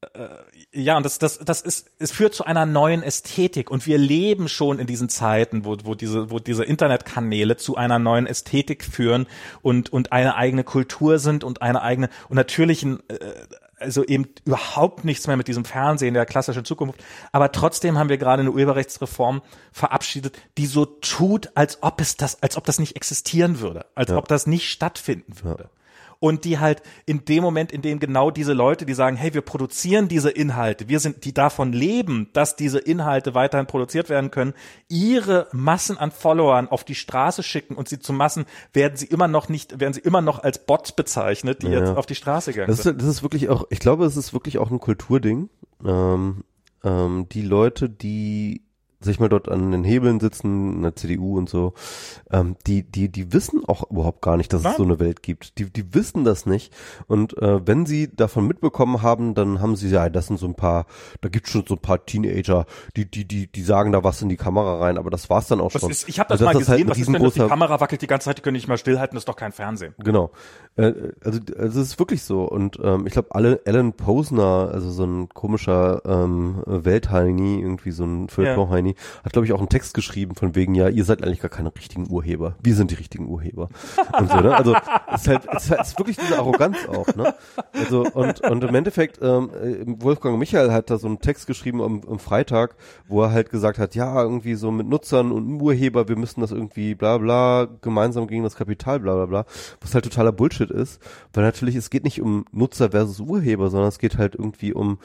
äh, 0.00 0.28
ja, 0.72 0.96
und 0.96 1.04
das, 1.04 1.18
das, 1.18 1.38
das 1.38 1.60
ist, 1.60 1.90
es 1.98 2.12
führt 2.12 2.34
zu 2.34 2.44
einer 2.44 2.66
neuen 2.66 3.02
Ästhetik 3.02 3.70
und 3.70 3.86
wir 3.86 3.98
leben 3.98 4.48
schon 4.48 4.78
in 4.78 4.86
diesen 4.86 5.08
Zeiten, 5.08 5.64
wo, 5.64 5.76
wo 5.82 5.94
diese, 5.94 6.30
wo 6.30 6.38
diese 6.38 6.64
Internetkanäle 6.64 7.56
zu 7.56 7.76
einer 7.76 7.98
neuen 7.98 8.26
Ästhetik 8.26 8.84
führen 8.84 9.26
und, 9.60 9.92
und 9.92 10.12
eine 10.12 10.36
eigene 10.36 10.62
Kultur 10.62 11.18
sind 11.18 11.42
und 11.42 11.62
eine 11.62 11.82
eigene, 11.82 12.10
und 12.28 12.36
natürlich 12.36 12.84
ein, 12.84 13.00
äh, 13.08 13.16
also 13.80 14.04
eben 14.04 14.28
überhaupt 14.44 15.04
nichts 15.04 15.26
mehr 15.26 15.36
mit 15.36 15.48
diesem 15.48 15.64
Fernsehen 15.64 16.14
der 16.14 16.26
klassischen 16.26 16.64
Zukunft. 16.64 17.02
Aber 17.32 17.52
trotzdem 17.52 17.98
haben 17.98 18.08
wir 18.08 18.18
gerade 18.18 18.40
eine 18.40 18.50
Urheberrechtsreform 18.50 19.42
verabschiedet, 19.72 20.38
die 20.56 20.66
so 20.66 20.84
tut, 20.84 21.50
als 21.54 21.82
ob 21.82 22.00
es 22.00 22.16
das, 22.16 22.42
als 22.42 22.56
ob 22.56 22.64
das 22.64 22.78
nicht 22.78 22.96
existieren 22.96 23.60
würde, 23.60 23.86
als 23.94 24.10
ja. 24.10 24.16
ob 24.16 24.28
das 24.28 24.46
nicht 24.46 24.68
stattfinden 24.68 25.42
würde. 25.42 25.70
Und 26.20 26.44
die 26.44 26.58
halt 26.58 26.82
in 27.06 27.24
dem 27.24 27.44
Moment, 27.44 27.70
in 27.70 27.80
dem 27.80 28.00
genau 28.00 28.32
diese 28.32 28.52
Leute, 28.52 28.84
die 28.84 28.94
sagen, 28.94 29.16
hey, 29.16 29.34
wir 29.34 29.40
produzieren 29.42 30.08
diese 30.08 30.30
Inhalte, 30.30 30.88
wir 30.88 30.98
sind, 30.98 31.24
die 31.24 31.32
davon 31.32 31.72
leben, 31.72 32.28
dass 32.32 32.56
diese 32.56 32.80
Inhalte 32.80 33.34
weiterhin 33.36 33.66
produziert 33.68 34.08
werden 34.08 34.32
können, 34.32 34.54
ihre 34.88 35.46
Massen 35.52 35.96
an 35.96 36.10
Followern 36.10 36.66
auf 36.68 36.82
die 36.82 36.96
Straße 36.96 37.44
schicken 37.44 37.76
und 37.76 37.88
sie 37.88 38.00
zu 38.00 38.12
Massen, 38.12 38.46
werden 38.72 38.96
sie 38.96 39.06
immer 39.06 39.28
noch 39.28 39.48
nicht, 39.48 39.78
werden 39.78 39.92
sie 39.92 40.00
immer 40.00 40.20
noch 40.20 40.42
als 40.42 40.66
Bots 40.66 40.90
bezeichnet, 40.90 41.62
die 41.62 41.68
Ja. 41.68 41.78
jetzt 41.80 41.96
auf 41.96 42.06
die 42.06 42.16
Straße 42.16 42.52
gegangen 42.52 42.68
Das 42.68 42.82
sind. 42.82 42.96
ist, 42.96 43.02
das 43.06 43.08
ist 43.16 43.22
wirklich 43.22 43.48
auch, 43.48 43.66
ich 43.70 43.78
glaube, 43.78 44.04
es 44.04 44.16
ist 44.16 44.32
wirklich 44.32 44.58
auch 44.58 44.72
ein 44.72 44.80
Kulturding. 44.80 45.50
Ähm, 45.84 46.42
ähm, 46.82 47.26
die 47.30 47.42
Leute, 47.42 47.88
die 47.88 48.62
sich 49.00 49.20
mal 49.20 49.28
dort 49.28 49.48
an 49.48 49.70
den 49.70 49.84
Hebeln 49.84 50.18
sitzen, 50.18 50.74
in 50.74 50.82
der 50.82 50.96
CDU 50.96 51.38
und 51.38 51.48
so, 51.48 51.74
ähm, 52.30 52.56
die, 52.66 52.82
die, 52.82 53.08
die 53.08 53.32
wissen 53.32 53.62
auch 53.66 53.88
überhaupt 53.90 54.22
gar 54.22 54.36
nicht, 54.36 54.52
dass 54.52 54.62
Nein. 54.62 54.72
es 54.72 54.78
so 54.78 54.82
eine 54.82 54.98
Welt 54.98 55.22
gibt. 55.22 55.58
Die, 55.58 55.70
die 55.70 55.94
wissen 55.94 56.24
das 56.24 56.46
nicht. 56.46 56.74
Und 57.06 57.36
äh, 57.38 57.66
wenn 57.66 57.86
sie 57.86 58.14
davon 58.14 58.46
mitbekommen 58.46 59.02
haben, 59.02 59.34
dann 59.34 59.60
haben 59.60 59.76
sie 59.76 59.88
ja, 59.88 60.08
das 60.08 60.26
sind 60.26 60.38
so 60.38 60.46
ein 60.46 60.54
paar, 60.54 60.86
da 61.20 61.28
gibt's 61.28 61.50
schon 61.50 61.64
so 61.66 61.74
ein 61.74 61.80
paar 61.80 62.04
Teenager, 62.04 62.66
die, 62.96 63.08
die, 63.08 63.24
die, 63.24 63.46
die 63.46 63.62
sagen 63.62 63.92
da 63.92 64.02
was 64.02 64.20
in 64.20 64.28
die 64.28 64.36
Kamera 64.36 64.78
rein, 64.78 64.98
aber 64.98 65.10
das 65.10 65.30
war's 65.30 65.46
dann 65.46 65.60
auch 65.60 65.74
Was 65.74 65.80
schon. 65.80 65.90
ist, 65.90 66.08
ich 66.08 66.18
habe 66.18 66.28
das 66.28 66.40
Also 66.40 66.44
mal 66.46 66.50
ist 66.60 66.68
halt 66.68 66.78
gesehen, 66.78 66.86
ein 66.86 66.90
was 66.90 66.98
ist 66.98 67.12
denn 67.12 67.22
das? 67.22 67.34
Die 67.34 67.40
Kamera 67.40 67.80
wackelt 67.80 68.02
die 68.02 68.06
ganze 68.08 68.24
Zeit, 68.26 68.38
die 68.38 68.42
können 68.42 68.56
nicht 68.56 68.68
mal 68.68 68.78
stillhalten, 68.78 69.14
das 69.14 69.22
ist 69.22 69.28
doch 69.28 69.36
kein 69.36 69.52
Fernsehen. 69.52 69.94
Genau. 69.98 70.32
Äh, 70.76 70.92
also, 71.22 71.40
also 71.56 71.80
es 71.80 71.88
ist 71.88 71.98
wirklich 71.98 72.22
so. 72.22 72.44
Und 72.44 72.78
ähm, 72.82 73.06
ich 73.06 73.12
glaube, 73.12 73.28
alle 73.32 73.60
Alan 73.64 73.92
Posner, 73.92 74.70
also 74.72 74.90
so 74.90 75.04
ein 75.04 75.28
komischer 75.28 76.02
ähm, 76.04 76.62
Weltheini, 76.66 77.60
irgendwie 77.60 77.90
so 77.90 78.04
ein 78.04 78.28
Feuilleton-Heini, 78.28 78.87
hat, 79.24 79.32
glaube 79.32 79.46
ich, 79.46 79.52
auch 79.52 79.58
einen 79.58 79.68
Text 79.68 79.94
geschrieben 79.94 80.34
von 80.34 80.54
wegen, 80.54 80.74
ja, 80.74 80.88
ihr 80.88 81.04
seid 81.04 81.22
eigentlich 81.22 81.40
gar 81.40 81.50
keine 81.50 81.74
richtigen 81.74 82.10
Urheber. 82.10 82.56
Wir 82.62 82.74
sind 82.74 82.90
die 82.90 82.96
richtigen 82.96 83.28
Urheber. 83.28 83.68
Und 84.18 84.30
so, 84.30 84.40
ne? 84.40 84.56
Also 84.56 84.74
es 85.12 85.22
ist 85.22 85.28
halt, 85.28 85.42
es 85.54 85.64
ist, 85.64 85.70
halt, 85.70 85.80
es 85.80 85.88
ist 85.88 85.98
wirklich 85.98 86.16
diese 86.16 86.38
Arroganz 86.38 86.76
auch, 86.88 87.14
ne? 87.14 87.34
Also, 87.72 88.02
und, 88.02 88.40
und 88.40 88.64
im 88.64 88.74
Endeffekt, 88.74 89.18
ähm, 89.22 89.50
äh, 89.54 89.84
Wolfgang 90.02 90.38
Michael 90.38 90.72
hat 90.72 90.90
da 90.90 90.98
so 90.98 91.06
einen 91.06 91.20
Text 91.20 91.46
geschrieben 91.46 91.82
am, 91.82 92.02
am 92.08 92.18
Freitag, 92.18 92.76
wo 93.08 93.22
er 93.22 93.32
halt 93.32 93.50
gesagt 93.50 93.78
hat, 93.78 93.94
ja, 93.94 94.22
irgendwie 94.22 94.54
so 94.54 94.70
mit 94.70 94.86
Nutzern 94.88 95.32
und 95.32 95.60
Urheber, 95.60 96.08
wir 96.08 96.16
müssen 96.16 96.40
das 96.40 96.52
irgendwie 96.52 96.94
bla 96.94 97.18
bla, 97.18 97.68
gemeinsam 97.80 98.26
gegen 98.26 98.42
das 98.42 98.56
Kapital 98.56 99.00
bla 99.00 99.14
bla 99.14 99.26
bla, 99.26 99.44
was 99.80 99.94
halt 99.94 100.04
totaler 100.04 100.32
Bullshit 100.32 100.70
ist, 100.70 101.00
weil 101.32 101.44
natürlich, 101.44 101.76
es 101.76 101.90
geht 101.90 102.04
nicht 102.04 102.20
um 102.20 102.44
Nutzer 102.52 102.90
versus 102.90 103.20
Urheber, 103.20 103.70
sondern 103.70 103.88
es 103.88 103.98
geht 103.98 104.18
halt 104.18 104.34
irgendwie 104.34 104.72
um 104.72 104.98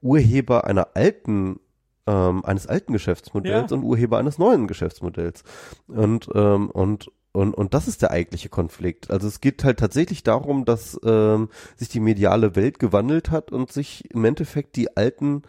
Urheber 0.00 0.64
einer 0.64 0.88
alten 0.94 1.60
ähm, 2.08 2.44
eines 2.44 2.66
alten 2.66 2.92
Geschäftsmodells 2.94 3.70
Ja. 3.70 3.76
und 3.76 3.84
Urheber 3.84 4.18
eines 4.18 4.38
neuen 4.38 4.66
Geschäftsmodells. 4.66 5.44
Und, 5.86 6.28
ähm, 6.34 6.70
und, 6.70 7.10
und, 7.32 7.54
und 7.54 7.74
das 7.74 7.86
ist 7.86 8.00
der 8.02 8.10
eigentliche 8.10 8.48
Konflikt. 8.48 9.10
Also 9.10 9.28
es 9.28 9.40
geht 9.40 9.62
halt 9.62 9.78
tatsächlich 9.78 10.22
darum, 10.22 10.64
dass 10.64 10.98
ähm, 11.04 11.50
sich 11.76 11.88
die 11.90 12.00
mediale 12.00 12.56
Welt 12.56 12.78
gewandelt 12.78 13.30
hat 13.30 13.52
und 13.52 13.70
sich 13.70 14.10
im 14.12 14.24
Endeffekt 14.24 14.76
die 14.76 14.96
alten 14.96 15.42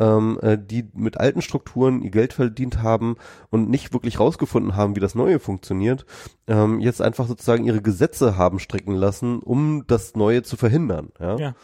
ähm, 0.00 0.38
äh, 0.42 0.58
die 0.58 0.88
mit 0.94 1.18
alten 1.18 1.42
Strukturen 1.42 2.02
ihr 2.02 2.10
Geld 2.10 2.32
verdient 2.32 2.82
haben 2.82 3.16
und 3.50 3.70
nicht 3.70 3.92
wirklich 3.92 4.18
rausgefunden 4.18 4.74
haben, 4.74 4.96
wie 4.96 5.00
das 5.00 5.14
Neue 5.14 5.38
funktioniert, 5.38 6.06
ähm, 6.48 6.80
jetzt 6.80 7.02
einfach 7.02 7.28
sozusagen 7.28 7.64
ihre 7.64 7.82
Gesetze 7.82 8.36
haben 8.36 8.58
stricken 8.58 8.94
lassen, 8.94 9.38
um 9.40 9.84
das 9.86 10.16
Neue 10.16 10.42
zu 10.42 10.56
verhindern. 10.56 11.10
Ja. 11.20 11.36
Ja. 11.38 11.54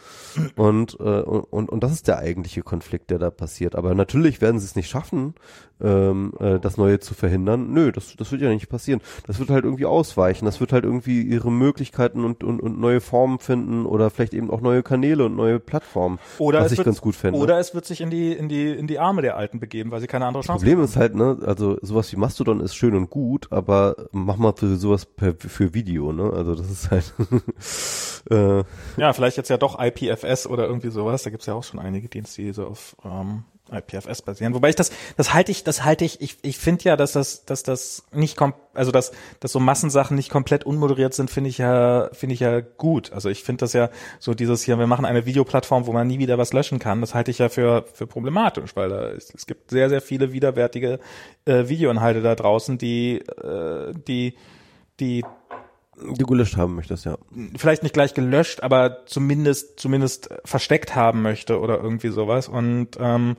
Und, 0.55 0.97
äh, 0.99 1.21
und, 1.21 1.69
und 1.69 1.83
das 1.83 1.91
ist 1.91 2.07
der 2.07 2.19
eigentliche 2.19 2.61
Konflikt, 2.61 3.09
der 3.09 3.19
da 3.19 3.31
passiert. 3.31 3.75
Aber 3.75 3.95
natürlich 3.95 4.39
werden 4.39 4.59
sie 4.59 4.65
es 4.65 4.75
nicht 4.75 4.89
schaffen, 4.89 5.33
ähm, 5.81 6.33
äh, 6.39 6.59
das 6.59 6.77
Neue 6.77 6.99
zu 6.99 7.13
verhindern. 7.13 7.71
Nö, 7.71 7.91
das, 7.91 8.15
das 8.15 8.31
wird 8.31 8.41
ja 8.41 8.49
nicht 8.49 8.69
passieren. 8.69 9.01
Das 9.25 9.39
wird 9.39 9.49
halt 9.49 9.63
irgendwie 9.63 9.85
ausweichen. 9.85 10.45
Das 10.45 10.59
wird 10.59 10.73
halt 10.73 10.83
irgendwie 10.83 11.21
ihre 11.21 11.51
Möglichkeiten 11.51 12.23
und, 12.23 12.43
und, 12.43 12.59
und 12.59 12.79
neue 12.79 13.01
Formen 13.01 13.39
finden 13.39 13.85
oder 13.85 14.09
vielleicht 14.09 14.33
eben 14.33 14.49
auch 14.49 14.61
neue 14.61 14.83
Kanäle 14.83 15.25
und 15.25 15.35
neue 15.35 15.59
Plattformen, 15.59 16.19
Oder 16.39 16.59
was 16.59 16.67
es 16.67 16.71
ich 16.73 16.77
wird, 16.79 16.85
ganz 16.85 17.01
gut 17.01 17.15
fände. 17.15 17.39
Oder 17.39 17.59
es 17.59 17.73
wird 17.73 17.85
sich 17.85 18.01
in 18.01 18.09
die, 18.09 18.33
in 18.33 18.49
die, 18.49 18.71
in 18.71 18.87
die 18.87 18.99
Arme 18.99 19.21
der 19.21 19.37
Alten 19.37 19.59
begeben, 19.59 19.91
weil 19.91 20.01
sie 20.01 20.07
keine 20.07 20.25
andere 20.25 20.43
Chance 20.43 20.65
Problem 20.65 20.83
ist 20.83 20.95
halt, 20.95 21.15
ne, 21.15 21.37
also 21.45 21.77
sowas 21.81 22.11
wie 22.11 22.17
Mastodon 22.17 22.59
ist 22.59 22.75
schön 22.75 22.95
und 22.95 23.09
gut, 23.09 23.47
aber 23.51 24.07
mach 24.11 24.37
mal 24.37 24.53
für 24.53 24.75
sowas 24.75 25.05
per, 25.05 25.35
für 25.37 25.73
Video, 25.73 26.11
ne? 26.11 26.31
Also 26.33 26.55
das 26.55 26.69
ist 26.69 26.91
halt 26.91 27.13
äh, 28.29 28.63
Ja, 28.99 29.13
vielleicht 29.13 29.37
jetzt 29.37 29.49
ja 29.49 29.57
doch 29.57 29.79
IPFS 29.79 30.47
oder 30.47 30.65
irgendwie 30.67 30.89
sowas. 30.89 31.23
Da 31.23 31.29
gibt's 31.29 31.45
ja 31.45 31.53
auch 31.53 31.63
schon 31.63 31.79
einige 31.79 32.09
Dienste, 32.09 32.41
die 32.41 32.53
so 32.53 32.67
auf 32.67 32.95
ähm, 33.03 33.43
IPFS 33.71 34.21
basieren. 34.21 34.53
Wobei 34.53 34.69
ich 34.69 34.75
das, 34.75 34.91
das 35.15 35.33
halte 35.33 35.51
ich, 35.51 35.63
das 35.63 35.83
halte 35.83 36.05
ich, 36.05 36.21
ich, 36.21 36.37
ich 36.41 36.57
finde 36.57 36.85
ja, 36.85 36.97
dass 36.97 37.13
das, 37.13 37.45
dass 37.45 37.63
das 37.63 38.03
nicht 38.11 38.37
kom 38.37 38.53
also 38.73 38.91
dass, 38.91 39.11
dass 39.39 39.51
so 39.51 39.59
Massensachen 39.59 40.15
nicht 40.15 40.29
komplett 40.29 40.63
unmoderiert 40.63 41.15
sind, 41.15 41.31
finde 41.31 41.49
ich 41.49 41.57
ja, 41.57 42.09
finde 42.13 42.35
ich 42.35 42.41
ja 42.41 42.59
gut. 42.59 43.11
Also 43.11 43.27
ich 43.29 43.43
finde 43.43 43.61
das 43.61 43.73
ja 43.73 43.89
so 44.19 44.35
dieses 44.35 44.61
hier, 44.61 44.77
wir 44.77 44.85
machen 44.85 45.03
eine 45.03 45.25
Videoplattform, 45.25 45.87
wo 45.87 45.93
man 45.93 46.05
nie 46.05 46.19
wieder 46.19 46.37
was 46.37 46.53
löschen 46.53 46.77
kann. 46.77 47.01
Das 47.01 47.15
halte 47.15 47.31
ich 47.31 47.39
ja 47.39 47.49
für, 47.49 47.85
für 47.91 48.05
problematisch, 48.05 48.75
weil 48.75 48.89
da 48.89 49.07
ist, 49.07 49.33
es 49.33 49.47
gibt 49.47 49.71
sehr, 49.71 49.89
sehr 49.89 50.01
viele 50.01 50.31
widerwärtige 50.31 50.99
äh, 51.45 51.67
Videoinhalte 51.67 52.21
da 52.21 52.35
draußen, 52.35 52.77
die, 52.77 53.17
äh, 53.17 53.93
die, 54.07 54.35
die 54.35 54.37
die 54.99 55.23
gelöscht 56.17 56.57
haben 56.57 56.75
möchtest, 56.75 57.05
ja. 57.05 57.17
vielleicht 57.57 57.83
nicht 57.83 57.93
gleich 57.93 58.13
gelöscht, 58.13 58.61
aber 58.61 59.05
zumindest 59.05 59.79
zumindest 59.79 60.29
versteckt 60.45 60.95
haben 60.95 61.21
möchte 61.21 61.59
oder 61.59 61.81
irgendwie 61.81 62.09
sowas. 62.09 62.47
Und 62.47 62.89
ähm, 62.99 63.37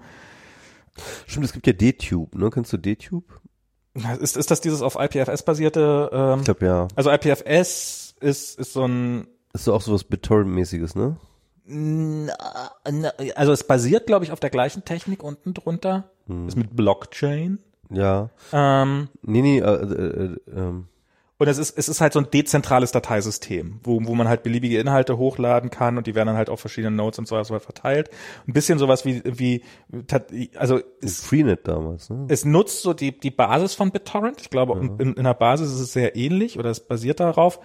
Stimmt, 1.27 1.47
es 1.47 1.53
gibt 1.53 1.67
ja 1.67 1.73
DTube, 1.73 2.35
ne? 2.35 2.51
Kennst 2.51 2.73
du 2.73 2.77
DTube? 2.77 3.41
ist, 4.21 4.37
ist 4.37 4.51
das 4.51 4.61
dieses 4.61 4.83
auf 4.83 4.97
IPFS 4.99 5.43
basierte? 5.45 6.11
Ähm, 6.13 6.39
Ich 6.41 6.45
glaube 6.45 6.67
ja. 6.67 6.89
also 6.97 7.11
IPFS 7.11 8.15
ist 8.21 8.59
ist 8.59 8.73
so 8.73 8.85
ein 8.85 9.29
Ist 9.53 9.65
so 9.65 9.75
auch 9.75 9.81
sowas 9.81 10.05
BitTorrent-mäßiges, 10.05 10.97
ne? 10.99 11.17
also 13.35 13.53
es 13.53 13.65
basiert 13.65 14.07
glaube 14.07 14.25
ich 14.25 14.33
auf 14.33 14.41
der 14.41 14.51
gleichen 14.51 14.85
Technik 14.85 15.23
unten 15.23 15.53
drunter. 15.55 16.11
Ist 16.47 16.57
mit 16.57 16.75
Blockchain. 16.75 17.59
Ja. 17.91 18.31
Ähm, 18.53 19.09
Nee, 19.23 19.43
nee, 19.43 19.59
äh, 19.59 19.63
äh, 19.63 20.25
äh, 20.25 20.37
ähm, 20.55 20.89
Und 21.39 21.47
es 21.47 21.57
ist, 21.57 21.79
es 21.79 21.89
ist 21.89 22.01
halt 22.01 22.13
so 22.13 22.19
ein 22.19 22.31
dezentrales 22.33 22.91
Dateisystem, 22.91 23.79
wo, 23.85 24.01
wo 24.03 24.15
man 24.17 24.29
halt 24.29 24.43
beliebige 24.43 24.81
Inhalte 24.81 25.19
hochladen 25.19 25.71
kann 25.71 25.97
und 25.97 26.09
die 26.09 26.17
werden 26.17 26.27
dann 26.27 26.37
halt 26.37 26.51
auf 26.51 26.59
verschiedene 26.59 26.95
Nodes 26.95 27.21
und 27.21 27.29
so 27.29 27.37
weiter 27.37 27.61
verteilt. 27.61 28.11
Ein 28.49 28.53
bisschen 28.53 28.81
sowas 28.81 29.05
wie, 29.05 29.23
wie, 29.25 29.63
also 30.57 30.81
es, 31.01 31.25
Freenet 31.25 31.69
damals, 31.69 32.11
ne? 32.11 32.27
es 32.29 32.45
nutzt 32.45 32.83
so 32.83 32.93
die, 32.93 33.17
die 33.17 33.31
Basis 33.31 33.75
von 33.75 33.93
BitTorrent. 33.93 34.41
Ich 34.41 34.51
glaube, 34.51 34.81
in, 34.99 35.15
in 35.15 35.25
der 35.25 35.35
Basis 35.35 35.73
ist 35.73 35.81
es 35.81 35.93
sehr 35.93 36.17
ähnlich 36.17 36.59
oder 36.59 36.71
es 36.71 36.81
basiert 36.81 37.21
darauf. 37.21 37.61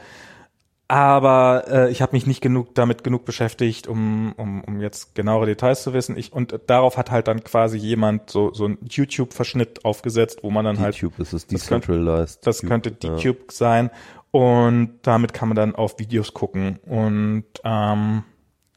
Aber 0.87 1.63
äh, 1.69 1.91
ich 1.91 2.01
habe 2.01 2.11
mich 2.15 2.27
nicht 2.27 2.41
genug 2.41 2.75
damit 2.75 3.03
genug 3.03 3.25
beschäftigt, 3.25 3.87
um, 3.87 4.33
um, 4.37 4.63
um 4.63 4.81
jetzt 4.81 5.15
genauere 5.15 5.45
Details 5.45 5.81
zu 5.83 5.93
wissen. 5.93 6.17
Ich, 6.17 6.33
und 6.33 6.59
darauf 6.67 6.97
hat 6.97 7.09
halt 7.09 7.27
dann 7.27 7.43
quasi 7.43 7.77
jemand 7.77 8.29
so, 8.29 8.53
so 8.53 8.67
ein 8.67 8.77
YouTube-Verschnitt 8.87 9.85
aufgesetzt, 9.85 10.39
wo 10.43 10.51
man 10.51 10.65
dann 10.65 10.79
halt 10.79 10.95
DTube 10.95 11.19
ist 11.19 11.33
es, 11.33 11.47
das 11.47 11.67
könnte- 11.67 11.87
Decentralized. 11.87 12.45
das 12.45 12.61
könnte 12.61 12.95
ja. 13.01 13.15
DTube 13.15 13.51
sein. 13.51 13.89
Und 14.31 14.99
damit 15.03 15.33
kann 15.33 15.47
man 15.49 15.55
dann 15.55 15.75
auf 15.75 15.99
Videos 15.99 16.33
gucken. 16.33 16.79
Und 16.85 17.45
ähm, 17.63 18.23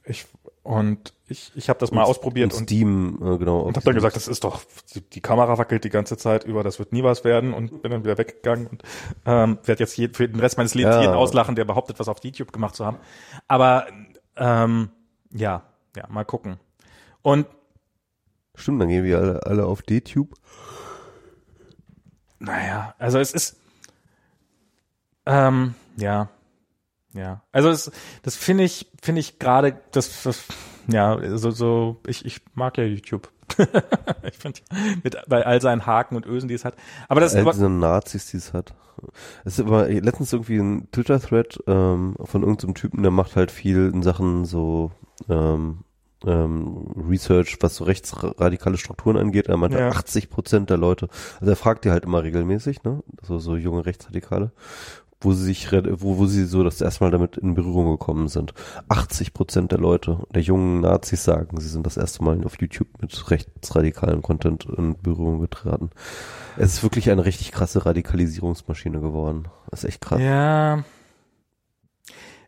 ich 0.04 0.26
und 0.66 1.14
ich, 1.28 1.52
ich 1.54 1.68
habe 1.68 1.78
das 1.78 1.92
mal 1.92 2.02
ausprobiert 2.02 2.52
und 2.52 2.58
und, 2.60 2.64
Steam, 2.68 3.18
äh, 3.22 3.38
genau. 3.38 3.60
und 3.60 3.76
habe 3.76 3.84
dann 3.84 3.94
gesagt, 3.94 4.16
das 4.16 4.26
ist 4.26 4.42
doch, 4.42 4.62
die, 4.94 5.00
die 5.00 5.20
Kamera 5.20 5.58
wackelt 5.58 5.84
die 5.84 5.90
ganze 5.90 6.16
Zeit 6.16 6.44
über, 6.44 6.64
das 6.64 6.78
wird 6.80 6.92
nie 6.92 7.04
was 7.04 7.22
werden 7.24 7.54
und 7.54 7.82
bin 7.82 7.92
dann 7.92 8.04
wieder 8.04 8.18
weggegangen 8.18 8.66
und 8.66 8.82
ähm, 9.24 9.58
werde 9.64 9.80
jetzt 9.84 9.96
je, 9.96 10.08
für 10.12 10.28
den 10.28 10.40
Rest 10.40 10.56
meines 10.56 10.74
Lebens 10.74 10.96
Ja. 10.96 11.02
jeden 11.02 11.14
auslachen, 11.14 11.54
der 11.54 11.64
behauptet, 11.64 11.98
was 12.00 12.08
auf 12.08 12.18
YouTube 12.24 12.52
gemacht 12.52 12.74
zu 12.74 12.84
haben. 12.84 12.98
Aber 13.46 13.86
ähm, 14.36 14.90
ja, 15.32 15.62
ja, 15.96 16.04
mal 16.08 16.24
gucken. 16.24 16.58
Und 17.22 17.46
Stimmt, 18.56 18.80
dann 18.82 18.88
gehen 18.88 19.04
wir 19.04 19.18
alle, 19.18 19.46
alle 19.46 19.66
auf 19.66 19.82
DTube. 19.82 20.34
Naja, 22.38 22.94
also 22.98 23.18
es 23.18 23.32
ist, 23.32 23.56
ähm, 25.26 25.74
ja, 25.96 26.28
ja. 27.16 27.42
Also 27.52 27.70
es, 27.70 27.90
das 28.22 28.36
finde 28.36 28.64
ich, 28.64 28.90
finde 29.02 29.20
ich 29.20 29.38
gerade, 29.38 29.80
das, 29.92 30.22
das, 30.22 30.44
ja, 30.88 31.18
so, 31.36 31.50
so, 31.50 32.00
ich, 32.06 32.24
ich 32.24 32.40
mag 32.54 32.78
ja 32.78 32.84
YouTube. 32.84 33.30
ich 34.22 34.38
finde, 34.38 34.60
mit, 35.02 35.16
bei 35.28 35.46
all 35.46 35.60
seinen 35.60 35.86
Haken 35.86 36.16
und 36.16 36.26
Ösen, 36.26 36.48
die 36.48 36.54
es 36.54 36.64
hat. 36.64 36.74
Aber 37.08 37.20
das, 37.20 37.34
All 37.34 37.42
aber, 37.42 37.52
diese 37.52 37.68
Nazis, 37.68 38.26
die 38.26 38.36
es 38.36 38.52
hat. 38.52 38.74
Es 39.44 39.58
ist 39.58 39.66
immer 39.66 39.86
letztens 39.88 40.32
irgendwie 40.32 40.58
ein 40.58 40.88
Twitter-Thread 40.90 41.64
ähm, 41.66 42.16
von 42.18 42.42
irgendeinem 42.42 42.74
Typen, 42.74 43.02
der 43.02 43.12
macht 43.12 43.36
halt 43.36 43.50
viel 43.50 43.90
in 43.92 44.02
Sachen 44.02 44.46
so 44.46 44.90
ähm, 45.28 45.84
ähm, 46.24 46.86
Research, 47.08 47.58
was 47.60 47.76
so 47.76 47.84
rechtsradikale 47.84 48.78
Strukturen 48.78 49.16
angeht. 49.16 49.48
Er 49.48 49.56
meinte 49.56 49.78
Ja. 49.78 49.88
80 49.90 50.30
Prozent 50.30 50.70
der 50.70 50.78
Leute, 50.78 51.08
also 51.40 51.50
er 51.50 51.56
fragt 51.56 51.84
die 51.84 51.90
halt 51.90 52.04
immer 52.04 52.22
regelmäßig, 52.22 52.84
ne, 52.84 53.02
so, 53.22 53.38
so 53.38 53.56
junge 53.56 53.84
Rechtsradikale, 53.84 54.50
wo 55.20 55.32
sie 55.32 55.44
sich, 55.44 55.72
wo, 55.72 56.18
wo 56.18 56.26
sie 56.26 56.44
so 56.44 56.62
das 56.62 56.80
erste 56.80 57.04
Mal 57.04 57.10
damit 57.10 57.36
in 57.38 57.54
Berührung 57.54 57.90
gekommen 57.92 58.28
sind. 58.28 58.52
80 58.88 59.32
Prozent 59.32 59.72
der 59.72 59.78
Leute, 59.78 60.26
der 60.34 60.42
jungen 60.42 60.80
Nazis 60.80 61.24
sagen, 61.24 61.58
sie 61.60 61.68
sind 61.68 61.86
das 61.86 61.96
erste 61.96 62.22
Mal 62.22 62.44
auf 62.44 62.60
YouTube 62.60 62.88
mit 63.00 63.30
rechtsradikalem 63.30 64.22
Content 64.22 64.66
in 64.76 65.00
Berührung 65.00 65.40
getreten. 65.40 65.90
Es 66.56 66.74
ist 66.74 66.82
wirklich 66.82 67.10
eine 67.10 67.24
richtig 67.24 67.52
krasse 67.52 67.86
Radikalisierungsmaschine 67.86 69.00
geworden. 69.00 69.48
Das 69.70 69.84
ist 69.84 69.88
echt 69.90 70.00
krass. 70.02 70.20
ja, 70.20 70.84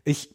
ich, 0.05 0.35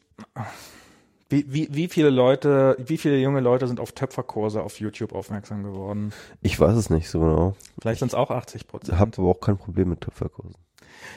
wie, 1.30 1.46
wie, 1.52 1.68
wie 1.72 1.88
viele 1.88 2.12
Leute, 2.12 2.78
wie 2.80 2.98
viele 2.98 3.18
junge 3.18 3.40
Leute 3.40 3.68
sind 3.68 3.80
auf 3.80 3.92
Töpferkurse 3.92 4.62
auf 4.62 4.80
YouTube 4.80 5.14
aufmerksam 5.14 5.64
geworden? 5.64 6.14
Ich 6.42 6.60
weiß 6.60 6.76
es 6.76 6.92
nicht 6.92 7.10
so 7.10 7.20
genau. 7.20 7.56
Vielleicht 7.82 8.00
sind 8.00 8.10
es 8.10 8.14
auch 8.14 8.30
80 8.30 8.68
Prozent. 8.68 9.00
Habe 9.00 9.12
aber 9.18 9.30
auch 9.30 9.40
kein 9.40 9.58
Problem 9.58 9.90
mit 9.90 10.02
Töpferkursen. 10.02 10.56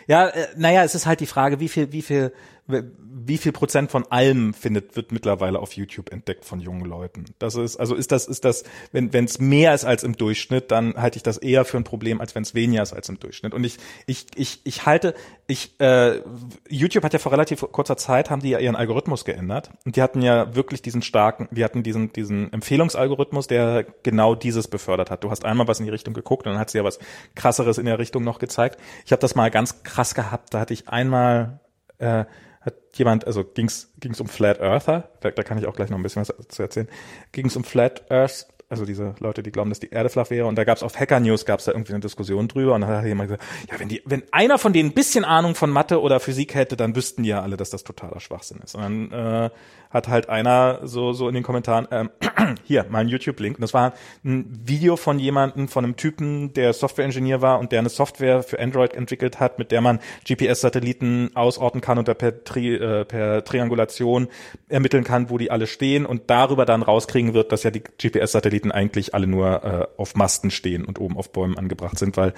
Ja, 0.07 0.29
äh, 0.29 0.49
naja, 0.57 0.85
es 0.85 0.95
ist 0.95 1.07
halt 1.07 1.21
die 1.21 1.27
Frage, 1.27 1.61
wie 1.61 1.69
viel, 1.69 1.93
wie 1.93 2.03
viel, 2.03 2.33
wie 2.69 3.39
viel 3.39 3.53
Prozent 3.53 3.91
von 3.91 4.05
allem 4.11 4.53
findet, 4.53 4.97
wird 4.97 5.13
mittlerweile 5.13 5.61
auf 5.61 5.73
YouTube 5.75 6.13
entdeckt 6.13 6.45
von 6.45 6.59
jungen 6.59 6.85
Leuten. 6.85 7.25
Das 7.39 7.55
ist, 7.55 7.77
also 7.77 7.95
ist 7.95 8.11
das, 8.11 8.27
ist 8.27 8.45
das, 8.45 8.65
wenn 8.93 9.13
es 9.13 9.39
mehr 9.39 9.73
ist 9.73 9.85
als 9.85 10.03
im 10.03 10.17
Durchschnitt, 10.17 10.73
dann 10.73 10.95
halte 10.97 11.17
ich 11.17 11.23
das 11.23 11.39
eher 11.39 11.65
für 11.65 11.77
ein 11.77 11.85
Problem, 11.85 12.21
als 12.21 12.35
wenn 12.35 12.43
es 12.43 12.55
weniger 12.55 12.83
ist 12.83 12.93
als 12.93 13.09
im 13.09 13.21
Durchschnitt. 13.21 13.55
Und 13.55 13.63
ich, 13.65 13.79
ich, 14.07 14.27
ich, 14.35 14.61
ich 14.65 14.85
halte, 14.85 15.15
ich, 15.47 15.79
äh, 15.81 16.21
YouTube 16.69 17.05
hat 17.05 17.13
ja 17.13 17.21
vor 17.21 17.31
relativ 17.31 17.61
kurzer 17.71 17.97
Zeit 17.97 18.31
haben 18.31 18.43
die 18.43 18.51
ja 18.51 18.59
ihren 18.59 18.77
Algorithmus 18.77 19.25
geändert 19.25 19.71
und 19.85 19.95
die 19.95 20.03
hatten 20.03 20.21
ja 20.21 20.55
wirklich 20.57 20.83
diesen 20.83 21.03
starken, 21.03 21.49
die 21.53 21.65
hatten 21.65 21.85
diesen, 21.85 22.13
diesen 22.13 22.53
Empfehlungsalgorithmus, 22.53 23.47
der 23.47 23.87
genau 24.03 24.35
dieses 24.35 24.67
befördert 24.67 25.11
hat. 25.11 25.23
Du 25.23 25.31
hast 25.31 25.45
einmal 25.45 25.69
was 25.69 25.79
in 25.79 25.85
die 25.85 25.93
Richtung 25.93 26.15
geguckt 26.15 26.47
und 26.47 26.53
dann 26.53 26.61
hat 26.61 26.71
sie 26.71 26.79
ja 26.79 26.85
was 26.85 26.99
krasseres 27.37 27.79
in 27.79 27.87
der 27.87 28.01
Richtung 28.01 28.25
noch 28.25 28.41
gezeigt. 28.41 28.81
Ich 29.05 29.13
habe 29.13 29.21
das 29.21 29.37
mal 29.37 29.51
ganz 29.51 29.85
krass 29.85 30.15
gehabt. 30.15 30.53
Da 30.53 30.61
hatte 30.61 30.75
ich 30.75 30.89
einmal 30.89 31.61
äh, 31.99 32.25
hat 32.67 32.75
jemand, 32.97 33.27
also 33.27 33.45
ging's 33.45 33.93
ging's 34.01 34.21
um 34.21 34.29
Flat 34.29 34.61
Earther, 34.61 35.09
da, 35.21 35.31
da 35.31 35.43
kann 35.43 35.59
ich 35.59 35.67
auch 35.67 35.75
gleich 35.75 35.91
noch 35.91 35.99
ein 35.99 36.03
bisschen 36.03 36.21
was 36.21 36.35
zu 36.49 36.63
erzählen, 36.63 36.89
ging's 37.33 37.57
um 37.57 37.65
Flat 37.65 38.11
Earth, 38.11 38.47
also 38.69 38.85
diese 38.85 39.15
Leute, 39.21 39.43
die 39.43 39.53
glauben, 39.53 39.71
dass 39.71 39.79
die 39.79 39.91
Erde 39.91 40.09
flach 40.09 40.31
wäre. 40.31 40.47
Und 40.47 40.57
da 40.57 40.65
gab's 40.65 40.83
auf 40.83 40.99
Hacker 40.99 41.21
News 41.21 41.45
gab's 41.45 41.67
da 41.67 41.73
irgendwie 41.73 41.93
eine 41.93 42.01
Diskussion 42.01 42.49
drüber. 42.49 42.75
Und 42.75 42.81
dann 42.81 42.91
hat 42.91 43.05
jemand 43.05 43.29
gesagt, 43.29 43.45
ja, 43.71 43.79
wenn 43.79 43.89
die, 43.89 44.03
wenn 44.05 44.25
einer 44.33 44.59
von 44.59 44.73
denen 44.73 44.91
ein 44.91 44.95
bisschen 44.95 45.25
Ahnung 45.25 45.55
von 45.55 45.71
Mathe 45.71 46.01
oder 46.01 46.19
Physik 46.19 46.55
hätte, 46.55 46.77
dann 46.77 46.97
wüssten 46.97 47.23
die 47.23 47.29
ja 47.29 47.43
alle, 47.43 47.57
dass 47.57 47.71
das 47.71 47.85
totaler 47.85 48.19
Schwachsinn 48.19 48.59
ist. 48.65 48.75
Und 48.75 48.83
dann 48.83 49.13
äh, 49.13 49.51
hat 49.97 50.09
halt 50.09 50.29
einer 50.29 50.81
so 50.87 51.13
so 51.13 51.27
in 51.27 51.35
den 51.35 51.43
Kommentaren 51.43 51.89
ähm, 51.91 52.11
hier 52.65 52.85
mal 52.89 53.01
ein 53.01 53.09
YouTube-Link. 53.09 53.57
Und 53.57 53.63
das 53.63 53.75
war 53.75 53.95
ein 54.25 54.47
Video 54.65 54.97
von 54.97 55.19
jemandem, 55.19 55.69
von 55.69 55.85
einem 55.85 55.97
Typen, 55.97 56.53
der 56.53 56.73
Software-Ingenieur 56.73 57.41
war 57.41 57.59
und 57.59 57.73
der 57.73 57.81
eine 57.81 57.89
Software 57.89 58.43
für 58.43 58.61
Android 58.61 58.95
entwickelt 58.95 59.41
hat, 59.41 59.59
mit 59.59 59.73
der 59.73 59.81
man 59.81 60.01
GPS-Satelliten 60.25 61.31
ausordnen 61.35 61.81
kann 61.81 61.99
und 61.99 62.09
da 62.09 62.15
per, 62.15 62.45
Tri, 62.45 62.75
äh, 62.75 63.05
per 63.05 63.45
Triangulation 63.45 64.29
ermitteln 64.69 65.03
kann, 65.03 65.31
wo 65.31 65.39
die 65.39 65.51
alle 65.51 65.67
stehen 65.67 66.07
und 66.07 66.31
darüber 66.31 66.67
dann 66.67 66.83
rauskriegen 66.83 67.35
wird, 67.35 67.53
dass 67.53 67.63
ja 67.63 67.71
die 67.71 67.83
GPS-Satelliten 67.83 68.71
eigentlich 68.71 69.15
alle 69.15 69.27
nur 69.27 69.65
äh, 69.65 69.87
auf 69.97 70.15
Masten 70.15 70.51
stehen 70.51 70.85
und 70.85 71.01
oben 71.01 71.17
auf 71.17 71.33
Bäumen 71.33 71.57
angebracht 71.57 71.99
sind, 71.99 72.17
weil 72.17 72.35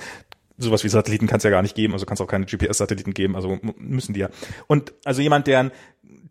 sowas 0.59 0.85
wie 0.85 0.89
Satelliten 0.89 1.27
kann 1.27 1.39
es 1.39 1.45
ja 1.45 1.51
gar 1.51 1.63
nicht 1.63 1.75
geben, 1.75 1.93
also 1.93 2.05
kann 2.05 2.15
es 2.15 2.21
auch 2.21 2.27
keine 2.27 2.47
GPS-Satelliten 2.47 3.15
geben, 3.15 3.37
also 3.37 3.59
müssen 3.77 4.13
die 4.13 4.21
ja. 4.21 4.29
Und 4.67 4.93
also 5.05 5.23
jemand, 5.23 5.47
der 5.47 5.61
ein 5.61 5.71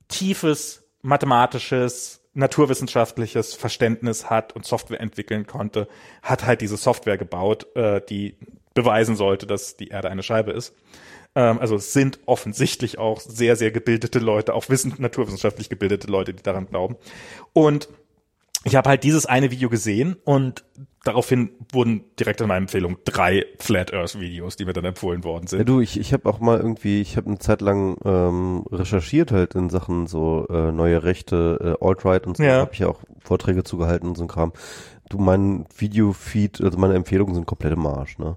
tiefes 0.08 0.87
mathematisches, 1.02 2.22
naturwissenschaftliches 2.34 3.54
Verständnis 3.54 4.30
hat 4.30 4.56
und 4.56 4.66
Software 4.66 5.02
entwickeln 5.02 5.48
konnte, 5.48 5.88
hat 6.22 6.46
halt 6.46 6.62
diese 6.62 6.78
Software 6.78 7.18
gebaut, 7.18 7.68
äh, 7.76 8.02
die 8.08 8.38
beweisen 8.74 9.16
sollte, 9.16 9.48
dass 9.48 9.76
die 9.76 9.88
Erde 9.88 10.10
eine 10.10 10.22
Scheibe 10.22 10.52
ist. 10.52 10.76
Ähm, 11.36 11.60
also 11.60 11.76
es 11.76 11.94
sind 11.94 12.20
offensichtlich 12.26 13.00
auch 13.00 13.20
sehr, 13.20 13.56
sehr 13.56 13.72
gebildete 13.72 14.20
Leute, 14.20 14.54
auch 14.54 14.70
wissen, 14.70 14.94
naturwissenschaftlich 14.98 15.70
gebildete 15.70 16.08
Leute, 16.08 16.34
die 16.34 16.44
daran 16.44 16.68
glauben. 16.68 16.96
Und 17.54 17.90
ich 18.64 18.76
habe 18.76 18.90
halt 18.90 19.04
dieses 19.04 19.26
eine 19.26 19.50
Video 19.52 19.70
gesehen 19.70 20.18
und 20.26 20.64
daraufhin 21.04 21.52
wurden 21.72 22.04
direkt 22.20 22.42
in 22.42 22.48
meiner 22.48 22.58
Empfehlung 22.58 22.98
drei 23.06 23.46
Flat 23.60 23.94
Earth 23.94 24.20
Videos, 24.20 24.56
die 24.56 24.66
mir 24.66 24.74
dann 24.74 24.86
empfohlen 24.86 25.24
worden 25.24 25.48
sind. 25.48 25.60
Ja, 25.60 25.66
du, 25.66 25.80
ich, 25.80 26.00
ich 26.00 26.14
habe 26.14 26.28
auch 26.30 26.40
mal 26.40 26.58
irgendwie, 26.58 27.02
ich 27.02 27.18
habe 27.18 27.28
eine 27.28 27.40
Zeit 27.40 27.62
lang 27.62 27.98
ähm, 28.04 28.66
recherchiert 28.72 29.32
halt 29.32 29.56
in 29.56 29.70
Sachen 29.70 30.08
so 30.08 30.48
äh, 30.50 30.72
neue 30.72 31.04
Rechte, 31.04 31.78
äh, 31.82 31.86
Alt-Right 31.86 32.28
und 32.28 32.38
so, 32.38 32.44
Ja. 32.44 32.60
habe 32.62 32.74
ich 32.74 32.80
ja 32.80 32.88
auch 32.88 33.00
Vorträge 33.20 33.64
zugehalten 33.64 34.10
und 34.10 34.16
so 34.18 34.24
ein 34.24 34.28
Kram. 34.28 34.54
Du, 35.10 35.18
mein 35.20 35.66
Videofeed, 35.78 36.62
also 36.62 36.78
meine 36.78 36.96
Empfehlungen 36.96 37.34
sind 37.34 37.46
komplett 37.46 37.74
im 37.74 37.86
Arsch, 37.88 38.18
ne? 38.18 38.36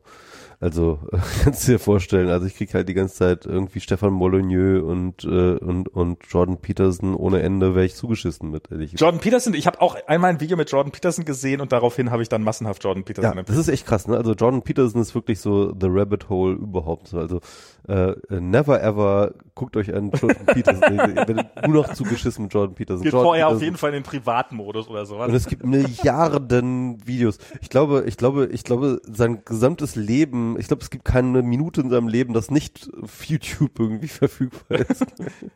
Also 0.62 0.98
kannst 1.42 1.66
du 1.66 1.72
dir 1.72 1.78
vorstellen, 1.78 2.28
also 2.28 2.46
ich 2.46 2.54
krieg 2.54 2.74
halt 2.74 2.86
die 2.86 2.94
ganze 2.94 3.14
Zeit 3.14 3.46
irgendwie 3.46 3.80
Stefan 3.80 4.12
Molyneux 4.12 4.82
und 4.82 5.24
äh, 5.24 5.56
und 5.56 5.88
und 5.88 6.18
Jordan 6.28 6.58
Peterson 6.58 7.14
ohne 7.14 7.40
Ende, 7.40 7.74
wäre 7.74 7.86
ich 7.86 7.94
zugeschissen 7.94 8.50
mit, 8.50 8.70
ehrlich. 8.70 8.92
Jordan 8.98 9.20
Peterson, 9.20 9.54
ich 9.54 9.66
habe 9.66 9.80
auch 9.80 9.96
einmal 10.06 10.28
ein 10.30 10.40
Video 10.40 10.58
mit 10.58 10.70
Jordan 10.70 10.92
Peterson 10.92 11.24
gesehen 11.24 11.62
und 11.62 11.72
daraufhin 11.72 12.10
habe 12.10 12.22
ich 12.22 12.28
dann 12.28 12.42
massenhaft 12.42 12.84
Jordan 12.84 13.04
Peterson 13.04 13.38
Ja, 13.38 13.42
das 13.42 13.56
ist 13.56 13.68
echt 13.68 13.86
krass, 13.86 14.06
ne? 14.06 14.18
Also 14.18 14.34
Jordan 14.34 14.60
Peterson 14.60 15.00
ist 15.00 15.14
wirklich 15.14 15.40
so 15.40 15.72
the 15.80 15.88
rabbit 15.88 16.28
hole 16.28 16.52
überhaupt. 16.56 17.08
So. 17.08 17.18
Also 17.18 17.40
äh, 17.88 18.14
never 18.28 18.82
ever 18.82 19.32
guckt 19.54 19.76
euch 19.78 19.94
an 19.94 20.10
Jordan 20.10 20.44
Peterson. 20.46 20.94
Ihr 20.94 21.16
werdet 21.16 21.66
nur 21.66 21.82
noch 21.82 21.94
zugeschissen 21.94 22.44
mit 22.44 22.54
Jordan 22.54 22.74
Peterson. 22.74 23.02
Geht 23.02 23.12
Jordan 23.12 23.26
vorher 23.26 23.46
auf 23.46 23.52
Peterson. 23.52 23.64
jeden 23.64 23.76
Fall 23.78 23.90
in 23.90 23.94
den 23.94 24.02
Privatmodus 24.02 24.88
oder 24.88 25.06
sowas. 25.06 25.28
Und 25.28 25.34
es 25.34 25.46
gibt 25.46 25.64
Milliarden 25.64 26.98
Videos. 27.06 27.38
Ich 27.60 27.70
glaube, 27.70 28.04
ich 28.06 28.16
glaube, 28.18 28.48
ich 28.52 28.64
glaube, 28.64 29.00
sein 29.04 29.42
gesamtes 29.44 29.96
Leben, 29.96 30.49
ich 30.58 30.68
glaube, 30.68 30.82
es 30.82 30.90
gibt 30.90 31.04
keine 31.04 31.42
Minute 31.42 31.80
in 31.80 31.90
seinem 31.90 32.08
Leben, 32.08 32.32
das 32.32 32.50
nicht 32.50 32.90
auf 33.00 33.24
YouTube 33.24 33.78
irgendwie 33.78 34.08
verfügbar 34.08 34.80
ist. 34.80 35.06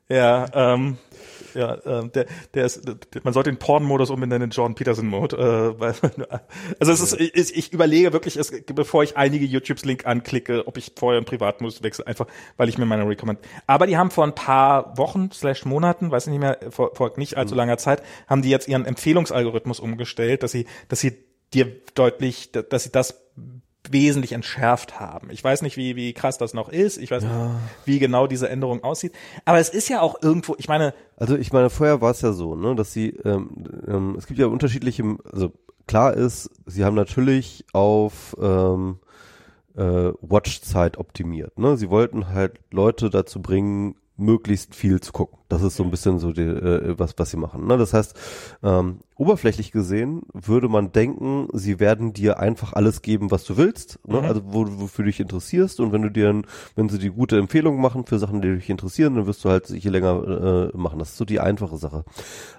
Ja, 0.09 0.47
ähm, 0.53 0.99
ja, 1.55 1.79
ähm, 1.87 2.13
der, 2.13 2.27
der 2.55 2.65
ist, 2.65 2.87
der, 2.87 2.97
man 3.23 3.33
sollte 3.33 3.51
den 3.51 3.59
Porn-Modus 3.59 4.11
umbenennen 4.11 4.47
in 4.47 4.51
Jordan 4.51 4.75
Peterson-Mode. 4.75 5.37
Äh, 5.37 5.81
weil, 5.81 5.95
also 6.81 6.93
es 6.93 7.01
ist, 7.01 7.21
ich, 7.21 7.57
ich 7.57 7.73
überlege 7.73 8.13
wirklich, 8.13 8.37
es, 8.37 8.53
bevor 8.67 9.03
ich 9.03 9.17
einige 9.17 9.45
YouTubes-Link 9.45 10.07
anklicke, 10.07 10.67
ob 10.67 10.77
ich 10.77 10.93
vorher 10.97 11.19
im 11.19 11.25
Privatmodus 11.25 11.83
wechsle, 11.83 12.07
einfach 12.07 12.27
weil 12.57 12.69
ich 12.69 12.79
mir 12.79 12.87
meine 12.87 13.09
Recommend. 13.09 13.39
Aber 13.67 13.87
die 13.87 13.97
haben 13.97 14.11
vor 14.11 14.25
ein 14.25 14.35
paar 14.35 14.97
Wochen 14.99 15.31
slash 15.33 15.65
Monaten, 15.65 16.11
weiß 16.11 16.27
ich 16.27 16.33
nicht 16.33 16.41
mehr, 16.41 16.59
vor, 16.71 16.95
vor 16.95 17.13
nicht 17.17 17.37
allzu 17.37 17.55
langer 17.55 17.79
Zeit, 17.79 18.03
haben 18.27 18.43
die 18.43 18.51
jetzt 18.51 18.69
ihren 18.69 18.85
Empfehlungsalgorithmus 18.85 19.81
umgestellt, 19.81 20.43
dass 20.43 20.53
sie, 20.53 20.67
dass 20.89 21.01
sie 21.01 21.17
dir 21.53 21.67
deutlich, 21.95 22.51
dass 22.53 22.85
sie 22.85 22.91
das 22.91 23.23
wesentlich 23.91 24.33
entschärft 24.33 24.99
haben. 24.99 25.29
Ich 25.31 25.43
weiß 25.43 25.63
nicht, 25.63 25.77
wie, 25.77 25.97
wie 25.97 26.13
krass 26.13 26.39
das 26.39 26.55
noch 26.55 26.69
ist. 26.69 26.97
Ich 26.97 27.11
weiß 27.11 27.23
nicht, 27.23 27.35
wie 27.85 27.99
genau 27.99 28.27
diese 28.27 28.49
Änderung 28.49 28.83
aussieht. 28.83 29.13
Aber 29.45 29.59
es 29.59 29.69
ist 29.69 29.89
ja 29.89 30.01
auch 30.01 30.23
irgendwo, 30.23 30.55
ich 30.59 30.69
meine, 30.69 30.95
Also 31.17 31.37
ich 31.37 31.53
meine, 31.53 31.71
vorher 31.71 32.01
war 32.01 32.11
es 32.11 32.21
ja 32.23 32.33
so, 32.33 32.55
ne, 32.55 32.75
dass 32.75 32.93
sie, 32.93 33.11
ähm, 33.25 33.51
ähm, 33.87 34.15
es 34.19 34.27
gibt 34.27 34.39
ja 34.41 34.47
unterschiedliche, 34.47 35.05
also 35.33 35.53
klar 35.87 36.15
ist, 36.15 36.51
sie 36.67 36.85
haben 36.85 36.95
natürlich 36.97 37.65
auf 37.73 38.37
ähm, 38.41 38.99
äh, 39.77 40.13
Watchzeit 40.21 40.99
optimiert, 40.99 41.59
ne? 41.59 41.77
Sie 41.77 41.91
wollten 41.91 42.29
halt 42.29 42.59
Leute 42.71 43.11
dazu 43.11 43.43
bringen, 43.43 43.97
möglichst 44.17 44.75
viel 44.75 45.01
zu 45.01 45.13
gucken. 45.13 45.39
Das 45.49 45.63
ist 45.63 45.77
so 45.77 45.83
ein 45.83 45.91
bisschen 45.91 46.19
so 46.19 46.33
die, 46.33 46.43
äh, 46.43 46.95
was, 46.99 47.15
was 47.17 47.31
sie 47.31 47.37
machen. 47.37 47.67
Ne? 47.67 47.77
Das 47.77 47.93
heißt, 47.93 48.15
ähm, 48.63 49.01
oberflächlich 49.17 49.73
gesehen 49.73 50.23
würde 50.33 50.69
man 50.69 50.93
denken, 50.93 51.49
sie 51.53 51.81
werden 51.81 52.13
dir 52.13 52.39
einfach 52.39 52.75
alles 52.75 53.03
geben, 53.03 53.33
was 53.33 53.45
du 53.45 53.57
willst, 53.57 53.99
ne? 54.07 54.21
Mhm. 54.21 54.27
also 54.27 54.43
wo, 54.45 54.67
wofür 54.81 55.05
du 55.05 55.11
dich 55.11 55.21
interessierst 55.21 55.81
und 55.81 55.93
wenn 55.93 56.03
du 56.03 56.11
dir, 56.11 56.43
wenn 56.77 56.89
sie 56.89 56.99
dir 56.99 57.11
gute 57.11 57.39
Empfehlungen 57.39 57.81
machen 57.81 58.07
für 58.07 58.19
Sachen, 58.19 58.41
die 58.41 58.55
dich 58.55 58.71
interessieren, 58.71 59.17
dann 59.17 59.27
wirst 59.27 59.45
du 59.45 59.51
halt 59.51 59.67
hier 59.67 59.91
länger 59.91 60.71
äh, 60.73 60.77
machen. 60.77 61.01
Das 61.01 61.11
ist 61.11 61.17
so 61.17 61.25
die 61.25 61.41
einfache 61.41 61.77
Sache. 61.77 62.05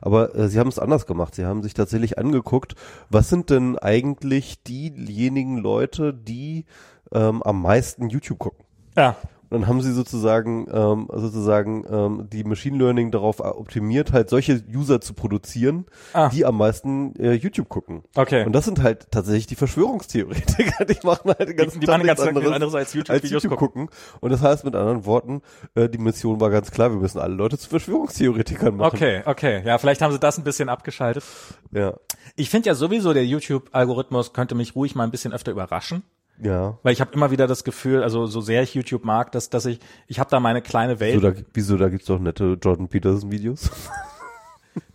Aber 0.02 0.36
äh, 0.36 0.50
sie 0.50 0.60
haben 0.60 0.70
es 0.70 0.80
anders 0.80 1.06
gemacht. 1.06 1.36
Sie 1.36 1.46
haben 1.46 1.64
sich 1.64 1.74
tatsächlich 1.74 2.18
angeguckt, 2.18 2.76
was 3.10 3.30
sind 3.30 3.50
denn 3.50 3.78
eigentlich 3.78 4.62
diejenigen 4.64 5.58
Leute, 5.58 6.14
die 6.14 6.66
ähm, 7.14 7.44
am 7.44 7.62
meisten 7.62 8.10
YouTube 8.10 8.40
gucken. 8.40 8.66
ja, 8.98 9.16
dann 9.50 9.68
haben 9.68 9.82
sie 9.82 9.92
sozusagen 9.94 10.68
ähm, 10.72 11.08
sozusagen 11.14 11.86
ähm, 11.90 12.28
die 12.32 12.44
Machine 12.44 12.78
Learning 12.78 13.12
darauf 13.12 13.40
optimiert, 13.40 14.12
halt 14.12 14.30
solche 14.30 14.64
User 14.74 15.02
zu 15.02 15.14
produzieren, 15.14 15.86
Ah. 16.14 16.30
die 16.30 16.46
am 16.46 16.58
meisten 16.58 17.16
äh, 17.20 17.34
YouTube 17.34 17.70
gucken. 17.70 18.04
okay. 18.16 18.46
Und 18.46 18.54
das 18.54 18.66
sind 18.66 18.82
halt 18.82 19.12
tatsächlich 19.12 19.48
die 19.48 19.56
Verschwörungstheoretiker, 19.56 20.86
die 20.86 20.98
machen 21.06 21.32
halt 21.38 21.50
den 21.50 21.58
ganzen 21.58 21.80
die 21.80 21.86
Tag 21.86 21.98
machen 21.98 22.08
ganz 22.08 22.20
nichts 22.20 22.28
anderes, 22.38 22.52
anderes 22.54 22.76
als 22.76 22.94
YouTube-Videos 22.94 23.44
YouTube 23.44 23.58
gucken. 23.60 23.88
gucken. 23.88 23.98
Und 24.22 24.32
das 24.32 24.42
heißt 24.42 24.64
mit 24.66 24.76
anderen 24.76 25.06
Worten, 25.06 25.42
äh, 25.76 25.90
die 25.90 25.98
Mission 25.98 26.40
war 26.40 26.50
ganz 26.50 26.72
klar, 26.72 26.92
wir 26.92 26.98
müssen 26.98 27.20
alle 27.20 27.34
Leute 27.36 27.58
zu 27.58 27.70
Verschwörungstheoretikern 27.70 28.76
machen. 28.76 28.96
Okay, 28.96 29.22
okay. 29.26 29.62
Ja, 29.66 29.78
vielleicht 29.78 30.02
haben 30.02 30.12
sie 30.12 30.20
das 30.20 30.38
ein 30.38 30.44
bisschen 30.44 30.70
abgeschaltet. 30.70 31.24
Ja. 31.72 31.94
Ich 32.36 32.50
finde 32.50 32.68
ja 32.68 32.76
sowieso, 32.76 33.14
der 33.14 33.26
YouTube-Algorithmus 33.26 34.34
könnte 34.34 34.56
mich 34.56 34.76
ruhig 34.76 34.96
mal 34.96 35.04
ein 35.04 35.12
bisschen 35.12 35.34
öfter 35.34 35.52
überraschen. 35.52 36.04
Ja. 36.42 36.78
Weil 36.84 36.94
ich 36.94 37.02
habe 37.02 37.14
immer 37.14 37.32
wieder 37.32 37.48
das 37.48 37.64
Gefühl, 37.64 38.04
also 38.04 38.26
so 38.26 38.42
sehr 38.42 38.62
ich 38.64 38.74
YouTube 38.74 39.06
mag, 39.06 39.32
dass, 39.32 39.50
dass 39.50 39.66
ich, 39.66 39.80
ich 40.08 40.20
habe 40.20 40.30
da 40.30 40.40
meine 40.40 40.62
kleine 40.62 41.00
Welt. 41.00 41.22
So, 41.22 41.32
da, 41.32 41.34
wieso, 41.54 41.78
da 41.78 41.90
gibt's 41.90 42.08
doch 42.08 42.20
nette 42.20 42.58
Jordan 42.62 42.88
Peterson 42.90 43.32
Videos. 43.32 43.70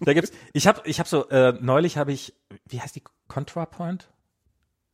Da 0.00 0.12
gibt's, 0.12 0.30
ich 0.52 0.66
habe, 0.66 0.82
ich 0.84 0.98
habe 0.98 1.08
so 1.08 1.28
äh, 1.30 1.54
neulich 1.58 1.96
habe 1.96 2.12
ich, 2.12 2.34
wie 2.66 2.80
heißt 2.80 2.96
die 2.96 3.02
ContraPoint? 3.28 4.10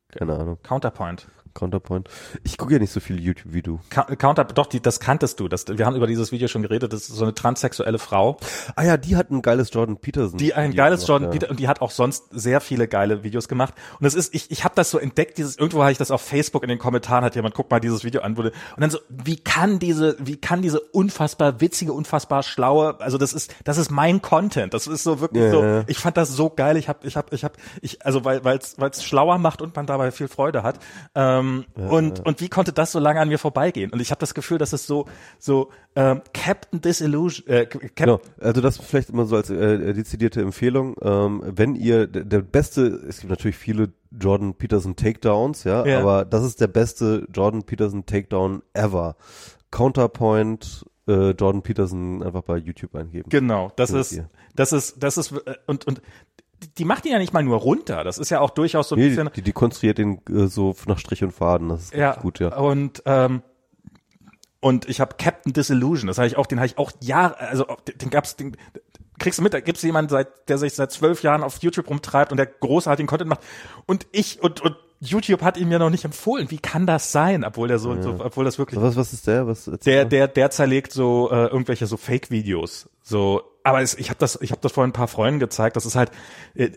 Keine 0.09 0.37
Ahnung. 0.37 0.59
Counterpoint. 0.63 1.27
Counterpoint. 1.57 2.09
Ich 2.45 2.59
gucke 2.59 2.75
ja 2.75 2.79
nicht 2.79 2.93
so 2.93 3.01
viel 3.01 3.21
YouTube 3.21 3.53
wie 3.53 3.63
du. 3.63 3.81
Counter, 3.91 4.45
doch, 4.45 4.67
die, 4.67 4.81
das 4.81 5.01
kanntest 5.01 5.41
du. 5.41 5.49
Das, 5.49 5.67
wir 5.67 5.87
haben 5.87 5.97
über 5.97 6.07
dieses 6.07 6.33
Video 6.33 6.49
schon 6.49 6.63
geredet. 6.63 6.93
Das 6.93 7.09
ist 7.09 7.17
so 7.17 7.25
eine 7.25 7.35
transsexuelle 7.35 7.99
Frau. 7.99 8.39
Ah 8.77 8.85
ja, 8.85 8.97
die 8.97 9.17
hat 9.17 9.31
ein 9.31 9.43
geiles 9.43 9.73
Jordan 9.73 9.97
Peterson. 9.97 10.39
Die 10.39 10.55
ein 10.55 10.75
geiles 10.75 11.07
Jordan 11.07 11.29
ja. 11.29 11.33
Peterson 11.33 11.51
und 11.51 11.61
die 11.61 11.69
hat 11.69 11.81
auch 11.81 11.91
sonst 11.91 12.27
sehr 12.31 12.61
viele 12.61 12.89
geile 12.89 13.23
Videos 13.23 13.49
gemacht. 13.49 13.75
Und 13.99 14.05
das 14.05 14.15
ist, 14.15 14.35
ich, 14.35 14.51
ich 14.51 14.65
habe 14.65 14.75
das 14.75 14.91
so 14.91 14.99
entdeckt, 14.99 15.39
dieses, 15.39 15.57
irgendwo 15.57 15.83
habe 15.83 15.93
ich 15.93 15.99
das 15.99 16.11
auf 16.11 16.21
Facebook 16.21 16.63
in 16.63 16.69
den 16.69 16.79
Kommentaren, 16.79 17.25
hat 17.25 17.35
jemand, 17.35 17.55
guck 17.55 17.71
mal 17.71 17.81
dieses 17.81 18.05
Video 18.05 18.21
an, 18.21 18.37
wurde, 18.37 18.53
und 18.77 18.81
dann 18.81 18.91
so, 18.91 18.99
wie 19.09 19.37
kann 19.37 19.79
diese, 19.79 20.17
wie 20.19 20.37
kann 20.37 20.63
diese 20.63 20.81
unfassbar 20.81 21.61
witzige, 21.61 21.93
unfassbar 21.93 22.43
schlaue, 22.43 23.01
also 23.01 23.19
das 23.19 23.33
ist, 23.33 23.55
das 23.65 23.79
ist 23.79 23.91
mein 23.91 24.23
Content. 24.23 24.75
Das 24.75 24.87
ist 24.87 25.03
so 25.03 25.21
wirklich 25.21 25.45
ja, 25.45 25.51
so, 25.51 25.85
ich 25.87 25.99
fand 25.99 26.17
das 26.17 26.31
so 26.31 26.51
geil. 26.51 26.77
Ich 26.77 26.89
habe, 26.89 27.07
ich 27.07 27.17
habe, 27.17 27.35
ich 27.35 27.45
habe, 27.45 27.55
ich, 27.81 28.05
also 28.05 28.25
weil, 28.25 28.45
weil 28.45 28.59
es 28.59 29.05
schlauer 29.05 29.39
macht 29.39 29.63
und 29.63 29.75
man 29.75 29.87
dabei 29.87 30.11
viel 30.11 30.29
Freude 30.29 30.63
hat. 30.63 30.79
Ähm, 31.15 31.46
und, 31.75 32.25
und 32.25 32.41
wie 32.41 32.49
konnte 32.49 32.73
das 32.73 32.93
so 32.93 32.99
lange 32.99 33.21
an 33.21 33.29
mir 33.29 33.39
vorbeigehen? 33.39 33.93
Und 33.93 34.01
ich 34.01 34.11
habe 34.11 34.19
das 34.19 34.35
Gefühl, 34.35 34.59
dass 34.59 34.73
es 34.73 34.87
so, 34.87 35.07
so 35.39 35.71
ähm, 35.95 36.23
Captain 36.33 36.81
Disillusion. 36.81 37.47
Äh, 37.49 37.67
Cap 37.67 37.83
genau. 37.95 38.21
Also 38.41 38.61
das 38.61 38.79
vielleicht 38.79 39.11
immer 39.11 39.27
so 39.27 39.37
als 39.37 39.51
äh, 39.51 39.95
dezidierte 39.95 40.41
Empfehlung. 40.43 40.97
Ähm, 41.03 41.43
wenn 41.45 41.75
ihr 41.75 42.07
der, 42.07 42.25
der 42.25 42.41
beste, 42.41 42.87
es 43.09 43.21
gibt 43.21 43.31
natürlich 43.31 43.57
viele 43.57 43.93
Jordan 44.11 44.55
Peterson 44.55 44.97
Takedowns, 44.97 45.65
ja, 45.65 45.87
ja, 45.87 46.01
aber 46.01 46.25
das 46.25 46.45
ist 46.45 46.61
der 46.61 46.69
beste 46.69 47.27
Jordan 47.33 47.65
Peterson 47.65 48.07
Takedown 48.07 48.63
ever. 48.73 49.17
Counterpoint 49.71 50.85
äh, 51.09 51.31
Jordan 51.31 51.63
Peterson 51.63 52.23
einfach 52.23 52.43
bei 52.43 52.57
YouTube 52.57 52.95
eingeben. 52.95 53.29
Genau, 53.29 53.73
das 53.77 53.91
ist, 53.91 54.23
das 54.55 54.73
ist, 54.73 55.03
das 55.03 55.17
ist 55.17 55.33
äh, 55.33 55.55
und 55.67 55.87
und 55.87 56.03
die 56.79 56.85
macht 56.85 57.05
ihn 57.05 57.13
ja 57.13 57.19
nicht 57.19 57.33
mal 57.33 57.43
nur 57.43 57.59
runter. 57.59 58.05
Das 58.05 58.19
ist 58.19 58.31
ja 58.31 58.41
auch 58.41 58.51
durchaus 58.51 58.89
so 58.89 58.97
ein 58.97 59.01
nee, 59.01 59.09
bisschen. 59.09 59.31
Die, 59.35 59.43
die 59.43 59.53
konstruiert 59.53 59.99
ihn 59.99 60.21
äh, 60.29 60.47
so 60.47 60.75
nach 60.87 60.99
Strich 60.99 61.23
und 61.23 61.33
Faden. 61.33 61.69
Das 61.69 61.85
ist 61.85 61.95
ja, 61.95 62.15
gut, 62.15 62.39
ja. 62.39 62.57
Und 62.57 63.03
ähm, 63.07 63.43
und 64.61 64.89
ich 64.89 65.01
habe 65.01 65.15
Captain 65.17 65.53
Disillusion. 65.53 66.09
Das 66.09 66.19
habe 66.19 66.27
ich 66.27 66.37
auch, 66.37 66.47
den 66.47 66.59
habe 66.59 66.67
ich 66.67 66.79
auch 66.79 66.91
Jahre, 67.01 67.39
also 67.39 67.67
den, 68.01 68.11
gab's, 68.11 68.37
den 68.37 68.57
kriegst 69.19 69.39
du 69.39 69.43
mit, 69.43 69.55
da 69.55 69.61
gibt's 69.61 69.83
jemanden, 69.83 70.09
seit, 70.09 70.49
der 70.49 70.59
sich 70.59 70.75
seit 70.75 70.91
zwölf 70.91 71.23
Jahren 71.23 71.43
auf 71.43 71.59
YouTube 71.63 71.89
rumtreibt 71.89 72.33
und 72.33 72.39
der 72.39 72.47
großartigen 72.47 73.07
Content 73.07 73.31
macht. 73.31 73.43
Und 73.87 74.07
ich 74.13 74.43
und 74.43 74.61
und 74.61 74.77
YouTube 75.01 75.43
hat 75.43 75.57
ihn 75.57 75.69
mir 75.69 75.79
noch 75.79 75.91
nicht 75.91 76.05
empfohlen. 76.05 76.51
Wie 76.51 76.59
kann 76.59 76.87
das 76.87 77.13
sein, 77.13 77.45
obwohl 77.45 77.69
der 77.69 77.79
so, 77.79 77.95
ja. 77.95 78.03
so 78.03 78.17
obwohl 78.19 78.45
das 78.45 78.59
wirklich. 78.59 78.81
Was 78.81 78.97
was 78.97 79.13
ist 79.13 79.27
der? 79.27 79.47
Was 79.47 79.71
der 79.85 80.05
der 80.05 80.29
der 80.29 80.51
zerlegt 80.51 80.93
so 80.93 81.31
äh, 81.31 81.47
irgendwelche 81.47 81.87
so 81.87 81.97
Fake-Videos. 81.97 82.89
So, 83.03 83.43
aber 83.63 83.83
es, 83.83 83.95
ich 83.95 84.09
habe 84.09 84.19
das 84.19 84.39
ich 84.41 84.53
habe 84.53 84.61
das 84.63 84.73
vorhin 84.73 84.91
ein 84.91 84.95
paar 84.95 85.09
Freunden 85.09 85.39
gezeigt. 85.39 85.77
Das 85.77 85.87
ist 85.87 85.97
halt 85.97 86.11
äh, 86.55 86.71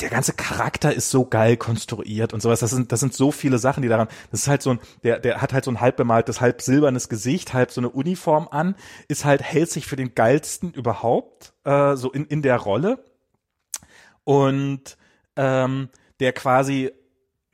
der 0.00 0.10
ganze 0.10 0.32
Charakter 0.32 0.92
ist 0.92 1.10
so 1.10 1.24
geil 1.24 1.56
konstruiert 1.56 2.32
und 2.32 2.40
sowas. 2.40 2.60
Das 2.60 2.70
sind, 2.70 2.92
das 2.92 3.00
sind 3.00 3.14
so 3.14 3.30
viele 3.30 3.58
Sachen, 3.58 3.82
die 3.82 3.88
daran, 3.88 4.08
das 4.30 4.40
ist 4.40 4.48
halt 4.48 4.62
so 4.62 4.70
ein, 4.70 4.80
der, 5.04 5.20
der 5.20 5.40
hat 5.40 5.52
halt 5.52 5.64
so 5.64 5.70
ein 5.70 5.80
halb 5.80 5.96
bemaltes, 5.96 6.40
halb 6.40 6.60
silbernes 6.60 7.08
Gesicht, 7.08 7.54
halb 7.54 7.70
so 7.70 7.80
eine 7.80 7.90
Uniform 7.90 8.48
an, 8.50 8.74
ist 9.08 9.24
halt, 9.24 9.42
hält 9.42 9.70
sich 9.70 9.86
für 9.86 9.96
den 9.96 10.14
geilsten 10.14 10.72
überhaupt, 10.72 11.52
äh, 11.64 11.94
so 11.94 12.10
in, 12.10 12.26
in 12.26 12.42
der 12.42 12.56
Rolle. 12.56 13.04
Und 14.24 14.96
ähm, 15.36 15.88
der 16.20 16.32
quasi 16.32 16.92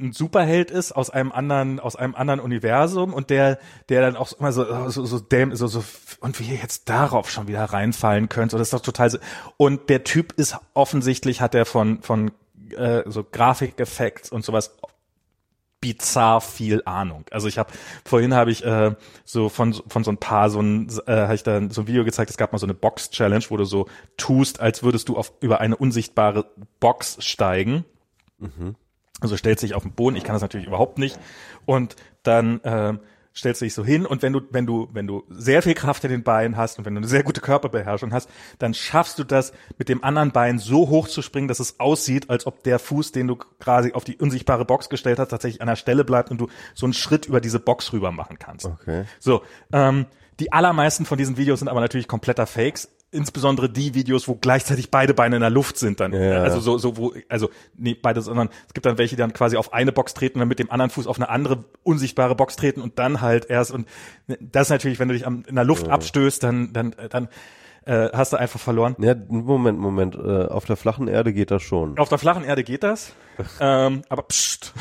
ein 0.01 0.13
Superheld 0.13 0.71
ist 0.71 0.93
aus 0.93 1.11
einem 1.11 1.33
anderen 1.33 1.81
aus 1.81 1.97
einem 1.97 2.15
anderen 2.15 2.41
Universum 2.41 3.13
und 3.13 3.31
der 3.31 3.59
der 3.89 4.01
dann 4.01 4.17
auch 4.17 4.33
immer 4.33 4.53
so 4.53 4.89
so 4.91 5.05
so, 5.05 5.19
däm, 5.19 5.55
so, 5.57 5.67
so 5.67 5.83
und 6.21 6.39
wie 6.39 6.45
ihr 6.45 6.57
jetzt 6.57 6.89
darauf 6.89 7.31
schon 7.31 7.49
wieder 7.49 7.65
reinfallen 7.65 8.29
könnt 8.29 8.53
so 8.53 8.59
das 8.59 8.69
ist 8.69 8.75
doch 8.75 8.81
total 8.81 9.11
so. 9.11 9.19
und 9.57 9.89
der 9.89 10.05
Typ 10.05 10.33
ist 10.33 10.57
offensichtlich 10.75 11.41
hat 11.41 11.55
er 11.55 11.65
von 11.65 12.03
von 12.03 12.31
äh, 12.77 13.03
so 13.07 13.25
Grafikeffekts 13.25 14.31
und 14.31 14.45
sowas 14.45 14.77
bizarr 15.81 16.41
viel 16.41 16.83
Ahnung. 16.85 17.25
Also 17.31 17.47
ich 17.47 17.59
habe 17.59 17.73
vorhin 18.05 18.35
habe 18.35 18.51
ich 18.51 18.65
äh, 18.65 18.95
so 19.25 19.49
von 19.49 19.75
von 19.87 20.05
so 20.05 20.11
ein 20.11 20.19
paar 20.19 20.51
so 20.51 20.61
ein 20.61 20.89
äh, 21.07 21.13
habe 21.13 21.35
ich 21.35 21.43
dann 21.43 21.71
so 21.71 21.83
ein 21.83 21.87
Video 21.87 22.05
gezeigt. 22.05 22.31
Es 22.31 22.37
gab 22.37 22.53
mal 22.53 22.59
so 22.59 22.67
eine 22.67 22.75
Box 22.75 23.11
Challenge, 23.11 23.45
wo 23.49 23.57
du 23.57 23.65
so 23.65 23.87
tust, 24.17 24.61
als 24.61 24.83
würdest 24.83 25.09
du 25.09 25.17
auf 25.17 25.33
über 25.41 25.61
eine 25.61 25.77
unsichtbare 25.77 26.47
Box 26.81 27.19
steigen. 27.21 27.85
Mhm. 28.39 28.75
Also 29.21 29.37
stellt 29.37 29.59
sich 29.59 29.75
auf 29.75 29.83
den 29.83 29.93
Boden, 29.93 30.17
ich 30.17 30.25
kann 30.25 30.35
das 30.35 30.43
natürlich 30.43 30.67
überhaupt 30.67 30.99
nicht. 30.99 31.19
Und 31.67 31.97
dann 32.23 32.61
äh, 32.61 32.95
stellst 33.39 33.61
du 33.61 33.65
dich 33.65 33.75
so 33.75 33.85
hin 33.85 34.05
und 34.05 34.23
wenn 34.23 34.33
du, 34.33 34.41
wenn 34.51 34.67
du, 34.67 34.89
wenn 34.93 35.07
du 35.07 35.25
sehr 35.29 35.63
viel 35.63 35.75
Kraft 35.75 36.05
in 36.05 36.11
den 36.11 36.23
Beinen 36.23 36.57
hast 36.57 36.79
und 36.79 36.85
wenn 36.85 36.95
du 36.95 36.99
eine 36.99 37.07
sehr 37.07 37.23
gute 37.23 37.41
Körperbeherrschung 37.41 38.13
hast, 38.13 38.29
dann 38.59 38.75
schaffst 38.75 39.19
du 39.19 39.25
das, 39.25 39.53
mit 39.79 39.89
dem 39.89 40.03
anderen 40.03 40.33
Bein 40.33 40.59
so 40.59 40.89
hoch 40.89 41.09
zu 41.09 41.23
springen, 41.23 41.49
dass 41.49 41.61
es 41.61 41.79
aussieht, 41.79 42.31
als 42.31 42.47
ob 42.47 42.63
der 42.65 42.79
Fuß, 42.79 43.13
den 43.13 43.29
du 43.29 43.37
quasi 43.37 43.93
auf 43.93 44.05
die 44.05 44.17
unsichtbare 44.17 44.65
Box 44.65 44.89
gestellt 44.89 45.19
hast, 45.19 45.29
tatsächlich 45.29 45.61
an 45.63 45.69
der 45.69 45.77
Stelle 45.77 46.05
bleibt 46.05 46.31
und 46.31 46.41
du 46.41 46.49
so 46.75 46.87
einen 46.87 46.95
Schritt 46.95 47.27
über 47.27 47.41
diese 47.41 47.61
Box 47.61 47.93
rüber 47.93 48.13
machen 48.13 48.39
kannst. 48.39 48.67
Okay. 48.67 49.05
So, 49.21 49.43
ähm, 49.73 50.07
die 50.41 50.53
allermeisten 50.53 51.05
von 51.05 51.19
diesen 51.19 51.37
Videos 51.37 51.61
sind 51.61 51.69
aber 51.69 51.81
natürlich 51.81 52.09
kompletter 52.09 52.47
Fakes 52.47 52.89
insbesondere 53.11 53.71
die 53.71 53.95
Videos, 53.95 54.29
wo 54.29 54.35
gleichzeitig 54.35 54.91
beide 54.91 55.15
Beine 55.15 55.37
in 55.37 55.41
der 55.41 55.51
Luft 55.51 55.79
sind 55.79 56.01
dann. 56.01 56.13
Ja. 56.13 56.43
Also 56.43 56.61
so, 56.61 56.79
so, 56.79 56.97
wo, 56.97 57.15
also 57.29 57.49
nee, 57.77 57.95
beide, 57.95 58.21
sondern 58.21 58.51
es 58.67 58.75
gibt 58.75 58.85
dann 58.85 58.99
welche, 58.99 59.17
die 59.17 59.21
dann 59.21 59.33
quasi 59.33 59.57
auf 59.57 59.73
eine 59.73 59.93
Box 59.93 60.15
treten 60.15 60.37
und 60.37 60.41
dann 60.41 60.49
mit 60.49 60.59
dem 60.59 60.71
anderen 60.71 60.91
Fuß 60.91 61.07
auf 61.07 61.17
eine 61.17 61.29
andere 61.31 61.65
unsichtbare 61.83 62.35
Box 62.35 62.57
treten 62.57 62.83
und 62.83 62.99
dann 62.99 63.21
halt 63.21 63.47
erst 63.49 63.71
und 63.71 63.89
das 64.41 64.69
natürlich, 64.69 64.99
wenn 64.99 65.09
du 65.09 65.15
dich 65.15 65.27
am, 65.27 65.45
in 65.47 65.55
der 65.55 65.65
Luft 65.65 65.87
ja. 65.87 65.93
abstößt, 65.93 66.43
dann, 66.43 66.73
dann, 66.73 66.95
dann 67.09 67.29
äh, 67.89 68.11
hast 68.13 68.35
du 68.35 68.37
einfach 68.37 68.61
verloren. 68.61 68.95
Ja, 68.99 69.15
Moment, 69.29 69.79
Moment. 69.79 70.15
Äh, 70.15 70.47
auf 70.47 70.67
der 70.67 70.77
flachen 70.77 71.09
Erde 71.09 71.33
geht 71.33 71.51
das 71.51 71.63
schon. 71.63 71.99
Auf 71.99 72.11
der 72.11 72.19
flachen 72.19 72.45
Erde 72.45 72.63
geht 72.63 72.83
das. 72.83 73.15
ähm, 73.61 74.03
aber 74.11 74.23
pst. 74.23 74.75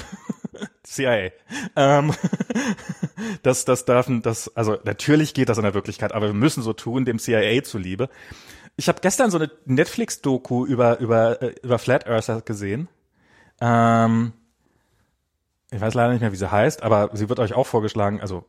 CIA. 0.84 1.32
Ähm, 1.76 2.14
das, 3.44 3.66
das 3.66 3.86
dürfen, 3.86 4.22
das, 4.22 4.56
also 4.56 4.78
natürlich 4.84 5.34
geht 5.34 5.50
das 5.50 5.58
in 5.58 5.64
der 5.64 5.74
Wirklichkeit, 5.74 6.14
aber 6.14 6.28
wir 6.28 6.34
müssen 6.34 6.64
so 6.64 6.74
tun, 6.74 7.06
dem 7.06 7.20
CIA 7.20 7.64
zuliebe. 7.64 8.10
Ich 8.76 8.88
habe 8.88 9.02
gestern 9.02 9.32
so 9.32 9.38
eine 9.38 9.50
Netflix-Doku 9.66 10.66
über 10.66 11.00
über 11.00 11.42
äh, 11.42 11.56
über 11.64 11.80
Flat 11.80 12.06
Earther 12.08 12.42
gesehen. 12.42 12.88
Ähm, 13.60 14.34
ich 15.72 15.82
weiß 15.82 15.96
leider 15.96 16.14
nicht 16.14 16.22
mehr, 16.22 16.32
wie 16.32 16.38
sie 16.38 16.50
heißt, 16.50 16.84
aber 16.84 17.10
sie 17.14 17.28
wird 17.28 17.40
euch 17.40 17.54
auch 17.54 17.66
vorgeschlagen. 17.66 18.22
Also 18.22 18.46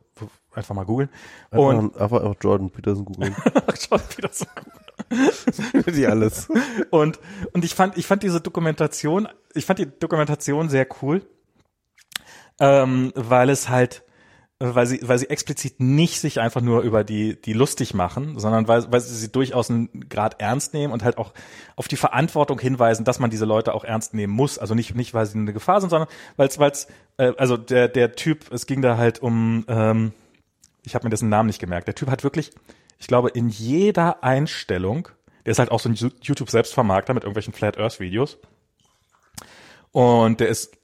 einfach 0.53 0.75
mal 0.75 0.85
googeln. 0.85 1.09
Und 1.49 1.95
einfach, 1.99 2.21
einfach 2.21 2.35
Jordan 2.41 2.69
Peterson 2.69 3.05
googeln. 3.05 3.35
Jordan 3.89 4.07
Peterson 4.07 4.47
googeln. 5.73 5.95
die 5.95 6.07
alles. 6.07 6.47
Und 6.91 7.19
und 7.53 7.65
ich 7.65 7.73
fand 7.73 7.97
ich 7.97 8.05
fand 8.07 8.23
diese 8.23 8.39
Dokumentation, 8.39 9.27
ich 9.53 9.65
fand 9.65 9.79
die 9.79 9.87
Dokumentation 9.99 10.69
sehr 10.69 10.87
cool 11.01 11.23
ähm, 12.59 13.11
weil 13.15 13.49
es 13.49 13.69
halt 13.69 14.03
weil 14.61 14.85
sie, 14.87 14.99
weil 15.03 15.17
sie 15.17 15.29
explizit 15.29 15.79
nicht 15.79 16.19
sich 16.19 16.41
einfach 16.41 16.59
nur 16.59 16.81
über 16.81 17.05
die, 17.05 17.41
die 17.41 17.53
lustig 17.53 17.93
machen, 17.93 18.37
sondern 18.37 18.67
weil, 18.67 18.91
weil 18.91 18.99
sie 18.99 19.15
sie 19.15 19.31
durchaus 19.31 19.69
einen 19.69 20.09
Grad 20.09 20.41
ernst 20.41 20.73
nehmen 20.73 20.91
und 20.91 21.01
halt 21.01 21.17
auch 21.17 21.33
auf 21.77 21.87
die 21.87 21.95
Verantwortung 21.95 22.59
hinweisen, 22.59 23.05
dass 23.05 23.19
man 23.19 23.29
diese 23.29 23.45
Leute 23.45 23.73
auch 23.73 23.85
ernst 23.85 24.13
nehmen 24.13 24.33
muss. 24.33 24.59
Also 24.59 24.75
nicht, 24.75 24.95
nicht 24.95 25.13
weil 25.13 25.25
sie 25.25 25.37
eine 25.37 25.53
Gefahr 25.53 25.79
sind, 25.79 25.89
sondern 25.89 26.09
weil 26.35 26.49
es, 26.49 26.59
weil 26.59 26.71
es, 26.71 26.87
äh, 27.15 27.31
also 27.37 27.55
der, 27.55 27.87
der 27.87 28.15
Typ, 28.15 28.51
es 28.51 28.65
ging 28.65 28.81
da 28.81 28.97
halt 28.97 29.21
um, 29.21 29.63
ähm, 29.69 30.11
ich 30.83 30.93
habe 30.93 31.05
mir 31.05 31.09
dessen 31.09 31.29
Namen 31.29 31.47
nicht 31.47 31.59
gemerkt. 31.59 31.87
Der 31.87 31.95
Typ 31.95 32.09
hat 32.09 32.25
wirklich, 32.25 32.51
ich 32.97 33.07
glaube, 33.07 33.29
in 33.29 33.47
jeder 33.47 34.25
Einstellung, 34.25 35.07
der 35.45 35.51
ist 35.51 35.59
halt 35.59 35.71
auch 35.71 35.79
so 35.79 35.87
ein 35.87 35.95
YouTube-Selbstvermarkter 35.95 37.13
mit 37.13 37.23
irgendwelchen 37.23 37.53
Flat 37.53 37.77
Earth 37.77 38.01
Videos. 38.01 38.37
Und 39.93 40.41
der 40.41 40.49
ist 40.49 40.78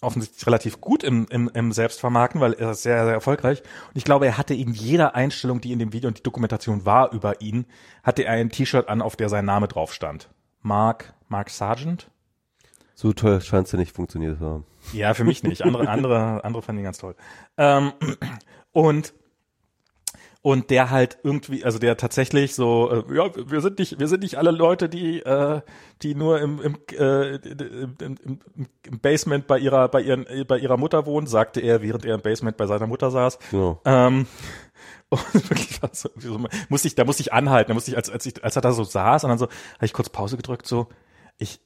offensichtlich 0.00 0.46
relativ 0.46 0.80
gut 0.80 1.02
im, 1.02 1.26
im, 1.30 1.50
im 1.52 1.72
Selbstvermarkten, 1.72 2.40
weil 2.40 2.52
er 2.52 2.70
ist 2.70 2.82
sehr, 2.82 3.04
sehr 3.04 3.14
erfolgreich. 3.14 3.62
Und 3.88 3.96
ich 3.96 4.04
glaube, 4.04 4.26
er 4.26 4.38
hatte 4.38 4.54
in 4.54 4.72
jeder 4.72 5.14
Einstellung, 5.14 5.60
die 5.60 5.72
in 5.72 5.78
dem 5.78 5.92
Video 5.92 6.08
und 6.08 6.18
die 6.18 6.22
Dokumentation 6.22 6.86
war 6.86 7.12
über 7.12 7.40
ihn, 7.40 7.66
hatte 8.02 8.24
er 8.24 8.34
ein 8.34 8.50
T-Shirt 8.50 8.88
an, 8.88 9.02
auf 9.02 9.16
der 9.16 9.28
sein 9.28 9.44
Name 9.44 9.66
drauf 9.66 9.92
stand. 9.92 10.30
Mark, 10.62 11.14
Mark 11.28 11.50
Sargent. 11.50 12.10
So 12.94 13.12
toll 13.12 13.40
scheint 13.40 13.66
es 13.66 13.72
ja 13.72 13.78
nicht 13.78 13.94
funktioniert 13.94 14.38
zu 14.38 14.44
haben. 14.44 14.66
Ja, 14.92 15.14
für 15.14 15.24
mich 15.24 15.42
nicht. 15.42 15.62
Andere, 15.62 15.88
andere, 15.88 16.44
andere 16.44 16.62
fanden 16.62 16.80
ihn 16.80 16.84
ganz 16.84 16.98
toll. 16.98 17.14
Ähm, 17.56 17.92
und 18.72 19.14
und 20.40 20.70
der 20.70 20.90
halt 20.90 21.18
irgendwie, 21.24 21.64
also 21.64 21.78
der 21.78 21.96
tatsächlich 21.96 22.54
so, 22.54 22.90
äh, 22.90 23.14
ja, 23.14 23.30
wir 23.34 23.60
sind 23.60 23.78
nicht, 23.78 23.98
wir 23.98 24.06
sind 24.06 24.22
nicht 24.22 24.38
alle 24.38 24.52
Leute, 24.52 24.88
die, 24.88 25.20
äh, 25.20 25.60
die 26.02 26.14
nur 26.14 26.40
im, 26.40 26.60
im, 26.60 26.76
äh, 26.96 27.36
im, 27.36 28.16
im, 28.24 28.38
im 28.84 28.98
Basement 29.00 29.46
bei 29.46 29.58
ihrer, 29.58 29.88
bei 29.88 30.00
ihren, 30.00 30.26
bei 30.46 30.58
ihrer 30.58 30.76
Mutter 30.76 31.06
wohnen, 31.06 31.26
sagte 31.26 31.60
er, 31.60 31.82
während 31.82 32.04
er 32.04 32.14
im 32.14 32.22
Basement 32.22 32.56
bei 32.56 32.66
seiner 32.66 32.86
Mutter 32.86 33.10
saß. 33.10 33.38
Ja. 33.52 33.78
Ähm, 33.84 34.26
und 35.08 35.50
wirklich 35.50 35.82
war 35.82 35.90
so, 35.92 36.08
so, 36.16 36.38
musste 36.68 36.88
ich, 36.88 36.94
da 36.94 37.04
musste 37.04 37.22
ich 37.22 37.32
anhalten, 37.32 37.68
da 37.68 37.74
musste 37.74 37.90
ich, 37.90 37.96
als, 37.96 38.08
als 38.08 38.24
ich, 38.24 38.42
als 38.44 38.54
er 38.54 38.62
da 38.62 38.72
so 38.72 38.84
saß 38.84 39.24
und 39.24 39.30
dann 39.30 39.38
so, 39.38 39.46
habe 39.46 39.86
ich 39.86 39.92
kurz 39.92 40.08
Pause 40.08 40.36
gedrückt, 40.36 40.66
so, 40.66 40.86
ich, 41.40 41.60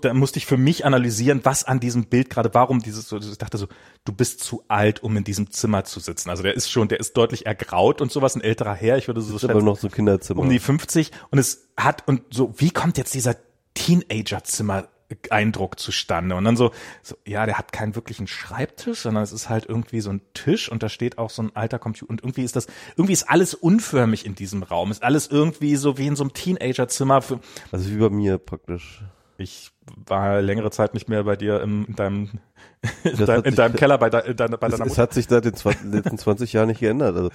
da 0.00 0.14
musste 0.14 0.38
ich 0.38 0.46
für 0.46 0.56
mich 0.56 0.84
analysieren, 0.84 1.40
was 1.42 1.64
an 1.64 1.80
diesem 1.80 2.06
Bild 2.06 2.30
gerade, 2.30 2.54
warum 2.54 2.80
dieses, 2.80 3.10
ich 3.10 3.38
dachte 3.38 3.58
so, 3.58 3.66
du 4.04 4.12
bist 4.12 4.40
zu 4.40 4.62
alt, 4.68 5.02
um 5.02 5.16
in 5.16 5.24
diesem 5.24 5.50
Zimmer 5.50 5.84
zu 5.84 5.98
sitzen. 5.98 6.30
Also 6.30 6.44
der 6.44 6.54
ist 6.54 6.70
schon, 6.70 6.86
der 6.86 7.00
ist 7.00 7.16
deutlich 7.16 7.44
ergraut 7.44 8.00
und 8.00 8.12
sowas, 8.12 8.36
ein 8.36 8.42
älterer 8.42 8.74
Herr, 8.74 8.96
ich 8.96 9.08
würde 9.08 9.20
so 9.20 9.36
schätzen, 9.36 9.50
aber 9.50 9.62
noch 9.62 9.78
so 9.78 9.88
Kinderzimmer. 9.88 10.40
Um 10.40 10.48
die 10.48 10.60
50 10.60 11.10
und 11.30 11.38
es 11.38 11.68
hat, 11.76 12.06
und 12.06 12.22
so, 12.30 12.54
wie 12.58 12.70
kommt 12.70 12.96
jetzt 12.96 13.12
dieser 13.12 13.34
Teenager-Zimmer 13.74 14.88
Eindruck 15.30 15.78
zustande. 15.78 16.34
Und 16.34 16.44
dann 16.44 16.56
so, 16.56 16.70
so, 17.02 17.16
ja, 17.26 17.46
der 17.46 17.58
hat 17.58 17.72
keinen 17.72 17.94
wirklichen 17.94 18.26
Schreibtisch, 18.26 19.00
sondern 19.00 19.22
es 19.22 19.32
ist 19.32 19.48
halt 19.48 19.66
irgendwie 19.66 20.00
so 20.00 20.10
ein 20.10 20.20
Tisch 20.34 20.70
und 20.70 20.82
da 20.82 20.88
steht 20.88 21.18
auch 21.18 21.30
so 21.30 21.42
ein 21.42 21.56
alter 21.56 21.78
Computer. 21.78 22.10
Und 22.10 22.22
irgendwie 22.22 22.44
ist 22.44 22.56
das, 22.56 22.66
irgendwie 22.96 23.14
ist 23.14 23.28
alles 23.28 23.54
unförmig 23.54 24.26
in 24.26 24.34
diesem 24.34 24.62
Raum. 24.62 24.90
Ist 24.90 25.02
alles 25.02 25.26
irgendwie 25.28 25.76
so 25.76 25.96
wie 25.96 26.06
in 26.06 26.16
so 26.16 26.24
einem 26.24 26.34
Teenagerzimmer. 26.34 27.22
Also 27.72 27.90
wie 27.90 27.96
bei 27.96 28.10
mir 28.10 28.38
praktisch. 28.38 29.02
Ich 29.38 29.70
war 30.06 30.42
längere 30.42 30.70
Zeit 30.70 30.94
nicht 30.94 31.08
mehr 31.08 31.24
bei 31.24 31.36
dir 31.36 31.60
im, 31.60 31.86
in 31.86 31.96
deinem, 31.96 32.30
in, 33.04 33.24
dein, 33.24 33.42
in 33.42 33.54
deinem 33.54 33.76
Keller 33.76 33.96
bei, 33.96 34.10
de, 34.10 34.30
in 34.30 34.36
deiner, 34.36 34.58
bei 34.58 34.66
es, 34.66 34.76
deiner 34.76 34.90
Es 34.90 34.98
hat 34.98 35.14
sich 35.14 35.26
seit 35.26 35.44
den 35.44 35.54
20, 35.54 35.84
letzten 35.92 36.18
20 36.18 36.52
Jahren 36.52 36.68
nicht 36.68 36.80
geändert. 36.80 37.16
Also. 37.16 37.30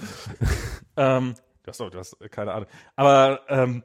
ähm, 0.97 1.35
du 1.63 1.69
hast, 1.69 1.79
du 1.79 1.97
hast 1.97 2.17
keine 2.29 2.53
Ahnung. 2.53 2.67
Aber 2.95 3.41
ähm, 3.47 3.83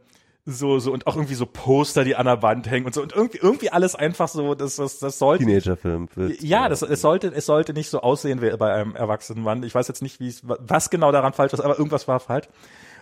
so 0.49 0.79
so 0.79 0.93
und 0.93 1.07
auch 1.07 1.17
irgendwie 1.17 1.35
so 1.35 1.47
Poster, 1.47 2.05
die 2.05 2.17
an 2.17 2.27
der 2.27 2.43
Wand 2.43 2.71
hängen 2.71 2.87
und 2.87 2.95
so 2.95 3.03
und 3.03 3.15
irgendwie 3.15 3.39
irgendwie 3.39 3.71
alles 3.71 3.95
einfach 3.95 4.29
so, 4.29 4.55
das 4.55 4.77
das 4.77 4.99
das 4.99 5.19
sollte 5.19 5.45
Teenagerfilm. 5.45 6.09
Ja, 6.41 6.69
das 6.69 6.83
es 6.83 7.01
sollte 7.01 7.29
es 7.29 7.47
sollte 7.47 7.75
nicht 7.75 7.91
so 7.91 8.01
aussehen 8.01 8.41
wie 8.41 8.57
bei 8.57 8.73
einem 8.73 8.97
erwachsenen 8.97 9.43
Mann. 9.43 9.63
Ich 9.63 9.75
weiß 9.75 9.89
jetzt 9.89 10.03
nicht, 10.03 10.21
wie 10.21 10.29
es 10.29 10.43
was 10.45 10.91
genau 10.91 11.13
daran 11.13 11.35
falsch 11.35 11.53
ist, 11.53 11.61
aber 11.61 11.79
irgendwas 11.79 12.09
war 12.09 12.19
falsch. 12.21 12.49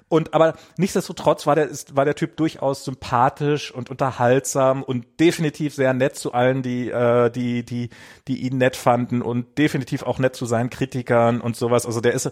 Und 0.09 0.35
aber 0.35 0.55
nichtsdestotrotz 0.77 1.47
war 1.49 1.57
der 1.57 1.67
ist, 1.67 1.97
war 1.97 2.05
der 2.05 2.15
Typ 2.15 2.37
durchaus 2.37 2.85
sympathisch 2.85 3.75
und 3.75 3.91
unterhaltsam 3.91 4.85
und 4.85 5.05
definitiv 5.19 5.75
sehr 5.75 5.95
nett 5.95 6.15
zu 6.15 6.33
allen, 6.33 6.63
die 6.63 6.89
äh, 6.91 7.29
die 7.31 7.65
die 7.65 7.91
die 8.29 8.47
ihn 8.47 8.59
nett 8.59 8.77
fanden 8.77 9.21
und 9.21 9.59
definitiv 9.59 10.05
auch 10.05 10.21
nett 10.21 10.37
zu 10.37 10.47
seinen 10.47 10.71
Kritikern 10.71 11.41
und 11.41 11.57
sowas. 11.57 11.87
Also 11.87 12.01
der 12.01 12.13
ist 12.13 12.31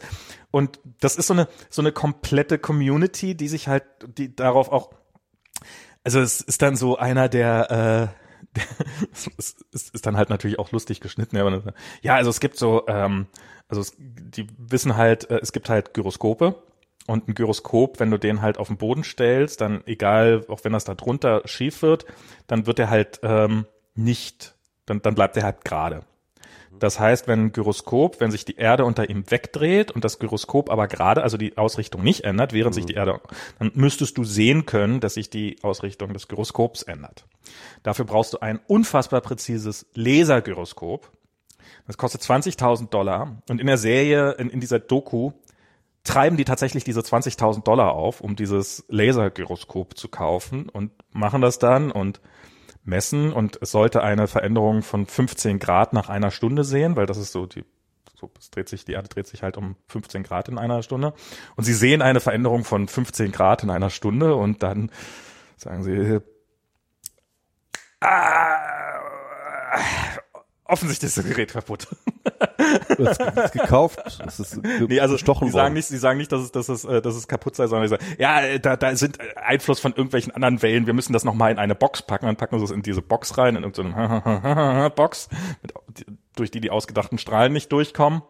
und 0.52 0.78
das 1.00 1.16
ist 1.16 1.26
so 1.26 1.34
eine 1.34 1.48
so 1.68 1.82
eine 1.82 1.90
komplette 1.90 2.58
Community, 2.58 3.34
die 3.34 3.48
sich 3.48 3.66
halt 3.66 3.82
die 4.06 4.36
darauf 4.36 4.70
auch 4.70 4.90
also 6.04 6.20
es 6.20 6.40
ist 6.40 6.62
dann 6.62 6.76
so 6.76 6.96
einer 6.96 7.28
der 7.28 8.10
äh, 8.14 8.24
es 9.12 9.56
ist, 9.72 9.94
ist 9.94 10.06
dann 10.06 10.16
halt 10.16 10.30
natürlich 10.30 10.58
auch 10.58 10.70
lustig 10.70 11.00
geschnitten. 11.00 11.36
Ja, 11.36 11.62
ja 12.02 12.14
also 12.14 12.30
es 12.30 12.40
gibt 12.40 12.56
so, 12.56 12.86
ähm, 12.86 13.26
also 13.68 13.80
es, 13.80 13.94
die 13.98 14.46
wissen 14.58 14.96
halt, 14.96 15.28
äh, 15.30 15.40
es 15.42 15.52
gibt 15.52 15.68
halt 15.68 15.94
Gyroskope 15.94 16.54
und 17.06 17.28
ein 17.28 17.34
Gyroskop, 17.34 18.00
wenn 18.00 18.10
du 18.10 18.18
den 18.18 18.42
halt 18.42 18.58
auf 18.58 18.68
den 18.68 18.76
Boden 18.76 19.04
stellst, 19.04 19.60
dann 19.60 19.82
egal, 19.86 20.44
auch 20.48 20.60
wenn 20.62 20.72
das 20.72 20.84
da 20.84 20.94
drunter 20.94 21.42
schief 21.46 21.82
wird, 21.82 22.06
dann 22.46 22.66
wird 22.66 22.78
er 22.78 22.90
halt 22.90 23.20
ähm, 23.22 23.66
nicht, 23.94 24.54
dann, 24.86 25.02
dann 25.02 25.14
bleibt 25.14 25.36
er 25.36 25.44
halt 25.44 25.64
gerade. 25.64 26.04
Das 26.78 26.98
heißt, 27.00 27.28
wenn 27.28 27.46
ein 27.46 27.52
Gyroskop, 27.52 28.20
wenn 28.20 28.30
sich 28.30 28.44
die 28.44 28.56
Erde 28.56 28.84
unter 28.84 29.08
ihm 29.08 29.30
wegdreht 29.30 29.90
und 29.90 30.04
das 30.04 30.18
Gyroskop 30.18 30.70
aber 30.70 30.88
gerade, 30.88 31.22
also 31.22 31.36
die 31.36 31.56
Ausrichtung 31.56 32.02
nicht 32.02 32.24
ändert, 32.24 32.52
während 32.52 32.74
mhm. 32.74 32.76
sich 32.76 32.86
die 32.86 32.94
Erde, 32.94 33.20
dann 33.58 33.70
müsstest 33.74 34.18
du 34.18 34.24
sehen 34.24 34.66
können, 34.66 35.00
dass 35.00 35.14
sich 35.14 35.30
die 35.30 35.56
Ausrichtung 35.62 36.12
des 36.12 36.28
Gyroskops 36.28 36.82
ändert. 36.82 37.26
Dafür 37.82 38.04
brauchst 38.04 38.32
du 38.32 38.38
ein 38.38 38.60
unfassbar 38.66 39.20
präzises 39.20 39.86
Lasergyroskop. 39.94 41.10
Das 41.86 41.98
kostet 41.98 42.22
20.000 42.22 42.88
Dollar. 42.88 43.42
Und 43.48 43.60
in 43.60 43.66
der 43.66 43.78
Serie, 43.78 44.32
in, 44.32 44.50
in 44.50 44.60
dieser 44.60 44.78
Doku, 44.78 45.32
treiben 46.02 46.36
die 46.36 46.44
tatsächlich 46.44 46.84
diese 46.84 47.00
20.000 47.00 47.64
Dollar 47.64 47.92
auf, 47.92 48.20
um 48.20 48.36
dieses 48.36 48.84
Lasergyroskop 48.88 49.96
zu 49.96 50.08
kaufen 50.08 50.68
und 50.68 50.92
machen 51.12 51.40
das 51.40 51.58
dann 51.58 51.90
und 51.90 52.20
messen 52.84 53.32
und 53.32 53.58
es 53.60 53.70
sollte 53.70 54.02
eine 54.02 54.28
Veränderung 54.28 54.82
von 54.82 55.06
15 55.06 55.58
Grad 55.58 55.92
nach 55.92 56.08
einer 56.08 56.30
Stunde 56.30 56.64
sehen, 56.64 56.96
weil 56.96 57.06
das 57.06 57.16
ist 57.16 57.32
so 57.32 57.46
die 57.46 57.64
so, 58.16 58.30
es 58.38 58.50
dreht 58.50 58.68
sich, 58.68 58.84
die 58.84 58.92
Erde 58.92 59.08
dreht 59.08 59.26
sich 59.26 59.42
halt 59.42 59.56
um 59.56 59.76
15 59.88 60.22
Grad 60.22 60.48
in 60.48 60.58
einer 60.58 60.82
Stunde. 60.82 61.14
Und 61.56 61.64
sie 61.64 61.74
sehen 61.74 62.00
eine 62.00 62.20
Veränderung 62.20 62.64
von 62.64 62.86
15 62.86 63.32
Grad 63.32 63.62
in 63.62 63.70
einer 63.70 63.90
Stunde 63.90 64.36
und 64.36 64.62
dann 64.62 64.90
sagen 65.56 65.82
sie, 65.82 66.20
ah, 68.00 68.60
offensichtlich 70.64 71.08
ist 71.08 71.18
das 71.18 71.24
Gerät 71.26 71.52
kaputt. 71.52 71.88
Das 72.98 73.18
ist 73.18 73.52
gekauft, 73.52 74.00
das 74.24 74.40
ist 74.40 74.62
ge 74.62 74.86
nee, 74.88 75.00
also 75.00 75.14
gestochen 75.14 75.46
die 75.46 75.52
sagen 75.52 75.66
worden. 75.66 75.74
nicht, 75.74 75.88
sie 75.88 75.98
sagen 75.98 76.18
nicht, 76.18 76.32
dass 76.32 76.42
es, 76.42 76.52
dass 76.52 76.68
es, 76.68 76.84
äh, 76.84 77.02
dass 77.02 77.14
es 77.14 77.28
kaputt 77.28 77.56
sei, 77.56 77.66
sondern 77.66 77.88
sie 77.88 77.96
sagen, 77.96 78.04
ja, 78.18 78.58
da, 78.58 78.76
da 78.76 78.94
sind 78.96 79.18
Einfluss 79.36 79.80
von 79.80 79.92
irgendwelchen 79.92 80.32
anderen 80.34 80.62
Wellen. 80.62 80.86
Wir 80.86 80.94
müssen 80.94 81.12
das 81.12 81.24
nochmal 81.24 81.52
in 81.52 81.58
eine 81.58 81.74
Box 81.74 82.02
packen. 82.02 82.26
Dann 82.26 82.36
packen 82.36 82.56
wir 82.56 82.62
es 82.62 82.70
in 82.70 82.82
diese 82.82 83.02
Box 83.02 83.38
rein, 83.38 83.56
in 83.56 83.62
irgendeine 83.62 84.90
Box, 84.96 85.28
durch 86.36 86.50
die 86.50 86.60
die 86.60 86.70
ausgedachten 86.70 87.18
Strahlen 87.18 87.52
nicht 87.52 87.70
durchkommen. 87.72 88.22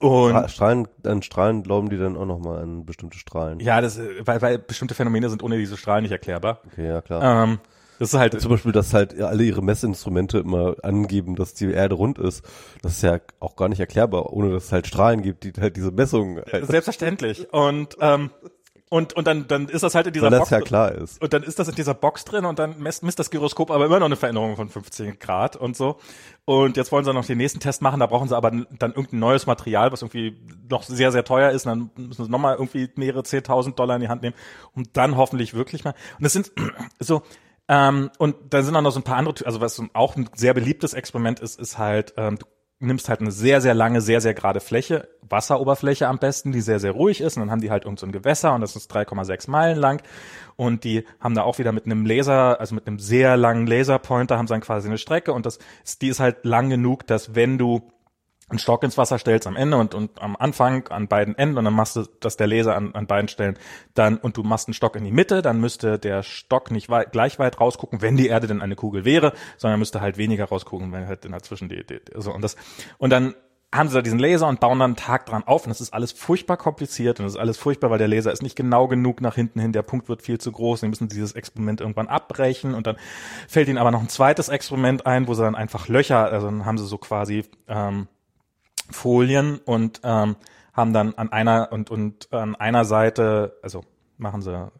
Und 0.00 0.50
Strahlen, 0.50 0.88
an 1.04 1.22
Strahlen 1.22 1.62
glauben 1.62 1.90
die 1.90 1.98
dann 1.98 2.16
auch 2.16 2.24
nochmal 2.24 2.62
an 2.62 2.86
bestimmte 2.86 3.18
Strahlen. 3.18 3.60
Ja, 3.60 3.82
das, 3.82 4.00
weil, 4.20 4.40
weil 4.40 4.58
bestimmte 4.58 4.94
Phänomene 4.94 5.28
sind 5.28 5.42
ohne 5.42 5.58
diese 5.58 5.76
Strahlen 5.76 6.02
nicht 6.04 6.12
erklärbar. 6.12 6.62
Okay, 6.72 6.88
ja 6.88 7.02
klar. 7.02 7.44
Ähm, 7.44 7.58
das 8.00 8.14
ist 8.14 8.18
halt 8.18 8.40
zum 8.40 8.50
Beispiel, 8.50 8.72
dass 8.72 8.94
halt 8.94 9.20
alle 9.20 9.44
ihre 9.44 9.62
Messinstrumente 9.62 10.38
immer 10.38 10.74
angeben, 10.82 11.36
dass 11.36 11.52
die 11.52 11.70
Erde 11.70 11.96
rund 11.96 12.18
ist. 12.18 12.42
Das 12.80 12.92
ist 12.92 13.02
ja 13.02 13.20
auch 13.40 13.56
gar 13.56 13.68
nicht 13.68 13.78
erklärbar, 13.78 14.32
ohne 14.32 14.50
dass 14.50 14.64
es 14.64 14.72
halt 14.72 14.86
Strahlen 14.86 15.20
gibt, 15.20 15.44
die 15.44 15.52
halt 15.60 15.76
diese 15.76 15.90
Messungen. 15.90 16.42
Halt 16.50 16.66
Selbstverständlich. 16.66 17.52
Und 17.52 17.98
ähm, 18.00 18.30
und, 18.88 19.12
und 19.12 19.26
dann, 19.26 19.46
dann 19.46 19.68
ist 19.68 19.82
das 19.82 19.94
halt 19.94 20.08
in 20.08 20.14
dieser 20.14 20.32
Weil 20.32 20.38
Box. 20.38 20.50
das 20.50 20.58
ja 20.58 20.64
klar 20.64 20.92
ist. 20.92 21.22
Und 21.22 21.32
dann 21.32 21.44
ist 21.44 21.60
das 21.60 21.68
in 21.68 21.76
dieser 21.76 21.94
Box 21.94 22.24
drin 22.24 22.44
und 22.44 22.58
dann 22.58 22.80
misst, 22.80 23.04
misst 23.04 23.20
das 23.20 23.30
Gyroskop 23.30 23.70
aber 23.70 23.84
immer 23.84 24.00
noch 24.00 24.06
eine 24.06 24.16
Veränderung 24.16 24.56
von 24.56 24.68
15 24.68 25.18
Grad 25.20 25.54
und 25.54 25.76
so. 25.76 25.98
Und 26.44 26.76
jetzt 26.76 26.90
wollen 26.90 27.04
sie 27.04 27.12
noch 27.12 27.24
den 27.24 27.38
nächsten 27.38 27.60
Test 27.60 27.82
machen, 27.82 28.00
da 28.00 28.06
brauchen 28.06 28.28
sie 28.28 28.36
aber 28.36 28.50
dann 28.50 28.90
irgendein 28.90 29.20
neues 29.20 29.46
Material, 29.46 29.92
was 29.92 30.02
irgendwie 30.02 30.36
noch 30.68 30.82
sehr, 30.82 31.12
sehr 31.12 31.22
teuer 31.22 31.50
ist. 31.50 31.66
Und 31.66 31.90
dann 31.96 32.08
müssen 32.08 32.24
sie 32.24 32.30
nochmal 32.30 32.56
irgendwie 32.56 32.88
mehrere 32.96 33.20
10.000 33.20 33.74
Dollar 33.74 33.94
in 33.94 34.00
die 34.00 34.08
Hand 34.08 34.22
nehmen, 34.22 34.34
um 34.74 34.84
dann 34.92 35.16
hoffentlich 35.16 35.54
wirklich 35.54 35.84
mal. 35.84 35.94
Und 36.18 36.24
das 36.24 36.32
sind 36.32 36.50
so, 36.98 37.22
ähm, 37.72 38.10
und 38.18 38.34
dann 38.50 38.64
sind 38.64 38.74
auch 38.74 38.82
noch 38.82 38.90
so 38.90 38.98
ein 38.98 39.04
paar 39.04 39.16
andere, 39.16 39.46
also 39.46 39.60
was 39.60 39.80
auch 39.92 40.16
ein 40.16 40.28
sehr 40.34 40.54
beliebtes 40.54 40.92
Experiment 40.92 41.38
ist, 41.38 41.60
ist 41.60 41.78
halt, 41.78 42.14
ähm, 42.16 42.36
du 42.36 42.46
nimmst 42.80 43.08
halt 43.08 43.20
eine 43.20 43.30
sehr, 43.30 43.60
sehr 43.60 43.74
lange, 43.74 44.00
sehr, 44.00 44.20
sehr 44.20 44.34
gerade 44.34 44.58
Fläche, 44.58 45.08
Wasseroberfläche 45.22 46.08
am 46.08 46.18
besten, 46.18 46.50
die 46.50 46.62
sehr, 46.62 46.80
sehr 46.80 46.90
ruhig 46.90 47.20
ist. 47.20 47.36
Und 47.36 47.42
dann 47.42 47.52
haben 47.52 47.60
die 47.60 47.70
halt 47.70 47.84
irgend 47.84 48.00
so 48.00 48.08
Gewässer 48.08 48.54
und 48.54 48.60
das 48.60 48.74
ist 48.74 48.92
3,6 48.92 49.48
Meilen 49.48 49.78
lang. 49.78 50.02
Und 50.56 50.82
die 50.82 51.04
haben 51.20 51.36
da 51.36 51.42
auch 51.42 51.60
wieder 51.60 51.70
mit 51.70 51.86
einem 51.86 52.04
Laser, 52.04 52.58
also 52.58 52.74
mit 52.74 52.88
einem 52.88 52.98
sehr 52.98 53.36
langen 53.36 53.68
Laserpointer, 53.68 54.36
haben 54.36 54.48
sie 54.48 54.54
dann 54.54 54.62
quasi 54.62 54.88
eine 54.88 54.98
Strecke 54.98 55.32
und 55.32 55.46
das, 55.46 55.60
die 56.02 56.08
ist 56.08 56.18
halt 56.18 56.44
lang 56.44 56.70
genug, 56.70 57.06
dass 57.06 57.36
wenn 57.36 57.56
du 57.56 57.82
einen 58.50 58.58
Stock 58.58 58.82
ins 58.82 58.98
Wasser 58.98 59.18
stellst 59.18 59.46
am 59.46 59.56
Ende 59.56 59.76
und, 59.76 59.94
und 59.94 60.20
am 60.20 60.36
Anfang 60.36 60.88
an 60.88 61.08
beiden 61.08 61.36
Enden 61.36 61.58
und 61.58 61.64
dann 61.64 61.74
machst 61.74 61.96
du 61.96 62.04
das 62.20 62.36
der 62.36 62.46
Laser 62.46 62.76
an, 62.76 62.94
an 62.94 63.06
beiden 63.06 63.28
Stellen 63.28 63.58
dann 63.94 64.16
und 64.16 64.36
du 64.36 64.42
machst 64.42 64.68
einen 64.68 64.74
Stock 64.74 64.96
in 64.96 65.04
die 65.04 65.12
Mitte, 65.12 65.42
dann 65.42 65.60
müsste 65.60 65.98
der 65.98 66.22
Stock 66.22 66.70
nicht 66.70 66.88
weit, 66.88 67.12
gleich 67.12 67.38
weit 67.38 67.60
rausgucken, 67.60 68.02
wenn 68.02 68.16
die 68.16 68.28
Erde 68.28 68.46
denn 68.46 68.60
eine 68.60 68.76
Kugel 68.76 69.04
wäre, 69.04 69.32
sondern 69.56 69.78
müsste 69.78 70.00
halt 70.00 70.18
weniger 70.18 70.46
rausgucken, 70.46 70.92
wenn 70.92 71.06
halt 71.06 71.24
dazwischen 71.24 71.68
die, 71.68 71.84
die, 71.84 72.00
die 72.00 72.20
so 72.20 72.32
und 72.32 72.42
das 72.42 72.56
und 72.98 73.10
dann 73.10 73.34
haben 73.72 73.88
sie 73.88 73.94
da 73.94 74.02
diesen 74.02 74.18
Laser 74.18 74.48
und 74.48 74.58
bauen 74.58 74.80
dann 74.80 74.90
einen 74.90 74.96
Tag 74.96 75.26
dran 75.26 75.44
auf 75.46 75.64
und 75.64 75.70
das 75.70 75.80
ist 75.80 75.94
alles 75.94 76.10
furchtbar 76.10 76.56
kompliziert 76.56 77.20
und 77.20 77.26
das 77.26 77.34
ist 77.34 77.40
alles 77.40 77.56
furchtbar, 77.56 77.90
weil 77.90 77.98
der 77.98 78.08
Laser 78.08 78.32
ist 78.32 78.42
nicht 78.42 78.56
genau 78.56 78.88
genug 78.88 79.20
nach 79.20 79.36
hinten 79.36 79.60
hin, 79.60 79.72
der 79.72 79.82
Punkt 79.82 80.08
wird 80.08 80.22
viel 80.22 80.38
zu 80.38 80.50
groß, 80.50 80.80
sie 80.80 80.88
müssen 80.88 81.08
dieses 81.08 81.32
Experiment 81.32 81.80
irgendwann 81.80 82.08
abbrechen 82.08 82.74
und 82.74 82.86
dann 82.88 82.96
fällt 83.46 83.68
ihnen 83.68 83.78
aber 83.78 83.92
noch 83.92 84.00
ein 84.00 84.08
zweites 84.08 84.48
Experiment 84.48 85.06
ein, 85.06 85.28
wo 85.28 85.34
sie 85.34 85.42
dann 85.42 85.54
einfach 85.54 85.86
Löcher, 85.86 86.32
also 86.32 86.46
dann 86.46 86.66
haben 86.66 86.78
sie 86.78 86.86
so 86.86 86.98
quasi 86.98 87.44
ähm, 87.68 88.08
Folien 88.90 89.58
und 89.64 90.00
ähm, 90.04 90.36
haben 90.72 90.92
dann 90.92 91.14
an 91.14 91.32
einer 91.32 91.68
und 91.72 91.90
und 91.90 92.32
an 92.32 92.54
einer 92.56 92.84
Seite, 92.84 93.58
also 93.62 93.82
machen 94.18 94.42
sie 94.42 94.52
ja, 94.52 94.70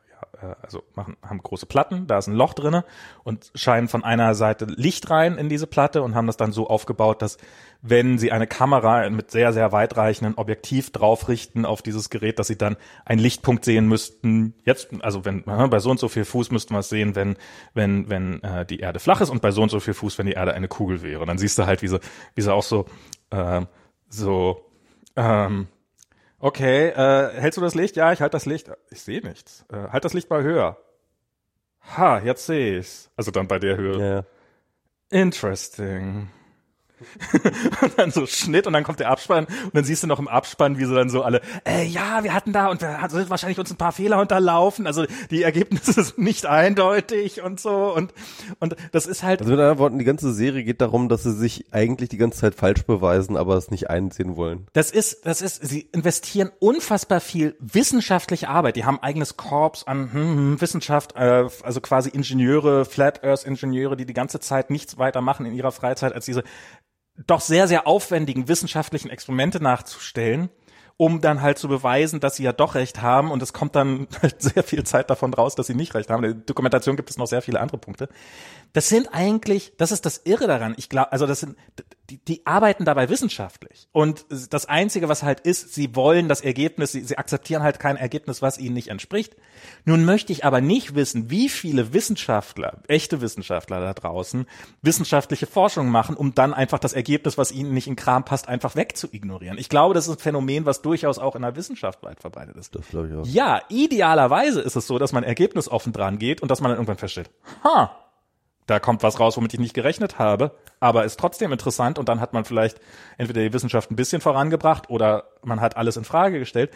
äh, 0.40 0.54
also 0.62 0.82
machen 0.94 1.16
haben 1.22 1.38
große 1.42 1.66
Platten, 1.66 2.06
da 2.06 2.18
ist 2.18 2.26
ein 2.26 2.34
Loch 2.34 2.54
drinne 2.54 2.84
und 3.24 3.50
scheinen 3.54 3.88
von 3.88 4.04
einer 4.04 4.34
Seite 4.34 4.66
Licht 4.66 5.10
rein 5.10 5.36
in 5.36 5.48
diese 5.48 5.66
Platte 5.66 6.02
und 6.02 6.14
haben 6.14 6.26
das 6.26 6.36
dann 6.36 6.52
so 6.52 6.68
aufgebaut, 6.68 7.22
dass 7.22 7.38
wenn 7.82 8.18
sie 8.18 8.30
eine 8.30 8.46
Kamera 8.46 9.08
mit 9.10 9.30
sehr 9.30 9.52
sehr 9.52 9.72
weitreichenden 9.72 10.34
Objektiv 10.36 10.90
draufrichten 10.90 11.64
auf 11.64 11.82
dieses 11.82 12.10
Gerät, 12.10 12.38
dass 12.38 12.46
sie 12.46 12.58
dann 12.58 12.76
einen 13.04 13.20
Lichtpunkt 13.20 13.64
sehen 13.64 13.86
müssten. 13.88 14.54
Jetzt 14.64 14.88
also 15.00 15.24
wenn 15.24 15.40
äh, 15.46 15.68
bei 15.68 15.78
so 15.78 15.90
und 15.90 15.98
so 15.98 16.08
viel 16.08 16.24
Fuß 16.24 16.50
müssten 16.50 16.74
wir 16.74 16.80
es 16.80 16.88
sehen, 16.88 17.14
wenn 17.14 17.36
wenn 17.74 18.08
wenn 18.08 18.42
äh, 18.42 18.64
die 18.66 18.80
Erde 18.80 19.00
flach 19.00 19.20
ist 19.20 19.30
und 19.30 19.42
bei 19.42 19.50
so 19.50 19.62
und 19.62 19.70
so 19.70 19.80
viel 19.80 19.94
Fuß, 19.94 20.18
wenn 20.18 20.26
die 20.26 20.32
Erde 20.32 20.54
eine 20.54 20.68
Kugel 20.68 21.02
wäre. 21.02 21.20
Und 21.20 21.26
dann 21.26 21.38
siehst 21.38 21.58
du 21.58 21.66
halt 21.66 21.82
wie 21.82 21.88
sie 21.88 22.00
wie 22.34 22.42
sie 22.42 22.52
auch 22.52 22.62
so 22.62 22.86
äh, 23.30 23.62
so, 24.10 24.66
ähm, 25.16 25.68
okay, 26.38 26.88
äh, 26.88 27.40
hältst 27.40 27.56
du 27.56 27.62
das 27.62 27.74
Licht? 27.74 27.96
Ja, 27.96 28.12
ich 28.12 28.20
halte 28.20 28.32
das 28.32 28.44
Licht. 28.44 28.70
Ich 28.90 29.00
sehe 29.00 29.22
nichts. 29.22 29.64
Äh, 29.72 29.88
halt 29.88 30.04
das 30.04 30.12
Licht 30.12 30.28
mal 30.28 30.42
höher. 30.42 30.76
Ha, 31.96 32.18
jetzt 32.18 32.46
sehe 32.46 32.78
ich's. 32.78 33.10
Also 33.16 33.30
dann 33.30 33.48
bei 33.48 33.58
der 33.58 33.76
Höhe. 33.76 33.98
Ja. 33.98 34.24
Interesting. 35.18 36.28
und 37.82 37.98
dann 37.98 38.10
so 38.10 38.26
Schnitt 38.26 38.66
und 38.66 38.72
dann 38.72 38.84
kommt 38.84 39.00
der 39.00 39.10
Abspann 39.10 39.46
und 39.46 39.74
dann 39.74 39.84
siehst 39.84 40.02
du 40.02 40.06
noch 40.06 40.18
im 40.18 40.28
Abspann, 40.28 40.78
wie 40.78 40.84
sie 40.84 40.94
dann 40.94 41.10
so 41.10 41.22
alle, 41.22 41.40
äh, 41.64 41.84
ja, 41.84 42.22
wir 42.24 42.34
hatten 42.34 42.52
da 42.52 42.68
und 42.68 42.82
wir 42.82 42.98
sind 43.08 43.30
wahrscheinlich 43.30 43.58
uns 43.58 43.70
ein 43.70 43.76
paar 43.76 43.92
Fehler 43.92 44.20
unterlaufen, 44.20 44.86
also 44.86 45.04
die 45.30 45.42
Ergebnisse 45.42 45.92
sind 46.04 46.18
nicht 46.18 46.46
eindeutig 46.46 47.42
und 47.42 47.60
so 47.60 47.94
und 47.94 48.12
und 48.58 48.76
das 48.92 49.06
ist 49.06 49.22
halt. 49.22 49.40
Also 49.40 49.52
mit 49.52 49.60
anderen 49.60 49.78
Worten, 49.78 49.98
die 49.98 50.04
ganze 50.04 50.32
Serie 50.32 50.64
geht 50.64 50.80
darum, 50.80 51.08
dass 51.08 51.22
sie 51.22 51.32
sich 51.32 51.72
eigentlich 51.72 52.08
die 52.08 52.16
ganze 52.16 52.40
Zeit 52.40 52.54
falsch 52.54 52.82
beweisen, 52.84 53.36
aber 53.36 53.56
es 53.56 53.70
nicht 53.70 53.90
einsehen 53.90 54.36
wollen. 54.36 54.66
Das 54.72 54.90
ist, 54.90 55.26
das 55.26 55.42
ist, 55.42 55.66
sie 55.66 55.80
investieren 55.92 56.50
unfassbar 56.58 57.20
viel 57.20 57.56
wissenschaftliche 57.60 58.48
Arbeit. 58.48 58.76
Die 58.76 58.84
haben 58.84 58.98
eigenes 59.00 59.36
Korps 59.36 59.84
an 59.84 60.12
hm, 60.12 60.36
hm, 60.36 60.60
Wissenschaft, 60.60 61.14
äh, 61.16 61.48
also 61.62 61.80
quasi 61.80 62.10
Ingenieure, 62.10 62.84
Flat 62.84 63.24
Earth 63.24 63.44
Ingenieure, 63.44 63.96
die 63.96 64.06
die 64.06 64.14
ganze 64.14 64.40
Zeit 64.40 64.70
nichts 64.70 64.98
weiter 64.98 65.20
machen 65.20 65.46
in 65.46 65.54
ihrer 65.54 65.72
Freizeit, 65.72 66.12
als 66.12 66.24
diese 66.24 66.42
doch 67.26 67.40
sehr, 67.40 67.68
sehr 67.68 67.86
aufwendigen 67.86 68.48
wissenschaftlichen 68.48 69.10
Experimente 69.10 69.62
nachzustellen, 69.62 70.50
um 70.96 71.20
dann 71.20 71.40
halt 71.40 71.58
zu 71.58 71.68
beweisen, 71.68 72.20
dass 72.20 72.36
sie 72.36 72.42
ja 72.42 72.52
doch 72.52 72.74
recht 72.74 73.02
haben 73.02 73.30
und 73.30 73.42
es 73.42 73.52
kommt 73.52 73.74
dann 73.74 74.06
halt 74.22 74.42
sehr 74.42 74.62
viel 74.62 74.84
Zeit 74.84 75.10
davon 75.10 75.32
raus, 75.34 75.54
dass 75.54 75.66
sie 75.66 75.74
nicht 75.74 75.94
recht 75.94 76.10
haben. 76.10 76.24
In 76.24 76.34
der 76.34 76.42
Dokumentation 76.42 76.96
gibt 76.96 77.10
es 77.10 77.16
noch 77.16 77.26
sehr 77.26 77.42
viele 77.42 77.60
andere 77.60 77.78
Punkte. 77.78 78.08
Das 78.72 78.88
sind 78.88 79.08
eigentlich, 79.12 79.72
das 79.76 79.92
ist 79.92 80.06
das 80.06 80.18
Irre 80.24 80.46
daran. 80.46 80.74
Ich 80.76 80.88
glaube, 80.88 81.12
also 81.12 81.26
das 81.26 81.40
sind, 81.40 81.56
die, 82.10 82.18
die 82.24 82.46
arbeiten 82.46 82.84
dabei 82.84 83.08
wissenschaftlich. 83.08 83.88
Und 83.92 84.26
das 84.50 84.66
Einzige, 84.66 85.08
was 85.08 85.22
halt 85.22 85.40
ist, 85.40 85.74
sie 85.74 85.94
wollen 85.96 86.28
das 86.28 86.40
Ergebnis, 86.40 86.92
sie, 86.92 87.02
sie 87.02 87.18
akzeptieren 87.18 87.62
halt 87.62 87.78
kein 87.78 87.96
Ergebnis, 87.96 88.42
was 88.42 88.58
ihnen 88.58 88.74
nicht 88.74 88.88
entspricht. 88.88 89.36
Nun 89.84 90.04
möchte 90.04 90.32
ich 90.32 90.44
aber 90.44 90.60
nicht 90.60 90.94
wissen, 90.94 91.30
wie 91.30 91.48
viele 91.48 91.92
Wissenschaftler, 91.92 92.82
echte 92.88 93.20
Wissenschaftler 93.20 93.80
da 93.80 93.94
draußen, 93.94 94.46
wissenschaftliche 94.82 95.46
Forschung 95.46 95.88
machen, 95.88 96.16
um 96.16 96.34
dann 96.34 96.54
einfach 96.54 96.78
das 96.78 96.92
Ergebnis, 96.92 97.38
was 97.38 97.52
ihnen 97.52 97.74
nicht 97.74 97.86
in 97.86 97.96
Kram 97.96 98.24
passt, 98.24 98.48
einfach 98.48 98.76
wegzuignorieren. 98.76 99.58
Ich 99.58 99.68
glaube, 99.68 99.94
das 99.94 100.06
ist 100.06 100.16
ein 100.16 100.20
Phänomen, 100.20 100.66
was 100.66 100.82
durchaus 100.82 101.18
auch 101.18 101.36
in 101.36 101.42
der 101.42 101.56
Wissenschaft 101.56 102.02
weit 102.02 102.20
verbreitet 102.20 102.56
ist. 102.56 102.74
Das 102.74 102.88
glaube 102.88 103.08
ich 103.08 103.14
auch. 103.14 103.26
Ja, 103.26 103.62
idealerweise 103.68 104.60
ist 104.60 104.76
es 104.76 104.86
so, 104.86 104.98
dass 104.98 105.12
man 105.12 105.24
ergebnisoffen 105.24 105.92
dran 105.92 106.18
geht 106.18 106.40
und 106.40 106.50
dass 106.50 106.60
man 106.60 106.70
dann 106.70 106.78
irgendwann 106.78 106.98
feststellt, 106.98 107.30
ha, 107.64 107.96
da 108.70 108.78
kommt 108.78 109.02
was 109.02 109.18
raus, 109.18 109.36
womit 109.36 109.52
ich 109.52 109.58
nicht 109.60 109.74
gerechnet 109.74 110.20
habe, 110.20 110.52
aber 110.78 111.04
ist 111.04 111.18
trotzdem 111.18 111.50
interessant 111.50 111.98
und 111.98 112.08
dann 112.08 112.20
hat 112.20 112.32
man 112.32 112.44
vielleicht 112.44 112.80
entweder 113.18 113.42
die 113.42 113.52
Wissenschaft 113.52 113.90
ein 113.90 113.96
bisschen 113.96 114.20
vorangebracht 114.20 114.88
oder 114.88 115.24
man 115.42 115.60
hat 115.60 115.76
alles 115.76 115.96
in 115.96 116.04
Frage 116.04 116.38
gestellt. 116.38 116.70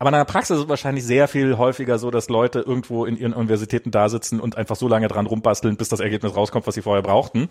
Aber 0.00 0.10
in 0.10 0.14
der 0.14 0.24
Praxis 0.24 0.56
ist 0.56 0.62
es 0.62 0.68
wahrscheinlich 0.68 1.04
sehr 1.04 1.26
viel 1.26 1.58
häufiger 1.58 1.98
so, 1.98 2.12
dass 2.12 2.28
Leute 2.28 2.60
irgendwo 2.60 3.04
in 3.04 3.16
ihren 3.16 3.32
Universitäten 3.32 3.90
da 3.90 4.08
sitzen 4.08 4.38
und 4.38 4.56
einfach 4.56 4.76
so 4.76 4.86
lange 4.86 5.08
dran 5.08 5.26
rumbasteln, 5.26 5.76
bis 5.76 5.88
das 5.88 5.98
Ergebnis 5.98 6.36
rauskommt, 6.36 6.68
was 6.68 6.76
sie 6.76 6.82
vorher 6.82 7.02
brauchten. 7.02 7.48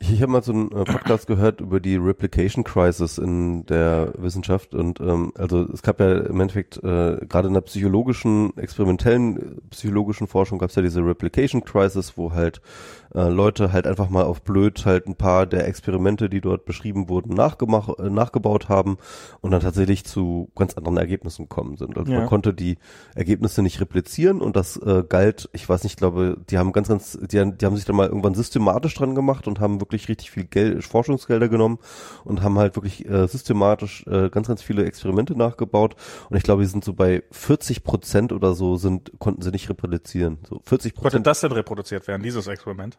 Ich 0.00 0.20
habe 0.20 0.30
mal 0.30 0.42
so 0.42 0.52
einen 0.52 0.70
äh, 0.70 0.84
Podcast 0.84 1.26
gehört 1.26 1.60
über 1.60 1.80
die 1.80 1.96
Replication 1.96 2.62
Crisis 2.62 3.16
in 3.16 3.64
der 3.66 4.12
Wissenschaft 4.18 4.74
und 4.74 5.00
ähm, 5.00 5.32
also 5.36 5.66
es 5.72 5.82
gab 5.82 5.98
ja 5.98 6.18
im 6.18 6.40
Endeffekt 6.40 6.76
äh, 6.76 7.24
gerade 7.26 7.48
in 7.48 7.54
der 7.54 7.62
psychologischen, 7.62 8.56
experimentellen 8.58 9.60
psychologischen 9.70 10.28
Forschung 10.28 10.58
gab 10.58 10.70
es 10.70 10.76
ja 10.76 10.82
diese 10.82 11.04
Replication 11.04 11.64
Crisis, 11.64 12.16
wo 12.16 12.32
halt 12.32 12.60
äh, 13.14 13.28
Leute 13.28 13.72
halt 13.72 13.86
einfach 13.86 14.08
mal 14.08 14.24
auf 14.24 14.42
blöd 14.42 14.84
halt 14.84 15.06
ein 15.06 15.16
paar 15.16 15.46
der 15.46 15.66
Experimente, 15.66 16.28
die 16.28 16.40
dort 16.40 16.64
beschrieben 16.64 17.08
wurden, 17.08 17.34
nachgemacht, 17.34 17.98
äh, 17.98 18.10
nachgebaut 18.10 18.68
haben 18.68 18.98
und 19.40 19.50
dann 19.50 19.62
tatsächlich 19.62 20.04
zu 20.04 20.50
ganz 20.54 20.74
anderen 20.74 20.98
Ergebnissen 20.98 21.48
gekommen 21.48 21.77
sind. 21.78 21.96
Also 21.96 22.12
Ja. 22.12 22.18
man 22.18 22.28
konnte 22.28 22.52
die 22.52 22.76
Ergebnisse 23.14 23.62
nicht 23.62 23.80
replizieren 23.80 24.40
und 24.40 24.56
das 24.56 24.76
äh, 24.76 25.04
galt, 25.08 25.48
ich 25.52 25.68
weiß 25.68 25.84
nicht, 25.84 25.92
ich 25.92 25.96
glaube, 25.96 26.36
die 26.50 26.58
haben 26.58 26.72
ganz, 26.72 26.88
ganz, 26.88 27.18
die, 27.30 27.38
haben- 27.40 27.56
die 27.56 27.64
haben 27.64 27.76
sich 27.76 27.84
dann 27.84 27.96
mal 27.96 28.08
irgendwann 28.08 28.34
systematisch 28.34 28.94
dran 28.94 29.14
gemacht 29.14 29.46
und 29.46 29.60
haben 29.60 29.80
wirklich 29.80 30.08
richtig 30.08 30.30
viel 30.30 30.44
Geld, 30.44 30.84
Forschungsgelder 30.84 31.48
genommen 31.48 31.78
und 32.24 32.42
haben 32.42 32.58
halt 32.58 32.76
wirklich 32.76 33.08
äh, 33.08 33.26
systematisch 33.26 34.04
äh, 34.06 34.28
ganz, 34.30 34.48
ganz 34.48 34.62
viele 34.62 34.84
Experimente 34.84 35.36
nachgebaut 35.36 35.94
und 36.30 36.36
ich 36.36 36.42
glaube, 36.42 36.62
die 36.62 36.68
sind 36.68 36.84
so 36.84 36.92
bei 36.94 37.22
40 37.30 37.84
Prozent 37.84 38.32
oder 38.32 38.54
so 38.54 38.76
sind, 38.76 39.12
konnten 39.18 39.42
sie 39.42 39.50
nicht 39.50 39.68
replizieren. 39.70 40.38
So 40.48 40.60
40 40.64 40.94
Konnte 40.94 41.02
Prozent, 41.10 41.26
das 41.26 41.40
denn 41.40 41.52
reproduziert 41.52 42.06
werden, 42.08 42.22
dieses 42.22 42.46
Experiment? 42.46 42.98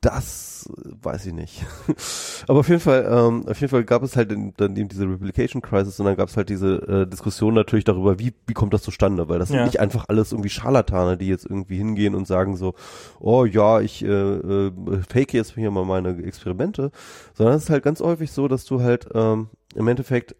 Das 0.00 0.68
weiß 1.02 1.26
ich 1.26 1.32
nicht. 1.34 1.64
Aber 2.48 2.60
auf 2.60 2.68
jeden 2.68 2.80
Fall, 2.80 3.06
ähm, 3.10 3.46
auf 3.46 3.60
jeden 3.60 3.70
Fall 3.70 3.84
gab 3.84 4.02
es 4.02 4.16
halt 4.16 4.32
in, 4.32 4.54
dann 4.56 4.74
eben 4.76 4.88
diese 4.88 5.04
Replication 5.04 5.60
Crisis 5.60 6.00
und 6.00 6.06
dann 6.06 6.16
gab 6.16 6.28
es 6.28 6.36
halt 6.36 6.48
diese 6.48 6.76
äh, 6.88 7.06
Diskussion 7.06 7.54
natürlich 7.54 7.84
darüber, 7.84 8.18
wie, 8.18 8.32
wie 8.46 8.54
kommt 8.54 8.72
das 8.72 8.82
zustande, 8.82 9.28
weil 9.28 9.38
das 9.38 9.50
Ja. 9.50 9.56
sind 9.56 9.64
nicht 9.66 9.80
einfach 9.80 10.06
alles 10.08 10.32
irgendwie 10.32 10.48
Scharlatane, 10.48 11.18
die 11.18 11.28
jetzt 11.28 11.44
irgendwie 11.44 11.76
hingehen 11.76 12.14
und 12.14 12.26
sagen 12.26 12.56
so, 12.56 12.74
oh 13.18 13.44
ja, 13.44 13.80
ich 13.80 14.02
äh, 14.02 14.08
äh, 14.08 14.72
fake 15.08 15.34
jetzt 15.34 15.54
hier 15.54 15.70
mal 15.70 15.84
meine 15.84 16.16
Experimente, 16.22 16.90
sondern 17.34 17.56
es 17.56 17.64
ist 17.64 17.70
halt 17.70 17.82
ganz 17.84 18.00
häufig 18.00 18.32
so, 18.32 18.48
dass 18.48 18.64
du 18.64 18.80
halt 18.80 19.06
ähm, 19.14 19.48
im 19.74 19.86
Endeffekt 19.86 20.34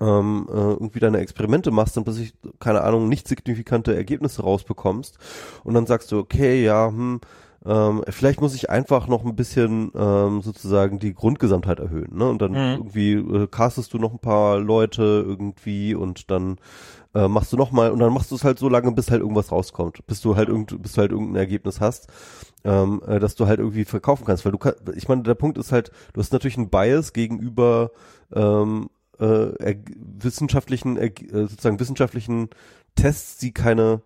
ähm, 0.00 0.46
äh, 0.48 0.52
irgendwie 0.52 1.00
deine 1.00 1.18
Experimente 1.18 1.72
machst 1.72 1.98
und 1.98 2.04
plötzlich, 2.04 2.32
keine 2.60 2.82
Ahnung, 2.82 3.08
nicht 3.08 3.26
signifikante 3.26 3.96
Ergebnisse 3.96 4.42
rausbekommst 4.42 5.18
und 5.64 5.74
dann 5.74 5.86
sagst 5.86 6.12
du, 6.12 6.18
okay, 6.20 6.62
ja, 6.64 6.86
hm, 6.86 7.20
ähm, 7.66 8.02
vielleicht 8.08 8.40
muss 8.40 8.54
ich 8.54 8.70
einfach 8.70 9.08
noch 9.08 9.24
ein 9.24 9.34
bisschen 9.34 9.90
ähm, 9.94 10.42
sozusagen 10.42 10.98
die 10.98 11.14
Grundgesamtheit 11.14 11.80
erhöhen, 11.80 12.16
ne? 12.16 12.28
Und 12.28 12.40
dann 12.40 12.52
Mhm. 12.52 12.76
irgendwie 12.76 13.12
äh, 13.14 13.46
castest 13.48 13.92
du 13.92 13.98
noch 13.98 14.12
ein 14.12 14.20
paar 14.20 14.58
Leute 14.58 15.02
irgendwie 15.26 15.94
und 15.94 16.30
dann 16.30 16.56
äh, 17.14 17.26
machst 17.26 17.52
du 17.52 17.56
noch 17.56 17.72
mal 17.72 17.90
und 17.90 17.98
dann 17.98 18.12
machst 18.12 18.30
du 18.30 18.34
es 18.36 18.44
halt 18.44 18.58
so 18.58 18.68
lange, 18.68 18.92
bis 18.92 19.10
halt 19.10 19.20
irgendwas 19.22 19.50
rauskommt, 19.50 20.06
bis 20.06 20.20
du 20.20 20.36
halt 20.36 20.48
irgend, 20.48 20.80
bis 20.82 20.92
du 20.92 21.00
halt 21.00 21.10
irgendein 21.10 21.36
Ergebnis 21.36 21.80
hast, 21.80 22.08
ähm, 22.64 23.02
äh, 23.06 23.18
dass 23.18 23.34
du 23.34 23.46
halt 23.46 23.58
irgendwie 23.58 23.84
verkaufen 23.84 24.24
kannst, 24.24 24.44
weil 24.44 24.52
du 24.52 24.58
kann, 24.58 24.74
ich 24.94 25.08
meine, 25.08 25.22
der 25.22 25.34
Punkt 25.34 25.58
ist 25.58 25.72
halt, 25.72 25.90
du 26.12 26.20
hast 26.20 26.32
natürlich 26.32 26.58
einen 26.58 26.70
Bias 26.70 27.12
gegenüber 27.12 27.90
ähm, 28.32 28.88
äh, 29.18 29.24
er, 29.56 29.74
wissenschaftlichen, 29.96 30.96
äh, 30.96 31.12
sozusagen 31.32 31.80
wissenschaftlichen 31.80 32.50
Tests, 32.94 33.38
die 33.38 33.52
keine 33.52 34.02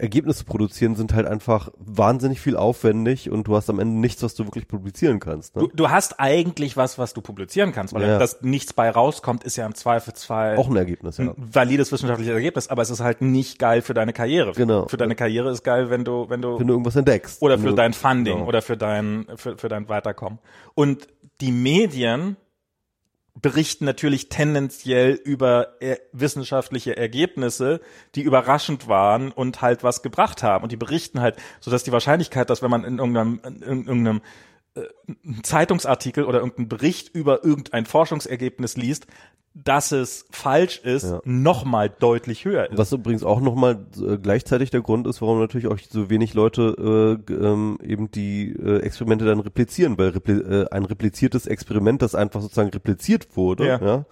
Ergebnisse 0.00 0.44
produzieren, 0.44 0.94
sind 0.96 1.12
halt 1.14 1.26
einfach 1.26 1.70
wahnsinnig 1.78 2.40
viel 2.40 2.56
aufwendig 2.56 3.30
und 3.30 3.46
du 3.46 3.56
hast 3.56 3.68
am 3.70 3.78
Ende 3.78 3.98
nichts, 4.00 4.22
was 4.22 4.34
du 4.34 4.44
wirklich 4.44 4.66
publizieren 4.68 5.20
kannst. 5.20 5.56
Ne? 5.56 5.62
Du, 5.62 5.68
du 5.74 5.90
hast 5.90 6.18
eigentlich 6.20 6.76
was, 6.76 6.98
was 6.98 7.12
du 7.14 7.20
publizieren 7.20 7.72
kannst, 7.72 7.94
weil 7.94 8.02
Ja. 8.02 8.18
dass 8.18 8.42
nichts 8.42 8.72
bei 8.72 8.90
rauskommt, 8.90 9.44
ist 9.44 9.56
ja 9.56 9.66
im 9.66 9.74
Zweifelsfall 9.74 10.56
Auch 10.56 10.68
ein 10.68 10.76
Ergebnis, 10.76 11.18
ja. 11.18 11.24
ein 11.26 11.34
valides 11.36 11.92
wissenschaftliches 11.92 12.34
Ergebnis, 12.34 12.68
aber 12.68 12.82
es 12.82 12.90
ist 12.90 13.00
halt 13.00 13.20
nicht 13.22 13.58
geil 13.58 13.82
für 13.82 13.94
deine 13.94 14.12
Karriere. 14.12 14.52
Genau. 14.52 14.86
Für 14.88 14.96
deine 14.96 15.14
Karriere 15.14 15.50
ist 15.50 15.62
geil, 15.62 15.90
wenn 15.90 16.04
du, 16.04 16.28
wenn 16.28 16.42
du, 16.42 16.58
Wenn 16.58 16.66
du 16.66 16.74
irgendwas 16.74 16.96
entdeckst. 16.96 17.42
oder 17.42 17.58
für 17.58 17.74
dein 17.74 17.92
Funding 17.92 18.36
genau. 18.38 18.48
oder 18.48 18.62
für 18.62 18.76
dein, 18.76 19.26
für, 19.36 19.56
für 19.58 19.68
dein 19.68 19.88
Weiterkommen. 19.88 20.38
Und 20.74 21.06
die 21.40 21.52
Medien 21.52 22.36
berichten 23.34 23.84
natürlich 23.84 24.28
tendenziell 24.28 25.12
über 25.12 25.80
äh, 25.80 25.96
wissenschaftliche 26.12 26.96
Ergebnisse, 26.96 27.80
die 28.14 28.22
überraschend 28.22 28.88
waren 28.88 29.30
und 29.32 29.62
halt 29.62 29.82
was 29.82 30.02
gebracht 30.02 30.42
haben. 30.42 30.64
Und 30.64 30.72
die 30.72 30.76
berichten 30.76 31.20
halt, 31.20 31.36
so 31.60 31.70
dass 31.70 31.84
die 31.84 31.92
Wahrscheinlichkeit, 31.92 32.50
dass 32.50 32.62
wenn 32.62 32.70
man 32.70 32.84
in 32.84 32.98
irgendeinem, 32.98 33.40
in 33.44 33.86
irgendeinem 33.86 34.20
äh, 34.74 34.82
Zeitungsartikel 35.42 36.24
oder 36.24 36.38
irgendeinen 36.38 36.68
Bericht 36.68 37.14
über 37.14 37.44
irgendein 37.44 37.86
Forschungsergebnis 37.86 38.76
liest, 38.76 39.06
dass 39.54 39.90
es 39.92 40.26
falsch 40.30 40.78
ist, 40.84 41.04
Ja. 41.10 41.20
nochmal 41.24 41.90
deutlich 41.90 42.44
höher 42.44 42.70
ist. 42.70 42.78
Was 42.78 42.92
übrigens 42.92 43.24
auch 43.24 43.40
nochmal 43.40 43.84
äh, 44.00 44.16
gleichzeitig 44.16 44.70
der 44.70 44.80
Grund 44.80 45.06
ist, 45.08 45.20
warum 45.20 45.40
natürlich 45.40 45.66
auch 45.66 45.78
so 45.90 46.08
wenig 46.08 46.34
Leute 46.34 47.18
äh, 47.28 47.32
ähm, 47.32 47.78
eben 47.82 48.10
die 48.12 48.52
äh, 48.52 48.78
Experimente 48.78 49.24
dann 49.24 49.40
replizieren, 49.40 49.98
weil 49.98 50.10
repli 50.10 50.34
äh, 50.34 50.68
ein 50.70 50.84
repliziertes 50.84 51.46
Experiment, 51.46 52.00
das 52.02 52.14
einfach 52.14 52.40
sozusagen 52.42 52.70
repliziert 52.70 53.36
wurde, 53.36 53.66
Ja. 53.66 53.80
ja. 53.84 54.04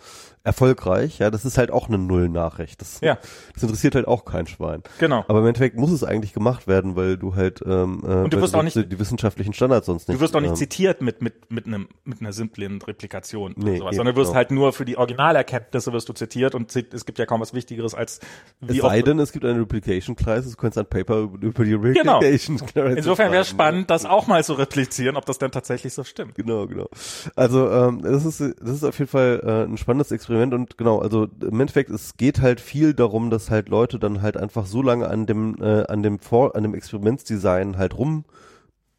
erfolgreich, 0.45 1.19
ja, 1.19 1.31
das 1.31 1.45
ist 1.45 1.59
halt 1.59 1.71
auch 1.71 1.89
eine 1.89 1.99
Null-Nachricht. 1.99 2.81
Das, 2.81 3.01
Ja. 3.03 3.19
das 3.53 3.63
interessiert 3.63 3.95
halt 3.95 4.09
auch 4.09 4.25
kein 4.25 4.47
Schwein. 4.47 4.83
Genau. 4.99 5.25
Aber 5.29 5.41
im 5.41 5.47
Endeffekt 5.47 5.77
muss 5.77 5.91
es 5.91 6.05
eigentlich 6.05 6.33
gemacht 6.33 6.67
werden, 6.67 6.97
weil 6.97 7.19
du 7.19 7.35
halt 7.35 7.61
ähm, 7.67 8.03
äh, 8.07 8.15
Und 8.25 8.33
du 8.33 8.41
wirst 8.41 8.55
auch 8.55 8.63
nicht- 8.63 8.77
die, 8.77 8.99
wissenschaftlichen 8.99 9.53
Standards 9.53 9.87
sonst 9.87 10.09
nicht. 10.09 10.17
Du 10.19 10.23
wirst 10.23 10.35
auch 10.35 10.41
nicht 10.41 10.51
ähm, 10.51 10.57
zitiert 10.57 11.03
mit, 11.03 11.21
mit, 11.21 11.51
mit, 11.53 11.67
einem, 11.67 11.89
mit 12.05 12.21
einer 12.21 12.33
simplen 12.33 12.81
Replikation 12.81 13.53
oder 13.55 13.65
Nee, 13.65 13.79
sowas, 13.79 13.91
eben, 13.93 13.97
sondern 13.97 14.15
du 14.15 14.21
wirst 14.23 14.31
genau. 14.31 14.37
halt 14.37 14.51
nur 14.51 14.73
für 14.73 14.85
die 14.87 14.97
Originalerkenntnisse 15.29 15.93
wirst 15.93 16.09
du 16.09 16.13
zitiert 16.13 16.55
und 16.55 16.75
es 16.75 17.05
gibt 17.05 17.19
ja 17.19 17.27
kaum 17.27 17.41
was 17.41 17.55
Wichtigeres 17.55 17.95
als 17.95 18.21
es 18.61 18.69
wie 18.69 18.81
sei 18.81 18.99
oft. 18.99 19.07
denn, 19.07 19.19
es 19.19 19.33
gibt 19.33 19.45
eine 19.45 19.61
Replication 19.61 20.17
Crisis, 20.17 20.53
du 20.53 20.57
kannst 20.57 20.79
ein 20.79 20.87
Paper 20.87 21.19
über, 21.41 21.65
die 21.65 21.71
Genau. 21.73 22.19
Replication 22.19 22.59
Crisis 22.59 22.97
Insofern 22.99 23.33
wäre 23.33 23.43
es 23.43 23.49
schreiben. 23.49 23.57
spannend, 23.59 23.91
das 23.91 24.05
auch 24.05 24.27
mal 24.27 24.43
zu 24.45 24.55
replizieren, 24.55 25.17
ob 25.17 25.27
das 25.27 25.39
denn 25.39 25.51
tatsächlich 25.51 25.93
so 25.95 26.05
stimmt. 26.05 26.35
Genau, 26.35 26.67
genau. 26.67 26.89
Also 27.37 27.71
ähm, 27.71 28.03
das 28.03 28.25
ist 28.25 28.41
das 28.41 28.71
ist 28.77 28.85
auf 28.85 28.99
jeden 28.99 29.11
Fall 29.11 29.41
äh, 29.45 29.65
ein 29.71 29.77
spannendes 29.77 30.11
Experiment 30.13 30.55
und 30.55 30.79
genau, 30.79 30.99
also 31.01 31.29
im 31.41 31.61
Endeffekt 31.61 31.91
es 31.91 32.17
geht 32.17 32.41
halt 32.41 32.61
viel 32.61 32.95
darum, 32.95 33.31
dass 33.31 33.51
halt 33.51 33.69
Leute 33.69 33.99
dann 33.99 34.23
halt 34.23 34.37
einfach 34.37 34.67
so 34.67 34.83
lange 34.83 35.09
an 35.09 35.27
dem 35.27 35.57
äh, 35.61 35.85
an 35.87 36.03
dem 36.03 36.19
Vor 36.19 36.57
an 36.57 36.63
dem 36.63 36.75
Experimentsdesign 36.75 37.77
halt 37.79 37.97
rum 37.97 38.25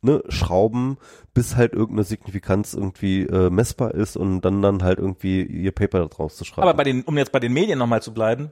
ne, 0.01 0.23
schrauben, 0.29 0.97
bis 1.33 1.55
halt 1.55 1.73
irgendeine 1.73 2.03
Signifikanz 2.03 2.73
irgendwie 2.73 3.23
äh, 3.23 3.49
messbar 3.49 3.93
ist 3.93 4.17
und 4.17 4.41
dann 4.41 4.61
dann 4.61 4.83
halt 4.83 4.99
irgendwie 4.99 5.41
ihr 5.43 5.71
Paper 5.71 6.07
daraus 6.07 6.35
zu 6.35 6.45
schreiben. 6.45 6.67
Aber 6.67 6.75
bei 6.75 6.83
den, 6.83 7.03
um 7.03 7.17
jetzt 7.17 7.31
bei 7.31 7.39
den 7.39 7.53
Medien 7.53 7.79
nochmal 7.79 8.01
zu 8.01 8.13
bleiben, 8.13 8.51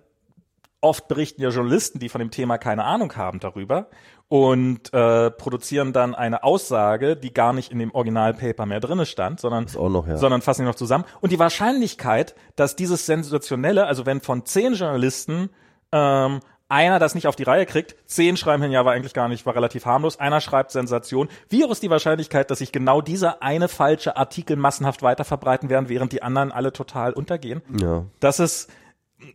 oft 0.81 1.07
berichten 1.07 1.41
ja 1.41 1.49
Journalisten, 1.49 1.99
die 1.99 2.09
von 2.09 2.19
dem 2.19 2.31
Thema 2.31 2.57
keine 2.57 2.83
Ahnung 2.83 3.15
haben 3.15 3.39
darüber 3.39 3.87
und 4.27 4.93
äh, 4.93 5.31
produzieren 5.31 5.93
dann 5.93 6.13
eine 6.13 6.43
Aussage, 6.43 7.15
die 7.15 7.33
gar 7.33 7.53
nicht 7.53 7.71
in 7.71 7.79
dem 7.79 7.91
Originalpaper 7.91 8.65
mehr 8.65 8.79
drinne 8.79 9.05
stand, 9.05 9.39
sondern 9.39 9.65
noch, 9.73 10.07
ja. 10.07 10.17
sondern 10.17 10.41
fassen 10.41 10.61
die 10.61 10.67
noch 10.67 10.75
zusammen. 10.75 11.05
Und 11.21 11.31
die 11.31 11.39
Wahrscheinlichkeit, 11.39 12.35
dass 12.55 12.75
dieses 12.75 13.05
sensationelle, 13.05 13.85
also 13.85 14.05
wenn 14.05 14.21
von 14.21 14.45
zehn 14.45 14.73
Journalisten 14.73 15.49
ähm, 15.91 16.41
einer 16.69 16.99
das 16.99 17.15
nicht 17.15 17.27
auf 17.27 17.35
die 17.35 17.43
Reihe 17.43 17.65
kriegt, 17.65 17.95
zehn 18.05 18.37
schreiben 18.37 18.61
hin, 18.63 18.71
ja, 18.71 18.83
war 18.85 18.93
eigentlich 18.93 19.13
gar 19.13 19.27
nicht, 19.27 19.45
war 19.45 19.55
relativ 19.55 19.85
harmlos, 19.85 20.19
einer 20.19 20.41
schreibt 20.41 20.71
Sensation. 20.71 21.29
Wie 21.49 21.63
hoch 21.63 21.71
ist 21.71 21.83
die 21.83 21.89
Wahrscheinlichkeit, 21.89 22.51
dass 22.51 22.59
sich 22.59 22.71
genau 22.71 23.01
dieser 23.01 23.41
eine 23.41 23.67
falsche 23.67 24.17
Artikel 24.17 24.57
massenhaft 24.57 25.01
weiterverbreiten 25.01 25.69
werden, 25.69 25.89
während 25.89 26.11
die 26.11 26.23
anderen 26.23 26.51
alle 26.51 26.73
total 26.73 27.13
untergehen? 27.13 27.61
Ja. 27.79 28.05
Das 28.19 28.39
ist, 28.39 28.69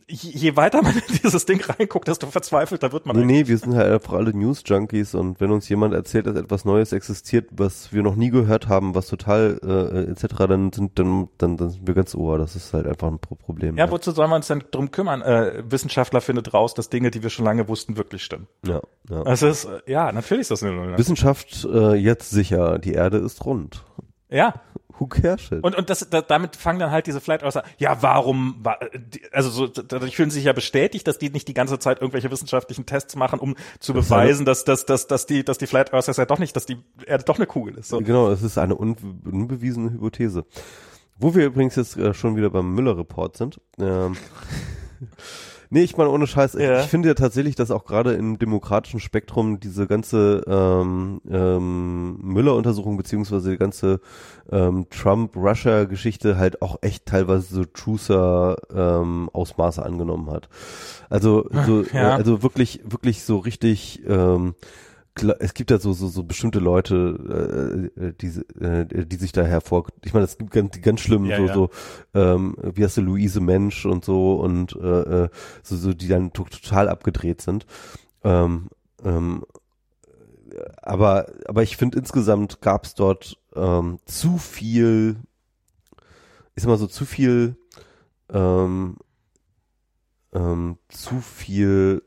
je 0.06 0.56
weiter 0.56 0.82
man 0.82 0.94
in 0.94 1.02
dieses 1.22 1.44
Ding 1.44 1.60
reinguckt, 1.60 2.06
desto 2.06 2.28
verzweifelter 2.28 2.92
wird 2.92 3.06
man. 3.06 3.16
Nee, 3.16 3.22
eigentlich. 3.22 3.38
nee, 3.42 3.48
wir 3.48 3.59
sind 3.59 3.74
halt 3.74 3.92
einfach 3.92 4.12
alle 4.12 4.32
News-Junkies 4.36 5.14
und 5.14 5.40
wenn 5.40 5.50
uns 5.50 5.68
jemand 5.68 5.94
erzählt, 5.94 6.26
dass 6.26 6.36
etwas 6.36 6.64
Neues 6.64 6.92
existiert, 6.92 7.48
was 7.50 7.92
wir 7.92 8.02
noch 8.02 8.14
nie 8.14 8.30
gehört 8.30 8.68
haben, 8.68 8.94
was 8.94 9.09
total 9.09 9.59
äh, 9.62 10.10
etc., 10.10 10.34
dann 10.48 10.72
sind 10.72 10.98
dann, 10.98 11.28
dann, 11.38 11.56
dann 11.56 11.70
sind 11.70 11.86
wir 11.86 11.94
ganz 11.94 12.14
ohr. 12.14 12.38
Das 12.38 12.54
ist 12.54 12.72
halt 12.72 12.86
einfach 12.86 13.09
ein 13.09 13.18
Pro 13.18 13.34
Problem. 13.34 13.76
Ja, 13.76 13.90
wozu 13.90 14.12
sollen 14.12 14.30
wir 14.30 14.36
uns 14.36 14.46
denn 14.46 14.62
drum 14.70 14.90
kümmern? 14.90 15.20
Äh, 15.22 15.64
Wissenschaftler 15.66 16.20
findet 16.20 16.54
raus, 16.54 16.74
dass 16.74 16.88
Dinge, 16.88 17.10
die 17.10 17.22
wir 17.22 17.30
schon 17.30 17.44
lange 17.44 17.66
wussten, 17.66 17.96
wirklich 17.96 18.22
stimmen. 18.22 18.46
ja, 18.64 18.80
ja. 19.10 19.24
Das 19.24 19.42
ist, 19.42 19.64
äh, 19.64 19.80
ja, 19.86 20.12
natürlich 20.12 20.42
ist 20.42 20.50
das 20.52 20.62
eine. 20.62 20.96
Wissenschaft 20.96 21.64
äh, 21.64 21.94
jetzt 21.94 22.30
sicher, 22.30 22.78
die 22.78 22.92
Erde 22.92 23.18
ist 23.18 23.44
rund. 23.44 23.84
Ja. 24.28 24.54
Who 25.03 25.09
cares 25.09 25.43
shit? 25.43 25.65
Und, 25.65 25.74
und 25.74 25.91
das, 25.91 26.09
da, 26.11 26.23
damit 26.23 26.55
fangen 26.55 26.79
dann 26.79 26.93
halt 26.93 27.09
diese 27.09 27.20
Flight 27.20 27.43
Earther, 27.43 27.65
ja, 27.79 28.03
warum, 28.03 28.62
also 29.33 29.51
so, 29.51 29.66
dadurch 29.66 30.15
fühlen 30.15 30.31
sie 30.31 30.37
sich 30.37 30.45
ja 30.45 30.53
bestätigt, 30.53 31.09
dass 31.09 31.19
die 31.19 31.29
nicht 31.29 31.49
die 31.49 31.55
ganze 31.55 31.81
Zeit 31.81 32.01
irgendwelche 32.01 32.31
wissenschaftlichen 32.31 32.87
Tests 32.87 33.16
machen, 33.16 33.41
um 33.41 33.57
zu 33.81 33.93
Das 33.93 34.09
beweisen, 34.09 34.47
dass, 34.47 34.62
dass, 34.62 34.87
dass, 34.87 35.09
dass 35.09 35.27
die, 35.27 35.45
dass 35.45 35.59
die 35.59 35.66
Flat 35.66 35.93
Earthers 35.93 36.19
ja 36.19 36.24
doch 36.24 36.39
nicht, 36.39 36.55
dass 36.55 36.66
die 36.66 36.77
Erde 37.05 37.24
doch 37.24 37.37
eine 37.37 37.47
Kugel 37.47 37.79
ist. 37.79 37.89
So. 37.89 37.99
Genau, 37.99 38.31
es 38.31 38.43
ist 38.43 38.59
eine 38.59 38.77
un 38.77 38.97
unbewiesene 39.24 39.91
Hypothese. 39.91 40.45
Wo 41.19 41.35
wir 41.35 41.47
übrigens 41.47 41.74
jetzt 41.74 41.97
äh, 41.97 42.15
schon 42.15 42.37
wieder 42.37 42.51
beim 42.51 42.73
Müller-Report 42.73 43.37
sind. 43.37 43.61
Ähm, 43.81 44.16
nee, 45.73 45.82
ich 45.82 45.97
meine, 45.97 46.11
ohne 46.11 46.27
Scheiß, 46.27 46.53
Ja. 46.55 46.78
ich, 46.78 46.85
ich 46.85 46.90
finde 46.90 47.09
ja 47.09 47.15
tatsächlich, 47.15 47.57
dass 47.57 47.70
auch 47.70 47.85
gerade 47.85 48.12
im 48.12 48.39
demokratischen 48.39 49.01
Spektrum 49.01 49.59
diese 49.59 49.86
ganze 49.86 50.44
ähm, 50.47 51.20
ähm, 51.28 52.19
Müller-Untersuchung 52.23 52.97
beziehungsweise 52.97 53.51
die 53.53 53.57
ganze 53.57 54.01
ähm, 54.51 54.86
Trump-Russia-Geschichte 54.90 56.36
halt 56.36 56.62
auch 56.62 56.77
echt 56.82 57.07
teilweise 57.07 57.55
so 57.55 57.65
Trucer 57.65 58.57
ähm, 58.74 59.28
Ausmaße 59.32 59.85
angenommen 59.85 60.31
hat. 60.31 60.49
Also, 61.11 61.49
so, 61.66 61.82
Ja. 61.93 62.11
äh, 62.11 62.12
also 62.12 62.43
wirklich, 62.43 62.81
wirklich 62.85 63.24
so 63.24 63.39
richtig 63.39 64.03
ähm, 64.07 64.55
es 65.40 65.55
gibt 65.55 65.70
ja 65.70 65.78
so 65.78 65.93
so 65.93 66.09
so 66.09 66.24
bestimmte 66.24 66.59
Leute, 66.59 67.90
äh, 67.97 68.01
äh, 68.01 68.12
die 68.14 68.28
äh, 68.64 69.06
die 69.06 69.16
sich 69.16 69.32
da 69.32 69.43
hervor. 69.43 69.86
Ich 70.05 70.14
meine, 70.14 70.24
es 70.24 70.39
gibt 70.39 70.51
ganz 70.52 70.72
die 70.72 70.80
ganz 70.80 71.01
schlimmen 71.01 71.26
Ja, 71.26 71.36
so 71.36 71.47
ja. 71.47 71.55
so 71.55 71.70
ähm, 72.14 72.56
wie 72.62 72.82
heißt 72.82 72.97
du 72.97 73.02
Luise 73.02 73.40
Mensch 73.40 73.84
und 73.84 74.05
so 74.05 74.34
und 74.36 74.74
äh, 74.76 75.24
äh, 75.24 75.28
so 75.62 75.76
so 75.76 75.93
die 75.93 76.09
dann 76.09 76.32
to 76.32 76.44
total 76.44 76.89
abgedreht 76.89 77.43
sind. 77.43 77.66
Ähm, 78.24 78.68
ähm, 79.05 79.44
aber 80.80 81.26
aber 81.47 81.62
ich 81.62 81.76
finde 81.76 81.98
insgesamt 81.98 82.60
gab 82.60 82.84
es 82.84 82.94
dort 82.94 83.39
ähm, 83.55 83.98
zu 84.06 84.39
viel, 84.39 85.16
ich 86.55 86.62
sag 86.62 86.68
mal 86.68 86.78
so 86.78 86.86
zu 86.86 87.05
viel 87.05 87.56
ähm, 88.30 88.97
ähm, 90.32 90.78
zu 90.89 91.20
viel 91.20 92.02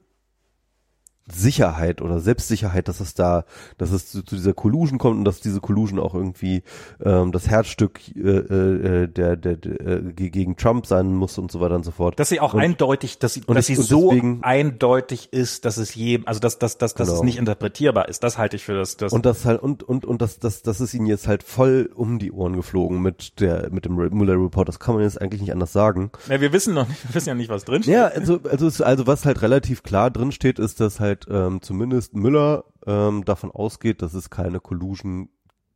Sicherheit 1.28 2.02
oder 2.04 2.20
Selbstsicherheit, 2.20 2.88
dass 2.88 3.00
es 3.00 3.16
da, 3.16 3.46
dass 3.80 3.92
es 3.92 4.12
zu, 4.12 4.22
zu 4.22 4.36
dieser 4.36 4.54
Collusion 4.54 5.00
kommt 5.00 5.18
und 5.18 5.26
dass 5.26 5.40
diese 5.42 5.60
Collusion 5.60 6.00
auch 6.00 6.14
irgendwie 6.14 6.62
ähm, 7.04 7.32
das 7.32 7.48
Herzstück 7.48 8.00
äh, 8.16 8.20
äh, 8.20 9.08
der, 9.08 9.36
der, 9.36 9.56
der 9.58 9.82
äh, 9.82 10.02
ge- 10.14 10.30
gegen 10.30 10.56
Trump 10.56 10.86
sein 10.86 11.14
muss 11.16 11.40
und 11.40 11.52
so 11.52 11.60
weiter 11.62 11.76
und 11.76 11.84
so 11.84 11.90
fort. 11.92 12.20
Dass 12.20 12.30
sie 12.30 12.40
auch 12.40 12.54
Und- 12.54 12.62
eindeutig, 12.62 13.18
dass 13.18 13.34
sie, 13.34 13.42
dass 13.42 13.70
ich- 13.70 13.78
sie 13.78 13.82
so 13.84 14.10
deswegen- 14.12 14.44
eindeutig 14.44 15.30
ist, 15.34 15.66
dass 15.66 15.78
es 15.78 15.96
jedem, 15.96 16.28
also 16.28 16.40
dass, 16.40 16.60
dass, 16.60 16.78
dass, 16.78 16.94
dass 16.94 17.08
Genau. 17.08 17.20
es 17.20 17.24
nicht 17.26 17.38
interpretierbar 17.38 18.08
ist. 18.08 18.24
Das 18.24 18.38
halte 18.38 18.56
ich 18.56 18.64
für 18.64 18.76
das, 18.76 18.98
das 18.98 19.12
und 19.12 19.26
das 19.26 19.46
halt 19.46 19.62
und 19.64 19.82
und 19.84 20.06
und 20.06 20.22
das 20.22 20.38
das 20.40 20.62
das 20.62 20.80
ist 20.80 20.94
ihnen 20.94 21.08
jetzt 21.08 21.28
halt 21.28 21.42
voll 21.42 21.90
um 21.96 22.20
die 22.20 22.32
Ohren 22.32 22.56
geflogen 22.56 23.02
mit 23.02 23.40
der 23.40 23.70
mit 23.72 23.86
dem 23.86 23.94
Mueller 23.94 24.34
Report. 24.42 24.68
Das 24.68 24.80
kann 24.80 24.94
man 24.96 25.04
jetzt 25.04 25.20
eigentlich 25.20 25.42
nicht 25.42 25.52
anders 25.54 25.74
sagen. 25.74 26.12
ja, 26.30 26.40
wir 26.40 26.54
wissen 26.54 26.76
noch 26.76 26.88
nicht, 26.88 27.04
wir 27.10 27.16
wissen 27.16 27.30
ja 27.30 27.36
nicht, 27.36 27.50
was 27.50 27.66
drin 27.66 27.82
steht. 27.82 27.96
Ja, 27.96 28.06
also 28.08 28.40
also 28.50 28.84
also 28.84 29.08
was 29.08 29.26
halt 29.26 29.42
relativ 29.42 29.82
klar 29.82 30.12
drin 30.12 30.32
steht, 30.32 30.60
ist, 30.60 30.80
dass 30.80 31.00
halt 31.00 31.15
ähm, 31.30 31.62
zumindest 31.62 32.14
Müller 32.16 32.66
ähm, 32.86 33.24
davon 33.26 33.52
ausgeht, 33.52 34.02
dass 34.02 34.14
es 34.14 34.30
keine 34.30 34.60
Collusion 34.60 35.30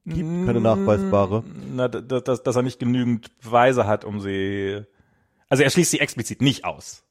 gibt, 0.06 0.46
keine 0.46 0.62
nachweisbare. 0.62 1.44
Na, 1.74 1.88
dass, 1.88 2.24
dass, 2.24 2.44
dass 2.44 2.56
er 2.56 2.62
nicht 2.64 2.80
genügend 2.80 3.38
Beweise 3.40 3.86
hat, 3.88 4.06
um 4.06 4.20
sie, 4.20 4.82
also 5.50 5.64
er 5.64 5.70
schließt 5.70 5.92
sie 5.92 6.00
explizit 6.00 6.42
nicht 6.42 6.66
aus. 6.66 7.04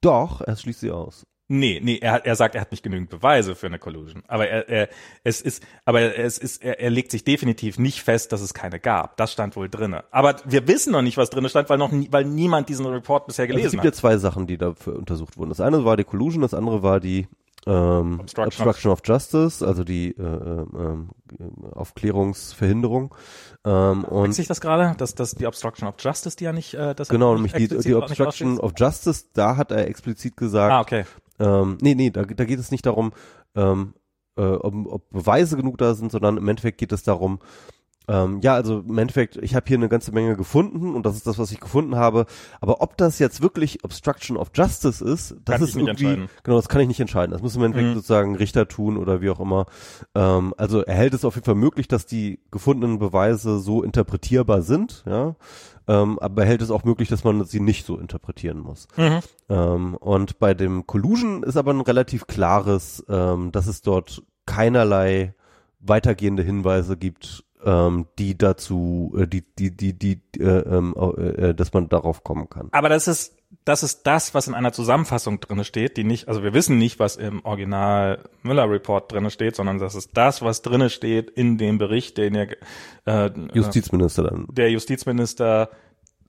Doch, 0.00 0.40
er 0.40 0.56
schließt 0.56 0.80
sie 0.80 0.90
aus. 0.90 1.26
Nee, 1.52 1.80
nee, 1.82 1.98
er, 1.98 2.12
hat- 2.12 2.26
er 2.26 2.36
sagt, 2.36 2.54
er 2.54 2.60
hat 2.60 2.70
nicht 2.70 2.84
genügend 2.84 3.10
Beweise 3.10 3.56
für 3.56 3.66
eine 3.66 3.80
Collusion. 3.80 4.22
Aber 4.28 4.46
er, 4.46 4.68
er 4.68 4.88
es 5.24 5.40
ist, 5.40 5.64
aber 5.84 6.16
es 6.16 6.38
ist, 6.38 6.62
er, 6.62 6.78
er 6.78 6.90
legt 6.90 7.10
sich 7.10 7.24
definitiv 7.24 7.76
nicht 7.76 8.02
fest, 8.02 8.30
dass 8.30 8.40
es 8.40 8.54
keine 8.54 8.78
gab. 8.78 9.16
Das 9.16 9.32
stand 9.32 9.56
wohl 9.56 9.68
drinne. 9.68 10.04
Aber 10.12 10.36
wir 10.46 10.68
wissen 10.68 10.92
noch 10.92 11.02
nicht, 11.02 11.16
was 11.16 11.28
drinne 11.28 11.48
stand, 11.48 11.68
weil 11.68 11.76
noch 11.78 11.90
nie, 11.90 12.06
weil 12.12 12.24
niemand 12.24 12.68
diesen 12.68 12.86
Report 12.86 13.26
bisher 13.26 13.46
Also 13.46 13.54
es 13.54 13.56
gelesen 13.56 13.70
gibt 13.72 13.84
ja 13.84 13.88
hat. 13.88 13.94
zwei 13.96 14.16
Sachen, 14.18 14.46
die 14.46 14.58
dafür 14.58 14.94
untersucht 14.96 15.36
wurden. 15.36 15.48
Das 15.48 15.60
eine 15.60 15.84
war 15.84 15.96
die 15.96 16.04
Collusion, 16.04 16.42
das 16.42 16.54
andere 16.54 16.84
war 16.84 17.00
die 17.00 17.26
ähm, 17.66 18.20
Obstruction 18.20 18.66
Obstruction, 18.66 18.92
of 18.92 19.00
Justice, 19.04 19.66
also 19.66 19.84
die 19.84 20.12
äh, 20.12 20.22
ähm, 20.22 21.10
ähm, 21.38 21.64
Aufklärungsverhinderung. 21.72 23.14
Ähm, 23.64 24.04
und 24.04 24.32
sich 24.32 24.46
das 24.46 24.60
gerade, 24.60 24.94
dass, 24.96 25.14
dass 25.14 25.34
die 25.34 25.46
Obstruction 25.46 25.86
of 25.88 25.94
Justice, 25.98 26.36
die 26.36 26.44
ja 26.44 26.52
nicht, 26.52 26.74
äh, 26.74 26.94
das 26.94 27.08
genau, 27.08 27.34
nämlich 27.34 27.52
die, 27.52 27.68
die 27.68 27.94
Obstruction 27.94 28.58
of 28.58 28.72
Justice, 28.76 29.26
da 29.34 29.56
hat 29.56 29.70
er 29.70 29.86
explizit 29.88 30.36
gesagt, 30.36 30.72
Ah, 30.72 30.80
okay. 30.80 31.04
Ähm, 31.38 31.78
nee, 31.80 31.94
nee, 31.94 32.10
da, 32.10 32.24
da 32.24 32.44
geht 32.44 32.58
es 32.58 32.70
nicht 32.70 32.86
darum, 32.86 33.12
ähm, 33.54 33.94
äh, 34.36 34.42
ob, 34.42 34.74
ob 34.86 35.10
Beweise 35.10 35.56
genug 35.56 35.78
da 35.78 35.94
sind, 35.94 36.12
sondern 36.12 36.36
im 36.36 36.48
Endeffekt 36.48 36.78
geht 36.78 36.92
es 36.92 37.02
darum, 37.02 37.40
ähm, 38.10 38.40
ja, 38.42 38.54
also 38.54 38.80
im 38.80 38.98
Endeffekt, 38.98 39.36
ich 39.36 39.54
habe 39.54 39.66
hier 39.68 39.76
eine 39.76 39.88
ganze 39.88 40.10
Menge 40.10 40.36
gefunden 40.36 40.96
und 40.96 41.06
das 41.06 41.14
ist 41.14 41.28
das, 41.28 41.38
was 41.38 41.52
ich 41.52 41.60
gefunden 41.60 41.94
habe. 41.94 42.26
Aber 42.60 42.80
ob 42.82 42.96
das 42.96 43.20
jetzt 43.20 43.40
wirklich 43.40 43.84
Obstruction 43.84 44.36
of 44.36 44.50
Justice 44.52 45.04
ist, 45.04 45.36
das 45.44 45.58
Kann 45.58 45.64
ist 45.68 45.76
irgendwie, 45.76 46.26
genau, 46.42 46.56
das 46.56 46.68
kann 46.68 46.80
ich 46.80 46.88
nicht 46.88 46.98
entscheiden. 46.98 47.30
Das 47.30 47.40
muss 47.40 47.54
im 47.54 47.62
Endeffekt 47.62 47.90
Mhm. 47.90 47.94
sozusagen 47.94 48.34
Richter 48.34 48.66
tun 48.66 48.96
oder 48.96 49.20
wie 49.20 49.30
auch 49.30 49.38
immer. 49.38 49.66
Ähm, 50.16 50.54
also 50.56 50.82
er 50.82 50.94
hält 50.94 51.14
es 51.14 51.24
auf 51.24 51.36
jeden 51.36 51.44
Fall 51.44 51.54
möglich, 51.54 51.86
dass 51.86 52.04
die 52.04 52.40
gefundenen 52.50 52.98
Beweise 52.98 53.60
so 53.60 53.82
interpretierbar 53.84 54.62
sind, 54.62 55.04
ja. 55.06 55.36
Ähm, 55.86 56.18
aber 56.18 56.42
er 56.42 56.48
hält 56.48 56.62
es 56.62 56.70
auch 56.70 56.84
möglich, 56.84 57.08
dass 57.08 57.24
man 57.24 57.44
sie 57.44 57.60
nicht 57.60 57.86
so 57.86 57.96
interpretieren 57.96 58.58
muss. 58.58 58.88
Mhm. 58.96 59.20
Ähm, 59.48 59.94
und 59.94 60.38
bei 60.40 60.54
dem 60.54 60.86
Collusion 60.86 61.42
ist 61.44 61.56
aber 61.56 61.72
ein 61.72 61.80
relativ 61.80 62.26
klares, 62.26 63.04
ähm, 63.08 63.52
dass 63.52 63.66
es 63.66 63.82
dort 63.82 64.22
keinerlei 64.46 65.34
weitergehende 65.80 66.42
Hinweise 66.42 66.96
gibt, 66.96 67.44
ähm, 67.64 68.06
die 68.18 68.36
dazu, 68.38 69.14
äh, 69.16 69.26
die, 69.26 69.44
die, 69.58 69.76
die, 69.76 69.98
die, 69.98 70.20
äh, 70.38 70.44
ähm, 70.44 70.94
äh, 70.96 71.22
äh, 71.48 71.54
dass 71.54 71.72
man 71.72 71.88
darauf 71.88 72.24
kommen 72.24 72.48
kann. 72.48 72.68
Aber 72.72 72.88
das 72.88 73.08
ist, 73.08 73.36
das 73.64 73.82
ist 73.82 74.06
das, 74.06 74.32
was 74.34 74.46
in 74.48 74.54
einer 74.54 74.72
Zusammenfassung 74.72 75.40
drinne 75.40 75.64
steht, 75.64 75.96
die 75.96 76.04
nicht, 76.04 76.28
also 76.28 76.42
wir 76.42 76.54
wissen 76.54 76.78
nicht, 76.78 76.98
was 76.98 77.16
im 77.16 77.44
Original 77.44 78.20
Müller 78.42 78.70
Report 78.70 79.10
drinne 79.10 79.30
steht, 79.30 79.56
sondern 79.56 79.78
das 79.78 79.94
ist 79.94 80.16
das, 80.16 80.40
was 80.42 80.62
drinne 80.62 80.88
steht 80.88 81.30
in 81.30 81.58
dem 81.58 81.78
Bericht, 81.78 82.16
den 82.16 82.34
er, 82.34 82.48
äh, 83.06 83.30
Justizminister 83.52 84.22
dann 84.22 84.46
der 84.50 84.70
Justizminister 84.70 85.70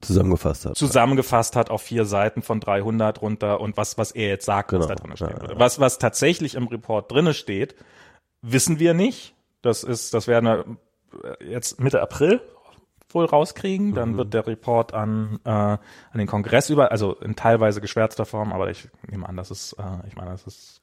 zusammengefasst 0.00 0.66
hat. 0.66 0.76
zusammengefasst 0.76 1.54
hat 1.54 1.70
auf 1.70 1.82
vier 1.82 2.04
Seiten 2.04 2.42
von 2.42 2.58
300 2.58 3.22
runter 3.22 3.60
und 3.60 3.76
was, 3.76 3.98
was 3.98 4.10
er 4.10 4.28
jetzt 4.28 4.44
sagt, 4.44 4.72
was 4.72 4.88
Genau, 4.88 4.94
da 4.94 4.94
drin 4.96 5.16
steht. 5.16 5.30
ja, 5.30 5.50
ja. 5.52 5.58
Was, 5.58 5.78
was 5.78 5.98
tatsächlich 5.98 6.56
im 6.56 6.66
Report 6.66 7.10
drinne 7.10 7.34
steht, 7.34 7.76
wissen 8.42 8.80
wir 8.80 8.94
nicht. 8.94 9.34
Das 9.62 9.84
ist, 9.84 10.12
das 10.12 10.26
werden 10.26 10.44
wir 10.46 10.64
jetzt 11.46 11.80
Mitte 11.80 12.00
April 12.02 12.40
wohl 13.10 13.24
rauskriegen. 13.26 13.88
Mhm. 13.90 13.94
Dann 13.94 14.16
wird 14.16 14.32
der 14.34 14.46
Report 14.46 14.94
an, 14.94 15.38
äh, 15.44 15.50
an 15.50 15.78
den 16.16 16.26
Kongress 16.26 16.70
über, 16.70 16.90
also 16.92 17.14
in 17.16 17.36
teilweise 17.36 17.80
geschwärzter 17.80 18.24
Form, 18.24 18.52
aber 18.52 18.70
ich 18.70 18.88
nehme 19.10 19.28
an, 19.28 19.36
das 19.36 19.50
ist, 19.50 19.74
äh, 19.74 20.06
ich 20.08 20.16
meine, 20.16 20.30
das 20.30 20.46
ist 20.46 20.78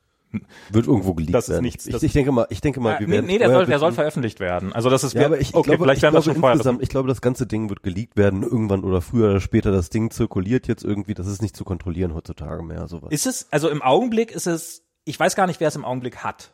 Wird 0.69 0.85
irgendwo 0.85 1.15
geleakt 1.15 1.33
Das 1.33 1.49
werden. 1.49 1.63
nichts, 1.63 1.87
ich, 1.87 1.91
das- 1.93 2.03
ich 2.03 2.13
denke 2.13 2.31
mal, 2.31 2.45
ich 2.51 2.61
denke 2.61 2.79
mal, 2.79 2.97
Ah, 2.97 2.99
wir 2.99 3.07
nee, 3.07 3.13
werden 3.13 3.25
nee, 3.25 3.39
der 3.39 3.49
soll, 3.49 3.65
der 3.65 3.79
soll 3.79 3.93
veröffentlicht 3.93 4.39
werden. 4.39 4.71
Also 4.73 4.91
das 4.91 5.03
ist 5.03 5.13
Ja, 5.15 5.25
aber 5.25 5.39
ich 5.41 5.55
okay, 5.55 5.69
glaube, 5.71 5.85
vielleicht 5.85 5.97
ich 5.97 6.03
werden 6.03 6.13
wir 6.13 6.21
glaube 6.21 6.33
schon 6.35 6.39
vorher. 6.39 6.53
insgesamt, 6.53 6.83
ich 6.83 6.89
glaube, 6.89 7.07
das 7.07 7.21
ganze 7.21 7.47
Ding 7.47 7.67
wird 7.69 7.81
geleakt 7.81 8.15
werden 8.15 8.43
irgendwann 8.43 8.83
oder 8.83 9.01
früher 9.01 9.31
oder 9.31 9.39
später. 9.41 9.71
Das 9.71 9.89
Ding 9.89 10.11
zirkuliert 10.11 10.67
jetzt 10.67 10.83
irgendwie. 10.83 11.15
Das 11.15 11.25
ist 11.25 11.41
nicht 11.41 11.57
zu 11.57 11.63
kontrollieren 11.63 12.13
heutzutage 12.13 12.61
mehr. 12.61 12.87
Sowas. 12.87 13.09
Ist 13.11 13.25
es, 13.25 13.47
also 13.49 13.69
im 13.69 13.81
Augenblick 13.81 14.29
ist 14.29 14.45
es, 14.45 14.83
ich 15.03 15.19
weiß 15.19 15.35
gar 15.35 15.47
nicht, 15.47 15.59
wer 15.61 15.69
es 15.69 15.75
im 15.75 15.83
Augenblick 15.83 16.17
hat. 16.17 16.51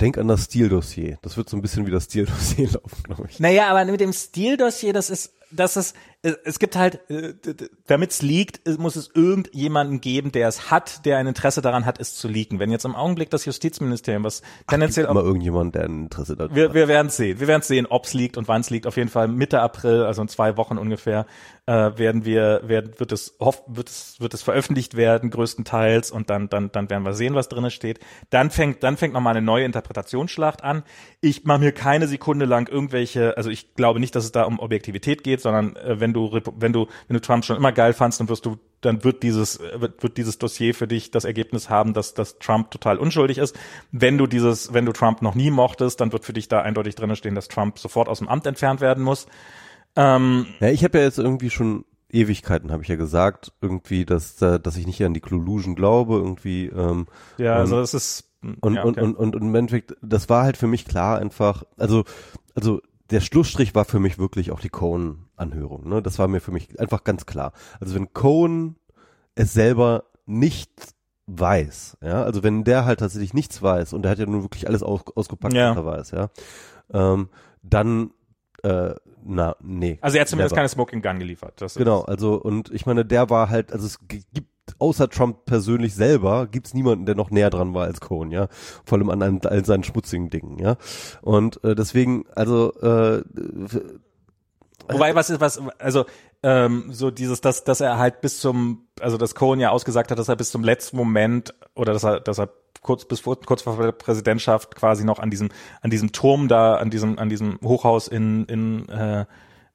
Denk 0.00 0.18
an 0.18 0.28
das 0.28 0.44
Stil-Dossier. 0.44 1.18
Das 1.22 1.38
wird 1.38 1.48
so 1.48 1.56
ein 1.56 1.62
bisschen 1.62 1.86
wie 1.86 1.90
das 1.90 2.04
Stil-Dossier 2.04 2.70
laufen, 2.72 3.02
glaube 3.02 3.28
ich. 3.30 3.40
Naja, 3.40 3.68
aber 3.68 3.90
mit 3.90 4.00
dem 4.00 4.12
Stildossier, 4.12 4.92
das 4.92 5.08
ist, 5.08 5.32
das 5.50 5.78
ist, 5.78 5.96
es, 6.20 6.36
es 6.44 6.58
gibt 6.58 6.76
halt, 6.76 7.00
damit 7.86 8.10
es 8.10 8.20
liegt, 8.20 8.66
muss 8.78 8.96
es 8.96 9.10
irgendjemanden 9.14 10.02
geben, 10.02 10.32
der 10.32 10.48
es 10.48 10.70
hat, 10.70 11.06
der 11.06 11.16
ein 11.16 11.26
Interesse 11.26 11.62
daran 11.62 11.86
hat, 11.86 11.98
es 11.98 12.14
zu 12.14 12.28
leaken. 12.28 12.58
Wenn 12.58 12.70
jetzt 12.70 12.84
im 12.84 12.94
Augenblick 12.94 13.30
das 13.30 13.46
Justizministerium, 13.46 14.24
was 14.24 14.42
tendenziell 14.66 15.06
Ach, 15.06 15.12
immer 15.12 15.22
irgendjemand, 15.22 15.74
der 15.74 15.84
ein 15.84 16.04
Interesse 16.04 16.36
daran 16.36 16.54
wir, 16.54 16.74
wir 16.74 16.88
werden 16.88 17.08
sehen. 17.08 17.40
Wir 17.40 17.46
werden 17.48 17.62
sehen, 17.62 17.86
ob 17.86 18.04
es 18.04 18.12
liegt 18.12 18.36
und 18.36 18.48
wann 18.48 18.60
es 18.60 18.70
liegt. 18.70 18.86
Auf 18.86 18.96
jeden 18.96 19.08
Fall 19.08 19.28
Mitte 19.28 19.60
April, 19.60 20.02
also 20.02 20.20
in 20.20 20.28
zwei 20.28 20.56
Wochen 20.58 20.76
ungefähr, 20.76 21.26
äh, 21.66 21.98
werden 21.98 22.24
wir, 22.24 22.62
werden, 22.64 22.92
wird 22.98 23.12
es, 23.12 23.36
hoff, 23.40 23.62
wird 23.66 23.88
es, 23.88 24.20
wird 24.20 24.32
es 24.34 24.42
veröffentlicht 24.42 24.96
werden, 24.96 25.30
größtenteils, 25.30 26.12
und 26.12 26.30
dann, 26.30 26.48
dann, 26.48 26.70
dann 26.70 26.88
werden 26.88 27.02
wir 27.04 27.12
sehen, 27.12 27.34
was 27.34 27.48
drinne 27.48 27.70
steht. 27.70 27.98
Dann 28.30 28.50
fängt, 28.50 28.82
dann 28.84 28.96
fängt 28.96 29.14
nochmal 29.14 29.36
eine 29.36 29.44
neue 29.44 29.64
Interpretationsschlacht 29.64 30.62
an. 30.62 30.84
Ich 31.20 31.44
mache 31.44 31.58
mir 31.58 31.72
keine 31.72 32.06
Sekunde 32.06 32.46
lang 32.46 32.68
irgendwelche, 32.68 33.36
also 33.36 33.50
ich 33.50 33.74
glaube 33.74 33.98
nicht, 33.98 34.14
dass 34.14 34.24
es 34.24 34.32
da 34.32 34.44
um 34.44 34.60
Objektivität 34.60 35.24
geht, 35.24 35.40
sondern 35.40 35.74
äh, 35.76 35.98
wenn 35.98 36.12
du, 36.12 36.40
wenn 36.56 36.72
du, 36.72 36.86
wenn 37.08 37.14
du 37.14 37.20
Trump 37.20 37.44
schon 37.44 37.56
immer 37.56 37.72
geil 37.72 37.92
fandst, 37.92 38.20
dann 38.20 38.28
wirst 38.28 38.46
du, 38.46 38.58
dann 38.80 39.02
wird 39.02 39.24
dieses, 39.24 39.58
wird, 39.58 40.02
wird 40.04 40.16
dieses 40.16 40.38
Dossier 40.38 40.72
für 40.72 40.86
dich 40.86 41.10
das 41.10 41.24
Ergebnis 41.24 41.68
haben, 41.68 41.94
dass, 41.94 42.14
dass 42.14 42.38
Trump 42.38 42.70
total 42.70 42.98
unschuldig 42.98 43.38
ist. 43.38 43.58
Wenn 43.90 44.18
du 44.18 44.28
dieses, 44.28 44.72
wenn 44.72 44.86
du 44.86 44.92
Trump 44.92 45.20
noch 45.20 45.34
nie 45.34 45.50
mochtest, 45.50 46.00
dann 46.00 46.12
wird 46.12 46.24
für 46.24 46.32
dich 46.32 46.46
da 46.46 46.62
eindeutig 46.62 46.94
drinne 46.94 47.16
stehen, 47.16 47.34
dass 47.34 47.48
Trump 47.48 47.80
sofort 47.80 48.08
aus 48.08 48.18
dem 48.18 48.28
Amt 48.28 48.46
entfernt 48.46 48.80
werden 48.80 49.02
muss. 49.02 49.26
Ähm, 49.96 50.46
ja, 50.60 50.68
ich 50.68 50.84
habe 50.84 50.98
ja 50.98 51.04
jetzt 51.04 51.18
irgendwie 51.18 51.50
schon 51.50 51.84
Ewigkeiten, 52.10 52.70
habe 52.70 52.82
ich 52.82 52.88
ja 52.88 52.96
gesagt, 52.96 53.52
irgendwie, 53.60 54.04
dass, 54.04 54.36
dass 54.36 54.76
ich 54.76 54.86
nicht 54.86 55.02
an 55.04 55.14
die 55.14 55.20
Collusion 55.20 55.74
glaube, 55.74 56.16
irgendwie. 56.16 56.66
Ähm, 56.66 57.06
ja, 57.38 57.56
also 57.56 57.80
das 57.80 57.94
ist 57.94 58.26
und, 58.60 58.74
ja, 58.74 58.84
okay. 58.84 59.00
und, 59.00 59.16
und, 59.16 59.34
und 59.34 59.42
im 59.42 59.54
Endeffekt, 59.54 59.96
das 60.02 60.28
war 60.28 60.44
halt 60.44 60.56
für 60.56 60.66
mich 60.66 60.84
klar 60.84 61.18
einfach, 61.18 61.64
also, 61.76 62.04
also 62.54 62.80
der 63.10 63.20
Schlussstrich 63.20 63.74
war 63.74 63.84
für 63.84 63.98
mich 63.98 64.18
wirklich 64.18 64.50
auch 64.50 64.60
die 64.60 64.68
Cohen-Anhörung. 64.68 65.88
Ne? 65.88 66.02
Das 66.02 66.18
war 66.18 66.28
mir 66.28 66.40
für 66.40 66.52
mich 66.52 66.78
einfach 66.78 67.04
ganz 67.04 67.26
klar. 67.26 67.52
Also 67.80 67.94
wenn 67.94 68.12
Cohen 68.12 68.76
es 69.34 69.52
selber 69.52 70.04
nicht 70.26 70.70
weiß, 71.26 71.98
ja, 72.02 72.22
also 72.22 72.42
wenn 72.42 72.64
der 72.64 72.84
halt 72.84 73.00
tatsächlich 73.00 73.34
nichts 73.34 73.60
weiß 73.60 73.92
und 73.92 74.02
der 74.02 74.12
hat 74.12 74.18
ja 74.18 74.26
nun 74.26 74.42
wirklich 74.42 74.68
alles 74.68 74.82
aus, 74.82 75.02
ausgepackt, 75.14 75.54
ja. 75.54 75.70
was 75.70 75.76
er 75.76 75.84
weiß, 75.84 76.10
ja, 76.12 76.30
ähm, 76.92 77.28
dann 77.62 78.10
äh, 78.62 78.94
na, 79.28 79.56
nee. 79.60 79.98
Also 80.00 80.16
er 80.16 80.22
hat 80.22 80.28
zumindest 80.28 80.54
keine 80.54 80.68
Smoking 80.68 81.02
Gun 81.02 81.18
geliefert. 81.18 81.54
Das 81.60 81.74
genau, 81.74 82.02
also 82.02 82.34
und 82.34 82.70
ich 82.72 82.86
meine, 82.86 83.04
der 83.04 83.28
war 83.30 83.50
halt, 83.50 83.72
also 83.72 83.86
es 83.86 83.98
gibt 84.08 84.48
außer 84.78 85.08
Trump 85.08 85.44
persönlich 85.44 85.94
selber 85.94 86.46
gibt's 86.46 86.74
niemanden, 86.74 87.06
der 87.06 87.14
noch 87.14 87.30
näher 87.30 87.50
dran 87.50 87.74
war 87.74 87.84
als 87.84 88.00
Cohen, 88.00 88.30
ja. 88.30 88.48
Vor 88.84 88.98
allem 88.98 89.10
an, 89.10 89.22
an 89.22 89.64
seinen 89.64 89.84
schmutzigen 89.84 90.30
Dingen, 90.30 90.58
ja. 90.58 90.76
Und 91.22 91.62
äh, 91.64 91.74
deswegen, 91.74 92.24
also 92.34 92.72
äh, 92.80 93.22
Wobei, 94.88 95.14
was 95.14 95.30
ist, 95.30 95.40
was, 95.40 95.60
also 95.78 96.04
ähm, 96.46 96.92
so 96.92 97.10
dieses, 97.10 97.40
dass, 97.40 97.64
dass 97.64 97.80
er 97.80 97.98
halt 97.98 98.20
bis 98.20 98.38
zum, 98.38 98.86
also 99.00 99.18
dass 99.18 99.34
Cohen 99.34 99.58
ja 99.58 99.70
ausgesagt 99.70 100.12
hat, 100.12 100.18
dass 100.20 100.28
er 100.28 100.36
bis 100.36 100.52
zum 100.52 100.62
letzten 100.62 100.96
Moment 100.96 101.52
oder 101.74 101.92
dass 101.92 102.04
er, 102.04 102.20
dass 102.20 102.38
er 102.38 102.50
kurz 102.82 103.04
bis 103.04 103.18
vor, 103.18 103.40
kurz 103.40 103.62
vor 103.62 103.76
der 103.82 103.90
Präsidentschaft 103.90 104.76
quasi 104.76 105.04
noch 105.04 105.18
an 105.18 105.28
diesem, 105.28 105.48
an 105.80 105.90
diesem 105.90 106.12
Turm 106.12 106.46
da, 106.46 106.76
an 106.76 106.88
diesem, 106.88 107.18
an 107.18 107.28
diesem 107.28 107.58
Hochhaus 107.64 108.06
in, 108.06 108.44
in, 108.44 108.88
äh, 108.88 109.26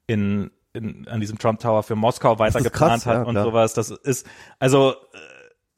in, 0.06 0.50
in 0.72 1.06
an 1.08 1.20
diesem 1.20 1.36
Trump 1.36 1.60
Tower 1.60 1.82
für 1.82 1.94
Moskau 1.94 2.38
weitergeplant 2.38 3.04
hat 3.04 3.16
ja, 3.16 3.22
und 3.24 3.36
sowas. 3.36 3.74
Das 3.74 3.90
ist, 3.90 4.26
also 4.58 4.94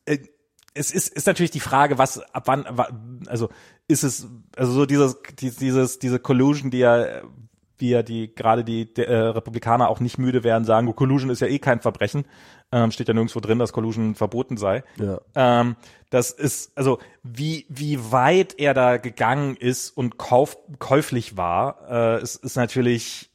äh, 0.04 0.18
es 0.74 0.92
ist, 0.92 1.08
ist 1.08 1.26
natürlich 1.26 1.50
die 1.50 1.58
Frage, 1.58 1.98
was, 1.98 2.20
ab 2.32 2.44
wann, 2.46 3.24
also 3.26 3.48
ist 3.88 4.04
es, 4.04 4.28
also 4.56 4.70
so 4.70 4.86
dieses, 4.86 5.16
dieses, 5.40 5.98
diese 5.98 6.20
Collusion, 6.20 6.70
die 6.70 6.78
ja 6.78 7.22
wie 7.78 7.90
ja 7.90 8.02
die 8.02 8.34
gerade 8.34 8.64
die 8.64 8.88
äh, 8.96 9.14
Republikaner 9.14 9.88
auch 9.88 10.00
nicht 10.00 10.18
müde 10.18 10.44
werden, 10.44 10.64
sagen, 10.64 10.94
Collusion 10.94 11.30
ist 11.30 11.40
ja 11.40 11.46
eh 11.46 11.58
kein 11.58 11.80
Verbrechen. 11.80 12.24
Ähm, 12.72 12.90
steht 12.90 13.08
ja 13.08 13.14
nirgendwo 13.14 13.40
drin, 13.40 13.58
dass 13.58 13.72
Collusion 13.72 14.14
verboten 14.14 14.56
sei. 14.56 14.84
Ja. 14.96 15.20
Ähm, 15.34 15.76
das 16.10 16.30
ist, 16.30 16.76
also 16.76 16.98
wie, 17.22 17.66
wie 17.68 18.12
weit 18.12 18.58
er 18.58 18.74
da 18.74 18.96
gegangen 18.96 19.56
ist 19.56 19.90
und 19.90 20.16
kauf, 20.18 20.56
käuflich 20.78 21.36
war, 21.36 21.78
äh, 21.88 22.22
ist, 22.22 22.36
ist 22.44 22.56
natürlich 22.56 23.30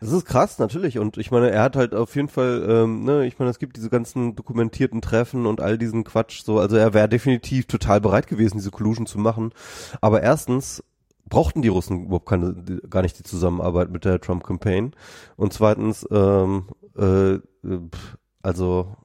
das 0.00 0.12
ist 0.12 0.26
krass, 0.26 0.58
natürlich. 0.58 0.98
Und 0.98 1.18
ich 1.18 1.30
meine, 1.30 1.50
er 1.50 1.62
hat 1.62 1.74
halt 1.74 1.94
auf 1.94 2.14
jeden 2.14 2.28
Fall, 2.28 2.64
ähm, 2.68 3.02
ne, 3.04 3.26
ich 3.26 3.38
meine, 3.38 3.50
es 3.50 3.58
gibt 3.58 3.76
diese 3.76 3.90
ganzen 3.90 4.36
dokumentierten 4.36 5.00
Treffen 5.02 5.44
und 5.44 5.60
all 5.60 5.76
diesen 5.76 6.04
Quatsch 6.04 6.42
so. 6.44 6.60
Also 6.60 6.76
er 6.76 6.94
wäre 6.94 7.08
definitiv 7.08 7.66
total 7.66 8.00
bereit 8.00 8.28
gewesen, 8.28 8.58
diese 8.58 8.70
Collusion 8.70 9.06
zu 9.06 9.18
machen. 9.18 9.52
Aber 10.00 10.22
erstens 10.22 10.84
brauchten 11.28 11.62
die 11.62 11.68
Russen 11.68 12.06
überhaupt 12.06 12.26
keine, 12.26 12.54
gar 12.88 13.02
nicht 13.02 13.18
die 13.18 13.22
Zusammenarbeit 13.22 13.90
mit 13.90 14.04
der 14.04 14.20
Trump-Campaign. 14.20 14.94
Und 15.36 15.52
zweitens, 15.52 16.06
ähm, 16.10 16.68
äh, 16.96 17.38
also, 18.42 18.96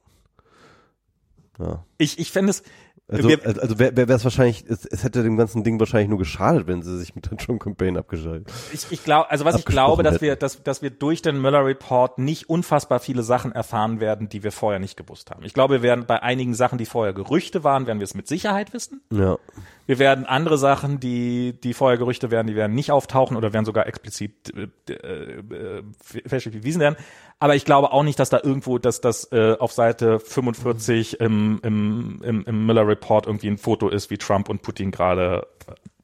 ja. 1.58 1.84
Ich, 1.98 2.18
ich 2.18 2.30
fände 2.32 2.50
es, 2.50 2.62
also, 3.06 3.28
also 3.28 3.78
wäre 3.78 4.08
wär 4.08 4.08
es 4.08 4.24
wahrscheinlich, 4.24 4.64
es, 4.66 4.86
es 4.86 5.04
hätte 5.04 5.22
dem 5.22 5.36
ganzen 5.36 5.62
Ding 5.62 5.78
wahrscheinlich 5.78 6.08
nur 6.08 6.18
geschadet, 6.18 6.66
wenn 6.66 6.82
sie 6.82 6.96
sich 6.96 7.14
mit 7.14 7.30
der 7.30 7.36
Trump 7.36 7.62
Campaign 7.62 7.98
abgeschaltet. 7.98 8.50
Ich, 8.72 8.86
ich 8.90 9.04
glaube, 9.04 9.30
also 9.30 9.44
was 9.44 9.58
ich 9.58 9.66
glaube, 9.66 10.02
dass 10.02 10.22
wir, 10.22 10.36
dass, 10.36 10.62
dass 10.62 10.80
wir 10.80 10.88
durch 10.88 11.20
den 11.20 11.38
Mueller 11.38 11.66
Report 11.66 12.18
nicht 12.18 12.48
unfassbar 12.48 13.00
viele 13.00 13.22
Sachen 13.22 13.52
erfahren 13.52 14.00
werden, 14.00 14.30
die 14.30 14.42
wir 14.42 14.52
vorher 14.52 14.80
nicht 14.80 14.96
gewusst 14.96 15.30
haben. 15.30 15.44
Ich 15.44 15.52
glaube, 15.52 15.74
wir 15.74 15.82
werden 15.82 16.06
bei 16.06 16.22
einigen 16.22 16.54
Sachen, 16.54 16.78
die 16.78 16.86
vorher 16.86 17.12
Gerüchte 17.12 17.62
waren, 17.62 17.86
werden 17.86 17.98
wir 18.00 18.04
es 18.04 18.14
mit 18.14 18.26
Sicherheit 18.26 18.72
wissen. 18.72 19.02
Ja. 19.12 19.36
Wir 19.86 19.98
werden 19.98 20.24
andere 20.24 20.56
Sachen, 20.58 20.98
die, 21.00 21.58
die 21.60 21.74
vorher 21.74 21.98
Gerüchte 21.98 22.30
werden, 22.30 22.46
die 22.46 22.56
werden 22.56 22.74
nicht 22.74 22.90
auftauchen 22.90 23.36
oder 23.36 23.52
werden 23.52 23.64
sogar 23.64 23.86
explizit 23.86 24.52
äh, 24.56 24.92
äh, 24.92 25.82
fälschlich 26.26 26.54
bewiesen 26.54 26.80
werden. 26.80 26.96
Aber 27.38 27.54
ich 27.54 27.64
glaube 27.64 27.92
auch 27.92 28.02
nicht, 28.02 28.18
dass 28.18 28.30
da 28.30 28.40
irgendwo, 28.42 28.78
dass 28.78 29.00
das 29.00 29.30
äh, 29.32 29.56
auf 29.58 29.72
Seite 29.72 30.20
45 30.20 31.20
im, 31.20 31.60
im, 31.62 32.20
im, 32.22 32.44
im 32.44 32.66
Miller 32.66 32.86
Report 32.86 33.26
irgendwie 33.26 33.48
ein 33.48 33.58
Foto 33.58 33.88
ist, 33.88 34.10
wie 34.10 34.18
Trump 34.18 34.48
und 34.48 34.62
Putin 34.62 34.90
gerade 34.90 35.46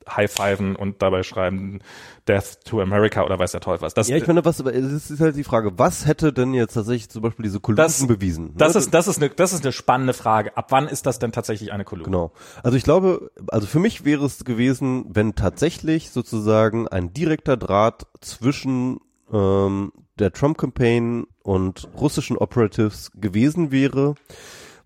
high-fiven 0.09 0.77
und 0.77 1.03
dabei 1.03 1.23
schreiben 1.23 1.81
Death 2.27 2.65
to 2.65 2.81
America 2.81 3.25
oder 3.25 3.39
weiß 3.39 3.53
der 3.53 3.61
Teufel 3.61 3.83
was. 3.83 3.95
Das, 3.95 4.09
ja, 4.09 4.17
ich 4.17 4.27
meine, 4.27 4.45
was, 4.45 4.61
es 4.61 5.11
ist 5.11 5.21
halt 5.21 5.37
die 5.37 5.45
Frage, 5.45 5.79
was 5.79 6.07
hätte 6.07 6.33
denn 6.33 6.55
jetzt 6.55 6.75
tatsächlich 6.75 7.09
zum 7.09 7.23
Beispiel 7.23 7.45
diese 7.45 7.61
Kolumnen 7.61 8.07
bewiesen? 8.07 8.47
Ne? 8.47 8.53
Das 8.57 8.77
ist, 8.77 8.95
das 8.95 9.09
ist 9.09 9.19
eine, 9.19 9.31
das 9.31 9.53
ist 9.53 9.65
eine 9.65 9.73
spannende 9.73 10.13
Frage. 10.13 10.57
Ab 10.57 10.67
wann 10.71 10.89
ist 10.89 11.07
das 11.07 11.19
denn 11.19 11.33
tatsächlich 11.33 11.73
eine 11.73 11.85
Kolumne? 11.85 12.05
Genau. 12.05 12.33
Also 12.63 12.77
ich 12.77 12.85
glaube, 12.85 13.31
also 13.49 13.67
für 13.67 13.79
mich 13.79 14.05
wäre 14.05 14.25
es 14.25 14.45
gewesen, 14.45 15.07
wenn 15.09 15.35
tatsächlich 15.35 16.11
sozusagen 16.11 16.89
ein 16.89 17.13
direkter 17.13 17.57
Draht 17.57 18.07
zwischen 18.21 19.01
ähm, 19.33 19.93
der 20.19 20.33
Trump-Campaign 20.33 21.27
und 21.43 21.89
russischen 21.99 22.37
Operatives 22.37 23.11
gewesen 23.15 23.71
wäre, 23.71 24.15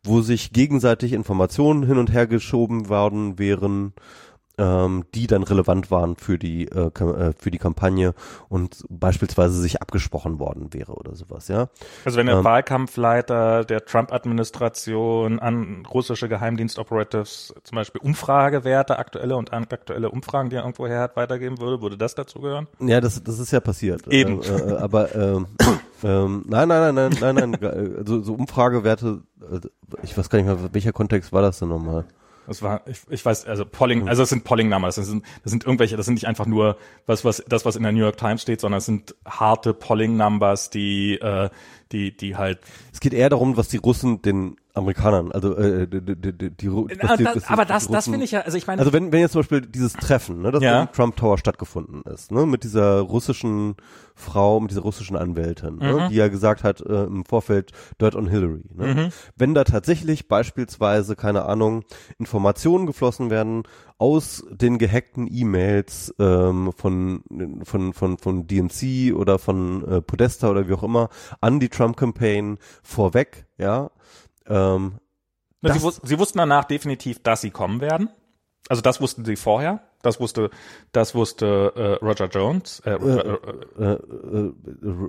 wo 0.04 0.20
sich 0.20 0.52
gegenseitig 0.52 1.12
Informationen 1.12 1.84
hin 1.84 1.98
und 1.98 2.12
her 2.12 2.26
geschoben 2.26 2.88
worden 2.88 3.38
wären, 3.38 3.94
ähm, 4.58 5.04
die 5.14 5.26
dann 5.26 5.42
relevant 5.42 5.90
waren 5.90 6.16
für 6.16 6.38
die 6.38 6.68
äh, 6.68 6.86
äh, 6.86 7.32
für 7.36 7.50
die 7.50 7.58
Kampagne 7.58 8.14
und 8.48 8.84
beispielsweise 8.88 9.60
sich 9.60 9.82
abgesprochen 9.82 10.38
worden 10.38 10.72
wäre 10.72 10.92
oder 10.92 11.14
sowas, 11.14 11.48
ja. 11.48 11.68
Also 12.04 12.18
wenn 12.18 12.26
der 12.26 12.36
ähm, 12.36 12.44
Wahlkampfleiter 12.44 13.64
der 13.64 13.84
Trump-Administration 13.84 15.38
an 15.40 15.84
russische 15.92 16.28
Geheimdienst-Operatives 16.28 17.54
zum 17.64 17.76
Beispiel 17.76 18.00
Umfragewerte, 18.00 18.98
aktuelle 18.98 19.36
und 19.36 19.52
aktuelle 19.52 20.10
Umfragen, 20.10 20.50
die 20.50 20.56
er 20.56 20.62
irgendwo 20.62 20.86
her 20.86 21.00
hat, 21.00 21.16
weitergeben 21.16 21.60
würde, 21.60 21.82
würde 21.82 21.96
das 21.96 22.14
dazu 22.14 22.40
gehören? 22.40 22.68
Ja, 22.80 23.00
das 23.00 23.22
das 23.22 23.38
ist 23.38 23.50
ja 23.50 23.60
passiert. 23.60 24.06
Eben. 24.08 24.42
Äh, 24.42 24.46
äh, 24.46 24.76
aber 24.76 25.14
ähm, 25.14 25.46
ähm, 26.04 26.44
nein, 26.46 26.68
nein, 26.68 26.94
nein, 26.94 27.16
nein, 27.20 27.34
nein, 27.34 27.56
nein, 27.60 27.96
also 27.98 28.22
so 28.22 28.34
Umfragewerte, 28.34 29.22
äh, 29.40 29.60
ich 30.02 30.16
weiß 30.16 30.30
gar 30.30 30.38
nicht 30.38 30.46
mehr, 30.46 30.72
welcher 30.72 30.92
Kontext 30.92 31.32
war 31.32 31.42
das 31.42 31.58
denn 31.58 31.68
nochmal? 31.68 32.04
Das 32.46 32.62
war, 32.62 32.82
ich, 32.86 33.00
ich 33.08 33.24
weiß, 33.24 33.46
also 33.46 33.64
Polling, 33.64 34.02
hm. 34.02 34.08
also 34.08 34.22
es 34.22 34.28
sind 34.28 34.44
Polling-Numbers, 34.44 34.96
das 34.96 35.06
sind, 35.06 35.24
das 35.42 35.50
sind 35.50 35.64
irgendwelche, 35.64 35.96
das 35.96 36.06
sind 36.06 36.14
nicht 36.14 36.26
einfach 36.26 36.46
nur 36.46 36.76
was, 37.06 37.24
was, 37.24 37.42
das, 37.48 37.64
was 37.64 37.76
in 37.76 37.82
der 37.82 37.92
New 37.92 38.00
York 38.00 38.16
Times 38.16 38.42
steht, 38.42 38.60
sondern 38.60 38.78
es 38.78 38.86
sind 38.86 39.14
harte 39.24 39.74
Polling-Numbers, 39.74 40.70
die, 40.70 41.14
äh, 41.14 41.50
die, 41.92 42.16
die 42.16 42.36
halt. 42.36 42.60
Es 42.92 43.00
geht 43.00 43.14
eher 43.14 43.28
darum, 43.28 43.56
was 43.56 43.68
die 43.68 43.76
Russen 43.78 44.22
den 44.22 44.56
Amerikanern, 44.76 45.30
also 45.30 45.56
äh, 45.56 45.86
die, 45.86 46.00
die, 46.00 46.32
die, 46.32 46.50
die, 46.50 46.68
aber 46.68 47.16
die, 47.16 47.22
das, 47.22 47.46
aber 47.48 47.64
das, 47.64 47.86
das 47.86 48.06
finde 48.06 48.24
ich 48.24 48.32
ja, 48.32 48.40
also 48.40 48.58
ich 48.58 48.66
meine, 48.66 48.80
also 48.80 48.92
wenn 48.92 49.12
wenn 49.12 49.20
jetzt 49.20 49.30
zum 49.30 49.42
Beispiel 49.42 49.60
dieses 49.60 49.92
Treffen, 49.92 50.42
ne, 50.42 50.50
das 50.50 50.64
ja. 50.64 50.82
im 50.82 50.90
Trump 50.90 51.14
Tower 51.14 51.38
stattgefunden 51.38 52.02
ist, 52.12 52.32
ne, 52.32 52.44
mit 52.44 52.64
dieser 52.64 52.98
russischen 52.98 53.76
Frau, 54.16 54.58
mit 54.58 54.72
dieser 54.72 54.80
russischen 54.80 55.16
Anwältin, 55.16 55.76
ne, 55.76 55.92
mhm. 55.92 55.98
ne, 55.98 56.08
die 56.08 56.16
ja 56.16 56.26
gesagt 56.26 56.64
hat 56.64 56.80
äh, 56.80 57.04
im 57.04 57.24
Vorfeld 57.24 57.70
Dirt 58.00 58.16
on 58.16 58.26
Hillary, 58.26 58.64
ne, 58.74 58.86
mhm. 58.94 59.08
wenn 59.36 59.54
da 59.54 59.62
tatsächlich 59.62 60.26
beispielsweise 60.26 61.14
keine 61.14 61.44
Ahnung 61.44 61.84
Informationen 62.18 62.86
geflossen 62.86 63.30
werden 63.30 63.62
aus 63.98 64.44
den 64.50 64.78
gehackten 64.78 65.28
E-Mails 65.30 66.14
ähm, 66.18 66.72
von 66.76 67.22
von 67.64 67.92
von 67.92 68.18
von 68.18 68.46
DNC 68.46 69.14
oder 69.14 69.38
von 69.38 69.84
äh, 69.86 70.02
Podesta 70.02 70.50
oder 70.50 70.68
wie 70.68 70.74
auch 70.74 70.82
immer 70.82 71.08
an 71.40 71.60
die 71.60 71.68
Trump 71.68 71.96
Campaign 71.96 72.58
vorweg, 72.82 73.46
ja 73.56 73.90
ähm, 74.46 74.98
sie, 75.62 75.82
wus 75.82 76.00
sie 76.02 76.18
wussten 76.18 76.38
danach 76.38 76.64
definitiv, 76.64 77.22
dass 77.22 77.40
sie 77.40 77.50
kommen 77.50 77.80
werden. 77.80 78.10
Also 78.68 78.82
das 78.82 79.00
wussten 79.00 79.24
sie 79.24 79.36
vorher. 79.36 79.82
Das 80.02 80.20
wusste, 80.20 80.50
das 80.92 81.14
wusste 81.14 81.72
äh, 81.76 82.04
Roger 82.04 82.26
Jones, 82.26 82.80
äh, 82.80 82.90
äh, 82.90 83.38
äh, 83.78 83.92
äh, 83.92 84.42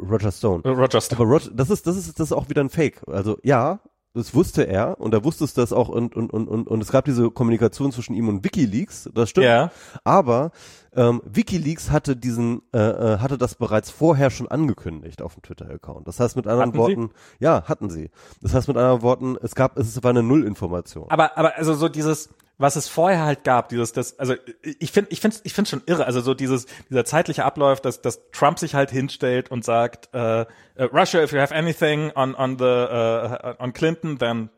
Roger 0.09 0.31
Stone. 0.31 0.63
Roger 0.63 1.01
Stone. 1.01 1.19
Aber 1.19 1.29
Roger, 1.29 1.51
das 1.53 1.69
ist, 1.69 1.85
das 1.85 1.97
ist, 1.97 2.17
das 2.17 2.27
ist 2.27 2.31
auch 2.31 2.49
wieder 2.49 2.63
ein 2.63 2.69
Fake. 2.69 3.01
Also 3.07 3.37
ja, 3.43 3.81
das 4.15 4.33
wusste 4.33 4.65
er 4.67 4.99
und 4.99 5.13
er 5.13 5.23
wusste 5.23 5.43
es 5.43 5.53
das 5.53 5.73
auch 5.73 5.89
und, 5.89 6.15
und, 6.15 6.31
und, 6.31 6.47
und, 6.47 6.67
und 6.67 6.81
es 6.81 6.91
gab 6.91 7.05
diese 7.05 7.29
Kommunikation 7.29 7.91
zwischen 7.91 8.15
ihm 8.15 8.29
und 8.29 8.43
WikiLeaks, 8.43 9.09
das 9.13 9.29
stimmt. 9.29 9.47
Ja. 9.47 9.71
Aber 10.03 10.51
ähm, 10.95 11.21
WikiLeaks 11.25 11.91
hatte 11.91 12.15
diesen, 12.15 12.61
äh, 12.73 12.79
äh, 12.79 13.17
hatte 13.19 13.37
das 13.37 13.55
bereits 13.55 13.91
vorher 13.91 14.29
schon 14.29 14.47
angekündigt 14.47 15.21
auf 15.21 15.35
dem 15.35 15.43
Twitter-Account. 15.43 16.07
Das 16.07 16.19
heißt 16.19 16.37
mit 16.37 16.47
anderen 16.47 16.69
Hatten 16.69 16.77
Worten, 16.77 17.09
ja, 17.39 17.63
hatten 17.65 17.89
sie. 17.89 18.09
Das 18.41 18.53
heißt 18.53 18.69
mit 18.69 18.77
anderen 18.77 19.01
Worten, 19.01 19.37
es 19.41 19.53
gab, 19.53 19.77
es 19.77 20.01
war 20.01 20.11
eine 20.11 20.23
Nullinformation. 20.23 21.09
Aber, 21.09 21.37
aber 21.37 21.57
also 21.57 21.73
so 21.73 21.89
dieses, 21.89 22.29
was 22.57 22.75
es 22.75 22.87
vorher 22.87 23.23
halt 23.23 23.43
gab, 23.43 23.69
dieses, 23.69 23.91
das, 23.91 24.17
also 24.17 24.35
ich 24.63 24.91
finde, 24.91 25.11
ich 25.11 25.19
finde, 25.19 25.37
ich 25.43 25.53
finde 25.53 25.69
schon 25.69 25.81
irre. 25.85 26.05
Also 26.05 26.21
so 26.21 26.33
dieses, 26.33 26.67
dieser 26.89 27.05
zeitliche 27.05 27.43
Ablauf, 27.43 27.81
dass, 27.81 28.01
dass 28.01 28.21
Trump 28.31 28.59
sich 28.59 28.75
halt 28.75 28.91
hinstellt 28.91 29.51
und 29.51 29.65
sagt, 29.65 30.13
äh, 30.13 30.45
Russia, 30.79 31.21
if 31.21 31.31
you 31.31 31.39
have 31.39 31.53
anything 31.53 32.11
on 32.15 32.35
on 32.35 32.57
the 32.57 32.63
uh, 32.63 33.55
on 33.59 33.73
Clinton, 33.73 34.17
then 34.17 34.49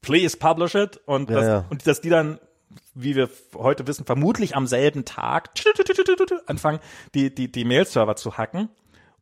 please 0.00 0.36
publish 0.36 0.74
it. 0.74 1.00
Und 1.06 1.30
Ja, 1.30 1.36
das, 1.36 1.46
ja. 1.46 1.64
und 1.70 1.86
dass 1.86 2.00
die 2.00 2.10
dann 2.10 2.38
wie 2.94 3.16
wir 3.16 3.28
heute 3.54 3.86
wissen, 3.86 4.04
vermutlich 4.04 4.56
am 4.56 4.66
selben 4.66 5.04
Tag 5.04 5.50
anfangen, 6.46 6.80
die, 7.14 7.34
die, 7.34 7.50
die 7.50 7.64
Mail-Server 7.64 8.16
zu 8.16 8.36
hacken. 8.36 8.68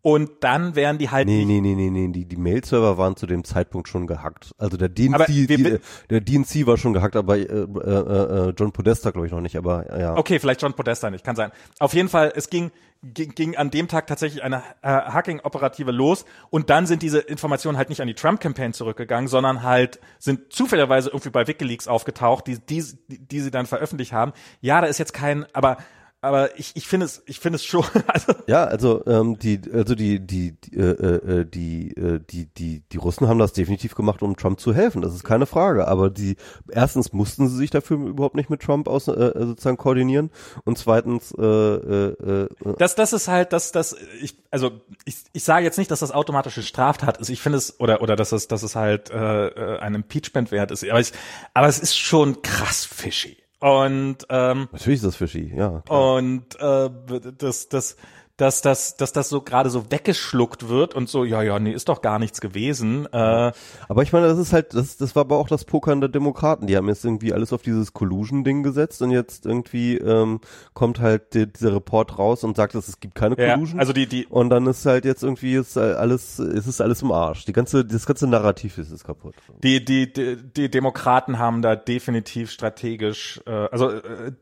Und 0.03 0.31
dann 0.41 0.75
werden 0.75 0.99
die 0.99 1.11
halt 1.11 1.29
Nee, 1.29 1.45
nee, 1.45 1.61
nee, 1.61 1.77
nee, 1.77 1.89
nee, 1.89 2.09
die, 2.09 2.25
die 2.25 2.37
Mail-Server 2.37 2.99
waren 2.99 3.15
zu 3.15 3.27
dem 3.27 3.45
Zeitpunkt 3.45 3.89
schon 3.89 4.09
gehackt. 4.09 4.53
Also 4.59 4.77
der 4.77 4.89
DNC, 4.89 5.27
die, 5.29 5.79
der 6.11 6.21
DNC 6.21 6.67
war 6.67 6.77
schon 6.77 6.93
gehackt, 6.93 7.15
aber 7.15 7.39
äh, 7.39 7.43
äh, 7.43 8.49
äh, 8.49 8.55
John 8.59 8.73
Podesta 8.73 9.13
glaube 9.13 9.29
ich 9.29 9.33
noch 9.33 9.41
nicht, 9.41 9.57
aber 9.57 9.97
ja. 9.99 10.17
Okay, 10.17 10.41
vielleicht 10.41 10.61
John 10.61 10.75
Podesta 10.75 11.09
nicht, 11.09 11.25
kann 11.25 11.37
sein. 11.37 11.53
Auf 11.79 11.95
jeden 11.95 12.09
Fall, 12.09 12.33
es 12.35 12.51
ging, 12.51 12.73
ging, 13.05 13.31
ging 13.37 13.57
an 13.57 13.71
dem 13.71 13.87
Tag 13.87 14.09
tatsächlich 14.09 14.43
eine 14.43 14.65
äh, 14.83 14.89
Hacking-Operative 14.89 15.93
los 15.93 16.25
und 16.51 16.69
dann 16.69 16.87
sind 16.87 17.03
diese 17.03 17.21
Informationen 17.21 17.79
halt 17.79 17.89
nicht 17.89 18.01
an 18.01 18.09
die 18.09 18.15
Trump-Campaign 18.15 18.73
zurückgegangen, 18.73 19.29
sondern 19.29 19.63
halt 19.63 20.01
sind 20.19 20.53
zufälligerweise 20.53 21.11
irgendwie 21.11 21.31
bei 21.31 21.47
WikiLeaks 21.47 21.87
aufgetaucht, 21.87 22.49
die, 22.49 22.59
die, 22.59 22.85
die 23.09 23.41
sie 23.41 23.53
dann 23.53 23.67
veröffentlicht 23.67 24.13
haben. 24.13 24.33
Ja, 24.61 24.81
da 24.81 24.89
ist 24.89 24.99
jetzt 24.99 25.15
kein, 25.15 25.47
aber 25.53 25.77
aber 26.23 26.57
ich, 26.57 26.71
ich 26.77 26.87
finde 26.87 27.07
es, 27.07 27.21
ich 27.27 27.41
finde 27.41 27.57
es 27.57 27.65
schon, 27.65 27.85
also 28.07 28.33
Ja, 28.47 28.65
also 28.65 29.05
ähm, 29.07 29.39
die, 29.41 29.61
also 29.73 29.97
die, 29.97 30.25
die, 30.25 30.53
die, 30.53 30.77
äh, 30.77 31.41
äh, 31.41 31.45
die, 31.45 31.91
äh, 31.97 32.21
die, 32.21 32.47
die, 32.47 32.81
die 32.81 32.97
Russen 32.97 33.27
haben 33.27 33.41
das 33.41 33.53
definitiv 33.53 33.97
gemacht, 33.97 34.23
um 34.23 34.37
Trump 34.37 34.61
zu 34.61 34.73
helfen. 34.73 35.03
Das 35.03 35.15
ist 35.15 35.25
keine 35.25 35.47
Frage. 35.47 35.89
Aber 35.89 36.11
die, 36.11 36.37
erstens 36.71 37.13
mussten 37.13 37.49
sie 37.49 37.57
sich 37.57 37.71
dafür 37.71 37.97
überhaupt 37.97 38.37
nicht 38.37 38.51
mit 38.51 38.63
Trump 38.63 38.87
aus, 38.87 39.09
äh, 39.09 39.33
sozusagen 39.35 39.77
koordinieren 39.77 40.31
und 40.65 40.79
zweitens, 40.79 41.35
äh, 41.37 41.43
äh, 41.43 42.13
äh, 42.13 42.49
das, 42.79 42.95
das 42.95 43.13
ist 43.13 43.27
halt, 43.27 43.53
das, 43.53 43.73
das, 43.73 43.97
ich, 44.21 44.37
also 44.53 44.71
ich, 45.05 45.17
ich 45.33 45.43
sage 45.43 45.65
jetzt 45.65 45.79
nicht, 45.79 45.91
dass 45.91 46.01
das 46.01 46.13
automatische 46.13 46.63
Straftat 46.63 47.19
ist. 47.19 47.31
Ich 47.31 47.41
finde 47.41 47.59
es 47.59 47.81
oder 47.81 48.01
oder 48.01 48.15
dass 48.15 48.31
es, 48.31 48.47
dass 48.47 48.63
es 48.63 48.77
halt 48.77 49.11
äh, 49.11 49.49
äh, 49.49 49.79
ein 49.81 49.97
Impeachment 49.97 50.53
wert 50.53 50.71
ist. 50.71 50.89
Aber 50.89 51.01
ich, 51.01 51.13
aber 51.53 51.67
es 51.67 51.81
ist 51.81 51.99
schon 51.99 52.43
krass 52.43 52.85
fishy. 52.85 53.39
Und 53.63 54.27
ähm, 54.29 54.69
natürlich 54.73 54.97
ist 54.97 55.05
das 55.05 55.15
fishy, 55.15 55.55
ja. 55.57 55.83
klar. 55.87 56.15
und 56.17 56.57
äh, 56.59 56.91
das, 57.39 57.69
das, 57.69 57.97
dass 58.43 58.61
das, 58.61 58.97
dass 58.97 59.13
das 59.13 59.29
so 59.29 59.41
gerade 59.41 59.71
so 59.71 59.93
weggeschluckt 59.93 60.69
wird 60.69 60.97
und 60.97 61.09
so, 61.09 61.25
ja, 61.25 61.43
ja, 61.43 61.61
nee, 61.61 61.71
ist 61.71 61.89
doch 61.89 62.03
gar 62.03 62.19
nichts 62.19 62.41
gewesen. 62.41 63.07
Äh, 63.13 63.53
Aber 63.89 64.03
ich 64.03 64.13
meine, 64.13 64.27
das 64.27 64.37
ist 64.37 64.53
halt, 64.53 64.75
das, 64.75 64.97
das 64.97 65.15
war 65.15 65.21
aber 65.21 65.37
auch 65.37 65.47
das 65.47 65.65
Pokern 65.65 66.01
der 66.01 66.09
Demokraten. 66.09 66.67
Die 66.67 66.77
haben 66.77 66.89
jetzt 66.89 67.05
irgendwie 67.05 67.33
alles 67.33 67.53
auf 67.53 67.63
dieses 67.63 67.93
Collusion-Ding 67.93 68.65
gesetzt 68.65 69.01
und 69.01 69.13
jetzt 69.13 69.47
irgendwie 69.47 69.97
ähm, 69.97 70.41
kommt 70.75 70.99
halt 70.99 71.35
die, 71.35 71.47
dieser 71.47 71.73
Report 71.73 72.19
raus 72.19 72.43
und 72.43 72.57
sagt, 72.57 72.75
dass 72.75 72.89
es 72.89 72.99
gibt 72.99 73.15
keine 73.15 73.39
ja, 73.39 73.55
Collusion. 73.55 73.79
also 73.79 73.93
die, 73.93 74.09
die, 74.09 74.27
und 74.27 74.51
dann 74.51 74.67
ist 74.67 74.85
halt 74.87 75.05
jetzt 75.05 75.23
irgendwie 75.23 75.55
ist 75.55 75.79
alles, 75.79 76.41
ist 76.41 76.67
es 76.67 76.81
alles 76.81 77.01
im 77.03 77.13
Arsch. 77.13 77.45
Die 77.45 77.53
ganze, 77.53 77.85
das 77.85 78.07
ganze 78.07 78.27
Narrativ 78.27 78.77
ist, 78.77 78.91
ist 78.91 79.05
kaputt. 79.05 79.37
die, 79.63 79.85
die, 79.85 80.13
die, 80.13 80.37
die 80.37 80.69
Demokraten 80.69 81.39
haben 81.39 81.63
da 81.63 81.77
definitiv 81.77 82.51
strategisch, 82.51 83.41
äh, 83.47 83.69
also 83.71 83.91
äh, 83.91 84.33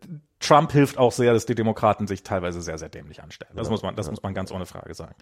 Trump 0.40 0.72
hilft 0.72 0.98
auch 0.98 1.12
sehr, 1.12 1.32
dass 1.32 1.46
die 1.46 1.54
Demokraten 1.54 2.06
sich 2.06 2.22
teilweise 2.22 2.62
sehr, 2.62 2.78
sehr 2.78 2.88
dämlich 2.88 3.22
anstellen. 3.22 3.52
Das 3.54 3.70
muss 3.70 3.82
man, 3.82 3.94
das 3.94 4.10
muss 4.10 4.22
man 4.22 4.34
ganz 4.34 4.50
ohne 4.50 4.66
Frage 4.66 4.94
sagen. 4.94 5.14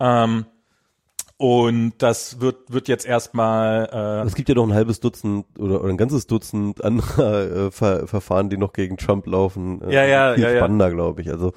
Ähm, 0.00 0.46
und 1.38 1.92
das 1.98 2.40
wird, 2.40 2.72
wird 2.72 2.88
jetzt 2.88 3.04
erstmal, 3.04 3.90
äh, 3.92 4.26
Es 4.26 4.34
gibt 4.34 4.48
ja 4.48 4.54
noch 4.54 4.66
ein 4.66 4.72
halbes 4.72 5.00
Dutzend 5.00 5.44
oder, 5.58 5.82
oder 5.82 5.90
ein 5.90 5.98
ganzes 5.98 6.26
Dutzend 6.26 6.82
anderer 6.82 7.66
äh, 7.66 7.70
Ver 7.70 8.06
Verfahren, 8.06 8.48
die 8.48 8.56
noch 8.56 8.72
gegen 8.72 8.96
Trump 8.96 9.26
laufen. 9.26 9.82
Äh, 9.82 9.94
Ja, 9.94 10.04
ja, 10.04 10.34
viel 10.34 10.44
ja, 10.44 10.50
ja. 10.50 10.56
spannender, 10.56 10.90
glaube 10.90 11.20
ich. 11.20 11.30
Also, 11.30 11.52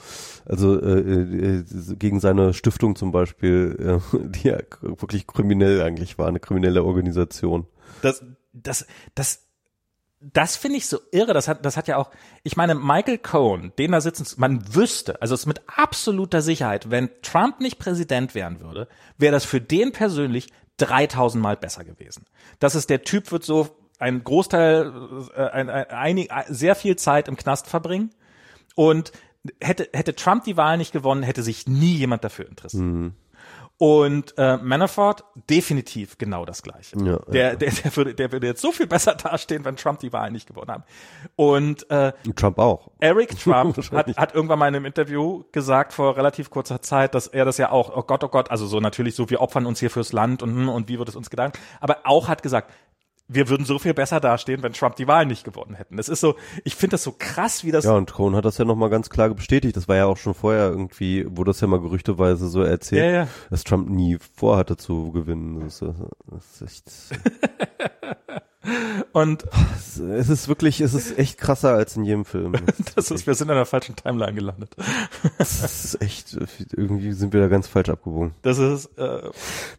also 0.46 0.80
äh, 0.82 1.00
äh, 1.00 1.64
gegen 1.96 2.20
seine 2.20 2.54
Stiftung 2.54 2.98
zum 2.98 3.14
Beispiel, 3.14 4.02
äh, 4.14 4.18
die 4.30 4.50
ja 4.50 4.58
wirklich 4.82 5.28
kriminell 5.28 5.82
eigentlich 5.82 6.18
war, 6.18 6.28
eine 6.28 6.42
kriminelle 6.42 6.84
Organisation. 6.84 7.66
das, 8.02 8.24
das, 8.52 8.86
das, 9.16 9.49
das 10.22 10.58
finde 10.58 10.78
ich 10.78 10.88
so 10.88 11.00
irre. 11.12 11.34
Das 11.34 11.48
hat, 11.48 11.66
das 11.66 11.78
hat 11.78 11.88
ja 11.88 11.98
auch, 11.98 12.10
ich 12.44 12.58
meine, 12.58 12.76
Michael 12.76 13.18
Cohen, 13.18 13.72
den 13.78 13.92
da 13.92 14.02
sitzen, 14.02 14.26
man 14.38 14.76
wüsste, 14.76 15.22
also 15.22 15.34
es 15.34 15.42
ist 15.42 15.46
mit 15.46 15.62
absoluter 15.68 16.42
Sicherheit, 16.42 16.92
wenn 16.92 17.10
Trump 17.22 17.60
nicht 17.60 17.80
Präsident 17.80 18.36
werden 18.36 18.60
würde, 18.60 18.88
wäre 19.18 19.32
das 19.32 19.46
für 19.46 19.62
den 19.62 19.92
persönlich 19.92 20.50
3000 20.78 21.42
Mal 21.42 21.58
besser 21.58 21.84
gewesen. 21.84 22.26
Das 22.60 22.76
ist 22.76 22.90
der 22.90 23.04
Typ 23.04 23.32
wird 23.32 23.44
so 23.44 23.70
ein 23.98 24.24
Großteil, 24.24 24.94
äh, 25.36 25.42
ein, 25.50 25.70
ein, 25.70 25.90
einig, 25.90 26.30
sehr 26.48 26.76
viel 26.76 26.96
Zeit 26.96 27.28
im 27.28 27.36
Knast 27.36 27.68
verbringen 27.68 28.12
und 28.76 29.12
hätte, 29.62 29.90
hätte 29.94 30.16
Trump 30.16 30.44
die 30.44 30.58
Wahl 30.58 30.78
nicht 30.78 30.92
gewonnen, 30.92 31.24
hätte 31.24 31.44
sich 31.44 31.68
nie 31.68 31.96
jemand 31.96 32.24
dafür 32.24 32.48
interessiert. 32.48 32.84
Und 33.80 34.38
äh, 34.38 34.58
Manafort 34.58 35.24
definitiv 35.50 36.18
genau 36.18 36.44
das 36.44 36.64
Gleiche. 36.64 36.98
Ja, 37.02 37.18
der, 37.32 37.56
der, 37.56 37.72
der, 37.72 37.96
würde, 37.96 38.14
der 38.14 38.30
würde 38.34 38.48
jetzt 38.48 38.62
so 38.62 38.74
viel 38.74 38.88
besser 38.88 39.16
dastehen, 39.24 39.64
wenn 39.64 39.78
Trump 39.78 40.00
die 40.00 40.12
Wahl 40.12 40.32
nicht 40.32 40.48
gewonnen 40.48 40.70
hat. 40.70 40.84
Und 41.38 41.90
äh, 41.90 42.12
Trump 42.36 42.60
auch. 42.60 42.92
Eric 43.00 43.40
Trump 43.40 43.78
hat, 43.94 44.18
hat 44.18 44.36
irgendwann 44.36 44.60
mal 44.60 44.68
in 44.68 44.76
einem 44.76 44.86
Interview 44.86 45.46
gesagt 45.54 45.94
vor 45.94 46.18
relativ 46.18 46.50
kurzer 46.50 46.82
Zeit, 46.82 47.16
dass 47.16 47.28
er 47.28 47.46
das 47.46 47.58
ja 47.58 47.72
auch, 47.72 47.96
oh 47.96 48.04
Gott, 48.04 48.22
oh 48.22 48.28
Gott, 48.28 48.52
also 48.52 48.68
so 48.68 48.82
natürlich 48.82 49.16
so, 49.16 49.30
wir 49.30 49.40
opfern 49.40 49.66
uns 49.66 49.80
hier 49.80 49.90
fürs 49.90 50.12
Land 50.12 50.44
und, 50.44 50.68
und 50.68 50.90
wie 50.90 51.00
wird 51.00 51.08
es 51.08 51.16
uns 51.16 51.30
gedankt, 51.30 51.58
aber 51.80 52.00
auch 52.04 52.28
hat 52.28 52.44
gesagt, 52.44 52.74
wir 53.30 53.48
würden 53.48 53.66
so 53.66 53.78
viel 53.80 53.94
besser 53.94 54.20
dastehen, 54.20 54.64
wenn 54.64 54.74
Trump 54.74 54.96
die 54.96 55.08
Wahl 55.08 55.26
nicht 55.26 55.44
gewonnen 55.44 55.76
hätten. 55.76 55.98
Das 55.98 56.10
ist 56.10 56.20
so, 56.20 56.36
ich 56.64 56.76
finde 56.76 56.96
das 56.96 57.04
so 57.04 57.14
krass, 57.18 57.64
wie 57.64 57.72
das 57.72 57.86
Ja, 57.86 57.94
und 57.94 58.12
Cohen 58.12 58.36
hat 58.36 58.44
das 58.44 58.58
ja 58.58 58.66
nochmal 58.66 58.90
ganz 58.90 59.10
klar 59.10 59.30
bestätigt. 59.30 59.78
Das 59.78 59.88
war 59.88 59.96
ja 59.96 60.08
auch 60.08 60.18
schon 60.18 60.34
vorher 60.34 60.68
irgendwie, 60.70 61.26
wurde 61.30 61.52
das 61.52 61.62
ja 61.62 61.68
mal 61.68 61.80
gerüchteweise 61.80 62.48
so 62.50 62.64
erzählt, 62.64 63.06
Ja, 63.06 63.12
ja. 63.22 63.28
dass 63.52 63.64
Trump 63.64 63.88
nie 63.90 64.18
vorhatte 64.36 64.76
zu 64.78 65.12
gewinnen. 65.12 65.60
Das 65.62 65.80
das 65.80 66.62
ist 66.62 67.12
echt, 67.14 67.22
und 69.14 69.46
es 69.98 70.30
ist 70.30 70.48
wirklich, 70.48 70.82
es 70.82 70.94
ist 70.94 71.18
echt 71.18 71.38
krasser 71.38 71.74
als 71.74 71.96
in 71.96 72.04
jedem 72.04 72.26
Film. 72.26 72.54
das 72.96 73.12
ist, 73.12 73.28
wir 73.28 73.36
sind 73.36 73.50
in 73.50 73.56
der 73.56 73.66
falschen 73.66 73.96
Timeline 73.96 74.34
gelandet. 74.34 74.76
Das 75.38 75.64
ist 75.64 76.02
echt, 76.02 76.38
irgendwie 76.76 77.14
sind 77.14 77.34
wir 77.34 77.42
da 77.42 77.48
ganz 77.48 77.68
falsch 77.68 77.90
abgebogen. 77.90 78.34
Das 78.42 78.58
ist, 78.58 78.86
äh, 78.98 79.30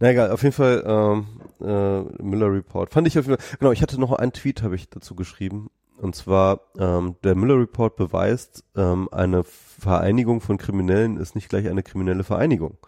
Na 0.00 0.10
egal, 0.10 0.30
auf 0.30 0.42
jeden 0.42 0.54
Fall 0.54 0.82
ähm, 0.86 1.26
äh, 1.60 2.22
Miller 2.22 2.52
Report. 2.52 2.92
Fand 2.92 3.06
ich 3.06 3.18
auf 3.18 3.26
jeden 3.26 3.38
Fall, 3.38 3.56
genau, 3.58 3.72
ich 3.72 3.82
hatte 3.82 4.00
noch 4.00 4.12
einen 4.12 4.32
Tweet, 4.32 4.62
habe 4.62 4.74
ich 4.74 4.88
dazu 4.88 5.14
geschrieben. 5.14 5.70
Und 6.00 6.16
zwar, 6.16 6.60
ähm, 6.78 7.16
der 7.24 7.34
Miller 7.34 7.58
Report 7.58 7.94
beweist, 7.94 8.64
ähm, 8.74 9.08
eine 9.12 9.44
Vereinigung 9.44 10.40
von 10.40 10.56
Kriminellen 10.56 11.18
ist 11.18 11.34
nicht 11.34 11.50
gleich 11.50 11.68
eine 11.68 11.82
kriminelle 11.82 12.24
Vereinigung. 12.24 12.78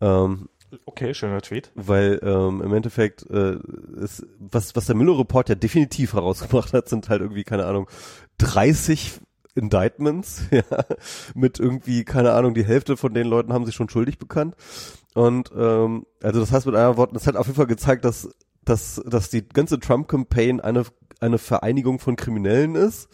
Ähm, 0.00 0.48
okay, 0.84 1.14
schöner 1.14 1.40
Tweet. 1.40 1.70
weil 1.74 2.20
ähm, 2.22 2.62
im 2.62 2.72
Endeffekt 2.72 3.28
äh, 3.30 3.56
ist, 3.96 4.26
was, 4.38 4.76
was 4.76 4.86
der 4.86 4.96
Miller 4.96 5.18
Report 5.18 5.48
ja 5.48 5.54
definitiv 5.54 6.14
herausgebracht 6.14 6.72
hat, 6.72 6.88
sind 6.88 7.08
halt 7.08 7.20
irgendwie, 7.20 7.44
keine 7.44 7.66
Ahnung, 7.66 7.88
30 8.38 9.20
Indictments, 9.54 10.44
ja, 10.50 10.62
mit 11.34 11.58
irgendwie, 11.58 12.04
keine 12.04 12.32
Ahnung, 12.32 12.54
die 12.54 12.64
Hälfte 12.64 12.96
von 12.96 13.14
den 13.14 13.26
Leuten 13.26 13.52
haben 13.52 13.66
sich 13.66 13.74
schon 13.74 13.88
schuldig 13.88 14.18
bekannt. 14.18 14.54
Und 15.14 15.50
ähm, 15.56 16.06
also 16.22 16.40
das 16.40 16.52
heißt 16.52 16.66
mit 16.66 16.74
anderen 16.74 16.96
Worten, 16.96 17.14
das 17.14 17.26
hat 17.26 17.36
auf 17.36 17.46
jeden 17.46 17.56
Fall 17.56 17.66
gezeigt, 17.66 18.04
dass, 18.04 18.28
dass, 18.64 19.02
dass 19.06 19.30
die 19.30 19.48
ganze 19.48 19.80
Trump-Campaign 19.80 20.60
eine 20.60 20.84
eine 21.20 21.38
Vereinigung 21.38 21.98
von 21.98 22.16
Kriminellen 22.16 22.74
ist, 22.74 23.08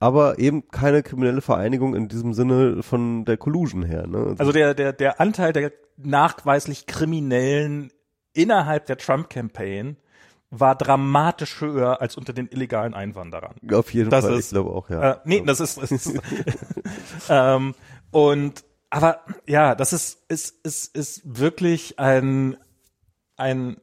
aber 0.00 0.38
eben 0.38 0.68
keine 0.68 1.02
kriminelle 1.02 1.40
Vereinigung 1.40 1.94
in 1.94 2.08
diesem 2.08 2.34
Sinne 2.34 2.82
von 2.82 3.24
der 3.24 3.36
Collusion 3.36 3.84
her. 3.84 4.06
Ne? 4.06 4.34
Also 4.38 4.52
der, 4.52 4.74
der, 4.74 4.92
der 4.92 5.20
Anteil 5.20 5.52
der 5.52 5.72
nachweislich 5.96 6.86
Kriminellen 6.86 7.92
innerhalb 8.32 8.86
der 8.86 8.96
Trump-Campaign 8.98 9.96
war 10.50 10.76
dramatisch 10.76 11.60
höher 11.60 12.00
als 12.00 12.16
unter 12.16 12.32
den 12.32 12.48
illegalen 12.48 12.94
Einwanderern. 12.94 13.56
auf 13.72 13.92
jeden 13.92 14.10
das 14.10 14.24
Fall, 14.24 14.34
ist- 14.34 14.46
ich 14.46 14.50
glaube 14.50 14.70
auch, 14.70 14.88
ja. 14.90 15.12
Äh, 15.12 15.18
nee, 15.24 15.42
das 15.44 15.60
ist, 15.60 15.78
das 15.82 15.90
ist 15.90 16.12
ähm, 17.28 17.74
und 18.12 18.64
aber 18.90 19.20
ja, 19.46 19.74
das 19.74 19.92
ist 19.92 20.22
ist 20.28 20.64
ist 20.64 20.94
ist 20.96 21.22
wirklich 21.24 21.98
ein 21.98 22.56
ein 23.36 23.76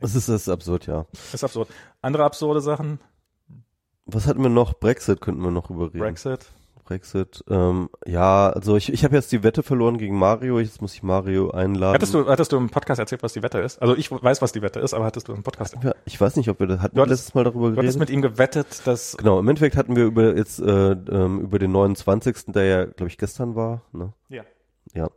Das 0.00 0.14
ist, 0.14 0.28
das 0.28 0.42
ist 0.42 0.48
absurd, 0.48 0.86
ja. 0.86 1.06
ist 1.32 1.44
absurd. 1.44 1.68
Andere 2.02 2.24
absurde 2.24 2.60
Sachen. 2.60 2.98
Was 4.06 4.26
hatten 4.26 4.42
wir 4.42 4.48
noch? 4.50 4.74
Brexit 4.74 5.20
könnten 5.20 5.42
wir 5.42 5.50
noch 5.50 5.70
überreden. 5.70 5.98
Brexit. 6.00 6.50
Brexit. 6.84 7.44
Ähm, 7.48 7.88
ja, 8.06 8.50
also 8.50 8.76
ich, 8.76 8.92
ich 8.92 9.04
habe 9.04 9.14
jetzt 9.14 9.32
die 9.32 9.42
Wette 9.42 9.62
verloren 9.62 9.98
gegen 9.98 10.18
Mario. 10.18 10.58
Jetzt 10.58 10.82
muss 10.82 10.94
ich 10.94 11.02
Mario 11.02 11.50
einladen. 11.50 11.94
Hattest 11.94 12.12
du, 12.14 12.26
hattest 12.28 12.52
du 12.52 12.56
im 12.56 12.70
Podcast 12.70 12.98
erzählt, 13.00 13.22
was 13.22 13.32
die 13.32 13.42
Wette 13.42 13.58
ist? 13.58 13.80
Also 13.80 13.96
ich 13.96 14.10
weiß, 14.10 14.42
was 14.42 14.52
die 14.52 14.62
Wette 14.62 14.80
ist, 14.80 14.94
aber 14.94 15.04
hattest 15.04 15.28
du 15.28 15.32
im 15.32 15.42
Podcast 15.42 15.76
Ja, 15.82 15.94
ich 16.04 16.20
weiß 16.20 16.36
nicht, 16.36 16.48
ob 16.48 16.60
wir 16.60 16.66
das 16.66 16.80
hatten 16.80 16.96
wir 16.96 17.06
letztes 17.06 17.34
Mal 17.34 17.44
darüber 17.44 17.70
Du 17.70 17.76
hattest 17.78 17.98
geredet. 17.98 18.00
mit 18.00 18.10
ihm 18.10 18.22
gewettet, 18.22 18.82
dass 18.84 19.16
Genau, 19.16 19.38
im 19.38 19.48
Endeffekt 19.48 19.76
hatten 19.76 19.96
wir 19.96 20.04
über 20.04 20.36
jetzt 20.36 20.60
äh, 20.60 20.92
ähm, 20.92 21.40
über 21.40 21.58
den 21.58 21.72
29., 21.72 22.46
der 22.48 22.64
ja, 22.64 22.84
glaube 22.84 23.08
ich, 23.08 23.18
gestern 23.18 23.54
war, 23.54 23.82
ne? 23.92 24.12
ja. 24.28 24.42
Ja, 24.94 25.08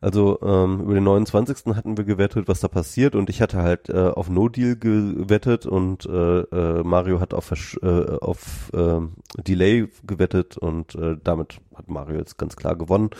also 0.00 0.40
ähm, 0.42 0.80
über 0.80 0.94
den 0.94 1.04
29. 1.04 1.76
hatten 1.76 1.96
wir 1.96 2.02
gewettet, 2.02 2.48
was 2.48 2.58
da 2.58 2.66
passiert 2.66 3.14
und 3.14 3.30
ich 3.30 3.40
hatte 3.40 3.58
halt 3.58 3.88
äh, 3.88 4.08
auf 4.08 4.28
No 4.28 4.48
Deal 4.48 4.74
gewettet 4.74 5.66
und 5.66 6.04
äh, 6.04 6.40
äh, 6.40 6.82
Mario 6.82 7.20
hat 7.20 7.32
auf, 7.32 7.52
äh, 7.80 7.86
auf 7.86 8.72
ähm, 8.74 9.12
Delay 9.38 9.88
gewettet 10.04 10.58
und 10.58 10.96
äh, 10.96 11.16
damit 11.22 11.60
hat 11.80 11.88
Mario 11.88 12.18
jetzt 12.18 12.38
ganz 12.38 12.56
klar 12.56 12.76
gewonnen. 12.76 13.10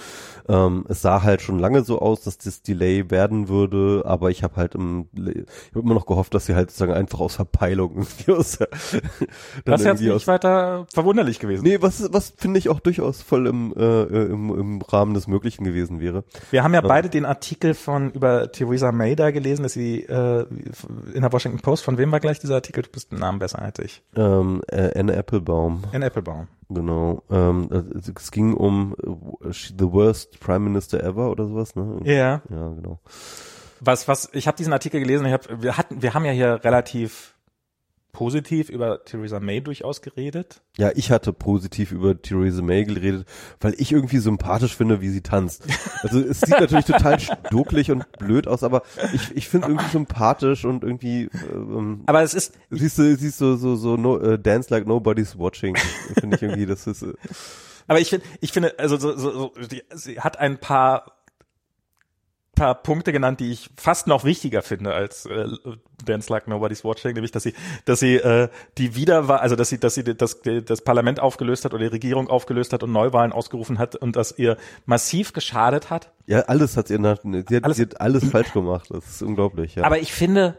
Ähm, 0.49 0.85
es 0.89 1.03
sah 1.03 1.23
halt 1.23 1.43
schon 1.43 1.59
lange 1.59 1.83
so 1.83 1.99
aus, 2.01 2.23
dass 2.23 2.39
das 2.39 2.63
Delay 2.63 3.11
werden 3.11 3.49
würde, 3.49 4.03
aber 4.05 4.31
ich 4.31 4.43
habe 4.43 4.57
halt 4.57 4.75
im, 4.75 5.09
ich 5.15 5.47
habe 5.75 5.81
immer 5.81 5.95
noch 5.95 6.07
gehofft, 6.07 6.35
dass 6.35 6.47
sie 6.47 6.55
halt 6.55 6.71
sozusagen 6.71 6.93
einfach 6.93 7.21
aus 7.21 7.37
Verpeilung 7.37 7.95
irgendwie 7.97 8.33
aus 8.33 8.59
Das 9.65 9.81
ist 9.81 9.87
jetzt 9.87 10.01
nicht 10.01 10.27
weiter 10.27 10.87
verwunderlich 10.93 11.39
gewesen. 11.39 11.65
Nee, 11.65 11.81
was, 11.81 12.13
was 12.13 12.33
finde 12.37 12.59
ich 12.59 12.69
auch 12.69 12.81
durchaus 12.81 13.23
voll 13.23 13.47
im, 13.47 13.73
äh, 13.77 14.03
äh, 14.03 14.27
im, 14.27 14.51
im 14.51 14.83
Rahmen 14.83 15.15
des 15.15 15.27
Möglichen 15.27 15.65
gewesen 15.65 16.01
wäre. 16.01 16.25
Wir 16.51 16.63
haben 16.63 16.75
ja 16.75 16.81
beide 16.81 17.09
den 17.09 17.25
Artikel 17.25 17.75
von 17.75 18.11
über 18.11 18.53
Theresa 18.53 18.93
May 18.93 19.17
da 19.17 19.31
gelesen, 19.31 19.63
dass 19.63 19.73
sie 19.73 20.03
äh, 20.05 20.47
in 21.15 21.23
der 21.23 21.33
Washington 21.33 21.61
Post, 21.61 21.85
von 21.85 21.99
wem 21.99 22.13
war 22.13 22.21
gleich 22.21 22.39
dieser 22.39 22.57
Artikel? 22.57 22.83
Du 22.83 22.91
bist 22.91 23.13
den 23.13 23.19
Namen 23.19 23.39
besser 23.39 23.61
als 23.61 23.79
ich. 23.79 24.03
Ähm, 24.17 24.63
äh, 24.69 24.99
Anne 24.99 25.15
Applebaum, 25.15 25.85
In 25.93 26.03
Applebaum. 26.03 26.49
Genau. 26.71 27.23
Ähm, 27.31 27.69
äh, 27.71 28.11
es 28.17 28.31
ging 28.31 28.55
um 28.55 28.95
äh, 29.43 29.53
The 29.53 29.93
Worst 29.93 30.41
Prime 30.41 30.61
Minister 30.61 31.03
Ever 31.03 31.31
oder 31.31 31.47
sowas, 31.47 31.75
ne? 31.77 32.01
Ja. 32.05 32.43
Ja, 32.49 32.69
genau. 32.69 33.01
Was, 33.81 34.09
was, 34.09 34.29
ich 34.33 34.47
habe 34.47 34.57
diesen 34.57 34.73
Artikel 34.73 35.01
gelesen, 35.01 35.27
ich 35.27 35.33
hab, 35.33 35.63
wir 35.63 35.77
hatten, 35.77 36.03
wir 36.03 36.15
haben 36.15 36.25
ja 36.25 36.33
hier 36.33 36.63
relativ 36.63 37.30
positiv 38.13 38.69
über 38.69 39.05
Theresa 39.05 39.41
May 39.41 39.61
durchaus 39.61 40.03
geredet. 40.03 40.63
Ja, 40.77 40.91
ich 40.95 41.11
hatte 41.11 41.33
positiv 41.33 41.93
über 41.93 42.21
Theresa 42.21 42.63
May 42.63 42.85
geredet, 42.85 43.27
weil 43.61 43.75
ich 43.79 43.93
irgendwie 43.93 44.19
sympathisch 44.19 44.77
finde, 44.77 45.01
wie 45.01 45.09
sie 45.09 45.23
tanzt. 45.23 45.65
Also 46.03 46.21
es 46.21 46.41
sieht 46.41 46.59
natürlich 46.59 46.87
total 46.87 47.19
stokelig 47.47 47.91
und 47.91 48.11
blöd 48.19 48.49
aus, 48.49 48.63
aber 48.63 48.83
ich, 49.13 49.37
ich 49.37 49.49
finde 49.49 49.69
irgendwie 49.69 49.91
sympathisch 49.91 50.65
und 50.65 50.85
irgendwie 50.85 51.25
äh, 51.25 51.55
ähm, 51.55 52.03
Aber 52.07 52.23
es 52.23 52.35
ist, 52.35 52.55
siehst 52.71 52.99
du, 52.99 53.17
siehst 53.17 53.41
du 53.41 53.57
so 53.57 53.77
so 53.77 53.97
no, 53.97 54.19
äh, 54.19 54.39
Dance 54.39 54.73
like 54.73 54.87
nobody's 54.87 55.39
watching. 55.39 55.77
Finde 56.19 56.37
ich 56.37 56.43
irgendwie, 56.43 56.67
das 56.67 56.87
ist 56.87 57.03
äh, 57.03 57.15
aber 57.91 57.99
ich 57.99 58.09
finde, 58.09 58.25
ich 58.41 58.53
finde, 58.53 58.79
also 58.79 58.97
so, 58.99 59.17
so, 59.17 59.33
so 59.33 59.53
die, 59.69 59.83
sie 59.93 60.21
hat 60.21 60.39
ein 60.39 60.59
paar 60.59 61.20
paar 62.61 62.75
Punkte 62.75 63.13
genannt, 63.13 63.41
die 63.41 63.53
ich 63.53 63.71
fast 63.77 64.07
noch 64.07 64.25
wichtiger 64.25 64.61
finde 64.63 64.93
als 64.93 65.25
äh, 65.27 65.47
Dance 66.05 66.31
Like 66.33 66.47
Nobody's 66.49 66.85
Watching, 66.85 67.15
nämlich 67.15 67.33
dass 67.33 67.43
sie, 67.43 67.55
dass 67.87 68.01
sie 68.01 68.17
äh, 68.17 68.49
die 68.79 68.95
Wiederwahl, 68.97 69.39
also 69.39 69.57
dass 69.57 69.71
sie, 69.71 69.79
dass 69.79 69.95
sie 69.95 70.05
das, 70.05 70.41
das 70.43 70.83
Parlament 70.83 71.21
aufgelöst 71.21 71.65
hat 71.65 71.73
oder 71.75 71.85
die 71.85 71.91
Regierung 71.91 72.29
aufgelöst 72.29 72.73
hat 72.73 72.83
und 72.83 72.93
Neuwahlen 72.93 73.33
ausgerufen 73.33 73.79
hat 73.79 73.97
und 73.97 74.15
das 74.17 74.39
ihr 74.39 74.57
massiv 74.87 75.33
geschadet 75.33 75.89
hat. 75.91 76.13
Ja, 76.27 76.41
alles 76.41 76.77
hat 76.77 76.89
sie, 76.89 76.99
nach, 76.99 77.19
sie, 77.23 77.57
hat, 77.57 77.65
Alles- 77.65 77.77
sie 77.79 77.83
hat 77.85 78.01
alles 78.01 78.29
falsch 78.31 78.53
gemacht. 78.53 78.89
Das 78.91 79.05
ist 79.09 79.23
unglaublich, 79.23 79.75
ja. 79.77 79.85
Aber 79.85 79.99
ich 79.99 80.13
finde, 80.13 80.59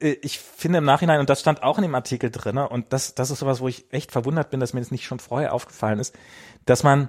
äh, 0.00 0.16
ich 0.22 0.38
finde 0.38 0.78
im 0.78 0.84
Nachhinein, 0.84 1.20
und 1.20 1.30
das 1.30 1.40
stand 1.40 1.62
auch 1.62 1.78
in 1.78 1.82
dem 1.82 1.94
Artikel 1.94 2.30
drinne, 2.30 2.68
und 2.68 2.92
das, 2.92 3.14
das 3.14 3.30
ist 3.30 3.38
sowas, 3.38 3.60
wo 3.60 3.68
ich 3.68 3.84
echt 3.92 4.12
verwundert 4.12 4.50
bin, 4.50 4.60
dass 4.60 4.72
mir 4.74 4.80
das 4.80 4.90
nicht 4.90 5.04
schon 5.04 5.20
vorher 5.20 5.52
aufgefallen 5.54 5.98
ist, 6.00 6.14
dass 6.66 6.82
man, 6.82 7.08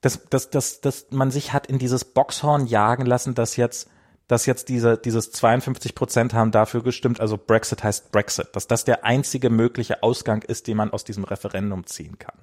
dass, 0.00 0.28
dass, 0.28 0.50
dass, 0.50 0.80
dass 0.80 1.06
man 1.10 1.30
sich 1.30 1.52
hat 1.52 1.66
in 1.66 1.78
dieses 1.78 2.04
Boxhorn 2.04 2.66
jagen 2.66 3.06
lassen, 3.06 3.34
dass 3.34 3.56
jetzt, 3.56 3.88
dass 4.28 4.46
jetzt 4.46 4.68
diese, 4.68 4.96
dieses 4.96 5.32
52 5.32 5.94
Prozent 5.94 6.34
haben 6.34 6.50
dafür 6.50 6.82
gestimmt, 6.82 7.20
also 7.20 7.36
Brexit 7.36 7.84
heißt 7.84 8.12
Brexit, 8.12 8.48
dass 8.54 8.66
das 8.66 8.84
der 8.84 9.04
einzige 9.04 9.50
mögliche 9.50 10.02
Ausgang 10.02 10.42
ist, 10.42 10.66
den 10.68 10.76
man 10.76 10.90
aus 10.90 11.04
diesem 11.04 11.24
Referendum 11.24 11.86
ziehen 11.86 12.18
kann. 12.18 12.38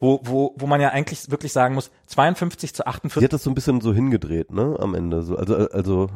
Wo, 0.00 0.20
wo, 0.24 0.54
wo 0.58 0.66
man 0.66 0.80
ja 0.80 0.88
eigentlich 0.88 1.30
wirklich 1.30 1.52
sagen 1.52 1.76
muss, 1.76 1.92
52 2.06 2.74
zu 2.74 2.82
sie 2.82 2.86
48, 2.86 3.22
hat 3.24 3.32
das 3.32 3.44
so 3.44 3.50
ein 3.50 3.54
bisschen 3.54 3.80
so 3.80 3.94
hingedreht, 3.94 4.50
ne, 4.50 4.76
am 4.80 4.96
Ende. 4.96 5.22
So, 5.22 5.36
also, 5.36 5.54
also 5.70 6.10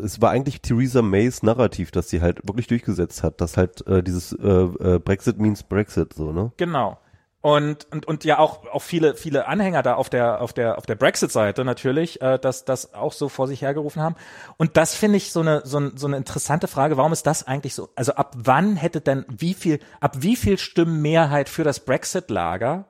es 0.00 0.20
war 0.22 0.30
eigentlich 0.30 0.62
Theresa 0.62 1.02
Mays 1.02 1.42
Narrativ, 1.42 1.90
dass 1.90 2.08
sie 2.08 2.20
halt 2.20 2.46
wirklich 2.46 2.68
durchgesetzt 2.68 3.24
hat, 3.24 3.40
dass 3.40 3.56
halt 3.56 3.84
äh, 3.88 4.02
dieses 4.02 4.32
äh, 4.32 4.46
äh, 4.46 4.98
Brexit 5.00 5.38
means 5.38 5.64
Brexit, 5.64 6.14
so, 6.14 6.32
ne? 6.32 6.52
Genau. 6.56 6.98
Und, 7.42 7.88
und, 7.90 8.06
und 8.06 8.22
ja 8.22 8.38
auch, 8.38 8.64
auch 8.68 8.82
viele, 8.82 9.16
viele 9.16 9.48
Anhänger 9.48 9.82
da 9.82 9.94
auf 9.94 10.08
der, 10.08 10.40
auf 10.40 10.52
der, 10.52 10.78
auf 10.78 10.86
der 10.86 10.94
Brexit-Seite 10.94 11.64
natürlich, 11.64 12.22
äh, 12.22 12.38
dass 12.38 12.64
das 12.64 12.94
auch 12.94 13.12
so 13.12 13.28
vor 13.28 13.48
sich 13.48 13.62
hergerufen 13.62 14.00
haben. 14.00 14.14
Und 14.58 14.76
das 14.76 14.94
finde 14.94 15.16
ich 15.16 15.32
so 15.32 15.40
eine, 15.40 15.62
so, 15.64 15.80
ein, 15.80 15.96
so 15.96 16.06
eine 16.06 16.16
interessante 16.16 16.68
Frage. 16.68 16.96
Warum 16.96 17.12
ist 17.12 17.26
das 17.26 17.44
eigentlich 17.44 17.74
so? 17.74 17.88
Also 17.96 18.12
ab 18.12 18.36
wann 18.36 18.76
hätte 18.76 19.00
denn 19.00 19.26
wie 19.28 19.54
viel, 19.54 19.80
ab 20.00 20.18
wie 20.20 20.36
viel 20.36 20.56
Stimmen 20.56 21.02
Mehrheit 21.02 21.48
für 21.48 21.64
das 21.64 21.80
Brexit-Lager 21.80 22.84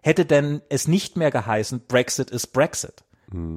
hätte 0.00 0.24
denn 0.24 0.62
es 0.68 0.88
nicht 0.88 1.16
mehr 1.16 1.30
geheißen, 1.30 1.86
Brexit 1.86 2.30
ist 2.30 2.48
Brexit? 2.48 3.04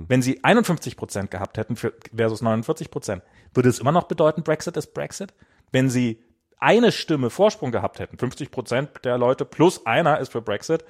Wenn 0.08 0.22
sie 0.22 0.44
51 0.44 0.96
Prozent 0.96 1.32
gehabt 1.32 1.58
hätten 1.58 1.76
für, 1.76 1.92
versus 2.16 2.42
49 2.42 2.92
Prozent, 2.92 3.24
würde 3.54 3.70
es 3.70 3.80
immer 3.80 3.92
noch 3.92 4.04
bedeuten, 4.04 4.44
Brexit 4.44 4.78
ist 4.78 4.94
Brexit? 4.94 5.34
Wenn 5.72 5.90
sie 5.90 6.24
eine 6.60 6.92
Stimme 6.92 7.30
Vorsprung 7.30 7.72
gehabt 7.72 8.00
hätten, 8.00 8.18
50 8.18 8.52
Prozent 8.52 8.90
der 9.04 9.18
Leute 9.18 9.46
plus 9.46 9.86
einer 9.86 10.20
ist 10.20 10.32
für 10.32 10.42
Brexit, 10.42 10.84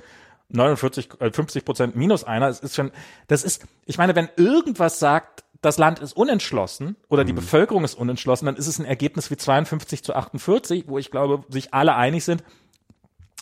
49, 0.50 1.10
äh, 1.20 1.32
50 1.32 1.66
Prozent 1.66 1.96
minus 1.96 2.24
einer, 2.24 2.48
es 2.48 2.60
ist 2.60 2.76
schon, 2.76 2.92
das 3.28 3.44
ist, 3.44 3.66
ich 3.86 3.98
meine, 3.98 4.16
wenn 4.16 4.30
irgendwas 4.36 5.00
sagt, 5.00 5.44
das 5.62 5.78
Land 5.80 6.00
ist 6.00 6.16
unentschlossen 6.16 6.96
oder 7.10 7.24
die 7.24 7.34
Bevölkerung 7.34 7.84
ist 7.84 7.96
unentschlossen, 7.96 8.46
dann 8.46 8.56
ist 8.56 8.68
es 8.68 8.78
ein 8.78 8.86
Ergebnis 8.86 9.32
wie 9.32 9.38
52 9.38 10.04
zu 10.04 10.14
48, 10.14 10.88
wo 10.88 11.00
ich 11.00 11.10
glaube, 11.10 11.44
sich 11.50 11.74
alle 11.74 11.96
einig 11.96 12.24
sind, 12.24 12.44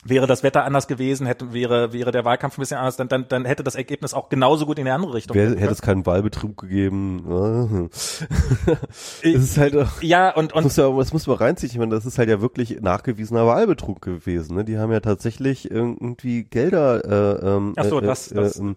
wäre 0.05 0.27
das 0.27 0.43
Wetter 0.43 0.63
anders 0.65 0.87
gewesen, 0.87 1.25
hätte, 1.25 1.53
wäre, 1.53 1.93
wäre 1.93 2.11
der 2.11 2.25
Wahlkampf 2.25 2.57
ein 2.57 2.61
bisschen 2.61 2.77
anders, 2.77 2.97
dann, 2.97 3.07
dann, 3.07 3.25
dann 3.29 3.45
hätte 3.45 3.63
das 3.63 3.75
Ergebnis 3.75 4.13
auch 4.13 4.29
genauso 4.29 4.65
gut 4.65 4.77
in 4.79 4.85
die 4.85 4.91
andere 4.91 5.13
Richtung 5.13 5.35
Wer, 5.35 5.49
hätte 5.51 5.71
es 5.71 5.81
keinen 5.81 6.05
Wahlbetrug 6.05 6.57
gegeben? 6.61 7.89
es 7.89 9.23
ist 9.23 9.57
halt, 9.57 9.75
auch- 9.77 10.01
Ja, 10.01 10.33
und, 10.35 10.51
das 10.51 10.57
und 10.57 10.63
muss 10.63 10.75
ja, 10.77 10.89
das 10.97 11.13
muss 11.13 11.27
man 11.27 11.37
reinziehen. 11.37 11.71
Ich 11.71 11.77
meine, 11.77 11.93
das 11.95 12.05
ist 12.05 12.17
halt 12.17 12.29
ja 12.29 12.41
wirklich 12.41 12.81
nachgewiesener 12.81 13.45
Wahlbetrug 13.45 14.01
gewesen. 14.01 14.55
Ne? 14.55 14.65
Die 14.65 14.77
haben 14.77 14.91
ja 14.91 14.99
tatsächlich 14.99 15.69
irgendwie 15.71 16.43
Gelder, 16.43 17.03
äh, 17.41 17.47
ähm, 17.47 17.73
Ach 17.77 17.85
so, 17.85 17.99
äh, 17.99 18.05
das- 18.05 18.31
äh, 18.31 18.35
das- 18.35 18.57
ähm, 18.59 18.75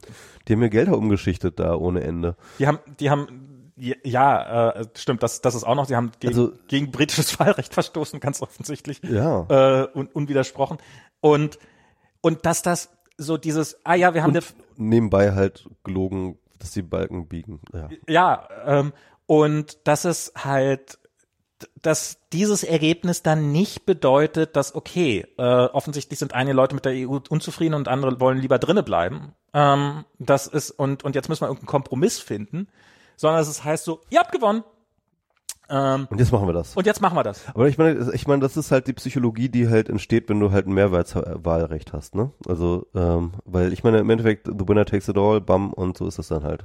die 0.49 0.53
haben 0.53 0.63
ja 0.63 0.69
Gelder 0.69 0.97
umgeschichtet 0.97 1.59
da 1.59 1.75
ohne 1.75 2.03
Ende. 2.03 2.37
die 2.59 2.67
haben, 2.67 2.79
die 3.01 3.11
haben, 3.11 3.27
ja, 3.77 4.71
äh, 4.71 4.87
stimmt, 4.97 5.23
das, 5.23 5.43
das 5.43 5.55
ist 5.55 5.65
auch 5.65 5.75
noch, 5.75 5.87
die 5.87 5.97
haben 5.97 6.13
gegen, 6.21 6.33
Also- 6.33 6.53
gegen 6.69 6.91
britisches 6.91 7.39
Wahlrecht 7.39 7.75
verstoßen, 7.75 8.21
ganz 8.21 8.41
offensichtlich. 8.41 9.01
Ja. 9.03 9.47
Äh, 9.49 9.89
un, 9.99 10.07
unwidersprochen. 10.13 10.79
Und, 11.27 11.59
und 12.21 12.47
dass 12.47 12.63
das 12.63 12.89
so 13.19 13.37
dieses, 13.37 13.85
ah 13.85 13.95
ja, 13.95 14.15
wir 14.15 14.23
haben 14.23 14.31
eine, 14.31 14.43
Nebenbei 14.77 15.33
halt 15.33 15.69
gelogen, 15.83 16.39
dass 16.61 16.71
die 16.71 16.83
Balken 16.83 17.27
biegen. 17.27 17.61
Ja. 17.73 17.89
ja, 18.09 18.49
ähm, 18.65 18.93
und 19.27 19.89
dass 19.89 20.05
es 20.05 20.33
halt, 20.37 21.01
dass 21.83 22.19
dieses 22.33 22.63
Ergebnis 22.63 23.25
dann 23.25 23.51
nicht 23.51 23.87
bedeutet, 23.87 24.55
dass, 24.55 24.77
okay, 24.77 25.27
äh, 25.37 25.43
offensichtlich 25.43 26.21
sind 26.21 26.33
einige 26.33 26.55
Leute 26.55 26.77
mit 26.77 26.85
der 26.85 26.93
EU 26.93 27.19
unzufrieden 27.29 27.75
und 27.75 27.89
andere 27.89 28.21
wollen 28.21 28.39
lieber 28.39 28.61
drinne 28.61 28.85
bleiben. 28.85 29.33
Ähm, 29.53 30.05
das 30.21 30.47
ist, 30.47 30.71
und, 30.71 31.03
und 31.03 31.17
jetzt 31.17 31.29
müssen 31.29 31.41
wir 31.41 31.49
irgendeinen 31.49 31.67
Kompromiss 31.67 32.21
finden, 32.21 32.69
sondern 33.17 33.41
es 33.41 33.65
heißt 33.65 33.85
so, 33.85 34.01
ihr 34.11 34.21
habt 34.21 34.31
gewonnen. 34.31 34.63
Ähm, 35.69 36.07
Und 36.11 36.19
jetzt 36.19 36.33
machen 36.33 36.47
wir 36.49 36.53
das. 36.53 36.77
und 36.77 36.87
jetzt 36.87 37.01
machen 37.01 37.17
wir 37.17 37.25
das. 37.25 37.43
Aber 37.55 37.67
ich 37.69 37.77
meine, 37.79 38.13
ich 38.15 38.27
meine, 38.27 38.41
das 38.41 38.57
ist 38.57 38.71
halt 38.71 38.87
die 38.87 38.93
Psychologie, 38.93 39.49
die 39.49 39.69
halt 39.69 39.89
entsteht, 39.89 40.29
wenn 40.29 40.39
du 40.39 40.53
halt 40.53 40.67
ein 40.67 40.73
Mehrwahlrecht 40.75 41.93
hast, 41.93 42.15
ne? 42.15 42.31
Also, 42.49 42.87
ähm, 42.95 43.33
weil 43.45 43.73
ich 43.73 43.83
meine, 43.83 43.99
im 43.99 44.11
Endeffekt, 44.11 44.47
the 44.47 44.69
winner 44.69 44.85
takes 44.85 45.09
it 45.09 45.19
all, 45.19 45.41
bam, 45.41 45.73
und 45.73 45.97
so 45.97 46.07
ist 46.07 46.19
das 46.19 46.29
dann 46.29 46.45
halt. 46.45 46.65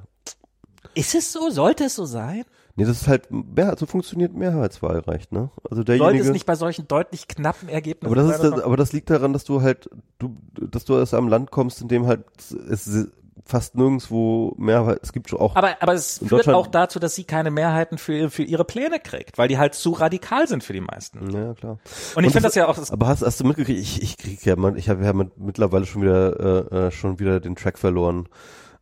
Ist 0.94 1.16
es 1.16 1.32
so? 1.32 1.50
Sollte 1.50 1.86
es 1.86 1.96
so 1.96 2.06
sein? 2.06 2.44
Nee, 2.76 2.86
das 2.86 3.02
ist 3.02 3.08
halt, 3.08 3.30
mehr, 3.32 3.76
so 3.78 3.86
funktioniert 3.86 4.34
Mehrheitswahlrecht, 4.34 5.32
ne? 5.32 5.50
Also 5.64 5.78
Sollte 5.78 5.98
derjenige. 5.98 6.24
es 6.24 6.32
nicht 6.32 6.46
bei 6.46 6.56
solchen 6.56 6.88
deutlich 6.88 7.28
knappen 7.28 7.70
Ergebnissen 7.70 8.14
aber 8.14 8.16
das 8.16 8.36
ist, 8.36 8.44
das, 8.44 8.62
aber 8.62 8.78
das 8.78 8.94
liegt 8.94 9.10
daran, 9.10 9.34
dass 9.34 9.44
du 9.44 9.62
halt, 9.62 9.90
du, 10.20 10.38
dass 10.54 10.86
du 10.86 10.98
aus 10.98 11.14
einem 11.14 11.28
Land 11.28 11.52
kommst, 11.52 11.82
in 11.82 11.88
dem 11.88 12.08
halt 12.08 12.24
es 12.70 13.10
fast 13.52 13.76
nirgendwo 13.76 14.56
Mehrheit, 14.58 15.00
es 15.04 15.14
gibt 15.14 15.30
schon 15.30 15.40
auch, 15.40 15.56
Aber, 15.56 15.76
aber 15.82 15.94
es 15.94 16.20
führt 16.20 16.48
auch 16.50 16.68
dazu, 16.68 17.00
dass 17.00 17.16
sie 17.16 17.26
keine 17.26 17.52
Mehrheiten 17.52 17.98
für, 17.98 18.30
für 18.30 18.44
ihre 18.44 18.66
Pläne 18.66 19.00
kriegt, 19.00 19.38
weil 19.38 19.48
die 19.48 19.58
halt 19.58 19.76
zu 19.76 19.92
radikal 19.92 20.48
sind 20.48 20.64
für 20.64 20.74
die 20.74 20.82
meisten. 20.82 21.30
ja 21.32 21.54
klar. 21.54 21.78
Und 22.16 22.24
ich 22.24 22.32
finde 22.32 22.48
das 22.48 22.56
ja 22.56 22.68
auch, 22.68 22.76
das, 22.76 22.92
Aber 22.92 23.08
hast, 23.08 23.22
hast 23.22 23.40
du 23.40 23.44
mitgekriegt, 23.44 23.80
ich, 23.80 24.02
ich 24.02 24.18
krieg 24.18 24.44
ja, 24.46 24.56
man, 24.56 24.78
ich 24.78 24.90
habe 24.90 25.04
ja 25.04 25.14
mit, 25.14 25.38
mittlerweile 25.38 25.86
schon 25.86 26.02
wieder, 26.02 26.72
äh, 26.72 26.88
äh, 26.88 26.92
schon 26.92 27.20
wieder 27.20 27.40
den 27.40 27.56
Track 27.56 27.78
verloren. 27.78 28.28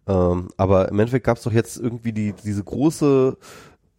Ähm, 0.07 0.49
aber 0.57 0.89
im 0.89 0.99
Endeffekt 0.99 1.25
gab 1.25 1.37
es 1.37 1.43
doch 1.43 1.51
jetzt 1.51 1.77
irgendwie 1.77 2.13
die, 2.13 2.33
diese 2.33 2.63
große 2.63 3.37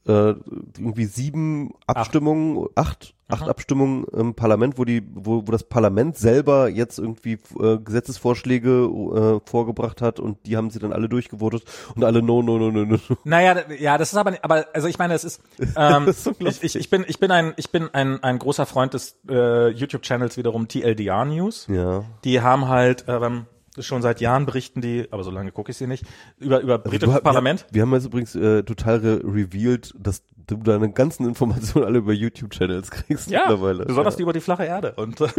äh, 0.06 0.34
irgendwie 0.78 1.04
sieben 1.04 1.74
Abstimmungen, 1.86 2.66
acht, 2.74 3.14
acht 3.28 3.42
Mhm. 3.42 3.48
Abstimmungen 3.48 4.04
im 4.12 4.34
Parlament, 4.34 4.78
wo 4.78 4.84
die, 4.84 5.02
wo, 5.14 5.46
wo 5.46 5.52
das 5.52 5.64
Parlament 5.64 6.16
selber 6.16 6.68
jetzt 6.68 6.98
irgendwie 6.98 7.38
äh, 7.60 7.78
Gesetzesvorschläge 7.78 8.70
äh, 8.70 9.48
vorgebracht 9.48 10.00
hat 10.00 10.18
und 10.18 10.38
die 10.46 10.56
haben 10.56 10.70
sie 10.70 10.78
dann 10.78 10.92
alle 10.92 11.08
durchgevotet 11.08 11.64
und 11.94 12.04
alle 12.04 12.22
no, 12.22 12.42
no, 12.42 12.58
no, 12.58 12.70
no, 12.70 12.84
no. 12.84 12.98
Naja, 13.24 13.56
ja, 13.78 13.98
das 13.98 14.12
ist 14.12 14.18
aber, 14.18 14.38
aber 14.42 14.66
also 14.72 14.88
ich 14.88 14.98
meine, 14.98 15.14
es 15.14 15.24
ist, 15.24 15.42
ähm, 15.76 16.06
Das 16.06 16.18
ist 16.18 16.24
so 16.24 16.32
ich, 16.38 16.62
ich, 16.62 16.76
ich 16.76 16.90
bin, 16.90 17.04
ich 17.06 17.20
bin 17.20 17.30
ein, 17.30 17.52
ich 17.56 17.70
bin 17.70 17.88
ein, 17.92 18.22
ein 18.22 18.38
großer 18.38 18.66
Freund 18.66 18.94
des 18.94 19.18
äh, 19.28 19.68
YouTube-Channels 19.68 20.36
wiederum 20.36 20.66
TLDR 20.66 21.24
News. 21.26 21.66
Ja. 21.68 22.04
Die 22.24 22.40
haben 22.40 22.68
halt 22.68 23.04
ähm, 23.06 23.46
schon 23.82 24.02
seit 24.02 24.20
Jahren 24.20 24.46
berichten 24.46 24.80
die, 24.80 25.08
aber 25.10 25.22
so 25.24 25.30
lange 25.30 25.52
gucke 25.52 25.70
ich 25.72 25.76
sie 25.76 25.86
nicht, 25.86 26.04
über 26.38 26.60
über 26.60 26.78
britisches 26.78 27.08
Also 27.08 27.22
Parlament. 27.22 27.66
Wir, 27.70 27.74
wir 27.76 27.82
haben 27.82 27.92
jetzt 27.94 28.06
übrigens 28.06 28.34
äh, 28.34 28.62
total 28.62 28.98
re 28.98 29.20
revealed, 29.24 29.94
dass 29.98 30.22
du 30.46 30.56
deine 30.56 30.90
ganzen 30.92 31.26
Informationen 31.28 31.86
alle 31.86 31.98
über 31.98 32.12
YouTube-Channels 32.12 32.90
kriegst 32.90 33.30
Ja, 33.30 33.40
mittlerweile. 33.48 33.84
besonders 33.86 34.14
ja. 34.14 34.16
die 34.18 34.22
über 34.24 34.32
die 34.32 34.40
flache 34.40 34.64
Erde 34.64 34.92
und, 34.96 35.20
und 35.20 35.32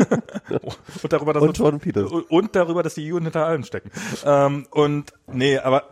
darüber, 1.09 1.33
dass 1.33 1.43
Und 1.43 1.79
Peters. 1.81 2.09
und 2.11 2.55
darüber, 2.55 2.81
dass 2.83 2.93
die 2.95 3.05
Juden 3.05 3.25
hinter 3.25 3.45
allem 3.45 3.63
stecken. 3.63 3.91
Ähm, 4.25 4.67
und 4.71 5.13
nee, 5.31 5.57
aber 5.57 5.83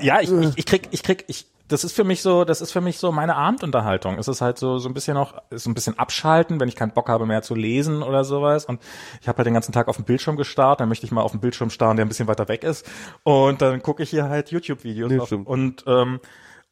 ja, 0.00 0.20
ich, 0.20 0.30
ich, 0.30 0.52
ich 0.58 0.66
krieg, 0.66 0.88
ich 0.90 1.02
krieg, 1.02 1.24
ich, 1.28 1.46
das 1.68 1.84
ist 1.84 1.92
für 1.94 2.04
mich 2.04 2.20
so, 2.22 2.44
das 2.44 2.60
ist 2.60 2.72
für 2.72 2.80
mich 2.82 2.98
so 2.98 3.12
meine 3.12 3.34
Abendunterhaltung. 3.36 4.18
Es 4.18 4.28
ist 4.28 4.40
halt 4.42 4.58
so 4.58 4.78
so 4.78 4.88
ein 4.88 4.94
bisschen 4.94 5.14
noch, 5.14 5.40
so 5.50 5.70
ein 5.70 5.74
bisschen 5.74 5.98
abschalten, 5.98 6.60
wenn 6.60 6.68
ich 6.68 6.76
keinen 6.76 6.92
Bock 6.92 7.08
habe 7.08 7.24
mehr 7.24 7.42
zu 7.42 7.54
lesen 7.54 8.02
oder 8.02 8.24
sowas. 8.24 8.66
Und 8.66 8.80
ich 9.20 9.28
habe 9.28 9.38
halt 9.38 9.46
den 9.46 9.54
ganzen 9.54 9.72
Tag 9.72 9.88
auf 9.88 9.96
dem 9.96 10.04
Bildschirm 10.04 10.36
gestarrt, 10.36 10.80
dann 10.80 10.88
möchte 10.88 11.06
ich 11.06 11.12
mal 11.12 11.22
auf 11.22 11.30
dem 11.30 11.40
Bildschirm 11.40 11.70
starren, 11.70 11.96
der 11.96 12.04
ein 12.04 12.08
bisschen 12.08 12.28
weiter 12.28 12.48
weg 12.48 12.62
ist. 12.64 12.86
Und 13.22 13.62
dann 13.62 13.80
gucke 13.82 14.02
ich 14.02 14.10
hier 14.10 14.28
halt 14.28 14.50
YouTube-Videos 14.50 15.10
Nee, 15.10 15.18
auf- 15.20 15.26
stimmt. 15.28 15.46
und 15.46 15.84
ähm, 15.86 16.20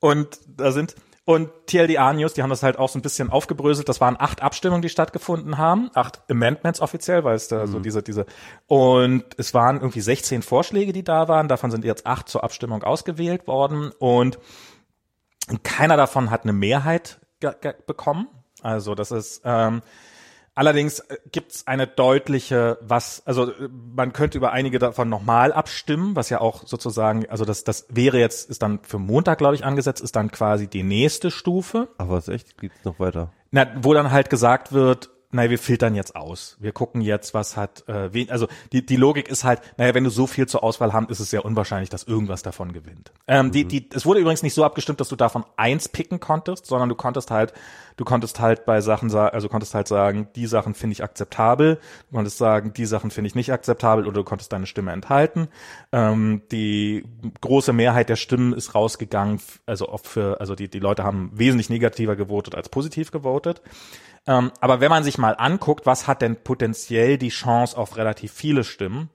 und 0.01 0.39
da 0.57 0.71
sind 0.73 0.95
und 1.31 1.49
TLDA 1.67 2.13
News, 2.13 2.35
die 2.35 2.43
haben 2.43 2.51
das 2.51 2.65
halt 2.65 2.77
auch 2.77 2.89
so 2.89 2.99
ein 2.99 3.03
bisschen 3.03 3.31
aufgebröselt. 3.31 3.89
Das 3.89 4.01
waren 4.01 4.17
acht 4.19 4.43
Abstimmungen, 4.43 4.83
die 4.83 4.89
stattgefunden 4.89 5.59
haben. 5.59 5.89
Acht 5.95 6.23
Amendments 6.29 6.81
offiziell, 6.81 7.23
weil 7.23 7.37
es 7.37 7.47
da 7.47 7.69
so 7.69 7.79
diese, 7.79 8.03
diese, 8.03 8.27
und 8.67 9.23
es 9.37 9.55
waren 9.55 9.77
irgendwie 9.77 10.01
16 10.01 10.43
Vorschläge, 10.43 10.93
die 10.93 11.05
da 11.05 11.29
waren. 11.29 11.47
Davon 11.47 11.71
sind 11.71 11.85
jetzt 11.85 12.05
acht 12.05 12.29
zur 12.29 12.43
Abstimmung 12.43 12.83
ausgewählt 12.83 13.47
worden 13.47 13.93
und 14.01 14.41
keiner 15.63 15.97
davon 15.97 16.33
hat 16.33 16.43
eine 16.43 16.53
Mehrheit 16.53 17.21
bekommen. 17.87 18.27
Also 18.61 18.97
das 18.97 19.13
ist, 19.13 19.43
ähm, 19.45 19.83
Allerdings 20.61 20.99
äh, 20.99 21.17
gibt's 21.33 21.67
eine 21.67 21.87
deutliche, 21.87 22.77
was, 22.83 23.23
also 23.25 23.51
äh, 23.51 23.71
man 23.97 24.13
könnte 24.13 24.37
über 24.37 24.53
einige 24.53 24.79
davon 24.79 25.09
nochmal 25.09 25.55
abstimmen, 25.55 26.17
was 26.17 26.29
ja 26.29 26.43
auch 26.43 26.67
sozusagen, 26.67 27.25
also 27.31 27.47
das, 27.47 27.65
das 27.65 27.87
wäre 27.89 28.19
jetzt, 28.19 28.51
ist 28.51 28.61
dann 28.61 28.81
für 28.83 28.99
Montag, 28.99 29.39
glaube 29.39 29.55
ich, 29.55 29.65
angesetzt, 29.65 30.03
ist 30.03 30.17
dann 30.17 30.31
quasi 30.31 30.67
die 30.67 30.83
nächste 30.83 31.31
Stufe, 31.31 31.89
Aber 31.97 32.19
es 32.19 32.29
echt 32.29 32.59
geht's 32.59 32.85
noch 32.85 33.01
weiter. 33.01 33.33
na, 33.53 33.69
wo 33.81 33.95
dann 33.95 34.11
halt 34.11 34.29
gesagt 34.29 34.73
wird, 34.73 35.09
naja, 35.33 35.51
wir 35.51 35.59
filtern 35.59 35.95
jetzt 35.95 36.17
aus. 36.17 36.57
Wir 36.59 36.73
gucken 36.73 37.03
jetzt, 37.03 37.35
was 37.35 37.57
hat, 37.57 37.89
äh, 37.89 38.13
wen, 38.13 38.31
also 38.31 38.49
die, 38.73 38.85
die 38.85 38.97
Logik 38.97 39.29
ist 39.29 39.45
halt, 39.45 39.61
naja, 39.77 39.95
wenn 39.95 40.03
du 40.03 40.11
so 40.11 40.27
viel 40.27 40.47
zur 40.47 40.65
Auswahl 40.65 40.93
hast, 40.93 41.11
ist 41.11 41.21
es 41.21 41.31
sehr 41.31 41.45
unwahrscheinlich, 41.45 41.89
dass 41.89 42.03
irgendwas 42.03 42.43
davon 42.43 42.73
gewinnt. 42.73 43.13
Ähm, 43.29 43.53
die, 43.53 43.65
die, 43.65 43.89
es 43.95 44.05
wurde 44.05 44.21
übrigens 44.21 44.43
nicht 44.43 44.55
so 44.55 44.65
abgestimmt, 44.65 45.01
dass 45.01 45.09
du 45.09 45.17
davon 45.17 45.45
eins 45.57 45.89
picken 45.89 46.19
konntest, 46.19 46.67
sondern 46.67 46.89
du 46.89 46.97
konntest 46.97 47.31
halt, 47.31 47.53
du 47.97 48.05
konntest 48.05 48.41
halt 48.41 48.65
bei 48.65 48.81
Sachen 48.81 49.09
sagen, 49.09 49.33
also 49.33 49.49
konntest 49.49 49.75
halt 49.75 49.87
sagen, 49.87 50.29
die 50.35 50.47
Sachen 50.47 50.75
finde 50.75 50.95
ich 50.95 51.05
akzeptabel, 51.05 51.79
du 52.11 52.17
konntest 52.17 52.39
sagen, 52.39 52.73
die 52.73 52.87
Sachen 52.87 53.13
finde 53.13 53.29
ich 53.29 53.37
nicht 53.37 53.53
akzeptabel 53.53 54.07
oder 54.07 54.15
du 54.15 54.25
konntest 54.25 54.53
deine 54.53 54.67
Stimme 54.67 54.91
enthalten. 54.91 55.47
Ähm, 55.93 56.43
die 56.51 57.05
große 57.41 57.73
Mehrheit 57.73 58.09
der 58.09 58.17
Stimmen 58.17 58.53
ist 58.53 58.75
rausgegangen, 58.75 59.41
also 59.67 59.89
oft 59.89 60.09
für, 60.09 60.41
also 60.41 60.57
die, 60.57 60.69
die 60.69 60.81
Leute 60.81 61.05
haben 61.05 61.31
wesentlich 61.35 61.71
negativer 61.71 62.17
gewotet 62.17 62.57
als 62.57 62.69
positiv 62.69 63.13
gewotet. 63.13 63.63
Ähm, 64.27 64.53
aber 64.61 64.81
wenn 64.81 64.91
man 64.91 65.05
sich 65.05 65.19
mal 65.19 65.35
anguckt, 65.39 65.87
was 65.87 66.07
hat 66.07 66.23
denn 66.23 66.37
potenziell 66.37 67.19
die 67.19 67.31
Chance 67.31 67.77
auf 67.77 67.97
relativ 67.97 68.33
viele 68.33 68.65
Stimmen, 68.65 69.11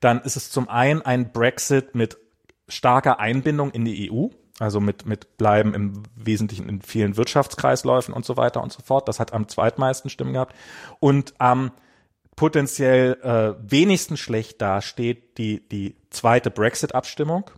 dann 0.00 0.20
ist 0.22 0.36
es 0.36 0.50
zum 0.50 0.68
einen 0.68 1.02
ein 1.02 1.32
Brexit 1.32 1.94
mit 1.94 2.18
starker 2.68 3.18
Einbindung 3.18 3.70
in 3.70 3.84
die 3.84 4.10
EU, 4.10 4.28
also 4.58 4.80
mit, 4.80 5.06
mit 5.06 5.36
Bleiben 5.38 5.74
im 5.74 6.02
Wesentlichen 6.14 6.68
in 6.68 6.82
vielen 6.82 7.16
Wirtschaftskreisläufen 7.16 8.12
und 8.12 8.24
so 8.24 8.36
weiter 8.36 8.62
und 8.62 8.72
so 8.72 8.82
fort. 8.82 9.08
Das 9.08 9.20
hat 9.20 9.32
am 9.32 9.48
zweitmeisten 9.48 10.10
Stimmen 10.10 10.32
gehabt. 10.32 10.54
Und 11.00 11.34
am 11.38 11.72
potenziell 12.36 13.18
äh, 13.22 13.54
wenigsten 13.70 14.16
schlecht 14.16 14.60
dasteht 14.60 15.38
die, 15.38 15.66
die 15.68 15.96
zweite 16.10 16.50
Brexit-Abstimmung. 16.50 17.50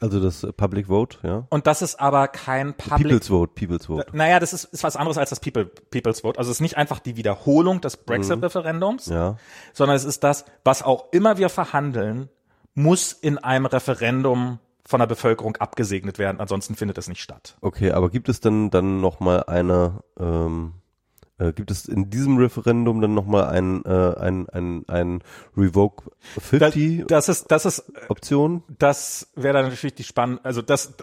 Also 0.00 0.20
das 0.20 0.44
äh, 0.44 0.52
Public 0.52 0.88
Vote, 0.88 1.18
ja. 1.22 1.46
Und 1.48 1.66
das 1.66 1.80
ist 1.82 1.98
aber 1.98 2.28
kein 2.28 2.74
Public 2.74 3.02
People's 3.02 3.28
Vote, 3.28 3.52
People's 3.54 3.86
Vote. 3.86 4.06
naja, 4.12 4.38
das 4.40 4.52
ist, 4.52 4.64
ist 4.64 4.82
was 4.84 4.96
anderes 4.96 5.16
als 5.18 5.30
das 5.30 5.40
People, 5.40 5.66
People's 5.90 6.20
Vote. 6.20 6.38
Also 6.38 6.50
es 6.50 6.58
ist 6.58 6.60
nicht 6.60 6.76
einfach 6.76 6.98
die 6.98 7.16
Wiederholung 7.16 7.80
des 7.80 7.96
Brexit-Referendums, 7.96 9.06
Ja. 9.06 9.36
sondern 9.72 9.96
es 9.96 10.04
ist 10.04 10.22
das, 10.24 10.44
was 10.64 10.82
auch 10.82 11.06
immer 11.12 11.38
wir 11.38 11.48
verhandeln, 11.48 12.28
muss 12.74 13.12
in 13.12 13.38
einem 13.38 13.66
Referendum 13.66 14.58
von 14.84 15.00
der 15.00 15.06
Bevölkerung 15.06 15.56
abgesegnet 15.56 16.18
werden, 16.18 16.40
ansonsten 16.40 16.76
findet 16.76 16.98
es 16.98 17.08
nicht 17.08 17.20
statt. 17.22 17.56
Okay, 17.60 17.90
aber 17.90 18.10
gibt 18.10 18.28
es 18.28 18.40
dann 18.40 18.70
dann 18.70 19.00
noch 19.00 19.18
mal 19.18 19.44
eine 19.44 20.00
ähm, 20.20 20.74
äh, 21.38 21.52
gibt 21.52 21.70
es 21.70 21.86
in 21.86 22.08
diesem 22.10 22.38
Referendum 22.38 23.00
dann 23.00 23.12
noch 23.14 23.26
mal 23.26 23.46
ein 23.48 23.84
äh, 23.84 23.88
ein 24.18 24.48
ein 24.48 24.84
ein 24.88 25.22
Revoke 25.56 26.10
50 26.40 27.04
Das 27.06 27.28
ist, 27.28 27.50
das 27.50 27.66
ist, 27.66 27.84
Option? 28.08 28.62
das 28.78 29.28
wäre 29.36 29.54
dann 29.54 29.64
natürlich 29.68 29.94
die 29.94 30.04
spannende, 30.04 30.44
also 30.44 30.62
das, 30.62 30.94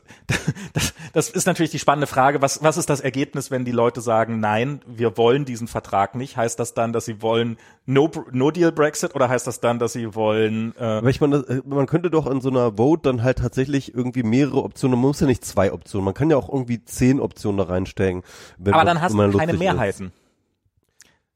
das, 0.74 0.94
das 1.14 1.30
ist 1.30 1.45
natürlich 1.48 1.72
die 1.72 1.80
spannende 1.80 2.08
Frage, 2.08 2.42
was, 2.42 2.64
was 2.64 2.78
ist 2.78 2.90
das 2.90 3.00
Ergebnis, 3.02 3.52
wenn 3.52 3.64
die 3.66 3.72
Leute 3.72 4.02
sagen, 4.02 4.40
nein, 4.40 4.82
wir 4.88 5.18
wollen 5.18 5.45
diesen 5.45 5.68
Vertrag 5.68 6.16
nicht? 6.16 6.36
Heißt 6.38 6.60
das 6.60 6.74
dann, 6.74 6.94
dass 6.94 7.06
sie 7.06 7.22
wollen 7.22 7.58
No, 7.86 8.10
no 8.32 8.50
Deal 8.50 8.72
Brexit 8.72 9.14
oder 9.14 9.28
heißt 9.30 9.45
das 9.45 9.60
dann, 9.60 9.78
dass 9.78 9.94
sie 9.94 10.16
wollen, 10.16 10.74
äh, 10.80 10.84
Aber 10.84 11.10
ich 11.10 11.20
meine, 11.22 11.42
das- 11.42 11.58
äh, 11.58 11.62
man 11.66 11.86
könnte 11.86 12.10
doch 12.10 12.26
in 12.28 12.40
so 12.42 12.50
einer 12.50 12.78
Vote 12.78 13.02
dann 13.03 13.24
halt 13.24 13.40
tatsächlich 13.40 13.94
irgendwie 13.94 14.24
mehrere 14.24 14.64
Optionen, 14.64 14.98
man 15.00 15.10
muss 15.10 15.20
ja 15.20 15.28
nicht 15.28 15.44
zwei 15.45 15.72
Optionen, 15.74 16.06
man 16.06 16.14
kann 16.14 16.30
ja 16.30 16.38
auch 16.38 16.50
irgendwie 16.50 16.84
zehn 16.86 17.20
Optionen 17.20 17.58
da 17.58 17.66
reinstecken. 17.66 18.24
Aber 18.60 18.72
man- 18.78 18.86
dann 18.88 19.02
hast 19.02 19.14
du 19.14 19.18
keine 19.18 19.52
lustig 19.52 19.52
ist. 19.52 20.12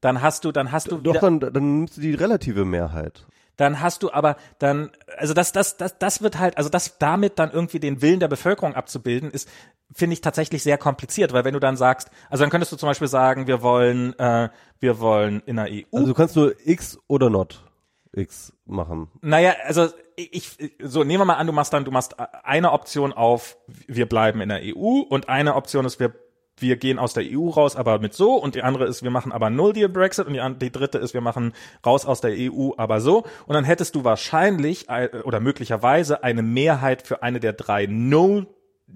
Dann 0.00 0.22
hast 0.22 0.44
du, 0.44 0.52
dann 0.52 0.70
hast 0.72 0.90
du 0.90 0.98
Doch, 0.98 1.18
dann, 1.20 1.40
dann 1.40 1.78
nimmst 1.80 1.96
du 1.96 2.00
die 2.00 2.14
relative 2.14 2.64
Mehrheit. 2.64 3.26
dann 3.56 3.80
hast 3.80 4.02
du 4.04 4.12
aber 4.12 4.36
dann, 4.60 4.90
also 5.16 5.34
das, 5.34 5.50
das, 5.52 5.76
das, 5.76 5.98
das 5.98 6.22
wird 6.22 6.38
halt, 6.38 6.56
also 6.56 6.70
das 6.70 6.98
damit 6.98 7.38
dann 7.38 7.50
irgendwie 7.50 7.80
den 7.80 8.00
Willen 8.00 8.20
der 8.20 8.28
Bevölkerung 8.28 8.74
abzubilden, 8.74 9.30
ist, 9.30 9.48
finde 9.92 10.14
ich 10.14 10.20
tatsächlich 10.20 10.62
sehr 10.62 10.78
kompliziert, 10.78 11.32
weil 11.32 11.44
wenn 11.44 11.54
du 11.54 11.60
dann 11.60 11.76
sagst, 11.76 12.10
also 12.30 12.42
dann 12.44 12.50
könntest 12.50 12.70
du 12.72 12.76
zum 12.76 12.88
Beispiel 12.88 13.08
sagen, 13.08 13.46
wir 13.48 13.60
wollen, 13.62 14.16
äh, 14.18 14.50
wir 14.78 15.00
wollen 15.00 15.42
in 15.46 15.56
der 15.56 15.66
EU. 15.68 15.82
Also 15.92 16.06
du 16.06 16.14
kannst 16.14 16.36
nur 16.36 16.54
X 16.64 16.98
oder 17.08 17.30
not 17.30 17.64
X 18.12 18.52
machen. 18.66 19.08
Naja, 19.22 19.54
also 19.64 19.88
ich, 20.16 20.56
ich- 20.60 20.72
so 20.82 21.02
nehmen 21.04 21.20
wir 21.22 21.24
mal 21.24 21.34
an, 21.34 21.46
du 21.46 21.52
machst 21.52 21.72
dann, 21.72 21.84
du 21.84 21.90
machst 21.90 22.14
eine 22.44 22.70
Option 22.72 23.12
auf, 23.12 23.56
wir 23.88 24.06
bleiben 24.08 24.40
in 24.40 24.48
der 24.50 24.60
EU 24.62 25.00
und 25.08 25.28
eine 25.28 25.54
Option 25.56 25.84
ist, 25.84 25.98
wir 26.00 26.12
wir 26.60 26.76
gehen 26.76 26.98
aus 26.98 27.14
der 27.14 27.24
EU 27.26 27.48
raus, 27.48 27.76
aber 27.76 27.98
mit 27.98 28.14
so 28.14 28.34
und 28.34 28.54
die 28.54 28.62
andere 28.62 28.86
ist, 28.86 29.02
wir 29.02 29.10
machen 29.10 29.32
aber 29.32 29.50
Null 29.50 29.72
Deal 29.72 29.88
Brexit 29.88 30.26
und 30.26 30.34
die, 30.34 30.58
die 30.58 30.72
dritte 30.72 30.98
ist, 30.98 31.14
wir 31.14 31.20
machen 31.20 31.52
raus 31.84 32.04
aus 32.04 32.20
der 32.20 32.32
EU, 32.36 32.70
aber 32.76 33.00
so. 33.00 33.24
Und 33.46 33.54
dann 33.54 33.64
hättest 33.64 33.94
du 33.94 34.04
wahrscheinlich 34.04 34.88
äh, 34.88 35.08
oder 35.24 35.40
möglicherweise 35.40 36.22
eine 36.22 36.42
Mehrheit 36.42 37.02
für 37.02 37.22
eine 37.22 37.40
der 37.40 37.52
drei 37.52 37.86
No 37.86 38.46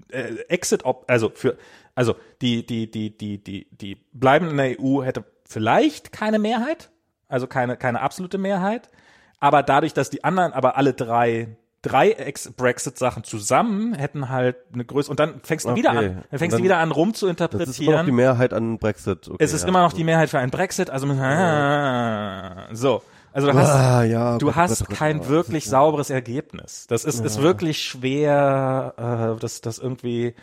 äh, 0.09 0.35
Exit, 0.47 0.83
also 1.07 1.31
für 1.33 1.57
also 1.95 2.15
die 2.41 2.65
die 2.65 2.89
die 2.89 3.15
die 3.15 3.43
die 3.43 3.67
die 3.71 3.95
bleiben 4.13 4.49
in 4.49 4.57
der 4.57 4.79
EU 4.79 5.03
hätte 5.03 5.25
vielleicht 5.45 6.11
keine 6.11 6.39
Mehrheit, 6.39 6.89
also 7.27 7.47
keine 7.47 7.77
keine 7.77 8.01
absolute 8.01 8.37
Mehrheit, 8.37 8.89
aber 9.39 9.63
dadurch, 9.63 9.93
dass 9.93 10.09
die 10.09 10.23
anderen 10.23 10.53
aber 10.53 10.77
alle 10.77 10.93
drei 10.93 11.57
drei 11.83 12.11
Ex-Brexit-Sachen 12.11 13.23
zusammen 13.23 13.93
hätten 13.93 14.29
halt 14.29 14.55
eine 14.73 14.85
Größe 14.85 15.11
und 15.11 15.19
dann 15.19 15.41
fängst 15.43 15.65
du 15.65 15.69
Okay. 15.69 15.79
wieder 15.79 15.91
an, 15.91 16.23
dann 16.31 16.39
fängst 16.39 16.57
du 16.57 16.63
wieder 16.63 16.77
an 16.77 16.89
Das 16.89 17.69
ist 17.69 17.79
immer 17.79 17.97
noch 17.97 18.05
die. 18.05 18.11
Mehrheit 18.11 18.53
an 18.53 18.79
Brexit. 18.79 19.27
Okay, 19.27 19.37
Es 19.43 19.53
ist 19.53 19.61
ja. 19.63 19.67
immer 19.67 19.81
noch 19.83 19.93
die 19.93 20.03
Mehrheit 20.03 20.29
für 20.29 20.39
einen 20.39 20.49
Brexit, 20.49 20.89
also 20.89 21.07
ah, 21.07 22.67
so. 22.71 23.03
Also 23.33 23.47
du 23.51 23.53
hast 23.57 23.69
Ah, 23.69 24.03
ja, 24.03 24.37
du 24.37 24.47
Gott, 24.47 24.55
hast 24.55 24.79
Gott, 24.79 24.89
Gott, 24.89 24.97
kein 24.97 25.27
wirklich 25.27 25.65
sauberes 25.67 26.09
Ergebnis. 26.09 26.85
Das 26.87 27.03
ist, 27.03 27.19
ist 27.19 27.41
wirklich 27.41 27.81
schwer, 27.83 29.35
äh, 29.35 29.39
das, 29.41 29.61
das 29.61 29.79
irgendwie, 29.79 30.35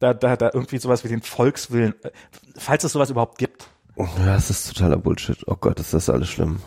da, 0.00 0.12
da, 0.14 0.36
da 0.36 0.50
irgendwie 0.52 0.78
sowas 0.78 1.02
wie 1.02 1.08
den 1.08 1.22
Volkswillen, 1.22 1.94
äh, 2.02 2.10
falls 2.56 2.84
es 2.84 2.92
sowas 2.92 3.08
überhaupt 3.10 3.38
gibt. 3.38 3.66
Ja, 3.96 4.34
das 4.34 4.50
ist 4.50 4.68
totaler 4.68 4.98
Bullshit. 4.98 5.38
Oh 5.46 5.56
Gott, 5.58 5.80
ist 5.80 5.94
das 5.94 6.10
alles 6.10 6.28
schlimm. 6.28 6.60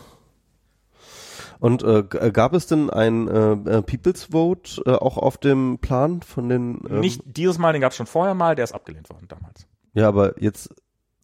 Und 1.59 1.83
äh, 1.83 1.99
äh, 1.99 2.31
gab 2.31 2.53
es 2.53 2.67
denn 2.67 2.89
ein 2.89 3.27
äh, 3.27 3.51
äh, 3.51 3.81
People's 3.81 4.25
Vote 4.31 4.81
äh, 4.85 4.91
auch 4.91 5.17
auf 5.17 5.37
dem 5.37 5.79
Plan 5.79 6.21
von 6.21 6.47
den? 6.49 6.81
Ähm, 6.89 7.01
Nicht 7.01 7.21
dieses 7.25 7.57
Mal, 7.57 7.73
den 7.73 7.81
gab 7.81 7.91
es 7.91 7.97
schon 7.97 8.05
vorher 8.05 8.33
mal, 8.33 8.55
der 8.55 8.63
ist 8.63 8.71
abgelehnt 8.73 9.09
worden 9.09 9.27
damals. 9.27 9.67
Ja, 9.93 10.07
aber 10.07 10.41
jetzt. 10.41 10.73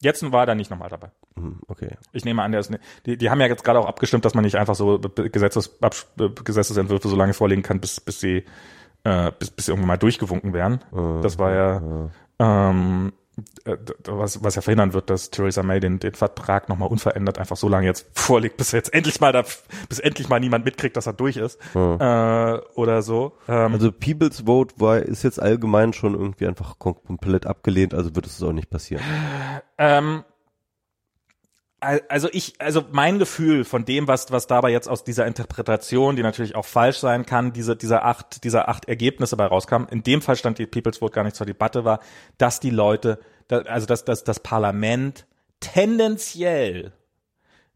Jetzt 0.02 0.30
war 0.32 0.46
er 0.48 0.56
nicht 0.56 0.70
nochmal 0.70 0.90
dabei. 0.90 1.10
hm, 1.38 1.60
Okay. 1.70 1.96
Ich 2.12 2.26
nehme 2.26 2.44
an, 2.44 2.52
der 2.52 2.60
ist, 2.60 2.70
ne, 2.70 2.80
die, 3.06 3.18
die 3.18 3.30
haben 3.30 3.40
ja 3.40 3.48
jetzt 3.48 3.64
gerade 3.64 3.80
auch 3.80 3.88
abgestimmt, 3.88 4.26
dass 4.26 4.34
man 4.36 4.44
nicht 4.44 4.56
einfach 4.58 4.76
so 4.76 5.00
Gesetzes, 5.00 5.80
Gesetzesentwürfe 6.44 7.08
so 7.08 7.16
lange 7.16 7.34
vorlegen 7.34 7.64
kann, 7.64 7.80
bis, 7.80 8.02
bis 8.02 8.20
sie, 8.20 8.44
äh, 9.04 9.32
bis, 9.40 9.52
bis 9.52 9.66
sie 9.66 9.72
irgendwann 9.72 9.88
mal 9.88 9.98
durchgewunken 9.98 10.54
werden. 10.54 10.80
Äh, 10.94 11.22
Das 11.22 11.40
war 11.40 11.54
ja, 11.54 12.10
ähm, 12.40 13.14
äh, 13.14 13.25
was, 14.06 14.44
was 14.44 14.56
ja 14.56 14.62
verhindern 14.62 14.94
wird, 14.94 15.10
dass 15.10 15.30
Theresa 15.30 15.64
May 15.64 15.80
den, 15.80 16.00
den 16.00 16.14
Vertrag 16.14 16.70
nochmal 16.70 16.90
unverändert 16.90 17.38
einfach 17.38 17.58
so 17.58 17.68
lange 17.68 17.88
jetzt 17.88 18.08
vorlegt, 18.14 18.58
bis 18.58 18.72
jetzt 18.72 18.94
endlich 18.94 19.20
mal 19.20 19.32
da, 19.32 19.44
bis 19.90 20.00
endlich 20.00 20.30
mal 20.30 20.40
niemand 20.40 20.66
mitkriegt, 20.66 20.96
dass 20.96 21.08
er 21.08 21.14
durch 21.14 21.38
ist 21.38 21.60
hm. 21.74 21.98
äh, 22.00 22.58
oder 22.76 23.02
so. 23.02 23.38
Ähm, 23.48 23.74
also 23.74 23.92
People's 23.92 24.42
Vote 24.46 24.76
war 24.78 25.00
ist 25.00 25.24
jetzt 25.24 25.42
allgemein 25.42 25.94
schon 25.94 26.14
irgendwie 26.14 26.48
einfach 26.48 26.80
komplett 26.80 27.46
abgelehnt, 27.46 27.94
also 27.94 28.16
wird 28.16 28.26
es 28.26 28.42
auch 28.42 28.54
nicht 28.54 28.70
passieren. 28.70 29.04
Ähm, 29.78 30.24
also 32.10 32.28
ich, 32.32 32.56
also 32.60 32.84
mein 32.92 33.20
Gefühl 33.20 33.64
von 33.64 33.86
dem, 33.86 34.08
was, 34.08 34.32
was 34.32 34.48
dabei 34.48 34.72
jetzt 34.72 34.88
aus 34.88 35.04
dieser 35.04 35.26
Interpretation, 35.26 36.16
die 36.16 36.24
natürlich 36.24 36.56
auch 36.56 36.66
falsch 36.66 36.98
sein 36.98 37.26
kann, 37.26 37.54
diese, 37.54 37.76
dieser 37.76 38.06
acht, 38.06 38.44
dieser 38.44 38.68
acht 38.68 38.86
Ergebnisse 38.86 39.38
bei 39.38 39.46
rauskam, 39.46 39.86
in 39.90 40.04
dem 40.04 40.22
Fall 40.22 40.36
stand 40.36 40.60
die 40.60 40.66
People's 40.66 40.98
Vote 40.98 41.14
gar 41.14 41.24
nicht 41.24 41.36
zur 41.36 41.46
Debatte 41.46 41.86
war, 41.86 42.00
dass 42.38 42.60
die 42.60 42.70
Leute, 42.70 43.20
also 43.50 43.86
dass, 43.86 44.06
dass 44.06 44.24
das 44.24 44.40
Parlament 44.40 45.26
tendenziell 45.60 46.94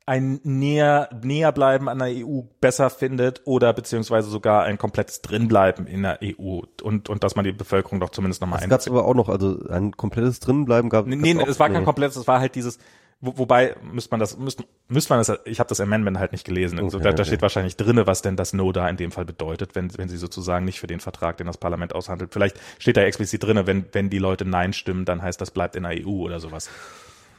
ein 0.09 0.39
näher, 0.43 1.07
näher 1.21 1.51
bleiben 1.51 1.87
an 1.87 1.99
der 1.99 2.07
EU 2.07 2.41
besser 2.61 2.89
findet 2.89 3.43
oder 3.45 3.73
beziehungsweise 3.73 4.27
sogar 4.27 4.63
ein 4.63 4.79
komplettes 4.79 5.21
drinbleiben 5.21 5.85
in 5.85 6.01
der 6.01 6.19
EU 6.23 6.61
und, 6.81 7.09
und 7.09 7.23
dass 7.23 7.35
man 7.35 7.45
die 7.45 7.51
Bevölkerung 7.51 7.99
doch 7.99 8.09
zumindest 8.09 8.41
nochmal 8.41 8.61
einbezieht. 8.63 8.79
Es 8.79 8.85
gab 8.85 8.95
aber 8.95 9.05
auch 9.05 9.13
noch, 9.13 9.29
also 9.29 9.59
ein 9.69 9.95
komplettes 9.95 10.39
drinbleiben 10.39 10.89
gab 10.89 11.07
es. 11.07 11.15
Nee, 11.15 11.35
nee, 11.35 11.43
es 11.47 11.59
war 11.59 11.69
kein 11.69 11.85
komplettes, 11.85 12.15
es 12.15 12.27
war 12.27 12.39
halt 12.39 12.55
dieses, 12.55 12.79
wo, 13.21 13.37
wobei 13.37 13.75
müsste 13.81 14.11
man 14.11 14.19
das, 14.19 14.37
müsste, 14.37 14.63
müsste 14.87 15.13
man 15.13 15.19
das, 15.19 15.39
ich 15.45 15.59
habe 15.59 15.67
das 15.67 15.81
Amendment 15.81 16.19
halt 16.19 16.31
nicht 16.31 16.45
gelesen. 16.45 16.79
Also 16.79 16.97
okay, 16.97 17.05
da, 17.05 17.13
da 17.13 17.25
steht 17.25 17.41
wahrscheinlich 17.41 17.75
drinne, 17.75 18.07
was 18.07 18.21
denn 18.21 18.37
das 18.37 18.53
No 18.53 18.71
da 18.71 18.87
in 18.87 18.97
dem 18.97 19.11
Fall 19.11 19.25
bedeutet, 19.25 19.75
wenn, 19.75 19.95
wenn 19.97 20.07
sie 20.07 20.17
sozusagen 20.17 20.65
nicht 20.65 20.79
für 20.79 20.87
den 20.87 21.01
Vertrag, 21.01 21.37
den 21.37 21.47
das 21.47 21.57
Parlament 21.57 21.93
aushandelt. 21.93 22.33
Vielleicht 22.33 22.57
steht 22.77 22.95
da 22.95 23.01
explizit 23.01 23.43
drinne, 23.43 23.67
wenn, 23.67 23.85
wenn 23.91 24.09
die 24.09 24.19
Leute 24.19 24.45
Nein 24.45 24.71
stimmen, 24.71 25.03
dann 25.03 25.21
heißt 25.21 25.41
das 25.41 25.51
bleibt 25.51 25.75
in 25.75 25.83
der 25.83 26.05
EU 26.05 26.09
oder 26.09 26.39
sowas. 26.39 26.69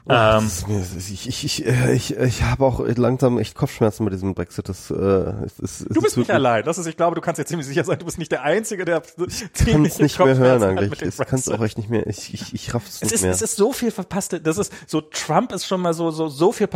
Oh, 0.07 0.13
ähm, 0.13 0.51
mir, 0.67 0.83
ich 0.97 1.29
ich, 1.29 1.45
ich, 1.45 1.67
äh, 1.67 1.93
ich, 1.93 2.17
ich 2.17 2.43
habe 2.43 2.65
auch 2.65 2.81
langsam 2.81 3.39
echt 3.39 3.55
Kopfschmerzen 3.55 4.05
mit 4.05 4.15
diesem 4.15 4.35
Brexit. 4.35 4.69
Das, 4.69 4.91
äh, 4.91 5.45
ist, 5.45 5.61
ist, 5.61 5.87
du 5.91 6.01
bist 6.01 6.17
nicht 6.17 6.31
allein. 6.31 6.65
Das 6.65 6.79
ist, 6.79 6.87
ich 6.87 6.97
glaube, 6.97 7.15
du 7.15 7.21
kannst 7.21 7.39
jetzt 7.39 7.49
ziemlich 7.49 7.67
sicher 7.67 7.85
sein, 7.85 7.99
du 7.99 8.07
bist 8.07 8.19
nicht 8.19 8.33
der 8.33 8.43
Einzige, 8.43 8.87
der 8.87 9.03
ich 9.05 9.67
kann 9.67 9.85
es 9.85 9.99
nicht 9.99 10.19
mehr 10.19 10.37
hören 10.37 10.63
eigentlich. 10.63 11.03
Ich 11.03 11.17
kann 11.19 11.39
es 11.39 11.49
auch 11.49 11.63
echt 11.63 11.77
nicht 11.77 11.91
mehr. 11.91 12.07
Ich, 12.07 12.33
ich, 12.33 12.55
ich 12.55 12.75
raff's 12.75 13.03
nicht 13.03 13.13
ist, 13.13 13.23
mehr. 13.23 13.31
Es 13.31 13.43
ist 13.43 13.57
so 13.57 13.73
viel 13.73 13.91
verpasste. 13.91 14.41
Das 14.41 14.57
ist 14.57 14.73
so. 14.87 15.03
Trump 15.03 15.53
ist 15.53 15.67
schon 15.67 15.83
mal 15.83 15.93
so 15.93 16.11
so 16.11 16.29
so 16.29 16.51
viel. 16.53 16.69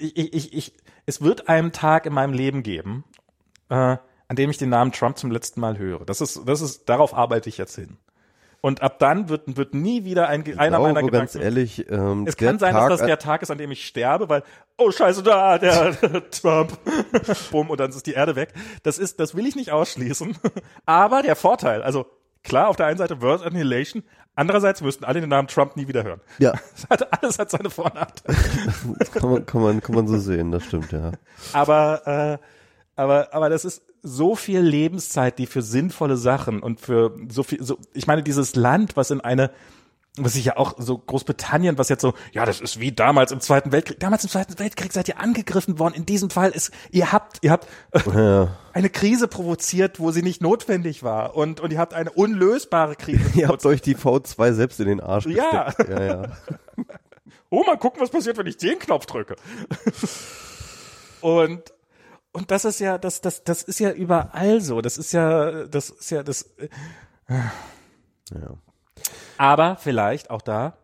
Ich, 0.00 0.16
ich, 0.16 0.54
ich, 0.54 0.74
es 1.04 1.20
wird 1.20 1.48
einen 1.48 1.72
Tag 1.72 2.06
in 2.06 2.14
meinem 2.14 2.32
Leben 2.32 2.62
geben, 2.62 3.04
äh, 3.68 3.74
an 4.28 4.36
dem 4.36 4.48
ich 4.48 4.56
den 4.56 4.70
Namen 4.70 4.92
Trump 4.92 5.18
zum 5.18 5.30
letzten 5.30 5.60
Mal 5.60 5.76
höre. 5.76 6.06
Das 6.06 6.22
ist, 6.22 6.40
das 6.46 6.62
ist, 6.62 6.88
darauf 6.88 7.14
arbeite 7.14 7.50
ich 7.50 7.58
jetzt 7.58 7.74
hin. 7.74 7.98
Und 8.64 8.80
ab 8.80 9.00
dann 9.00 9.28
wird, 9.28 9.56
wird 9.56 9.74
nie 9.74 10.04
wieder 10.04 10.28
ein, 10.28 10.44
ich 10.46 10.56
einer 10.56 10.76
glaube, 10.76 10.92
meiner 10.94 11.04
Gedanken. 11.04 11.32
ganz 11.32 11.34
ehrlich, 11.34 11.90
ähm, 11.90 12.26
es 12.28 12.36
kann 12.36 12.60
sein, 12.60 12.72
Tag, 12.72 12.90
dass 12.90 13.00
das 13.00 13.08
der 13.08 13.18
Tag 13.18 13.42
ist, 13.42 13.50
an 13.50 13.58
dem 13.58 13.72
ich 13.72 13.84
sterbe, 13.84 14.28
weil 14.28 14.44
oh 14.78 14.92
Scheiße, 14.92 15.24
da 15.24 15.58
der, 15.58 15.96
Trump, 16.30 16.78
bumm 17.50 17.70
und 17.70 17.80
dann 17.80 17.90
ist 17.90 18.06
die 18.06 18.12
Erde 18.12 18.36
weg. 18.36 18.54
Das 18.84 18.98
ist, 18.98 19.18
das 19.18 19.34
will 19.34 19.46
ich 19.46 19.56
nicht 19.56 19.72
ausschließen. 19.72 20.36
Aber 20.86 21.22
der 21.22 21.34
Vorteil, 21.34 21.82
also 21.82 22.06
klar, 22.44 22.68
auf 22.68 22.76
der 22.76 22.86
einen 22.86 22.98
Seite 22.98 23.20
World 23.20 23.42
Annihilation, 23.42 24.04
andererseits 24.36 24.80
müssten 24.80 25.04
alle 25.04 25.20
den 25.20 25.30
Namen 25.30 25.48
Trump 25.48 25.76
nie 25.76 25.88
wieder 25.88 26.04
hören. 26.04 26.20
Ja. 26.38 26.52
Hat, 26.88 27.20
alles 27.20 27.40
hat 27.40 27.50
seine 27.50 27.68
Vor- 27.68 27.86
und 27.86 27.94
Nachteile. 27.96 28.38
kann 29.12 29.28
man, 29.28 29.44
kann 29.44 29.60
man, 29.60 29.80
kann 29.80 29.96
man 29.96 30.06
so 30.06 30.18
sehen, 30.18 30.52
das 30.52 30.64
stimmt, 30.64 30.92
ja. 30.92 31.10
Aber, 31.52 32.06
äh, 32.06 32.38
aber, 32.94 33.34
aber 33.34 33.50
das 33.50 33.64
ist 33.64 33.82
so 34.02 34.34
viel 34.34 34.60
Lebenszeit, 34.60 35.38
die 35.38 35.46
für 35.46 35.62
sinnvolle 35.62 36.16
Sachen 36.16 36.60
und 36.60 36.80
für 36.80 37.16
so 37.28 37.42
viel, 37.42 37.62
so, 37.62 37.78
ich 37.94 38.06
meine, 38.06 38.22
dieses 38.22 38.56
Land, 38.56 38.96
was 38.96 39.10
in 39.10 39.20
eine, 39.20 39.50
was 40.16 40.36
ich 40.36 40.44
ja 40.44 40.56
auch 40.58 40.74
so 40.76 40.98
Großbritannien, 40.98 41.78
was 41.78 41.88
jetzt 41.88 42.02
so, 42.02 42.12
ja, 42.32 42.44
das 42.44 42.60
ist 42.60 42.80
wie 42.80 42.92
damals 42.92 43.32
im 43.32 43.40
Zweiten 43.40 43.72
Weltkrieg. 43.72 43.98
Damals 43.98 44.24
im 44.24 44.30
Zweiten 44.30 44.58
Weltkrieg 44.58 44.92
seid 44.92 45.08
ihr 45.08 45.18
angegriffen 45.18 45.78
worden. 45.78 45.94
In 45.94 46.04
diesem 46.04 46.28
Fall 46.28 46.50
ist, 46.50 46.70
ihr 46.90 47.12
habt, 47.12 47.38
ihr 47.42 47.50
habt 47.50 47.66
ja. 48.12 48.48
eine 48.74 48.90
Krise 48.90 49.26
provoziert, 49.26 50.00
wo 50.00 50.10
sie 50.10 50.22
nicht 50.22 50.42
notwendig 50.42 51.02
war. 51.02 51.34
Und, 51.34 51.60
und 51.60 51.72
ihr 51.72 51.78
habt 51.78 51.94
eine 51.94 52.10
unlösbare 52.10 52.96
Krise. 52.96 53.22
ihr 53.38 53.48
habt 53.48 53.64
euch 53.64 53.80
die 53.80 53.96
V2 53.96 54.52
selbst 54.52 54.80
in 54.80 54.86
den 54.86 55.00
Arsch 55.00 55.26
ja. 55.26 55.72
ja, 55.88 56.02
ja. 56.02 56.22
oh, 57.50 57.64
mal 57.64 57.78
gucken, 57.78 58.02
was 58.02 58.10
passiert, 58.10 58.36
wenn 58.36 58.46
ich 58.46 58.58
den 58.58 58.78
Knopf 58.78 59.06
drücke. 59.06 59.36
und, 61.22 61.72
und 62.32 62.50
das 62.50 62.64
ist 62.64 62.80
ja, 62.80 62.98
das, 62.98 63.20
das, 63.20 63.44
das 63.44 63.62
ist 63.62 63.78
ja 63.78 63.92
überall 63.92 64.60
so. 64.60 64.80
Das 64.80 64.98
ist 64.98 65.12
ja, 65.12 65.66
das 65.66 65.90
ist 65.90 66.10
ja 66.10 66.22
das. 66.22 66.42
Äh, 66.56 66.68
ja. 68.34 68.56
Aber 69.38 69.76
vielleicht 69.76 70.30
auch 70.30 70.42
da 70.42 70.76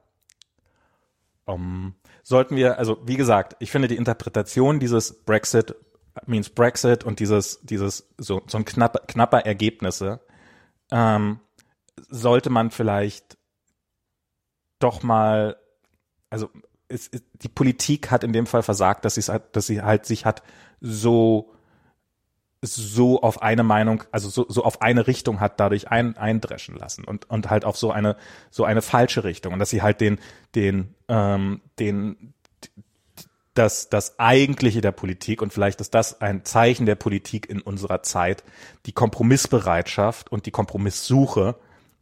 um, 1.49 1.95
sollten 2.23 2.57
wir, 2.57 2.79
also 2.79 2.99
wie 3.05 3.17
gesagt, 3.17 3.57
ich 3.59 3.71
finde 3.71 3.89
die 3.89 3.97
Interpretation 3.97 4.79
dieses 4.79 5.25
Brexit 5.25 5.75
means 6.27 6.51
Brexit 6.51 7.05
und 7.05 7.21
dieses, 7.21 7.61
dieses 7.63 8.09
so, 8.19 8.43
so 8.47 8.59
ein 8.59 8.65
knapper, 8.65 9.01
knapper 9.07 9.47
Ergebnisse 9.47 10.21
ähm, 10.91 11.41
sollte 12.09 12.51
man 12.51 12.71
vielleicht 12.71 13.39
doch 14.79 15.03
mal, 15.03 15.57
also 16.29 16.51
es, 16.89 17.09
es, 17.09 17.23
die 17.35 17.49
Politik 17.49 18.11
hat 18.11 18.25
in 18.25 18.33
dem 18.33 18.47
Fall 18.47 18.63
versagt, 18.63 19.05
dass 19.05 19.15
sie 19.15 19.41
dass 19.53 19.67
sie 19.67 19.83
halt 19.83 20.07
sich 20.07 20.25
hat 20.25 20.43
so 20.81 21.53
so 22.61 23.23
auf 23.23 23.41
eine 23.43 23.63
Meinung, 23.63 24.03
also 24.11 24.29
so, 24.29 24.47
so 24.49 24.65
auf 24.65 24.83
eine 24.83 25.07
Richtung 25.07 25.41
hat 25.41 25.61
dadurch 25.61 25.89
ein, 25.91 26.17
eindreschen 26.17 26.77
lassen 26.77 27.05
und, 27.05 27.31
und 27.31 27.51
halt 27.51 27.65
auf 27.65 27.77
so 27.77 27.93
eine, 27.93 28.17
so 28.51 28.65
eine 28.65 28.83
falsche 28.83 29.25
Richtung. 29.25 29.53
Und 29.53 29.61
dass 29.61 29.71
sie 29.71 29.83
halt 29.83 30.01
den, 30.01 30.19
den, 30.55 30.95
ähm, 31.07 31.61
den, 31.79 32.35
das, 33.55 33.89
das 33.91 34.19
Eigentliche 34.19 34.81
der 34.81 34.93
Politik 34.93 35.41
und 35.43 35.53
vielleicht 35.53 35.81
ist 35.81 35.95
das 35.95 36.21
ein 36.21 36.45
Zeichen 36.45 36.87
der 36.87 36.95
Politik 36.97 37.49
in 37.49 37.61
unserer 37.61 38.03
Zeit, 38.03 38.43
die 38.87 38.93
Kompromissbereitschaft 38.93 40.31
und 40.31 40.47
die 40.47 40.51
Kompromisssuche 40.51 41.57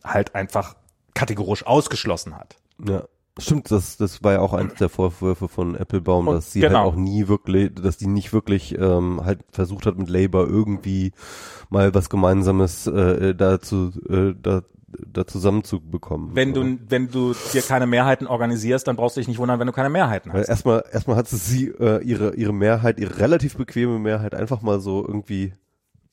halt 0.05 0.35
einfach 0.35 0.77
kategorisch 1.15 1.67
ausgeschlossen 1.67 2.37
hat. 2.37 2.57
Ja. 2.87 3.05
Stimmt, 3.39 3.71
das, 3.71 3.99
das 3.99 4.25
war 4.25 4.33
ja 4.33 4.41
auch 4.41 4.55
eins 4.55 4.75
der 4.75 4.89
Vorwürfe 4.89 5.49
von 5.49 5.77
Applebaum, 5.77 6.27
dass 6.27 6.53
sie 6.53 6.63
halt 6.63 6.71
genau. 6.71 6.85
halt 6.85 6.93
auch 6.93 6.97
nie 6.97 7.29
wirklich, 7.29 7.75
dass 7.75 7.99
die 7.99 8.07
nicht 8.07 8.33
wirklich 8.33 8.79
ähm, 8.79 9.21
halt 9.25 9.41
versucht 9.51 9.85
hat 9.85 9.99
mit 9.99 10.09
Labour 10.09 10.49
irgendwie 10.49 11.13
mal 11.69 11.95
was 11.95 12.09
Gemeinsames 12.09 12.87
äh, 12.87 13.35
dazu 13.35 13.93
äh, 14.09 14.35
da, 14.41 14.63
da 14.89 15.27
zusammenzubekommen. 15.27 16.31
Wenn 16.35 16.55
du 16.55 16.79
wenn 16.89 17.11
du 17.11 17.35
dir 17.53 17.61
keine 17.61 17.87
Mehrheiten 17.87 18.27
organisierst, 18.27 18.89
dann 18.89 18.97
brauchst 18.97 19.17
du 19.17 19.21
dich 19.21 19.29
nicht 19.29 19.39
wundern, 19.39 19.61
wenn 19.61 19.67
du 19.67 19.73
keine 19.73 19.91
Mehrheiten 19.91 20.33
hast. 20.33 20.39
Weil 20.39 20.49
erstmal 20.49 20.85
erstmal 20.91 21.17
hat 21.17 21.29
sie 21.29 21.69
äh, 21.79 22.03
ihre 22.03 22.35
ihre 22.37 22.55
Mehrheit, 22.55 22.99
ihre 22.99 23.19
relativ 23.19 23.57
bequeme 23.57 23.99
Mehrheit 23.99 24.35
einfach 24.35 24.63
mal 24.63 24.81
so 24.81 25.07
irgendwie 25.07 25.53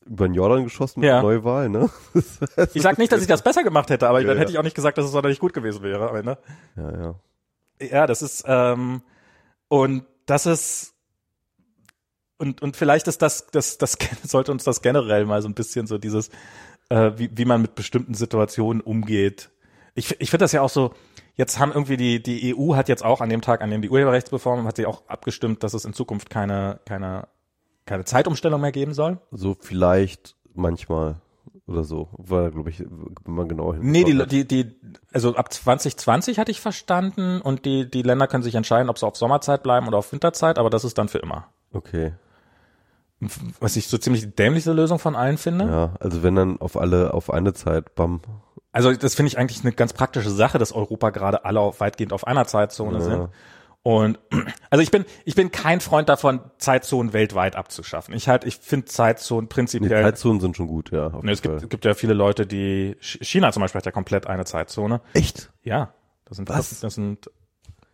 über 0.05 0.27
den 0.27 0.33
Jordan 0.33 0.63
geschossen 0.63 1.01
mit 1.01 1.09
ja. 1.09 1.21
Neuwahl, 1.21 1.69
ne? 1.69 1.89
ich 2.73 2.81
sag 2.81 2.97
nicht, 2.97 3.11
dass 3.11 3.21
ich 3.21 3.27
das 3.27 3.41
besser 3.41 3.63
gemacht 3.63 3.89
hätte, 3.89 4.07
aber 4.07 4.21
ja, 4.21 4.27
dann 4.27 4.37
hätte 4.37 4.51
ich 4.51 4.57
auch 4.57 4.63
nicht 4.63 4.75
gesagt, 4.75 4.97
dass 4.97 5.05
es 5.05 5.11
sonderlich 5.11 5.39
gut 5.39 5.53
gewesen 5.53 5.83
wäre. 5.83 6.09
Aber, 6.09 6.23
ne? 6.23 6.37
Ja, 6.75 6.91
ja. 6.91 7.15
Ja, 7.81 8.07
das 8.07 8.21
ist 8.21 8.43
ähm, 8.47 9.01
und 9.67 10.05
das 10.25 10.45
ist 10.45 10.93
und 12.37 12.61
und 12.61 12.77
vielleicht 12.77 13.07
ist 13.07 13.21
das 13.21 13.47
das 13.47 13.77
das 13.77 13.97
sollte 14.23 14.51
uns 14.51 14.63
das 14.63 14.81
generell 14.81 15.25
mal 15.25 15.41
so 15.41 15.49
ein 15.49 15.53
bisschen 15.53 15.87
so 15.87 15.97
dieses 15.97 16.29
äh, 16.89 17.11
wie 17.15 17.29
wie 17.33 17.45
man 17.45 17.61
mit 17.61 17.75
bestimmten 17.75 18.13
Situationen 18.13 18.81
umgeht. 18.81 19.49
Ich 19.95 20.19
ich 20.19 20.29
finde 20.29 20.43
das 20.43 20.51
ja 20.51 20.61
auch 20.61 20.69
so. 20.69 20.93
Jetzt 21.35 21.57
haben 21.57 21.71
irgendwie 21.71 21.97
die 21.97 22.21
die 22.21 22.55
EU 22.55 22.75
hat 22.75 22.89
jetzt 22.89 23.03
auch 23.03 23.19
an 23.19 23.29
dem 23.29 23.41
Tag, 23.41 23.61
an 23.61 23.71
dem 23.71 23.81
die 23.81 23.89
Urheberrechtsreform 23.89 24.67
hat 24.67 24.75
sie 24.77 24.85
auch 24.85 25.07
abgestimmt, 25.07 25.63
dass 25.63 25.73
es 25.73 25.83
in 25.83 25.93
Zukunft 25.93 26.29
keine 26.29 26.79
keine 26.85 27.27
keine 27.85 28.05
Zeitumstellung 28.05 28.61
mehr 28.61 28.71
geben 28.71 28.93
soll? 28.93 29.19
So 29.31 29.55
vielleicht 29.59 30.35
manchmal 30.53 31.15
oder 31.65 31.83
so, 31.83 32.09
war 32.17 32.51
glaube 32.51 32.69
ich, 32.69 32.79
wenn 32.79 33.33
man 33.33 33.47
genau 33.47 33.73
hin. 33.73 33.83
Nee, 33.83 34.03
die, 34.03 34.25
die, 34.27 34.45
die, 34.47 34.75
also 35.13 35.35
ab 35.35 35.53
2020 35.53 36.37
hatte 36.37 36.51
ich 36.51 36.59
verstanden 36.59 37.41
und 37.41 37.65
die, 37.65 37.89
die 37.89 38.01
Länder 38.01 38.27
können 38.27 38.43
sich 38.43 38.55
entscheiden, 38.55 38.89
ob 38.89 38.99
sie 38.99 39.07
auf 39.07 39.15
Sommerzeit 39.15 39.63
bleiben 39.63 39.87
oder 39.87 39.97
auf 39.97 40.11
Winterzeit, 40.11 40.59
aber 40.59 40.69
das 40.69 40.83
ist 40.83 40.97
dann 40.97 41.07
für 41.07 41.19
immer. 41.19 41.47
Okay. 41.71 42.13
Was 43.61 43.77
ich 43.77 43.87
so 43.87 43.97
ziemlich 43.97 44.23
die 44.23 44.35
dämlichste 44.35 44.73
Lösung 44.73 44.99
von 44.99 45.15
allen 45.15 45.37
finde. 45.37 45.65
Ja, 45.65 45.93
also 46.01 46.23
wenn 46.23 46.35
dann 46.35 46.59
auf 46.59 46.77
alle, 46.77 47.13
auf 47.13 47.29
eine 47.29 47.53
Zeit, 47.53 47.95
bam. 47.95 48.19
Also 48.73 48.91
das 48.91 49.15
finde 49.15 49.27
ich 49.27 49.37
eigentlich 49.37 49.63
eine 49.63 49.71
ganz 49.71 49.93
praktische 49.93 50.31
Sache, 50.31 50.57
dass 50.57 50.73
Europa 50.73 51.11
gerade 51.11 51.45
alle 51.45 51.61
auf, 51.61 51.79
weitgehend 51.79 52.11
auf 52.11 52.27
einer 52.27 52.45
Zeitzone 52.45 52.97
ja. 52.97 53.03
sind. 53.03 53.29
Und 53.83 54.17
also 54.69 54.81
ich 54.81 54.91
bin 54.91 55.05
ich 55.25 55.35
bin 55.35 55.51
kein 55.51 55.81
Freund 55.81 56.09
davon, 56.09 56.39
Zeitzonen 56.57 57.13
weltweit 57.13 57.55
abzuschaffen. 57.55 58.15
Ich 58.15 58.29
halt 58.29 58.45
ich 58.45 58.57
finde 58.57 58.85
Zeitzonen 58.85 59.49
prinzipiell. 59.49 59.89
Die 59.89 60.03
Zeitzonen 60.03 60.39
sind 60.39 60.55
schon 60.55 60.67
gut, 60.67 60.91
ja. 60.91 61.11
Ne, 61.21 61.31
es 61.33 61.41
gibt, 61.41 61.69
gibt 61.69 61.85
ja 61.85 61.93
viele 61.93 62.13
Leute, 62.13 62.47
die 62.47 62.95
China 62.99 63.51
zum 63.51 63.61
Beispiel 63.61 63.79
hat 63.79 63.85
ja 63.85 63.91
komplett 63.91 64.25
eine 64.25 64.45
Zeitzone. 64.45 65.01
Echt? 65.13 65.51
Ja. 65.63 65.93
Das 66.25 66.37
sind 66.37 66.49
Was? 66.49 66.79
das 66.79 66.95
sind 66.95 67.29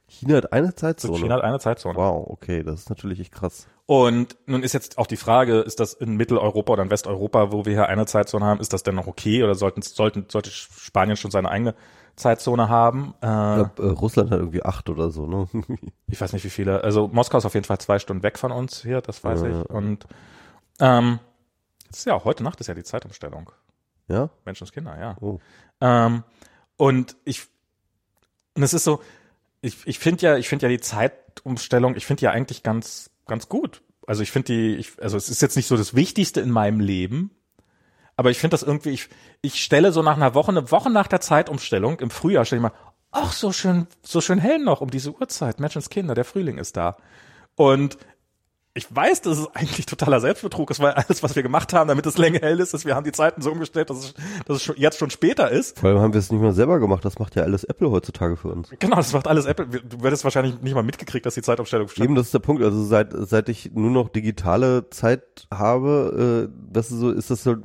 China 0.07 0.37
hat 0.37 0.53
eine 0.53 0.73
Zeitzone. 0.73 1.17
China 1.17 1.35
hat 1.35 1.43
eine 1.43 1.59
Zeitzone. 1.59 1.95
Wow, 1.95 2.27
okay, 2.29 2.63
das 2.63 2.81
ist 2.81 2.89
natürlich 2.89 3.19
echt 3.19 3.31
krass. 3.31 3.67
Und 3.85 4.37
nun 4.45 4.63
ist 4.63 4.73
jetzt 4.73 4.97
auch 4.97 5.07
die 5.07 5.17
Frage, 5.17 5.59
ist 5.61 5.79
das 5.79 5.93
in 5.93 6.15
Mitteleuropa 6.15 6.73
oder 6.73 6.83
in 6.83 6.91
Westeuropa, 6.91 7.51
wo 7.51 7.65
wir 7.65 7.73
hier 7.73 7.87
eine 7.87 8.05
Zeitzone 8.05 8.45
haben, 8.45 8.59
ist 8.59 8.73
das 8.73 8.83
denn 8.83 8.95
noch 8.95 9.07
okay 9.07 9.43
oder 9.43 9.55
sollten 9.55 9.81
sollten 9.81 10.25
sollte 10.29 10.51
Spanien 10.51 11.17
schon 11.17 11.31
seine 11.31 11.49
eigene 11.49 11.75
Zeitzone 12.19 12.69
haben. 12.69 13.13
Äh, 13.21 13.61
Ich 13.61 13.73
glaub, 13.75 13.79
äh, 13.79 13.85
Russland 13.87 14.31
hat 14.31 14.39
irgendwie 14.39 14.63
acht 14.63 14.89
oder 14.89 15.09
so, 15.11 15.25
ne? 15.25 15.47
ich 16.07 16.19
weiß 16.21 16.33
nicht 16.33 16.43
wie 16.43 16.49
viele. 16.49 16.83
Also 16.83 17.07
Moskau 17.07 17.37
ist 17.39 17.45
auf 17.45 17.53
jeden 17.55 17.65
Fall 17.65 17.79
zwei 17.79 17.97
Stunden 17.99 18.21
weg 18.23 18.37
von 18.37 18.51
uns 18.51 18.81
hier, 18.83 19.01
das 19.01 19.23
weiß 19.23 19.41
Ja, 19.41 19.61
ich. 19.61 19.69
Und 19.69 20.05
ähm, 20.79 21.19
jetzt 21.85 21.97
ist 21.99 22.05
ja 22.05 22.23
heute 22.23 22.43
Nacht 22.43 22.59
ist 22.61 22.67
ja 22.67 22.73
die 22.75 22.83
Zeitumstellung. 22.83 23.51
ja? 24.07 24.29
Menschenskinder, 24.45 24.99
ja. 24.99 25.15
Oh. 25.21 25.39
Ähm, 25.81 26.23
und 26.77 27.15
ich, 27.25 27.47
und 28.55 28.63
es 28.63 28.73
ist 28.73 28.83
so, 28.83 29.01
ich, 29.61 29.77
ich 29.85 29.99
finde 29.99 30.25
ja, 30.25 30.37
ich 30.37 30.47
finde 30.49 30.65
ja 30.67 30.69
die 30.69 30.79
Zeitumstellung, 30.79 31.95
ich 31.95 32.05
finde 32.05 32.21
ja 32.23 32.31
eigentlich 32.31 32.63
ganz, 32.63 33.09
ganz 33.27 33.49
gut. 33.49 33.81
Also 34.07 34.23
ich 34.23 34.31
finde 34.31 34.53
die, 34.53 34.75
ich, 34.75 35.01
also 35.01 35.17
es 35.17 35.29
ist 35.29 35.41
jetzt 35.41 35.55
nicht 35.55 35.67
so 35.67 35.77
das 35.77 35.93
Wichtigste 35.93 36.41
in 36.41 36.49
meinem 36.49 36.79
Leben, 36.79 37.31
aber 38.19 38.31
ich 38.31 38.37
finde 38.37 38.55
das 38.55 38.63
irgendwie, 38.63 38.89
ich, 38.89 39.07
ich 39.41 39.63
stelle 39.63 39.93
so 39.93 40.03
nach 40.03 40.17
einer 40.17 40.35
Woche, 40.35 40.49
eine 40.49 40.71
Woche 40.71 40.89
nach 40.89 41.07
der 41.07 41.21
Zeitumstellung 41.21 42.01
im 42.01 42.09
Frühjahr, 42.09 42.43
stelle 42.43 42.59
ich 42.59 42.63
mal, 42.63 42.73
ach, 43.11 43.31
so 43.31 43.53
schön, 43.53 43.87
so 44.03 44.19
schön 44.19 44.39
hell 44.39 44.59
noch 44.59 44.81
um 44.81 44.89
diese 44.91 45.13
Uhrzeit. 45.13 45.61
Menschenskinder, 45.61 46.15
der 46.15 46.25
Frühling 46.25 46.57
ist 46.57 46.75
da. 46.75 46.97
Und 47.55 47.97
ich 48.73 48.93
weiß, 48.93 49.21
dass 49.21 49.37
es 49.37 49.47
eigentlich 49.55 49.85
totaler 49.85 50.19
Selbstbetrug 50.19 50.69
ist, 50.69 50.81
weil 50.81 50.91
alles, 50.91 51.23
was 51.23 51.37
wir 51.37 51.43
gemacht 51.43 51.71
haben, 51.71 51.87
damit 51.87 52.05
es 52.05 52.17
länger 52.17 52.39
hell 52.39 52.59
ist, 52.59 52.73
ist, 52.73 52.85
wir 52.85 52.93
haben 52.93 53.05
die 53.05 53.13
Zeiten 53.13 53.41
so 53.41 53.53
umgestellt, 53.53 53.89
dass 53.89 53.97
es, 53.99 54.13
dass 54.45 54.57
es 54.57 54.63
schon, 54.63 54.75
jetzt 54.77 54.99
schon 54.99 55.11
später 55.11 55.49
ist. 55.49 55.79
Vor 55.79 55.89
allem 55.89 55.99
haben 55.99 56.13
wir 56.13 56.19
es 56.19 56.29
nicht 56.29 56.41
mal 56.41 56.51
selber 56.51 56.79
gemacht, 56.79 57.05
das 57.05 57.19
macht 57.19 57.35
ja 57.35 57.43
alles 57.43 57.63
Apple 57.63 57.89
heutzutage 57.89 58.35
für 58.35 58.49
uns. 58.49 58.69
Genau, 58.79 58.97
das 58.97 59.13
macht 59.13 59.27
alles 59.29 59.45
Apple. 59.45 59.65
Du 59.65 60.05
hättest 60.05 60.25
wahrscheinlich 60.25 60.59
nicht 60.61 60.75
mal 60.75 60.83
mitgekriegt, 60.83 61.25
dass 61.25 61.35
die 61.35 61.41
Zeitumstellung 61.41 61.87
Eben, 61.95 62.15
das 62.15 62.25
ist 62.25 62.33
der 62.33 62.39
Punkt. 62.39 62.61
Also 62.63 62.83
seit 62.83 63.13
seit 63.13 63.47
ich 63.47 63.71
nur 63.73 63.91
noch 63.91 64.09
digitale 64.09 64.89
Zeit 64.89 65.47
habe, 65.51 66.49
äh, 66.49 66.53
das 66.71 66.91
ist 66.91 66.99
so, 66.99 67.11
ist 67.11 67.31
das 67.31 67.43
so, 67.43 67.55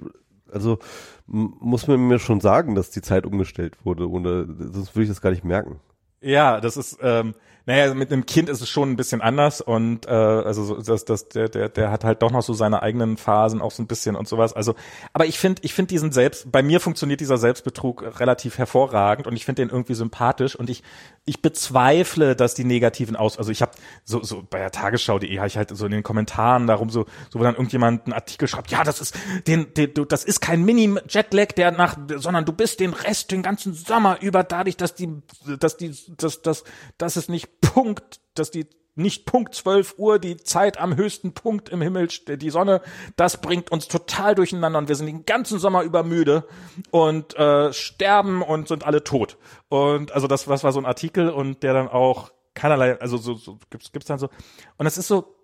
also 0.55 0.79
muss 1.27 1.87
man 1.87 2.07
mir 2.07 2.19
schon 2.19 2.41
sagen, 2.41 2.75
dass 2.75 2.91
die 2.91 3.03
Zeit 3.03 3.27
umgestellt 3.27 3.77
wurde, 3.85 4.09
ohne 4.09 4.47
sonst 4.47 4.95
würde 4.95 5.05
ich 5.05 5.09
das 5.09 5.21
gar 5.21 5.31
nicht 5.31 5.45
merken. 5.45 5.81
Ja, 6.21 6.61
das 6.61 6.79
ist, 6.79 6.99
ähm, 7.03 7.35
naja, 7.67 7.93
mit 7.93 8.11
einem 8.11 8.25
Kind 8.25 8.49
ist 8.49 8.63
es 8.63 8.69
schon 8.69 8.91
ein 8.91 8.97
bisschen 8.97 9.21
anders 9.21 9.61
und 9.61 10.07
äh, 10.07 10.11
also 10.11 10.65
so, 10.65 10.81
das, 10.81 11.05
das, 11.05 11.29
der, 11.29 11.51
der, 11.51 11.69
der 11.69 11.91
hat 11.91 12.05
halt 12.05 12.23
doch 12.23 12.31
noch 12.31 12.43
so 12.43 12.55
seine 12.55 12.83
eigenen 12.83 13.19
Phasen 13.19 13.61
auch 13.61 13.71
so 13.71 13.83
ein 13.83 13.87
bisschen 13.87 14.17
und 14.17 14.29
sowas. 14.29 14.55
Also, 14.55 14.75
aber 15.13 15.27
ich 15.27 15.39
finde, 15.39 15.61
ich 15.65 15.75
finde 15.75 15.89
diesen 15.89 16.13
Selbst, 16.13 16.51
bei 16.51 16.63
mir 16.63 16.81
funktioniert 16.81 17.21
dieser 17.21 17.37
Selbstbetrug 17.37 18.21
relativ 18.21 18.57
hervorragend 18.57 19.27
und 19.27 19.37
ich 19.37 19.45
finde 19.45 19.63
den 19.63 19.71
irgendwie 19.71 19.95
sympathisch 19.95 20.57
und 20.57 20.71
ich, 20.71 20.83
ich 21.27 21.41
bezweifle, 21.41 22.37
dass 22.37 22.55
die 22.55 22.65
negativen 22.65 23.17
aus, 23.17 23.39
also 23.39 23.51
ich 23.51 23.63
habe 23.63 23.73
so, 24.05 24.23
so 24.23 24.47
bei 24.49 24.59
der 24.59 24.71
Tagesschau.de 24.71 25.39
habe 25.39 25.47
ich 25.47 25.57
halt 25.57 25.75
so 25.75 25.87
in 25.87 25.93
den 25.93 26.03
Kommentaren 26.03 26.67
darum 26.67 26.91
so, 26.91 27.07
so 27.31 27.39
wo 27.39 27.43
dann 27.43 27.55
irgendjemand 27.55 28.05
einen 28.05 28.13
Artikel 28.13 28.47
schreibt, 28.47 28.71
ja, 28.71 28.85
das 28.85 29.01
ist 29.01 29.17
den, 29.47 29.73
den 29.73 29.95
du, 29.95 30.05
das 30.05 30.25
ist 30.25 30.41
kein 30.41 30.63
Mini-Jetlag, 30.65 31.53
der 31.57 31.71
nach, 31.71 31.97
sondern 32.17 32.45
du 32.45 32.53
bist 32.53 32.81
den 32.81 32.93
Rest, 32.93 33.31
den 33.31 33.43
ganzen 33.43 33.73
Sommer 33.73 34.21
über 34.21 34.45
dadurch, 34.45 34.77
dass 34.77 34.95
die, 34.95 35.23
dass 35.59 35.79
die, 35.79 35.95
dass, 36.17 36.43
dass, 36.43 36.65
dass 36.99 37.17
es 37.17 37.29
nicht 37.29 37.61
Punkt, 37.61 38.21
dass 38.35 38.51
die 38.51 38.67
nicht 38.95 39.27
Punkt 39.27 39.55
12 39.55 39.95
Uhr, 39.99 40.19
die 40.19 40.37
Zeit 40.37 40.79
am 40.79 40.97
höchsten 40.97 41.33
Punkt 41.33 41.69
im 41.69 41.83
Himmel, 41.83 42.09
die 42.09 42.51
Sonne, 42.51 42.81
das 43.17 43.41
bringt 43.41 43.73
uns 43.73 43.89
total 43.89 44.35
durcheinander 44.35 44.79
und 44.79 44.89
wir 44.89 44.95
sind 44.95 45.07
den 45.07 45.27
ganzen 45.27 45.59
Sommer 45.59 45.83
über 45.83 46.05
müde 46.05 46.47
und 46.91 47.37
äh, 47.37 47.73
sterben 47.73 48.43
und 48.43 48.69
sind 48.69 48.87
alle 48.87 49.03
tot. 49.03 49.37
Und 49.69 50.13
also 50.13 50.27
das, 50.27 50.45
das 50.45 50.65
war 50.65 50.73
so 50.73 50.79
ein 50.79 50.87
Artikel 50.87 51.31
und 51.31 51.63
der 51.63 51.75
dann 51.75 51.89
auch 51.89 52.33
keinerlei, 52.55 53.01
also 53.01 53.17
so, 53.17 53.35
so 53.35 53.59
gibt's, 53.71 53.91
gibt's 53.91 54.07
dann 54.07 54.19
so. 54.19 54.29
Und 54.77 54.87
es 54.87 54.97
ist 54.97 55.09
so, 55.09 55.37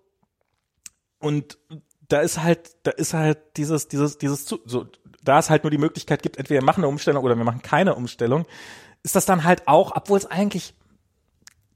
und 1.19 1.57
da 2.07 2.21
ist 2.21 2.41
halt, 2.41 2.71
da 2.83 2.91
ist 2.91 3.13
halt 3.13 3.57
dieses, 3.57 3.87
dieses, 3.87 4.17
dieses, 4.17 4.45
so, 4.45 4.85
da 5.23 5.39
es 5.39 5.49
halt 5.49 5.63
nur 5.63 5.71
die 5.71 5.77
Möglichkeit 5.77 6.23
gibt, 6.23 6.37
entweder 6.37 6.61
wir 6.61 6.65
machen 6.65 6.81
eine 6.81 6.87
Umstellung 6.87 7.23
oder 7.23 7.37
wir 7.37 7.43
machen 7.43 7.61
keine 7.61 7.95
Umstellung, 7.95 8.45
ist 9.03 9.15
das 9.15 9.25
dann 9.25 9.43
halt 9.43 9.67
auch, 9.67 9.95
obwohl 9.95 10.17
es 10.17 10.25
eigentlich 10.25 10.75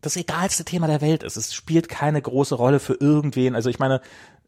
das 0.06 0.16
egalste 0.16 0.66
Thema 0.66 0.88
der 0.88 1.02
Welt 1.02 1.24
ist. 1.24 1.38
Es 1.38 1.54
spielt 1.54 1.90
keine 1.90 2.22
große 2.22 2.56
Rolle 2.56 2.80
für 2.80 2.94
irgendwen. 2.94 3.56
Also 3.56 3.70
ich 3.70 3.80
meine, 3.80 4.02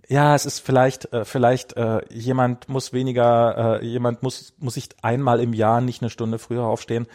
ja, 0.07 0.35
es 0.35 0.45
ist 0.45 0.59
vielleicht, 0.59 1.11
äh, 1.11 1.25
vielleicht 1.25 1.75
äh, 1.75 2.01
jemand 2.13 2.69
muss 2.69 2.93
weniger, 2.93 3.79
äh, 3.81 3.85
jemand 3.85 4.23
muss 4.23 4.53
muss 4.59 4.75
sich 4.75 4.89
einmal 5.01 5.41
im 5.41 5.53
Jahr 5.53 5.81
nicht 5.81 6.01
eine 6.01 6.09
Stunde 6.09 6.39
früher 6.39 6.63
aufstehen. 6.63 7.07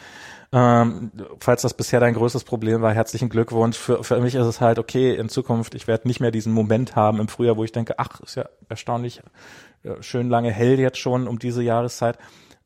Ähm, 0.55 1.11
falls 1.41 1.63
das 1.63 1.73
bisher 1.73 2.01
dein 2.01 2.13
größtes 2.13 2.45
Problem 2.45 2.83
war, 2.83 2.93
herzlichen 2.93 3.31
Glückwunsch. 3.31 3.79
Für, 3.79 4.05
für 4.05 4.21
mich 4.21 4.35
ist 4.35 4.47
es 4.47 4.61
halt 4.61 4.79
okay, 4.79 5.15
in 5.15 5.31
Zukunft, 5.31 5.75
ich 5.75 5.87
werde 5.87 6.07
nicht 6.07 6.21
mehr 6.21 6.31
diesen 6.31 6.53
Moment 6.53 6.95
haben 6.95 7.21
im 7.21 7.29
Frühjahr, 7.29 7.57
wo 7.57 7.65
ich 7.65 7.73
denke, 7.73 7.99
ach, 7.99 8.21
ist 8.21 8.35
ja 8.35 8.45
erstaunlich 8.69 9.23
äh, 9.85 10.03
schön 10.03 10.29
lange 10.29 10.51
hell 10.51 10.79
jetzt 10.79 10.99
schon 10.99 11.27
um 11.27 11.39
diese 11.39 11.63
Jahreszeit. 11.63 12.19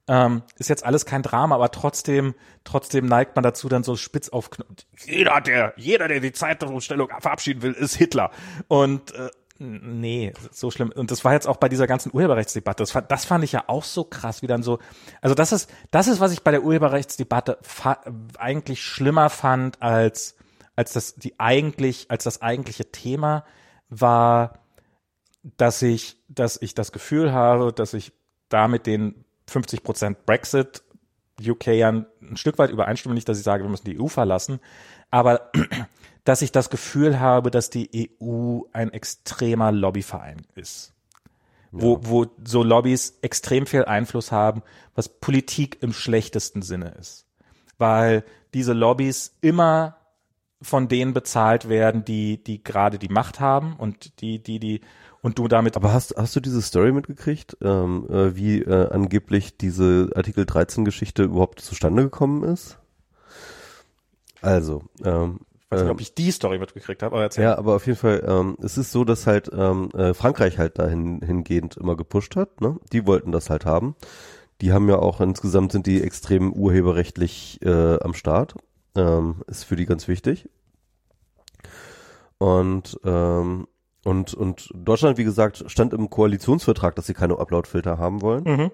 Ähm, 0.09 0.43
ist 0.57 0.68
jetzt 0.68 0.85
alles 0.85 1.05
kein 1.05 1.23
Drama, 1.23 1.57
aber 1.57 1.70
trotzdem, 1.73 2.35
trotzdem 2.62 3.07
neigt 3.07 3.35
man 3.35 3.43
dazu, 3.43 3.68
dann 3.68 3.83
so 3.83 3.97
spitz 3.97 4.28
auf 4.28 4.51
Knopf. 4.51 4.85
Jeder, 5.05 5.41
der, 5.41 5.73
jeder, 5.76 6.07
der 6.07 6.20
die 6.20 6.33
Zeitumstellung 6.33 7.09
verabschieden 7.18 7.62
will, 7.62 7.73
ist 7.73 7.97
Hitler. 7.97 8.31
Und 8.68 9.12
äh, 9.15 9.31
nee, 9.59 10.33
so 10.52 10.70
schlimm. 10.70 10.93
Und 10.94 11.10
das 11.10 11.25
war 11.25 11.33
jetzt 11.33 11.49
auch 11.49 11.57
bei 11.57 11.68
dieser 11.68 11.89
ganzen 11.89 12.15
Urheberrechtsdebatte. 12.15 12.85
Das, 12.85 12.93
fand- 12.93 13.10
das 13.10 13.25
fand 13.25 13.43
ich 13.43 13.51
ja 13.51 13.65
auch 13.67 13.83
so 13.83 14.05
krass, 14.05 14.43
wie 14.43 14.47
dann 14.47 14.62
so. 14.62 14.78
Also 15.20 15.35
das 15.35 15.51
ist, 15.51 15.68
das 15.91 16.07
ist, 16.07 16.20
was 16.20 16.31
ich 16.33 16.43
bei 16.43 16.52
der 16.52 16.62
Urheberrechtsdebatte 16.62 17.59
eigentlich 18.39 18.83
schlimmer 18.83 19.28
fand 19.28 19.83
als 19.83 20.36
als 20.76 20.93
das 20.93 21.15
die 21.15 21.41
eigentlich 21.41 22.10
als 22.10 22.23
das 22.25 22.43
eigentliche 22.43 22.93
Thema 22.93 23.44
war, 23.89 24.59
dass 25.57 25.81
ich, 25.83 26.18
dass 26.28 26.60
ich 26.60 26.75
das 26.75 26.93
Gefühl 26.93 27.33
habe, 27.33 27.73
dass 27.73 27.94
ich 27.94 28.12
damit 28.51 28.86
den 28.86 29.25
50 29.49 29.83
Prozent 29.83 30.26
Brexit 30.26 30.83
UK 31.41 31.66
ja 31.68 31.89
ein, 31.89 32.07
Stück 32.34 32.58
weit 32.58 32.70
übereinstimme, 32.70 33.15
nicht, 33.15 33.28
dass 33.28 33.39
ich 33.39 33.44
sage, 33.44 33.65
wir 33.65 33.70
müssen 33.70 33.84
die 33.84 34.00
EU 34.00 34.07
verlassen, 34.07 34.60
aber 35.10 35.50
dass 36.25 36.42
ich 36.42 36.50
das 36.52 36.70
Gefühl 36.70 37.20
habe, 37.20 37.50
dass 37.50 37.70
die 37.70 38.10
EU 38.20 38.62
ein 38.73 38.92
extremer 38.92 39.70
Lobbyverein 39.73 40.47
ist. 40.55 40.92
Wo, 41.73 41.99
wo 42.02 42.26
so 42.42 42.62
Lobbys 42.62 43.18
extrem 43.20 43.66
viel 43.66 43.84
Einfluss 43.84 44.33
haben, 44.33 44.62
was 44.94 45.10
Politik 45.10 45.83
im 45.83 45.92
schlechtesten 45.92 46.62
Sinne 46.62 46.94
ist. 46.99 47.26
Weil 47.76 48.25
diese 48.55 48.73
Lobbys 48.73 49.36
immer 49.42 49.97
von 50.62 50.89
denen 50.89 51.12
bezahlt 51.12 51.68
werden, 51.68 52.05
die, 52.05 52.42
die 52.42 52.65
gerade 52.65 52.99
die 52.99 53.10
Macht 53.10 53.41
haben 53.41 53.76
und 53.76 54.20
die, 54.23 54.42
die, 54.42 54.58
die, 54.58 54.81
und 55.26 55.40
du 55.40 55.48
damit 55.48 55.74
Aber 55.74 55.92
hast, 55.92 56.14
hast 56.16 56.36
du 56.36 56.40
diese 56.40 56.62
Story 56.62 56.92
mitgekriegt, 56.92 57.56
ähm, 57.60 58.06
äh, 58.08 58.36
wie 58.36 58.62
äh, 58.62 58.90
angeblich 58.90 59.56
diese 59.56 60.08
Artikel 60.14 60.46
13 60.46 60.84
Geschichte 60.84 61.24
überhaupt 61.24 61.58
zustande 61.58 62.05
gekommen 62.05 62.44
ist? 62.44 62.78
Also, 64.40 64.84
ähm, 65.05 65.40
Ich 65.64 65.70
weiß 65.72 65.80
nicht, 65.80 65.88
ähm, 65.88 65.90
ob 65.90 66.00
ich 66.00 66.14
die 66.14 66.30
Story 66.30 66.60
mitgekriegt 66.60 67.02
habe, 67.02 67.16
aber 67.16 67.24
erzähl. 67.24 67.42
Ja, 67.42 67.58
aber 67.58 67.74
auf 67.74 67.86
jeden 67.88 67.98
Fall, 67.98 68.22
ähm, 68.24 68.56
es 68.62 68.78
ist 68.78 68.92
so, 68.92 69.05
dass 69.05 69.26
halt 69.26 69.50
ähm, 69.52 69.90
äh, 69.94 70.14
Frankreich 70.14 70.58
halt 70.58 70.78
dahin 70.78 71.20
hingehend 71.20 71.76
immer 71.76 71.96
gepusht 71.96 72.36
hat. 72.36 72.60
Ne? 72.60 72.78
Die 72.92 73.05
wollten 73.05 73.32
das 73.32 73.50
halt 73.50 73.64
haben. 73.64 73.96
Die 74.60 74.72
haben 74.72 74.88
ja 74.88 75.00
auch 75.00 75.20
insgesamt 75.20 75.72
sind 75.72 75.88
die 75.88 76.02
extrem 76.02 76.52
urheberrechtlich 76.52 77.58
äh, 77.62 77.98
am 77.98 78.14
Start. 78.14 78.55
Ähm, 78.94 79.42
ist 79.48 79.64
für 79.64 79.74
die 79.74 79.86
ganz 79.86 80.06
wichtig. 80.06 80.48
Und 82.38 83.00
ähm, 83.05 83.66
und 84.07 84.33
und 84.35 84.70
Deutschland, 84.75 85.18
wie 85.18 85.25
gesagt, 85.25 85.65
stand 85.67 85.93
im 85.93 86.09
Koalitionsvertrag, 86.09 86.94
dass 86.94 87.07
sie 87.07 87.15
keine 87.15 87.39
Upload-Filter 87.39 87.99
haben 87.99 88.23
wollen. 88.23 88.44
Mhm. 88.44 88.70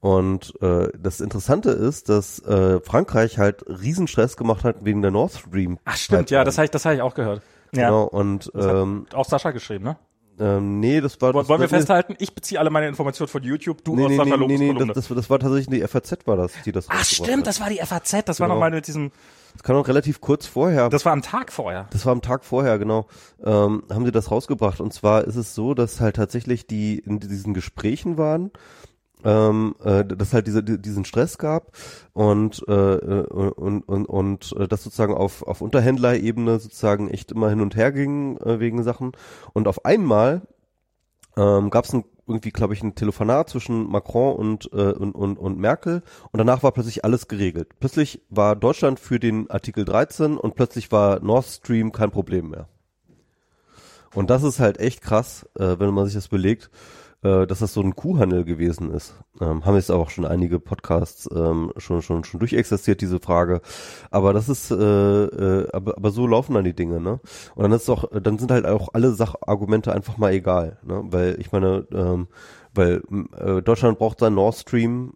Und 0.00 0.54
äh, 0.60 0.88
das 0.98 1.20
Interessante 1.20 1.70
ist, 1.70 2.08
dass 2.08 2.38
äh, 2.40 2.80
Frankreich 2.80 3.38
halt 3.38 3.64
Riesenstress 3.66 4.36
gemacht 4.36 4.62
hat 4.64 4.84
wegen 4.84 5.00
der 5.02 5.10
Nord 5.10 5.32
Stream. 5.32 5.78
Ach 5.84 5.96
stimmt, 5.96 6.30
ja, 6.30 6.44
das 6.44 6.58
habe 6.58 6.66
ich, 6.66 6.70
das 6.70 6.84
habe 6.84 6.96
ich 6.96 7.02
auch 7.02 7.14
gehört. 7.14 7.40
Ja, 7.72 7.86
Genau, 7.88 8.04
und 8.04 8.50
Das 8.54 8.66
hat 8.66 8.74
ähm, 8.76 9.06
auch 9.14 9.24
Sascha 9.24 9.50
geschrieben, 9.52 9.84
ne? 9.84 9.96
ähm, 10.38 10.80
nee, 10.80 11.00
das 11.00 11.20
war 11.20 11.32
Wollen 11.32 11.42
das, 11.44 11.48
wollen 11.48 11.60
wir 11.60 11.66
das, 11.68 11.78
festhalten? 11.78 12.14
Ich 12.18 12.34
beziehe 12.34 12.60
alle 12.60 12.68
meine 12.70 12.86
Informationen 12.88 13.28
von 13.28 13.42
YouTube, 13.42 13.82
du 13.84 13.96
Nee, 13.96 14.04
aus 14.04 14.10
nee, 14.10 14.16
Sascha 14.18 14.36
nee, 14.36 14.58
nee, 14.58 14.74
das, 14.74 14.88
das, 14.94 15.08
das 15.08 15.30
war 15.30 15.38
tatsächlich 15.38 15.80
die 15.80 15.86
FAZ 15.88 16.26
war 16.26 16.36
das, 16.36 16.52
die 16.64 16.72
das 16.72 16.86
Ach 16.90 17.02
stimmt, 17.04 17.38
hat. 17.38 17.46
das 17.46 17.60
war 17.60 17.70
die 17.70 17.78
FAZ, 17.78 18.24
das 18.26 18.38
war 18.38 18.46
Genau. 18.46 18.54
nochmal 18.56 18.70
mit 18.70 18.86
diesem, 18.86 19.10
Das 19.56 19.62
kann 19.62 19.76
auch 19.76 19.88
relativ 19.88 20.20
kurz 20.20 20.46
vorher. 20.46 20.88
das 20.90 21.04
war 21.04 21.12
am 21.12 21.22
Tag 21.22 21.50
vorher. 21.50 21.86
Das 21.90 22.04
war 22.04 22.12
am 22.12 22.22
Tag 22.22 22.44
vorher, 22.44 22.78
genau. 22.78 23.06
Ähm, 23.42 23.82
haben 23.90 24.04
sie 24.04 24.12
das 24.12 24.30
rausgebracht. 24.30 24.80
Und 24.80 24.92
zwar 24.92 25.24
ist 25.24 25.36
es 25.36 25.54
so, 25.54 25.72
dass 25.74 26.00
halt 26.00 26.16
tatsächlich 26.16 26.66
die 26.66 26.98
in 26.98 27.20
diesen 27.20 27.54
Gesprächen 27.54 28.18
waren, 28.18 28.50
ähm, 29.24 29.74
äh, 29.82 30.04
dass 30.04 30.34
halt 30.34 30.46
diese, 30.46 30.62
die- 30.62 30.80
diesen 30.80 31.04
Stress 31.06 31.38
gab 31.38 31.72
und, 32.12 32.62
äh, 32.68 32.72
äh, 32.72 33.26
und, 33.26 33.82
und, 33.88 34.04
und 34.06 34.54
äh, 34.58 34.68
das 34.68 34.84
sozusagen 34.84 35.14
auf, 35.14 35.42
auf 35.42 35.62
Unterhändlerebene 35.62 36.58
sozusagen 36.58 37.08
echt 37.08 37.32
immer 37.32 37.48
hin 37.48 37.62
und 37.62 37.74
her 37.76 37.92
ging 37.92 38.36
äh, 38.38 38.60
wegen 38.60 38.82
Sachen. 38.82 39.12
Und 39.54 39.68
auf 39.68 39.84
einmal 39.86 40.42
ähm, 41.36 41.70
gab 41.70 41.86
es 41.86 41.94
ein, 41.94 42.04
irgendwie, 42.26 42.50
glaube 42.50 42.74
ich, 42.74 42.82
ein 42.82 42.94
Telefonat 42.94 43.48
zwischen 43.48 43.88
Macron 43.88 44.36
und, 44.36 44.70
äh, 44.72 44.92
und, 44.92 45.12
und, 45.14 45.38
und 45.38 45.58
Merkel 45.58 46.02
und 46.32 46.38
danach 46.38 46.62
war 46.62 46.72
plötzlich 46.72 47.04
alles 47.04 47.28
geregelt. 47.28 47.78
Plötzlich 47.78 48.22
war 48.30 48.56
Deutschland 48.56 49.00
für 49.00 49.20
den 49.20 49.50
Artikel 49.50 49.84
13 49.84 50.36
und 50.36 50.54
plötzlich 50.54 50.90
war 50.92 51.20
Nord 51.20 51.46
Stream 51.46 51.92
kein 51.92 52.10
Problem 52.10 52.50
mehr. 52.50 52.68
Und 54.14 54.30
das 54.30 54.42
ist 54.42 54.60
halt 54.60 54.78
echt 54.78 55.02
krass, 55.02 55.46
äh, 55.58 55.78
wenn 55.78 55.92
man 55.92 56.06
sich 56.06 56.14
das 56.14 56.28
belegt. 56.28 56.70
Äh, 57.26 57.46
dass 57.46 57.58
das 57.58 57.72
so 57.72 57.80
ein 57.80 57.96
Kuhhandel 57.96 58.44
gewesen 58.44 58.92
ist. 58.92 59.14
Ähm, 59.40 59.64
haben 59.64 59.74
jetzt 59.74 59.90
auch 59.90 60.10
schon 60.10 60.24
einige 60.24 60.60
Podcasts 60.60 61.28
ähm, 61.34 61.72
schon 61.76 62.02
schon 62.02 62.24
schon 62.24 62.40
durchexerziert 62.40 63.00
diese 63.00 63.18
Frage. 63.18 63.60
Aber 64.10 64.32
das 64.32 64.48
ist, 64.48 64.70
äh, 64.70 64.74
äh, 64.76 65.68
aber, 65.72 65.96
aber 65.96 66.10
so 66.10 66.26
laufen 66.26 66.54
dann 66.54 66.64
die 66.64 66.76
Dinge, 66.76 67.00
ne? 67.00 67.20
Und 67.54 67.62
dann 67.62 67.72
ist 67.72 67.88
doch, 67.88 68.08
dann 68.20 68.38
sind 68.38 68.50
halt 68.50 68.66
auch 68.66 68.90
alle 68.92 69.12
Sachargumente 69.12 69.92
einfach 69.92 70.18
mal 70.18 70.32
egal, 70.32 70.78
ne? 70.84 71.02
Weil 71.06 71.36
ich 71.40 71.50
meine, 71.52 71.86
ähm, 71.92 72.28
weil 72.74 73.02
äh, 73.38 73.62
Deutschland 73.62 73.98
braucht 73.98 74.20
sein 74.20 74.34
Nord 74.34 74.54
Stream. 74.54 75.14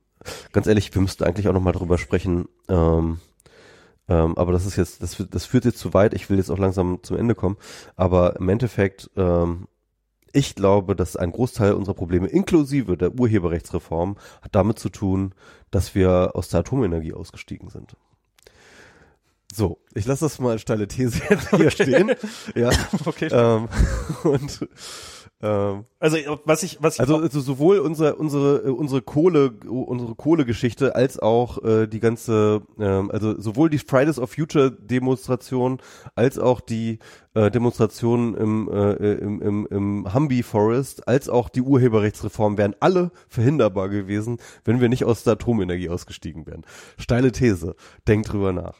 Ganz 0.53 0.67
ehrlich, 0.67 0.95
wir 0.95 1.03
müssten 1.03 1.25
eigentlich 1.25 1.49
auch 1.49 1.55
noch 1.55 1.63
mal 1.63 1.73
drüber 1.73 1.97
sprechen. 1.97 2.47
Ähm, 2.69 3.21
ähm, 4.09 4.37
aber 4.37 4.53
das 4.53 4.67
ist 4.67 4.77
jetzt, 4.77 5.03
das, 5.03 5.23
das 5.31 5.47
führt 5.47 5.65
jetzt 5.65 5.79
zu 5.79 5.95
weit. 5.95 6.15
Ich 6.15 6.29
will 6.29 6.39
jetzt 6.39 6.51
auch 6.51 6.59
langsam 6.59 6.99
zum 7.03 7.17
Ende 7.17 7.35
kommen. 7.37 7.57
Aber 7.97 8.37
im 8.37 8.49
Endeffekt, 8.49 9.11
ähm, 9.17 9.69
ich 10.33 10.55
glaube, 10.55 10.95
dass 10.97 11.17
ein 11.17 11.33
Großteil 11.33 11.73
unserer 11.75 11.95
Probleme, 11.95 12.27
inklusive 12.29 12.97
der 12.97 13.15
Urheberrechtsreform, 13.19 14.17
hat 14.43 14.55
damit 14.55 14.79
zu 14.79 14.89
tun, 14.89 15.35
dass 15.71 15.95
wir 15.95 16.33
aus 16.35 16.49
der 16.49 16.61
Atomenergie 16.61 17.13
ausgestiegen 17.15 17.69
sind. 17.69 17.97
So, 19.53 19.79
ich 19.95 20.07
lasse 20.07 20.25
das 20.27 20.39
mal 20.39 20.53
als 20.53 20.63
steile 20.63 20.87
These 20.87 21.21
hier 21.29 21.39
Okay. 21.53 21.71
stehen. 21.71 22.13
Ja. 22.55 22.71
Okay. 23.05 23.29
Ähm, 23.33 23.69
und 24.25 24.69
Also 25.43 26.19
was 26.45 26.63
ich, 26.63 26.83
was 26.83 26.95
ich 26.97 27.01
also, 27.01 27.17
also 27.17 27.41
sowohl 27.41 27.79
unsere 27.79 28.17
unsere 28.17 28.59
äh, 28.59 28.71
unsere 28.71 29.01
Kohle 29.01 29.53
unsere 29.67 30.15
Kohlegeschichte 30.15 30.95
als 30.95 31.19
auch 31.19 31.65
äh, 31.65 31.87
die 31.87 32.01
ganze 32.01 32.63
ähm, 32.79 33.11
also 33.11 33.41
sowohl 33.41 33.71
die 33.71 33.79
Fridays 33.79 34.19
of 34.19 34.33
Future 34.33 34.71
Demonstration 34.71 35.81
als 36.15 36.39
auch 36.39 36.61
die 36.61 36.99
äh, 37.33 37.51
Demonstrationen 37.51 38.35
im, 38.35 38.69
äh, 38.71 38.93
im 39.15 39.41
im 39.41 39.67
im 39.71 40.15
Humvee 40.15 40.43
Forest 40.43 41.09
als 41.09 41.31
auch 41.31 41.49
die 41.49 41.63
Urheberrechtsreform 41.63 42.59
wären 42.59 42.77
alle 42.81 43.11
verhinderbar 43.29 43.89
gewesen, 43.89 44.39
wenn 44.65 44.83
wir 44.83 44.91
nicht 44.91 45.05
aus 45.05 45.25
der 45.25 45.35
Atomenergie 45.35 45.89
ausgestiegen 45.89 46.47
wären. 46.47 46.67
Steile 46.99 47.33
These. 47.33 47.77
Denkt 48.07 48.31
drüber 48.31 48.53
nach. 48.53 48.75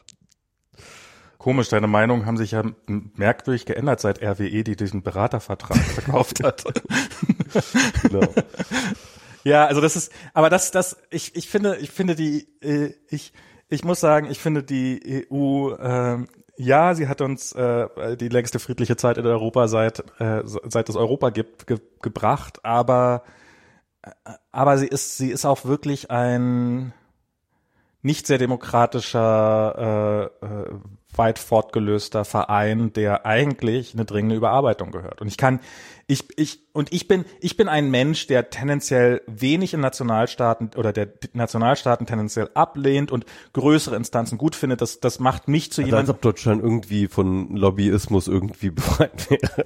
Komisch, 1.41 1.69
deine 1.69 1.87
Meinungen 1.87 2.27
haben 2.27 2.37
sich 2.37 2.51
ja 2.51 2.61
merkwürdig 2.85 3.65
geändert, 3.65 3.99
seit 3.99 4.21
RWE 4.21 4.63
die 4.63 4.75
diesen 4.75 5.01
Beratervertrag 5.01 5.77
verkauft 5.95 6.43
hat. 6.43 6.63
Genau. 8.03 8.33
ja, 9.43 9.65
also 9.65 9.81
das 9.81 9.95
ist, 9.95 10.11
aber 10.33 10.49
das, 10.49 10.71
das, 10.71 10.95
ich, 11.09 11.35
ich 11.35 11.49
finde, 11.49 11.77
ich 11.77 11.89
finde 11.89 12.15
die, 12.15 12.47
äh, 12.61 12.93
ich, 13.09 13.33
ich 13.69 13.83
muss 13.83 13.99
sagen, 13.99 14.29
ich 14.29 14.39
finde 14.39 14.63
die 14.63 15.27
EU, 15.29 15.73
ähm, 15.79 16.27
ja, 16.57 16.93
sie 16.93 17.07
hat 17.07 17.21
uns 17.21 17.51
äh, 17.53 18.15
die 18.17 18.29
längste 18.29 18.59
friedliche 18.59 18.95
Zeit 18.95 19.17
in 19.17 19.25
Europa 19.25 19.67
seit 19.67 19.99
äh, 20.21 20.43
seit 20.45 20.87
es 20.87 20.95
Europa 20.95 21.31
gibt 21.31 21.67
ge 21.67 21.79
gebracht, 22.01 22.63
aber 22.63 23.23
äh, 24.03 24.11
aber 24.51 24.77
sie 24.77 24.87
ist 24.87 25.17
sie 25.17 25.31
ist 25.31 25.45
auch 25.45 25.65
wirklich 25.65 26.09
ein 26.09 26.93
nicht 28.01 28.27
sehr 28.27 28.37
demokratischer, 28.37 30.31
äh, 30.41 30.45
äh, 30.45 30.79
weit 31.21 31.37
fortgelöster 31.39 32.25
Verein, 32.25 32.91
der 32.93 33.25
eigentlich 33.27 33.93
eine 33.93 34.05
dringende 34.05 34.35
Überarbeitung 34.35 34.91
gehört. 34.91 35.21
Und 35.21 35.27
ich 35.27 35.37
kann, 35.37 35.59
ich, 36.07 36.25
ich, 36.37 36.59
und 36.73 36.91
ich 36.91 37.07
bin, 37.07 37.25
ich 37.39 37.55
bin 37.57 37.69
ein 37.69 37.91
Mensch, 37.91 38.25
der 38.27 38.49
tendenziell 38.49 39.21
wenig 39.27 39.73
in 39.75 39.79
Nationalstaaten 39.81 40.71
oder 40.75 40.91
der 40.91 41.09
Nationalstaaten 41.33 42.07
tendenziell 42.07 42.49
ablehnt 42.55 43.11
und 43.11 43.25
größere 43.53 43.95
Instanzen 43.95 44.37
gut 44.39 44.55
findet. 44.55 44.81
Das, 44.81 44.99
das 44.99 45.19
macht 45.19 45.47
mich 45.47 45.71
zu 45.71 45.81
Also 45.81 45.85
als 45.85 45.91
jemandem. 46.07 46.15
ob 46.15 46.21
Deutschland 46.21 46.63
irgendwie 46.63 47.07
von 47.07 47.55
Lobbyismus 47.55 48.27
irgendwie 48.27 48.69
befreit 48.71 49.29
wäre. 49.29 49.65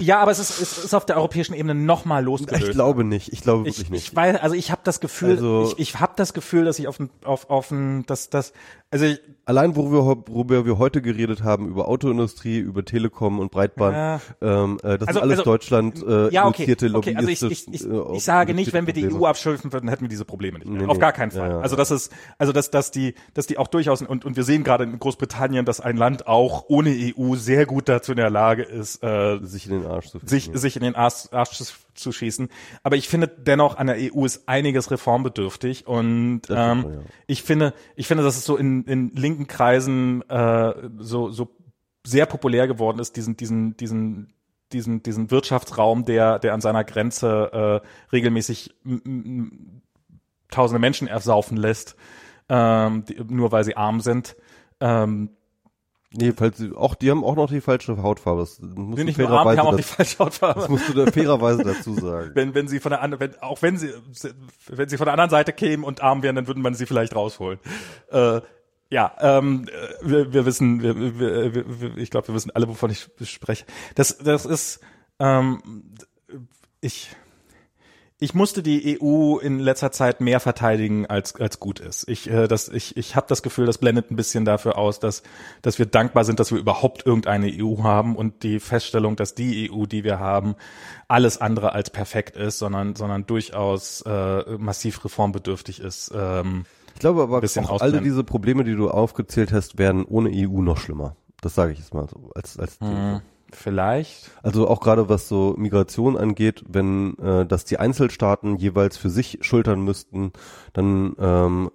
Ja, 0.00 0.18
aber 0.20 0.30
es 0.32 0.38
ist, 0.38 0.60
es 0.60 0.78
ist 0.84 0.94
auf 0.94 1.06
der 1.06 1.16
europäischen 1.16 1.54
Ebene 1.54 1.74
nochmal 1.74 2.22
losgelöst. 2.24 2.64
ich 2.68 2.72
glaube 2.72 3.04
nicht. 3.04 3.32
Ich 3.32 3.40
glaube 3.40 3.64
wirklich 3.64 3.80
ich, 3.86 3.90
nicht. 3.90 4.08
ich 4.08 4.14
weiß, 4.16 4.36
also 4.40 4.54
ich 4.54 4.70
habe 4.70 4.82
das 4.84 5.00
Gefühl, 5.00 5.30
Also- 5.30 5.72
ich, 5.76 5.78
ich 5.94 6.00
habe 6.00 6.12
das 6.16 6.34
Gefühl, 6.34 6.64
dass 6.64 6.78
ich 6.78 6.88
auf 6.88 6.98
auf 7.24 7.48
auf 7.50 7.72
dass 8.06 8.28
das, 8.30 8.52
also 8.94 9.04
ich, 9.06 9.20
Allein 9.46 9.76
worüber, 9.76 10.24
worüber 10.26 10.64
wir 10.64 10.78
heute 10.78 11.02
geredet 11.02 11.42
haben, 11.42 11.68
über 11.68 11.86
Autoindustrie, 11.86 12.60
über 12.60 12.82
Telekom 12.82 13.38
und 13.38 13.50
Breitband, 13.50 13.94
Ja. 13.94 14.20
ähm, 14.40 14.78
äh, 14.82 14.96
das 14.96 15.08
Also- 15.08 15.12
sind 15.20 15.22
alles 15.22 15.38
also, 15.40 15.50
Deutschland 15.50 16.02
äh, 16.02 16.30
ja, 16.30 16.46
okay, 16.46 16.64
initiierte 16.64 16.96
okay. 16.96 17.14
Also 17.14 17.28
ich, 17.28 17.42
ich, 17.42 17.68
ich, 17.74 17.84
äh, 17.86 18.16
ich 18.16 18.24
sage 18.24 18.54
nicht, 18.54 18.72
wenn 18.72 18.86
wir 18.86 18.94
die. 18.94 19.12
EU 19.12 19.26
abschaffen 19.26 19.70
würden, 19.70 19.90
hätten 19.90 20.00
wir 20.00 20.08
diese 20.08 20.24
Probleme 20.24 20.58
nicht 20.58 20.70
mehr. 20.70 20.80
Nee, 20.82 20.86
Auf 20.88 20.96
nee. 20.96 21.00
gar 21.00 21.12
keinen 21.12 21.30
Fall. 21.30 21.50
Ja. 21.50 21.60
Also 21.60 21.76
das 21.76 21.90
ist, 21.90 22.10
also 22.38 22.52
dass, 22.54 22.70
dass 22.70 22.90
die, 22.90 23.14
dass 23.34 23.46
die 23.46 23.58
auch 23.58 23.68
durchaus 23.68 24.00
und 24.00 24.24
und 24.24 24.36
wir 24.36 24.44
sehen 24.44 24.64
gerade 24.64 24.84
in 24.84 24.98
Großbritannien, 24.98 25.66
dass 25.66 25.78
ein 25.80 25.98
Land 25.98 26.26
auch 26.26 26.64
ohne 26.68 26.88
EU 26.90 27.34
sehr 27.36 27.66
gut 27.66 27.90
dazu 27.90 28.12
in 28.12 28.16
der 28.16 28.30
Lage 28.30 28.62
ist, 28.62 29.04
äh, 29.04 29.40
sich 29.42 29.66
in 29.68 29.72
den 29.82 29.86
Arsch 29.86 30.08
zu 30.08 30.20
sich 30.24 30.44
ficken. 30.44 30.58
sich 30.58 30.76
in 30.76 30.82
den 30.84 30.94
Arsch, 30.94 31.28
Arsch 31.32 31.50
zu, 31.94 32.12
schießen. 32.12 32.48
Aber 32.82 32.96
ich 32.96 33.08
finde 33.08 33.28
dennoch 33.28 33.76
an 33.76 33.86
der 33.86 33.96
EU 33.98 34.24
ist 34.24 34.48
einiges 34.48 34.90
reformbedürftig 34.90 35.86
und 35.86 36.42
ähm, 36.50 36.84
ja. 36.88 37.00
ich 37.26 37.42
finde, 37.42 37.74
ich 37.96 38.06
finde, 38.06 38.24
dass 38.24 38.36
es 38.36 38.44
so 38.44 38.56
in, 38.56 38.84
in 38.84 39.10
linken 39.10 39.46
Kreisen 39.46 40.22
äh, 40.28 40.74
so 40.98 41.30
so 41.30 41.56
sehr 42.06 42.26
populär 42.26 42.66
geworden 42.66 42.98
ist, 42.98 43.16
diesen 43.16 43.36
diesen 43.36 43.76
diesen 43.76 44.34
diesen 44.72 45.02
diesen 45.02 45.30
Wirtschaftsraum, 45.30 46.04
der 46.04 46.38
der 46.38 46.54
an 46.54 46.60
seiner 46.60 46.84
Grenze 46.84 47.82
äh, 47.84 48.12
regelmäßig 48.12 48.74
tausende 50.50 50.78
Menschen 50.78 51.08
ersaufen 51.08 51.56
lässt, 51.56 51.96
ähm, 52.48 53.04
die, 53.04 53.22
nur 53.24 53.52
weil 53.52 53.64
sie 53.64 53.76
arm 53.76 54.00
sind. 54.00 54.36
Ähm, 54.80 55.30
Nee, 56.16 56.32
falls 56.36 56.58
sie, 56.58 56.72
auch 56.74 56.94
die 56.94 57.10
haben 57.10 57.24
auch 57.24 57.34
noch 57.34 57.50
die 57.50 57.60
falsche 57.60 58.00
Hautfarbe. 58.00 58.42
Das 58.42 58.60
musst 58.60 58.76
sind 58.76 58.98
du 58.98 59.04
nicht 59.04 59.18
nur 59.18 59.30
arm, 59.30 59.52
die 59.52 59.58
haben 59.58 59.66
auch 59.66 59.76
die 59.76 59.82
falsche 59.82 60.18
Hautfarbe. 60.20 60.60
das 60.60 60.68
musst 60.68 60.88
du 60.88 60.92
da 60.92 61.10
fairerweise 61.10 61.64
dazu 61.64 61.94
sagen. 61.94 62.30
wenn, 62.34 62.54
wenn 62.54 62.68
sie 62.68 62.78
von 62.78 62.90
der 62.90 63.02
anderen, 63.02 63.20
wenn, 63.20 63.42
auch 63.42 63.62
wenn 63.62 63.76
sie, 63.76 63.92
wenn 64.68 64.88
sie 64.88 64.96
von 64.96 65.06
der 65.06 65.12
anderen 65.14 65.30
Seite 65.30 65.52
kämen 65.52 65.84
und 65.84 66.02
arm 66.02 66.22
wären, 66.22 66.36
dann 66.36 66.46
würde 66.46 66.60
man 66.60 66.74
sie 66.74 66.86
vielleicht 66.86 67.16
rausholen. 67.16 67.58
Äh, 68.10 68.40
ja, 68.90 69.12
ähm, 69.18 69.66
äh, 69.68 70.08
wir, 70.08 70.32
wir 70.32 70.46
wissen, 70.46 70.82
wir, 70.82 70.94
wir, 70.96 71.54
wir, 71.80 71.96
ich 71.96 72.10
glaube, 72.10 72.28
wir 72.28 72.34
wissen 72.34 72.52
alle, 72.52 72.68
wovon 72.68 72.90
ich 72.90 73.08
spreche. 73.24 73.64
Das, 73.96 74.18
das 74.18 74.46
ist, 74.46 74.80
ähm, 75.18 75.94
ich, 76.80 77.10
ich 78.20 78.32
musste 78.32 78.62
die 78.62 78.98
EU 79.00 79.38
in 79.38 79.58
letzter 79.58 79.90
Zeit 79.90 80.20
mehr 80.20 80.38
verteidigen, 80.38 81.06
als, 81.06 81.34
als 81.34 81.58
gut 81.58 81.80
ist. 81.80 82.08
Ich, 82.08 82.30
äh, 82.30 82.46
das, 82.46 82.68
ich, 82.68 82.96
ich 82.96 83.16
habe 83.16 83.26
das 83.28 83.42
Gefühl, 83.42 83.66
das 83.66 83.78
blendet 83.78 84.10
ein 84.10 84.16
bisschen 84.16 84.44
dafür 84.44 84.78
aus, 84.78 85.00
dass, 85.00 85.24
dass 85.62 85.78
wir 85.80 85.86
dankbar 85.86 86.24
sind, 86.24 86.38
dass 86.38 86.52
wir 86.52 86.58
überhaupt 86.58 87.04
irgendeine 87.04 87.50
EU 87.52 87.82
haben 87.82 88.14
und 88.14 88.44
die 88.44 88.60
Feststellung, 88.60 89.16
dass 89.16 89.34
die 89.34 89.70
EU, 89.70 89.86
die 89.86 90.04
wir 90.04 90.20
haben, 90.20 90.54
alles 91.08 91.40
andere 91.40 91.72
als 91.72 91.90
perfekt 91.90 92.36
ist, 92.36 92.58
sondern, 92.58 92.94
sondern 92.94 93.26
durchaus 93.26 94.02
äh, 94.02 94.58
massiv 94.58 95.04
reformbedürftig 95.04 95.80
ist. 95.80 96.12
Ähm, 96.14 96.66
Ich 96.94 97.00
glaube 97.00 97.22
aber 97.22 97.38
auch 97.38 97.80
alle 97.80 98.00
diese 98.00 98.22
Probleme, 98.22 98.62
die 98.62 98.76
du 98.76 98.90
aufgezählt 98.90 99.52
hast, 99.52 99.76
werden 99.76 100.04
ohne 100.04 100.30
EU 100.32 100.62
noch 100.62 100.78
schlimmer. 100.78 101.16
Das 101.40 101.56
sage 101.56 101.72
ich 101.72 101.78
jetzt 101.80 101.92
mal 101.92 102.08
so 102.08 102.30
als 102.34 102.58
als 102.58 102.78
These. 102.78 103.22
Vielleicht. 103.54 104.30
Also 104.42 104.68
auch 104.68 104.80
gerade 104.80 105.08
was 105.08 105.28
so 105.28 105.54
Migration 105.56 106.16
angeht, 106.16 106.64
wenn 106.68 107.18
äh, 107.18 107.46
das 107.46 107.64
die 107.64 107.78
Einzelstaaten 107.78 108.56
jeweils 108.56 108.96
für 108.96 109.10
sich 109.10 109.38
schultern 109.42 109.82
müssten, 109.82 110.32
dann 110.72 111.16
ähm, 111.18 111.70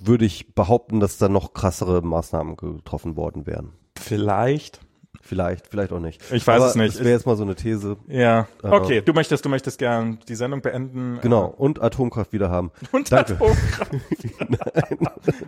würde 0.00 0.24
ich 0.24 0.54
behaupten, 0.54 1.00
dass 1.00 1.18
da 1.18 1.28
noch 1.28 1.52
krassere 1.52 2.02
Maßnahmen 2.02 2.56
getroffen 2.56 3.16
worden 3.16 3.46
wären. 3.46 3.72
Vielleicht. 3.96 4.80
Vielleicht, 5.26 5.66
vielleicht 5.66 5.92
auch 5.92 6.00
nicht. 6.00 6.22
Ich 6.32 6.46
weiß 6.46 6.60
Aber 6.60 6.70
es 6.70 6.74
nicht. 6.76 6.94
Das 6.94 7.00
wäre 7.00 7.10
jetzt 7.10 7.26
mal 7.26 7.36
so 7.36 7.42
eine 7.42 7.54
These. 7.54 7.96
Ja. 8.08 8.46
Äh, 8.62 8.68
Okay, 8.68 9.02
du 9.02 9.12
möchtest, 9.12 9.44
du 9.44 9.48
möchtest 9.48 9.78
gern 9.78 10.18
die 10.28 10.36
Sendung 10.36 10.62
beenden. 10.62 11.18
Genau. 11.20 11.46
Und 11.46 11.82
Atomkraft 11.82 12.32
wieder 12.32 12.50
haben. 12.50 12.70
Und 12.92 13.10
Danke. 13.10 13.34
Atomkraft. 13.34 13.90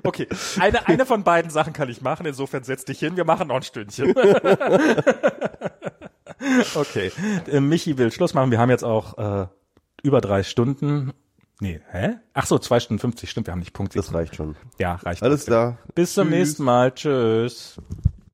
Okay, 0.03 0.27
eine, 0.59 0.89
eine 0.89 1.07
von 1.07 1.23
beiden 1.23 1.51
Sachen 1.51 1.73
kann 1.73 1.89
ich 1.89 2.03
machen, 2.03 2.27
insofern 2.27 2.65
setz 2.65 2.85
dich 2.85 2.99
hin, 2.99 3.17
wir 3.17 3.25
machen 3.25 3.49
noch 3.49 3.57
ein 3.57 3.63
Stündchen. 3.63 4.11
okay, 6.75 7.13
äh, 7.51 7.61
Michi 7.61 7.99
will 7.99 8.11
Schluss 8.11 8.35
machen, 8.35 8.51
wir 8.51 8.59
haben 8.59 8.71
jetzt 8.71 8.85
auch 8.85 9.19
äh, 9.19 9.47
über 10.03 10.21
drei 10.21 10.43
Stunden. 10.43 11.13
Nee, 11.61 11.81
hä? 11.91 12.17
Ach 12.35 12.47
so, 12.47 12.59
zwei 12.59 12.81
Stunden 12.81 13.01
50, 13.01 13.31
stimmt, 13.31 13.47
wir 13.47 13.53
haben 13.53 13.61
nicht 13.61 13.73
Punkt. 13.73 13.97
Das 13.97 14.13
reicht 14.15 14.37
schon. 14.37 14.57
Ja, 14.79 14.95
reicht. 14.97 15.23
Alles 15.23 15.47
klar. 15.47 15.79
Bis 15.95 16.15
zum 16.15 16.29
Tschüss. 16.29 16.39
nächsten 16.39 16.65
Mal, 16.65 16.93
tschüss. 16.93 17.77